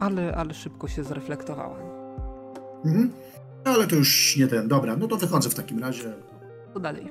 ale, 0.00 0.34
ale 0.34 0.54
szybko 0.54 0.88
się 0.88 1.04
zreflektowała. 1.04 1.78
Mhm. 2.84 3.12
No, 3.64 3.72
Ale 3.72 3.86
to 3.86 3.96
już 3.96 4.36
nie 4.36 4.46
ten. 4.46 4.68
Dobra, 4.68 4.96
no 4.96 5.06
to 5.08 5.16
wychodzę 5.16 5.50
w 5.50 5.54
takim 5.54 5.78
razie. 5.78 6.12
Co 6.74 6.80
dalej? 6.80 7.08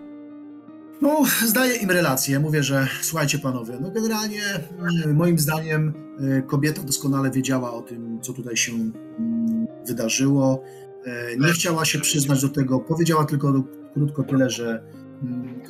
No, 1.01 1.23
zdaję 1.45 1.75
im 1.75 1.91
relację. 1.91 2.39
Mówię, 2.39 2.63
że 2.63 2.87
słuchajcie 3.01 3.39
panowie, 3.39 3.73
no 3.81 3.91
generalnie 3.91 4.41
mm, 4.79 5.15
moim 5.15 5.39
zdaniem 5.39 5.93
y, 6.19 6.43
kobieta 6.47 6.83
doskonale 6.83 7.31
wiedziała 7.31 7.73
o 7.73 7.81
tym, 7.81 8.19
co 8.21 8.33
tutaj 8.33 8.57
się 8.57 8.71
mm, 8.71 9.67
wydarzyło. 9.87 10.63
E, 11.05 11.37
Nie 11.37 11.53
chciała 11.53 11.85
się 11.85 11.99
przyznać 11.99 12.41
do 12.41 12.49
tego. 12.49 12.79
Powiedziała 12.79 13.25
tylko 13.25 13.63
krótko 13.93 14.23
tyle, 14.23 14.49
że 14.49 14.83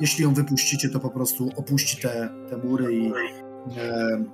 jeśli 0.00 0.24
ją 0.24 0.34
wypuścicie, 0.34 0.88
to 0.88 1.00
po 1.00 1.10
prostu 1.10 1.50
opuści 1.56 2.02
te, 2.02 2.30
te 2.50 2.56
mury 2.56 2.94
i, 2.94 3.12
e, 3.76 4.24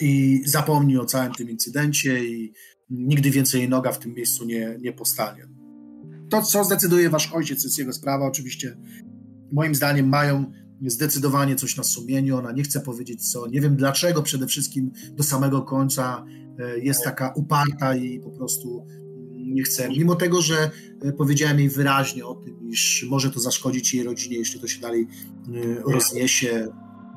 i 0.00 0.42
zapomni 0.46 0.98
o 0.98 1.04
całym 1.04 1.32
tym 1.32 1.50
incydencie 1.50 2.24
i 2.24 2.52
nigdy 2.90 3.30
więcej 3.30 3.60
jej 3.60 3.68
noga 3.68 3.92
w 3.92 3.98
tym 3.98 4.14
miejscu 4.14 4.44
nie, 4.44 4.76
nie 4.80 4.92
postanie. 4.92 5.46
To, 6.30 6.42
co 6.42 6.64
zdecyduje 6.64 7.10
wasz 7.10 7.32
ojciec, 7.32 7.64
jest 7.64 7.78
jego 7.78 7.92
sprawa. 7.92 8.26
Oczywiście, 8.26 8.76
moim 9.52 9.74
zdaniem, 9.74 10.08
mają 10.08 10.52
zdecydowanie 10.86 11.56
coś 11.56 11.76
na 11.76 11.82
sumieniu. 11.82 12.36
Ona 12.36 12.52
nie 12.52 12.62
chce 12.62 12.80
powiedzieć 12.80 13.32
co. 13.32 13.46
Nie 13.46 13.60
wiem 13.60 13.76
dlaczego 13.76 14.22
przede 14.22 14.46
wszystkim 14.46 14.90
do 15.12 15.22
samego 15.22 15.62
końca 15.62 16.24
e, 16.58 16.78
jest 16.78 17.04
taka 17.04 17.32
uparta 17.36 17.96
i 17.96 18.20
po 18.20 18.30
prostu 18.30 18.86
mm, 18.88 18.99
nie 19.54 19.62
chce. 19.62 19.88
Mimo 19.88 20.14
tego, 20.14 20.42
że 20.42 20.70
e, 21.02 21.12
powiedziałem 21.12 21.58
jej 21.58 21.68
wyraźnie 21.68 22.26
o 22.26 22.34
tym, 22.34 22.70
iż 22.70 23.06
może 23.10 23.30
to 23.30 23.40
zaszkodzić 23.40 23.94
jej 23.94 24.04
rodzinie, 24.04 24.36
jeśli 24.36 24.60
to 24.60 24.66
się 24.66 24.80
dalej 24.80 25.06
e, 25.48 25.92
rozniesie. 25.92 26.68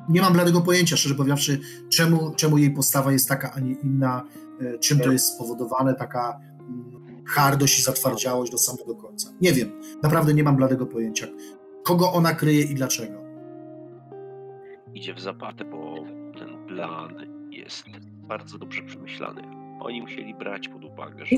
Nie 0.08 0.20
mam 0.20 0.32
bladego 0.32 0.60
pojęcia, 0.60 0.96
szczerze 0.96 1.14
powiedziawszy, 1.14 1.60
czemu, 1.88 2.34
czemu 2.36 2.58
jej 2.58 2.70
postawa 2.70 3.12
jest 3.12 3.28
taka, 3.28 3.52
a 3.52 3.60
nie 3.60 3.72
inna, 3.72 4.24
e, 4.60 4.78
czym 4.78 4.98
to 5.00 5.12
jest 5.12 5.34
spowodowane, 5.34 5.94
taka 5.94 6.40
mm, 6.60 7.24
hardość 7.26 7.78
i 7.78 7.82
zatwardziałość 7.82 8.52
do 8.52 8.58
samego 8.58 8.94
końca. 8.94 9.32
Nie 9.40 9.52
wiem, 9.52 9.80
naprawdę 10.02 10.34
nie 10.34 10.44
mam 10.44 10.56
bladego 10.56 10.86
pojęcia, 10.86 11.26
kogo 11.84 12.12
ona 12.12 12.34
kryje 12.34 12.62
i 12.62 12.74
dlaczego. 12.74 13.24
Idzie 14.94 15.14
w 15.14 15.20
zapatę, 15.20 15.64
bo 15.64 15.94
ten 16.38 16.66
plan 16.66 17.14
jest 17.50 17.84
bardzo 18.28 18.58
dobrze 18.58 18.82
przemyślany. 18.82 19.42
Oni 19.80 20.02
musieli 20.02 20.34
brać 20.34 20.68
pod 20.68 20.84
uwagę, 20.84 21.26
że 21.26 21.36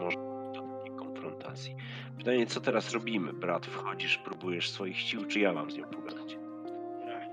może 0.00 0.16
do 0.54 0.62
takiej 0.78 0.96
konfrontacji. 0.96 1.76
Pytanie, 2.18 2.46
co 2.46 2.60
teraz 2.60 2.92
robimy? 2.92 3.32
Brat, 3.32 3.66
wchodzisz, 3.66 4.18
próbujesz 4.18 4.70
swoich 4.70 4.96
sił, 4.96 5.24
czy 5.26 5.40
ja 5.40 5.52
mam 5.52 5.70
z 5.70 5.76
nią 5.76 5.84
pogadać? 5.84 6.36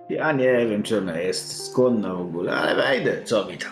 Ja 0.10 0.32
nie 0.32 0.68
wiem, 0.68 0.84
czy 0.84 0.98
ona 0.98 1.20
jest 1.20 1.66
skłonna 1.66 2.14
w 2.16 2.22
ogóle, 2.22 2.56
ale 2.56 2.76
wejdę, 2.76 3.24
co 3.24 3.46
mi 3.46 3.58
tam. 3.58 3.72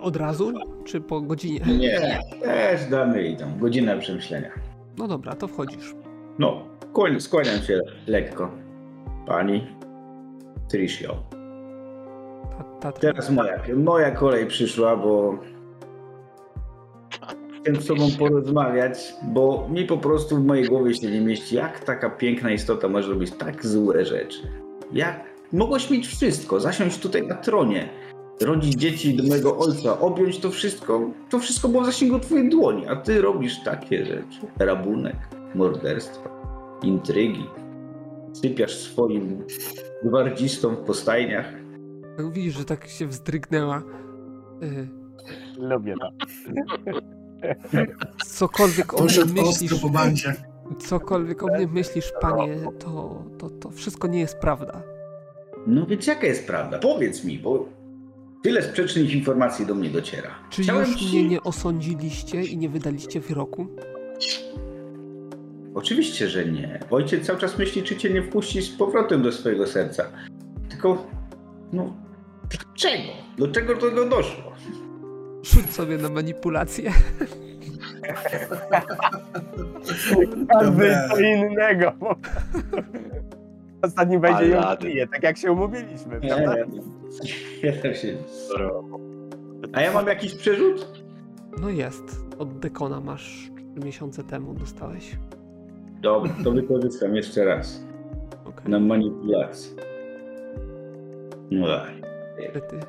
Od 0.00 0.16
razu, 0.16 0.52
czy 0.84 1.00
po 1.00 1.20
godzinie? 1.20 1.60
Nie, 1.78 2.20
też 2.42 2.84
damy 2.90 3.22
jej 3.22 3.36
tam 3.36 3.58
godzinę 3.58 3.98
przemyślenia. 3.98 4.50
No 4.98 5.08
dobra, 5.08 5.34
to 5.34 5.48
wchodzisz. 5.48 5.94
No, 6.38 6.68
kłoń- 6.92 7.20
skłaniam 7.20 7.58
się 7.58 7.80
lekko. 8.06 8.50
Pani 9.26 9.66
Tricio. 10.68 11.16
Ta, 12.58 12.64
ta, 12.80 12.92
ta, 12.92 13.00
Teraz 13.00 13.30
moja, 13.30 13.60
moja 13.76 14.10
kolej 14.10 14.46
przyszła, 14.46 14.96
bo 14.96 15.38
chcę 17.64 17.82
z 17.82 17.86
tobą 17.86 18.08
porozmawiać, 18.18 19.14
bo 19.22 19.68
mi 19.72 19.84
po 19.84 19.98
prostu 19.98 20.36
w 20.36 20.44
mojej 20.44 20.68
głowie 20.68 20.94
się 20.94 21.10
nie 21.10 21.20
mieści, 21.20 21.56
jak 21.56 21.84
taka 21.84 22.10
piękna 22.10 22.50
istota 22.50 22.88
może 22.88 23.08
robić 23.08 23.30
tak 23.30 23.66
złe 23.66 24.04
rzeczy. 24.04 24.38
Jak 24.92 25.24
mogłaś 25.52 25.90
mieć 25.90 26.06
wszystko, 26.06 26.60
zasiąść 26.60 26.98
tutaj 26.98 27.26
na 27.26 27.34
tronie, 27.34 27.88
rodzić 28.40 28.74
dzieci 28.74 29.16
do 29.16 29.22
mojego 29.22 29.58
ojca, 29.58 30.00
objąć 30.00 30.38
to 30.38 30.50
wszystko, 30.50 31.10
to 31.30 31.38
wszystko 31.38 31.68
było 31.68 31.82
w 31.82 31.86
zasięgu 31.86 32.18
twojej 32.18 32.48
dłoni, 32.48 32.86
a 32.86 32.96
ty 32.96 33.20
robisz 33.20 33.62
takie 33.64 34.04
rzeczy. 34.04 34.40
Rabunek, 34.58 35.16
morderstwo, 35.54 36.28
intrygi, 36.82 37.46
sypiasz 38.32 38.74
swoim 38.74 39.44
gwardzistom 40.04 40.76
w 40.76 40.78
postajniach. 40.78 41.46
Widzisz, 42.32 42.58
że 42.58 42.64
tak 42.64 42.86
się 42.86 43.06
wzdrygnęła. 43.06 43.82
Y, 44.62 44.88
Lubię 45.58 45.94
to. 46.00 46.10
cokolwiek 48.26 48.94
o 48.94 49.04
mnie 49.04 49.42
myślisz, 49.42 49.74
po 49.80 49.88
bandzie. 49.88 50.34
cokolwiek 50.78 51.42
o 51.42 51.46
mnie 51.46 51.66
myślisz, 51.66 52.12
panie, 52.20 52.58
to, 52.78 53.22
to, 53.38 53.50
to 53.50 53.70
wszystko 53.70 54.08
nie 54.08 54.20
jest 54.20 54.38
prawda. 54.38 54.82
No 55.66 55.86
więc 55.86 56.06
jaka 56.06 56.26
jest 56.26 56.46
prawda? 56.46 56.78
Powiedz 56.78 57.24
mi, 57.24 57.38
bo 57.38 57.68
Tyle 58.42 58.62
sprzecznych 58.62 59.14
informacji 59.14 59.66
do 59.66 59.74
mnie 59.74 59.90
dociera. 59.90 60.30
Czy 60.50 60.62
Chciałem 60.62 60.90
już 60.90 60.96
ci- 61.00 61.06
mnie 61.08 61.28
nie 61.28 61.42
osądziliście 61.42 62.42
i 62.42 62.56
nie 62.58 62.68
wydaliście 62.68 63.20
wyroku? 63.20 63.66
Oczywiście, 65.74 66.28
że 66.28 66.46
nie. 66.46 66.80
Ojciec 66.90 67.26
cały 67.26 67.38
czas 67.38 67.58
myśli, 67.58 67.82
czy 67.82 67.96
cię 67.96 68.10
nie 68.10 68.22
wpuści 68.22 68.62
z 68.62 68.68
powrotem 68.70 69.22
do 69.22 69.32
swojego 69.32 69.66
serca. 69.66 70.04
Tylko, 70.68 71.06
no, 71.72 71.96
dlaczego? 72.50 73.12
Do 73.38 73.48
czego 73.48 73.74
do 73.74 73.80
tego 73.80 74.08
doszło? 74.08 74.52
Rzuć 75.44 75.70
sobie 75.70 75.98
na 75.98 76.08
manipulację. 76.08 76.92
Albo 80.48 80.80
co 81.10 81.20
innego. 81.20 81.92
Ostatni 83.82 84.18
będzie 84.18 84.48
ją 84.48 84.76
pije, 84.76 85.06
tak 85.06 85.22
jak 85.22 85.36
się 85.38 85.52
umówiliśmy, 85.52 86.20
Nie, 86.20 86.28
prawda? 86.28 86.54
ja 87.62 87.72
też 87.82 88.02
się... 88.02 88.16
A 89.72 89.80
ja 89.80 89.92
mam 89.92 90.06
jakiś 90.06 90.34
przerzut? 90.34 91.02
No 91.60 91.70
jest. 91.70 92.04
Od 92.38 92.58
dekona 92.58 93.00
masz 93.00 93.50
3 93.76 93.84
miesiące 93.86 94.24
temu 94.24 94.54
dostałeś. 94.54 95.16
Dobra, 96.00 96.32
to 96.44 96.52
wykorzystam 96.52 97.16
jeszcze 97.16 97.44
raz. 97.44 97.84
Okej. 98.44 98.70
Na 98.70 98.80
manipulację. 98.80 99.76
No 101.50 101.66
dalej. 101.66 102.02
Ty. 102.52 102.80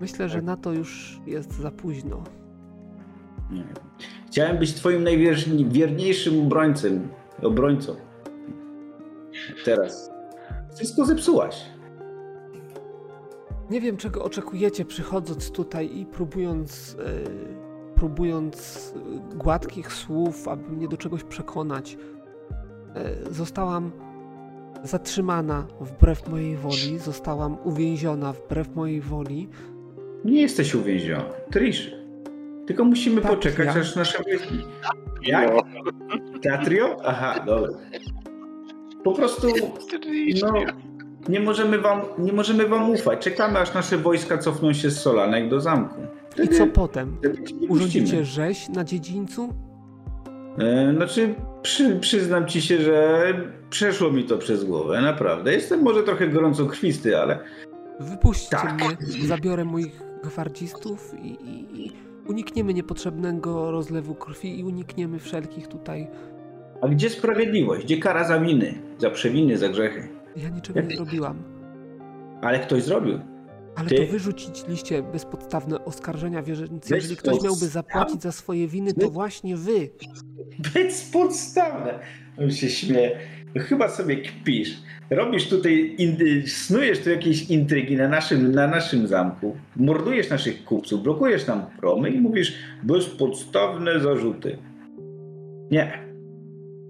Myślę, 0.00 0.28
że 0.28 0.42
na 0.42 0.56
to 0.56 0.72
już 0.72 1.20
jest 1.26 1.52
za 1.52 1.70
późno. 1.70 2.22
Nie. 3.50 3.64
Chciałem 4.26 4.58
być 4.58 4.74
twoim 4.74 5.04
najwierniejszym 5.04 6.40
obrońcem. 6.40 7.08
Obrońcą. 7.42 7.94
Teraz. 9.64 10.10
Wszystko 10.76 11.04
zepsułaś. 11.04 11.64
Nie 13.70 13.80
wiem, 13.80 13.96
czego 13.96 14.24
oczekujecie 14.24 14.84
przychodząc 14.84 15.50
tutaj 15.50 15.98
i 15.98 16.06
próbując, 16.06 16.96
e, 17.00 17.94
próbując 17.94 18.94
e, 18.96 19.36
gładkich 19.36 19.92
słów, 19.92 20.48
aby 20.48 20.70
mnie 20.70 20.88
do 20.88 20.96
czegoś 20.96 21.24
przekonać. 21.24 21.98
E, 22.94 23.32
zostałam 23.32 23.92
zatrzymana 24.84 25.66
wbrew 25.80 26.28
mojej 26.28 26.56
woli, 26.56 26.98
zostałam 26.98 27.56
uwięziona 27.64 28.32
wbrew 28.32 28.76
mojej 28.76 29.00
woli. 29.00 29.48
Nie 30.24 30.40
jesteś 30.42 30.74
uwięziony. 30.74 31.24
Trish. 31.50 31.90
Tylko 32.66 32.84
musimy 32.84 33.20
Tak, 33.20 33.30
poczekać, 33.30 33.76
aż 33.76 33.96
nasze 33.96 34.22
wojski. 34.22 34.54
Jak? 35.22 35.50
Teatrio? 36.42 36.96
Aha, 37.04 37.44
dobra. 37.46 37.70
Po 39.04 39.12
prostu 39.12 39.48
no, 40.42 40.52
nie, 41.28 41.40
możemy 41.40 41.78
wam, 41.78 42.00
nie 42.18 42.32
możemy 42.32 42.66
wam 42.68 42.90
ufać. 42.90 43.18
Czekamy, 43.24 43.58
aż 43.58 43.74
nasze 43.74 43.98
wojska 43.98 44.38
cofną 44.38 44.72
się 44.72 44.90
z 44.90 45.00
Solanek 45.00 45.48
do 45.48 45.60
zamku. 45.60 46.00
I 46.44 46.48
co 46.48 46.66
potem? 46.66 47.16
wtedy 47.18 47.42
Urządzicie 47.68 48.24
rzeź 48.24 48.68
na 48.68 48.84
dziedzińcu? 48.84 49.54
E, 50.58 50.92
Znaczy, 50.94 51.34
przy, 51.62 51.96
przyznam 52.00 52.46
ci 52.46 52.62
się, 52.62 52.78
że 52.78 53.32
przeszło 53.70 54.10
mi 54.10 54.24
to 54.24 54.38
przez 54.38 54.64
głowę, 54.64 55.00
naprawdę. 55.00 55.52
Jestem 55.52 55.82
może 55.82 56.02
trochę 56.02 56.28
gorąco 56.28 56.66
krwisty, 56.66 57.18
ale 57.18 57.38
Wypuśćcie 58.00 58.56
Tak. 58.56 58.74
mnie, 58.74 58.96
zabiorę 59.26 59.64
moich 59.64 60.02
gwardzistów 60.24 61.14
i, 61.22 61.26
i, 61.28 61.86
i 61.86 61.92
unikniemy 62.28 62.74
niepotrzebnego 62.74 63.70
rozlewu 63.70 64.14
krwi 64.14 64.58
i 64.58 64.64
unikniemy 64.64 65.18
wszelkich 65.18 65.68
tutaj... 65.68 66.06
a 66.80 66.88
gdzie 66.88 67.10
sprawiedliwość? 67.10 67.84
Gdzie 67.84 67.98
kara 67.98 68.24
za 68.24 68.40
winy? 68.40 68.74
Za 68.98 69.10
przewiny, 69.10 69.58
za 69.58 69.68
grzechy? 69.68 70.08
Ja 70.36 70.48
niczego 70.48 70.80
nie 70.80 70.86
Jak- 70.86 70.96
zrobiłam. 70.96 71.42
Ale 72.42 72.58
ktoś 72.58 72.82
zrobił. 72.82 73.18
Ale 73.76 73.88
Ty? 73.88 73.96
to 73.96 74.12
wyrzuciliście 74.12 75.02
bezpodstawne 75.02 75.84
oskarżenia, 75.84 76.42
Bez 76.42 76.90
jeżeli 76.90 77.16
ktoś 77.16 77.42
miałby 77.42 77.66
zapłacić 77.68 78.22
za 78.22 78.32
swoje 78.32 78.68
winy, 78.68 78.94
to 78.94 79.10
właśnie 79.10 79.56
wy. 79.56 79.90
Bezpodstawne. 80.74 81.98
On 82.38 82.50
się 82.50 82.68
śmieje. 82.70 83.18
Chyba 83.56 83.88
sobie 83.88 84.16
kpisz. 84.16 84.82
Robisz 85.10 85.48
tutaj, 85.48 85.96
snujesz 86.46 86.98
tu 86.98 87.10
jakieś 87.10 87.50
intrygi 87.50 87.96
na 87.96 88.08
naszym, 88.08 88.52
na 88.52 88.66
naszym 88.66 89.06
zamku, 89.06 89.56
mordujesz 89.76 90.30
naszych 90.30 90.64
kupców, 90.64 91.02
blokujesz 91.02 91.46
nam 91.46 91.62
promy 91.80 92.10
i 92.10 92.20
mówisz 92.20 92.54
bezpodstawne 92.82 94.00
zarzuty. 94.00 94.58
Nie. 95.70 96.08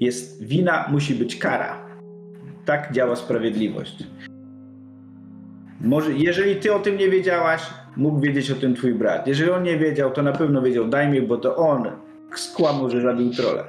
Jest 0.00 0.44
wina, 0.44 0.88
musi 0.90 1.14
być 1.14 1.36
kara. 1.36 1.88
Tak 2.64 2.92
działa 2.92 3.16
sprawiedliwość. 3.16 4.04
Może, 5.80 6.12
jeżeli 6.12 6.56
ty 6.56 6.74
o 6.74 6.78
tym 6.78 6.96
nie 6.96 7.08
wiedziałaś, 7.08 7.70
mógł 7.96 8.20
wiedzieć 8.20 8.50
o 8.50 8.54
tym 8.54 8.74
twój 8.74 8.94
brat. 8.94 9.26
Jeżeli 9.26 9.50
on 9.50 9.62
nie 9.62 9.78
wiedział, 9.78 10.10
to 10.10 10.22
na 10.22 10.32
pewno 10.32 10.62
wiedział 10.62 10.88
Dajmie, 10.88 11.22
bo 11.22 11.36
to 11.36 11.56
on 11.56 11.86
skłamał, 12.36 12.90
że 12.90 13.00
zabił 13.00 13.30
trole. 13.30 13.64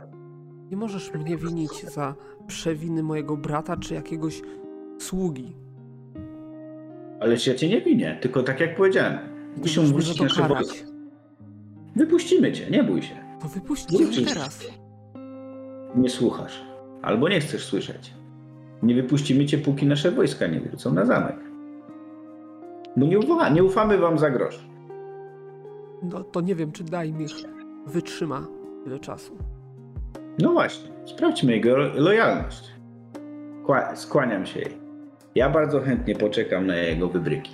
Nie 0.70 0.78
możesz 0.78 1.14
mnie 1.14 1.38
winić 1.38 1.86
za 1.86 2.16
przewiny 2.50 3.04
mojego 3.04 3.38
brata 3.38 3.78
czy 3.78 3.94
jakiegoś 3.94 4.42
sługi. 5.00 5.56
Ale 7.20 7.32
ja 7.48 7.56
cię 7.56 7.70
nie 7.70 7.82
winię, 7.82 8.18
tylko 8.22 8.44
tak 8.44 8.60
jak 8.60 8.76
powiedziałem. 8.76 9.18
Za 9.76 9.82
wrócić 9.82 10.22
nasze 10.22 10.48
wojska. 10.48 10.88
Wypuścimy 11.96 12.52
cię, 12.52 12.70
nie 12.70 12.84
bój 12.84 13.02
się. 13.02 13.16
To 13.42 13.48
wypuśćcie 13.48 14.06
mnie 14.06 14.26
teraz. 14.26 14.68
Nie 15.96 16.10
słuchasz. 16.10 16.64
Albo 17.02 17.30
nie 17.30 17.40
chcesz 17.40 17.66
słyszeć. 17.66 18.14
Nie 18.84 18.96
wypuścimy 18.96 19.46
cię, 19.46 19.58
póki 19.58 19.86
nasze 19.86 20.12
wojska 20.12 20.48
nie 20.48 20.60
wrócą 20.60 20.94
na 20.94 21.06
zamek. 21.06 21.36
Bo 22.98 23.06
nie, 23.06 23.20
ufa, 23.20 23.50
nie 23.50 23.64
ufamy 23.64 23.98
wam 23.98 24.20
za 24.20 24.30
grosz. 24.30 24.60
No 26.04 26.24
to 26.24 26.42
nie 26.42 26.56
wiem, 26.56 26.72
czy 26.72 26.84
daj 26.84 27.14
mi 27.14 27.26
wytrzyma 27.88 28.48
tyle 28.84 29.00
czasu. 29.00 29.38
No 30.42 30.52
właśnie, 30.52 30.90
sprawdźmy 31.06 31.52
jego 31.52 31.78
lo- 31.78 31.94
lojalność. 31.96 32.64
Kła- 33.66 33.96
skłaniam 33.96 34.46
się 34.46 34.60
jej. 34.60 34.78
Ja 35.36 35.50
bardzo 35.50 35.82
chętnie 35.82 36.16
poczekam 36.16 36.68
na 36.68 36.76
jego 36.76 37.08
wybryki. 37.08 37.52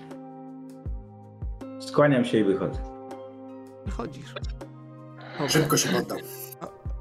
Skłaniam 1.80 2.26
się 2.26 2.38
i 2.38 2.44
wychodzę. 2.44 2.80
Wychodzisz. 3.86 4.34
Dobra. 5.34 5.50
Szybko 5.50 5.78
się 5.78 5.90
poddał. 5.90 6.18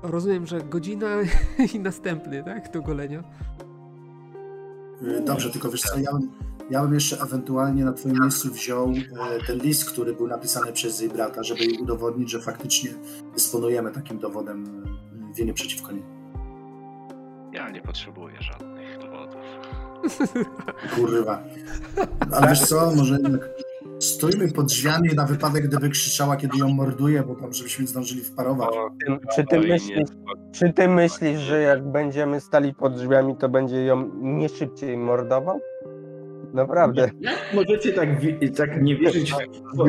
Rozumiem, 0.02 0.46
że 0.46 0.60
godzina 0.60 1.06
i 1.74 1.78
następny, 1.80 2.44
tak? 2.44 2.72
Do 2.72 2.82
golenia. 2.82 3.24
Y, 5.02 5.20
Dobrze, 5.20 5.50
tylko 5.50 5.70
wiesz 5.70 5.82
co, 5.82 5.98
ja 5.98 6.12
bym, 6.12 6.30
ja 6.70 6.82
bym 6.82 6.94
jeszcze 6.94 7.20
ewentualnie 7.20 7.84
na 7.84 7.92
twoim 7.92 8.20
miejscu 8.20 8.52
wziął 8.52 8.88
e, 8.90 9.46
ten 9.46 9.58
list, 9.58 9.90
który 9.90 10.12
był 10.14 10.26
napisany 10.28 10.72
przez 10.72 11.00
jej 11.00 11.10
brata, 11.10 11.42
żeby 11.42 11.64
jej 11.64 11.78
udowodnić, 11.82 12.30
że 12.30 12.40
faktycznie 12.40 12.90
dysponujemy 13.34 13.90
takim 13.92 14.18
dowodem 14.18 14.84
e, 15.34 15.36
winy 15.36 15.52
przeciwko 15.54 15.92
niej. 15.92 16.02
Ja 17.52 17.70
nie 17.70 17.80
potrzebuję 17.80 18.34
żadnych 18.40 18.98
dowodów. 18.98 19.40
Kurwa. 20.96 21.42
Ale 22.32 22.48
wiesz 22.48 22.60
co, 22.60 22.92
może 22.96 23.14
jednak 23.14 23.48
stójmy 24.00 24.52
pod 24.52 24.66
drzwiami 24.66 25.08
na 25.14 25.24
wypadek, 25.26 25.66
gdyby 25.68 25.88
krzyczała, 25.90 26.36
kiedy 26.36 26.58
ją 26.58 26.68
morduje, 26.68 27.22
bo 27.22 27.34
tam 27.34 27.52
żebyśmy 27.52 27.86
zdążyli 27.86 28.20
wparować. 28.20 28.68
Ty, 29.06 29.18
czy, 29.34 29.44
ty 29.44 29.58
Oj, 29.58 29.62
nie. 29.66 29.72
myślisz, 29.72 30.08
czy 30.52 30.72
ty 30.72 30.88
myślisz, 30.88 31.38
że 31.40 31.62
jak 31.62 31.84
będziemy 31.92 32.40
stali 32.40 32.74
pod 32.74 32.94
drzwiami, 32.94 33.36
to 33.36 33.48
będzie 33.48 33.84
ją 33.84 34.10
nie 34.22 34.48
szybciej 34.48 34.96
mordował? 34.96 35.60
Naprawdę. 36.54 37.10
Możecie 37.54 37.92
tak, 37.92 38.20
wi- 38.20 38.52
tak 38.52 38.82
nie 38.82 38.96
wierzyć 38.96 39.34
w 39.74 39.82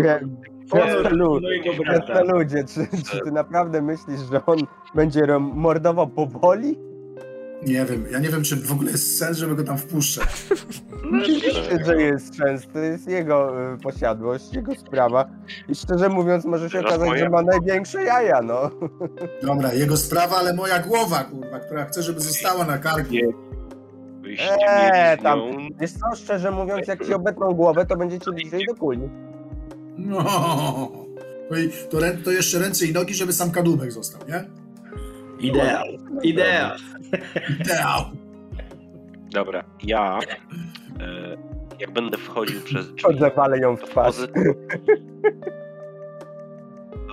Mojego 1.41 1.83
brata. 1.83 2.05
Krasnoludzie, 2.05 2.63
czy, 2.63 2.87
czy 3.11 3.19
ty 3.19 3.31
naprawdę 3.31 3.81
myślisz, 3.81 4.19
że 4.31 4.45
on 4.45 4.57
będzie 4.95 5.39
mordował 5.39 6.07
powoli? 6.07 6.79
Nie 7.67 7.85
wiem, 7.85 8.05
ja 8.11 8.19
nie 8.19 8.29
wiem, 8.29 8.43
czy 8.43 8.55
w 8.55 8.71
ogóle 8.71 8.91
jest 8.91 9.17
sens, 9.19 9.37
żeby 9.37 9.55
go 9.55 9.63
tam 9.63 9.77
wpuszczać. 9.77 10.45
Oczywiście, 11.21 11.85
że 11.85 12.01
jest 12.01 12.37
często, 12.37 12.73
to 12.73 12.79
jest 12.79 13.07
jego 13.07 13.71
y, 13.73 13.77
posiadłość, 13.77 14.53
jego 14.53 14.75
sprawa. 14.75 15.25
I 15.69 15.75
szczerze 15.75 16.09
mówiąc, 16.09 16.45
może 16.45 16.69
się 16.69 16.79
okazać, 16.79 17.09
moja. 17.09 17.23
że 17.23 17.29
ma 17.29 17.41
największe 17.41 18.03
jaja, 18.03 18.41
no. 18.41 18.71
Dobra, 19.43 19.73
jego 19.73 19.97
sprawa, 19.97 20.37
ale 20.37 20.53
moja 20.53 20.79
głowa, 20.79 21.23
kurwa, 21.23 21.59
która 21.59 21.85
chce, 21.85 22.03
żeby 22.03 22.19
została 22.19 22.65
na 22.65 22.77
karku. 22.77 23.13
Eee, 24.67 25.17
tam, 25.17 25.39
wiesz 25.79 25.91
co, 25.91 26.15
szczerze 26.15 26.51
mówiąc, 26.51 26.87
jak 26.87 27.05
ci 27.05 27.13
obetną 27.13 27.53
głowę, 27.53 27.85
to 27.85 27.97
będziecie 27.97 28.31
bliżej 28.31 28.65
do 28.67 28.75
kuli. 28.75 29.09
No. 29.97 30.23
To, 31.49 31.57
i, 31.57 31.69
to, 31.91 31.99
rę, 31.99 32.17
to 32.23 32.31
jeszcze 32.31 32.59
ręce 32.59 32.85
i 32.85 32.93
nogi, 32.93 33.13
żeby 33.13 33.33
sam 33.33 33.51
kadłubek 33.51 33.91
został, 33.91 34.21
nie? 34.27 34.43
Ideał. 35.49 35.83
Ideał. 36.23 36.71
Ideał. 37.59 38.01
Dobra, 39.31 39.63
ja 39.83 40.19
e, 40.99 41.37
jak 41.79 41.91
będę 41.91 42.17
wchodził 42.17 42.61
przez 42.61 42.87
drzwi, 42.87 43.01
Chodzę, 43.03 43.31
walę 43.35 43.59
ją 43.59 43.75
w 43.77 43.83
twarz. 43.83 44.15
wchodzę, 44.15 44.33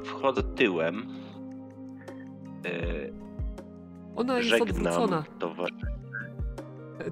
wchodzę 0.04 0.42
tyłem. 0.42 1.06
E, 2.66 2.70
Ona 4.16 4.36
jest 4.36 4.48
żegnam 4.48 4.68
odwrócona. 4.68 5.24
towarzystwo. 5.38 5.86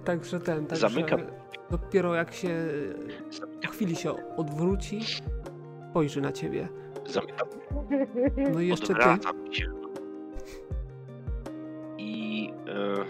Także 0.04 0.40
ten, 0.40 0.66
także 0.66 0.88
Zamykam. 0.88 1.20
dopiero 1.70 2.14
jak 2.14 2.34
się 2.34 2.66
po 3.62 3.68
chwili 3.68 3.96
się 3.96 4.36
odwróci, 4.36 5.00
spojrzy 5.90 6.20
na 6.20 6.32
ciebie. 6.32 6.68
Zamykam. 7.06 7.48
No 8.52 8.60
i 8.60 8.68
jeszcze 8.68 8.86
ty. 8.86 8.92
Odwracam 8.92 9.54
się. 9.54 9.72
I 11.98 12.50
e, 12.68 13.04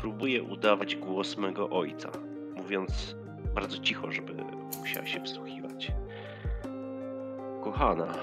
próbuję 0.00 0.42
udawać 0.42 0.96
głos 0.96 1.38
mego 1.38 1.70
ojca, 1.70 2.10
mówiąc 2.56 3.16
bardzo 3.54 3.78
cicho, 3.78 4.12
żeby 4.12 4.34
musiała 4.80 5.06
się 5.06 5.20
wsłuchiwać. 5.20 5.92
Kochana, 7.64 8.14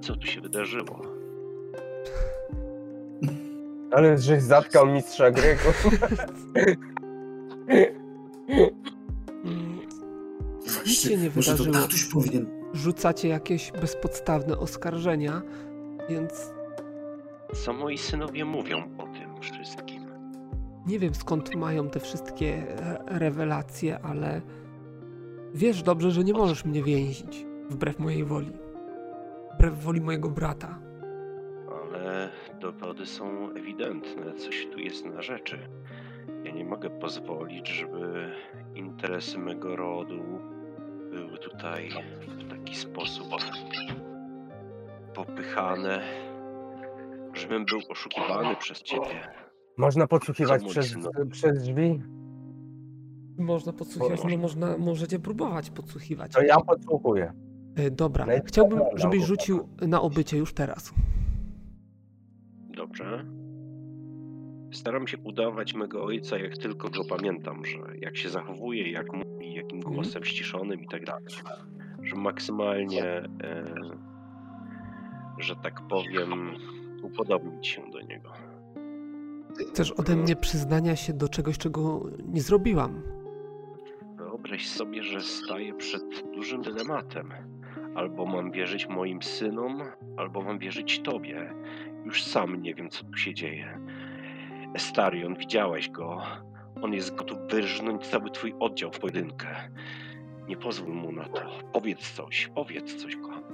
co 0.00 0.16
tu 0.16 0.26
się 0.26 0.40
wydarzyło? 0.40 1.02
Ale 3.90 4.18
żeś 4.18 4.42
zatkał 4.42 4.86
mistrza 4.86 5.30
gry. 5.30 5.56
Nic 10.86 11.00
się 11.00 11.16
nie 11.16 11.30
może 11.36 11.56
to 11.56 11.64
wydarzyło. 11.64 11.86
tatuś 11.86 12.04
powinien... 12.04 12.61
Rzucacie 12.74 13.28
jakieś 13.28 13.72
bezpodstawne 13.72 14.58
oskarżenia, 14.58 15.42
więc 16.08 16.52
Co 17.54 17.72
moi 17.72 17.98
synowie 17.98 18.44
mówią 18.44 18.78
o 18.98 19.02
tym 19.02 19.40
wszystkim? 19.40 20.02
nie 20.86 20.98
wiem 20.98 21.14
skąd 21.14 21.54
mają 21.54 21.88
te 21.88 22.00
wszystkie 22.00 22.62
rewelacje, 23.06 23.98
ale 24.02 24.40
wiesz 25.54 25.82
dobrze, 25.82 26.10
że 26.10 26.24
nie 26.24 26.32
możesz 26.32 26.64
mnie 26.64 26.82
więzić 26.82 27.46
wbrew 27.70 27.98
mojej 27.98 28.24
woli. 28.24 28.52
Wbrew 29.54 29.84
woli 29.84 30.00
mojego 30.00 30.30
brata. 30.30 30.78
Ale 31.70 32.28
dowody 32.60 33.06
są 33.06 33.50
ewidentne, 33.50 34.32
coś 34.34 34.66
tu 34.72 34.78
jest 34.78 35.04
na 35.06 35.22
rzeczy. 35.22 35.58
Ja 36.44 36.50
nie 36.50 36.64
mogę 36.64 36.90
pozwolić, 36.90 37.68
żeby 37.68 38.30
interesy 38.74 39.38
mego 39.38 39.76
rodu 39.76 40.22
były 41.10 41.38
tutaj 41.38 41.88
taki 42.72 42.76
sposób 42.76 43.26
popychane, 45.14 46.02
żebym 47.34 47.64
był 47.64 47.78
oszukiwany 47.90 48.56
przez 48.56 48.82
ciebie. 48.82 49.06
Można 49.76 50.06
podsłuchiwać 50.06 50.64
przez, 50.64 50.94
przez 51.30 51.62
drzwi? 51.62 52.02
Można 53.38 53.72
podsłuchiwać, 53.72 54.22
Można. 54.22 54.36
no 54.36 54.42
można, 54.42 54.78
możecie 54.78 55.18
próbować 55.18 55.70
podsłuchiwać. 55.70 56.32
To 56.32 56.42
ja 56.42 56.60
podsłuchuję. 56.60 57.32
E, 57.76 57.90
Dobra, 57.90 58.26
chciałbym, 58.46 58.80
żebyś 58.94 59.24
rzucił 59.24 59.68
na 59.88 60.00
obycie 60.02 60.36
już 60.38 60.54
teraz. 60.54 60.94
Dobrze. 62.76 63.24
Staram 64.72 65.06
się 65.06 65.18
udawać 65.18 65.74
mego 65.74 66.04
ojca, 66.04 66.38
jak 66.38 66.58
tylko 66.58 66.88
go 66.90 67.04
pamiętam, 67.08 67.64
że 67.64 67.78
jak 68.00 68.16
się 68.16 68.28
zachowuje, 68.30 68.90
jak 68.92 69.12
mówi, 69.12 69.54
jakim 69.54 69.76
Mhm. 69.76 69.94
głosem 69.94 70.24
ściszonym 70.24 70.82
i 70.82 70.88
tak 70.88 71.04
dalej. 71.04 71.24
Że 72.12 72.18
maksymalnie, 72.18 73.04
e, 73.04 73.74
że 75.38 75.56
tak 75.56 75.80
powiem, 75.88 76.50
upodobnić 77.02 77.66
się 77.66 77.90
do 77.90 78.00
niego. 78.00 78.32
Chcesz 79.70 79.92
ode 79.92 80.16
mnie 80.16 80.36
przyznania 80.36 80.96
się 80.96 81.12
do 81.12 81.28
czegoś, 81.28 81.58
czego 81.58 82.04
nie 82.24 82.40
zrobiłam. 82.40 83.02
Wyobraź 84.16 84.68
sobie, 84.68 85.02
że 85.02 85.20
staję 85.20 85.74
przed 85.74 86.32
dużym 86.34 86.62
dylematem. 86.62 87.32
Albo 87.94 88.26
mam 88.26 88.50
wierzyć 88.50 88.88
moim 88.88 89.22
synom, 89.22 89.82
albo 90.16 90.42
mam 90.42 90.58
wierzyć 90.58 91.00
tobie. 91.00 91.54
Już 92.04 92.24
sam 92.24 92.62
nie 92.62 92.74
wiem, 92.74 92.90
co 92.90 93.04
tu 93.04 93.16
się 93.16 93.34
dzieje. 93.34 93.78
Estarion, 94.74 95.36
widziałeś 95.36 95.90
go. 95.90 96.22
On 96.82 96.92
jest 96.92 97.14
gotów 97.14 97.38
wyrżnąć 97.50 98.06
cały 98.06 98.30
twój 98.30 98.54
oddział 98.60 98.92
w 98.92 98.98
pojedynkę. 98.98 99.68
Nie 100.48 100.56
pozwól 100.56 100.94
mu 100.94 101.12
na 101.12 101.28
to. 101.28 101.40
Powiedz 101.72 102.12
coś, 102.12 102.50
powiedz 102.54 102.94
coś, 102.94 103.16
kochana. 103.16 103.52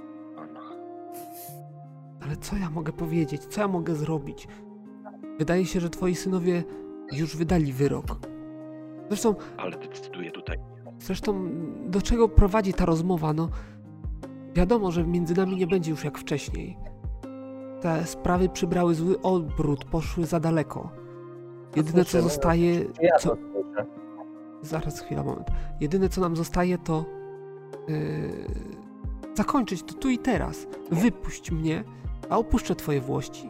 Ale 2.21 2.37
co 2.37 2.57
ja 2.57 2.69
mogę 2.69 2.93
powiedzieć? 2.93 3.45
Co 3.45 3.61
ja 3.61 3.67
mogę 3.67 3.95
zrobić? 3.95 4.47
Wydaje 5.39 5.65
się, 5.65 5.79
że 5.79 5.89
twoi 5.89 6.15
synowie 6.15 6.63
już 7.11 7.37
wydali 7.37 7.73
wyrok. 7.73 8.05
Zresztą, 9.07 9.35
Ale 9.57 9.77
decyduję 9.77 10.31
tutaj. 10.31 10.57
zresztą 10.99 11.49
do 11.85 12.01
czego 12.01 12.29
prowadzi 12.29 12.73
ta 12.73 12.85
rozmowa? 12.85 13.33
No, 13.33 13.49
wiadomo, 14.55 14.91
że 14.91 15.03
między 15.03 15.35
nami 15.35 15.55
nie 15.57 15.67
będzie 15.67 15.91
już 15.91 16.03
jak 16.03 16.17
wcześniej. 16.17 16.77
Te 17.81 18.05
sprawy 18.05 18.49
przybrały 18.49 18.95
zły 18.95 19.21
obrót, 19.21 19.85
poszły 19.85 20.25
za 20.25 20.39
daleko. 20.39 20.89
Jedyne 21.75 22.05
co 22.05 22.17
no, 22.17 22.23
zostaje, 22.23 22.85
co? 23.19 23.35
Zaraz, 24.61 24.99
chwila, 25.01 25.23
moment. 25.23 25.47
Jedyne, 25.79 26.09
co 26.09 26.21
nam 26.21 26.35
zostaje, 26.35 26.77
to 26.77 27.05
yy, 27.87 27.95
zakończyć 29.37 29.83
to 29.83 29.93
tu 29.93 30.09
i 30.09 30.17
teraz. 30.17 30.67
Wypuść 30.91 31.51
mnie, 31.51 31.83
a 32.29 32.37
opuszczę 32.37 32.75
twoje 32.75 33.01
włości. 33.01 33.49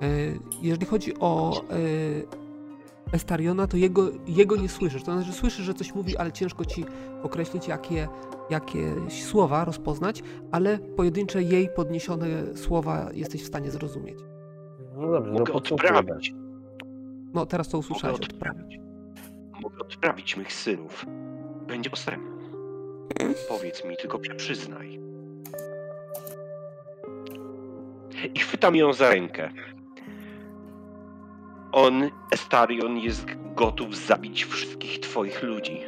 Yy, 0.00 0.38
jeżeli 0.62 0.86
chodzi 0.86 1.18
o 1.20 1.60
yy, 1.70 2.26
Estariona, 3.12 3.66
to 3.66 3.76
jego, 3.76 4.08
jego 4.26 4.56
nie 4.56 4.68
słyszysz. 4.68 5.02
To 5.04 5.12
znaczy, 5.12 5.32
słyszysz, 5.32 5.64
że 5.66 5.74
coś 5.74 5.94
mówi, 5.94 6.16
ale 6.16 6.32
ciężko 6.32 6.64
ci 6.64 6.84
określić, 7.22 7.68
jakie, 7.68 8.08
jakieś 8.50 9.24
słowa 9.24 9.64
rozpoznać, 9.64 10.22
ale 10.52 10.78
pojedyncze 10.78 11.42
jej 11.42 11.68
podniesione 11.76 12.26
słowa 12.56 13.08
jesteś 13.12 13.42
w 13.42 13.46
stanie 13.46 13.70
zrozumieć. 13.70 14.18
No 14.96 15.10
dobrze, 15.10 15.32
no 15.32 15.38
Mogę 15.38 15.52
podsłuchuję. 15.52 15.94
odprawić. 15.94 16.34
No, 17.34 17.46
teraz 17.46 17.68
to 17.68 17.76
Mogę 17.76 17.86
usłyszałeś. 17.88 18.20
odprawić. 18.20 18.78
Mogę 19.62 19.78
odprawić 19.78 20.36
mych 20.36 20.52
synów. 20.52 21.06
Będzie 21.66 21.90
postęp. 21.90 22.22
Powiedz 23.48 23.84
mi, 23.84 23.96
tylko 23.96 24.24
się 24.24 24.34
przyznaj. 24.34 25.00
I 28.34 28.38
chwytam 28.38 28.76
ją 28.76 28.92
za 28.92 29.10
rękę. 29.10 29.50
On, 31.72 32.10
Estarion, 32.32 32.98
jest 32.98 33.26
gotów 33.54 33.96
zabić 33.96 34.44
wszystkich 34.44 35.00
twoich 35.00 35.42
ludzi. 35.42 35.80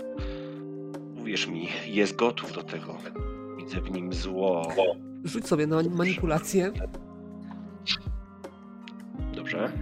Uwierz 1.21 1.47
mi, 1.47 1.69
jest 1.87 2.17
gotów 2.17 2.53
do 2.53 2.63
tego. 2.63 2.97
Widzę 3.57 3.81
w 3.81 3.91
nim 3.91 4.13
zło. 4.13 4.69
Rzuć 5.25 5.47
sobie 5.47 5.67
na 5.67 5.83
manipulację. 5.91 6.73
Dobrze? 9.35 9.73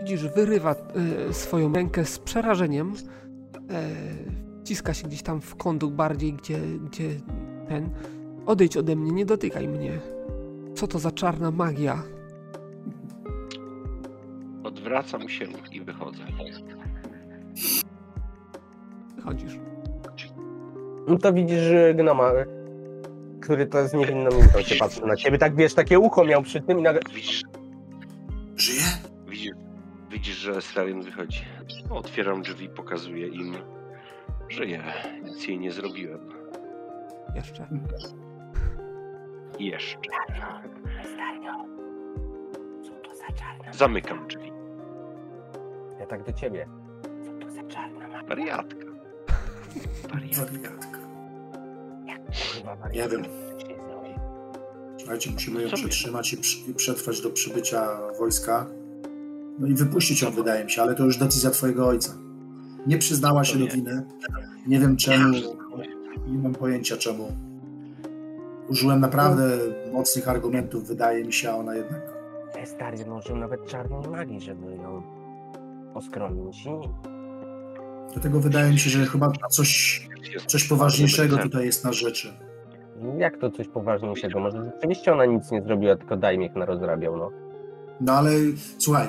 Widzisz, 0.00 0.28
wyrywa 0.28 0.74
e, 1.28 1.32
swoją 1.34 1.72
rękę 1.72 2.04
z 2.04 2.18
przerażeniem. 2.18 2.92
E, 3.70 3.90
wciska 4.64 4.94
się 4.94 5.08
gdzieś 5.08 5.22
tam 5.22 5.40
w 5.40 5.56
kąt 5.56 5.84
bardziej, 5.84 6.32
gdzie, 6.32 6.58
gdzie 6.58 7.08
ten. 7.68 7.90
Odejdź 8.46 8.76
ode 8.76 8.96
mnie, 8.96 9.12
nie 9.12 9.26
dotykaj 9.26 9.68
mnie. 9.68 9.98
Co 10.74 10.86
to 10.86 10.98
za 10.98 11.10
czarna 11.10 11.50
magia? 11.50 12.02
Odwracam 14.64 15.28
się 15.28 15.46
i 15.72 15.80
wychodzę. 15.80 16.22
Wychodzisz. 19.16 19.58
No 21.08 21.18
to 21.18 21.32
widzisz 21.32 21.60
że 21.60 21.94
gnoma, 21.94 22.30
który 23.40 23.66
to 23.66 23.88
z 23.88 23.94
niewinną 23.94 24.30
miną 24.30 24.62
się 24.62 24.74
patrzy 24.76 25.06
na 25.06 25.16
ciebie. 25.16 25.38
Tak 25.38 25.56
wiesz, 25.56 25.74
takie 25.74 25.98
ucho 25.98 26.24
miał 26.24 26.42
przy 26.42 26.60
tym 26.60 26.78
i 26.78 26.82
nagle... 26.82 27.00
Widzisz, 27.14 27.42
Żyje? 28.56 28.82
widzisz, 29.28 29.52
widzisz 30.10 30.36
że 30.36 30.62
Starion 30.62 31.02
wychodzi. 31.02 31.44
Otwieram 31.90 32.42
drzwi, 32.42 32.68
pokazuję 32.68 33.28
im, 33.28 33.54
że 34.48 34.66
ja 34.66 34.82
nic 35.24 35.48
jej 35.48 35.58
nie 35.58 35.72
zrobiłem. 35.72 36.28
Jeszcze. 37.34 37.68
Jeszcze. 39.58 39.98
Zamykam 43.72 44.28
drzwi. 44.28 44.52
Ja 46.00 46.06
tak 46.06 46.22
do 46.24 46.32
ciebie. 46.32 46.68
Wariatka. 48.28 48.86
Wariatka. 50.08 51.00
Kurwa, 52.54 52.88
Nie 52.88 53.08
wiem. 53.08 53.22
Słuchajcie, 54.98 55.30
musimy 55.30 55.62
ją 55.62 55.68
Co 55.68 55.76
przetrzymać 55.76 56.32
i 56.68 56.74
przetrwać 56.74 57.20
do 57.20 57.30
przybycia 57.30 57.98
wojska. 58.18 58.66
No 59.60 59.66
i 59.66 59.74
wypuścić 59.74 60.22
ją, 60.22 60.30
wydaje 60.30 60.64
mi 60.64 60.70
się, 60.70 60.82
ale 60.82 60.94
to 60.94 61.04
już 61.04 61.16
decyzja 61.16 61.50
twojego 61.50 61.86
ojca. 61.86 62.12
Nie 62.86 62.98
przyznała 62.98 63.44
się 63.44 63.58
do 63.58 63.66
winy. 63.66 64.06
Nie 64.66 64.80
wiem 64.80 64.96
czemu. 64.96 65.34
Nie 66.28 66.38
mam 66.38 66.54
pojęcia 66.54 66.96
czemu. 66.96 67.32
Użyłem 68.68 69.00
naprawdę 69.00 69.58
mocnych 69.92 70.28
argumentów, 70.28 70.88
wydaje 70.88 71.24
mi 71.24 71.32
się, 71.32 71.50
a 71.50 71.56
ona 71.56 71.74
jednak. 71.74 72.00
Stary, 72.64 73.06
może 73.06 73.34
nawet 73.34 73.66
czarnej 73.66 74.08
magii, 74.10 74.40
żeby 74.40 74.76
ją 74.76 75.02
oskronić. 75.94 76.66
I 76.66 76.70
Dlatego 78.12 78.40
wydaje 78.40 78.70
mi 78.70 78.78
się, 78.78 78.90
że 78.90 79.06
chyba 79.06 79.32
coś, 79.50 80.02
coś 80.46 80.68
poważniejszego 80.68 81.38
tutaj 81.38 81.66
jest 81.66 81.84
na 81.84 81.92
rzeczy. 81.92 82.32
Jak 83.18 83.38
to 83.38 83.50
coś 83.50 83.68
poważniejszego? 83.68 84.40
Może 84.40 84.64
rzeczywiście 84.64 85.12
ona 85.12 85.24
nic 85.24 85.50
nie 85.50 85.62
zrobiła, 85.62 85.96
tylko 85.96 86.16
Dajmiek 86.16 86.56
narozrabiał, 86.56 87.16
no. 87.16 87.30
No 88.00 88.12
ale 88.12 88.30
słuchaj, 88.78 89.08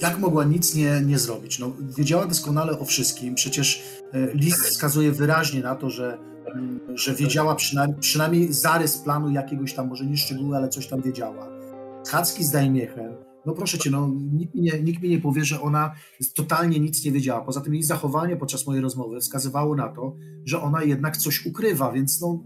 jak 0.00 0.18
mogła 0.18 0.44
nic 0.44 0.74
nie, 0.74 1.00
nie 1.06 1.18
zrobić? 1.18 1.58
No, 1.58 1.72
wiedziała 1.96 2.26
doskonale 2.26 2.78
o 2.78 2.84
wszystkim. 2.84 3.34
Przecież 3.34 3.82
e, 4.12 4.34
list 4.34 4.60
wskazuje 4.60 5.12
wyraźnie 5.12 5.60
na 5.60 5.74
to, 5.74 5.90
że, 5.90 6.18
mm, 6.54 6.80
że 6.94 7.14
wiedziała 7.14 7.54
przynajmniej, 7.54 8.00
przynajmniej 8.00 8.52
zarys 8.52 8.98
planu 8.98 9.30
jakiegoś 9.30 9.74
tam, 9.74 9.88
może 9.88 10.06
nie 10.06 10.16
szczegóły, 10.16 10.56
ale 10.56 10.68
coś 10.68 10.86
tam 10.86 11.02
wiedziała. 11.02 11.48
Hacki 12.08 12.44
z 12.44 12.50
Dajmiechem. 12.50 13.14
No 13.46 13.52
proszę 13.52 13.78
cię, 13.78 13.90
no, 13.90 14.10
nikt, 14.32 14.54
mi 14.54 14.60
nie, 14.62 14.82
nikt 14.82 15.02
mi 15.02 15.08
nie 15.08 15.20
powie, 15.20 15.44
że 15.44 15.60
ona 15.60 15.94
totalnie 16.34 16.80
nic 16.80 17.04
nie 17.04 17.12
wiedziała. 17.12 17.40
Poza 17.40 17.60
tym 17.60 17.74
jej 17.74 17.82
zachowanie 17.82 18.36
podczas 18.36 18.66
mojej 18.66 18.82
rozmowy 18.82 19.20
wskazywało 19.20 19.76
na 19.76 19.88
to, 19.88 20.16
że 20.44 20.62
ona 20.62 20.82
jednak 20.82 21.16
coś 21.16 21.46
ukrywa, 21.46 21.92
więc 21.92 22.20
no 22.20 22.44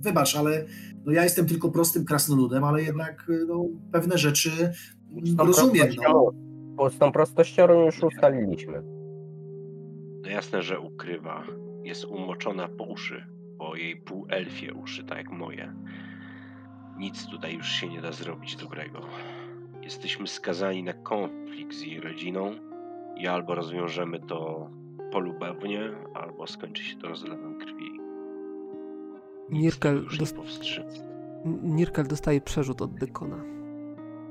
wybacz, 0.00 0.36
ale 0.36 0.64
no, 1.04 1.12
ja 1.12 1.24
jestem 1.24 1.46
tylko 1.46 1.70
prostym 1.70 2.04
krasnoludem, 2.04 2.64
ale 2.64 2.82
jednak 2.82 3.30
no, 3.48 3.64
pewne 3.92 4.18
rzeczy 4.18 4.72
rozumiem. 5.38 5.88
No. 6.08 6.51
Bo 6.72 6.90
Z 6.90 6.98
tą 6.98 7.12
prostością 7.12 7.84
już 7.84 8.02
ustaliliśmy. 8.02 8.82
No 10.22 10.30
jasne, 10.30 10.62
że 10.62 10.80
ukrywa. 10.80 11.44
Jest 11.84 12.04
umoczona 12.04 12.68
po 12.68 12.84
uszy, 12.84 13.26
po 13.58 13.76
jej 13.76 13.96
półelfie 13.96 14.74
uszy, 14.74 15.04
tak 15.04 15.18
jak 15.18 15.30
moje. 15.30 15.72
Nic 16.98 17.26
tutaj 17.26 17.54
już 17.54 17.68
się 17.68 17.88
nie 17.88 18.00
da 18.00 18.12
zrobić 18.12 18.56
dobrego. 18.56 19.00
Jesteśmy 19.82 20.26
skazani 20.26 20.82
na 20.82 20.92
konflikt 20.92 21.74
z 21.74 21.82
jej 21.82 22.00
rodziną 22.00 22.54
i 23.16 23.26
albo 23.26 23.54
rozwiążemy 23.54 24.20
to 24.20 24.70
polubownie, 25.12 25.80
albo 26.14 26.46
skończy 26.46 26.82
się 26.84 26.96
to 26.96 27.08
rozlewem 27.08 27.58
krwi. 27.58 27.84
Nic 29.50 29.62
Nirkel, 29.62 29.92
tego 29.94 30.04
już 30.04 30.18
dos- 30.18 30.32
nie 30.32 30.38
powstrzyma. 30.38 30.86
Nirkel 31.62 32.06
dostaje 32.06 32.40
przerzut 32.40 32.82
od 32.82 32.94
Dykona. 32.94 33.44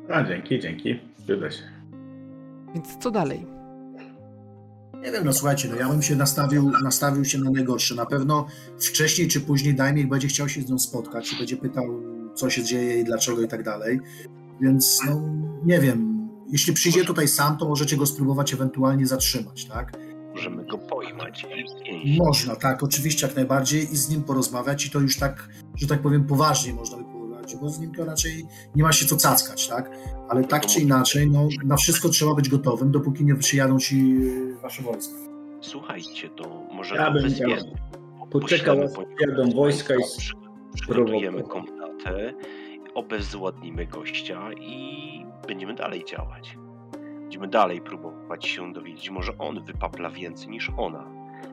A, 0.10 0.24
dzięki, 0.24 0.60
dzięki. 0.60 1.00
Przyda 1.24 1.52
się. 1.52 1.64
Więc 2.74 2.98
co 2.98 3.12
dalej? 3.12 3.48
Nie 5.02 5.12
wiem, 5.12 5.26
no 5.26 5.34
słuchajcie, 5.34 5.70
no 5.70 5.76
ja 5.76 5.90
bym 5.90 6.02
się 6.02 6.16
nastawił, 6.16 6.72
nastawił 6.84 7.26
się 7.26 7.38
na 7.38 7.52
najgorsze. 7.52 7.96
Na 7.96 8.06
pewno 8.06 8.48
wcześniej 8.80 9.28
czy 9.28 9.42
później 9.42 9.76
Dajmiek 9.76 10.10
będzie 10.10 10.28
chciał 10.28 10.50
się 10.50 10.62
z 10.62 10.70
nią 10.70 10.80
spotkać 10.80 11.34
i 11.34 11.38
będzie 11.38 11.58
pytał, 11.58 11.86
co 12.36 12.50
się 12.50 12.64
dzieje 12.64 13.00
i 13.00 13.04
dlaczego 13.04 13.42
i 13.42 13.48
tak 13.48 13.64
dalej. 13.64 14.00
Więc 14.62 15.00
no 15.06 15.22
nie 15.66 15.80
wiem, 15.80 16.30
jeśli 16.52 16.74
przyjdzie 16.74 17.06
tutaj 17.06 17.28
sam, 17.28 17.58
to 17.58 17.68
możecie 17.68 17.98
go 17.98 18.06
spróbować 18.06 18.54
ewentualnie 18.54 19.08
zatrzymać, 19.08 19.66
tak? 19.66 19.92
Możemy 20.36 20.66
go 20.66 20.78
pojmać. 20.78 21.46
Można, 22.18 22.56
tak, 22.56 22.84
oczywiście 22.84 23.28
jak 23.28 23.36
najbardziej 23.36 23.94
i 23.94 23.98
z 23.98 24.10
nim 24.10 24.24
porozmawiać 24.24 24.86
i 24.86 24.90
to 24.90 25.00
już 25.00 25.18
tak, 25.18 25.50
że 25.76 25.88
tak 25.88 26.02
powiem, 26.02 26.24
poważnie 26.24 26.74
można 26.74 26.98
by 26.98 27.04
porozmawiać, 27.52 27.56
bo 27.62 27.70
z 27.70 27.80
nim 27.80 27.96
to 27.96 28.06
raczej 28.06 28.46
nie 28.76 28.84
ma 28.84 28.92
się 28.92 29.06
co 29.06 29.16
cackać, 29.18 29.68
tak? 29.68 29.92
Ale 30.30 30.44
tak 30.44 30.66
czy 30.66 30.82
inaczej, 30.82 31.30
no 31.30 31.48
na 31.66 31.76
wszystko 31.78 32.10
trzeba 32.10 32.34
być 32.36 32.50
gotowym, 32.50 32.92
dopóki 32.92 33.26
nie 33.26 33.36
przyjadą 33.36 33.80
ci 33.80 34.18
e, 34.58 34.62
wasze 34.62 34.84
wojska. 34.84 35.14
Słuchajcie, 35.62 36.30
to 36.30 36.64
może 36.72 36.96
Ja 36.96 37.12
bym 37.12 37.24
wezwiemy. 37.24 37.58
Poczekał, 38.32 38.78
aż 38.82 38.92
przyjadą 39.16 39.50
wojska 39.52 39.96
i 39.96 39.98
przy- 40.18 40.34
Przygotujemy 40.74 41.44
komnatę, 41.44 42.34
obezwładnimy 42.94 43.86
gościa 43.86 44.54
i 44.54 45.26
będziemy 45.48 45.74
dalej 45.76 46.04
działać. 46.06 46.58
Będziemy 47.22 47.48
dalej 47.48 47.82
próbować 47.82 48.46
się 48.48 48.74
dowiedzieć. 48.74 49.10
Może 49.10 49.38
on 49.38 49.66
wypapla 49.66 50.10
więcej 50.10 50.50
niż 50.50 50.72
ona. 50.78 51.06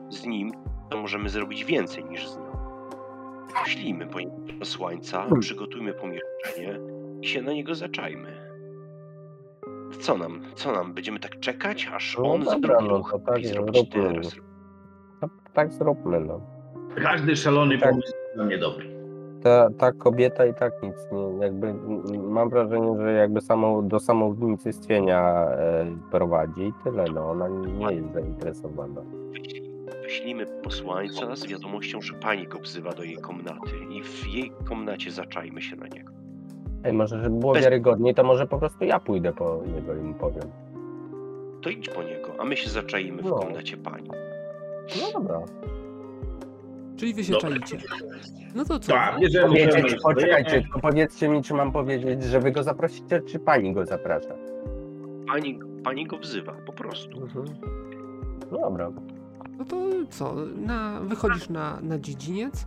Z 0.09 0.25
nim 0.25 0.51
to 0.89 0.97
możemy 1.01 1.29
zrobić 1.29 1.65
więcej 1.65 2.05
niż 2.05 2.29
z 2.29 2.37
nią. 2.37 2.48
Poślijmy 3.53 4.07
po 4.07 4.19
niego 4.19 4.31
posłańca, 4.59 5.25
przygotujmy 5.39 5.93
pomieszczenie 5.93 6.79
i 7.21 7.27
się 7.27 7.41
na 7.41 7.53
niego 7.53 7.75
zaczajmy. 7.75 8.49
Co 9.99 10.17
nam? 10.17 10.41
Co 10.55 10.71
nam? 10.71 10.93
Będziemy 10.93 11.19
tak 11.19 11.39
czekać, 11.39 11.89
aż 11.93 12.17
No 12.17 12.31
on 12.31 12.43
dobra, 12.43 12.59
zrobi 12.75 12.87
no 12.89 12.97
ruch 12.97 13.11
to 13.11 13.19
tak 13.19 13.45
zrobić 13.45 13.89
teraz. 13.89 14.35
Tak, 15.21 15.29
tak 15.53 15.73
zróbmy, 15.73 16.19
no. 16.19 16.41
Każdy 17.03 17.35
szalony 17.35 17.77
Tak. 17.77 17.89
pomysł 17.89 18.07
jest 18.07 18.35
dla 18.35 18.45
mnie 18.45 18.57
dobry. 18.57 18.99
Ta, 19.43 19.69
ta 19.77 19.91
kobieta 19.91 20.45
i 20.45 20.53
tak 20.53 20.83
nic 20.83 20.95
nie, 21.11 21.45
jakby 21.45 21.73
mam 22.17 22.49
wrażenie, 22.49 22.97
że 23.01 23.13
jakby 23.13 23.41
samą, 23.41 23.87
do 23.87 23.99
samounicestwienia 23.99 25.45
e, 25.49 25.85
prowadzi 26.11 26.61
i 26.61 26.73
tyle, 26.83 27.05
no 27.13 27.29
ona 27.31 27.47
nie 27.47 27.95
jest 27.95 28.13
zainteresowana. 28.13 29.01
Wyślijmy 30.09 30.45
posłańca 30.63 31.35
z 31.35 31.45
wiadomością, 31.47 32.01
że 32.01 32.13
pani 32.13 32.47
go 32.47 32.59
wzywa 32.59 32.91
do 32.93 33.03
jej 33.03 33.17
komnaty 33.17 33.71
i 33.89 34.03
w 34.03 34.27
jej 34.27 34.51
komnacie 34.65 35.11
zaczajmy 35.11 35.61
się 35.61 35.75
na 35.75 35.87
niego. 35.87 36.11
Ej, 36.83 36.93
może 36.93 37.23
żeby 37.23 37.39
było 37.39 37.53
Bez- 37.53 37.63
wiarygodniej, 37.63 38.15
to 38.15 38.23
może 38.23 38.47
po 38.47 38.59
prostu 38.59 38.85
ja 38.85 38.99
pójdę 38.99 39.33
po 39.33 39.61
niego 39.75 39.95
i 39.95 39.97
mu 39.99 40.13
powiem. 40.13 40.43
To 41.61 41.69
idź 41.69 41.89
po 41.89 42.03
niego, 42.03 42.31
a 42.39 42.45
my 42.45 42.57
się 42.57 42.69
zaczajmy 42.69 43.21
w 43.21 43.25
No. 43.25 43.35
komnacie 43.35 43.77
pani. 43.77 44.09
No 45.01 45.19
dobra. 45.19 45.41
Czyli 46.97 47.13
wy 47.13 47.23
się 47.23 47.31
Dobra. 47.33 47.49
czaicie. 47.49 47.77
No 48.55 48.65
to 48.65 48.79
co? 48.79 48.91
Tak, 48.93 49.15
Powiedzieć, 49.47 49.95
poczekajcie, 50.03 50.51
tylko 50.61 50.79
powiedzcie 50.79 51.29
mi, 51.29 51.43
czy 51.43 51.53
mam 51.53 51.71
powiedzieć, 51.71 52.23
że 52.23 52.39
wy 52.39 52.51
go 52.51 52.63
zaprosicie, 52.63 53.21
czy 53.21 53.39
pani 53.39 53.73
go 53.73 53.85
zaprasza. 53.85 54.35
Pani, 55.27 55.59
pani 55.83 56.05
go 56.07 56.17
wzywa, 56.17 56.51
po 56.65 56.73
prostu. 56.73 57.27
No 58.51 58.57
dobra. 58.59 58.91
No 59.59 59.65
to 59.65 59.75
co? 60.09 60.35
Na, 60.55 60.99
wychodzisz 61.01 61.49
na, 61.49 61.79
na 61.81 61.99
dziedziniec, 61.99 62.65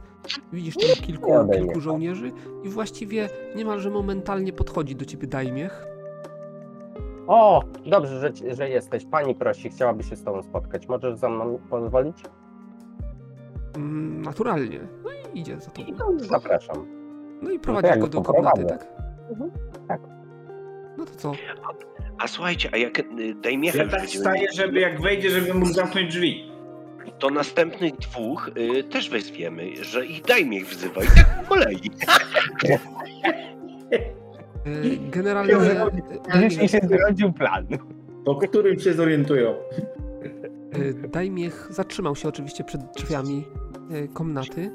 widzisz 0.53 0.75
tam 0.75 1.05
kilku, 1.07 1.31
kilku 1.53 1.81
żołnierzy 1.81 2.33
i 2.65 2.69
właściwie 2.69 3.29
niemalże 3.57 3.91
momentalnie 3.91 4.53
podchodzi 4.53 4.97
do 4.97 5.05
ciebie 5.05 5.27
Dajmiech. 5.27 5.87
O, 7.27 7.62
dobrze, 7.87 8.21
że, 8.21 8.55
że 8.57 8.69
jesteś. 8.69 9.05
Pani 9.05 9.35
prosi, 9.35 9.71
chciałaby 9.71 10.03
się 10.03 10.17
z 10.17 10.25
tobą 10.25 10.43
spotkać. 10.43 10.89
Możesz 10.89 11.19
za 11.19 11.29
mną 11.29 11.59
pozwolić? 11.71 12.17
Mm, 13.77 14.23
naturalnie. 14.23 14.81
No 15.05 15.11
i 15.35 15.41
idzie 15.41 15.61
za 15.61 15.71
tobą. 15.71 15.89
No, 15.99 16.12
zapraszam. 16.19 16.87
No 17.43 17.51
i 17.51 17.55
ja 17.55 17.61
prowadzisz 17.61 17.93
go 17.95 17.99
go 18.01 18.09
do 18.09 18.23
komnaty, 18.23 18.65
tak? 18.65 18.87
Mhm, 19.31 19.51
tak. 19.89 20.01
No 20.99 21.05
to 21.05 21.15
co? 21.15 21.33
A 22.19 22.29
słuchajcie, 22.29 22.69
a 22.73 22.77
jak 22.77 22.99
y, 22.99 23.05
Dajmiecha 23.43 23.79
Ja 23.79 23.89
tak 23.89 24.01
będziemy 24.01 24.25
staję, 24.25 24.41
mieli, 24.41 24.57
żeby 24.57 24.81
jak 24.81 25.01
wejdzie, 25.01 25.31
żeby 25.31 25.55
mógł 25.55 25.73
zamknąć 25.73 26.09
drzwi. 26.11 26.51
To 27.23 27.31
następnych 27.31 27.97
dwóch 27.97 28.51
y, 28.57 28.84
też 28.84 29.10
weźmiemy, 29.10 29.84
że 29.84 30.07
ich 30.07 30.23
Dajmiech 30.23 30.67
wzywa 30.67 31.02
i 31.02 31.07
tak 31.07 31.42
po 31.42 31.49
kolei. 31.49 31.91
E, 34.65 34.97
Generalnie 35.10 35.55
Jeśli 36.41 36.68
się 36.68 36.81
zrodził 36.89 37.33
plan. 37.33 37.67
Po 38.25 38.34
którym 38.34 38.78
się 38.78 38.92
zorientują. 38.92 39.55
e, 40.73 41.09
Dajmiech 41.09 41.68
zatrzymał 41.70 42.17
się 42.17 42.28
oczywiście 42.28 42.65
przed 42.65 42.81
drzwiami 42.97 43.44
e, 43.91 44.09
komnaty. 44.09 44.70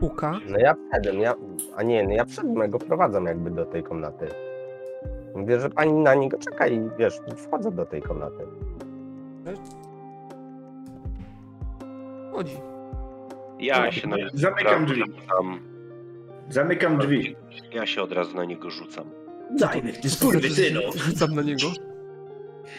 Puka. 0.00 0.40
No 0.50 0.58
ja 0.58 0.74
wszedłem, 0.92 1.20
ja... 1.20 1.34
A 1.76 1.82
nie, 1.82 2.04
no 2.04 2.10
ja 2.10 2.24
wszedłem, 2.24 2.56
ja 2.58 2.68
go 2.68 2.78
prowadzam 2.78 3.24
jakby 3.26 3.50
do 3.50 3.66
tej 3.66 3.82
komnaty. 3.82 4.26
Mówię, 5.34 5.60
że 5.60 5.70
pani 5.70 5.92
na 5.92 6.14
niego 6.14 6.38
czeka 6.38 6.66
i 6.66 6.90
wiesz, 6.98 7.18
wchodzę 7.36 7.70
do 7.70 7.86
tej 7.86 8.02
komnaty. 8.02 8.44
Ja 13.58 13.92
się 13.92 14.08
na 14.08 14.16
niego 14.16 14.30
Zamykam 14.34 14.86
drzwi. 14.86 15.02
rzucam. 15.06 15.60
Zamykam 16.48 16.98
drzwi. 16.98 17.36
Ja 17.72 17.86
się 17.86 18.02
od 18.02 18.12
razu 18.12 18.36
na 18.36 18.44
niego 18.44 18.70
rzucam. 18.70 19.10
Daj, 19.58 19.82
ty 20.02 20.10
skurwysynu. 20.10 20.80
Rzucam 20.94 21.34
na 21.34 21.42
niego. 21.42 21.68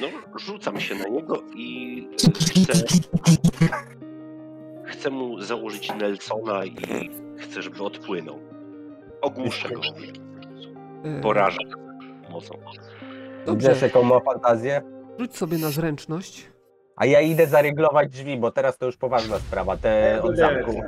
No, 0.02 0.08
rzucam 0.40 0.80
się 0.80 0.96
na 0.96 1.08
niego 1.08 1.44
i 1.56 2.08
chcę, 2.18 2.84
chcę 4.86 5.10
mu 5.10 5.42
założyć 5.42 5.94
Nelsona 5.96 6.66
i 6.66 6.76
chcę, 7.38 7.62
żeby 7.62 7.84
odpłynął. 7.84 8.40
Ogłuszę 9.22 9.70
go, 9.70 9.82
E, 11.04 11.22
porażę 11.22 11.58
mocą. 12.30 12.56
Dobrze, 13.46 13.76
jaką 13.82 14.04
ma 14.04 14.20
fantazję? 14.20 14.82
rzuć 15.20 15.38
sobie 15.38 15.58
na 15.58 15.70
zręczność. 15.70 16.48
A 17.00 17.06
ja 17.06 17.22
idę 17.22 17.48
zaryglować 17.48 18.10
drzwi, 18.11 18.38
bo 18.38 18.52
teraz 18.52 18.78
to 18.78 18.86
już 18.86 18.98
poważna 18.98 19.40
sprawa, 19.40 19.78
te 19.78 20.22
od 20.24 20.36
zamku. 20.38 20.82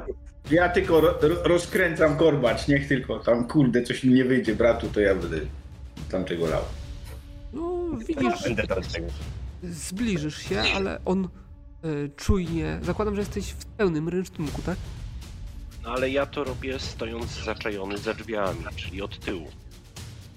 Ja 0.52 0.70
tylko 0.70 1.02
ro, 1.02 1.14
ro, 1.22 1.36
rozkręcam 1.44 2.18
korbacz, 2.18 2.68
niech 2.68 2.88
tylko 2.88 3.20
tam 3.20 3.48
kurde 3.48 3.84
coś 3.84 4.04
mi 4.04 4.14
nie 4.14 4.26
wyjdzie, 4.26 4.56
bratu, 4.56 4.88
to 4.90 5.00
ja 5.00 5.16
będę 5.16 5.38
tam 6.12 6.26
czego 6.26 6.48
lał. 6.48 6.62
No, 7.54 7.72
widzisz, 8.08 8.44
Będę 8.44 8.68
to 8.68 8.76
tego. 8.82 9.08
zbliżysz 9.64 10.38
się, 10.38 10.62
ale 10.76 11.00
on 11.06 11.26
e, 11.26 11.88
czujnie. 12.18 12.80
Zakładam, 12.82 13.16
że 13.16 13.22
jesteś 13.22 13.46
w 13.52 13.66
pełnym 13.66 14.10
rynsztunku, 14.10 14.62
tak? 14.62 14.78
No 15.84 15.90
ale 15.92 16.10
ja 16.10 16.26
to 16.26 16.44
robię 16.44 16.80
stojąc 16.80 17.44
zaczajony 17.44 17.98
za 17.98 18.14
drzwiami, 18.14 18.60
czyli 18.76 19.02
od 19.02 19.20
tyłu. 19.20 19.48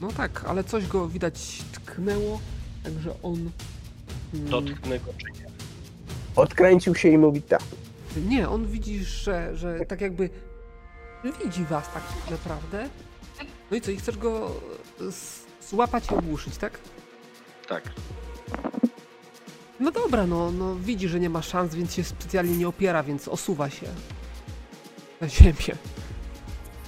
No 0.01 0.09
tak, 0.17 0.44
ale 0.49 0.65
coś 0.65 0.86
go 0.86 1.09
widać 1.09 1.62
tknęło, 1.73 2.41
także 2.85 3.11
on. 3.23 3.51
mm, 4.35 4.49
Dotknę 4.51 4.99
go 4.99 5.12
czy 5.19 5.41
nie? 5.41 5.44
Odkręcił 6.37 6.95
się 6.95 7.09
i 7.09 7.19
mówi 7.19 7.43
tak. 7.43 7.61
Nie, 8.29 8.49
on 8.49 8.67
widzi, 8.67 9.05
że, 9.05 9.57
że 9.57 9.81
tak 9.87 10.01
jakby 10.01 10.31
widzi 11.45 11.65
was 11.65 11.85
tak 11.95 12.03
naprawdę. 12.31 12.89
No 13.71 13.77
i 13.77 13.81
co, 13.81 13.91
i 13.91 13.97
chcesz 13.97 14.19
go 14.19 14.51
z- 15.11 15.41
złapać 15.71 16.11
i 16.11 16.15
ogłuszyć, 16.15 16.57
tak? 16.57 16.79
Tak. 17.69 17.83
No 19.81 19.91
dobra, 19.91 20.27
no, 20.27 20.51
no 20.53 20.75
widzi, 20.77 21.09
że 21.09 21.21
nie 21.21 21.31
ma 21.31 21.43
szans, 21.43 21.75
więc 21.75 21.95
się 21.95 22.05
specjalnie 22.05 22.57
nie 22.57 22.69
opiera, 22.69 23.03
więc 23.03 23.29
osuwa 23.29 23.71
się 23.71 23.87
na 25.21 25.29
ziemię 25.29 25.77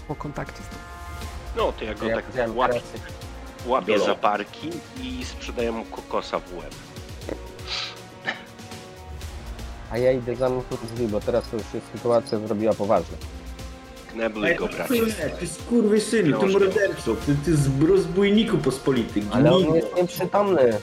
po 0.09 0.15
kontakcie 0.15 0.63
z 0.63 0.67
tym. 0.69 0.79
No 1.57 1.73
to 1.73 1.85
ja 1.85 1.95
go 1.95 2.07
Ja 2.07 2.17
tak 2.23 2.57
łapię, 2.57 2.81
łapię 3.67 3.99
za 3.99 4.15
barki 4.15 4.71
i 5.03 5.25
sprzedaję 5.25 5.73
mu 5.73 5.85
kokosa 5.85 6.39
w 6.39 6.57
łeb. 6.57 6.75
A 9.91 9.99
ja 9.99 10.13
idę 10.13 10.37
za 10.37 10.49
mną 10.49 10.63
drzwi, 10.95 11.09
bo 11.09 11.21
teraz 11.21 11.45
to 11.51 11.57
już 11.57 11.67
się 11.73 11.81
sytuacja 11.97 12.39
zrobiła 12.39 12.73
poważna. 12.75 13.17
Knebluj 14.13 14.55
go, 14.55 14.69
bracie. 14.69 14.95
Nie, 15.01 15.31
ty 15.41 15.47
skurwysynu, 15.47 16.41
ty 16.41 16.47
Książkę. 16.47 16.65
morderco, 16.67 17.15
ty, 17.27 17.37
ty 17.45 17.57
z 17.57 17.83
rozbójniku 17.89 18.59
pospolity, 18.59 19.23
Ale 19.33 19.53
on 19.53 19.63
gnido. 19.63 19.77
jest 19.77 19.97
nieprzytomny. 19.97 20.79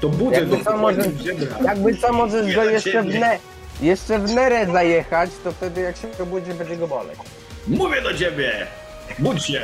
To 0.00 0.08
budzę 0.08 0.36
Jakby 0.36 0.56
go 0.58 0.64
co 0.64 0.76
może- 0.76 1.02
żebra. 1.24 1.58
Jakby 1.64 1.96
co 1.96 2.12
możesz 2.12 2.54
go 2.56 2.64
jeszcze 2.64 3.02
w, 3.02 3.06
ne, 3.06 3.38
jeszcze 3.82 4.18
w 4.18 4.30
nerę 4.34 4.66
zajechać, 4.72 5.30
to 5.44 5.52
wtedy 5.52 5.80
jak 5.80 5.96
się 5.96 6.08
obudzi 6.22 6.54
będzie 6.54 6.76
go 6.76 6.88
boleć. 6.88 7.18
Mówię 7.66 8.02
do 8.02 8.14
ciebie! 8.14 8.66
Budź 9.18 9.44
się! 9.44 9.62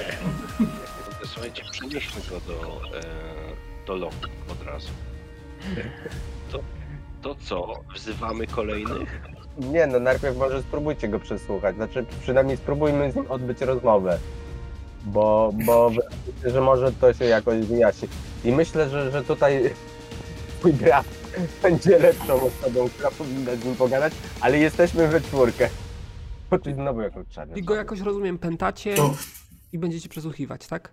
Słuchajcie, 1.24 1.62
przenieśmy 1.70 2.20
go 2.30 2.40
do, 2.40 2.80
e, 2.98 3.02
do 3.86 3.96
loku 3.96 4.14
od 4.52 4.66
razu. 4.66 4.88
To, 6.52 6.58
to 7.26 7.34
co? 7.34 7.72
Wzywamy 7.94 8.46
kolejnych? 8.46 9.20
Nie 9.58 9.86
no, 9.86 10.00
najpierw 10.00 10.36
może 10.36 10.62
spróbujcie 10.62 11.08
go 11.08 11.18
przesłuchać. 11.18 11.76
Znaczy 11.76 12.06
przynajmniej 12.20 12.56
spróbujmy 12.56 13.12
z 13.12 13.16
nim 13.16 13.30
odbyć 13.30 13.60
rozmowę. 13.60 14.18
Bo, 15.04 15.52
bo 15.66 15.90
się, 16.42 16.50
że 16.50 16.60
może 16.60 16.92
to 16.92 17.12
się 17.12 17.24
jakoś 17.24 17.66
wyjaśni. 17.66 18.08
I 18.44 18.52
myślę, 18.52 18.88
że, 18.88 19.10
że 19.10 19.24
tutaj 19.24 19.70
twój 20.58 20.74
gra 20.74 21.04
będzie 21.62 21.98
lepszą 21.98 22.34
osobą, 22.34 22.88
która 22.88 23.10
powinna 23.10 23.56
z 23.56 23.64
nim 23.64 23.76
pogadać, 23.76 24.12
ale 24.40 24.58
jesteśmy 24.58 25.08
we 25.08 25.20
czwórkę. 25.20 25.68
Poczuć 26.50 26.74
znowu 26.74 27.00
jakąś 27.00 27.28
czarną. 27.28 27.54
I 27.54 27.62
go 27.62 27.74
jakoś, 27.74 28.00
rozumiem, 28.00 28.38
pętacie 28.38 28.94
i 29.72 29.78
będziecie 29.78 30.08
przesłuchiwać, 30.08 30.66
tak? 30.66 30.92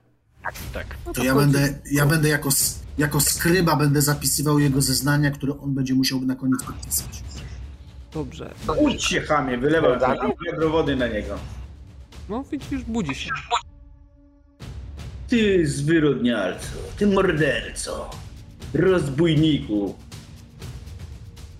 Tak. 0.73 0.97
No 1.05 1.13
to 1.13 1.23
ja 1.23 1.33
wchodzi- 1.33 1.51
będę, 1.53 1.79
ja 1.91 2.05
będę 2.05 2.29
jako, 2.29 2.49
jako 2.97 3.19
skryba 3.21 3.75
będę 3.75 4.01
zapisywał 4.01 4.59
jego 4.59 4.81
zeznania, 4.81 5.31
które 5.31 5.59
on 5.59 5.73
będzie 5.73 5.93
musiał 5.93 6.21
na 6.21 6.35
koniec 6.35 6.63
podpisać. 6.63 7.23
Dobrze. 8.13 8.53
Budź 8.81 9.03
się, 9.05 9.21
chamie, 9.21 9.57
wylewam 9.57 9.97
Zgadzam. 9.99 10.31
wiadro 10.45 10.69
wody 10.69 10.95
na 10.95 11.07
niego. 11.07 11.37
No 12.29 12.43
widzisz, 12.51 12.83
budzi 12.83 13.15
się. 13.15 13.29
Ty 15.27 15.67
zwyrodnialco, 15.67 16.67
ty 16.97 17.07
morderco, 17.07 18.09
rozbójniku. 18.73 19.95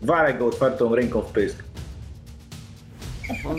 Walę 0.02 0.34
go 0.34 0.48
otwartą 0.48 0.96
ręką 0.96 1.22
w 1.22 1.32
pysk. 1.32 1.64
On 3.46 3.58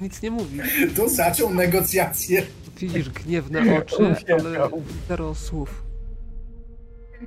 nic 0.00 0.22
nie 0.22 0.30
mówi. 0.30 0.58
To 0.96 1.08
zaczął 1.08 1.54
negocjacje. 1.54 2.46
Widzisz 2.80 3.10
gniewne 3.10 3.60
oczy, 3.78 4.16
ale 4.32 4.70
zero 5.08 5.34
słów. 5.34 5.82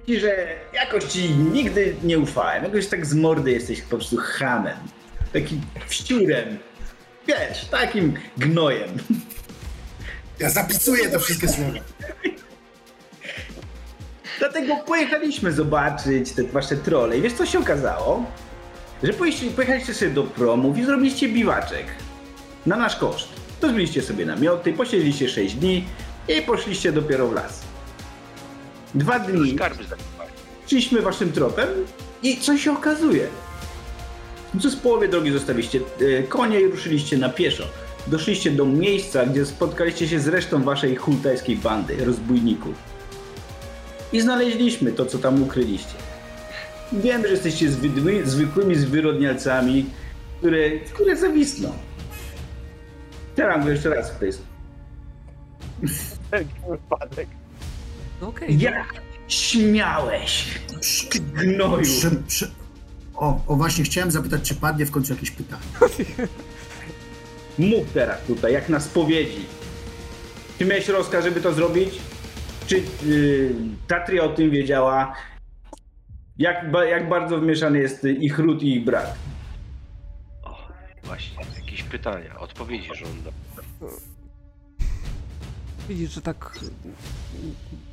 Ci, 0.07 0.19
że 0.19 0.47
jakoś 0.73 1.03
ci 1.03 1.29
nigdy 1.29 1.95
nie 2.03 2.19
ufałem. 2.19 2.63
Jakoś 2.63 2.87
tak 2.87 3.05
z 3.05 3.13
mordy 3.13 3.51
jesteś 3.51 3.81
po 3.81 3.89
prostu 3.89 4.17
hamem. 4.17 4.77
Takim 5.33 5.61
wściurem. 5.87 6.57
Wiesz, 7.27 7.65
takim 7.65 8.13
gnojem. 8.37 8.89
Ja 10.39 10.49
zapisuję 10.49 11.09
te 11.09 11.19
wszystkie 11.19 11.47
słowa. 11.47 11.71
Dlatego 14.39 14.75
pojechaliśmy 14.75 15.51
zobaczyć 15.51 16.31
te 16.31 16.43
wasze 16.43 16.77
trole. 16.77 17.17
I 17.17 17.21
wiesz 17.21 17.33
co 17.33 17.45
się 17.45 17.59
okazało? 17.59 18.25
Że 19.03 19.13
pojechaliście, 19.13 19.55
pojechaliście 19.55 19.93
sobie 19.93 20.11
do 20.11 20.23
promów 20.23 20.77
i 20.77 20.85
zrobiliście 20.85 21.29
biwaczek. 21.29 21.85
Na 22.65 22.75
nasz 22.75 22.95
koszt. 22.95 23.42
Rozbiliście 23.63 24.01
sobie 24.01 24.25
namioty, 24.25 24.73
posiedzieliście 24.73 25.29
6 25.29 25.55
dni 25.55 25.85
i 26.27 26.41
poszliście 26.41 26.91
dopiero 26.91 27.27
w 27.27 27.33
las. 27.33 27.61
Dwa 28.95 29.19
dni 29.19 29.55
szliśmy 30.67 31.01
waszym 31.01 31.31
tropem 31.31 31.67
i 32.23 32.37
co 32.37 32.57
się 32.57 32.71
okazuje? 32.71 33.27
Przez 34.59 34.75
połowie 34.75 35.07
drogi 35.07 35.31
zostawiliście 35.31 35.79
e, 36.19 36.23
konie 36.23 36.61
i 36.61 36.67
ruszyliście 36.67 37.17
na 37.17 37.29
pieszo. 37.29 37.63
Doszliście 38.07 38.51
do 38.51 38.65
miejsca, 38.65 39.25
gdzie 39.25 39.45
spotkaliście 39.45 40.07
się 40.07 40.19
z 40.19 40.27
resztą 40.27 40.63
waszej 40.63 40.95
hultajskiej 40.95 41.55
bandy, 41.55 42.05
rozbójników. 42.05 42.75
I 44.13 44.21
znaleźliśmy 44.21 44.91
to, 44.91 45.05
co 45.05 45.17
tam 45.17 45.43
ukryliście. 45.43 45.95
Wiem, 46.93 47.21
że 47.21 47.29
jesteście 47.29 47.71
zwykłymi 48.25 48.75
zwyrodnialcami, 48.75 49.85
które, 50.39 50.71
które 50.79 51.15
zawisną. 51.15 51.73
Teraz 53.35 53.65
go 53.65 53.71
jeszcze 53.71 53.89
raz, 53.89 54.17
Chris. 54.19 54.41
Taki 56.31 56.49
wypadek. 56.69 57.27
No 58.21 58.27
okej, 58.27 58.55
no. 58.55 58.61
Jak 58.63 58.93
śmiałeś, 59.27 60.59
Przy, 60.81 61.07
gnoju? 61.19 61.83
przy, 61.83 62.11
przy... 62.27 62.51
O, 63.15 63.41
o, 63.47 63.55
właśnie 63.55 63.83
chciałem 63.83 64.11
zapytać, 64.11 64.41
czy 64.41 64.55
padnie 64.55 64.85
w 64.85 64.91
końcu 64.91 65.13
jakieś 65.13 65.31
pytanie. 65.31 65.63
Mów 67.59 67.93
teraz 67.93 68.21
tutaj, 68.27 68.53
jak 68.53 68.69
na 68.69 68.79
spowiedzi. 68.79 69.45
Czy 70.59 70.65
miałeś 70.65 70.87
rozkaz, 70.87 71.23
żeby 71.25 71.41
to 71.41 71.53
zrobić? 71.53 71.99
Czy 72.67 72.83
yy, 73.05 73.55
Tatria 73.87 74.23
o 74.23 74.29
tym 74.29 74.51
wiedziała? 74.51 75.13
Jak, 76.37 76.71
ba, 76.71 76.85
jak 76.85 77.09
bardzo 77.09 77.37
wmieszany 77.39 77.79
jest 77.79 78.03
ich 78.03 78.39
ród 78.39 78.63
i 78.63 78.75
ich 78.75 78.83
brat? 78.85 79.15
O, 80.43 80.57
właśnie, 81.03 81.37
jakieś 81.73 81.89
pytania, 81.89 82.39
odpowiedzi 82.39 82.89
żądam. 82.95 83.33
Widzisz, 85.89 86.11
że 86.11 86.21
tak 86.21 86.59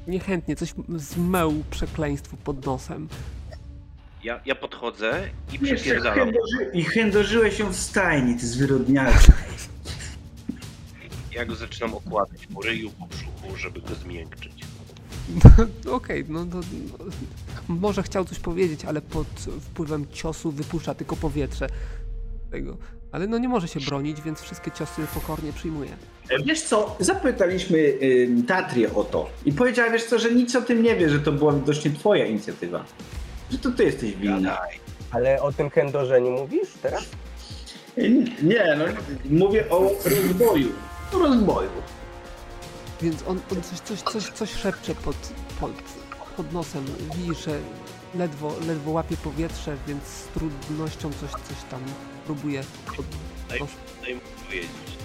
niechętnie 0.06 0.56
coś 0.56 0.74
zmeł 0.96 1.64
przekleństwu 1.70 2.36
pod 2.36 2.66
nosem. 2.66 3.08
Ja, 4.24 4.40
ja 4.46 4.54
podchodzę 4.54 5.28
i 5.52 5.58
chędoży, 5.58 6.70
I 6.74 6.84
chędożyłeś 6.84 7.56
się 7.56 7.72
w 7.72 7.76
stajni, 7.76 8.36
ty 8.36 8.46
zwyrodnialcze. 8.46 9.32
Ja 11.32 11.44
go 11.44 11.54
zaczynam 11.54 11.94
okładać 11.94 12.46
po 12.46 12.62
ryju, 12.62 12.90
po 12.90 13.06
brzuchu, 13.06 13.56
żeby 13.56 13.80
go 13.80 13.94
zmiękczyć. 13.94 14.52
Okej, 15.90 16.24
no, 16.28 16.44
no, 16.44 16.60
no 17.68 17.74
może 17.74 18.02
chciał 18.02 18.24
coś 18.24 18.38
powiedzieć, 18.38 18.84
ale 18.84 19.02
pod 19.02 19.26
wpływem 19.60 20.06
ciosu 20.12 20.50
wypuszcza 20.50 20.94
tylko 20.94 21.16
powietrze 21.16 21.66
tego. 22.50 22.78
Ale 23.12 23.26
no 23.26 23.38
nie 23.38 23.48
może 23.48 23.68
się 23.68 23.80
bronić, 23.80 24.20
więc 24.20 24.40
wszystkie 24.40 24.70
ciosy 24.70 25.02
pokornie 25.14 25.52
przyjmuje. 25.52 25.90
Wiesz 26.44 26.62
co, 26.62 26.96
zapytaliśmy 27.00 27.78
y, 27.78 28.28
Tatrię 28.48 28.94
o 28.94 29.04
to 29.04 29.30
i 29.44 29.52
powiedziała, 29.52 29.90
wiesz 29.90 30.04
co, 30.04 30.18
że 30.18 30.34
nic 30.34 30.56
o 30.56 30.62
tym 30.62 30.82
nie 30.82 30.96
wie, 30.96 31.10
że 31.10 31.20
to 31.20 31.32
była 31.32 31.52
widocznie 31.52 31.90
twoja 31.90 32.26
inicjatywa. 32.26 32.84
Że 33.50 33.58
to 33.58 33.70
ty 33.70 33.84
jesteś 33.84 34.16
winna. 34.16 34.58
Ale 35.10 35.42
o 35.42 35.52
tym 35.52 35.70
chędożeniu 35.70 36.30
mówisz 36.30 36.68
teraz? 36.82 37.04
Nie, 38.42 38.76
no 38.78 38.84
mówię 39.30 39.70
o 39.70 39.90
rozboju. 40.04 40.68
O 41.12 41.18
rozboju. 41.18 41.70
Więc 43.02 43.22
on, 43.26 43.40
on 43.52 43.62
coś, 43.62 43.80
coś, 43.80 44.02
coś, 44.02 44.30
coś 44.30 44.50
szepcze 44.50 44.94
pod, 44.94 45.16
pod, 45.60 45.72
pod 46.36 46.52
nosem. 46.52 46.84
Widzisz, 47.16 47.44
że 47.44 47.58
ledwo, 48.14 48.52
ledwo 48.66 48.90
łapie 48.90 49.16
powietrze, 49.16 49.76
więc 49.86 50.04
z 50.04 50.24
trudnością 50.24 51.10
coś, 51.12 51.30
coś 51.30 51.56
tam 51.70 51.80
próbuje, 52.30 52.60
od, 52.98 53.06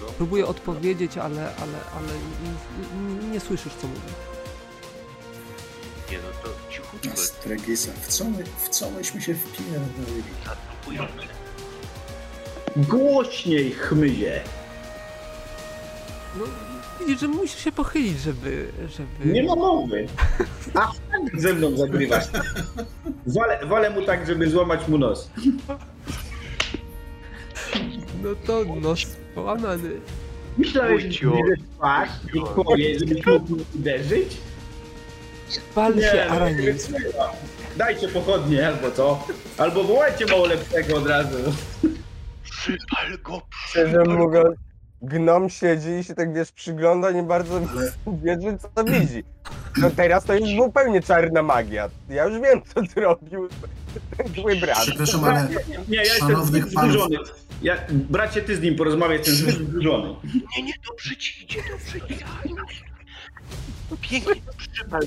no. 0.00 0.06
próbuje 0.16 0.46
odpowiedzieć, 0.46 1.18
ale, 1.18 1.40
ale, 1.40 1.78
ale 1.96 2.12
nie, 2.42 3.28
nie, 3.28 3.40
słyszysz, 3.40 3.72
co 3.74 3.86
mówi. 3.86 4.00
Nie 6.10 6.18
no, 6.18 6.28
to 6.42 6.72
cichutko, 6.72 7.16
Stregisa, 7.16 7.92
w 8.00 8.08
co, 8.08 8.24
my, 8.24 8.44
w 8.58 8.68
co 8.68 8.90
myśmy 8.90 9.20
się 9.20 9.34
wpierdolili? 9.34 10.22
Głośniej 12.76 13.70
chmyzie. 13.70 14.42
No, 16.38 16.44
widzisz, 17.00 17.20
że 17.20 17.28
musisz 17.28 17.64
się 17.64 17.72
pochylić, 17.72 18.20
żeby... 18.20 18.68
żeby... 18.88 19.32
Nie 19.32 19.42
ma 19.42 19.56
mowy. 19.56 20.06
A 20.74 20.92
ze 21.34 21.54
mną 21.54 21.76
zagrywasz. 21.76 22.24
Walę, 23.36 23.60
walę 23.66 23.90
mu 23.90 24.02
tak, 24.02 24.26
żeby 24.26 24.50
złamać 24.50 24.88
mu 24.88 24.98
nos. 24.98 25.30
No 28.22 28.28
to 28.46 28.64
nos 28.80 29.06
połamany. 29.34 29.90
Myślałeś, 30.58 31.02
że 31.02 31.08
widzę 31.10 31.64
twarz 31.76 32.10
i 32.34 32.42
twoje, 32.42 32.98
żebyś 32.98 33.26
mógł 33.26 33.56
uderzyć? 33.74 34.36
Pal 35.74 35.94
się, 36.00 36.26
no, 36.28 36.34
Aranis. 36.34 36.90
nie. 36.90 36.98
Dajcie 37.76 38.08
pochodnie 38.08 38.66
albo 38.68 38.90
co. 38.90 39.26
Albo 39.58 39.84
wołajcie 39.84 40.26
mało 40.26 40.46
lepszego 40.46 40.96
od 40.96 41.06
razu. 41.06 41.36
Przypal 42.42 43.18
go, 43.22 43.42
Szczerze 43.68 44.02
mówiąc, 44.08 44.56
gnom 45.02 45.50
siedzi 45.50 45.90
i 45.90 46.04
się 46.04 46.14
tak 46.14 46.34
wiesz, 46.34 46.52
przygląda, 46.52 47.10
nie 47.10 47.22
bardzo 47.22 47.56
Ale, 47.56 47.92
wierzy, 48.22 48.58
co 48.74 48.84
widzi. 48.84 49.24
No 49.78 49.90
teraz 49.90 50.24
to 50.24 50.34
już 50.34 50.48
zupełnie 50.56 51.02
czarna 51.02 51.42
magia. 51.42 51.88
Ja 52.08 52.24
już 52.24 52.40
wiem, 52.40 52.62
co 52.74 52.80
zrobił 52.94 53.48
ten 54.16 54.28
zły 54.34 54.56
brat. 54.56 54.78
Przepraszam, 54.78 55.24
ale 55.24 55.48
Nie, 55.88 55.96
ja 55.96 56.02
jestem 56.02 56.28
Szanownych 56.28 56.64
panów. 56.74 56.90
wzburzony. 56.96 57.16
Ja, 57.62 57.76
bracie, 57.90 58.42
ty 58.42 58.56
z 58.56 58.60
nim 58.60 58.76
porozmawiaj, 58.76 59.18
jestem 59.18 59.34
zbyt 59.34 59.56
wzburzony. 59.56 60.14
Nie, 60.56 60.62
nie, 60.62 60.72
dobrze 60.88 61.16
ci 61.16 61.44
idzie, 61.44 61.62
dobrze 61.70 62.08
ci 62.08 62.24
Pięknie, 64.00 64.34
przypal, 64.56 65.02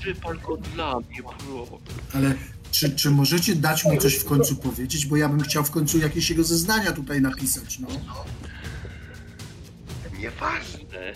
przypal 0.00 0.38
go 0.38 0.56
dla 0.56 1.00
mnie, 1.00 1.22
bro. 1.22 1.78
Ale 2.14 2.34
czy, 2.70 2.96
czy 2.96 3.10
możecie 3.10 3.54
dać 3.54 3.84
mu 3.84 3.96
coś 3.96 4.14
w 4.14 4.24
końcu 4.24 4.56
powiedzieć? 4.56 5.06
Bo 5.06 5.16
ja 5.16 5.28
bym 5.28 5.40
chciał 5.40 5.64
w 5.64 5.70
końcu 5.70 5.98
jakieś 5.98 6.30
jego 6.30 6.44
zeznania 6.44 6.92
tutaj 6.92 7.20
napisać, 7.20 7.78
no. 7.78 7.88
Nieważne. 10.18 11.12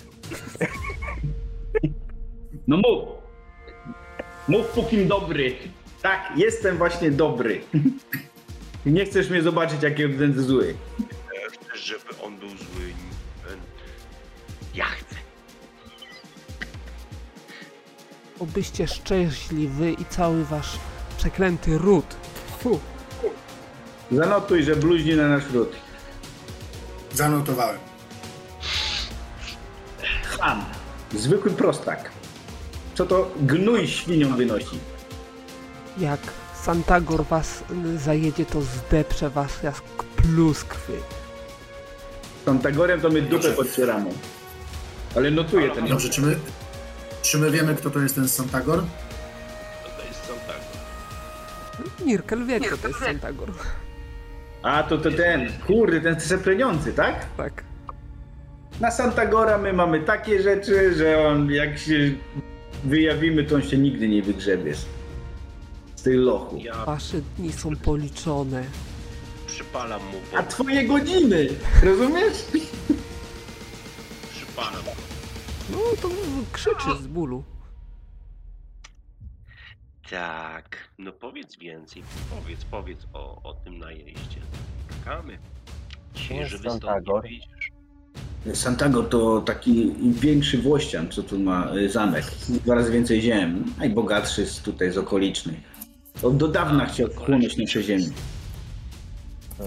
No 2.66 2.76
mów. 2.76 3.08
Mów 4.48 4.66
pókim 4.66 5.08
dobry. 5.08 5.56
Tak, 6.02 6.32
jestem 6.36 6.78
właśnie 6.78 7.10
dobry. 7.10 7.60
Nie 8.86 9.04
chcesz 9.04 9.30
mnie 9.30 9.42
zobaczyć, 9.42 9.82
jaki 9.82 10.08
będę 10.08 10.42
zły. 10.42 10.74
Chcesz, 11.68 11.80
żeby 11.84 12.22
on 12.22 12.38
był 12.38 12.48
zły. 12.48 12.92
Ja 14.74 14.84
chcę. 14.84 15.16
Obyście 18.40 18.88
szczęśli 18.88 19.68
wy 19.68 19.92
i 19.92 20.04
cały 20.04 20.44
wasz 20.44 20.78
przeklęty 21.18 21.78
ród. 21.78 22.16
Fu. 22.58 22.80
Zanotuj, 24.12 24.62
że 24.62 24.76
bluźni 24.76 25.14
na 25.16 25.28
nasz 25.28 25.50
ród. 25.52 25.72
Zanotowałem. 27.14 27.78
Ham. 30.22 30.64
Zwykły 31.14 31.50
prostak. 31.50 32.10
Co 32.94 33.06
to 33.06 33.30
gnój 33.40 33.88
świnią 33.88 34.36
wynosi? 34.36 34.78
Jak 35.98 36.20
Santagor 36.62 37.24
was 37.24 37.64
y, 37.94 37.98
zajedzie, 37.98 38.46
to 38.46 38.60
zdeprze 38.62 39.30
was 39.30 39.62
jak 39.62 39.74
pluskwy. 40.16 40.92
Santagorem 42.44 43.00
to 43.00 43.08
my 43.10 43.22
dupę 43.22 43.50
podcieramy. 43.52 44.10
Ale 45.16 45.30
notuję 45.30 45.70
ten. 45.70 45.86
Dobrze, 45.88 46.08
czy 46.08 46.20
my, 46.22 46.36
czy 47.22 47.38
my 47.38 47.50
wiemy, 47.50 47.74
kto 47.74 47.90
to 47.90 47.98
jest 48.00 48.14
ten 48.14 48.28
Santagor? 48.28 48.78
To 49.98 50.06
jest 50.06 50.20
Santago. 50.26 50.60
Mirkel 52.06 52.46
wie, 52.46 52.60
kto 52.60 52.76
to 52.76 52.88
jest 52.88 53.00
Santagor. 53.00 53.48
A, 54.62 54.82
to, 54.82 54.98
to 54.98 55.10
ten. 55.10 55.52
Kurde, 55.66 56.00
ten 56.00 56.20
sepleniący, 56.20 56.92
tak? 56.92 57.26
Tak. 57.36 57.64
Na 58.80 58.90
Santagora 58.90 59.58
my 59.58 59.72
mamy 59.72 60.00
takie 60.00 60.42
rzeczy, 60.42 60.94
że 60.94 61.28
on 61.28 61.50
jak 61.50 61.78
się 61.78 61.94
wyjawimy, 62.84 63.44
to 63.44 63.54
on 63.54 63.62
się 63.62 63.78
nigdy 63.78 64.08
nie 64.08 64.22
wygrzebie 64.22 64.74
z- 64.74 64.78
z 64.78 64.86
tej 66.08 66.16
lochu. 66.16 66.56
Ja 66.56 66.84
Wasze 66.84 67.20
dni 67.36 67.52
są 67.52 67.76
policzone. 67.76 68.64
przypalam 69.46 70.00
mu, 70.06 70.38
A 70.38 70.42
twoje 70.42 70.84
godziny, 70.84 71.48
rozumiesz? 71.82 72.44
przypalam. 74.30 74.82
No 75.72 75.78
to 76.02 76.08
krzyczy 76.52 77.02
z 77.02 77.06
bólu. 77.06 77.42
Tak, 80.10 80.76
no 80.98 81.12
powiedz 81.12 81.56
więcej, 81.58 82.02
powiedz, 82.30 82.64
powiedz 82.64 82.98
o, 83.12 83.42
o 83.42 83.54
tym 83.54 83.78
najeździe. 83.78 84.40
Czekamy. 84.98 85.38
Dzisiaj, 86.14 86.36
jest 86.38 86.50
żeby 86.50 86.62
stąd 86.62 86.82
nie 86.82 86.88
Santagor? 86.88 87.22
wyjdziesz. 87.22 87.70
Santagor 88.54 89.08
to 89.08 89.40
taki 89.40 89.94
większy 90.12 90.58
włościan, 90.58 91.10
co 91.10 91.22
tu 91.22 91.38
ma 91.38 91.74
y, 91.76 91.88
zamek. 91.88 92.24
Dwa 92.48 92.74
razy 92.74 92.92
więcej 92.92 93.20
ziem, 93.22 93.64
najbogatszy 93.78 94.46
z 94.46 94.58
tutaj 94.60 94.92
z 94.92 94.98
okolicznych. 94.98 95.67
On 96.22 96.38
do 96.38 96.48
dawna 96.48 96.86
chciał 96.86 97.08
wchłonąć 97.08 97.56
nasze 97.56 97.82
ziemię. 97.82 98.08
No. 99.58 99.64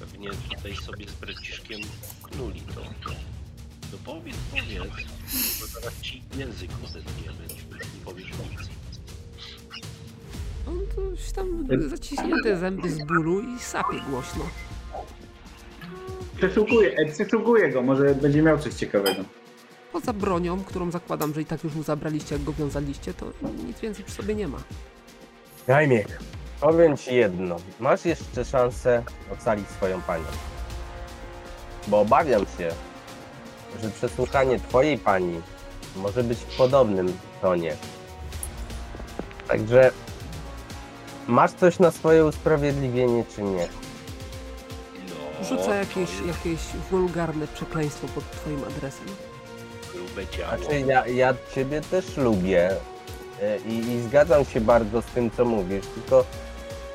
Pewnie 0.00 0.30
tutaj 0.56 0.76
sobie 0.76 1.08
z 1.08 1.12
braciszkiem 1.12 1.80
knuli 2.22 2.60
to. 2.60 2.80
No 3.92 3.98
powiedz, 4.04 4.36
powiedz, 4.50 5.06
bo 5.60 5.66
zaraz 5.66 6.00
ci 6.00 6.22
język 6.36 6.70
odetniemy, 6.84 7.48
nie 7.94 8.00
powiesz 8.04 8.26
nic. 8.26 8.68
On 10.68 10.80
to 10.96 11.16
się 11.16 11.32
tam 11.32 11.66
zaciśnięte 11.88 12.58
zęby 12.58 12.90
z 12.90 12.98
bólu 13.04 13.40
i 13.40 13.58
sapie 13.58 14.00
głośno. 14.10 14.44
Przeszukuję, 16.36 16.96
e, 16.96 17.12
przeszukuję 17.12 17.70
go, 17.72 17.82
może 17.82 18.14
będzie 18.14 18.42
miał 18.42 18.58
coś 18.58 18.74
ciekawego. 18.74 19.24
Poza 19.94 20.12
bronią, 20.12 20.64
którą 20.64 20.90
zakładam, 20.90 21.34
że 21.34 21.42
i 21.42 21.46
tak 21.46 21.64
już 21.64 21.74
mu 21.74 21.82
zabraliście, 21.82 22.34
jak 22.34 22.44
go 22.44 22.52
wiązaliście, 22.52 23.14
to 23.14 23.26
nic 23.66 23.80
więcej 23.80 24.04
przy 24.04 24.14
sobie 24.14 24.34
nie 24.34 24.48
ma. 24.48 24.58
Jajmie, 25.68 26.04
powiem 26.60 26.96
ci 26.96 27.14
jedno. 27.14 27.56
Masz 27.80 28.04
jeszcze 28.04 28.44
szansę 28.44 29.02
ocalić 29.32 29.68
swoją 29.68 30.02
panią. 30.02 30.24
Bo 31.88 32.00
obawiam 32.00 32.40
się, 32.58 32.70
że 33.82 33.90
przesłuchanie 33.90 34.58
twojej 34.58 34.98
pani 34.98 35.40
może 35.96 36.24
być 36.24 36.38
w 36.38 36.56
podobnym 36.56 37.18
tonie. 37.42 37.76
Także 39.48 39.90
masz 41.26 41.52
coś 41.52 41.78
na 41.78 41.90
swoje 41.90 42.24
usprawiedliwienie, 42.24 43.24
czy 43.36 43.42
nie? 43.42 43.68
Rzucę 45.42 45.76
jakieś, 45.76 46.10
jakieś 46.26 46.60
wulgarne 46.90 47.46
przekleństwo 47.46 48.08
pod 48.08 48.30
twoim 48.30 48.64
adresem. 48.64 49.33
Działo. 50.22 50.58
Znaczy, 50.58 50.80
ja, 50.80 51.06
ja 51.06 51.34
ciebie 51.54 51.80
też 51.80 52.16
lubię 52.16 52.70
e, 53.42 53.58
i, 53.58 53.78
i 53.78 54.02
zgadzam 54.02 54.44
się 54.44 54.60
bardzo 54.60 55.02
z 55.02 55.06
tym, 55.06 55.30
co 55.30 55.44
mówisz, 55.44 55.86
tylko 55.86 56.24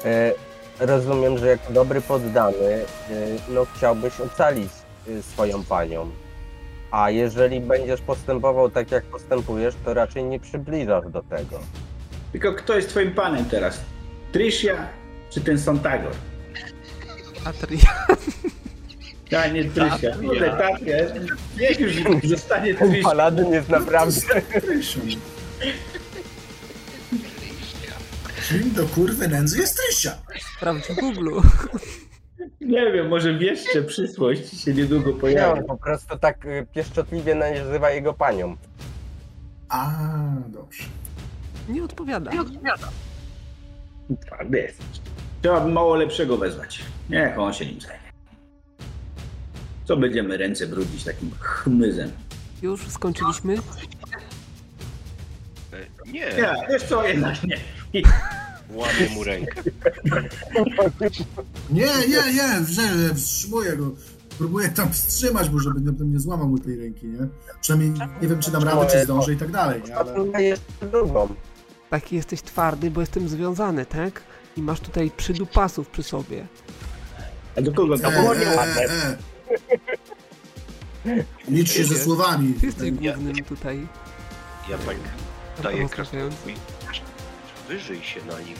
e, 0.06 0.33
rozumiem, 0.80 1.38
że 1.38 1.48
jako 1.48 1.73
dobry 1.73 2.01
poddany, 2.01 2.65
e, 2.65 2.85
no 3.49 3.65
chciałbyś 3.75 4.19
ocalić 4.19 4.72
swoją 5.22 5.64
panią. 5.64 6.09
A 6.91 7.09
jeżeli 7.09 7.61
będziesz 7.61 8.01
postępował 8.01 8.69
tak, 8.69 8.91
jak 8.91 9.03
postępujesz, 9.03 9.75
to 9.85 9.93
raczej 9.93 10.23
nie 10.23 10.39
przybliżasz 10.39 11.06
do 11.09 11.23
tego. 11.23 11.59
Tylko 12.31 12.53
kto 12.53 12.75
jest 12.75 12.89
twoim 12.89 13.14
panem 13.14 13.45
teraz? 13.45 13.81
Tricia 14.31 14.88
czy 15.30 15.41
ten 15.41 15.59
Santagor? 15.59 16.11
Atri. 17.45 17.80
A 19.38 19.48
nie 19.48 19.66
Tricia. 19.66 20.16
Kurde, 20.22 20.49
Tatia. 20.49 20.95
Niech 21.59 21.80
już 21.80 21.93
zostanie 22.35 22.75
Tricia. 22.75 23.03
Paladyn 23.09 23.51
jest 23.53 23.69
naprawdę... 23.69 24.22
Rysiu. 24.67 24.99
Kim 28.49 28.74
do 28.74 28.85
kurwy 28.85 29.27
nędzy 29.27 29.58
jest 29.61 29.80
Rysia? 29.90 30.11
Sprawdź 30.58 30.83
w 30.88 30.95
Google. 30.95 31.30
Nie 32.61 32.91
wiem, 32.91 33.08
może 33.08 33.38
wieszcze 33.38 33.83
przyszłość 33.83 34.61
się 34.64 34.74
niedługo 34.74 35.11
Nie, 35.11 35.16
pojawi. 35.17 35.59
on 35.59 35.66
po 35.66 35.77
prostu 35.77 36.17
tak 36.17 36.45
e, 36.45 36.66
pieszczotliwie 36.66 37.35
nazywa 37.35 37.91
jego 37.91 38.14
panią. 38.14 38.56
A, 39.69 39.91
dobrze. 40.48 40.83
Nie 41.69 41.83
odpowiada. 41.83 42.32
Twardy 44.25 44.58
jest. 44.58 44.82
Trzeba 45.41 45.61
by 45.61 45.72
mało 45.72 45.95
lepszego 45.95 46.38
wezwać. 46.38 46.82
Niech 47.09 47.40
on 47.40 47.53
się 47.53 47.66
nim 47.66 47.82
zajmie. 47.82 48.08
Co 49.90 49.98
będziemy 49.98 50.38
ręce 50.38 50.68
brudzić 50.68 51.03
takim 51.03 51.32
chmyzem? 51.40 52.11
Już 52.61 52.88
skończyliśmy? 52.88 53.56
E, 53.56 53.59
Nie, 56.06 56.14
Nie, 56.14 56.56
wiesz 56.69 56.84
co, 56.84 57.08
jednak 57.08 57.35
nie. 57.43 57.58
łamię 58.74 59.09
mu 59.16 59.24
rękę. 59.24 59.61
Nie, 61.69 61.85
nie, 61.85 62.34
nie, 62.34 62.66
że 62.69 63.16
wstrzymuję 63.16 63.77
go. 63.77 63.92
Próbuję 64.38 64.69
tam 64.69 64.93
wstrzymać, 64.93 65.50
bo 65.50 65.59
żeby 65.59 65.82
nie, 65.82 66.06
nie 66.06 66.19
złamał 66.19 66.48
mu 66.50 66.59
tej 66.59 66.80
ręki, 66.80 67.08
nie? 67.08 67.27
Przynajmniej 67.61 68.08
nie 68.22 68.27
wiem, 68.27 68.40
czy 68.40 68.51
dam 68.51 68.64
radę, 68.64 68.88
czy 68.92 69.03
zdążę 69.03 69.34
i 69.34 69.38
tak 69.38 69.51
dalej, 69.51 69.82
nie? 69.88 69.95
Ale... 69.95 70.16
Drugą. 70.92 71.27
Taki 71.90 72.16
jesteś 72.16 72.42
twardy, 72.42 72.92
bo 72.92 73.01
jestem 73.01 73.30
związany, 73.30 73.85
tak? 73.85 74.22
I 74.58 74.61
masz 74.61 74.80
tutaj 74.80 75.11
przydupasów 75.18 75.90
przy 75.90 76.03
sobie. 76.03 76.48
A 77.58 77.61
do 77.61 77.74
kogo 77.74 77.95
E, 77.95 78.00
to 78.00 78.09
e, 78.09 78.38
e, 78.38 78.85
e. 78.85 79.18
Licz 81.50 81.72
się 81.72 81.86
ze 81.86 82.00
słowami. 82.00 82.53
Ty 82.53 82.66
jesteś 82.66 82.92
głównym 82.92 83.36
tutaj 83.45 83.88
Ja 84.69 84.78
tak 84.78 84.98
daję 85.64 85.90
krasnoludowi. 85.90 86.56
Wyżyj 87.68 88.02
się 88.02 88.19
na 88.26 88.40
nim. 88.40 88.56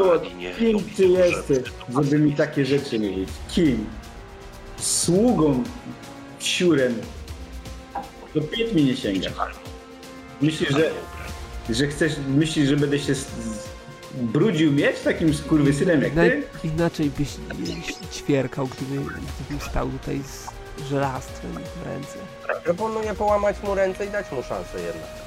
O, 0.00 0.18
Panie, 0.18 0.54
Kim 0.54 0.78
to 0.78 0.96
ty 0.96 1.06
jesteś, 1.06 1.58
żeby 1.88 2.18
mi 2.18 2.32
takie 2.32 2.66
rzeczy 2.66 2.98
mówić? 2.98 3.28
Kim? 3.48 3.86
Sługą, 4.76 5.64
siurem. 6.38 6.94
Do 8.34 8.40
pięt 8.40 8.74
mi 8.74 8.84
nie 8.84 8.96
sięga. 8.96 9.30
Myślisz, 10.42 10.70
że, 10.70 10.90
że 11.70 11.86
chcesz, 11.86 12.12
myślisz, 12.28 12.68
że 12.68 12.76
będę 12.76 12.98
się 12.98 13.14
brudził 14.16 14.72
mieć 14.72 15.00
takim 15.00 15.34
skurwysynem 15.34 16.02
jak 16.02 16.12
ty? 16.12 16.42
Inaczej 16.64 17.10
byś 17.18 17.28
ćwierkał, 18.12 18.66
gdyby, 18.66 19.02
gdybym 19.04 19.68
stał 19.70 19.88
tutaj 19.90 20.20
z 20.22 20.48
żelastwem 20.88 21.52
w 21.52 21.86
ręce. 21.86 22.18
Proponuję 22.64 23.14
połamać 23.14 23.56
mu 23.62 23.74
ręce 23.74 24.06
i 24.06 24.10
dać 24.10 24.32
mu 24.32 24.42
szansę 24.42 24.80
jednak. 24.80 25.26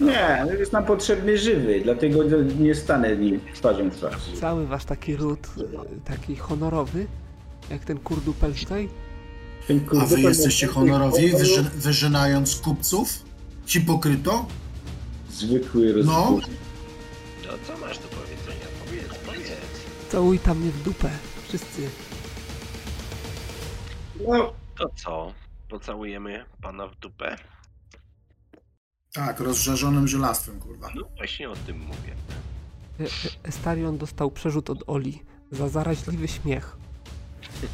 Nie, 0.00 0.58
jest 0.58 0.72
nam 0.72 0.84
potrzebny 0.84 1.38
żywy, 1.38 1.80
dlatego 1.84 2.18
nie 2.58 2.74
stanę 2.74 3.16
nim 3.16 3.40
twarzą 3.54 3.90
w 3.90 3.96
twarz. 3.96 4.16
Cały 4.40 4.66
wasz 4.66 4.84
taki 4.84 5.16
ród, 5.16 5.48
taki 6.04 6.36
honorowy, 6.36 7.06
jak 7.70 7.84
ten 7.84 7.98
kurdupel 7.98 8.54
tutaj, 8.54 8.88
Ten 9.68 9.80
A 9.86 9.90
kurde 9.90 10.06
wy 10.06 10.20
jesteście 10.20 10.66
jest 10.66 10.78
honorowi, 10.78 11.32
wyżynając 11.74 12.56
kupców? 12.56 13.08
Hipokryto? 13.66 14.46
Zwykły 15.32 15.92
rozpór. 15.92 16.14
No 16.14 16.40
co 17.64 17.78
masz 17.78 17.98
do 17.98 18.08
powiedzenia? 18.08 18.66
Powiedz, 18.86 19.18
powiedz. 19.26 19.50
całuj 20.08 20.38
tam 20.38 20.58
mnie 20.58 20.70
w 20.70 20.82
dupę. 20.82 21.10
Wszyscy. 21.48 21.90
No, 24.28 24.52
To 24.78 24.88
co? 24.96 25.32
Pocałujemy 25.68 26.44
pana 26.62 26.86
w 26.86 26.96
dupę? 26.96 27.36
Tak, 29.12 29.40
rozżarzonym 29.40 30.08
żelastwem, 30.08 30.60
kurwa. 30.60 30.88
No 30.94 31.08
właśnie 31.16 31.50
o 31.50 31.56
tym 31.56 31.78
mówię. 31.78 32.14
E- 33.00 33.04
E- 33.04 33.48
Estarion 33.48 33.98
dostał 33.98 34.30
przerzut 34.30 34.70
od 34.70 34.78
Oli 34.86 35.22
za 35.50 35.68
zaraźliwy 35.68 36.28
śmiech. 36.28 36.76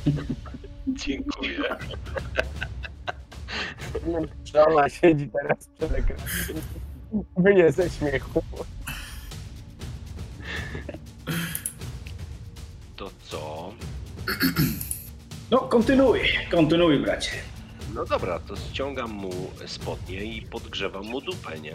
Dziękuję. 0.88 1.62
Ona 4.68 4.88
siedzi 4.88 5.30
teraz 5.30 5.58
przed 5.78 5.92
ekranem. 5.92 6.26
Wyje 7.36 7.72
ze 7.72 7.90
śmiechu. 7.90 8.42
To 12.96 13.10
co? 13.22 13.72
no 15.50 15.58
kontynuuj, 15.58 16.20
kontynuuj 16.50 16.98
bracie. 16.98 17.30
No 17.94 18.04
dobra, 18.04 18.38
to 18.38 18.56
ściągam 18.56 19.10
mu 19.10 19.30
spodnie 19.66 20.24
i 20.24 20.42
podgrzewam 20.42 21.04
mu 21.04 21.20
dupę, 21.20 21.60
nie? 21.60 21.74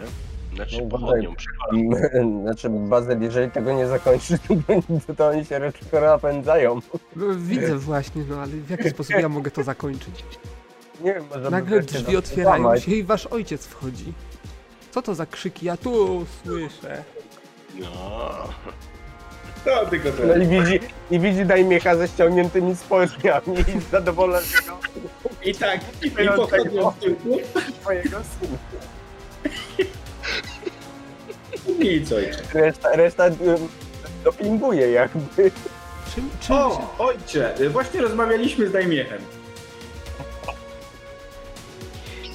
Znaczy 0.55 0.81
No, 0.81 0.87
pochodnią 0.89 1.35
przypalam. 1.35 1.89
Znaczy, 2.43 2.69
Bazyl, 2.69 3.21
jeżeli 3.21 3.51
tego 3.51 3.73
nie 3.73 3.87
zakończysz, 3.87 4.39
to, 5.07 5.13
to 5.17 5.27
oni 5.27 5.45
się 5.45 5.59
raczej 5.59 5.81
napędzają. 6.01 6.79
No, 7.15 7.25
Widzę 7.37 7.77
właśnie, 7.77 8.23
no 8.29 8.39
ale 8.39 8.51
w 8.51 8.69
jaki 8.69 8.89
sposób 8.89 9.15
ja 9.15 9.29
mogę 9.29 9.51
to 9.51 9.63
zakończyć? 9.63 10.23
Nie 11.03 11.13
wiem, 11.13 11.23
może 11.35 11.49
Nagle 11.49 11.81
drzwi 11.81 12.17
otwierają 12.17 12.77
się 12.77 12.91
i 12.91 13.03
wasz 13.03 13.25
ojciec 13.25 13.65
wchodzi. 13.65 14.13
Co 14.91 15.01
to 15.01 15.15
za 15.15 15.25
krzyki? 15.25 15.65
Ja 15.65 15.77
tu 15.77 16.25
słyszę. 16.43 17.03
No, 17.79 18.49
No 19.65 19.85
tylko 19.89 20.11
to. 20.11 20.23
No 20.25 20.35
i 20.35 20.47
widzi, 20.47 20.79
i 21.11 21.19
widzi 21.19 21.45
Dajmiecha 21.45 21.95
ze 21.95 22.07
ściągniętymi 22.07 22.75
spodniami 22.75 23.59
i 23.77 23.81
zadowolony 23.91 24.45
I 25.43 25.55
tak, 25.55 25.79
i 26.03 26.09
Wyjątek, 26.09 26.49
pochodnią 26.49 26.81
o. 26.87 26.91
w 26.91 26.99
tyłku. 26.99 27.37
swojego 27.81 28.09
syna. 28.09 28.57
Nic 31.79 32.11
ojcze. 32.11 32.39
Reszta, 32.53 32.95
reszta 32.95 33.25
ym, 33.25 33.35
dopinguje 34.23 34.91
jakby. 34.91 35.51
Czym, 36.15 36.29
czym 36.41 36.47
się... 36.47 36.53
O, 36.55 36.95
ojcze, 36.97 37.55
właśnie 37.69 38.01
rozmawialiśmy 38.01 38.67
z 38.67 38.71
Dajmiechem. 38.71 39.21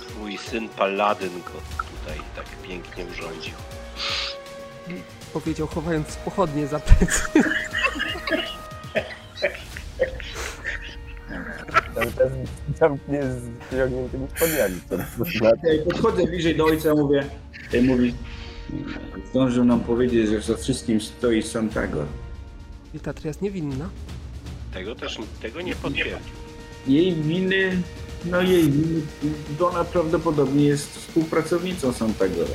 twój 0.08 0.38
syn 0.38 0.68
Paladyn 0.68 1.42
go 1.42 1.50
tutaj 1.50 2.20
tak 2.36 2.46
pięknie 2.62 3.04
urządził. 3.04 3.54
Powiedział, 5.40 5.66
chowając 5.66 6.16
pochodnie 6.16 6.66
za 6.66 6.80
plecy. 6.80 7.22
Cały 11.94 12.12
czas 12.12 12.32
zamknie 12.78 13.22
z 13.22 13.50
ściągniętymi 13.66 14.26
spodniami. 14.36 14.80
Znaczy? 15.16 15.84
Podchodzę 15.84 16.26
bliżej 16.26 16.56
do 16.56 16.64
ojca, 16.64 16.94
mówię, 16.94 17.24
i 17.72 17.80
mówi, 17.80 18.14
zdążył 19.30 19.64
nam 19.64 19.80
powiedzieć, 19.80 20.28
że 20.28 20.40
za 20.40 20.56
wszystkim 20.56 21.00
stoi 21.00 21.42
Santagor. 21.42 22.06
I 22.94 23.00
Tatria 23.00 23.28
jest 23.28 23.42
niewinna. 23.42 23.88
Tego 24.72 24.94
też 24.94 25.18
tego 25.42 25.60
nie 25.60 25.74
potwierdził. 25.74 26.16
Jej 26.86 27.14
winy, 27.14 27.82
no 28.24 28.42
jej 28.42 28.70
winy, 28.70 29.00
ona 29.60 29.84
prawdopodobnie 29.84 30.64
jest 30.64 30.96
współpracownicą 30.96 31.92
Santagora. 31.92 32.54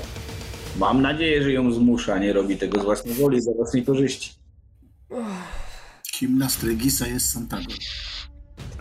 Mam 0.78 1.02
nadzieję, 1.02 1.44
że 1.44 1.52
ją 1.52 1.72
zmusza, 1.72 2.18
nie 2.18 2.34
robi 2.34 2.58
tego 2.58 2.82
z 2.82 2.84
własnej 2.84 3.14
woli, 3.16 3.42
za 3.42 3.52
własnej 3.52 3.86
korzyści. 3.86 4.34
Himna 6.14 6.50
Strygisa 6.50 7.08
jest 7.08 7.32
Santago. 7.34 7.64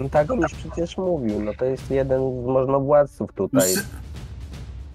Antagon 0.00 0.40
już 0.40 0.54
przecież 0.54 0.96
mówił, 0.96 1.42
no 1.42 1.52
to 1.58 1.64
jest 1.64 1.90
jeden 1.90 2.20
z 2.42 2.46
możnowładców 2.46 3.30
No, 3.38 3.48
tutaj. 3.48 3.74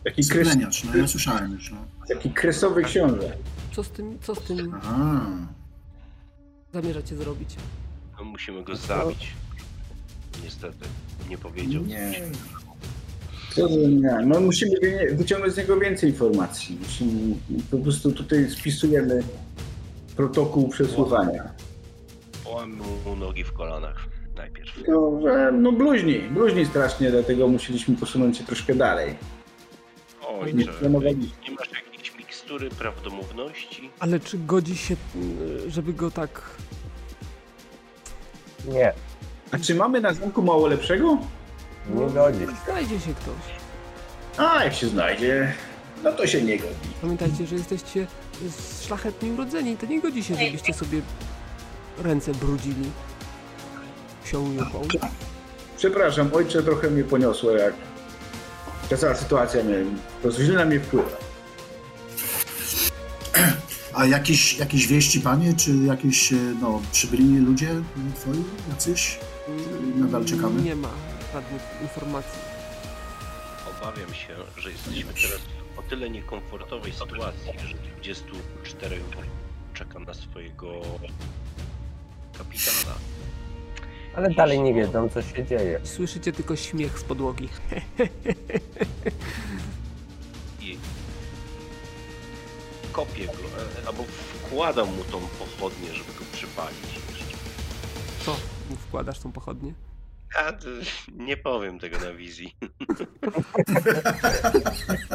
Taki, 0.04 0.28
kres, 0.28 0.48
sypleniacz, 0.48 0.84
no 0.84 0.96
ja 0.98 1.08
słyszałem 1.08 1.52
już. 1.52 1.72
No. 1.72 1.78
taki 2.08 2.30
kresowy 2.30 2.84
książę. 2.84 3.38
Co 3.76 3.84
z 3.84 3.90
tym, 3.90 4.20
co 4.22 4.36
z 4.36 4.40
tym 4.40 4.74
Aha. 4.76 5.22
zamierzacie 6.74 7.16
zrobić? 7.18 7.56
No, 8.18 8.24
musimy 8.24 8.64
go 8.64 8.76
zabić. 8.76 9.34
Niestety, 10.44 10.86
nie 11.30 11.38
powiedział. 11.38 11.84
Nie. 11.84 12.22
Nie? 13.58 14.18
No 14.26 14.40
musimy 14.40 14.76
wyciągnąć 15.12 15.54
z 15.54 15.58
niego 15.58 15.80
więcej 15.80 16.10
informacji. 16.10 16.78
Musimy, 16.84 17.36
po 17.72 17.78
prostu 17.78 18.12
tutaj 18.12 18.50
spisujemy 18.50 19.24
protokół 20.16 20.70
przesłuchania. 20.70 21.44
Połam 22.44 22.80
mu 23.06 23.16
nogi 23.16 23.44
w 23.44 23.54
kolanach 23.54 24.08
najpierw. 24.36 24.88
No, 24.88 25.20
że 25.24 25.52
no 25.52 25.72
bluźni, 25.72 26.20
bluźni 26.20 26.66
strasznie, 26.66 27.12
dlatego 27.12 27.48
musieliśmy 27.48 27.96
posunąć 27.96 28.38
się 28.38 28.44
troszkę 28.44 28.76
dalej. 28.76 29.16
Ojcze, 30.28 30.58
Nie 30.58 30.64
nie 30.84 30.90
masz 31.56 31.70
jakiejś 31.74 32.18
mikstury 32.18 32.70
prawdomówności? 32.70 33.90
Ale 34.00 34.20
czy 34.20 34.38
godzi 34.38 34.78
się, 34.78 34.96
żeby 35.68 35.94
go 35.94 36.12
tak... 36.12 36.42
Nie, 38.68 38.94
A 39.52 39.58
czy 39.58 39.76
mamy 39.76 40.02
na 40.02 40.14
zamku 40.14 40.42
mało 40.42 40.68
lepszego? 40.68 41.18
Nie 41.90 42.10
godzi. 42.10 42.46
Znajdzie 42.66 43.00
się 43.00 43.14
ktoś. 43.14 43.66
A, 44.38 44.64
jak 44.64 44.74
się 44.74 44.88
znajdzie, 44.88 45.54
no 46.04 46.12
to 46.12 46.28
się 46.28 46.42
nie 46.42 46.58
godzi. 46.58 46.90
Pamiętajcie, 47.02 47.48
że 47.48 47.56
jesteście 47.56 48.08
szlachetnie 48.86 49.34
urodzeni. 49.34 49.78
To 49.78 49.86
nie 49.86 50.02
godzi 50.02 50.24
się, 50.24 50.36
żebyście 50.36 50.74
sobie 50.74 51.02
ręce 52.04 52.32
brudzili. 52.32 52.92
Sią 54.26 54.54
jupą. 54.54 54.82
Przepraszam, 55.78 56.30
ojcze 56.34 56.64
trochę 56.64 56.90
mnie 56.90 57.04
poniosło, 57.04 57.52
jak 57.52 57.74
ta 58.90 58.98
cała 58.98 59.16
sytuacja 59.16 59.64
mnie, 59.64 59.76
po 60.16 60.22
prostu 60.22 60.44
źle 60.44 60.56
na 60.56 60.66
mnie 60.66 60.80
wpływa. 60.80 61.18
A 63.94 64.06
jakieś, 64.06 64.58
jakieś 64.58 64.88
wieści, 64.88 65.22
panie, 65.22 65.54
czy 65.54 65.72
jakieś, 65.76 66.34
e, 66.34 66.36
no, 66.62 66.82
przybyli 66.92 67.38
ludzie 67.38 67.70
twoi, 68.16 68.44
jacyś? 68.70 69.20
Nadal 69.96 70.26
czekamy? 70.26 70.62
Nie 70.62 70.76
ma 70.76 70.90
żadnych 71.36 71.62
informacji. 71.82 72.40
Obawiam 73.72 74.14
się, 74.14 74.36
że 74.58 74.72
jesteśmy 74.72 75.14
teraz 75.14 75.42
w 75.76 75.80
o 75.80 75.82
tyle 75.82 76.10
niekomfortowej 76.10 76.94
sytuacji, 76.94 77.54
że 77.68 77.76
24 77.76 79.02
czeka 79.74 80.00
na 80.00 80.14
swojego 80.14 80.72
kapitana. 82.38 82.96
Ale 84.16 84.30
dalej 84.30 84.62
nie 84.62 84.74
wiedzą, 84.74 85.10
co 85.10 85.22
się 85.22 85.46
dzieje. 85.46 85.80
Słyszycie 85.84 86.32
tylko 86.32 86.56
śmiech 86.56 87.00
z 87.00 87.04
podłogi. 87.04 87.50
I 90.62 90.78
kopię 92.92 93.26
go, 93.26 93.34
e, 93.34 93.88
albo 93.88 94.04
wkładam 94.04 94.96
mu 94.96 95.04
tą 95.04 95.20
pochodnię, 95.20 95.94
żeby 95.94 96.14
go 96.20 96.26
przypalić 96.32 96.94
jeszcze. 97.10 97.38
Co? 98.26 98.32
Mu 98.70 98.76
wkładasz 98.76 99.20
tą 99.20 99.32
pochodnię? 99.32 99.74
A, 100.36 100.52
nie 101.14 101.38
powiem 101.38 101.80
tego 101.80 102.00
na 102.00 102.14
wizji. 102.14 102.56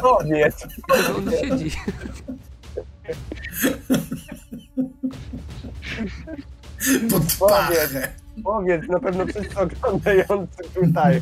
Powiedz! 0.01 0.67
On 1.15 1.31
siedzi. 1.31 1.71
Pod 7.09 7.23
Powiedz. 7.39 7.91
Powiedz, 8.43 8.87
na 8.87 8.99
pewno 8.99 9.25
wszyscy 9.25 9.59
oglądający 9.59 10.63
pytają. 10.81 11.21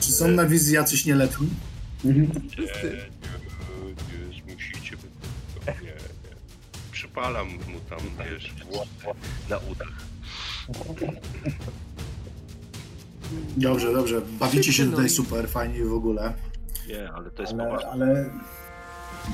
Czy 0.00 0.12
są 0.12 0.28
na 0.28 0.46
wizji 0.46 0.74
jacyś 0.74 1.06
nieletni? 1.06 1.48
Wszyscy. 2.50 2.98
Wiesz, 4.28 4.42
musicie 4.54 4.96
by... 4.96 5.02
Nie, 5.66 5.86
nie. 5.86 5.92
Przypalam 6.92 7.48
mu 7.48 7.80
tam, 7.90 7.98
wiesz, 8.30 8.52
na 9.50 9.58
udach. 9.58 10.01
Dobrze, 13.56 13.92
dobrze. 13.92 14.20
Bawicie 14.40 14.72
się 14.72 14.84
No. 14.84 14.90
tutaj 14.90 15.08
super, 15.10 15.48
fajnie 15.48 15.84
w 15.84 15.92
ogóle. 15.94 16.34
Nie, 16.88 17.12
ale 17.12 17.30
to 17.30 17.42
jest 17.42 17.54
Ale, 17.54 17.64
poważne. 17.64 17.88
ale... 17.90 18.30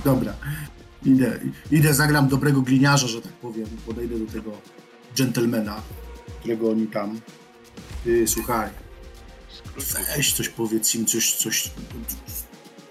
Dobra. 0.04 0.34
Idę, 1.04 1.40
idę, 1.70 1.94
zagram 1.94 2.28
dobrego 2.28 2.62
gliniarza, 2.62 3.06
że 3.06 3.22
tak 3.22 3.32
powiem. 3.32 3.66
Podejdę 3.86 4.18
do 4.18 4.32
tego 4.32 4.50
gentlemana, 5.16 5.82
którego 6.40 6.70
oni 6.70 6.86
tam. 6.86 7.20
Ty, 8.04 8.28
słuchaj, 8.28 8.68
weź 10.16 10.32
coś 10.32 10.48
powiedz 10.48 10.94
im, 10.94 11.06
coś, 11.06 11.34
coś. 11.36 11.70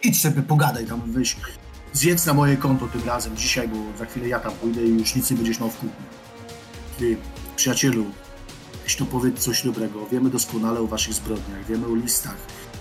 Idź 0.03 0.21
sobie 0.21 0.41
pogadaj 0.41 0.85
tam, 0.85 1.01
weź. 1.11 1.35
Zjedz 1.93 2.25
na 2.25 2.33
moje 2.33 2.57
konto 2.57 2.87
tym 2.87 3.03
razem 3.05 3.37
dzisiaj, 3.37 3.67
bo 3.67 3.97
za 3.97 4.05
chwilę 4.05 4.27
ja 4.27 4.39
tam 4.39 4.51
pójdę 4.53 4.83
i 4.83 4.89
już 4.99 5.15
nic 5.15 5.31
nie 5.31 5.37
będziesz 5.37 5.59
miał 5.59 5.69
w 5.69 5.73
kuchni. 5.75 5.89
Ty, 6.99 7.17
przyjacielu, 7.55 8.05
weź 8.87 8.95
to 8.95 9.05
powiedz 9.05 9.39
coś 9.39 9.63
dobrego. 9.63 10.05
Wiemy 10.11 10.29
doskonale 10.29 10.79
o 10.79 10.87
waszych 10.87 11.13
zbrodniach, 11.13 11.65
wiemy 11.65 11.87
o 11.87 11.95
listach, 11.95 12.37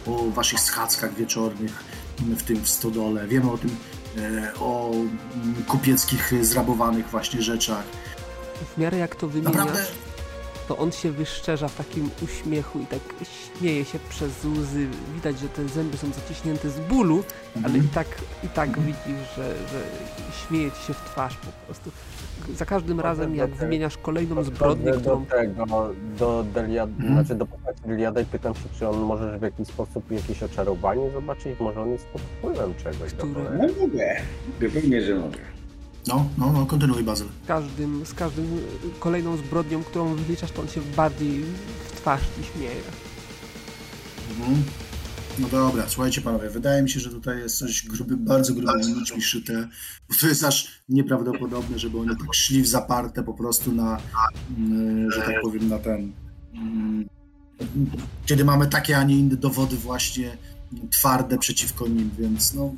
o 0.06 0.30
waszych 0.30 0.60
schadzkach 0.60 1.14
wieczornych 1.14 1.84
w 2.18 2.42
tym 2.42 2.64
w 2.64 2.68
stodole, 2.68 3.26
wiemy 3.26 3.50
o 3.50 3.58
tym, 3.58 3.76
e, 4.18 4.52
o 4.60 4.90
mm, 4.92 5.64
kupieckich 5.68 6.32
zrabowanych 6.44 7.08
właśnie 7.08 7.42
rzeczach. 7.42 7.84
W 8.74 8.78
miarę 8.78 8.98
jak 8.98 9.16
to 9.16 9.28
wymieniasz, 9.28 9.54
Naprawdę 9.54 9.86
to 10.68 10.76
on 10.76 10.92
się 10.92 11.12
wyszczerza 11.12 11.68
w 11.68 11.76
takim 11.76 12.10
uśmiechu 12.22 12.80
i 12.80 12.86
tak 12.86 13.00
śmieje 13.58 13.84
się 13.84 13.98
przez 14.08 14.44
łzy. 14.44 14.88
Widać, 15.14 15.38
że 15.38 15.48
te 15.48 15.68
zęby 15.68 15.96
są 15.96 16.12
zaciśnięte 16.12 16.70
z 16.70 16.80
bólu, 16.80 17.24
ale 17.56 17.66
Mhm. 17.66 17.84
i 17.84 17.88
tak, 17.88 18.06
i 18.44 18.48
tak 18.48 18.80
widzisz, 18.80 19.28
że, 19.36 19.54
że 19.72 19.82
śmieje 20.48 20.70
ci 20.70 20.86
się 20.86 20.94
w 20.94 21.10
twarz 21.10 21.36
po 21.36 21.66
prostu. 21.66 21.90
Za 22.56 22.64
każdym 22.64 23.00
razem, 23.00 23.36
jak 23.36 23.50
wymieniasz 23.50 23.96
kolejną 23.98 24.44
zbrodnię, 24.44 24.92
którą 24.92 25.24
do 25.24 25.30
tego, 25.30 25.66
do 26.18 26.44
Deliad, 26.54 26.90
Mhm. 26.90 27.12
znaczy 27.14 27.34
do 27.34 27.46
postaci 27.46 27.80
Deliada 27.86 28.20
i 28.20 28.24
pytam 28.24 28.54
się, 28.54 28.60
czy 28.78 28.88
on 28.88 29.00
może 29.00 29.38
w 29.38 29.42
jakiś 29.42 29.68
sposób 29.68 30.10
jakieś 30.10 30.42
oczarowanie 30.42 31.10
zobaczyć, 31.10 31.60
może 31.60 31.80
on 31.82 31.90
jest 31.90 32.06
pod 32.06 32.22
wpływem 32.22 32.74
czegoś. 32.74 33.12
Które? 33.12 33.28
do 33.28 33.40
No 33.66 33.68
mogę. 33.80 34.16
Pewnie, 34.60 35.02
że 35.02 35.14
mogę. 35.14 35.38
No, 36.08 36.26
no, 36.38 36.52
no, 36.52 36.66
kontynuuj, 36.66 37.02
Bazyl. 37.04 37.26
z 37.44 37.46
każdym, 37.46 38.06
z 38.06 38.14
każdym 38.14 38.44
y, 38.44 38.60
kolejną 39.00 39.36
zbrodnią, 39.36 39.84
którą 39.84 40.14
wyliczasz, 40.14 40.50
to 40.52 40.62
on 40.62 40.68
się 40.68 40.80
bardziej 40.96 41.42
w 41.88 41.92
twarz 41.92 42.20
ci 42.20 42.44
śmieje. 42.44 42.80
Mhm. 44.30 44.62
No 45.38 45.48
dobra, 45.48 45.84
słuchajcie 45.88 46.20
panowie, 46.20 46.50
wydaje 46.50 46.82
mi 46.82 46.90
się, 46.90 47.00
że 47.00 47.10
tutaj 47.10 47.38
jest 47.38 47.58
coś 47.58 47.86
gruby, 47.86 48.16
bardzo 48.16 48.54
grubymi 48.54 48.92
nićmi 48.92 49.22
szyte, 49.22 49.68
bo 50.08 50.14
to 50.20 50.26
jest 50.26 50.44
aż 50.44 50.82
nieprawdopodobne, 50.88 51.78
żeby 51.78 51.98
oni 52.00 52.10
tak 52.10 52.34
szli 52.34 52.62
w 52.62 52.66
zaparte 52.66 53.22
po 53.22 53.34
prostu 53.34 53.72
na, 53.72 53.98
mm, 54.58 55.10
że 55.10 55.22
tak 55.22 55.40
powiem, 55.42 55.68
na 55.68 55.78
ten... 55.78 56.12
mm, 56.54 57.06
Kiedy 58.26 58.44
mamy 58.44 58.66
takie, 58.66 58.96
a 58.98 59.04
nie 59.04 59.16
inne 59.16 59.36
dowody 59.36 59.76
właśnie 59.76 60.36
twarde 60.90 61.38
przeciwko 61.38 61.88
nim, 61.88 62.10
więc 62.18 62.54
no... 62.54 62.74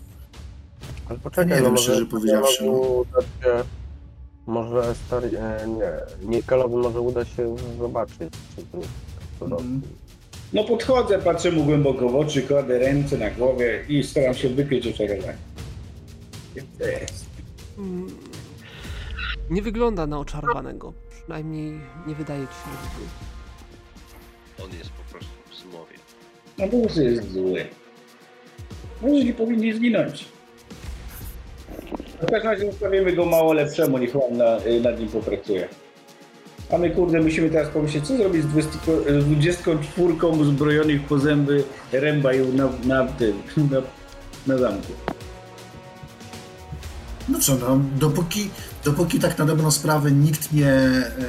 Ale 1.08 1.18
poczekaj, 1.18 1.46
Nie 1.46 1.54
no 1.56 1.62
wiem, 1.62 1.70
może 1.70 1.82
szczerze 1.82 2.06
powiedziawszy, 2.06 2.64
no. 2.64 3.04
Się, 3.42 3.64
może 4.46 4.94
stary, 5.06 5.38
e, 5.38 5.68
nie, 5.68 6.28
Nikelowi 6.36 6.74
może 6.76 7.00
uda 7.00 7.24
się 7.24 7.56
zobaczyć, 7.78 8.32
czy 8.56 8.62
to 8.72 8.78
to 9.38 9.44
Mhm. 9.46 9.82
No 10.52 10.64
podchodzę, 10.64 11.18
patrzę 11.18 11.52
mu 11.52 11.64
głęboko 11.64 12.08
w 12.08 12.16
oczy, 12.16 12.42
kładę 12.42 12.78
ręce 12.78 13.18
na 13.18 13.30
głowie 13.30 13.84
i 13.88 14.02
staram 14.04 14.34
się 14.34 14.48
wypieć 14.48 14.86
oczarowanie. 14.86 15.36
Jak 16.54 16.64
to 16.78 16.84
jest? 16.86 17.26
Mm, 17.78 18.06
Nie 19.50 19.62
wygląda 19.62 20.06
na 20.06 20.18
oczarowanego. 20.18 20.92
Przynajmniej 21.10 21.80
nie 22.06 22.14
wydaje 22.14 22.40
ci 22.46 22.54
się, 22.54 22.70
że 22.82 22.98
był. 22.98 24.64
On 24.64 24.78
jest 24.78 24.90
po 24.90 25.02
prostu 25.12 25.30
w 25.50 25.54
zmowie. 25.54 25.94
No 26.58 26.66
bo 26.68 27.00
jest 27.02 27.32
zły. 27.32 27.66
No 29.02 29.08
i 29.08 29.32
powinni 29.32 29.72
zginąć. 29.72 30.24
W 32.22 32.30
każdym 32.30 32.42
razie 32.50 32.66
zostawimy 32.70 33.12
go 33.12 33.24
mało 33.26 33.52
lepszemu, 33.52 33.98
niech 33.98 34.16
on 34.16 34.36
na, 34.36 34.56
nad 34.82 35.00
nim 35.00 35.08
popracuje. 35.08 35.68
A 36.72 36.78
my 36.78 36.90
kurde 36.90 37.20
musimy 37.20 37.50
teraz 37.50 37.68
pomyśleć, 37.68 38.06
co 38.06 38.16
zrobić 38.16 38.42
z 38.42 38.46
20 38.46 38.72
z 39.20 39.24
24 39.24 40.14
uzbrojonych 40.40 41.02
po 41.06 41.18
zęby 41.18 41.64
rębajów 41.92 42.54
na, 42.54 42.68
na 42.84 43.06
tym, 43.06 43.42
na, 43.72 43.80
na 44.46 44.58
zamku. 44.58 44.92
No 47.28 47.38
co, 47.38 47.54
no, 47.56 47.80
dopóki, 47.98 48.50
dopóki 48.84 49.18
tak 49.18 49.38
na 49.38 49.44
dobrą 49.44 49.70
sprawę 49.70 50.12
nikt 50.12 50.52
nie, 50.52 50.80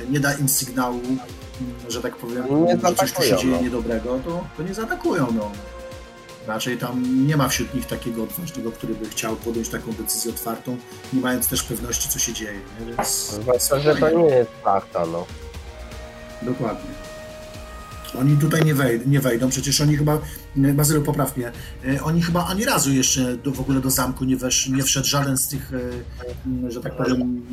nie 0.09 0.19
da 0.19 0.33
im 0.33 0.49
sygnału, 0.49 0.99
że 1.89 2.01
tak 2.01 2.15
powiem, 2.15 2.65
Nie 2.65 2.77
że 2.89 2.95
coś 2.95 3.13
tu 3.13 3.21
się 3.21 3.37
dzieje 3.37 3.55
no. 3.55 3.61
niedobrego, 3.61 4.19
to, 4.25 4.43
to 4.57 4.63
nie 4.63 4.73
zaatakują, 4.73 5.27
no. 5.35 5.51
Raczej 6.49 6.77
tam 6.77 7.27
nie 7.27 7.37
ma 7.37 7.47
wśród 7.47 7.73
nich 7.73 7.85
takiego 7.85 8.23
odważnego, 8.23 8.71
który 8.71 8.95
by 8.95 9.09
chciał 9.09 9.35
podjąć 9.35 9.69
taką 9.69 9.91
decyzję 9.93 10.31
otwartą, 10.31 10.77
nie 11.13 11.21
mając 11.21 11.47
też 11.47 11.63
pewności, 11.63 12.09
co 12.09 12.19
się 12.19 12.33
dzieje, 12.33 12.59
nie? 12.79 12.85
więc... 12.85 13.31
Zwłaszcza, 13.41 13.79
że 13.79 13.95
to 13.95 14.09
nie 14.09 14.25
jest 14.25 14.51
szlachta, 14.61 15.05
no. 15.05 15.25
Dokładnie. 16.41 16.89
Oni 18.19 18.37
tutaj 18.37 18.65
nie, 18.65 18.75
wej- 18.75 19.07
nie 19.07 19.19
wejdą, 19.19 19.49
przecież 19.49 19.81
oni 19.81 19.97
chyba, 19.97 20.17
Bazylu 20.55 21.01
popraw 21.01 21.37
mnie, 21.37 21.51
e, 21.87 22.03
oni 22.03 22.21
chyba 22.21 22.47
ani 22.47 22.65
razu 22.65 22.93
jeszcze 22.93 23.37
do, 23.37 23.51
w 23.51 23.59
ogóle 23.59 23.81
do 23.81 23.89
zamku 23.89 24.25
nie, 24.25 24.37
wesz, 24.37 24.69
nie 24.69 24.83
wszedł 24.83 25.07
żaden 25.07 25.37
z 25.37 25.47
tych, 25.47 25.71
e, 25.73 26.71
że 26.71 26.81
tak 26.81 26.97
powiem, 26.97 27.45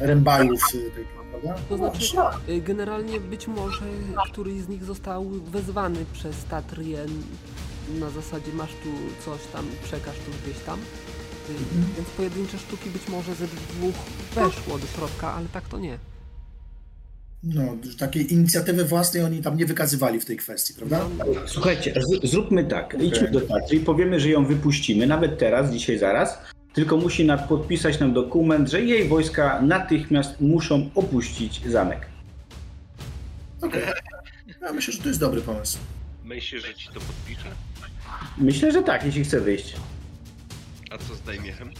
rębajów 0.00 0.60
e, 0.68 0.90
tej, 0.94 1.04
prawda? 1.30 1.62
To 1.68 1.76
znaczy, 1.76 2.16
y, 2.48 2.60
generalnie 2.60 3.20
być 3.20 3.48
może 3.48 3.84
któryś 4.32 4.60
z 4.60 4.68
nich 4.68 4.84
został 4.84 5.30
wezwany 5.30 6.04
przez 6.12 6.44
Tatrię 6.44 7.06
na 8.00 8.10
zasadzie 8.10 8.52
masz 8.52 8.70
tu 8.70 8.90
coś 9.24 9.40
tam, 9.52 9.66
przekaż 9.84 10.16
tu 10.16 10.30
gdzieś 10.44 10.62
tam. 10.64 10.78
Y, 10.78 11.52
Więc 11.96 12.08
pojedyncze 12.08 12.58
sztuki 12.58 12.90
być 12.90 13.08
może 13.08 13.34
ze 13.34 13.46
dwóch 13.46 13.94
weszło 14.34 14.78
do 14.78 14.86
środka, 14.86 15.32
ale 15.32 15.46
tak 15.52 15.68
to 15.68 15.78
nie. 15.78 15.98
No, 17.42 17.62
takiej 17.98 18.32
inicjatywy 18.32 18.84
własnej 18.84 19.24
oni 19.24 19.42
tam 19.42 19.56
nie 19.56 19.66
wykazywali 19.66 20.20
w 20.20 20.24
tej 20.24 20.36
kwestii, 20.36 20.74
prawda? 20.74 21.06
Słuchajcie, 21.46 21.94
z, 22.22 22.30
zróbmy 22.30 22.64
tak. 22.64 22.96
Idźmy 23.00 23.30
do 23.30 23.40
Tatry 23.40 23.76
i 23.76 23.80
powiemy, 23.80 24.20
że 24.20 24.28
ją 24.28 24.46
wypuścimy, 24.46 25.06
nawet 25.06 25.38
teraz, 25.38 25.70
dzisiaj 25.72 25.98
zaraz. 25.98 26.38
Tylko 26.72 26.96
musi 26.96 27.24
nam 27.24 27.38
podpisać 27.38 28.00
nam 28.00 28.12
dokument, 28.12 28.70
że 28.70 28.82
jej 28.82 29.08
wojska 29.08 29.62
natychmiast 29.62 30.40
muszą 30.40 30.90
opuścić 30.94 31.60
zamek. 31.70 32.06
Okej. 33.62 33.82
Ja 34.62 34.72
myślę, 34.72 34.92
że 34.92 35.02
to 35.02 35.08
jest 35.08 35.20
dobry 35.20 35.40
pomysł. 35.40 35.78
Myślisz, 36.34 36.66
że 36.66 36.74
ci 36.74 36.86
to 36.88 37.00
podpisze? 37.00 37.48
Myślę, 38.38 38.72
że 38.72 38.82
tak, 38.82 39.04
jeśli 39.04 39.24
chce 39.24 39.40
wyjść. 39.40 39.76
A 40.90 40.98
co 40.98 41.14
z 41.14 41.22
Dajmiechem? 41.22 41.70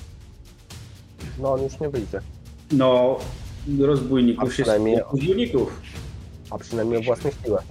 No 1.38 1.52
on 1.52 1.62
już 1.62 1.80
nie 1.80 1.88
wyjdzie. 1.88 2.20
No, 2.72 3.18
A 3.82 3.86
rozbójników 3.86 4.44
jest 4.44 4.54
przynajmniej- 4.54 4.98
rozbójników. 5.12 5.80
A 6.50 6.58
przynajmniej 6.58 6.98
o 6.98 7.02
własnych 7.02 7.34
siłach. 7.44 7.64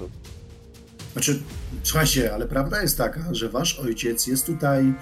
Znaczy, 1.14 1.42
słuchajcie, 1.84 2.34
ale 2.34 2.48
prawda 2.48 2.82
jest 2.82 2.98
taka, 2.98 3.34
że 3.34 3.50
wasz 3.50 3.80
ojciec 3.80 4.27
jest 4.27 4.45
tutaj 4.45 4.93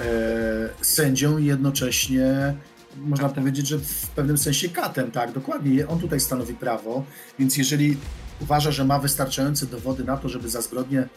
e, 0.00 0.68
sędzią 0.80 1.38
i 1.38 1.44
jednocześnie 1.44 2.54
można 2.96 3.28
powiedzieć, 3.28 3.68
że 3.68 3.78
w 3.78 4.06
pewnym 4.06 4.38
sensie 4.38 4.68
katem, 4.68 5.10
tak, 5.10 5.32
dokładnie. 5.32 5.88
On 5.88 5.98
tutaj 6.00 6.20
stanowi 6.20 6.54
prawo, 6.54 7.04
więc 7.38 7.56
jeżeli 7.56 7.96
uważa, 8.40 8.72
że 8.72 8.84
ma 8.84 8.98
wystarczające 8.98 9.66
dowody 9.66 10.04
na 10.04 10.16
to, 10.16 10.28
żeby 10.28 10.48
za 10.48 10.62
zbrodnię 10.62 11.08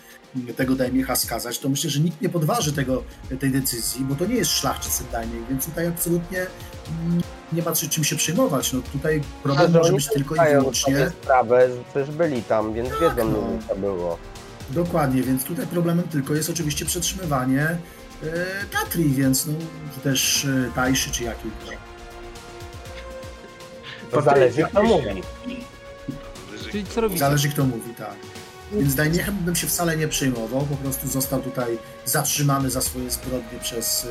tego 0.56 0.76
Dajmiecha 0.76 1.16
skazać, 1.16 1.60
to 1.60 1.70
myślę, 1.70 1.90
że 1.90 2.00
nikt 2.00 2.22
nie 2.22 2.30
podważy 2.30 2.74
tego, 2.74 3.04
tej 3.40 3.52
decyzji, 3.52 4.06
bo 4.06 4.16
to 4.16 4.26
nie 4.26 4.36
jest 4.36 4.52
szlachcic 4.52 5.04
Dajmiech, 5.12 5.48
więc 5.50 5.66
tutaj 5.66 5.88
absolutnie 5.88 6.40
mm, 6.40 7.22
nie 7.54 7.62
ma 7.62 7.72
czym 7.72 8.04
się 8.04 8.16
przejmować. 8.16 8.74
No 8.74 8.82
tutaj 8.94 9.22
problem 9.44 9.72
że 9.72 9.80
może 9.80 9.94
być 9.94 10.08
tylko 10.08 10.36
i 10.36 10.40
wyłącznie... 10.50 10.98
sobie 10.98 11.10
sprawę, 11.10 11.70
że 11.70 11.84
przecież 11.90 12.16
byli 12.16 12.44
tam, 12.44 12.74
więc 12.74 12.90
wiedzą, 12.90 13.32
no. 13.32 13.48
to 13.70 13.76
było. 13.76 14.18
Dokładnie, 14.70 15.24
więc 15.24 15.44
tutaj 15.44 15.68
problemem 15.68 16.08
tylko 16.08 16.34
jest 16.34 16.50
oczywiście 16.50 16.86
przetrzymywanie 16.86 17.78
Tatri, 18.72 19.10
więc 19.10 19.46
no, 19.46 19.54
czy 19.96 20.02
też 20.02 20.46
e, 20.46 20.72
Tajszy, 20.76 21.12
czy 21.12 21.24
jakiej. 21.24 21.52
To 24.12 24.22
zależy, 24.22 24.64
kto 24.64 24.84
mówi. 24.84 25.24
Czyli 26.72 26.86
co? 26.86 27.18
Zależy 27.18 27.50
kto 27.50 27.66
mówi, 27.66 27.94
tak. 27.98 28.16
Więc 28.72 28.96
Dajniechem 28.96 29.36
bym 29.38 29.56
się 29.56 29.68
wcale 29.68 29.98
nie 29.98 30.08
przejmował, 30.08 30.62
po 30.62 30.76
prostu 30.76 31.08
został 31.08 31.42
tutaj 31.42 31.78
zatrzymany 32.06 32.70
za 32.70 32.82
swoje 32.82 33.12
zbrodnie 33.12 33.60
przez 33.62 34.08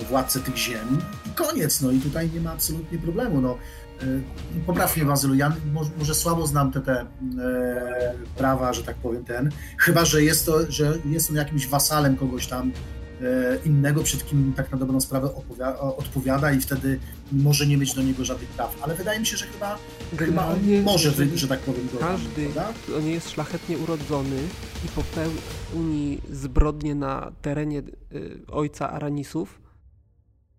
e, 0.00 0.04
władcę 0.04 0.40
tych 0.40 0.56
ziem 0.56 0.98
i 1.26 1.30
koniec, 1.30 1.80
no 1.80 1.90
i 1.90 2.00
tutaj 2.00 2.30
nie 2.30 2.40
ma 2.40 2.52
absolutnie 2.52 2.98
problemu, 2.98 3.40
no. 3.40 3.58
E, 4.00 4.04
Popraw 4.66 4.96
mnie, 4.96 5.06
Bazylu, 5.06 5.34
ja 5.34 5.52
może, 5.72 5.90
może 5.98 6.14
słabo 6.14 6.46
znam 6.46 6.72
te, 6.72 6.80
te 6.80 7.00
e, 7.00 7.06
prawa, 8.36 8.72
że 8.72 8.82
tak 8.82 8.96
powiem, 8.96 9.24
ten, 9.24 9.50
chyba, 9.78 10.04
że 10.04 10.22
jest 10.22 10.46
to, 10.46 10.70
że 10.72 10.98
jest 11.04 11.30
on 11.30 11.36
jakimś 11.36 11.66
wasalem 11.66 12.16
kogoś 12.16 12.46
tam 12.46 12.72
innego, 13.64 14.02
przed 14.02 14.26
kim 14.26 14.52
tak 14.56 14.72
na 14.72 14.78
dobrą 14.78 15.00
sprawę 15.00 15.28
odpowiada 15.98 16.52
i 16.52 16.60
wtedy 16.60 16.98
może 17.32 17.66
nie 17.66 17.76
mieć 17.76 17.94
do 17.94 18.02
niego 18.02 18.24
żadnych 18.24 18.48
praw, 18.48 18.76
ale 18.82 18.94
wydaje 18.94 19.20
mi 19.20 19.26
się, 19.26 19.36
że 19.36 19.46
chyba, 19.46 19.78
chyba 20.18 20.46
on 20.46 20.58
może, 20.82 21.12
że 21.34 21.48
tak 21.48 21.60
powiem, 21.60 21.88
go 21.92 21.98
Każdy, 21.98 22.48
kto 22.86 23.00
nie 23.00 23.10
jest 23.12 23.30
szlachetnie 23.30 23.78
urodzony 23.78 24.36
i 24.84 24.88
popełni 24.88 26.20
zbrodnie 26.30 26.94
na 26.94 27.32
terenie 27.42 27.78
y, 27.78 28.40
ojca 28.50 28.90
Aranisów, 28.90 29.60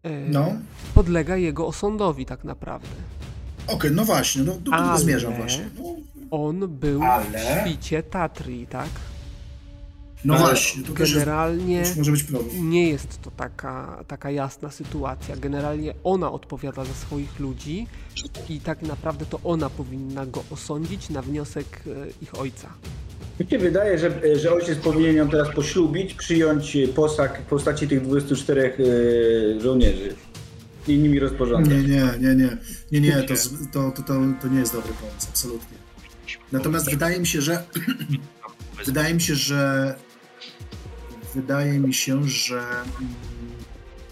y, 0.05 0.09
No. 0.29 0.53
podlega 0.95 1.37
jego 1.37 1.67
osądowi 1.67 2.25
tak 2.25 2.43
naprawdę. 2.43 2.87
Okej, 3.67 3.91
no 3.91 4.05
właśnie, 4.05 4.43
no 4.43 4.53
do 4.55 4.71
tego 4.71 4.97
zmierzam 4.97 5.33
właśnie. 5.35 5.69
No, 5.79 5.83
On 6.31 6.67
był 6.67 7.03
Ale- 7.03 7.25
w 7.25 7.61
świcie 7.69 8.03
Tatri, 8.03 8.67
tak? 8.67 8.89
No 10.25 10.33
Ale 10.33 10.43
właśnie, 10.43 10.83
to 10.83 10.93
też 10.93 10.99
jest, 10.99 11.13
Generalnie 11.13 11.83
też 11.83 11.97
może 11.97 12.11
być 12.11 12.23
problem. 12.23 12.69
nie 12.69 12.89
jest 12.89 13.21
to 13.21 13.31
taka, 13.31 14.03
taka 14.07 14.31
jasna 14.31 14.71
sytuacja. 14.71 15.35
Generalnie 15.35 15.93
ona 16.03 16.31
odpowiada 16.31 16.85
za 16.85 16.93
swoich 16.93 17.39
ludzi 17.39 17.87
i 18.49 18.59
tak 18.59 18.81
naprawdę 18.81 19.25
to 19.25 19.39
ona 19.43 19.69
powinna 19.69 20.25
go 20.25 20.43
osądzić 20.51 21.09
na 21.09 21.21
wniosek 21.21 21.81
e, 21.87 21.89
ich 22.21 22.39
ojca. 22.39 22.69
Mi 23.39 23.47
się 23.47 23.57
wydaje, 23.57 23.99
że, 23.99 24.37
że 24.39 24.53
ojciec 24.53 24.79
powinien 24.79 25.15
ją 25.15 25.29
teraz 25.29 25.55
poślubić, 25.55 26.13
przyjąć 26.13 26.77
posag 26.95 27.41
w 27.41 27.45
postaci 27.45 27.87
tych 27.87 28.01
24 28.01 28.61
e, 28.61 29.61
żołnierzy 29.61 30.15
i 30.87 30.97
nimi 30.97 31.19
rozporządzać. 31.19 31.73
Nie, 31.73 31.81
nie, 31.81 32.05
nie, 32.19 32.35
nie, 32.35 32.57
nie, 32.91 32.99
nie, 32.99 33.23
to, 33.23 33.33
to, 33.73 34.03
to, 34.03 34.03
to 34.41 34.47
nie 34.47 34.59
jest 34.59 34.73
dobry 34.73 34.93
pomysł, 34.93 35.27
absolutnie. 35.29 35.77
Natomiast 36.51 36.89
wydaje 36.89 37.19
mi 37.19 37.27
się, 37.27 37.41
że 37.41 37.63
wydaje 38.85 39.13
mi 39.13 39.21
się, 39.21 39.35
że 39.35 39.95
wydaje 41.35 41.79
mi 41.79 41.93
się, 41.93 42.29
że 42.29 42.59
mm, 42.59 43.13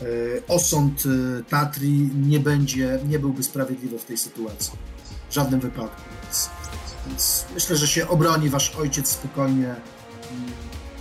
e, 0.02 0.06
osąd 0.48 1.04
e, 1.06 1.44
Tatri 1.44 2.10
nie 2.16 2.40
będzie, 2.40 3.00
nie 3.08 3.20
byłby 3.20 3.44
sprawiedliwy 3.44 4.00
w 4.00 4.06
tej 4.06 4.18
sytuacji. 4.18 4.74
W 5.30 5.34
żadnym 5.34 5.60
wypadku. 5.60 6.02
Więc, 6.24 6.50
więc 7.08 7.46
myślę, 7.54 7.78
że 7.78 7.88
się 7.88 8.08
obroni 8.08 8.50
wasz 8.50 8.76
ojciec 8.76 9.08
spokojnie 9.08 9.68
mm, 9.68 9.82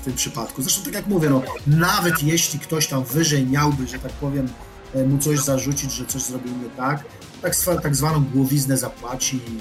w 0.00 0.04
tym 0.04 0.14
przypadku. 0.14 0.62
Zresztą 0.62 0.84
tak 0.84 0.94
jak 0.94 1.06
mówię, 1.06 1.30
no, 1.30 1.42
nawet 1.66 2.22
jeśli 2.22 2.58
ktoś 2.58 2.86
tam 2.86 3.04
wyżej 3.04 3.46
miałby, 3.46 3.86
że 3.86 3.98
tak 3.98 4.12
powiem, 4.12 4.48
e, 4.94 5.06
mu 5.06 5.18
coś 5.18 5.40
zarzucić, 5.40 5.92
że 5.92 6.06
coś 6.06 6.22
zrobił 6.22 6.52
nie 6.62 6.70
tak, 6.76 7.04
tak, 7.42 7.54
tak 7.82 7.96
zwaną 7.96 8.24
głowiznę 8.24 8.76
zapłaci 8.76 9.36
i 9.36 9.58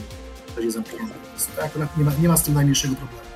będzie 0.56 0.72
zamknięty. 0.72 1.14
Akurat 1.64 1.98
nie 1.98 2.04
ma, 2.04 2.12
nie 2.22 2.28
ma 2.28 2.38
z 2.38 2.44
tym 2.44 2.54
najmniejszego 2.54 2.96
problemu. 2.96 3.29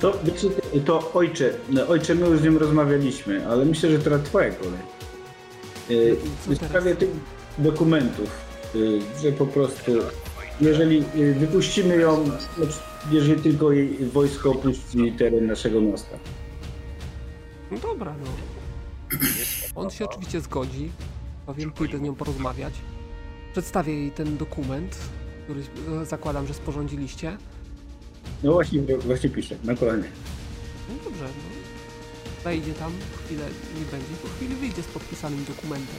To, 0.00 0.18
wiecie, 0.24 0.48
to 0.84 1.12
ojcze, 1.12 1.54
no, 1.70 1.86
ojcze, 1.88 2.14
my 2.14 2.26
już 2.26 2.40
z 2.40 2.42
nim 2.42 2.58
rozmawialiśmy, 2.58 3.48
ale 3.48 3.64
myślę, 3.64 3.90
że 3.90 3.98
teraz 3.98 4.22
twoja 4.22 4.50
kolej. 4.50 4.80
E, 5.90 6.16
Co 6.44 6.50
W 6.50 6.56
sprawie 6.56 6.96
tych 6.96 7.08
dokumentów, 7.58 8.30
e, 8.74 8.78
że 9.22 9.32
po 9.32 9.46
prostu, 9.46 9.92
jeżeli 10.60 10.98
e, 10.98 11.32
wypuścimy 11.32 11.96
ją, 11.96 12.24
znaczy, 12.24 12.78
jeżeli 13.10 13.42
tylko 13.42 13.72
jej 13.72 13.96
wojsko 13.98 14.50
opuści 14.50 15.12
teren 15.12 15.46
naszego 15.46 15.80
miasta. 15.80 16.18
No 17.70 17.78
dobra, 17.78 18.14
no. 18.24 18.26
On 19.74 19.90
się 19.90 20.04
oczywiście 20.04 20.40
zgodzi. 20.40 20.90
Powiem, 21.46 21.72
pójdę 21.72 21.98
z 21.98 22.00
nią 22.00 22.14
porozmawiać. 22.14 22.74
Przedstawię 23.52 23.94
jej 23.94 24.10
ten 24.10 24.36
dokument, 24.36 24.98
który 25.44 25.60
e, 26.02 26.04
zakładam, 26.06 26.46
że 26.46 26.54
sporządziliście. 26.54 27.36
No 28.42 28.52
właśnie, 28.52 28.80
właśnie 28.98 29.30
piszę, 29.30 29.56
na 29.64 29.74
kolanie. 29.74 30.04
No 30.88 30.94
dobrze, 31.04 31.24
no. 31.24 31.54
Wejdzie 32.44 32.74
tam, 32.74 32.92
chwilę 33.24 33.46
nie 33.78 33.84
będzie, 33.90 34.14
po 34.22 34.28
chwili 34.28 34.54
wyjdzie 34.54 34.82
z 34.82 34.86
podpisanym 34.86 35.44
dokumentem. 35.44 35.96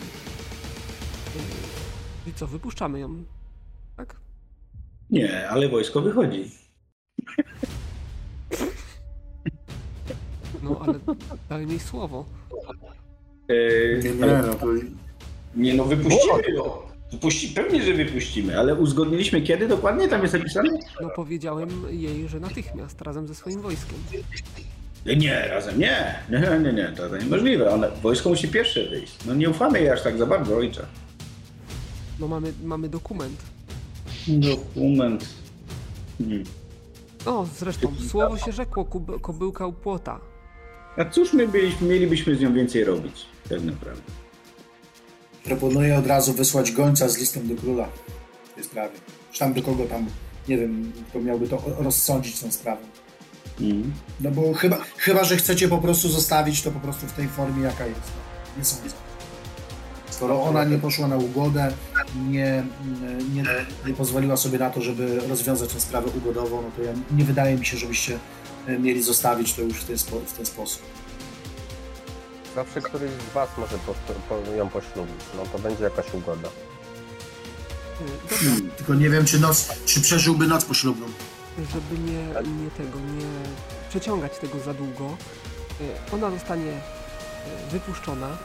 Yy, 1.36 2.32
I 2.32 2.34
co, 2.34 2.48
wypuszczamy 2.48 3.00
ją, 3.00 3.24
tak? 3.98 4.16
Nie, 5.10 5.50
ale 5.50 5.70
wojsko 5.70 6.02
wychodzi. 6.02 6.52
No 10.64 10.80
ale 10.82 11.00
dałem 11.50 11.70
jej 11.70 11.80
słowo. 11.80 12.26
E, 13.50 13.54
Nie, 14.04 14.12
nie, 14.12 14.24
ale- 14.24 14.48
no 14.48 14.56
to 14.56 14.66
Nie 15.56 15.74
no, 15.74 15.84
wypuścimy 15.86 16.42
ją. 16.56 16.64
Wypuści, 17.12 17.48
pewnie, 17.48 17.84
że 17.84 17.94
wypuścimy, 17.94 18.60
ale 18.60 18.76
uzgodniliśmy 18.76 19.42
kiedy 19.42 19.68
dokładnie 19.68 20.08
tam 20.08 20.22
jest 20.22 20.34
napisane? 20.34 20.70
No 21.02 21.10
powiedziałem 21.16 21.70
jej, 21.90 22.28
że 22.28 22.40
natychmiast, 22.40 23.02
razem 23.02 23.28
ze 23.28 23.36
swoim 23.36 23.62
wojskiem. 23.62 23.98
Nie, 25.18 25.48
razem 25.48 25.80
nie. 25.80 26.16
Nie, 26.30 26.60
nie, 26.64 26.74
nie, 26.74 26.94
to, 26.98 27.10
to 27.10 27.18
niemożliwe. 27.18 27.72
One, 27.74 27.92
wojsko 28.04 28.30
musi 28.30 28.48
pierwsze 28.48 28.86
wyjść. 28.90 29.16
No 29.26 29.34
nie 29.36 29.50
ufamy 29.50 29.80
jej 29.80 29.90
aż 29.90 30.02
tak 30.04 30.18
za 30.18 30.26
bardzo, 30.26 30.58
ojcze. 30.58 30.86
No 32.20 32.28
mamy, 32.28 32.54
mamy 32.64 32.90
dokument. 32.90 33.42
Dokument. 34.28 35.26
Hmm. 36.18 36.44
O, 37.26 37.46
zresztą, 37.60 37.94
słowo 38.10 38.38
się 38.38 38.52
rzekło, 38.52 38.86
kub- 38.86 39.22
kobyłka 39.22 39.68
u 39.68 39.74
płota. 39.74 40.20
A 40.98 41.06
cóż 41.06 41.34
my 41.34 41.48
byliśmy, 41.48 41.88
mielibyśmy 41.88 42.36
z 42.36 42.40
nią 42.42 42.54
więcej 42.54 42.84
robić, 42.84 43.26
tak 43.50 43.62
naprawdę. 43.64 44.02
Proponuję 45.46 45.98
od 45.98 46.08
razu 46.08 46.34
wysłać 46.34 46.72
gońca 46.72 47.10
z 47.10 47.18
listem 47.18 47.48
do 47.48 47.62
króla 47.62 47.88
w 48.52 48.56
tej 48.56 48.64
sprawie. 48.64 48.94
Czy 49.32 49.40
tam 49.40 49.54
do 49.54 49.62
kogo 49.62 49.86
tam, 49.86 50.06
nie 50.48 50.58
wiem, 50.58 50.92
kto 51.10 51.22
miałby 51.22 51.48
to 51.48 51.62
rozsądzić 51.78 52.40
tą 52.40 52.52
sprawę. 52.52 52.82
Mhm. 53.62 53.94
No 54.22 54.32
bo 54.32 54.54
chyba, 54.54 54.78
chyba, 54.98 55.24
że 55.24 55.38
chcecie 55.38 55.68
po 55.68 55.78
prostu 55.78 56.10
zostawić 56.10 56.62
to 56.62 56.72
po 56.72 56.80
prostu 56.80 57.08
w 57.08 57.12
tej 57.12 57.28
formie, 57.28 57.64
jaka 57.64 57.86
jest. 57.86 58.02
Nie 58.58 58.66
sądzę. 58.66 58.96
Skoro 60.10 60.44
ona 60.44 60.64
nie 60.64 60.78
poszła 60.78 61.08
na 61.08 61.18
ugodę, 61.18 61.72
nie, 62.30 62.64
nie, 63.34 63.44
nie 63.88 63.94
pozwoliła 63.94 64.38
sobie 64.38 64.60
na 64.60 64.70
to, 64.70 64.82
żeby 64.82 65.20
rozwiązać 65.28 65.74
tę 65.74 65.80
sprawę 65.80 66.08
ugodową, 66.18 66.62
no 66.62 66.72
to 66.78 66.84
ja, 66.84 66.94
nie 67.12 67.24
wydaje 67.24 67.58
mi 67.58 67.66
się, 67.66 67.78
żebyście 67.78 68.20
mieli 68.80 69.04
zostawić 69.04 69.54
to 69.54 69.62
już 69.62 69.78
w 69.78 69.86
ten, 69.86 69.98
spo, 69.98 70.20
w 70.20 70.34
ten 70.34 70.46
sposób. 70.46 70.82
Zawsze 72.56 72.82
któryś 72.82 73.12
z 73.12 73.34
was 73.34 73.50
może 73.58 73.78
po, 73.78 73.94
po, 74.30 74.52
ją 74.52 74.70
poślubić. 74.70 75.22
No 75.38 75.44
to 75.52 75.60
będzie 75.60 75.84
jakaś 75.84 76.14
ugoda. 76.14 76.50
Dobra, 78.00 78.38
Hmm, 78.40 78.70
tylko 78.78 78.94
nie 78.94 79.10
wiem, 79.10 79.26
czy 79.26 79.40
noc, 79.40 79.86
czy 79.86 80.02
przeżyłby 80.02 80.48
noc 80.48 80.66
poślubną. 80.66 81.06
żeby 81.58 82.12
nie, 82.12 82.24
nie 82.64 82.72
tego, 82.72 83.00
nie 83.00 83.26
przeciągać 83.90 84.38
tego 84.38 84.60
za 84.60 84.74
długo, 84.74 85.18
yy, 85.80 85.88
ona 86.12 86.32
zostanie 86.32 86.66
yy, 86.66 87.70
wypuszczona, 87.72 88.38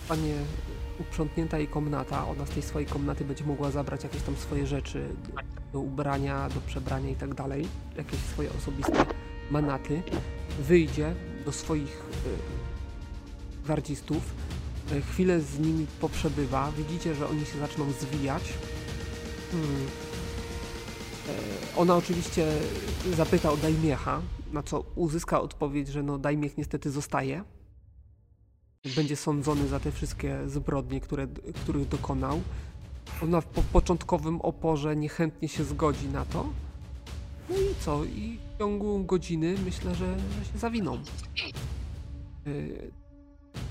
zostanie 0.00 0.34
uprzątnięta 0.98 1.58
jej 1.58 1.68
komnata, 1.68 2.28
ona 2.28 2.46
z 2.46 2.50
tej 2.50 2.62
swojej 2.62 2.88
komnaty 2.88 3.24
będzie 3.24 3.44
mogła 3.44 3.70
zabrać 3.70 4.04
jakieś 4.04 4.22
tam 4.22 4.36
swoje 4.36 4.66
rzeczy 4.66 5.08
do 5.72 5.80
ubrania, 5.80 6.48
do 6.48 6.60
przebrania 6.60 7.10
i 7.10 7.16
tak 7.16 7.34
dalej, 7.34 7.68
jakieś 7.96 8.20
swoje 8.20 8.50
osobiste 8.58 9.06
manaty, 9.50 10.02
wyjdzie 10.60 11.14
do 11.44 11.52
swoich 11.52 12.02
gwardzistów, 13.68 14.22
yy, 14.92 15.02
chwilę 15.02 15.40
z 15.40 15.58
nimi 15.58 15.86
poprzebywa, 16.00 16.72
widzicie, 16.72 17.14
że 17.14 17.28
oni 17.28 17.46
się 17.46 17.58
zaczną 17.58 17.92
zwijać. 17.92 18.42
Hmm. 19.52 19.86
E, 21.28 21.76
Ona 21.76 21.96
oczywiście 21.96 22.52
zapyta 23.16 23.52
o 23.52 23.56
Dajmiecha, 23.56 24.22
na 24.52 24.62
co 24.62 24.84
uzyska 24.94 25.40
odpowiedź, 25.40 25.88
że 25.88 26.02
no 26.02 26.18
Dajmiech 26.18 26.58
niestety 26.58 26.90
zostaje. 26.90 27.44
Będzie 28.96 29.16
sądzony 29.16 29.68
za 29.68 29.80
te 29.80 29.92
wszystkie 29.92 30.38
zbrodnie, 30.46 31.00
które, 31.00 31.26
których 31.62 31.88
dokonał. 31.88 32.40
Ona 33.22 33.40
w 33.40 33.46
po 33.46 33.62
początkowym 33.62 34.40
oporze 34.40 34.96
niechętnie 34.96 35.48
się 35.48 35.64
zgodzi 35.64 36.08
na 36.08 36.24
to. 36.24 36.48
No 37.48 37.56
i 37.56 37.74
co? 37.80 38.04
I 38.04 38.38
w 38.54 38.58
ciągu 38.58 39.04
godziny 39.04 39.54
myślę, 39.64 39.94
że, 39.94 40.16
że 40.18 40.52
się 40.52 40.58
zawiną. 40.58 40.98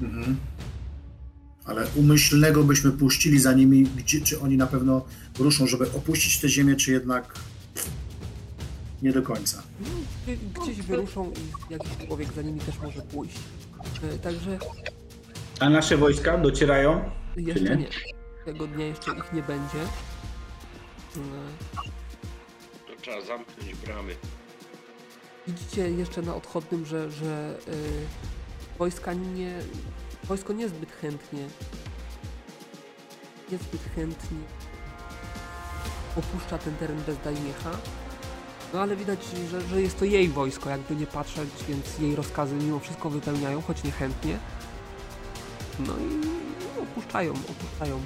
E, 0.02 0.06
Mhm. 0.06 0.38
Ale 1.66 1.88
umyślnego 1.96 2.64
byśmy 2.64 2.92
puścili 2.92 3.40
za 3.40 3.54
nimi, 3.54 3.84
gdzie, 3.84 4.22
czy 4.22 4.40
oni 4.40 4.58
na 4.58 4.68
pewno 4.68 5.06
ruszą, 5.40 5.68
żeby 5.68 5.92
opuścić 5.92 6.40
tę 6.40 6.50
ziemię, 6.50 6.76
czy 6.76 6.92
jednak 6.92 7.34
nie 9.02 9.12
do 9.14 9.22
końca. 9.22 9.64
No, 9.82 9.88
gdzie- 10.24 10.38
gdzieś 10.38 10.82
wyruszą 10.86 11.32
i 11.70 11.74
jakiś 11.74 12.08
człowiek 12.08 12.34
za 12.34 12.42
nimi 12.42 12.60
też 12.60 12.76
może 12.84 13.02
pójść. 13.02 13.38
E, 14.04 14.18
Także 14.20 14.60
A 15.60 15.70
nasze 15.70 15.98
wojska 15.98 16.38
docierają? 16.38 17.10
Jeszcze 17.38 17.64
nie? 17.64 17.76
nie. 17.76 17.88
Tego 18.46 18.68
dnia 18.68 18.86
jeszcze 18.86 19.12
ich 19.18 19.34
nie 19.34 19.42
będzie. 19.42 19.80
E, 21.16 21.20
To 22.88 23.02
trzeba 23.02 23.22
zamknąć 23.22 23.76
bramy. 23.86 24.16
Widzicie 25.48 25.90
jeszcze 25.92 26.22
na 26.22 26.36
odchodnym, 26.36 26.86
że, 26.86 27.12
że 27.12 27.58
y, 27.68 27.72
wojska 28.78 29.14
nie. 29.14 29.60
Wojsko 30.24 30.54
niezbyt 30.54 30.92
chętnie. 30.92 31.48
Niezbyt 33.52 33.82
chętnie 33.96 34.38
opuszcza 36.18 36.58
ten 36.58 36.76
teren 36.76 37.02
bez 37.08 37.18
Dajmiecha. 37.24 37.72
No 38.74 38.82
ale 38.82 38.96
widać, 38.96 39.20
że, 39.52 39.62
że 39.62 39.82
jest 39.82 40.00
to 40.00 40.06
jej 40.06 40.30
wojsko, 40.30 40.70
jakby 40.70 40.96
nie 40.96 41.08
patrzeć, 41.08 41.50
więc 41.68 42.00
jej 42.00 42.16
rozkazy 42.16 42.56
mimo 42.56 42.80
wszystko 42.80 43.10
wypełniają, 43.10 43.62
choć 43.62 43.84
niechętnie. 43.84 44.38
No 45.80 45.94
i 45.94 46.28
opuszczają, 46.82 47.32
opuszczają 47.32 48.00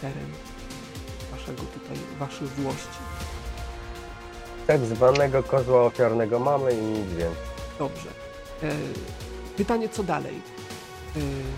teren 0.00 0.30
waszego 1.30 1.62
tutaj, 1.62 1.96
waszych 2.18 2.48
włości. 2.48 2.98
Tak 4.66 4.80
zwanego 4.80 5.42
kozła 5.42 5.82
ofiarnego 5.82 6.38
mamy 6.38 6.72
i 6.72 6.82
nic 6.82 7.08
więcej. 7.08 7.52
Dobrze. 7.78 8.08
E, 8.62 8.72
pytanie, 9.56 9.88
co 9.88 10.02
dalej? 10.02 10.34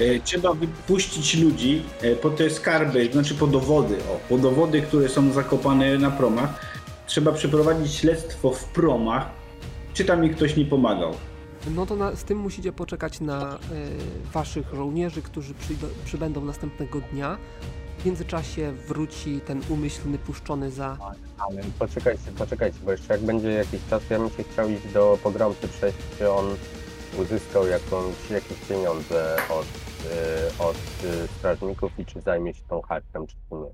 E, 0.01 0.21
Trzeba 0.21 0.55
wypuścić 0.55 1.35
ludzi 1.35 1.83
e, 2.03 2.17
po 2.17 2.31
te 2.31 2.51
skarby, 2.51 3.09
znaczy 3.13 3.35
po 3.35 3.47
dowody, 3.47 3.97
o, 3.97 4.29
po 4.29 4.39
dowody, 4.39 4.83
które 4.83 5.09
są 5.09 5.33
zakopane 5.33 5.99
na 5.99 6.11
promach 6.11 6.75
trzeba 7.07 7.33
przeprowadzić 7.33 7.95
śledztwo 7.95 8.51
w 8.51 8.65
promach. 8.65 9.31
Czy 9.95 10.05
tam 10.05 10.21
mi 10.21 10.31
ktoś 10.31 10.57
nie 10.57 10.65
pomagał? 10.65 11.15
No 11.75 11.87
to 11.87 11.97
na, 11.97 12.17
z 12.17 12.25
tym 12.25 12.39
musicie 12.39 12.73
poczekać 12.73 13.21
na 13.21 13.55
y, 13.55 13.59
waszych 14.33 14.67
żołnierzy, 14.75 15.23
którzy 15.23 15.55
przyjdą, 15.55 15.87
przybędą 16.05 16.45
następnego 16.45 17.01
dnia. 17.01 17.39
W 17.99 18.07
międzyczasie 18.07 18.73
wróci 18.89 19.41
ten 19.41 19.61
umyślny 19.69 20.19
puszczony 20.19 20.71
za. 20.71 20.99
Ale 21.39 21.63
poczekajcie, 21.79 22.33
poczekajcie, 22.39 22.79
bo 22.85 22.93
jeszcze 22.93 23.13
jak 23.15 23.23
będzie 23.23 23.51
jakiś 23.51 23.81
czas, 23.91 24.03
ja 24.11 24.19
bym 24.19 24.31
się 24.31 24.45
chciał 24.53 24.69
iść 24.71 24.83
do 24.95 25.19
pogromcy 25.23 25.69
przejść, 25.69 25.99
czy 26.19 26.31
on 26.31 26.47
uzyskał 27.19 27.67
jakąś, 27.67 28.31
jakieś 28.31 28.59
pieniądze 28.59 29.37
od, 29.51 29.67
y, 29.67 30.63
od 30.63 30.77
y, 31.05 31.29
strażników 31.39 31.99
i 31.99 32.05
czy 32.05 32.21
zajmie 32.21 32.55
się 32.55 32.63
tą 32.69 32.83
hartą, 32.83 33.27
czy 33.27 33.37
nie. 33.51 33.71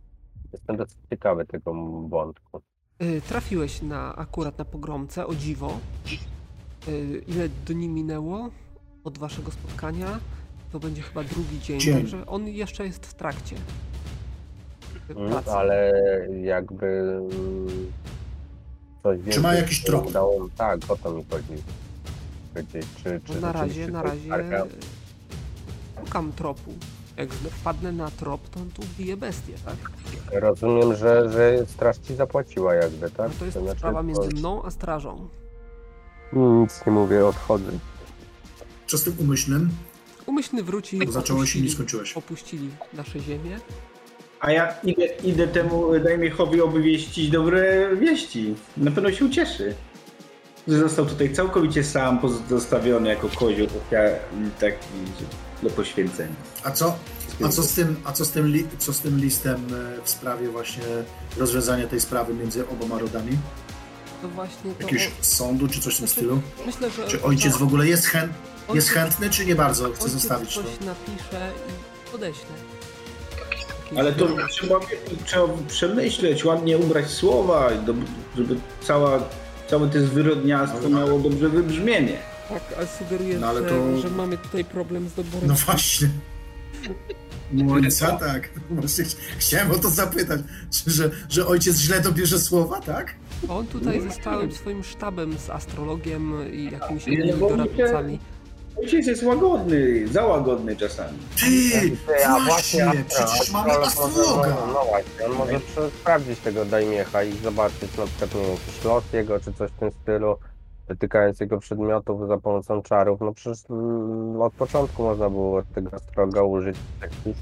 Jestem 0.52 0.76
dosyć 0.76 0.98
ciekawy 1.10 1.46
tego 1.46 1.74
wątku. 2.08 2.60
Y, 3.02 3.20
trafiłeś 3.20 3.82
na 3.82 4.16
akurat 4.16 4.58
na 4.58 4.64
pogromcę, 4.64 5.26
o 5.26 5.34
dziwo. 5.34 5.78
Ile 7.28 7.48
dni 7.66 7.88
minęło 7.88 8.50
od 9.04 9.18
waszego 9.18 9.50
spotkania? 9.50 10.20
To 10.72 10.80
będzie 10.80 11.02
chyba 11.02 11.24
drugi 11.24 11.60
dzień, 11.60 11.80
Dzień. 11.80 11.94
także 11.94 12.26
on 12.26 12.48
jeszcze 12.48 12.86
jest 12.86 13.06
w 13.06 13.14
trakcie. 13.14 13.56
Mm, 15.16 15.30
pracy. 15.30 15.50
Ale 15.50 15.92
jakby 16.42 16.86
mm, 16.86 17.92
coś 19.02 19.20
więcej 19.20 19.42
ma 19.42 19.54
jakiś 19.54 19.78
się 19.78 19.86
trop? 19.86 20.06
Udało, 20.06 20.48
tak, 20.56 20.80
o 20.88 20.96
to 20.96 21.10
mi 21.10 21.24
chodzi. 21.30 21.62
Powiedzieć, 22.54 22.86
Czy, 23.04 23.20
czy 23.24 23.34
No 23.34 23.40
na 23.40 23.52
razie, 23.52 23.86
na 23.88 24.02
to 24.02 24.08
razie 24.08 24.28
targa? 24.28 24.66
szukam 26.04 26.32
tropu. 26.32 26.74
Jak 27.16 27.32
wpadnę 27.32 27.92
na 27.92 28.10
trop, 28.10 28.48
to 28.48 28.60
tu 28.74 28.82
bije 28.98 29.16
bestię, 29.16 29.52
tak? 29.64 29.76
Rozumiem, 30.40 30.94
że, 30.96 31.32
że 31.32 31.66
straż 31.66 31.96
ci 31.98 32.14
zapłaciła 32.14 32.74
jakby, 32.74 33.10
tak? 33.10 33.28
No 33.28 33.34
to 33.38 33.44
jest 33.44 33.58
znaczy, 33.58 33.78
sprawa 33.78 33.98
to- 33.98 34.02
między 34.04 34.28
mną 34.28 34.62
a 34.64 34.70
strażą. 34.70 35.28
Nic 36.32 36.86
nie 36.86 36.92
mówię, 36.92 37.26
odchodzę. 37.26 37.70
Co 38.86 38.98
z 38.98 39.04
tym 39.04 39.14
umyślnym? 39.18 39.70
Umyślny 40.26 40.62
wróci. 40.62 40.98
Zacząłeś 41.08 41.56
i 41.56 41.58
nie 41.62 41.64
opuścili- 41.68 41.74
skończyłeś. 41.74 42.16
Opuścili 42.16 42.70
nasze 42.92 43.20
ziemię. 43.20 43.58
A 44.40 44.52
ja 44.52 44.74
idę, 44.84 45.06
idę 45.06 45.48
temu 45.48 45.98
Dajmiechowi 46.04 46.60
obwieścić 46.60 47.30
dobre 47.30 47.96
wieści. 47.96 48.54
Na 48.76 48.90
pewno 48.90 49.12
się 49.12 49.24
ucieszy. 49.24 49.74
Że 50.68 50.78
został 50.78 51.06
tutaj 51.06 51.32
całkowicie 51.34 51.84
sam 51.84 52.18
pozostawiony 52.18 53.08
jako 53.08 53.28
kozioł 53.28 53.66
taki 54.60 54.86
do 55.62 55.70
poświęcenia. 55.70 56.34
A 56.64 56.70
co, 56.70 56.96
a 57.44 57.48
co, 57.48 57.62
z, 57.62 57.72
tym, 57.72 57.96
a 58.04 58.12
co, 58.12 58.24
z, 58.24 58.30
tym 58.30 58.46
li, 58.46 58.66
co 58.78 58.92
z 58.92 59.00
tym 59.00 59.18
listem 59.18 59.56
e, 59.56 60.04
w 60.04 60.10
sprawie 60.10 60.48
właśnie 60.48 60.82
rozwiązania 61.36 61.86
tej 61.86 62.00
sprawy 62.00 62.34
między 62.34 62.68
oboma 62.68 62.98
rodami? 62.98 63.38
To 64.22 64.28
właśnie 64.28 64.72
to. 64.72 64.82
Jakiegoś 64.82 65.10
sądu 65.20 65.68
czy 65.68 65.80
coś 65.80 65.94
w 65.94 65.98
tym 65.98 66.06
Znaczy, 66.06 66.20
stylu? 66.20 66.40
Myślę, 66.66 66.90
że. 66.90 67.08
Czy 67.08 67.22
ojciec 67.22 67.56
w 67.56 67.62
ogóle 67.62 67.86
jest, 67.86 68.06
chęt, 68.06 68.32
jest 68.74 68.88
chętny, 68.88 69.30
czy 69.30 69.46
nie 69.46 69.54
bardzo 69.54 69.84
chce 69.84 70.04
ojciec 70.04 70.10
zostawić 70.10 70.54
to? 70.54 70.62
coś 70.62 70.72
napisze 70.86 71.52
i 71.68 72.10
podeślę. 72.10 72.46
Ale 73.98 74.12
to 74.12 74.28
trzeba, 74.50 74.80
trzeba 75.24 75.48
przemyśleć, 75.68 76.44
ładnie 76.44 76.78
ubrać 76.78 77.10
słowa, 77.10 77.70
żeby 78.36 78.56
cała, 78.84 79.18
całe 79.70 79.88
to 79.88 80.00
zwyrodnialstwo 80.00 80.88
miało 80.88 81.18
dobrze 81.18 81.48
wybrzmienie. 81.48 82.16
Tak, 82.48 82.62
ale 82.76 82.86
sugeruję, 82.86 83.38
No, 83.38 83.46
ale 83.46 83.62
że, 83.62 83.68
to- 83.68 83.98
że 84.00 84.10
mamy 84.10 84.38
tutaj 84.38 84.64
problem 84.64 85.08
z 85.08 85.14
doborem. 85.14 85.48
No 85.48 85.54
właśnie. 85.54 86.08
Ojca, 87.72 88.12
tak. 88.26 88.50
Właśnie 88.70 89.04
Chciałem 89.38 89.70
o 89.70 89.74
to 89.78 89.90
zapytać, 89.90 90.40
czy- 90.70 90.90
że, 90.90 91.10
że 91.28 91.46
ojciec 91.46 91.76
źle 91.76 92.00
dobierze 92.00 92.38
słowa, 92.40 92.80
tak? 92.80 93.14
On 93.48 93.66
tutaj 93.66 94.00
ze 94.00 94.22
całym 94.22 94.52
swoim 94.52 94.84
sztabem, 94.84 95.38
z 95.38 95.50
astrologiem 95.50 96.52
i 96.52 96.64
jakimiś 96.72 97.08
innymi 97.08 97.40
doradcami. 97.40 98.18
Ojciec 98.76 99.06
jest 99.06 99.22
łagodny, 99.22 100.08
za 100.08 100.26
łagodny 100.26 100.76
czasami. 100.76 101.18
Ty, 101.40 102.26
A 102.26 102.40
właśnie, 102.40 102.84
Astro- 102.86 103.04
przecież 103.08 103.50
mamy 103.52 103.72
astrologa. 103.72 104.56
No 104.66 104.84
właśnie, 104.84 105.26
on 105.26 105.32
może 105.32 105.60
sprawdzić 106.00 106.38
tego 106.38 106.64
Dajmiecha 106.64 107.22
i 107.22 107.32
zobaczyć 107.32 107.96
na 107.96 108.06
przykład 108.06 108.34
nie 108.34 108.40
wiem, 108.40 108.50
jakiś 108.50 108.84
los 108.84 109.12
jego, 109.12 109.40
czy 109.40 109.52
coś 109.52 109.70
w 109.70 109.74
tym 109.74 109.90
stylu, 110.02 110.36
dotykając 110.88 111.40
jego 111.40 111.58
przedmiotów 111.58 112.28
za 112.28 112.38
pomocą 112.38 112.82
czarów. 112.82 113.20
No 113.20 113.32
przecież 113.34 113.58
mm, 113.70 114.40
od 114.42 114.52
początku 114.52 115.02
można 115.02 115.30
było 115.30 115.62
tego 115.74 115.94
astroga 115.96 116.42
użyć. 116.42 116.76
Tak 117.00 117.10
już 117.26 117.36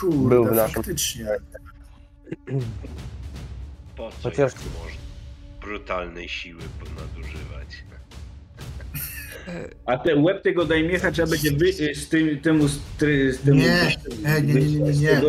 Kurde, 0.00 0.28
Był 0.28 0.44
w 0.44 0.52
naszym- 0.52 0.74
faktycznie. 0.82 1.26
Po 3.96 4.10
co 4.10 4.16
Chociaż- 4.22 4.52
jak 4.52 4.62
można 4.62 5.00
brutalnej 5.60 6.28
siły 6.28 6.62
nadużywać? 6.96 7.68
A 9.86 9.98
ten 9.98 10.24
łeb 10.24 10.42
tego 10.42 10.64
Dajmiecha 10.64 11.12
trzeba 11.12 11.28
będzie 11.30 11.50
wy, 11.52 11.72
z 11.94 12.08
tym, 12.08 12.40
temu, 12.40 12.68
z, 12.68 12.78
ty- 12.98 13.32
z 13.32 13.38
temu 13.40 13.56
Nie, 13.56 13.96
nie, 14.42 14.54
nie, 14.54 14.60
nie, 14.68 14.80
nie, 14.80 14.92
nie. 14.92 15.20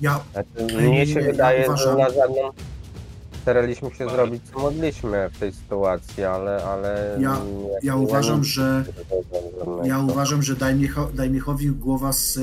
Ja, 0.00 0.20
Znaczy, 0.32 0.48
nie, 0.74 0.74
mnie 0.82 0.90
nie, 0.90 1.06
się 1.06 1.14
nie, 1.14 1.20
ja 1.20 1.30
wydaje, 1.32 1.64
uważam- 1.66 1.92
że 1.92 1.98
na 2.04 2.10
żadną 2.10 2.50
staraliśmy 3.42 3.90
się 3.94 4.08
zrobić, 4.10 4.42
co 4.52 4.58
mogliśmy 4.58 5.30
w 5.34 5.38
tej 5.38 5.52
sytuacji, 5.52 6.24
ale... 6.24 6.64
ale 6.64 7.18
Ja- 7.20 7.40
ja 7.82 7.94
nie- 7.94 7.98
uważam, 8.00 8.38
nie- 8.38 8.44
że 8.44 8.84
ja 9.84 9.98
uważam, 9.98 10.42
że 10.42 10.56
Dajmiecho, 10.56 11.10
Dajmiechowi 11.14 11.66
głowa 11.70 12.12
z 12.12 12.36
e, 12.36 12.40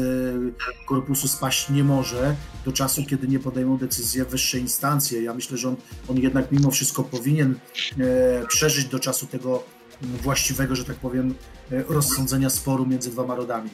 korpusu 0.88 1.28
spaść 1.28 1.70
nie 1.70 1.84
może 1.84 2.36
do 2.66 2.72
czasu, 2.72 3.04
kiedy 3.10 3.28
nie 3.28 3.40
podejmą 3.40 3.78
decyzję 3.78 4.26
wyższe 4.26 4.60
instancje. 4.60 5.22
Ja 5.24 5.34
myślę, 5.34 5.58
że 5.58 5.68
on, 5.70 5.76
on 6.08 6.18
jednak 6.18 6.52
mimo 6.52 6.72
wszystko 6.72 7.04
powinien 7.04 7.56
e, 8.00 8.48
przeżyć 8.48 8.86
do 8.86 9.00
czasu 9.00 9.28
tego 9.28 9.64
właściwego, 10.02 10.76
że 10.76 10.86
tak 10.86 10.96
powiem, 10.96 11.36
e, 11.72 11.84
rozsądzenia 11.90 12.50
sporu 12.50 12.86
między 12.86 13.12
dwoma 13.12 13.36
rodami. 13.36 13.70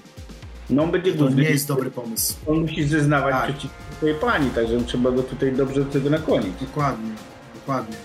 No 0.70 0.84
on 0.84 0.92
będzie 0.92 1.14
To 1.14 1.30
nie 1.30 1.44
jest 1.44 1.68
dobry 1.68 1.92
pomysł. 1.92 2.36
On 2.48 2.58
musi 2.62 2.88
zeznawać 2.88 3.32
Tak. 3.34 3.44
przeciwko 3.44 3.78
swojej 3.98 4.16
pani, 4.16 4.50
także 4.50 4.82
trzeba 4.84 5.12
go 5.12 5.24
tutaj 5.24 5.52
dobrze 5.54 5.84
do 5.84 5.92
tego 5.92 6.10
nakłonić. 6.10 6.52
Dokładnie, 6.62 7.12
dokładnie. 7.56 7.96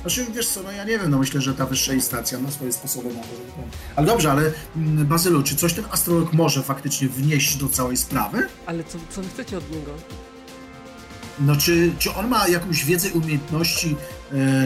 Znaczy, 0.00 0.26
wiesz 0.34 0.48
co, 0.48 0.62
no 0.62 0.72
ja 0.72 0.84
nie 0.84 0.98
wiem, 0.98 1.10
no 1.10 1.18
myślę, 1.18 1.40
że 1.40 1.54
ta 1.54 1.66
wyższa 1.66 1.92
instancja 1.92 2.40
ma 2.40 2.50
swoje 2.50 2.72
sposoby 2.72 3.08
na 3.08 3.20
to, 3.20 3.26
żeby. 3.26 3.68
Ale 3.96 4.06
dobrze, 4.06 4.30
ale 4.32 4.52
mm, 4.76 5.06
Bazylu, 5.06 5.42
czy 5.42 5.56
coś 5.56 5.74
ten 5.74 5.84
astrolog 5.90 6.32
może 6.32 6.62
faktycznie 6.62 7.08
wnieść 7.08 7.56
do 7.56 7.68
całej 7.68 7.96
sprawy? 7.96 8.46
ale 8.66 8.84
co, 8.84 8.98
co 9.10 9.22
wy 9.22 9.28
chcecie 9.28 9.58
od 9.58 9.70
niego? 9.70 9.90
No 11.40 11.56
czy, 11.56 11.92
czy 11.98 12.14
on 12.14 12.28
ma 12.28 12.48
jakąś 12.48 12.84
wiedzę, 12.84 13.08
umiejętności, 13.12 13.96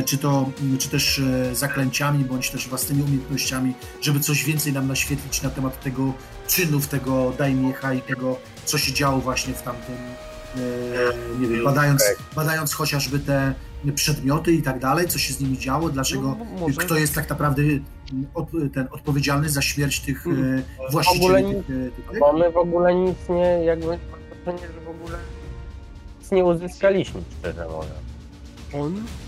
czy 0.06 0.18
to, 0.18 0.50
czy 0.78 0.88
też 0.88 1.18
e, 1.18 1.54
zaklęciami, 1.54 2.24
bądź 2.24 2.50
też 2.50 2.68
własnymi 2.68 3.02
umiejętnościami, 3.02 3.74
żeby 4.00 4.20
coś 4.20 4.44
więcej 4.44 4.72
nam 4.72 4.88
naświetlić 4.88 5.42
na 5.42 5.50
temat 5.50 5.82
tego 5.82 6.12
czynów, 6.48 6.88
tego 6.88 7.32
Dajmiecha 7.38 7.94
i 7.94 8.00
tego, 8.00 8.36
co 8.64 8.78
się 8.78 8.92
działo 8.92 9.18
właśnie 9.18 9.54
w 9.54 9.62
tamtym, 9.62 9.94
e, 10.56 11.40
nie 11.40 11.48
wiem, 11.48 11.64
badając, 11.64 12.04
badając 12.36 12.74
chociażby 12.74 13.18
te 13.18 13.54
przedmioty 13.94 14.52
i 14.52 14.62
tak 14.62 14.78
dalej, 14.78 15.08
co 15.08 15.18
się 15.18 15.32
z 15.34 15.40
nimi 15.40 15.58
działo, 15.58 15.88
dlaczego, 15.88 16.36
No, 16.60 16.66
kto 16.76 16.96
jest 16.96 17.14
tak 17.14 17.30
naprawdę 17.30 17.62
od, 18.34 18.46
ten 18.74 18.86
odpowiedzialny 18.90 19.48
za 19.48 19.62
śmierć 19.62 20.00
tych 20.00 20.26
Mm. 20.26 20.58
e, 20.58 20.62
W 20.62 20.62
ogóle 20.78 20.90
właścicieli 20.90 21.44
nic, 21.44 21.66
tych, 21.66 21.76
e, 21.76 21.90
tych, 22.10 22.20
bo 22.20 22.32
my 22.32 22.50
w 22.52 22.56
ogóle 22.56 22.94
nic 22.94 23.16
nie, 23.28 23.64
jakby, 23.64 23.86
mam 23.86 23.98
wrażenie, 24.44 24.72
że 24.74 24.80
w 24.80 24.88
ogóle 24.88 25.18
nic 26.20 26.30
nie 26.30 26.44
uzyskaliśmy, 26.44 27.20
szczerze 27.38 27.64
mówiąc. 27.64 27.92
On? 28.74 28.96
e, 28.96 29.21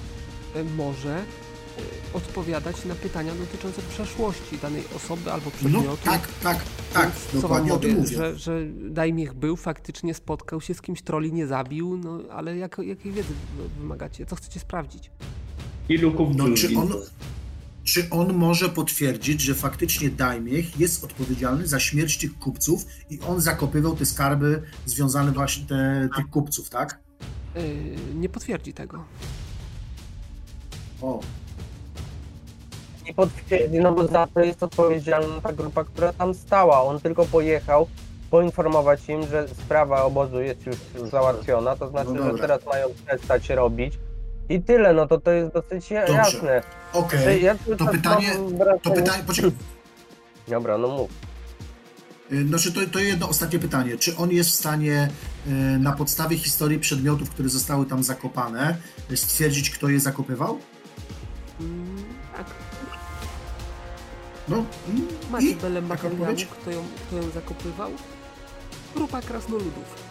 może 0.77 1.17
e, 1.19 1.23
odpowiadać 2.13 2.85
na 2.85 2.95
pytania 2.95 3.33
dotyczące 3.35 3.83
przeszłości 3.83 4.59
danej 4.63 4.83
osoby 4.97 5.33
albo 5.33 5.47
No 5.47 5.51
przedmiotu. 5.51 5.97
tak, 6.05 6.29
tak, 6.43 6.59
tak, 6.93 7.05
Więc 7.13 7.25
co 7.25 7.33
wam 7.33 7.41
dokładnie 7.43 7.73
o 7.75 7.77
tym 7.79 7.91
mówię, 7.91 8.03
mówię. 8.03 8.17
Że, 8.17 8.39
że 8.39 8.61
Dajmiech 8.91 9.35
był, 9.35 9.57
faktycznie 9.57 10.15
spotkał 10.15 10.61
się 10.61 10.75
z 10.75 10.83
kimś, 10.83 11.03
troli 11.03 11.33
nie 11.33 11.47
zabił, 11.47 11.97
no 12.05 12.19
ale 12.31 12.57
jak, 12.57 12.77
jakiej 12.85 13.13
wiedzy 13.13 13.33
wy- 13.57 13.69
wymagacie? 13.81 14.27
Co 14.27 14.37
chcecie 14.37 14.61
sprawdzić? 14.61 15.11
Ilu 15.89 16.33
No, 16.37 16.45
czy 16.57 16.69
on, 16.79 16.93
czy 17.85 18.11
on 18.11 18.33
może 18.35 18.69
potwierdzić, 18.69 19.41
że 19.41 19.55
faktycznie 19.55 20.11
Dajmiech 20.11 20.81
jest 20.81 21.05
odpowiedzialny 21.05 21.67
za 21.67 21.81
śmierć 21.81 22.19
tych 22.19 22.39
kupców 22.39 22.87
i 23.11 23.21
on 23.21 23.41
zakopywał 23.41 23.97
te 23.97 24.07
skarby 24.07 24.63
związane 24.87 25.33
właśnie 25.33 25.67
te, 25.67 26.09
tych 26.17 26.31
kupców, 26.31 26.71
tak? 26.71 26.99
Yy, 27.55 27.63
nie 28.15 28.29
potwierdzi 28.29 28.73
tego. 28.73 29.05
O, 31.05 31.21
Nie 33.07 33.15
potwierdzi, 33.15 33.79
no 33.81 33.93
bo 33.93 34.07
za 34.07 34.27
to 34.27 34.41
jest 34.41 34.63
odpowiedzialna 34.63 35.41
ta 35.41 35.53
grupa, 35.53 35.85
która 35.85 36.13
tam 36.13 36.35
stała. 36.35 36.83
On 36.83 37.01
tylko 37.01 37.25
pojechał 37.25 37.87
poinformować 38.31 39.09
im, 39.09 39.27
że 39.27 39.49
sprawa 39.49 40.03
obozu 40.03 40.41
jest 40.41 40.67
już 40.67 40.77
załatwiona, 41.11 41.77
to 41.77 41.89
znaczy, 41.89 42.11
No 42.11 42.33
że 42.37 42.39
teraz 42.39 42.67
mają 42.67 42.87
przestać 43.07 43.51
robić. 43.51 43.95
I 44.49 44.63
tyle, 44.63 44.95
no 44.95 45.07
to 45.07 45.21
to 45.21 45.31
jest 45.31 45.53
dosyć 45.53 45.89
Dobrze. 45.89 46.13
jasne. 46.15 46.63
okej. 46.93 47.25
Że 47.25 47.39
ja 47.39 47.55
To 47.79 47.87
pytanie- 47.87 48.33
To 48.83 48.91
pytanie, 48.91 49.23
poczekaj, 49.27 49.51
Dobra, 50.49 50.79
no 50.79 50.89
mów. 50.89 51.11
Y, 52.33 52.49
Znaczy 52.49 52.73
to, 52.73 52.81
to 52.93 52.99
jedno 52.99 53.29
ostatnie 53.29 53.59
pytanie. 53.59 53.99
Czy 53.99 54.17
on 54.17 54.31
jest 54.31 54.51
w 54.51 54.55
stanie 54.55 55.09
y, 55.47 55.51
na 55.79 55.93
podstawie 55.93 56.39
historii 56.39 56.79
przedmiotów, 56.79 57.31
które 57.31 57.49
zostały 57.49 57.87
tam 57.87 58.03
zakopane, 58.03 58.77
stwierdzić, 59.15 59.71
kto 59.71 59.89
je 59.89 60.01
zakopywał? 60.01 60.59
Tak, 62.37 62.47
No 64.49 64.57
mm, 64.89 65.09
macie 65.31 65.47
i 65.47 65.55
belę 65.55 65.83
materiału, 65.83 66.37
kto 66.61 66.71
ją, 66.71 66.85
kto 67.07 67.17
ją 67.17 67.31
zakopywał. 67.31 67.91
Grupa 68.95 69.23
krasnoludów. 69.23 70.05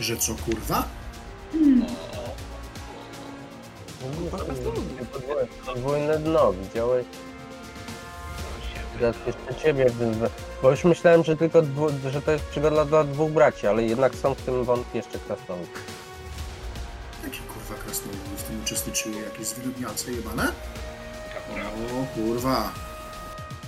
Że 0.00 0.16
co 0.16 0.34
kurwa? 0.34 0.84
Grupa 4.18 4.38
krasnoludów. 4.38 5.08
Podwójne 5.66 6.18
dno, 6.18 6.52
widziałeś? 6.52 7.06
Jeszcze 9.26 9.54
ciebie. 9.62 9.86
Bo 10.62 10.70
już 10.70 10.84
myślałem, 10.84 11.24
że 11.24 11.36
tylko 11.36 11.62
dwu, 11.62 11.88
że 12.10 12.22
to 12.22 12.32
jest 12.32 12.44
przygoda 12.44 12.84
dla 12.84 13.04
dwóch 13.04 13.30
braci, 13.30 13.66
ale 13.66 13.82
jednak 13.82 14.14
są 14.14 14.34
w 14.34 14.42
tym 14.42 14.64
wątku 14.64 14.96
jeszcze 14.96 15.18
krasnolud. 15.18 15.68
Kurwa 17.70 17.84
krasnoludy 17.84 18.20
w 18.36 18.42
tym 18.42 18.60
uczestniczyły? 18.64 19.16
Jakieś 19.16 19.46
zwyrodnialce 19.46 20.12
jebane? 20.12 20.52
Kapra, 21.34 21.64
O 21.68 22.06
kurwa. 22.14 22.72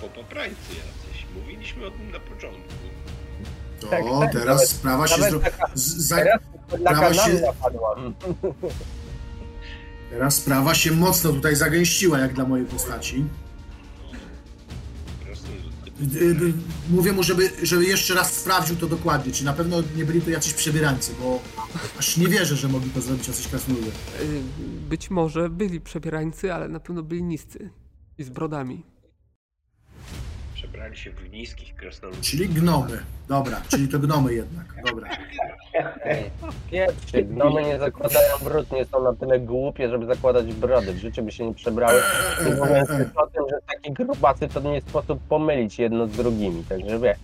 po 0.00 0.08
poprajcy 0.08 0.56
jacyś. 0.68 1.26
Mówiliśmy 1.34 1.86
o 1.86 1.90
tym 1.90 2.10
na 2.10 2.20
początku. 2.20 2.72
To 3.80 3.86
Tak, 3.86 4.02
tak, 4.20 4.32
teraz 4.32 4.46
nawet- 4.56 4.68
sprawa 4.68 5.08
się... 5.08 5.16
nawet 5.20 5.30
Zro... 5.30 5.40
taka- 5.40 5.70
z- 5.74 5.96
za... 6.08 6.16
Teraz 6.16 6.40
na 6.70 6.78
Sprawa 6.90 7.14
się-. 7.14 7.52
Teraz 10.10 10.34
sprawa 10.34 10.74
się 10.74 10.90
mocno 10.92 11.32
tutaj 11.32 11.56
zagęściła, 11.56 12.18
jak 12.18 12.32
dla 12.32 12.44
mojej 12.44 12.66
postaci. 12.66 13.24
Y, 16.02 16.24
y, 16.24 16.52
Mówię 16.90 17.12
mu, 17.12 17.22
żeby, 17.22 17.50
żeby 17.62 17.84
jeszcze 17.84 18.14
raz 18.14 18.32
sprawdził 18.32 18.76
to 18.76 18.86
dokładnie, 18.86 19.32
czy 19.32 19.44
na 19.44 19.52
pewno 19.52 19.82
nie 19.96 20.04
byli 20.04 20.22
to 20.22 20.30
jacyś 20.30 20.54
przebierańcy, 20.54 21.12
bo 21.20 21.42
aż 21.98 22.16
nie 22.16 22.28
wierzę, 22.28 22.56
że 22.56 22.68
mogli 22.68 22.90
to 22.90 23.00
zrobić 23.00 23.28
jacyś 23.28 23.48
krasnoludy. 23.48 23.90
Być 24.88 25.10
może 25.10 25.50
byli 25.50 25.80
przebierańcy, 25.80 26.54
ale 26.54 26.68
na 26.68 26.80
pewno 26.80 27.02
byli 27.02 27.22
niscy. 27.22 27.70
I 28.18 28.24
z 28.24 28.28
brodami. 28.28 28.91
Przebrali 30.82 30.96
się 30.96 31.10
w 31.10 31.32
niskich 31.32 31.74
krasnoludów. 31.74 32.20
Czyli 32.24 32.48
gnomy. 32.48 33.02
Dobra, 33.28 33.60
czyli 33.68 33.88
to 33.88 33.98
gnomy 33.98 34.34
jednak. 34.34 34.74
Dobra. 34.86 35.08
Pierwszy, 36.70 37.22
gnomy 37.22 37.62
nie 37.62 37.78
zakładają 37.78 38.38
brud, 38.44 38.72
nie 38.72 38.84
są 38.84 39.02
na 39.02 39.12
tyle 39.12 39.40
głupie, 39.40 39.88
żeby 39.88 40.06
zakładać 40.06 40.52
brody. 40.52 40.92
W 40.92 40.98
życiu 40.98 41.22
by 41.22 41.32
się 41.32 41.46
nie 41.46 41.54
przebrały. 41.54 42.00
Nie 42.44 42.54
mówiąc 42.54 42.90
o 43.14 43.26
tym, 43.26 43.44
że 43.50 43.56
takie 43.74 43.92
grubacy 43.92 44.48
to 44.48 44.60
nie 44.60 44.80
sposób 44.80 45.20
pomylić 45.28 45.78
jedno 45.78 46.06
z 46.06 46.10
drugimi. 46.10 46.64
Także 46.64 46.98
wie, 46.98 47.16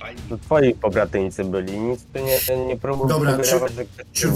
Fajnie. 0.00 0.20
to 0.28 0.38
twoi 0.38 0.74
pobratyńcy 0.74 1.44
byli. 1.44 1.80
Nic 1.80 2.04
tu 2.04 2.18
nie, 2.18 2.66
nie 2.66 2.76
próbuj 2.76 3.08
Dobra, 3.08 3.38
czy- 3.38 3.44
że 3.44 3.56
ktoś 3.84 4.06
czy-. 4.12 4.28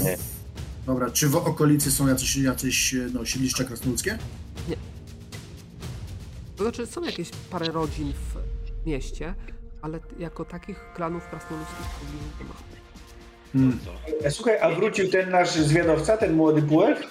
Dobra, 0.85 1.09
czy 1.09 1.29
w 1.29 1.35
okolicy 1.35 1.91
są 1.91 2.07
jacyś, 2.07 2.37
jacyś 2.37 2.95
no, 3.13 3.25
siedliszcza 3.25 3.63
krasnoludzkie? 3.63 4.17
To 6.61 6.65
znaczy, 6.65 6.85
są 6.85 7.03
jakieś 7.03 7.29
parę 7.49 7.65
rodzin 7.65 8.13
w 8.13 8.85
mieście, 8.87 9.33
ale 9.81 9.99
jako 10.19 10.45
takich 10.45 10.93
klanów 10.95 11.27
krasnoludzkich 11.29 11.77
w 11.77 11.99
pobliżu 11.99 12.25
nie 12.39 12.45
ma. 12.45 12.53
Hmm. 13.53 13.79
E, 14.23 14.31
Słuchaj, 14.31 14.59
a 14.59 14.69
wrócił 14.69 15.09
ten 15.09 15.29
nasz 15.29 15.51
zwiadowca, 15.51 16.17
ten 16.17 16.33
młody 16.33 16.61
pułek? 16.61 17.07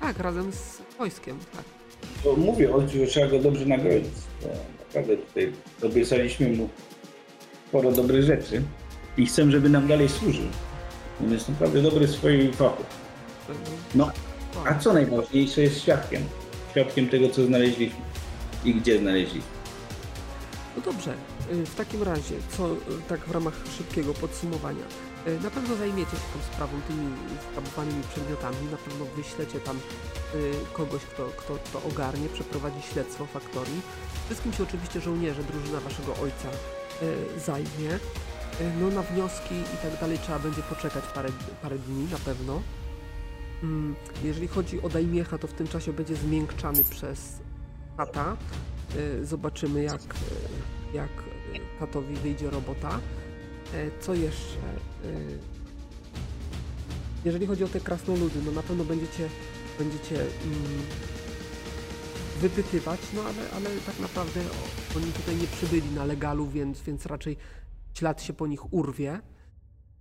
Tak, 0.00 0.18
razem 0.18 0.52
z 0.52 0.82
wojskiem, 0.98 1.38
tak. 1.52 1.64
To 2.24 2.36
mówię, 2.36 2.74
ojcu, 2.74 2.98
że 2.98 3.06
trzeba 3.06 3.26
go 3.26 3.38
dobrze 3.38 3.66
nagrodzić. 3.66 4.12
Naprawdę 4.86 5.16
tutaj 5.16 5.52
obiecaliśmy 5.82 6.48
mu 6.48 6.68
sporo 7.68 7.92
dobrych 7.92 8.22
rzeczy 8.22 8.62
i 9.16 9.26
chcę, 9.26 9.50
żeby 9.50 9.68
nam 9.68 9.88
dalej 9.88 10.08
służył. 10.08 10.46
On 11.20 11.32
jest 11.32 11.48
naprawdę 11.48 11.82
dobry 11.82 12.06
w 12.06 12.10
swoim 12.10 12.52
fachu. 12.52 12.84
No, 13.94 14.10
tak. 14.64 14.72
A 14.72 14.78
co 14.78 14.92
najważniejsze 14.92 15.62
jest 15.62 15.80
świadkiem. 15.80 16.22
Świadkiem 16.70 17.08
tego, 17.08 17.28
co 17.28 17.44
znaleźliśmy 17.44 18.03
i 18.64 18.74
gdzie 18.74 18.98
znaleźliśmy. 18.98 19.54
No 20.76 20.82
dobrze, 20.82 21.14
y, 21.52 21.66
w 21.66 21.74
takim 21.74 22.02
razie, 22.02 22.34
co 22.56 22.72
y, 22.72 22.76
tak 23.08 23.20
w 23.20 23.30
ramach 23.30 23.54
szybkiego 23.78 24.14
podsumowania. 24.14 24.84
Y, 25.26 25.40
Na 25.42 25.50
pewno 25.50 25.76
zajmiecie 25.76 26.10
się 26.10 26.16
tą 26.34 26.54
sprawą, 26.54 26.72
tymi 26.88 27.06
zgrabowanymi 27.50 28.02
przedmiotami, 28.02 28.56
na 28.70 28.76
pewno 28.76 29.04
wyślecie 29.16 29.60
tam 29.60 29.78
kogoś, 30.72 31.02
kto, 31.02 31.26
kto 31.36 31.58
to 31.72 31.82
ogarnie, 31.88 32.28
przeprowadzi 32.28 32.82
śledztwo 32.92 33.26
faktorii. 33.26 33.80
Wszystkim 34.26 34.52
się 34.52 34.62
oczywiście 34.62 35.00
żołnierze, 35.00 35.42
drużyna 35.44 35.80
waszego 35.80 36.16
ojca 36.22 36.48
zajmie. 37.46 37.98
No 38.80 38.88
na 38.90 39.02
wnioski 39.02 39.54
i 39.54 39.76
tak 39.90 40.00
dalej 40.00 40.18
trzeba 40.18 40.38
będzie 40.38 40.62
poczekać 40.62 41.04
parę, 41.14 41.28
parę 41.62 41.78
dni 41.78 42.04
na 42.10 42.18
pewno. 42.18 42.62
Mm, 43.62 43.94
Jeżeli 44.24 44.48
chodzi 44.48 44.82
o 44.82 44.88
Dajmiecha, 44.88 45.38
to 45.38 45.46
w 45.46 45.52
tym 45.52 45.68
czasie 45.68 45.92
będzie 45.92 46.16
zmiękczany 46.16 46.84
przez 46.84 47.18
tata. 47.96 48.36
Y, 48.96 49.26
Zobaczymy 49.26 49.82
jak, 49.82 50.02
y, 50.02 50.96
jak 50.96 51.10
y, 51.10 51.78
tatowi 51.78 52.14
wyjdzie 52.14 52.50
robota. 52.50 53.00
E, 53.74 54.00
Co 54.00 54.14
jeszcze? 54.14 54.58
Jeżeli 57.24 57.46
chodzi 57.46 57.64
o 57.64 57.68
te 57.68 57.80
krasnoludy, 57.80 58.38
no 58.46 58.52
na 58.52 58.62
pewno 58.62 58.84
będziecie, 58.84 59.28
będziecie 59.78 60.20
mm, 60.20 60.82
wypytywać, 62.40 63.00
no 63.14 63.20
ale, 63.22 63.50
ale 63.56 63.80
tak 63.86 64.00
naprawdę 64.00 64.40
oni 64.96 65.12
tutaj 65.12 65.36
nie 65.36 65.46
przybyli 65.46 65.90
na 65.94 66.04
legalu, 66.04 66.46
więc, 66.46 66.82
więc 66.82 67.06
raczej 67.06 67.36
ślad 67.94 68.22
się 68.22 68.32
po 68.32 68.46
nich 68.46 68.72
urwie. 68.72 69.20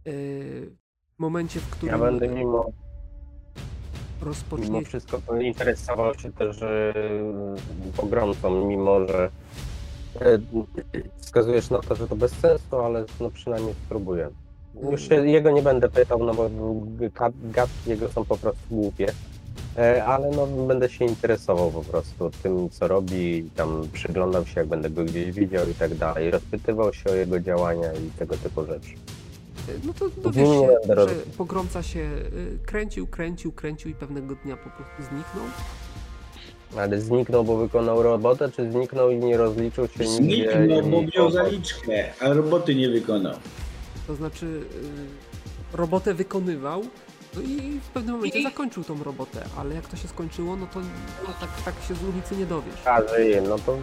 W 0.05 1.19
momencie, 1.19 1.59
w 1.59 1.69
którym 1.69 1.95
Ja 1.95 1.99
będę 2.05 2.27
mimo, 2.27 2.72
rozpocznie 4.23 4.65
mimo 4.69 4.81
wszystko 4.85 5.21
interesował 5.41 6.13
się 6.15 6.31
też 6.31 6.61
e, 6.61 6.93
pogromcą, 7.97 8.65
mimo 8.67 9.07
że 9.07 9.29
e, 10.21 10.39
wskazujesz 11.17 11.69
na 11.69 11.79
to, 11.79 11.95
że 11.95 12.07
to 12.07 12.15
bez 12.15 12.31
sensu, 12.31 12.77
ale 12.77 13.05
no 13.19 13.29
przynajmniej 13.29 13.73
spróbuję. 13.85 14.29
Już 14.91 15.09
jego 15.09 15.51
nie 15.51 15.61
będę 15.61 15.89
pytał, 15.89 16.23
no 16.23 16.33
bo 16.33 16.49
ga- 16.99 17.31
gadki 17.43 17.89
jego 17.89 18.09
są 18.09 18.25
po 18.25 18.37
prostu 18.37 18.61
głupie. 18.71 19.07
E, 19.77 20.05
Ale 20.05 20.31
no, 20.31 20.47
będę 20.47 20.89
się 20.89 21.05
interesował 21.05 21.71
po 21.71 21.81
prostu 21.81 22.31
tym, 22.43 22.69
co 22.69 22.87
robi, 22.87 23.49
tam 23.55 23.87
przyglądał 23.93 24.45
się, 24.45 24.59
jak 24.59 24.69
będę 24.69 24.89
go 24.89 25.03
gdzieś 25.05 25.31
widział 25.31 25.69
i 25.69 25.73
tak 25.73 25.95
dalej. 25.95 26.31
Rozpytywał 26.31 26.93
się 26.93 27.09
o 27.09 27.15
jego 27.15 27.39
działania 27.39 27.93
i 27.93 28.09
tego 28.19 28.37
typu 28.37 28.65
rzeczy. 28.65 28.89
No 29.83 29.93
to 29.93 30.09
dowiesz 30.09 30.48
się, 30.48 30.77
będę 30.88 31.09
że 31.09 31.16
pogromca 31.38 31.83
się 31.83 32.00
y, 32.00 32.58
kręcił, 32.66 33.08
kręcił, 33.08 33.51
kręcił 33.51 33.92
i 33.92 33.95
pewnego 33.95 34.35
dnia 34.35 34.58
po 34.58 34.69
prostu 34.69 34.95
zniknął. 34.98 35.45
Ale 36.77 37.01
zniknął, 37.01 37.43
bo 37.43 37.58
wykonał 37.58 38.03
robotę, 38.03 38.51
czy 38.51 38.72
zniknął 38.72 39.11
i 39.11 39.17
nie 39.17 39.38
rozliczył 39.38 39.88
się 39.88 40.00
nigdzie? 40.06 40.51
Zniknął, 40.53 40.88
i- 40.88 40.92
bo 40.92 41.01
miał 41.17 41.32
zaliczkę, 41.32 42.06
a 42.19 42.33
roboty 42.33 42.75
nie 42.75 42.90
wykonał. 42.90 43.35
To 44.08 44.16
znaczy 44.16 44.45
y, 45.74 45.77
robotę 45.77 46.14
wykonywał 46.14 46.82
no 47.35 47.41
i 47.41 47.79
w 47.79 47.87
pewnym 47.87 48.15
momencie 48.15 48.43
zakończył 48.43 48.83
tą 48.83 49.03
robotę, 49.03 49.45
ale 49.57 49.75
jak 49.75 49.87
to 49.87 49.97
się 49.97 50.07
skończyło, 50.07 50.55
no 50.55 50.67
to 50.73 50.79
no, 51.27 51.33
tak, 51.39 51.49
tak 51.65 51.75
się 51.87 51.95
z 51.95 52.03
ulicy 52.03 52.37
nie 52.37 52.45
dowiesz. 52.45 52.79
straży, 52.79 53.41
no 53.49 53.55
to 53.59 53.77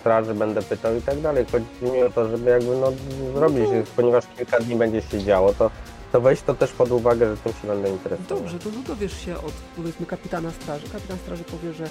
straży 0.00 0.34
będę 0.34 0.62
pytał 0.62 0.96
i 0.96 1.02
tak 1.02 1.20
dalej. 1.20 1.46
Chodzi 1.52 1.92
mi 1.92 2.02
o 2.02 2.10
to, 2.10 2.28
żeby 2.28 2.50
jakby 2.50 2.76
no 2.76 2.92
zrobić, 3.34 3.68
ponieważ 3.96 4.24
kilka 4.36 4.60
dni 4.60 4.76
będzie 4.76 5.02
się 5.02 5.24
działo, 5.24 5.54
to, 5.54 5.70
to 6.12 6.20
weź 6.20 6.42
to 6.42 6.54
też 6.54 6.72
pod 6.72 6.90
uwagę, 6.92 7.30
że 7.30 7.36
tym 7.36 7.52
się 7.52 7.68
będę 7.68 7.90
interesował. 7.90 8.38
Dobrze, 8.38 8.58
to 8.58 8.68
no 8.76 8.82
dowiesz 8.86 9.24
się 9.24 9.36
od 9.36 9.52
powiedzmy 9.76 10.06
kapitana 10.06 10.50
straży. 10.50 10.88
Kapitan 10.88 11.18
straży 11.18 11.44
powie, 11.44 11.72
że 11.72 11.84
y, 11.84 11.88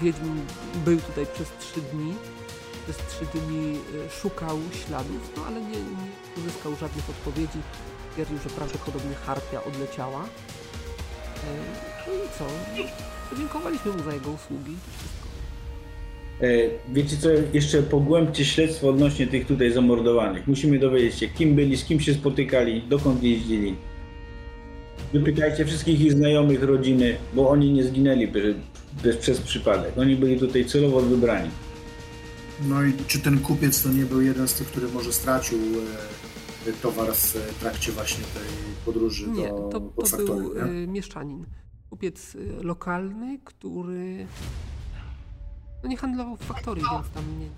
Wiedźmin 0.00 0.40
był 0.84 1.00
tutaj 1.00 1.26
przez 1.34 1.48
trzy 1.60 1.80
dni. 1.80 2.14
Przez 2.84 2.96
trzy 2.96 3.26
dni 3.34 3.78
y, 4.06 4.10
szukał 4.10 4.58
śladów, 4.86 5.32
no 5.36 5.42
ale 5.46 5.60
nie, 5.60 5.68
nie 5.68 6.06
uzyskał 6.36 6.74
żadnych 6.76 7.10
odpowiedzi. 7.10 7.58
Twierdził, 8.14 8.38
że 8.38 8.50
prawdopodobnie 8.50 9.14
harpia 9.14 9.64
odleciała. 9.64 10.24
No 12.06 12.12
i 12.14 12.38
co? 12.38 12.44
Podziękowaliśmy 13.30 13.92
mu 13.92 14.02
za 14.02 14.12
jego 14.12 14.30
usługi. 14.30 14.76
E, 16.40 16.46
Wiecie 16.92 17.16
co, 17.16 17.28
jeszcze 17.52 17.82
pogłębcie 17.82 18.44
śledztwo 18.44 18.88
odnośnie 18.88 19.26
tych 19.26 19.46
tutaj 19.46 19.72
zamordowanych. 19.72 20.46
Musimy 20.46 20.78
dowiedzieć 20.78 21.14
się, 21.18 21.28
kim 21.28 21.54
byli, 21.54 21.76
z 21.76 21.84
kim 21.84 22.00
się 22.00 22.14
spotykali, 22.14 22.82
dokąd 22.82 23.22
jeździli. 23.22 23.76
Wypytajcie 25.12 25.64
wszystkich 25.64 26.00
ich 26.00 26.12
znajomych, 26.12 26.62
rodziny, 26.62 27.16
bo 27.34 27.48
oni 27.50 27.72
nie 27.72 27.84
zginęli 27.84 28.28
bez, 28.28 28.56
bez, 29.02 29.16
przez 29.16 29.40
przypadek. 29.40 29.98
Oni 29.98 30.16
byli 30.16 30.38
tutaj 30.38 30.64
celowo 30.64 31.00
wybrani. 31.00 31.50
No 32.68 32.84
i 32.84 32.92
czy 33.06 33.18
ten 33.18 33.38
kupiec 33.38 33.82
to 33.82 33.88
nie 33.88 34.04
był 34.04 34.20
jeden 34.20 34.48
z 34.48 34.54
tych, 34.54 34.66
który 34.66 34.88
może 34.88 35.12
stracił 35.12 35.58
e, 35.58 36.13
towar 36.72 37.14
w 37.14 37.58
trakcie 37.60 37.92
właśnie 37.92 38.24
tej 38.24 38.48
podróży 38.84 39.28
Nie, 39.28 39.48
do 39.48 39.68
to, 39.72 39.80
to 40.16 40.16
był 40.16 40.54
nie? 40.54 40.62
y, 40.62 40.86
mieszczanin. 40.86 41.46
Kupiec 41.90 42.34
y, 42.34 42.62
lokalny, 42.62 43.38
który 43.44 44.26
no 45.82 45.88
nie 45.88 45.96
handlował 45.96 46.36
w 46.36 46.40
faktorii, 46.40 46.84
więc 46.92 47.10
tam 47.10 47.24
nie, 47.40 47.48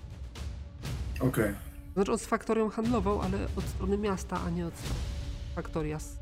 Okej. 1.19 1.53
Znaczy 1.93 2.11
on 2.11 2.17
z 2.17 2.25
faktorią 2.25 2.69
handlował, 2.69 3.21
ale 3.21 3.37
od 3.55 3.63
strony 3.63 3.97
miasta, 3.97 4.41
a 4.47 4.49
nie 4.49 4.65
od 4.67 4.73
faktoria 5.55 5.99
z... 5.99 6.17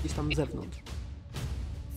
gdzieś 0.00 0.12
tam 0.12 0.32
z 0.32 0.36
zewnątrz. 0.36 0.78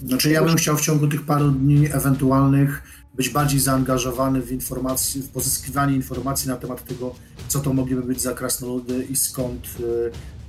Znaczy 0.06 0.32
ja 0.32 0.44
bym 0.44 0.56
chciał 0.56 0.78
w 0.78 0.82
ciągu 0.82 1.08
tych 1.08 1.26
paru 1.26 1.52
dni 1.52 1.86
ewentualnych 1.86 2.84
być 3.14 3.30
bardziej 3.30 3.60
zaangażowany 3.60 4.42
w 4.42 4.52
informacje, 4.52 5.22
w 5.22 5.30
pozyskiwanie 5.30 5.96
informacji 5.96 6.50
na 6.50 6.56
temat 6.56 6.86
tego, 6.86 7.16
co 7.48 7.60
to 7.60 7.74
mogliby 7.74 8.02
być 8.02 8.22
za 8.22 8.34
krasnoludy 8.34 9.08
i 9.10 9.16
skąd 9.16 9.68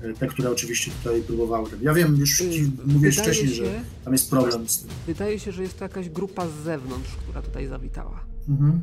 e, 0.02 0.08
e, 0.08 0.14
te, 0.14 0.26
które 0.26 0.50
oczywiście 0.50 0.90
tutaj 1.02 1.22
próbowały. 1.22 1.70
Ja 1.82 1.94
wiem, 1.94 2.16
już 2.16 2.42
mówiłeś 2.86 3.18
wcześniej, 3.18 3.48
się, 3.48 3.54
że 3.54 3.80
tam 4.04 4.12
jest 4.12 4.30
problem 4.30 4.68
z 4.68 4.78
tym. 4.78 4.90
Wydaje 5.06 5.38
się, 5.38 5.52
że 5.52 5.62
jest 5.62 5.78
to 5.78 5.84
jakaś 5.84 6.08
grupa 6.08 6.48
z 6.48 6.64
zewnątrz, 6.64 7.10
która 7.10 7.42
tutaj 7.42 7.66
zawitała. 7.68 8.24
Mhm. 8.48 8.80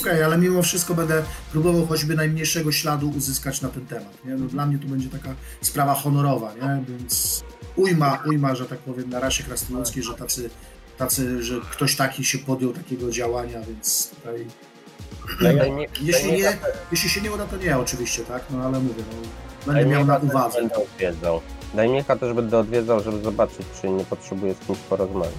Okej, 0.00 0.22
ale 0.22 0.38
mimo 0.38 0.62
wszystko 0.62 0.94
będę 0.94 1.22
próbował 1.52 1.86
choćby 1.86 2.14
najmniejszego 2.14 2.72
śladu 2.72 3.10
uzyskać 3.10 3.62
na 3.62 3.68
ten 3.68 3.86
temat. 3.86 4.24
Nie? 4.24 4.36
No, 4.36 4.46
dla 4.46 4.66
mnie 4.66 4.78
to 4.78 4.88
będzie 4.88 5.08
taka 5.08 5.34
sprawa 5.60 5.94
honorowa, 5.94 6.54
nie? 6.54 6.84
więc 6.88 7.44
ujma, 7.76 8.22
ujma, 8.26 8.54
że 8.54 8.64
tak 8.64 8.78
powiem, 8.78 9.10
na 9.10 9.20
rasie 9.20 9.44
krasnoludzkiej, 9.44 10.02
że 10.02 10.14
tacy, 10.14 10.50
tacy, 10.98 11.42
że 11.42 11.60
ktoś 11.70 11.96
taki 11.96 12.24
się 12.24 12.38
podjął 12.38 12.72
takiego 12.72 13.10
działania, 13.10 13.60
więc 13.68 14.10
tutaj... 14.10 14.46
Najmniej- 15.40 15.88
Jeśli 16.02 16.32
nie, 16.32 16.58
jeśli 16.92 17.10
się 17.10 17.20
nie 17.20 17.32
uda, 17.32 17.46
to 17.46 17.56
nie 17.56 17.78
oczywiście, 17.78 18.22
tak? 18.24 18.42
No 18.50 18.64
ale 18.64 18.80
mówię, 18.80 19.02
no, 19.12 19.28
będę 19.72 19.86
miał 19.90 20.04
na 20.04 20.16
uwadze. 20.18 20.58
Będę 20.60 20.76
odwiedzał. 20.76 21.40
Najmniejka 21.74 22.16
też 22.16 22.32
będę 22.32 22.58
odwiedzał, 22.58 23.02
żeby 23.02 23.22
zobaczyć, 23.22 23.66
czy 23.80 23.88
nie 23.88 24.04
potrzebuję 24.04 24.54
z 24.54 24.66
kimś 24.66 24.78
porozmawiać. 24.78 25.32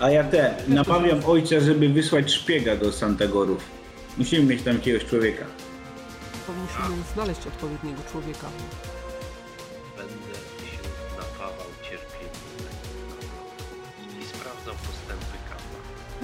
A 0.00 0.10
ja 0.10 0.24
te, 0.24 0.54
namawiam 0.68 1.20
ojca, 1.26 1.60
żeby 1.60 1.88
wysłać 1.88 2.32
szpiega 2.32 2.76
do 2.76 2.92
Santagorów. 2.92 3.62
Musimy 4.18 4.44
mieć 4.54 4.62
tam 4.62 4.74
jakiegoś 4.74 5.04
człowieka. 5.04 5.44
to 6.46 6.52
musimy 6.52 7.02
znaleźć 7.14 7.46
odpowiedniego 7.46 8.02
człowieka. 8.12 8.46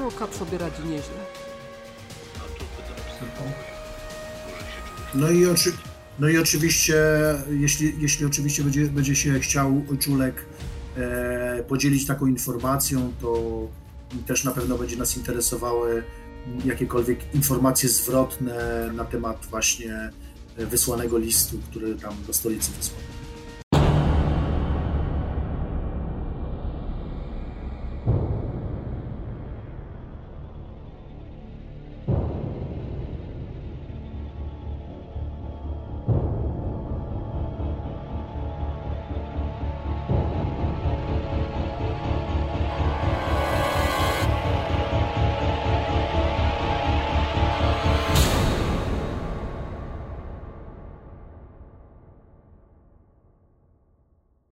No, 0.03 0.11
Kap 0.11 0.35
sobie 0.35 0.59
radzi 0.59 0.83
nieźle. 0.83 1.15
No 5.15 5.31
i, 5.31 5.47
oczy, 5.47 5.73
no 6.19 6.29
i 6.29 6.39
oczywiście, 6.39 6.95
jeśli, 7.51 7.95
jeśli 7.99 8.27
oczywiście 8.27 8.63
będzie, 8.63 8.87
będzie 8.87 9.17
się 9.17 9.41
chciał 9.41 9.83
Czulek 10.01 10.47
e, 10.97 11.63
podzielić 11.69 12.07
taką 12.07 12.27
informacją, 12.27 13.13
to 13.21 13.43
też 14.27 14.45
na 14.45 14.51
pewno 14.51 14.79
będzie 14.79 14.97
nas 14.97 15.17
interesowały 15.17 16.05
jakiekolwiek 16.65 17.35
informacje 17.35 17.89
zwrotne 17.89 18.91
na 18.95 19.05
temat 19.05 19.47
właśnie 19.51 20.11
wysłanego 20.57 21.19
listu, 21.19 21.59
który 21.71 21.95
tam 21.95 22.15
do 22.27 22.33
stolicy 22.33 22.73
wysłał. 22.73 23.22